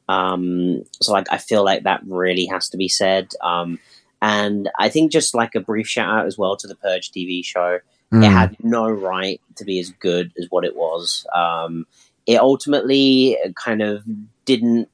Um, 0.09 0.85
so 1.01 1.13
like, 1.13 1.27
I 1.31 1.39
feel 1.39 1.65
like 1.65 1.85
that 1.85 2.03
really 2.07 2.47
has 2.47 2.69
to 2.71 2.77
be 2.77 2.89
said. 2.89 3.33
Um, 3.43 3.79
and 4.23 4.71
I 4.79 4.89
think 4.89 5.13
just 5.13 5.35
like 5.35 5.55
a 5.55 5.61
brief 5.61 5.87
shout 5.87 6.09
out 6.21 6.27
as 6.27 6.37
well 6.39 6.57
to 6.57 6.67
the 6.67 6.75
Purge 6.77 7.11
TV 7.11 7.45
show. 7.45 7.79
It 8.13 8.17
Mm. 8.17 8.31
had 8.31 8.57
no 8.63 8.89
right 8.89 9.41
to 9.57 9.65
be 9.65 9.81
as 9.81 9.91
good 9.91 10.33
as 10.39 10.47
what 10.51 10.65
it 10.65 10.77
was. 10.77 11.27
Um, 11.35 11.87
it 12.27 12.37
ultimately 12.39 13.37
kind 13.57 13.83
of 13.83 14.05
didn't 14.45 14.89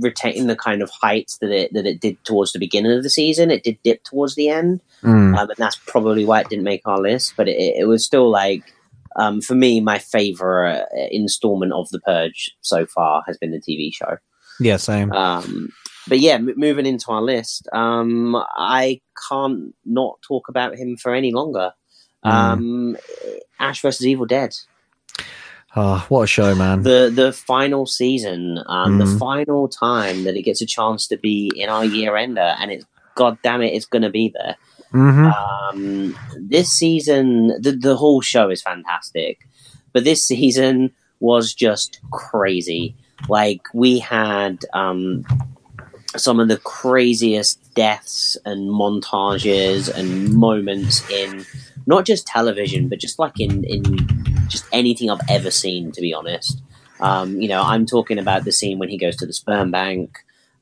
retain 0.00 0.46
the 0.46 0.56
kind 0.56 0.80
of 0.82 0.90
heights 0.90 1.38
that 1.38 1.50
it 1.50 1.72
that 1.74 1.86
it 1.86 2.00
did 2.00 2.22
towards 2.24 2.52
the 2.52 2.58
beginning 2.58 2.92
of 2.92 3.02
the 3.02 3.10
season. 3.10 3.50
It 3.50 3.64
did 3.64 3.78
dip 3.82 4.04
towards 4.04 4.34
the 4.36 4.48
end, 4.48 4.80
Mm. 5.02 5.36
um, 5.36 5.50
and 5.50 5.56
that's 5.58 5.76
probably 5.86 6.24
why 6.24 6.40
it 6.40 6.48
didn't 6.48 6.64
make 6.64 6.82
our 6.86 7.00
list. 7.00 7.34
But 7.36 7.48
it, 7.48 7.76
it 7.80 7.86
was 7.88 8.04
still 8.04 8.30
like. 8.30 8.72
Um, 9.18 9.40
for 9.40 9.54
me, 9.54 9.80
my 9.80 9.98
favorite 9.98 10.86
uh, 10.96 11.06
installment 11.10 11.72
of 11.72 11.88
The 11.90 12.00
Purge 12.00 12.50
so 12.60 12.86
far 12.86 13.22
has 13.26 13.38
been 13.38 13.50
the 13.50 13.60
TV 13.60 13.92
show. 13.92 14.18
yeah, 14.60 14.76
same. 14.76 15.10
Um, 15.12 15.70
but 16.08 16.20
yeah, 16.20 16.34
m- 16.34 16.54
moving 16.56 16.86
into 16.86 17.10
our 17.10 17.22
list, 17.22 17.66
um, 17.72 18.36
I 18.56 19.00
can't 19.28 19.74
not 19.84 20.18
talk 20.26 20.48
about 20.48 20.76
him 20.76 20.96
for 20.96 21.14
any 21.14 21.32
longer. 21.32 21.72
Mm. 22.24 22.30
Um, 22.30 22.96
Ash 23.58 23.80
versus 23.82 24.06
Evil 24.06 24.26
Dead, 24.26 24.54
Oh, 25.78 26.04
what 26.08 26.22
a 26.22 26.26
show, 26.26 26.54
man! 26.54 26.82
the 26.82 27.12
the 27.14 27.32
final 27.32 27.84
season, 27.86 28.58
um, 28.66 28.98
the 28.98 29.04
Mhm. 29.04 29.18
final 29.18 29.68
time 29.68 30.24
that 30.24 30.34
it 30.34 30.42
gets 30.42 30.62
a 30.62 30.66
chance 30.66 31.06
to 31.08 31.18
be 31.18 31.52
in 31.54 31.68
our 31.68 31.84
year 31.84 32.16
ender, 32.16 32.54
and 32.58 32.70
it's 32.70 32.86
god 33.14 33.36
damn 33.42 33.60
it, 33.60 33.74
it's 33.74 33.84
going 33.84 34.02
to 34.02 34.10
be 34.10 34.32
there. 34.34 34.56
Hmm 34.90 35.26
Um, 35.26 36.16
this 36.38 36.70
season, 36.70 37.48
the 37.60 37.72
the 37.72 37.96
whole 37.96 38.20
show 38.20 38.50
is 38.50 38.62
fantastic, 38.62 39.46
but 39.92 40.04
this 40.04 40.24
season 40.24 40.92
was 41.20 41.54
just 41.54 42.00
crazy. 42.12 42.94
Like 43.28 43.62
we 43.74 43.98
had 43.98 44.64
um, 44.74 45.24
some 46.16 46.40
of 46.40 46.48
the 46.48 46.58
craziest 46.58 47.74
deaths 47.74 48.36
and 48.44 48.70
montages 48.70 49.88
and 49.94 50.32
moments 50.34 51.08
in 51.10 51.44
not 51.86 52.06
just 52.06 52.26
television, 52.26 52.88
but 52.88 52.98
just 53.00 53.18
like 53.18 53.38
in 53.40 53.64
in 53.64 53.82
just 54.48 54.64
anything 54.72 55.10
I've 55.10 55.28
ever 55.28 55.50
seen. 55.50 55.92
To 55.92 56.00
be 56.00 56.14
honest, 56.14 56.62
um, 57.00 57.40
you 57.40 57.48
know, 57.48 57.62
I'm 57.62 57.86
talking 57.86 58.18
about 58.18 58.44
the 58.44 58.52
scene 58.52 58.78
when 58.78 58.88
he 58.88 58.98
goes 58.98 59.16
to 59.16 59.26
the 59.26 59.32
sperm 59.32 59.70
bank. 59.70 60.18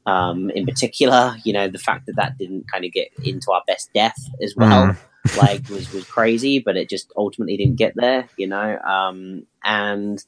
Um, 0.07 0.51
in 0.51 0.67
particular, 0.67 1.37
you 1.45 1.53
know, 1.55 1.69
the 1.69 1.79
fact 1.79 2.07
that 2.07 2.17
that 2.17 2.37
didn't 2.39 2.71
kind 2.71 2.85
of 2.85 2.93
get 2.93 3.09
into 3.23 3.51
our 3.53 3.63
best 3.67 3.91
death 3.95 4.19
as 4.43 4.55
well 4.57 4.89
Mm. 4.89 4.97
like 5.39 5.67
was 5.71 5.91
was 5.95 6.05
crazy, 6.05 6.59
but 6.59 6.77
it 6.77 6.91
just 6.91 7.11
ultimately 7.17 7.57
didn't 7.57 7.77
get 7.77 7.95
there, 7.97 8.29
you 8.37 8.47
know. 8.47 8.79
Um, 8.81 9.47
and 9.65 10.23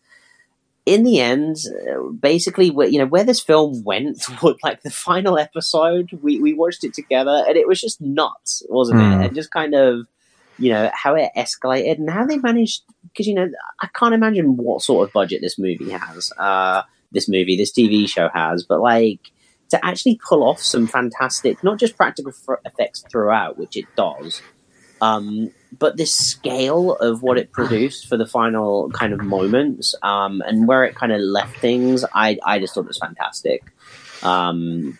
in 0.86 1.02
the 1.02 1.20
end, 1.20 1.56
basically, 2.20 2.70
where, 2.70 2.88
you 2.88 2.98
know, 2.98 3.06
where 3.06 3.24
this 3.24 3.40
film 3.40 3.82
went, 3.84 4.24
like 4.62 4.82
the 4.82 4.90
final 4.90 5.38
episode, 5.38 6.18
we 6.22 6.40
we 6.40 6.54
watched 6.54 6.82
it 6.84 6.94
together, 6.94 7.44
and 7.46 7.56
it 7.58 7.68
was 7.68 7.80
just 7.80 8.00
nuts, 8.00 8.62
wasn't 8.70 9.00
Hmm. 9.00 9.20
it? 9.20 9.26
And 9.26 9.34
just 9.34 9.50
kind 9.50 9.74
of, 9.74 10.06
you 10.58 10.70
know, 10.72 10.90
how 10.94 11.14
it 11.14 11.30
escalated 11.36 11.98
and 11.98 12.08
how 12.08 12.24
they 12.24 12.38
managed. 12.38 12.82
Because 13.02 13.26
you 13.26 13.34
know, 13.34 13.48
I 13.82 13.88
can't 13.88 14.14
imagine 14.14 14.56
what 14.56 14.80
sort 14.80 15.06
of 15.06 15.12
budget 15.12 15.42
this 15.42 15.58
movie 15.58 15.90
has. 15.90 16.32
Uh, 16.38 16.82
this 17.12 17.28
movie, 17.28 17.56
this 17.56 17.72
TV 17.72 18.08
show 18.08 18.28
has, 18.32 18.64
but 18.64 18.80
like 18.80 19.20
to 19.70 19.84
actually 19.84 20.18
pull 20.28 20.42
off 20.44 20.60
some 20.60 20.86
fantastic, 20.86 21.58
not 21.62 21.78
just 21.78 21.96
practical 21.96 22.32
effects 22.64 23.04
throughout, 23.10 23.58
which 23.58 23.76
it 23.76 23.88
does, 23.96 24.44
um, 25.00 25.50
but 25.76 25.96
this 25.96 26.14
scale 26.14 26.92
of 26.96 27.22
what 27.22 27.36
it 27.38 27.52
produced 27.52 28.06
for 28.06 28.16
the 28.16 28.26
final 28.26 28.90
kind 28.92 29.12
of 29.12 29.20
moments 29.22 29.94
um, 30.02 30.40
and 30.46 30.66
where 30.68 30.84
it 30.84 30.94
kind 30.94 31.12
of 31.12 31.20
left 31.20 31.60
things, 31.60 32.04
I, 32.14 32.38
I 32.44 32.58
just 32.58 32.74
thought 32.74 32.82
it 32.84 32.86
was 32.88 32.98
fantastic. 32.98 33.62
Um, 34.22 34.98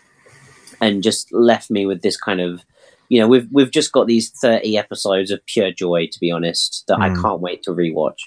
and 0.81 1.01
just 1.01 1.31
left 1.33 1.71
me 1.71 1.85
with 1.85 2.01
this 2.01 2.17
kind 2.17 2.41
of, 2.41 2.63
you 3.09 3.19
know, 3.19 3.27
we've 3.27 3.47
we've 3.51 3.71
just 3.71 3.93
got 3.93 4.05
these 4.05 4.29
thirty 4.29 4.77
episodes 4.77 5.31
of 5.31 5.43
pure 5.45 5.71
joy. 5.71 6.07
To 6.11 6.19
be 6.19 6.29
honest, 6.29 6.83
that 6.87 6.99
I 6.99 7.09
Mm. 7.09 7.21
can't 7.21 7.41
wait 7.41 7.63
to 7.63 7.71
rewatch. 7.71 8.17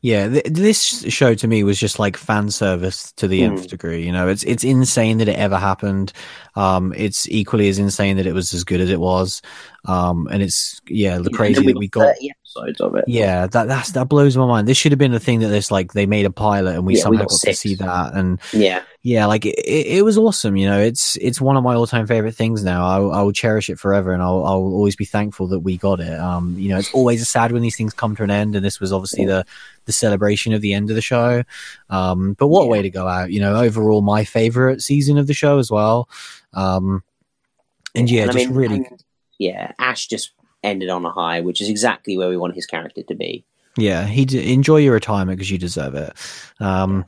Yeah, 0.00 0.28
th- 0.28 0.44
this 0.44 1.02
show 1.12 1.34
to 1.34 1.48
me 1.48 1.64
was 1.64 1.78
just 1.78 1.98
like 1.98 2.16
fan 2.16 2.50
service 2.50 3.10
to 3.14 3.26
the 3.26 3.40
Mm. 3.40 3.44
nth 3.58 3.68
degree. 3.68 4.06
You 4.06 4.12
know, 4.12 4.28
it's 4.28 4.44
it's 4.44 4.62
insane 4.62 5.18
that 5.18 5.26
it 5.28 5.36
ever 5.36 5.56
happened. 5.56 6.12
Um, 6.54 6.94
it's 6.96 7.28
equally 7.28 7.68
as 7.68 7.80
insane 7.80 8.16
that 8.16 8.26
it 8.26 8.32
was 8.32 8.54
as 8.54 8.62
good 8.62 8.80
as 8.80 8.90
it 8.90 9.00
was. 9.00 9.42
Um, 9.86 10.28
and 10.30 10.40
it's 10.40 10.80
yeah, 10.86 11.18
the 11.18 11.30
crazy 11.30 11.66
that 11.66 11.76
we 11.76 11.88
got. 11.88 12.14
30 12.58 12.70
episodes 12.70 12.80
of 12.80 12.94
it. 12.96 13.04
Yeah, 13.08 13.46
that 13.46 13.68
that's 13.68 13.92
that 13.92 14.08
blows 14.08 14.36
my 14.36 14.46
mind. 14.46 14.66
This 14.68 14.76
should 14.76 14.92
have 14.92 14.98
been 14.98 15.12
the 15.12 15.20
thing 15.20 15.40
that 15.40 15.48
this 15.48 15.70
like 15.70 15.92
they 15.92 16.06
made 16.06 16.26
a 16.26 16.30
pilot 16.30 16.74
and 16.76 16.84
we 16.86 16.94
Yeah, 16.94 16.98
we 16.98 17.02
somehow 17.02 17.22
got 17.22 17.30
got, 17.30 17.40
to 17.40 17.54
see 17.54 17.74
that 17.76 18.14
and 18.14 18.40
yeah. 18.52 18.82
yeah, 19.02 19.26
like 19.26 19.46
it, 19.46 19.58
it, 19.58 20.04
was 20.04 20.18
awesome. 20.18 20.56
You 20.56 20.68
know, 20.68 20.78
it's 20.80 21.16
it's 21.16 21.40
one 21.40 21.56
of 21.56 21.62
my 21.64 21.74
all 21.74 21.86
time 21.86 22.06
favorite 22.06 22.34
things 22.34 22.62
now. 22.64 22.84
I, 22.86 22.96
I 23.18 23.22
will 23.22 23.32
cherish 23.32 23.70
it 23.70 23.78
forever, 23.78 24.12
and 24.12 24.22
I'll 24.22 24.44
I'll 24.44 24.56
always 24.56 24.96
be 24.96 25.04
thankful 25.04 25.46
that 25.48 25.60
we 25.60 25.76
got 25.76 26.00
it. 26.00 26.18
Um, 26.18 26.54
you 26.58 26.68
know, 26.68 26.78
it's 26.78 26.92
always 26.92 27.26
sad 27.28 27.52
when 27.52 27.62
these 27.62 27.76
things 27.76 27.94
come 27.94 28.14
to 28.16 28.22
an 28.22 28.30
end, 28.30 28.54
and 28.56 28.64
this 28.64 28.80
was 28.80 28.92
obviously 28.92 29.24
the 29.26 29.44
the 29.86 29.92
celebration 29.92 30.52
of 30.52 30.60
the 30.60 30.74
end 30.74 30.90
of 30.90 30.96
the 30.96 31.02
show. 31.02 31.42
Um, 31.90 32.34
but 32.34 32.48
what 32.48 32.64
Yeah. 32.64 32.70
way 32.70 32.82
to 32.82 32.90
go 32.90 33.06
out? 33.08 33.30
You 33.32 33.40
know, 33.40 33.56
overall 33.56 34.02
my 34.02 34.24
favorite 34.24 34.82
season 34.82 35.16
of 35.18 35.26
the 35.26 35.34
show 35.34 35.58
as 35.58 35.70
well. 35.70 36.08
Um, 36.52 37.02
and 37.94 38.10
yeah, 38.10 38.24
And 38.24 38.32
just 38.32 38.46
mean, 38.48 38.54
really 38.56 38.76
and- 38.76 39.04
yeah. 39.38 39.72
Ash 39.78 40.06
just 40.08 40.32
ended 40.68 40.88
on 40.88 41.04
a 41.04 41.10
high, 41.10 41.40
which 41.40 41.60
is 41.60 41.68
exactly 41.68 42.16
where 42.16 42.28
we 42.28 42.36
want 42.36 42.54
his 42.54 42.66
character 42.66 43.02
to 43.02 43.14
be. 43.14 43.44
Yeah, 43.76 44.06
he 44.06 44.24
d- 44.24 44.52
enjoy 44.52 44.78
your 44.78 44.94
retirement 44.94 45.38
because 45.38 45.50
you 45.50 45.58
deserve 45.58 45.94
it. 45.94 46.12
Um, 46.60 47.04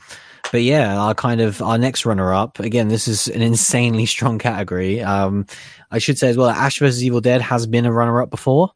but 0.53 0.63
yeah, 0.63 0.99
our 1.01 1.15
kind 1.15 1.41
of 1.41 1.61
our 1.63 1.79
next 1.79 2.05
runner 2.07 2.33
up 2.33 2.59
again. 2.61 2.89
This 2.89 3.07
is 3.09 3.29
an 3.29 3.43
insanely 3.43 4.07
strong 4.15 4.39
category. 4.39 5.01
Um, 5.01 5.47
I 5.91 5.99
should 5.99 6.19
say 6.19 6.29
as 6.29 6.37
well, 6.37 6.49
Ash 6.51 6.79
vs 6.79 7.03
Evil 7.03 7.21
Dead 7.21 7.41
has 7.41 7.67
been 7.67 7.87
a 7.87 7.93
runner 7.93 8.21
up 8.23 8.31
before 8.31 8.71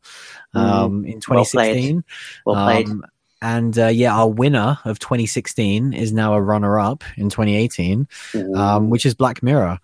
um, 0.54 1.04
in 1.04 1.20
Mm. 1.20 1.28
Well 1.28 1.44
played. 1.44 1.74
2016. 1.74 2.04
Well 2.46 2.64
played. 2.64 2.88
Um, 2.88 3.04
and 3.42 3.78
uh, 3.78 3.88
yeah, 3.88 4.14
our 4.16 4.28
winner 4.28 4.78
of 4.84 4.98
2016 4.98 5.92
is 5.92 6.12
now 6.12 6.32
a 6.34 6.40
runner 6.40 6.78
up 6.78 7.04
in 7.16 7.28
2018, 7.28 8.08
um, 8.56 8.88
which 8.88 9.04
is 9.04 9.14
Black 9.14 9.42
Mirror. 9.42 9.78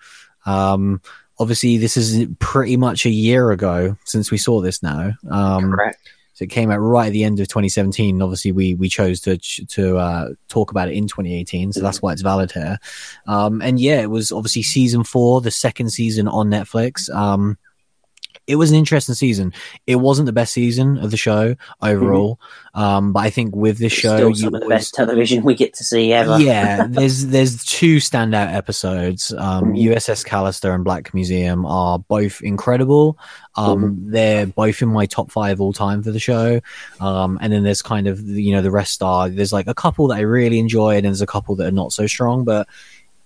Um, 0.46 1.02
obviously, 1.40 1.78
this 1.78 1.96
is 1.96 2.28
pretty 2.38 2.76
much 2.76 3.06
a 3.06 3.10
year 3.10 3.50
ago 3.50 3.96
since 4.04 4.30
we 4.30 4.38
saw 4.38 4.60
this 4.60 4.82
now. 4.82 5.12
Um, 5.30 5.72
Correct. 5.72 5.98
so 6.34 6.44
it 6.44 6.50
came 6.50 6.70
out 6.70 6.78
right 6.78 7.06
at 7.06 7.12
the 7.12 7.24
end 7.24 7.40
of 7.40 7.48
2017. 7.48 8.20
Obviously, 8.22 8.52
we 8.52 8.74
we 8.74 8.88
chose 8.88 9.20
to 9.22 9.38
to 9.38 9.96
uh, 9.96 10.28
talk 10.48 10.70
about 10.70 10.88
it 10.88 10.94
in 10.94 11.08
2018, 11.08 11.72
so 11.72 11.80
that's 11.80 12.02
why 12.02 12.12
it's 12.12 12.22
valid 12.22 12.52
here. 12.52 12.78
Um, 13.26 13.62
and 13.62 13.80
yeah, 13.80 14.00
it 14.02 14.10
was 14.10 14.30
obviously 14.30 14.62
season 14.62 15.02
four, 15.02 15.40
the 15.40 15.50
second 15.50 15.90
season 15.90 16.28
on 16.28 16.48
Netflix. 16.48 17.12
Um, 17.12 17.58
it 18.46 18.56
was 18.56 18.70
an 18.70 18.76
interesting 18.76 19.14
season. 19.14 19.52
It 19.86 19.96
wasn't 19.96 20.26
the 20.26 20.32
best 20.32 20.52
season 20.52 20.98
of 20.98 21.10
the 21.10 21.16
show 21.16 21.54
overall, 21.82 22.40
um, 22.74 23.12
but 23.12 23.20
I 23.20 23.30
think 23.30 23.54
with 23.54 23.78
this 23.78 23.92
It's 23.92 24.00
show, 24.02 24.16
still 24.16 24.28
you 24.30 24.34
some 24.36 24.54
of 24.54 24.60
the 24.60 24.66
always- 24.66 24.78
best 24.78 24.94
television 24.94 25.44
we 25.44 25.54
get 25.54 25.74
to 25.74 25.84
see 25.84 26.12
ever. 26.12 26.38
yeah, 26.40 26.86
there's 26.90 27.26
there's 27.26 27.64
two 27.64 27.96
standout 27.98 28.52
episodes. 28.54 29.32
Um, 29.36 29.72
Mhm. 29.74 29.94
USS 29.94 30.24
Callister 30.26 30.74
and 30.74 30.84
Black 30.84 31.12
Museum 31.14 31.64
are 31.66 31.98
both 31.98 32.40
incredible. 32.42 33.18
Um, 33.56 33.98
They're 34.06 34.46
both 34.46 34.80
in 34.80 34.88
my 34.88 35.06
top 35.06 35.30
five 35.30 35.60
all 35.60 35.72
time 35.72 36.02
for 36.02 36.12
the 36.12 36.20
show. 36.20 36.60
Um, 37.00 37.38
and 37.42 37.52
then 37.52 37.64
there's 37.64 37.82
kind 37.82 38.06
of 38.06 38.20
you 38.26 38.52
know 38.52 38.62
the 38.62 38.70
rest 38.70 39.02
are 39.02 39.28
there's 39.28 39.52
like 39.52 39.66
a 39.66 39.74
couple 39.74 40.08
that 40.08 40.16
I 40.16 40.20
really 40.20 40.58
enjoyed, 40.58 40.98
and 40.98 41.06
there's 41.06 41.20
a 41.20 41.26
couple 41.26 41.54
that 41.56 41.66
are 41.66 41.70
not 41.72 41.92
so 41.92 42.06
strong, 42.06 42.44
but. 42.44 42.66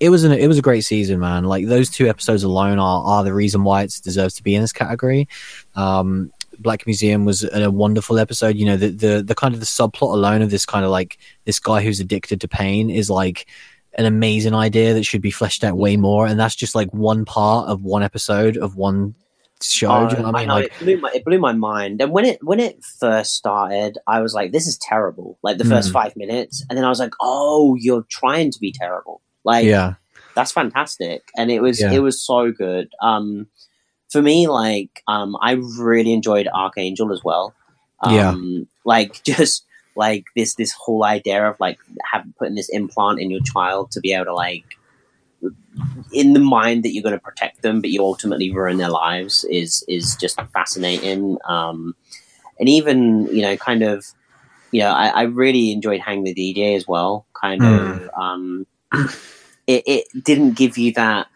It 0.00 0.10
was 0.10 0.24
an 0.24 0.32
it 0.32 0.46
was 0.48 0.58
a 0.58 0.62
great 0.62 0.82
season, 0.84 1.20
man. 1.20 1.44
Like 1.44 1.66
those 1.66 1.88
two 1.90 2.08
episodes 2.08 2.42
alone 2.42 2.78
are, 2.78 3.02
are 3.04 3.24
the 3.24 3.32
reason 3.34 3.64
why 3.64 3.82
it 3.82 4.00
deserves 4.02 4.34
to 4.34 4.42
be 4.42 4.54
in 4.54 4.60
this 4.62 4.72
category. 4.72 5.28
Um, 5.76 6.32
Black 6.58 6.86
Museum 6.86 7.24
was 7.24 7.44
a 7.44 7.70
wonderful 7.70 8.18
episode. 8.18 8.56
You 8.56 8.66
know, 8.66 8.76
the, 8.76 8.88
the 8.90 9.22
the 9.22 9.34
kind 9.34 9.54
of 9.54 9.60
the 9.60 9.66
subplot 9.66 10.12
alone 10.14 10.42
of 10.42 10.50
this 10.50 10.66
kind 10.66 10.84
of 10.84 10.90
like 10.90 11.18
this 11.44 11.58
guy 11.58 11.80
who's 11.82 12.00
addicted 12.00 12.40
to 12.42 12.48
pain 12.48 12.90
is 12.90 13.08
like 13.10 13.46
an 13.96 14.04
amazing 14.04 14.54
idea 14.54 14.94
that 14.94 15.04
should 15.04 15.22
be 15.22 15.30
fleshed 15.30 15.62
out 15.64 15.76
way 15.76 15.96
more. 15.96 16.26
And 16.26 16.38
that's 16.38 16.56
just 16.56 16.74
like 16.74 16.92
one 16.92 17.24
part 17.24 17.68
of 17.68 17.82
one 17.82 18.02
episode 18.02 18.56
of 18.56 18.76
one 18.76 19.14
show. 19.62 19.88
Oh, 19.90 20.10
you 20.10 20.16
know 20.18 20.28
I 20.30 20.32
mean? 20.40 20.48
know, 20.48 20.54
Like, 20.54 20.64
it 20.66 20.78
blew 20.80 20.96
my 20.98 21.10
it 21.14 21.24
blew 21.24 21.38
my 21.38 21.52
mind. 21.52 22.00
And 22.00 22.12
when 22.12 22.24
it 22.24 22.38
when 22.42 22.60
it 22.60 22.82
first 22.98 23.34
started, 23.34 23.98
I 24.06 24.20
was 24.20 24.34
like, 24.34 24.52
"This 24.52 24.66
is 24.66 24.76
terrible." 24.78 25.38
Like 25.42 25.58
the 25.58 25.64
first 25.64 25.90
Mm. 25.90 25.92
five 25.92 26.16
minutes, 26.16 26.64
and 26.68 26.76
then 26.76 26.84
I 26.84 26.88
was 26.88 26.98
like, 26.98 27.12
"Oh, 27.20 27.76
you're 27.78 28.04
trying 28.10 28.50
to 28.50 28.58
be 28.60 28.72
terrible." 28.72 29.22
Like, 29.44 29.66
yeah, 29.66 29.94
that's 30.34 30.52
fantastic, 30.52 31.22
and 31.36 31.50
it 31.50 31.60
was 31.60 31.80
Yeah. 31.80 31.92
it 31.92 32.00
was 32.00 32.24
so 32.24 32.50
good. 32.52 32.88
Um, 33.02 33.46
for 34.10 34.22
me, 34.22 34.46
like, 34.48 35.02
um, 35.08 35.36
I 35.40 35.52
really 35.78 36.12
enjoyed 36.12 36.48
Archangel 36.54 37.12
as 37.12 37.22
well. 37.24 37.54
Um, 38.00 38.12
Yeah. 38.14 38.64
like 38.84 39.22
just 39.24 39.64
like 39.96 40.24
this 40.34 40.54
this 40.54 40.72
whole 40.72 41.04
idea 41.04 41.48
of 41.48 41.56
like 41.60 41.78
having 42.12 42.34
putting 42.38 42.54
this 42.56 42.68
implant 42.68 43.20
in 43.20 43.30
your 43.30 43.40
child 43.44 43.90
to 43.92 44.00
be 44.00 44.12
able 44.12 44.26
to 44.26 44.34
like 44.34 44.64
in 46.12 46.32
the 46.32 46.40
mind 46.40 46.82
that 46.84 46.92
you're 46.92 47.02
going 47.02 47.14
to 47.14 47.20
protect 47.20 47.62
them, 47.62 47.80
but 47.80 47.90
you 47.90 48.02
ultimately 48.02 48.50
ruin 48.50 48.78
their 48.78 48.90
lives 48.90 49.44
is 49.50 49.84
is 49.88 50.16
just 50.16 50.40
fascinating. 50.52 51.38
Um, 51.48 51.94
and 52.58 52.68
even 52.68 53.26
you 53.32 53.42
know, 53.42 53.56
kind 53.56 53.82
of, 53.82 54.04
you 54.70 54.80
know, 54.80 54.90
I, 54.90 55.08
I 55.08 55.22
really 55.22 55.72
enjoyed 55.72 56.00
Hang 56.00 56.24
the 56.24 56.34
DJ 56.34 56.76
as 56.76 56.86
well. 56.86 57.26
Kind 57.40 57.64
of, 57.64 58.08
um, 58.20 58.66
it, 59.66 59.82
it 59.86 60.24
didn't 60.24 60.52
give 60.52 60.78
you 60.78 60.92
that 60.94 61.28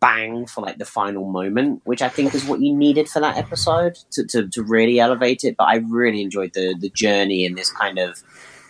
bang 0.00 0.46
for 0.46 0.62
like 0.62 0.78
the 0.78 0.84
final 0.84 1.24
moment, 1.30 1.82
which 1.84 2.00
I 2.02 2.08
think 2.08 2.34
is 2.34 2.44
what 2.44 2.60
you 2.60 2.74
needed 2.74 3.08
for 3.08 3.20
that 3.20 3.36
episode 3.36 3.98
to, 4.12 4.24
to, 4.26 4.48
to 4.48 4.62
really 4.62 4.98
elevate 4.98 5.44
it. 5.44 5.56
But 5.58 5.64
I 5.64 5.76
really 5.76 6.22
enjoyed 6.22 6.54
the 6.54 6.74
the 6.78 6.90
journey 6.90 7.44
and 7.44 7.56
this 7.56 7.70
kind 7.70 7.98
of 7.98 8.22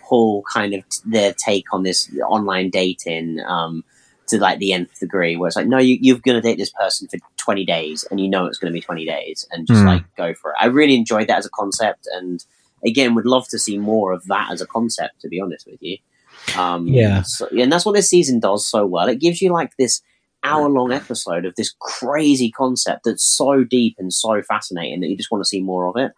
whole 0.02 0.42
kind 0.52 0.74
of 0.74 0.82
their 1.04 1.32
take 1.32 1.72
on 1.72 1.84
this 1.84 2.10
online 2.28 2.68
dating 2.70 3.38
um, 3.46 3.84
to 4.26 4.38
like 4.38 4.58
the 4.58 4.72
nth 4.72 4.98
degree, 4.98 5.36
where 5.36 5.46
it's 5.46 5.56
like, 5.56 5.68
no, 5.68 5.78
you, 5.78 5.98
you're 6.00 6.18
going 6.18 6.34
to 6.34 6.40
date 6.40 6.58
this 6.58 6.70
person 6.70 7.06
for 7.08 7.18
20 7.36 7.64
days, 7.64 8.04
and 8.10 8.18
you 8.20 8.28
know 8.28 8.46
it's 8.46 8.58
going 8.58 8.72
to 8.72 8.76
be 8.76 8.80
20 8.80 9.06
days, 9.06 9.46
and 9.52 9.66
just 9.66 9.80
Hmm. 9.80 9.86
like 9.86 10.04
go 10.16 10.34
for 10.34 10.50
it. 10.50 10.56
I 10.60 10.66
really 10.66 10.96
enjoyed 10.96 11.28
that 11.28 11.38
as 11.38 11.46
a 11.46 11.50
concept, 11.50 12.08
and 12.12 12.44
again, 12.84 13.14
would 13.14 13.26
love 13.26 13.46
to 13.48 13.58
see 13.58 13.78
more 13.78 14.12
of 14.12 14.24
that 14.26 14.50
as 14.50 14.60
a 14.60 14.66
concept. 14.66 15.20
To 15.20 15.28
be 15.28 15.40
honest 15.40 15.66
with 15.66 15.80
you, 15.80 15.98
um, 16.56 16.86
Yeah. 16.86 17.22
so, 17.22 17.48
and 17.58 17.72
that's 17.72 17.84
what 17.84 17.94
this 17.94 18.08
season 18.10 18.40
does 18.40 18.68
so 18.68 18.86
well. 18.86 19.08
It 19.08 19.20
gives 19.20 19.40
you 19.40 19.52
like 19.52 19.72
this 19.78 20.00
hour 20.42 20.68
long 20.68 20.92
episode 20.92 21.44
of 21.44 21.54
this 21.56 21.74
crazy 21.80 22.50
concept 22.50 23.04
that's 23.04 23.24
so 23.24 23.62
deep 23.64 23.96
and 23.98 24.12
so 24.12 24.42
fascinating 24.42 25.00
that 25.00 25.08
you 25.08 25.16
just 25.16 25.30
want 25.30 25.44
to 25.44 25.48
see 25.48 25.60
more 25.60 25.86
of 25.86 25.96
it. 25.96 26.12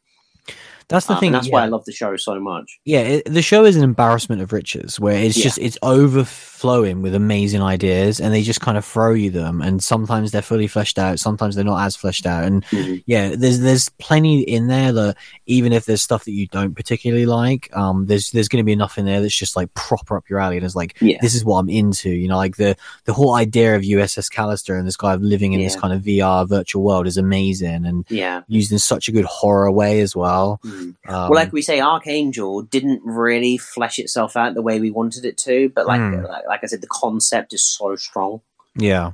That's 0.92 1.06
the 1.06 1.14
Um, 1.14 1.20
thing. 1.20 1.32
that's 1.32 1.46
yeah. 1.48 1.52
why 1.54 1.62
I 1.64 1.66
love 1.66 1.84
the 1.84 1.92
show 1.92 2.14
so 2.16 2.38
much. 2.38 2.78
yeah, 2.84 3.00
it, 3.00 3.24
the 3.26 3.42
show 3.42 3.64
is 3.64 3.76
an 3.76 3.82
embarrassment 3.82 4.40
of 4.42 4.52
riches 4.52 5.00
where 5.00 5.16
it's 5.16 5.36
Yeah. 5.36 5.44
just 5.44 5.58
it's 5.58 5.78
overflowing 5.82 7.02
with 7.02 7.14
amazing 7.14 7.60
ideas 7.62 8.20
and 8.20 8.32
they 8.32 8.42
just 8.42 8.60
kind 8.60 8.78
of 8.78 8.84
throw 8.84 9.12
you 9.14 9.30
them 9.30 9.60
and 9.60 9.82
sometimes 9.82 10.30
they're 10.30 10.42
fully 10.42 10.66
fleshed 10.68 10.98
out 10.98 11.18
sometimes 11.18 11.54
they're 11.56 11.64
not 11.64 11.84
as 11.84 11.96
fleshed 11.96 12.24
out 12.26 12.44
and 12.44 12.64
Mhm. 12.66 13.02
yeah 13.06 13.34
there's 13.36 13.60
there's 13.60 13.88
plenty 13.98 14.40
in 14.42 14.68
there 14.68 14.92
that 14.92 15.16
even 15.46 15.72
if 15.72 15.84
there's 15.86 16.02
stuff 16.02 16.24
that 16.24 16.32
you 16.32 16.46
don't 16.48 16.74
particularly 16.74 17.26
like 17.26 17.68
um 17.76 18.06
there's 18.06 18.30
there's 18.30 18.48
going 18.48 18.62
to 18.62 18.66
be 18.66 18.72
enough 18.72 18.96
in 18.98 19.04
there 19.06 19.20
that's 19.20 19.34
just 19.36 19.56
like 19.56 19.72
proper 19.74 20.16
up 20.16 20.28
your 20.30 20.38
alley 20.38 20.56
and 20.56 20.64
it's 20.64 20.76
like 20.76 20.96
Yeah. 21.00 21.18
this 21.20 21.34
is 21.34 21.44
what 21.44 21.58
I'm 21.58 21.68
into 21.68 22.10
you 22.10 22.28
know 22.28 22.36
like 22.36 22.56
the 22.56 22.76
the 23.04 23.12
whole 23.12 23.34
idea 23.34 23.74
of 23.76 23.82
USS 23.82 24.28
Callister 24.30 24.78
and 24.78 24.86
this 24.86 24.96
guy 24.96 25.14
living 25.16 25.52
in 25.54 25.60
this 25.60 25.76
kind 25.76 25.92
of 25.92 26.02
VR 26.02 26.46
virtual 26.48 26.82
world 26.84 27.06
is 27.06 27.16
amazing 27.16 27.84
and 27.86 28.04
Yeah. 28.08 28.42
used 28.48 28.70
in 28.72 28.78
such 28.78 29.08
a 29.08 29.12
good 29.12 29.24
horror 29.24 29.70
way 29.70 30.00
as 30.00 30.14
well 30.14 30.60
Mhm. 30.64 30.81
Um, 30.82 30.94
well, 31.06 31.30
like 31.34 31.52
we 31.52 31.62
say, 31.62 31.80
Archangel 31.80 32.62
didn't 32.62 33.02
really 33.04 33.56
flesh 33.58 33.98
itself 33.98 34.36
out 34.36 34.54
the 34.54 34.62
way 34.62 34.80
we 34.80 34.90
wanted 34.90 35.24
it 35.24 35.36
to, 35.38 35.68
but 35.74 35.86
like 35.86 36.00
Mm. 36.00 36.28
like, 36.28 36.46
like 36.46 36.60
I 36.62 36.66
said, 36.66 36.80
the 36.80 36.86
concept 36.88 37.52
is 37.52 37.64
so 37.64 37.96
strong. 37.96 38.40
yeah 38.76 39.12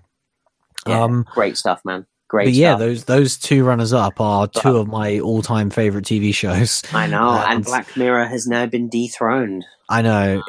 Yeah, 0.87 1.03
um 1.05 1.25
great 1.33 1.57
stuff, 1.57 1.81
man. 1.85 2.07
Great 2.29 2.45
but 2.47 2.53
yeah, 2.53 2.77
those 2.77 3.05
those 3.05 3.39
two 3.39 3.65
runners 3.65 3.93
up 3.95 4.21
are 4.21 4.47
two 4.47 4.77
of 4.77 4.87
my 4.87 5.19
all 5.21 5.41
time 5.43 5.71
favorite 5.71 6.05
TV 6.05 6.35
shows. 6.35 6.83
I 6.93 7.07
know, 7.07 7.31
and 7.33 7.53
and- 7.57 7.65
Black 7.65 7.97
Mirror 7.97 8.27
has 8.27 8.47
now 8.47 8.67
been 8.67 8.89
dethroned. 8.91 9.65
I 9.89 10.03
know 10.03 10.43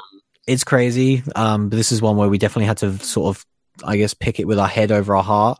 it's 0.45 0.64
crazy, 0.65 1.23
um, 1.35 1.69
but 1.69 1.77
this 1.77 1.91
is 1.93 2.01
one 2.01 2.17
where 2.17 2.27
we 2.27 2.38
definitely 2.38 2.65
had 2.65 2.77
to 2.80 2.98
sort 2.99 3.35
of, 3.38 3.45
I 3.83 3.95
guess, 3.98 4.14
pick 4.14 4.39
it 4.39 4.48
with 4.48 4.59
our 4.59 4.67
head 4.67 4.91
over 4.91 5.15
our 5.15 5.23
heart, 5.23 5.59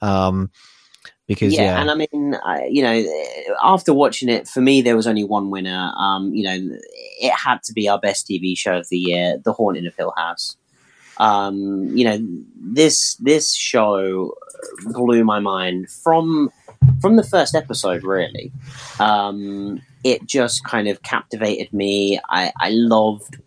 um, 0.00 0.50
because 1.26 1.52
yeah, 1.52 1.62
yeah, 1.62 1.80
and 1.80 1.90
I 1.90 1.94
mean, 1.94 2.36
I, 2.44 2.66
you 2.70 2.82
know, 2.82 3.54
after 3.62 3.92
watching 3.92 4.28
it, 4.28 4.46
for 4.46 4.60
me, 4.60 4.80
there 4.82 4.96
was 4.96 5.06
only 5.06 5.24
one 5.24 5.50
winner. 5.50 5.92
Um, 5.96 6.32
you 6.32 6.44
know, 6.44 6.78
it 7.20 7.32
had 7.32 7.62
to 7.64 7.72
be 7.72 7.88
our 7.88 7.98
best 7.98 8.28
TV 8.28 8.56
show 8.56 8.78
of 8.78 8.88
the 8.88 8.98
year, 8.98 9.38
The 9.44 9.52
Haunting 9.52 9.86
of 9.86 9.96
Hill 9.96 10.14
House. 10.16 10.56
Um, 11.18 11.88
you 11.96 12.04
know, 12.04 12.18
this 12.56 13.16
this 13.16 13.54
show 13.54 14.34
blew 14.84 15.24
my 15.24 15.40
mind 15.40 15.90
from 15.90 16.52
from 17.00 17.16
the 17.16 17.24
first 17.24 17.54
episode. 17.54 18.04
Really, 18.04 18.52
um, 19.00 19.80
it 20.04 20.26
just 20.26 20.64
kind 20.64 20.86
of 20.86 21.02
captivated 21.02 21.72
me. 21.72 22.20
I, 22.28 22.52
I 22.60 22.70
loved 22.70 23.38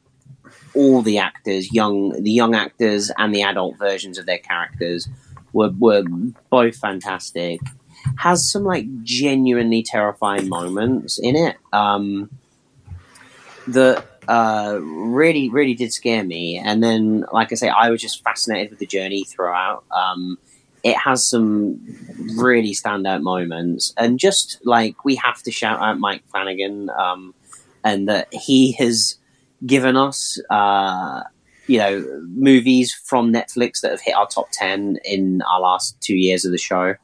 all 0.76 1.02
the 1.02 1.20
actors, 1.20 1.72
young 1.72 2.22
the 2.24 2.32
young 2.32 2.56
actors 2.56 3.12
and 3.18 3.34
the 3.34 3.44
adult 3.44 3.78
versions 3.78 4.18
of 4.18 4.26
their 4.26 4.38
characters 4.40 5.08
were 5.54 5.72
were 5.78 6.04
both 6.50 6.76
fantastic. 6.78 7.62
Has 8.18 8.50
some 8.50 8.64
like 8.64 8.86
genuinely 9.04 9.84
terrifying 9.84 10.48
moments 10.50 11.20
in 11.20 11.36
it. 11.36 11.58
Um, 11.74 12.30
that 13.68 14.06
uh, 14.28 14.80
really, 14.82 15.50
really 15.50 15.74
did 15.74 15.92
scare 15.92 16.24
me. 16.24 16.58
And 16.58 16.84
then, 16.84 17.26
like 17.32 17.52
I 17.52 17.56
say, 17.56 17.70
I 17.70 17.90
was 17.90 18.02
just 18.02 18.24
fascinated 18.24 18.70
with 18.70 18.80
the 18.80 18.86
journey 18.86 19.24
throughout. 19.24 19.84
Um, 19.92 20.38
it 20.84 20.96
has 20.96 21.28
some 21.28 21.80
really 22.38 22.74
standout 22.74 23.22
moments, 23.22 23.94
and 23.98 24.18
just 24.18 24.60
like 24.64 25.04
we 25.04 25.16
have 25.16 25.42
to 25.44 25.52
shout 25.52 25.82
out 25.82 26.00
Mike 26.00 26.24
Flanagan, 26.32 26.90
um, 26.92 27.34
and 27.84 28.08
that 28.08 28.34
he 28.34 28.74
has 28.74 29.18
given 29.66 29.98
us, 29.98 30.40
uh, 30.50 31.24
you 31.70 31.78
know, 31.78 32.04
movies 32.36 32.92
from 33.06 33.32
Netflix 33.32 33.82
that 33.82 33.92
have 33.92 34.02
hit 34.02 34.16
our 34.16 34.28
top 34.28 34.48
ten 34.52 34.98
in 35.06 35.44
our 35.44 35.62
last 35.62 35.96
two 36.02 36.16
years 36.16 36.44
of 36.44 36.52
the 36.52 36.58
show, 36.58 36.96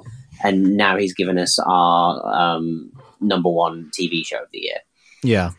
and 0.43 0.75
now 0.75 0.97
he's 0.97 1.13
given 1.13 1.37
us 1.37 1.59
our 1.59 2.25
um, 2.33 2.91
number 3.21 3.49
one 3.49 3.91
TV 3.97 4.25
show 4.25 4.41
of 4.41 4.49
the 4.51 4.57
year. 4.57 4.79
yeah, 5.21 5.51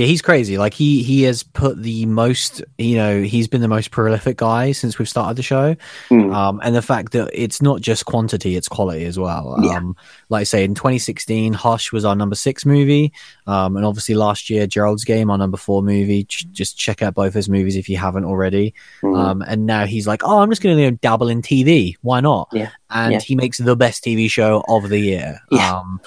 yeah, 0.00 0.06
he's 0.06 0.22
crazy. 0.22 0.56
Like 0.56 0.72
he 0.72 1.02
he 1.02 1.24
has 1.24 1.42
put 1.42 1.82
the 1.82 2.06
most, 2.06 2.64
you 2.78 2.96
know, 2.96 3.20
he's 3.20 3.46
been 3.46 3.60
the 3.60 3.68
most 3.68 3.90
prolific 3.90 4.38
guy 4.38 4.72
since 4.72 4.98
we've 4.98 5.06
started 5.08 5.36
the 5.36 5.42
show. 5.42 5.76
Mm. 6.08 6.34
Um, 6.34 6.58
and 6.64 6.74
the 6.74 6.80
fact 6.80 7.12
that 7.12 7.28
it's 7.34 7.60
not 7.60 7.82
just 7.82 8.06
quantity, 8.06 8.56
it's 8.56 8.66
quality 8.66 9.04
as 9.04 9.18
well. 9.18 9.56
Yeah. 9.60 9.76
Um, 9.76 9.94
like 10.30 10.40
I 10.40 10.44
say, 10.44 10.64
in 10.64 10.74
2016, 10.74 11.52
Hush 11.52 11.92
was 11.92 12.06
our 12.06 12.16
number 12.16 12.34
six 12.34 12.64
movie. 12.64 13.12
Um, 13.46 13.76
and 13.76 13.84
obviously 13.84 14.14
last 14.14 14.48
year, 14.48 14.66
Gerald's 14.66 15.04
Game, 15.04 15.30
our 15.30 15.36
number 15.36 15.58
four 15.58 15.82
movie. 15.82 16.24
Ch- 16.24 16.46
just 16.50 16.78
check 16.78 17.02
out 17.02 17.12
both 17.14 17.34
his 17.34 17.50
movies 17.50 17.76
if 17.76 17.86
you 17.86 17.98
haven't 17.98 18.24
already. 18.24 18.72
Mm. 19.02 19.18
Um, 19.18 19.42
and 19.42 19.66
now 19.66 19.84
he's 19.84 20.06
like, 20.06 20.22
oh, 20.24 20.38
I'm 20.38 20.48
just 20.48 20.62
going 20.62 20.76
to 20.78 20.82
you 20.82 20.90
know, 20.92 20.96
dabble 21.02 21.28
in 21.28 21.42
TV. 21.42 21.96
Why 22.00 22.20
not? 22.20 22.48
Yeah. 22.54 22.70
And 22.88 23.12
Yeah. 23.12 23.20
he 23.20 23.34
makes 23.34 23.58
the 23.58 23.76
best 23.76 24.02
TV 24.02 24.30
show 24.30 24.64
of 24.66 24.88
the 24.88 24.98
year. 24.98 25.40
Yeah. 25.50 25.76
Um, 25.76 26.00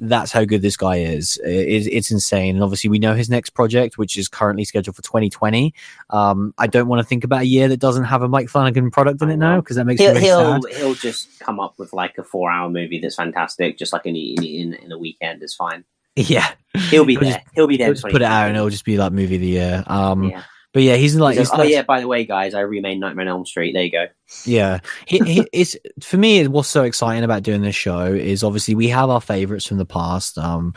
that's 0.00 0.30
how 0.32 0.44
good 0.44 0.62
this 0.62 0.76
guy 0.76 0.96
is. 0.98 1.40
It's, 1.44 1.86
it's 1.90 2.10
insane. 2.10 2.54
And 2.56 2.62
obviously, 2.64 2.88
we 2.90 2.98
know 2.98 3.14
his 3.14 3.28
next 3.28 3.50
project, 3.50 3.98
which 3.98 4.16
is 4.16 4.28
currently 4.28 4.64
scheduled 4.64 4.94
for 4.96 5.02
2020. 5.02 5.74
Um, 6.10 6.54
I 6.56 6.66
don't 6.66 6.86
want 6.88 7.00
to 7.00 7.04
think 7.04 7.24
about 7.24 7.42
a 7.42 7.46
year 7.46 7.68
that 7.68 7.80
doesn't 7.80 8.04
have 8.04 8.22
a 8.22 8.28
Mike 8.28 8.48
Flanagan 8.48 8.90
product 8.90 9.20
in 9.22 9.30
it 9.30 9.36
now 9.36 9.60
because 9.60 9.76
that 9.76 9.84
makes 9.84 10.00
he'll 10.00 10.14
me 10.14 10.20
he'll, 10.20 10.62
sad. 10.62 10.74
he'll 10.76 10.94
just 10.94 11.38
come 11.40 11.58
up 11.60 11.74
with 11.78 11.92
like 11.92 12.16
a 12.18 12.24
four 12.24 12.50
hour 12.50 12.70
movie 12.70 13.00
that's 13.00 13.16
fantastic, 13.16 13.76
just 13.78 13.92
like 13.92 14.06
in 14.06 14.14
in 14.16 14.44
in, 14.44 14.74
in 14.74 14.92
a 14.92 14.98
weekend 14.98 15.42
is 15.42 15.54
fine. 15.54 15.84
Yeah, 16.16 16.48
He'll 16.90 17.04
be 17.04 17.12
He'll 17.14 17.20
there. 17.22 17.32
just- 17.34 17.46
he'll 17.54 17.66
be 17.68 17.76
there. 17.76 17.86
he'll 17.86 17.94
just 17.94 18.04
put 18.06 18.16
it 18.16 18.22
out 18.22 18.48
and 18.48 18.56
it'll 18.56 18.70
just 18.70 18.84
be 18.84 18.96
like 18.98 19.12
movie 19.12 19.36
of 19.36 19.40
the 19.40 19.46
year. 19.46 19.84
Um, 19.86 20.24
yeah. 20.30 20.42
But 20.78 20.84
yeah, 20.84 20.94
he's 20.94 21.16
like, 21.16 21.36
He's 21.36 21.48
he's 21.48 21.54
oh 21.54 21.62
like- 21.62 21.70
yeah. 21.70 21.82
By 21.82 21.98
the 22.00 22.06
way, 22.06 22.24
guys, 22.24 22.54
I 22.54 22.60
remade 22.60 23.00
Nightmare 23.00 23.24
on 23.24 23.28
Elm 23.28 23.44
Street. 23.44 23.72
There 23.72 23.82
you 23.82 23.90
go. 23.90 24.06
Yeah, 24.44 24.78
he, 25.08 25.18
he, 25.18 25.48
it's 25.52 25.76
for 26.00 26.18
me. 26.18 26.46
What's 26.46 26.68
so 26.68 26.84
exciting 26.84 27.24
about 27.24 27.42
doing 27.42 27.62
this 27.62 27.74
show 27.74 28.04
is 28.04 28.44
obviously 28.44 28.76
we 28.76 28.86
have 28.90 29.10
our 29.10 29.20
favorites 29.20 29.66
from 29.66 29.78
the 29.78 29.84
past, 29.84 30.38
um, 30.38 30.74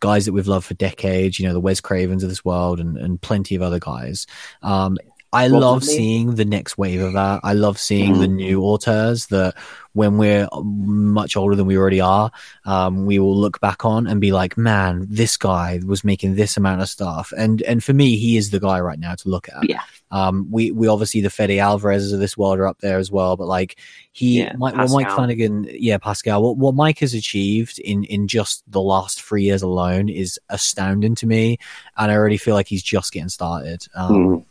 guys 0.00 0.24
that 0.24 0.32
we've 0.32 0.48
loved 0.48 0.66
for 0.66 0.74
decades. 0.74 1.38
You 1.38 1.46
know, 1.46 1.52
the 1.52 1.60
Wes 1.60 1.80
Cravens 1.80 2.24
of 2.24 2.30
this 2.30 2.44
world, 2.44 2.80
and 2.80 2.96
and 2.96 3.20
plenty 3.22 3.54
of 3.54 3.62
other 3.62 3.78
guys. 3.78 4.26
Um, 4.60 4.98
I 5.32 5.46
love 5.46 5.84
seeing 5.84 6.34
the 6.34 6.44
next 6.44 6.76
wave 6.76 7.00
of 7.00 7.12
that. 7.12 7.42
I 7.44 7.52
love 7.52 7.78
seeing 7.78 8.18
the 8.18 8.26
Mhm. 8.26 8.34
new 8.34 8.62
auteurs 8.62 9.26
that 9.26 9.54
when 9.94 10.18
we're 10.18 10.46
much 10.62 11.36
older 11.36 11.56
than 11.56 11.66
we 11.66 11.78
already 11.78 12.00
are, 12.00 12.30
um, 12.66 13.06
we 13.06 13.18
will 13.18 13.36
look 13.36 13.60
back 13.60 13.84
on 13.84 14.06
and 14.06 14.20
be 14.20 14.32
like, 14.32 14.58
man, 14.58 15.06
this 15.08 15.36
guy 15.36 15.80
was 15.86 16.04
making 16.04 16.34
this 16.34 16.56
amount 16.56 16.82
of 16.82 16.88
stuff. 16.88 17.32
And, 17.36 17.62
and 17.62 17.82
for 17.82 17.92
me, 17.92 18.16
he 18.16 18.36
is 18.36 18.50
the 18.50 18.60
guy 18.60 18.80
right 18.80 18.98
now 18.98 19.14
to 19.14 19.28
look 19.28 19.48
at. 19.48 19.68
Yeah. 19.68 19.80
Um, 20.10 20.48
we, 20.50 20.70
we 20.72 20.86
obviously 20.88 21.20
the 21.20 21.30
Fede 21.30 21.58
Alvarez 21.58 22.12
of 22.12 22.20
this 22.20 22.36
world 22.36 22.58
are 22.58 22.66
up 22.66 22.78
there 22.80 22.98
as 22.98 23.10
well, 23.10 23.36
but 23.36 23.46
like 23.46 23.78
he, 24.12 24.40
Yeah, 24.40 24.52
Mike, 24.56 24.76
what 24.76 24.90
Mike 24.90 25.10
Flanagan, 25.10 25.66
yeah, 25.70 25.98
Pascal, 25.98 26.42
what, 26.42 26.56
what 26.56 26.74
Mike 26.74 26.98
has 26.98 27.14
achieved 27.14 27.78
in, 27.78 28.04
in 28.04 28.28
just 28.28 28.62
the 28.70 28.82
last 28.82 29.22
three 29.22 29.44
years 29.44 29.62
alone 29.62 30.08
is 30.08 30.38
astounding 30.50 31.14
to 31.16 31.26
me. 31.26 31.58
And 31.96 32.10
I 32.10 32.16
already 32.16 32.36
feel 32.36 32.54
like 32.54 32.68
he's 32.68 32.82
just 32.82 33.12
getting 33.12 33.28
started. 33.28 33.86
Um, 33.94 34.14
Mm. 34.14 34.44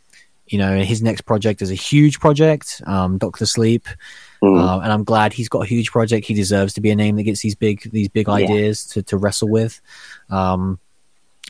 you 0.46 0.58
know, 0.58 0.82
his 0.82 1.02
next 1.02 1.22
project 1.22 1.62
is 1.62 1.70
a 1.70 1.74
huge 1.74 2.20
project, 2.20 2.82
um, 2.86 3.16
Doctor 3.16 3.46
Sleep, 3.46 3.86
Mm. 4.44 4.60
uh, 4.62 4.80
and 4.80 4.92
I'm 4.92 5.04
glad 5.04 5.32
he's 5.32 5.48
got 5.48 5.60
a 5.60 5.66
huge 5.66 5.90
project. 5.90 6.26
He 6.26 6.34
deserves 6.34 6.74
to 6.74 6.80
be 6.80 6.90
a 6.90 6.96
name 6.96 7.16
that 7.16 7.22
gets 7.24 7.40
these 7.40 7.54
big 7.54 7.90
these 7.90 8.08
big 8.08 8.28
Yeah. 8.28 8.34
ideas 8.34 8.84
to, 8.88 9.02
to 9.04 9.16
wrestle 9.16 9.48
with. 9.48 9.80
Um, 10.30 10.78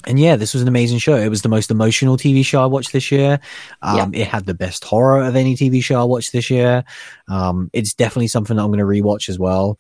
and 0.06 0.18
yeah, 0.18 0.36
this 0.36 0.52
was 0.52 0.60
an 0.60 0.68
amazing 0.68 0.98
show. 0.98 1.16
It 1.16 1.28
was 1.30 1.40
the 1.42 1.48
most 1.48 1.70
emotional 1.70 2.16
TV 2.18 2.44
show 2.44 2.62
I 2.62 2.66
watched 2.66 2.92
this 2.92 3.10
year. 3.10 3.40
Um, 3.80 4.12
It 4.14 4.26
had 4.26 4.44
the 4.44 4.52
best 4.52 4.84
horror 4.84 5.22
of 5.22 5.34
any 5.34 5.56
TV 5.56 5.82
show 5.82 5.98
I 6.00 6.04
watched 6.04 6.32
this 6.32 6.50
year. 6.50 6.84
Um, 7.28 7.70
it's 7.72 7.94
definitely 7.94 8.28
something 8.28 8.56
that 8.56 8.62
I'm 8.62 8.70
going 8.70 8.80
to 8.80 8.84
rewatch 8.84 9.28
as 9.30 9.38
well. 9.38 9.78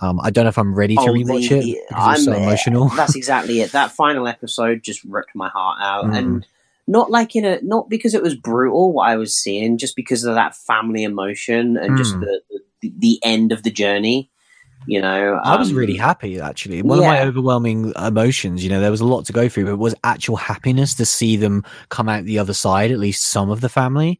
Um, 0.00 0.20
I 0.20 0.30
don't 0.30 0.44
know 0.44 0.48
if 0.50 0.58
I'm 0.58 0.74
ready 0.74 0.94
to 0.96 1.00
Oh, 1.02 1.06
rewatch 1.14 1.48
the- 1.48 1.70
it 1.70 1.88
because 1.88 2.14
it's 2.16 2.24
so 2.26 2.32
emotional. 2.32 2.88
That's 2.90 3.14
exactly 3.16 3.60
it. 3.60 3.72
That 3.72 3.92
final 3.92 4.26
episode 4.28 4.82
just 4.82 5.04
ripped 5.04 5.34
my 5.34 5.48
heart 5.48 5.78
out, 5.80 6.04
Mm. 6.12 6.16
and 6.18 6.46
not 6.86 7.10
like 7.10 7.36
in 7.36 7.44
a 7.44 7.60
not 7.62 7.88
because 7.88 8.14
it 8.14 8.22
was 8.22 8.34
brutal 8.34 8.92
what 8.92 9.08
I 9.08 9.16
was 9.16 9.36
seeing, 9.36 9.78
just 9.78 9.96
because 9.96 10.24
of 10.24 10.34
that 10.34 10.56
family 10.56 11.04
emotion 11.04 11.76
and 11.76 11.96
just 11.96 12.14
Mm. 12.14 12.20
the, 12.20 12.40
the 12.80 12.92
the 12.98 13.20
end 13.22 13.52
of 13.52 13.62
the 13.62 13.70
journey. 13.70 14.30
You 14.84 15.00
know, 15.00 15.40
I 15.44 15.54
was 15.54 15.70
um, 15.70 15.76
really 15.76 15.96
happy 15.96 16.40
actually. 16.40 16.82
One 16.82 16.98
of 16.98 17.04
my 17.04 17.22
overwhelming 17.22 17.92
emotions, 17.96 18.64
you 18.64 18.70
know, 18.70 18.80
there 18.80 18.90
was 18.90 19.00
a 19.00 19.06
lot 19.06 19.24
to 19.26 19.32
go 19.32 19.48
through, 19.48 19.66
but 19.66 19.72
it 19.74 19.78
was 19.78 19.94
actual 20.02 20.34
happiness 20.34 20.94
to 20.94 21.06
see 21.06 21.36
them 21.36 21.64
come 21.88 22.08
out 22.08 22.24
the 22.24 22.40
other 22.40 22.52
side, 22.52 22.90
at 22.90 22.98
least 22.98 23.28
some 23.30 23.48
of 23.48 23.60
the 23.60 23.68
family. 23.68 24.18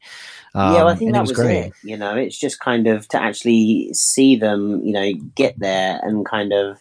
Um, 0.55 0.75
yeah, 0.75 0.85
well, 0.85 0.89
I 0.89 0.95
think 0.95 1.13
that 1.15 1.21
was, 1.21 1.31
was, 1.31 1.39
great. 1.39 1.67
it. 1.67 1.73
You 1.83 1.97
know, 1.97 2.15
it's 2.15 2.39
just 2.39 2.61
kind 2.61 2.87
of 2.87 3.09
to 3.09 3.21
actually 3.21 3.93
see 3.93 4.37
them, 4.37 4.81
you 4.85 4.93
know, 4.93 5.13
get 5.35 5.59
there 5.59 5.99
and 6.05 6.25
kind 6.25 6.53
of, 6.53 6.79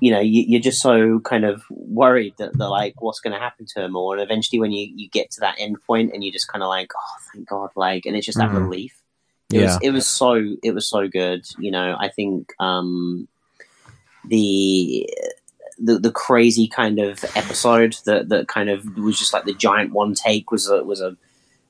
you 0.00 0.10
know, 0.10 0.20
you, 0.20 0.44
you're 0.46 0.60
just 0.60 0.82
so 0.82 1.20
kind 1.20 1.44
of 1.44 1.62
worried 1.70 2.34
that 2.38 2.58
they're 2.58 2.68
like, 2.68 3.00
what's 3.00 3.20
going 3.20 3.32
to 3.32 3.38
happen 3.38 3.66
to 3.66 3.80
them, 3.80 3.96
or 3.96 4.14
and 4.14 4.22
eventually 4.22 4.58
when 4.60 4.72
you 4.72 4.92
you 4.94 5.08
get 5.08 5.30
to 5.32 5.40
that 5.40 5.56
end 5.58 5.76
point 5.86 6.10
and 6.12 6.22
you're 6.22 6.32
just 6.32 6.48
kind 6.48 6.62
of 6.62 6.68
like, 6.68 6.90
oh, 6.96 7.16
thank 7.32 7.48
God, 7.48 7.70
like, 7.76 8.04
and 8.06 8.16
it's 8.16 8.26
just 8.26 8.38
that 8.38 8.50
Mhm. 8.50 8.54
relief. 8.54 9.00
It 9.52 9.58
Yeah. 9.58 9.64
was 9.64 9.78
it 9.82 9.90
was 9.90 10.06
so 10.06 10.56
it 10.62 10.72
was 10.74 10.88
so 10.88 11.08
good. 11.08 11.44
You 11.56 11.70
know, 11.70 11.96
I 11.98 12.08
think 12.08 12.52
um 12.58 13.28
the 14.28 15.08
the 15.78 15.98
the 15.98 16.10
crazy 16.12 16.68
kind 16.68 16.98
of 16.98 17.24
episode 17.36 17.96
that 18.06 18.28
that 18.28 18.48
kind 18.48 18.70
of 18.70 18.96
was 18.96 19.18
just 19.18 19.32
like 19.32 19.44
the 19.44 19.54
giant 19.54 19.92
one 19.92 20.14
take 20.14 20.50
was 20.50 20.68
a 20.68 20.82
was 20.84 21.00
a 21.00 21.16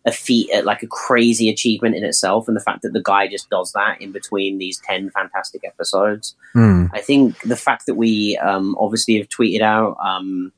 a 0.06 0.12
feat 0.12 0.50
uh, 0.52 0.62
like 0.64 0.82
a 0.82 0.86
crazy 0.86 1.48
achievement 1.48 1.94
in 1.94 2.04
itself 2.04 2.46
and 2.46 2.56
the 2.56 2.60
fact 2.60 2.82
that 2.82 2.92
the 2.92 3.02
guy 3.02 3.26
just 3.26 3.48
does 3.50 3.72
that 3.72 4.00
in 4.00 4.12
between 4.12 4.58
these 4.58 4.78
10 4.78 5.10
fantastic 5.10 5.62
episodes. 5.64 6.34
Mm, 6.54 6.90
i 6.92 7.00
think 7.00 7.40
the 7.40 7.56
fact 7.56 7.86
that 7.86 7.94
we 7.94 8.36
um, 8.38 8.76
obviously 8.78 9.16
have 9.18 9.28
tweeted 9.28 9.60
out 9.60 9.96
um, 10.04 10.52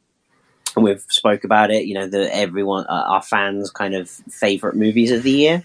and 0.74 0.84
we've 0.84 1.04
spoke 1.08 1.44
about 1.44 1.70
it 1.70 1.86
you 1.86 1.94
know 1.94 2.06
that 2.06 2.34
everyone 2.34 2.84
uh, 2.88 3.04
our 3.06 3.22
fans 3.22 3.70
kind 3.70 3.94
of 3.94 4.10
favorite 4.10 4.76
movies 4.76 5.10
of 5.10 5.22
the 5.22 5.30
year. 5.30 5.64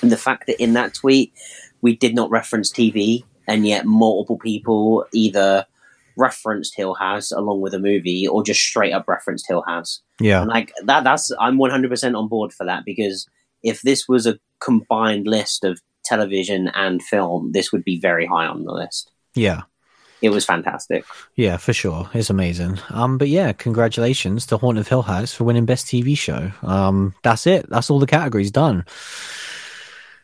And 0.00 0.12
the 0.12 0.16
fact 0.16 0.46
that 0.46 0.62
in 0.62 0.74
that 0.74 0.94
tweet 0.94 1.32
we 1.80 1.96
did 1.96 2.14
not 2.14 2.30
reference 2.30 2.72
tv 2.72 3.24
and 3.48 3.66
yet 3.66 3.86
multiple 3.86 4.38
people 4.38 5.06
either 5.12 5.66
referenced 6.18 6.76
hill 6.76 6.94
house 6.94 7.30
along 7.32 7.60
with 7.60 7.72
a 7.72 7.78
movie 7.78 8.26
or 8.28 8.42
just 8.42 8.60
straight 8.60 8.92
up 8.92 9.06
referenced 9.08 9.46
hill 9.48 9.62
house 9.66 10.00
yeah. 10.20 10.40
and 10.40 10.50
like 10.50 10.72
that 10.84 11.04
that's 11.04 11.30
i'm 11.40 11.56
100% 11.58 12.18
on 12.18 12.28
board 12.28 12.52
for 12.52 12.66
that 12.66 12.84
because 12.84 13.26
if 13.62 13.80
this 13.82 14.06
was 14.08 14.26
a 14.26 14.38
combined 14.60 15.26
list 15.26 15.64
of 15.64 15.80
television 16.04 16.68
and 16.74 17.02
film 17.02 17.52
this 17.52 17.70
would 17.72 17.84
be 17.84 17.98
very 18.00 18.26
high 18.26 18.46
on 18.46 18.64
the 18.64 18.72
list 18.72 19.10
Yeah. 19.34 19.62
it 20.20 20.30
was 20.30 20.44
fantastic 20.44 21.04
Yeah, 21.36 21.56
for 21.58 21.72
sure. 21.72 22.10
It's 22.12 22.30
amazing. 22.30 22.78
Um, 22.90 23.18
but 23.18 23.28
yeah, 23.28 23.52
congratulations 23.52 24.46
to 24.46 24.56
Haunt 24.58 24.78
of 24.78 24.88
Hill 24.88 25.02
House 25.02 25.32
for 25.32 25.44
winning 25.44 25.66
Best 25.66 25.86
TV 25.86 26.18
Show. 26.18 26.50
Um, 26.62 27.14
that's 27.22 27.46
it. 27.46 27.68
That's 27.70 27.88
all 27.90 28.00
the 28.00 28.06
categories 28.06 28.50
done. 28.50 28.84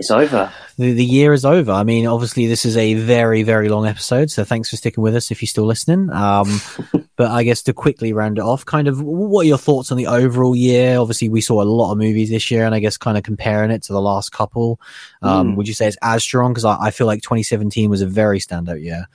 it's 0.00 0.10
over 0.10 0.52
The, 0.76 0.92
the 0.92 1.04
year 1.04 1.32
is 1.32 1.44
over. 1.44 1.70
I 1.70 1.84
mean, 1.84 2.06
obviously, 2.06 2.46
this 2.46 2.64
is 2.64 2.76
a 2.76 2.94
very, 2.94 3.42
very 3.44 3.68
long 3.68 3.86
episode. 3.86 4.30
So 4.30 4.42
thanks 4.44 4.70
for 4.70 4.76
sticking 4.76 5.02
with 5.02 5.14
us 5.14 5.30
if 5.30 5.40
you're 5.40 5.46
still 5.46 5.66
listening. 5.66 6.10
Um, 6.10 6.60
but 7.16 7.30
I 7.30 7.44
guess 7.44 7.62
to 7.62 7.72
quickly 7.72 8.12
round 8.12 8.38
it 8.38 8.42
off, 8.42 8.64
kind 8.64 8.88
of 8.88 9.00
what 9.00 9.42
are 9.42 9.48
your 9.48 9.58
thoughts 9.58 9.92
on 9.92 9.98
the 9.98 10.08
overall 10.08 10.56
year? 10.56 10.98
Obviously, 10.98 11.28
we 11.28 11.40
saw 11.40 11.62
a 11.62 11.64
lot 11.64 11.92
of 11.92 11.98
movies 11.98 12.28
this 12.30 12.50
year, 12.50 12.66
and 12.66 12.74
I 12.74 12.80
guess 12.80 12.96
kind 12.96 13.16
of 13.16 13.22
comparing 13.22 13.70
it 13.70 13.82
to 13.84 13.92
the 13.92 14.00
last 14.00 14.32
couple. 14.32 14.80
Um, 15.22 15.52
Mm. 15.52 15.56
Would 15.56 15.68
you 15.68 15.74
say 15.74 15.86
it's 15.86 15.96
as 16.02 16.22
strong? 16.24 16.52
Because 16.52 16.64
I, 16.64 16.76
I 16.86 16.90
feel 16.90 17.06
like 17.06 17.22
2017 17.22 17.88
was 17.90 18.02
a 18.02 18.06
very 18.06 18.38
standout 18.40 18.82
year. 18.82 19.06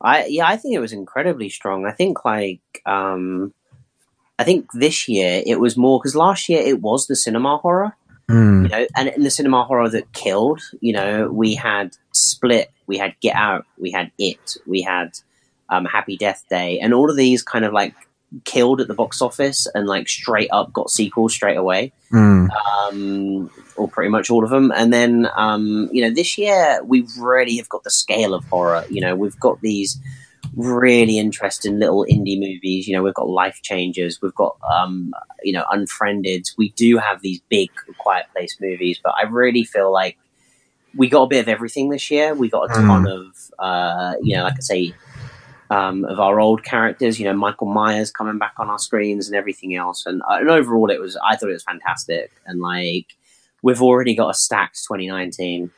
i 0.00 0.26
yeah 0.26 0.46
i 0.46 0.56
think 0.56 0.74
it 0.74 0.78
was 0.80 0.92
incredibly 0.92 1.48
strong 1.48 1.86
i 1.86 1.90
think 1.92 2.22
like 2.24 2.60
um 2.84 3.54
i 4.38 4.44
think 4.44 4.70
this 4.74 5.08
year 5.08 5.42
it 5.46 5.58
was 5.58 5.74
more 5.76 5.98
because 5.98 6.14
last 6.14 6.50
year 6.50 6.60
it 6.60 6.82
was 6.82 7.06
the 7.06 7.16
cinema 7.16 7.56
horror 7.56 7.96
Mm, 8.30 8.64
you 8.64 8.68
know, 8.68 8.86
and 8.96 9.08
in 9.08 9.22
the 9.22 9.30
cinema 9.30 9.64
horror 9.64 9.88
that 9.88 10.12
killed, 10.12 10.60
you 10.80 10.92
know, 10.92 11.28
we 11.30 11.54
had 11.54 11.96
Split, 12.12 12.70
we 12.86 12.98
had 12.98 13.14
Get 13.20 13.36
Out, 13.36 13.66
we 13.78 13.92
had 13.92 14.10
It, 14.18 14.56
we 14.66 14.82
had 14.82 15.18
um, 15.68 15.84
Happy 15.84 16.16
Death 16.16 16.44
Day, 16.50 16.80
and 16.80 16.92
all 16.92 17.08
of 17.08 17.16
these 17.16 17.42
kind 17.42 17.64
of 17.64 17.72
like 17.72 17.94
killed 18.44 18.80
at 18.80 18.88
the 18.88 18.94
box 18.94 19.22
office 19.22 19.68
and 19.74 19.86
like 19.86 20.08
straight 20.08 20.48
up 20.50 20.72
got 20.72 20.90
sequels 20.90 21.34
straight 21.34 21.56
away, 21.56 21.92
mm, 22.12 22.48
um, 22.50 23.50
or 23.76 23.86
pretty 23.86 24.10
much 24.10 24.28
all 24.28 24.42
of 24.42 24.50
them. 24.50 24.72
And 24.72 24.92
then, 24.92 25.28
um, 25.36 25.88
you 25.92 26.02
know, 26.02 26.10
this 26.10 26.36
year 26.36 26.82
we 26.84 27.06
really 27.18 27.56
have 27.58 27.68
got 27.68 27.84
the 27.84 27.90
scale 27.90 28.34
of 28.34 28.44
horror. 28.46 28.84
You 28.90 29.02
know, 29.02 29.14
we've 29.14 29.38
got 29.38 29.60
these 29.60 30.00
really 30.56 31.18
interesting 31.18 31.78
little 31.78 32.04
indie 32.10 32.38
movies. 32.40 32.88
You 32.88 32.96
know, 32.96 33.02
we've 33.02 33.14
got 33.14 33.26
Lifechangers, 33.26 34.20
we've 34.22 34.34
got 34.34 34.56
um, 34.68 35.12
you 35.42 35.52
know 35.52 35.64
Unfriended. 35.70 36.48
We 36.58 36.70
do 36.70 36.98
have 36.98 37.20
these 37.22 37.40
big 37.48 37.70
Quiet 37.98 38.26
Place 38.34 38.56
movies, 38.60 38.98
but 39.02 39.14
I 39.16 39.26
really 39.28 39.64
feel 39.64 39.92
like 39.92 40.16
we 40.96 41.08
got 41.08 41.22
a 41.24 41.26
bit 41.28 41.40
of 41.40 41.48
everything 41.48 41.90
this 41.90 42.10
year. 42.10 42.34
We 42.34 42.48
got 42.48 42.70
a 42.70 42.74
ton 42.74 43.06
of 43.06 43.36
uh, 43.58 44.14
you 44.22 44.36
know, 44.36 44.44
like 44.44 44.54
I 44.56 44.60
say. 44.60 44.94
Um, 45.68 46.04
of 46.04 46.20
our 46.20 46.38
old 46.38 46.62
characters, 46.62 47.18
you 47.18 47.24
know, 47.24 47.32
Michael 47.32 47.66
Myers 47.66 48.12
coming 48.12 48.38
back 48.38 48.52
on 48.58 48.70
our 48.70 48.78
screens 48.78 49.26
and 49.26 49.34
everything 49.34 49.74
else, 49.74 50.06
and, 50.06 50.22
uh, 50.22 50.36
and 50.38 50.48
overall, 50.48 50.88
it 50.92 51.00
was 51.00 51.16
I 51.16 51.34
thought 51.34 51.48
it 51.48 51.54
was 51.54 51.64
fantastic, 51.64 52.30
and 52.46 52.60
like 52.60 53.16
we've 53.62 53.82
already 53.82 54.14
got 54.14 54.30
a 54.30 54.34
stacked 54.34 54.78
2019 54.86 55.72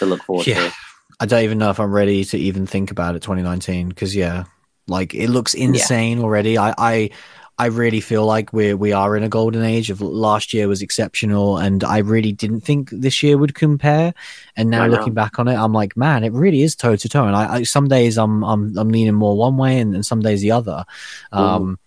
to 0.00 0.04
look 0.06 0.24
forward 0.24 0.48
Yeah. 0.48 0.70
to. 0.70 0.74
I 1.20 1.26
don't 1.26 1.44
even 1.44 1.58
know 1.58 1.70
if 1.70 1.78
I'm 1.78 1.92
ready 1.92 2.24
to 2.24 2.38
even 2.38 2.66
think 2.66 2.90
about 2.90 3.14
it 3.14 3.22
2019 3.22 3.90
because 3.90 4.16
yeah, 4.16 4.44
like 4.88 5.14
it 5.14 5.28
looks 5.28 5.54
insane 5.54 6.18
already. 6.20 6.56
I, 6.58 6.74
I 6.78 7.10
I 7.58 7.66
really 7.66 8.00
feel 8.00 8.24
like 8.24 8.54
we 8.54 8.72
we 8.72 8.92
are 8.92 9.14
in 9.18 9.22
a 9.22 9.28
golden 9.28 9.62
age. 9.62 9.90
Of 9.90 10.00
last 10.00 10.54
year 10.54 10.66
was 10.66 10.80
exceptional, 10.80 11.58
and 11.58 11.84
I 11.84 11.98
really 11.98 12.32
didn't 12.32 12.62
think 12.62 12.88
this 12.90 13.22
year 13.22 13.36
would 13.36 13.54
compare. 13.54 14.14
And 14.56 14.70
now 14.70 14.84
looking 14.86 15.12
back 15.12 15.38
on 15.38 15.46
it, 15.46 15.56
I'm 15.56 15.74
like, 15.74 15.94
man, 15.94 16.24
it 16.24 16.32
really 16.32 16.62
is 16.62 16.74
toe 16.74 16.96
to 16.96 17.08
toe. 17.08 17.26
And 17.26 17.36
I, 17.36 17.56
I 17.56 17.62
some 17.64 17.86
days 17.86 18.16
I'm 18.16 18.42
I'm 18.44 18.78
I'm 18.78 18.88
leaning 18.88 19.14
more 19.14 19.36
one 19.36 19.58
way, 19.58 19.78
and, 19.78 19.94
and 19.94 20.06
some 20.06 20.20
days 20.20 20.40
the 20.40 20.52
other. 20.52 20.86
Um, 21.32 21.78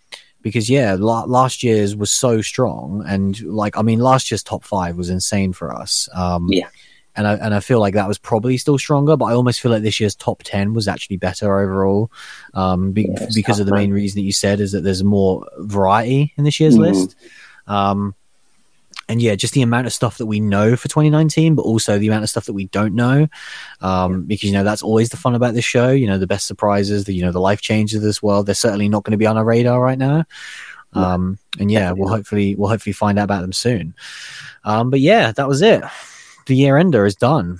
because 0.42 0.70
yeah, 0.70 0.94
la- 0.96 1.24
last 1.24 1.64
year's 1.64 1.96
was 1.96 2.12
so 2.12 2.40
strong, 2.40 3.02
and 3.04 3.40
like 3.42 3.76
I 3.76 3.82
mean, 3.82 3.98
last 3.98 4.30
year's 4.30 4.44
top 4.44 4.62
five 4.62 4.96
was 4.96 5.10
insane 5.10 5.52
for 5.52 5.74
us. 5.74 6.08
Um, 6.14 6.48
Yeah. 6.52 6.68
And 7.16 7.26
I 7.26 7.34
and 7.34 7.54
I 7.54 7.60
feel 7.60 7.80
like 7.80 7.94
that 7.94 8.08
was 8.08 8.18
probably 8.18 8.56
still 8.58 8.78
stronger, 8.78 9.16
but 9.16 9.26
I 9.26 9.34
almost 9.34 9.60
feel 9.60 9.70
like 9.72 9.82
this 9.82 10.00
year's 10.00 10.14
top 10.14 10.42
ten 10.42 10.74
was 10.74 10.88
actually 10.88 11.16
better 11.16 11.58
overall, 11.58 12.10
um, 12.54 12.92
be- 12.92 13.08
Yeah, 13.10 13.26
because 13.34 13.60
of 13.60 13.66
the 13.66 13.74
main 13.74 13.92
reason 13.92 14.16
that 14.20 14.24
you 14.26 14.32
said 14.32 14.60
is 14.60 14.72
that 14.72 14.82
there's 14.82 15.04
more 15.04 15.46
variety 15.58 16.32
in 16.36 16.44
this 16.44 16.58
year's 16.60 16.76
Mhm. 16.76 16.80
list. 16.80 17.16
Um, 17.66 18.14
and 19.08 19.20
yeah, 19.20 19.34
just 19.34 19.52
the 19.52 19.60
amount 19.60 19.86
of 19.86 19.92
stuff 19.92 20.16
that 20.16 20.24
we 20.26 20.40
know 20.40 20.76
for 20.76 20.88
2019, 20.88 21.54
but 21.54 21.62
also 21.62 21.98
the 21.98 22.06
amount 22.08 22.22
of 22.22 22.30
stuff 22.30 22.46
that 22.46 22.54
we 22.54 22.64
don't 22.66 22.94
know, 22.94 23.28
um, 23.82 24.22
because 24.22 24.44
you 24.44 24.52
know 24.52 24.64
that's 24.64 24.82
always 24.82 25.10
the 25.10 25.16
fun 25.18 25.34
about 25.34 25.52
this 25.52 25.64
show. 25.64 25.90
You 25.90 26.06
know, 26.06 26.16
the 26.16 26.26
best 26.26 26.46
surprises, 26.46 27.04
the 27.04 27.12
you 27.12 27.22
know 27.22 27.30
the 27.32 27.40
life 27.40 27.60
changes 27.60 27.96
of 27.98 28.02
this 28.02 28.22
world. 28.22 28.46
They're 28.46 28.54
certainly 28.54 28.88
not 28.88 29.04
going 29.04 29.12
to 29.12 29.18
be 29.18 29.26
on 29.26 29.36
our 29.36 29.44
radar 29.44 29.78
right 29.80 29.98
now. 29.98 30.24
Um, 30.94 31.38
and 31.58 31.70
yeah, 31.72 31.90
we'll 31.90 32.08
hopefully 32.08 32.54
we'll 32.54 32.70
hopefully 32.70 32.92
find 32.94 33.18
out 33.18 33.24
about 33.24 33.40
them 33.42 33.52
soon. 33.52 33.94
Um, 34.64 34.90
but 34.90 35.00
yeah, 35.00 35.32
that 35.32 35.48
was 35.48 35.60
it. 35.60 35.82
The 36.46 36.56
year 36.56 36.76
ender 36.76 37.06
is 37.06 37.14
done. 37.14 37.58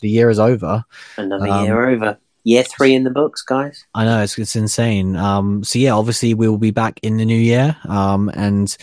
The 0.00 0.08
year 0.08 0.30
is 0.30 0.38
over. 0.38 0.84
Another 1.16 1.48
Um, 1.48 1.64
year 1.64 1.88
over. 1.88 2.18
Year 2.44 2.62
three 2.62 2.94
in 2.94 3.02
the 3.02 3.10
books, 3.10 3.42
guys. 3.42 3.84
I 3.94 4.04
know 4.04 4.22
it's 4.22 4.38
it's 4.38 4.54
insane. 4.54 5.16
Um, 5.16 5.64
so 5.64 5.78
yeah, 5.80 5.94
obviously 5.94 6.32
we 6.34 6.48
will 6.48 6.58
be 6.58 6.70
back 6.70 7.00
in 7.02 7.16
the 7.16 7.24
new 7.24 7.38
year. 7.38 7.76
Um, 7.88 8.30
and 8.34 8.76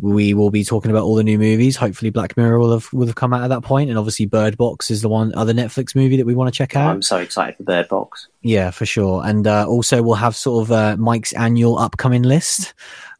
we 0.00 0.34
will 0.34 0.50
be 0.50 0.64
talking 0.64 0.90
about 0.90 1.02
all 1.04 1.16
the 1.16 1.24
new 1.24 1.38
movies. 1.38 1.76
Hopefully, 1.76 2.10
Black 2.10 2.36
Mirror 2.36 2.58
will 2.58 2.72
have 2.72 2.92
will 2.92 3.06
have 3.06 3.14
come 3.16 3.32
out 3.34 3.42
at 3.42 3.48
that 3.48 3.62
point, 3.62 3.90
and 3.90 3.98
obviously, 3.98 4.26
Bird 4.26 4.56
Box 4.56 4.90
is 4.90 5.02
the 5.02 5.08
one 5.08 5.34
other 5.34 5.52
Netflix 5.52 5.94
movie 5.94 6.16
that 6.16 6.26
we 6.26 6.34
want 6.34 6.52
to 6.52 6.56
check 6.56 6.76
out. 6.76 6.90
I'm 6.90 7.02
so 7.02 7.18
excited 7.18 7.56
for 7.56 7.64
Bird 7.64 7.88
Box. 7.88 8.28
Yeah, 8.40 8.70
for 8.70 8.86
sure. 8.86 9.22
And 9.24 9.46
uh, 9.46 9.66
also, 9.68 10.02
we'll 10.02 10.14
have 10.14 10.34
sort 10.34 10.64
of 10.66 10.72
uh, 10.72 10.96
Mike's 10.96 11.32
annual 11.34 11.78
upcoming 11.78 12.22
list. 12.22 12.72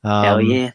Um, 0.04 0.24
Hell 0.24 0.40
yeah. 0.40 0.70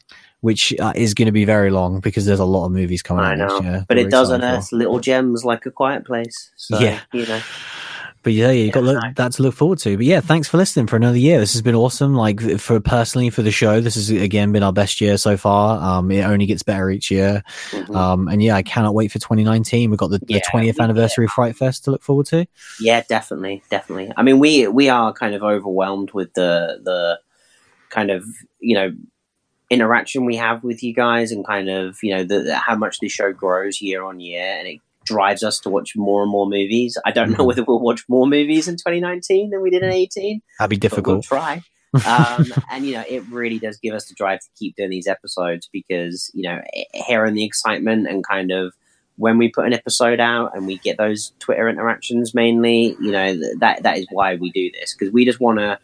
Which 0.47 0.73
uh, 0.79 0.93
is 0.95 1.13
going 1.13 1.25
to 1.25 1.31
be 1.33 1.45
very 1.45 1.69
long 1.71 1.99
because 1.99 2.25
there's 2.25 2.39
a 2.39 2.45
lot 2.45 2.65
of 2.67 2.71
movies 2.71 3.01
coming 3.03 3.25
I 3.25 3.33
out 3.33 3.37
know. 3.37 3.61
year. 3.61 3.85
But 3.87 3.97
it 3.97 4.09
does 4.09 4.29
excited 4.29 4.41
for. 4.41 4.47
unearth 4.47 4.71
little 4.71 4.99
gems 4.99 5.43
like 5.43 5.65
a 5.65 5.71
quiet 5.71 6.05
place. 6.05 6.51
So, 6.55 6.79
Yeah. 6.79 6.99
you 7.11 7.25
know. 7.25 7.41
But 8.23 8.33
yeah, 8.33 8.51
you 8.51 8.71
got 8.71 8.83
Yeah, 8.83 8.91
look, 8.93 9.15
that 9.15 9.31
to 9.33 9.41
look 9.43 9.55
forward 9.55 9.79
to. 9.79 9.95
But 9.97 10.05
yeah, 10.05 10.19
thanks 10.21 10.47
for 10.49 10.57
listening 10.57 10.87
for 10.87 10.95
another 10.95 11.17
year. 11.17 11.39
This 11.39 11.53
has 11.53 11.61
been 11.61 11.75
awesome. 11.75 12.13
Like 12.15 12.39
for 12.59 12.79
personally 12.79 13.29
for 13.29 13.41
the 13.41 13.51
show, 13.51 13.79
this 13.81 13.95
has 13.95 14.09
again 14.09 14.51
been 14.51 14.63
our 14.63 14.73
best 14.73 14.99
year 15.01 15.17
so 15.17 15.37
far. 15.37 15.81
Um, 15.81 16.11
it 16.11 16.23
only 16.23 16.45
gets 16.45 16.63
better 16.63 16.89
each 16.89 17.11
year. 17.11 17.43
Mhm. 17.71 17.95
Um, 17.95 18.27
and 18.27 18.41
yeah, 18.41 18.55
I 18.55 18.63
cannot 18.63 18.93
wait 18.95 19.11
for 19.11 19.19
2019. 19.19 19.89
We've 19.89 19.99
got 19.99 20.09
the, 20.11 20.19
Yeah, 20.27 20.37
the 20.39 20.43
20th 20.51 20.79
anniversary 20.79 21.25
of 21.25 21.31
Fright 21.31 21.55
Fest 21.55 21.83
to 21.85 21.91
look 21.91 22.03
forward 22.03 22.25
to. 22.27 22.45
Yeah, 22.81 23.03
definitely, 23.07 23.63
definitely. 23.69 24.11
I 24.17 24.23
mean, 24.23 24.39
we 24.39 24.67
we 24.67 24.87
are 24.89 25.11
kind 25.13 25.33
of 25.35 25.43
overwhelmed 25.43 26.11
with 26.13 26.33
the 26.33 26.79
the 26.83 27.19
kind 27.89 28.11
of 28.11 28.25
you 28.59 28.75
know 28.75 28.91
interaction 29.69 30.25
we 30.25 30.35
have 30.35 30.63
with 30.63 30.81
you 30.81 30.93
guys 30.93 31.31
and 31.31 31.45
kind 31.45 31.69
of 31.69 31.97
you 32.01 32.15
know 32.15 32.23
the, 32.23 32.39
the, 32.43 32.55
how 32.55 32.75
much 32.75 32.99
the 32.99 33.09
show 33.09 33.33
grows 33.33 33.81
year 33.81 34.03
on 34.03 34.19
year 34.19 34.57
and 34.57 34.67
it 34.67 34.79
drives 35.07 35.43
us 35.43 35.59
to 35.61 35.69
watch 35.69 35.95
more 35.95 36.21
and 36.21 36.31
more 36.31 36.45
movies. 36.45 36.97
I 37.05 37.11
don't 37.11 37.29
know 37.29 37.37
mm-hmm. 37.37 37.45
whether 37.45 37.63
we'll 37.63 37.79
watch 37.79 38.03
more 38.07 38.27
movies 38.27 38.67
in 38.67 38.75
2019 38.75 39.49
than 39.49 39.61
we 39.61 39.69
did 39.69 39.81
in 39.81 39.89
mm-hmm. 39.89 39.97
18. 39.97 40.41
That'd 40.59 40.69
be 40.69 40.77
difficult. 40.77 41.15
We'll 41.15 41.21
try. 41.23 41.61
um, 42.05 42.45
and 42.69 42.85
you 42.85 42.93
know, 42.93 43.03
it 43.07 43.23
really 43.29 43.59
does 43.59 43.77
give 43.77 43.93
us 43.93 44.07
the 44.07 44.13
drive 44.15 44.39
to 44.41 44.47
keep 44.59 44.75
doing 44.75 44.89
these 44.89 45.07
episodes 45.07 45.69
because 45.71 46.29
you 46.33 46.43
know, 46.43 46.61
eh, 46.73 46.83
hearing 46.93 47.33
the 47.33 47.45
excitement 47.45 48.07
and 48.07 48.27
kind 48.27 48.51
of 48.51 48.73
when 49.15 49.37
we 49.37 49.49
put 49.49 49.65
an 49.65 49.73
episode 49.73 50.19
out 50.19 50.51
and 50.55 50.67
we 50.67 50.77
get 50.77 50.97
those 50.97 51.33
Twitter 51.39 51.67
interactions 51.67 52.35
mainly, 52.35 52.95
you 52.99 53.11
know, 53.11 53.39
that 53.59 53.83
that 53.83 53.97
is 53.97 54.05
why 54.11 54.35
we 54.35 54.51
do 54.51 54.69
this 54.73 54.93
because 54.93 55.11
we 55.11 55.25
just 55.25 55.39
want 55.39 55.59
to 55.59 55.79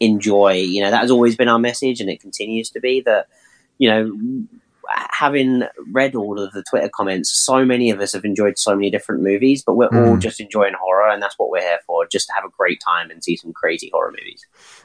enjoy. 0.00 0.52
You 0.52 0.82
know, 0.82 0.90
that 0.90 1.00
has 1.00 1.10
always 1.10 1.36
been 1.36 1.48
our 1.48 1.58
message, 1.58 2.00
and 2.00 2.10
it 2.10 2.20
continues 2.20 2.70
to 2.70 2.80
be 2.80 3.00
that. 3.02 3.28
You 3.78 3.90
know, 3.90 4.46
having 5.10 5.64
read 5.90 6.14
all 6.14 6.38
of 6.38 6.52
the 6.52 6.62
Twitter 6.62 6.88
comments, 6.88 7.30
so 7.30 7.64
many 7.64 7.90
of 7.90 8.00
us 8.00 8.12
have 8.12 8.24
enjoyed 8.24 8.58
so 8.58 8.74
many 8.74 8.90
different 8.90 9.22
movies, 9.22 9.62
but 9.62 9.74
we're 9.74 9.88
mm. 9.88 10.08
all 10.08 10.16
just 10.16 10.40
enjoying 10.40 10.74
horror, 10.80 11.10
and 11.10 11.22
that's 11.22 11.38
what 11.38 11.50
we're 11.50 11.60
here 11.60 11.78
for, 11.86 12.06
just 12.06 12.26
to 12.28 12.34
have 12.34 12.44
a 12.44 12.50
great 12.56 12.80
time 12.84 13.10
and 13.10 13.22
see 13.22 13.36
some 13.36 13.52
crazy 13.52 13.90
horror 13.92 14.10
movies. 14.10 14.44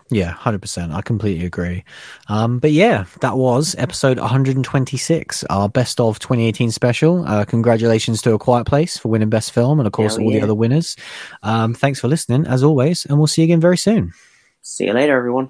Yeah, 0.10 0.34
100%. 0.34 0.94
I 0.94 1.02
completely 1.02 1.46
agree. 1.46 1.84
Um, 2.28 2.60
but 2.60 2.72
yeah, 2.72 3.06
that 3.22 3.38
was 3.38 3.76
episode 3.78 4.20
126, 4.20 5.44
our 5.46 5.70
best 5.70 6.00
of 6.00 6.20
2018 6.20 6.72
special. 6.72 7.26
Uh, 7.26 7.46
congratulations 7.46 8.22
to 8.24 8.34
A 8.34 8.40
Quiet 8.40 8.66
Place 8.66 8.98
for 8.98 9.10
winning 9.10 9.30
Best 9.30 9.52
Film, 9.52 9.80
and 9.80 9.88
of 9.88 9.94
course, 9.94 10.16
Hell 10.16 10.26
all 10.26 10.32
yeah. 10.32 10.40
the 10.40 10.44
other 10.44 10.56
winners. 10.56 10.96
Um, 11.44 11.74
thanks 11.74 12.00
for 12.00 12.08
listening, 12.08 12.46
as 12.46 12.64
always, 12.64 13.06
and 13.06 13.18
we'll 13.18 13.28
see 13.28 13.42
you 13.42 13.46
again 13.46 13.62
very 13.62 13.78
soon. 13.78 14.14
See 14.62 14.86
you 14.86 14.94
later, 14.94 15.18
everyone. 15.18 15.50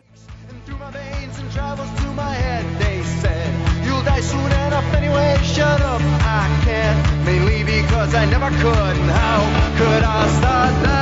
I 8.13 8.25
never 8.25 8.49
could. 8.49 8.97
And 8.97 9.09
how 9.09 9.77
could 9.77 10.03
I 10.03 10.27
start? 10.39 11.00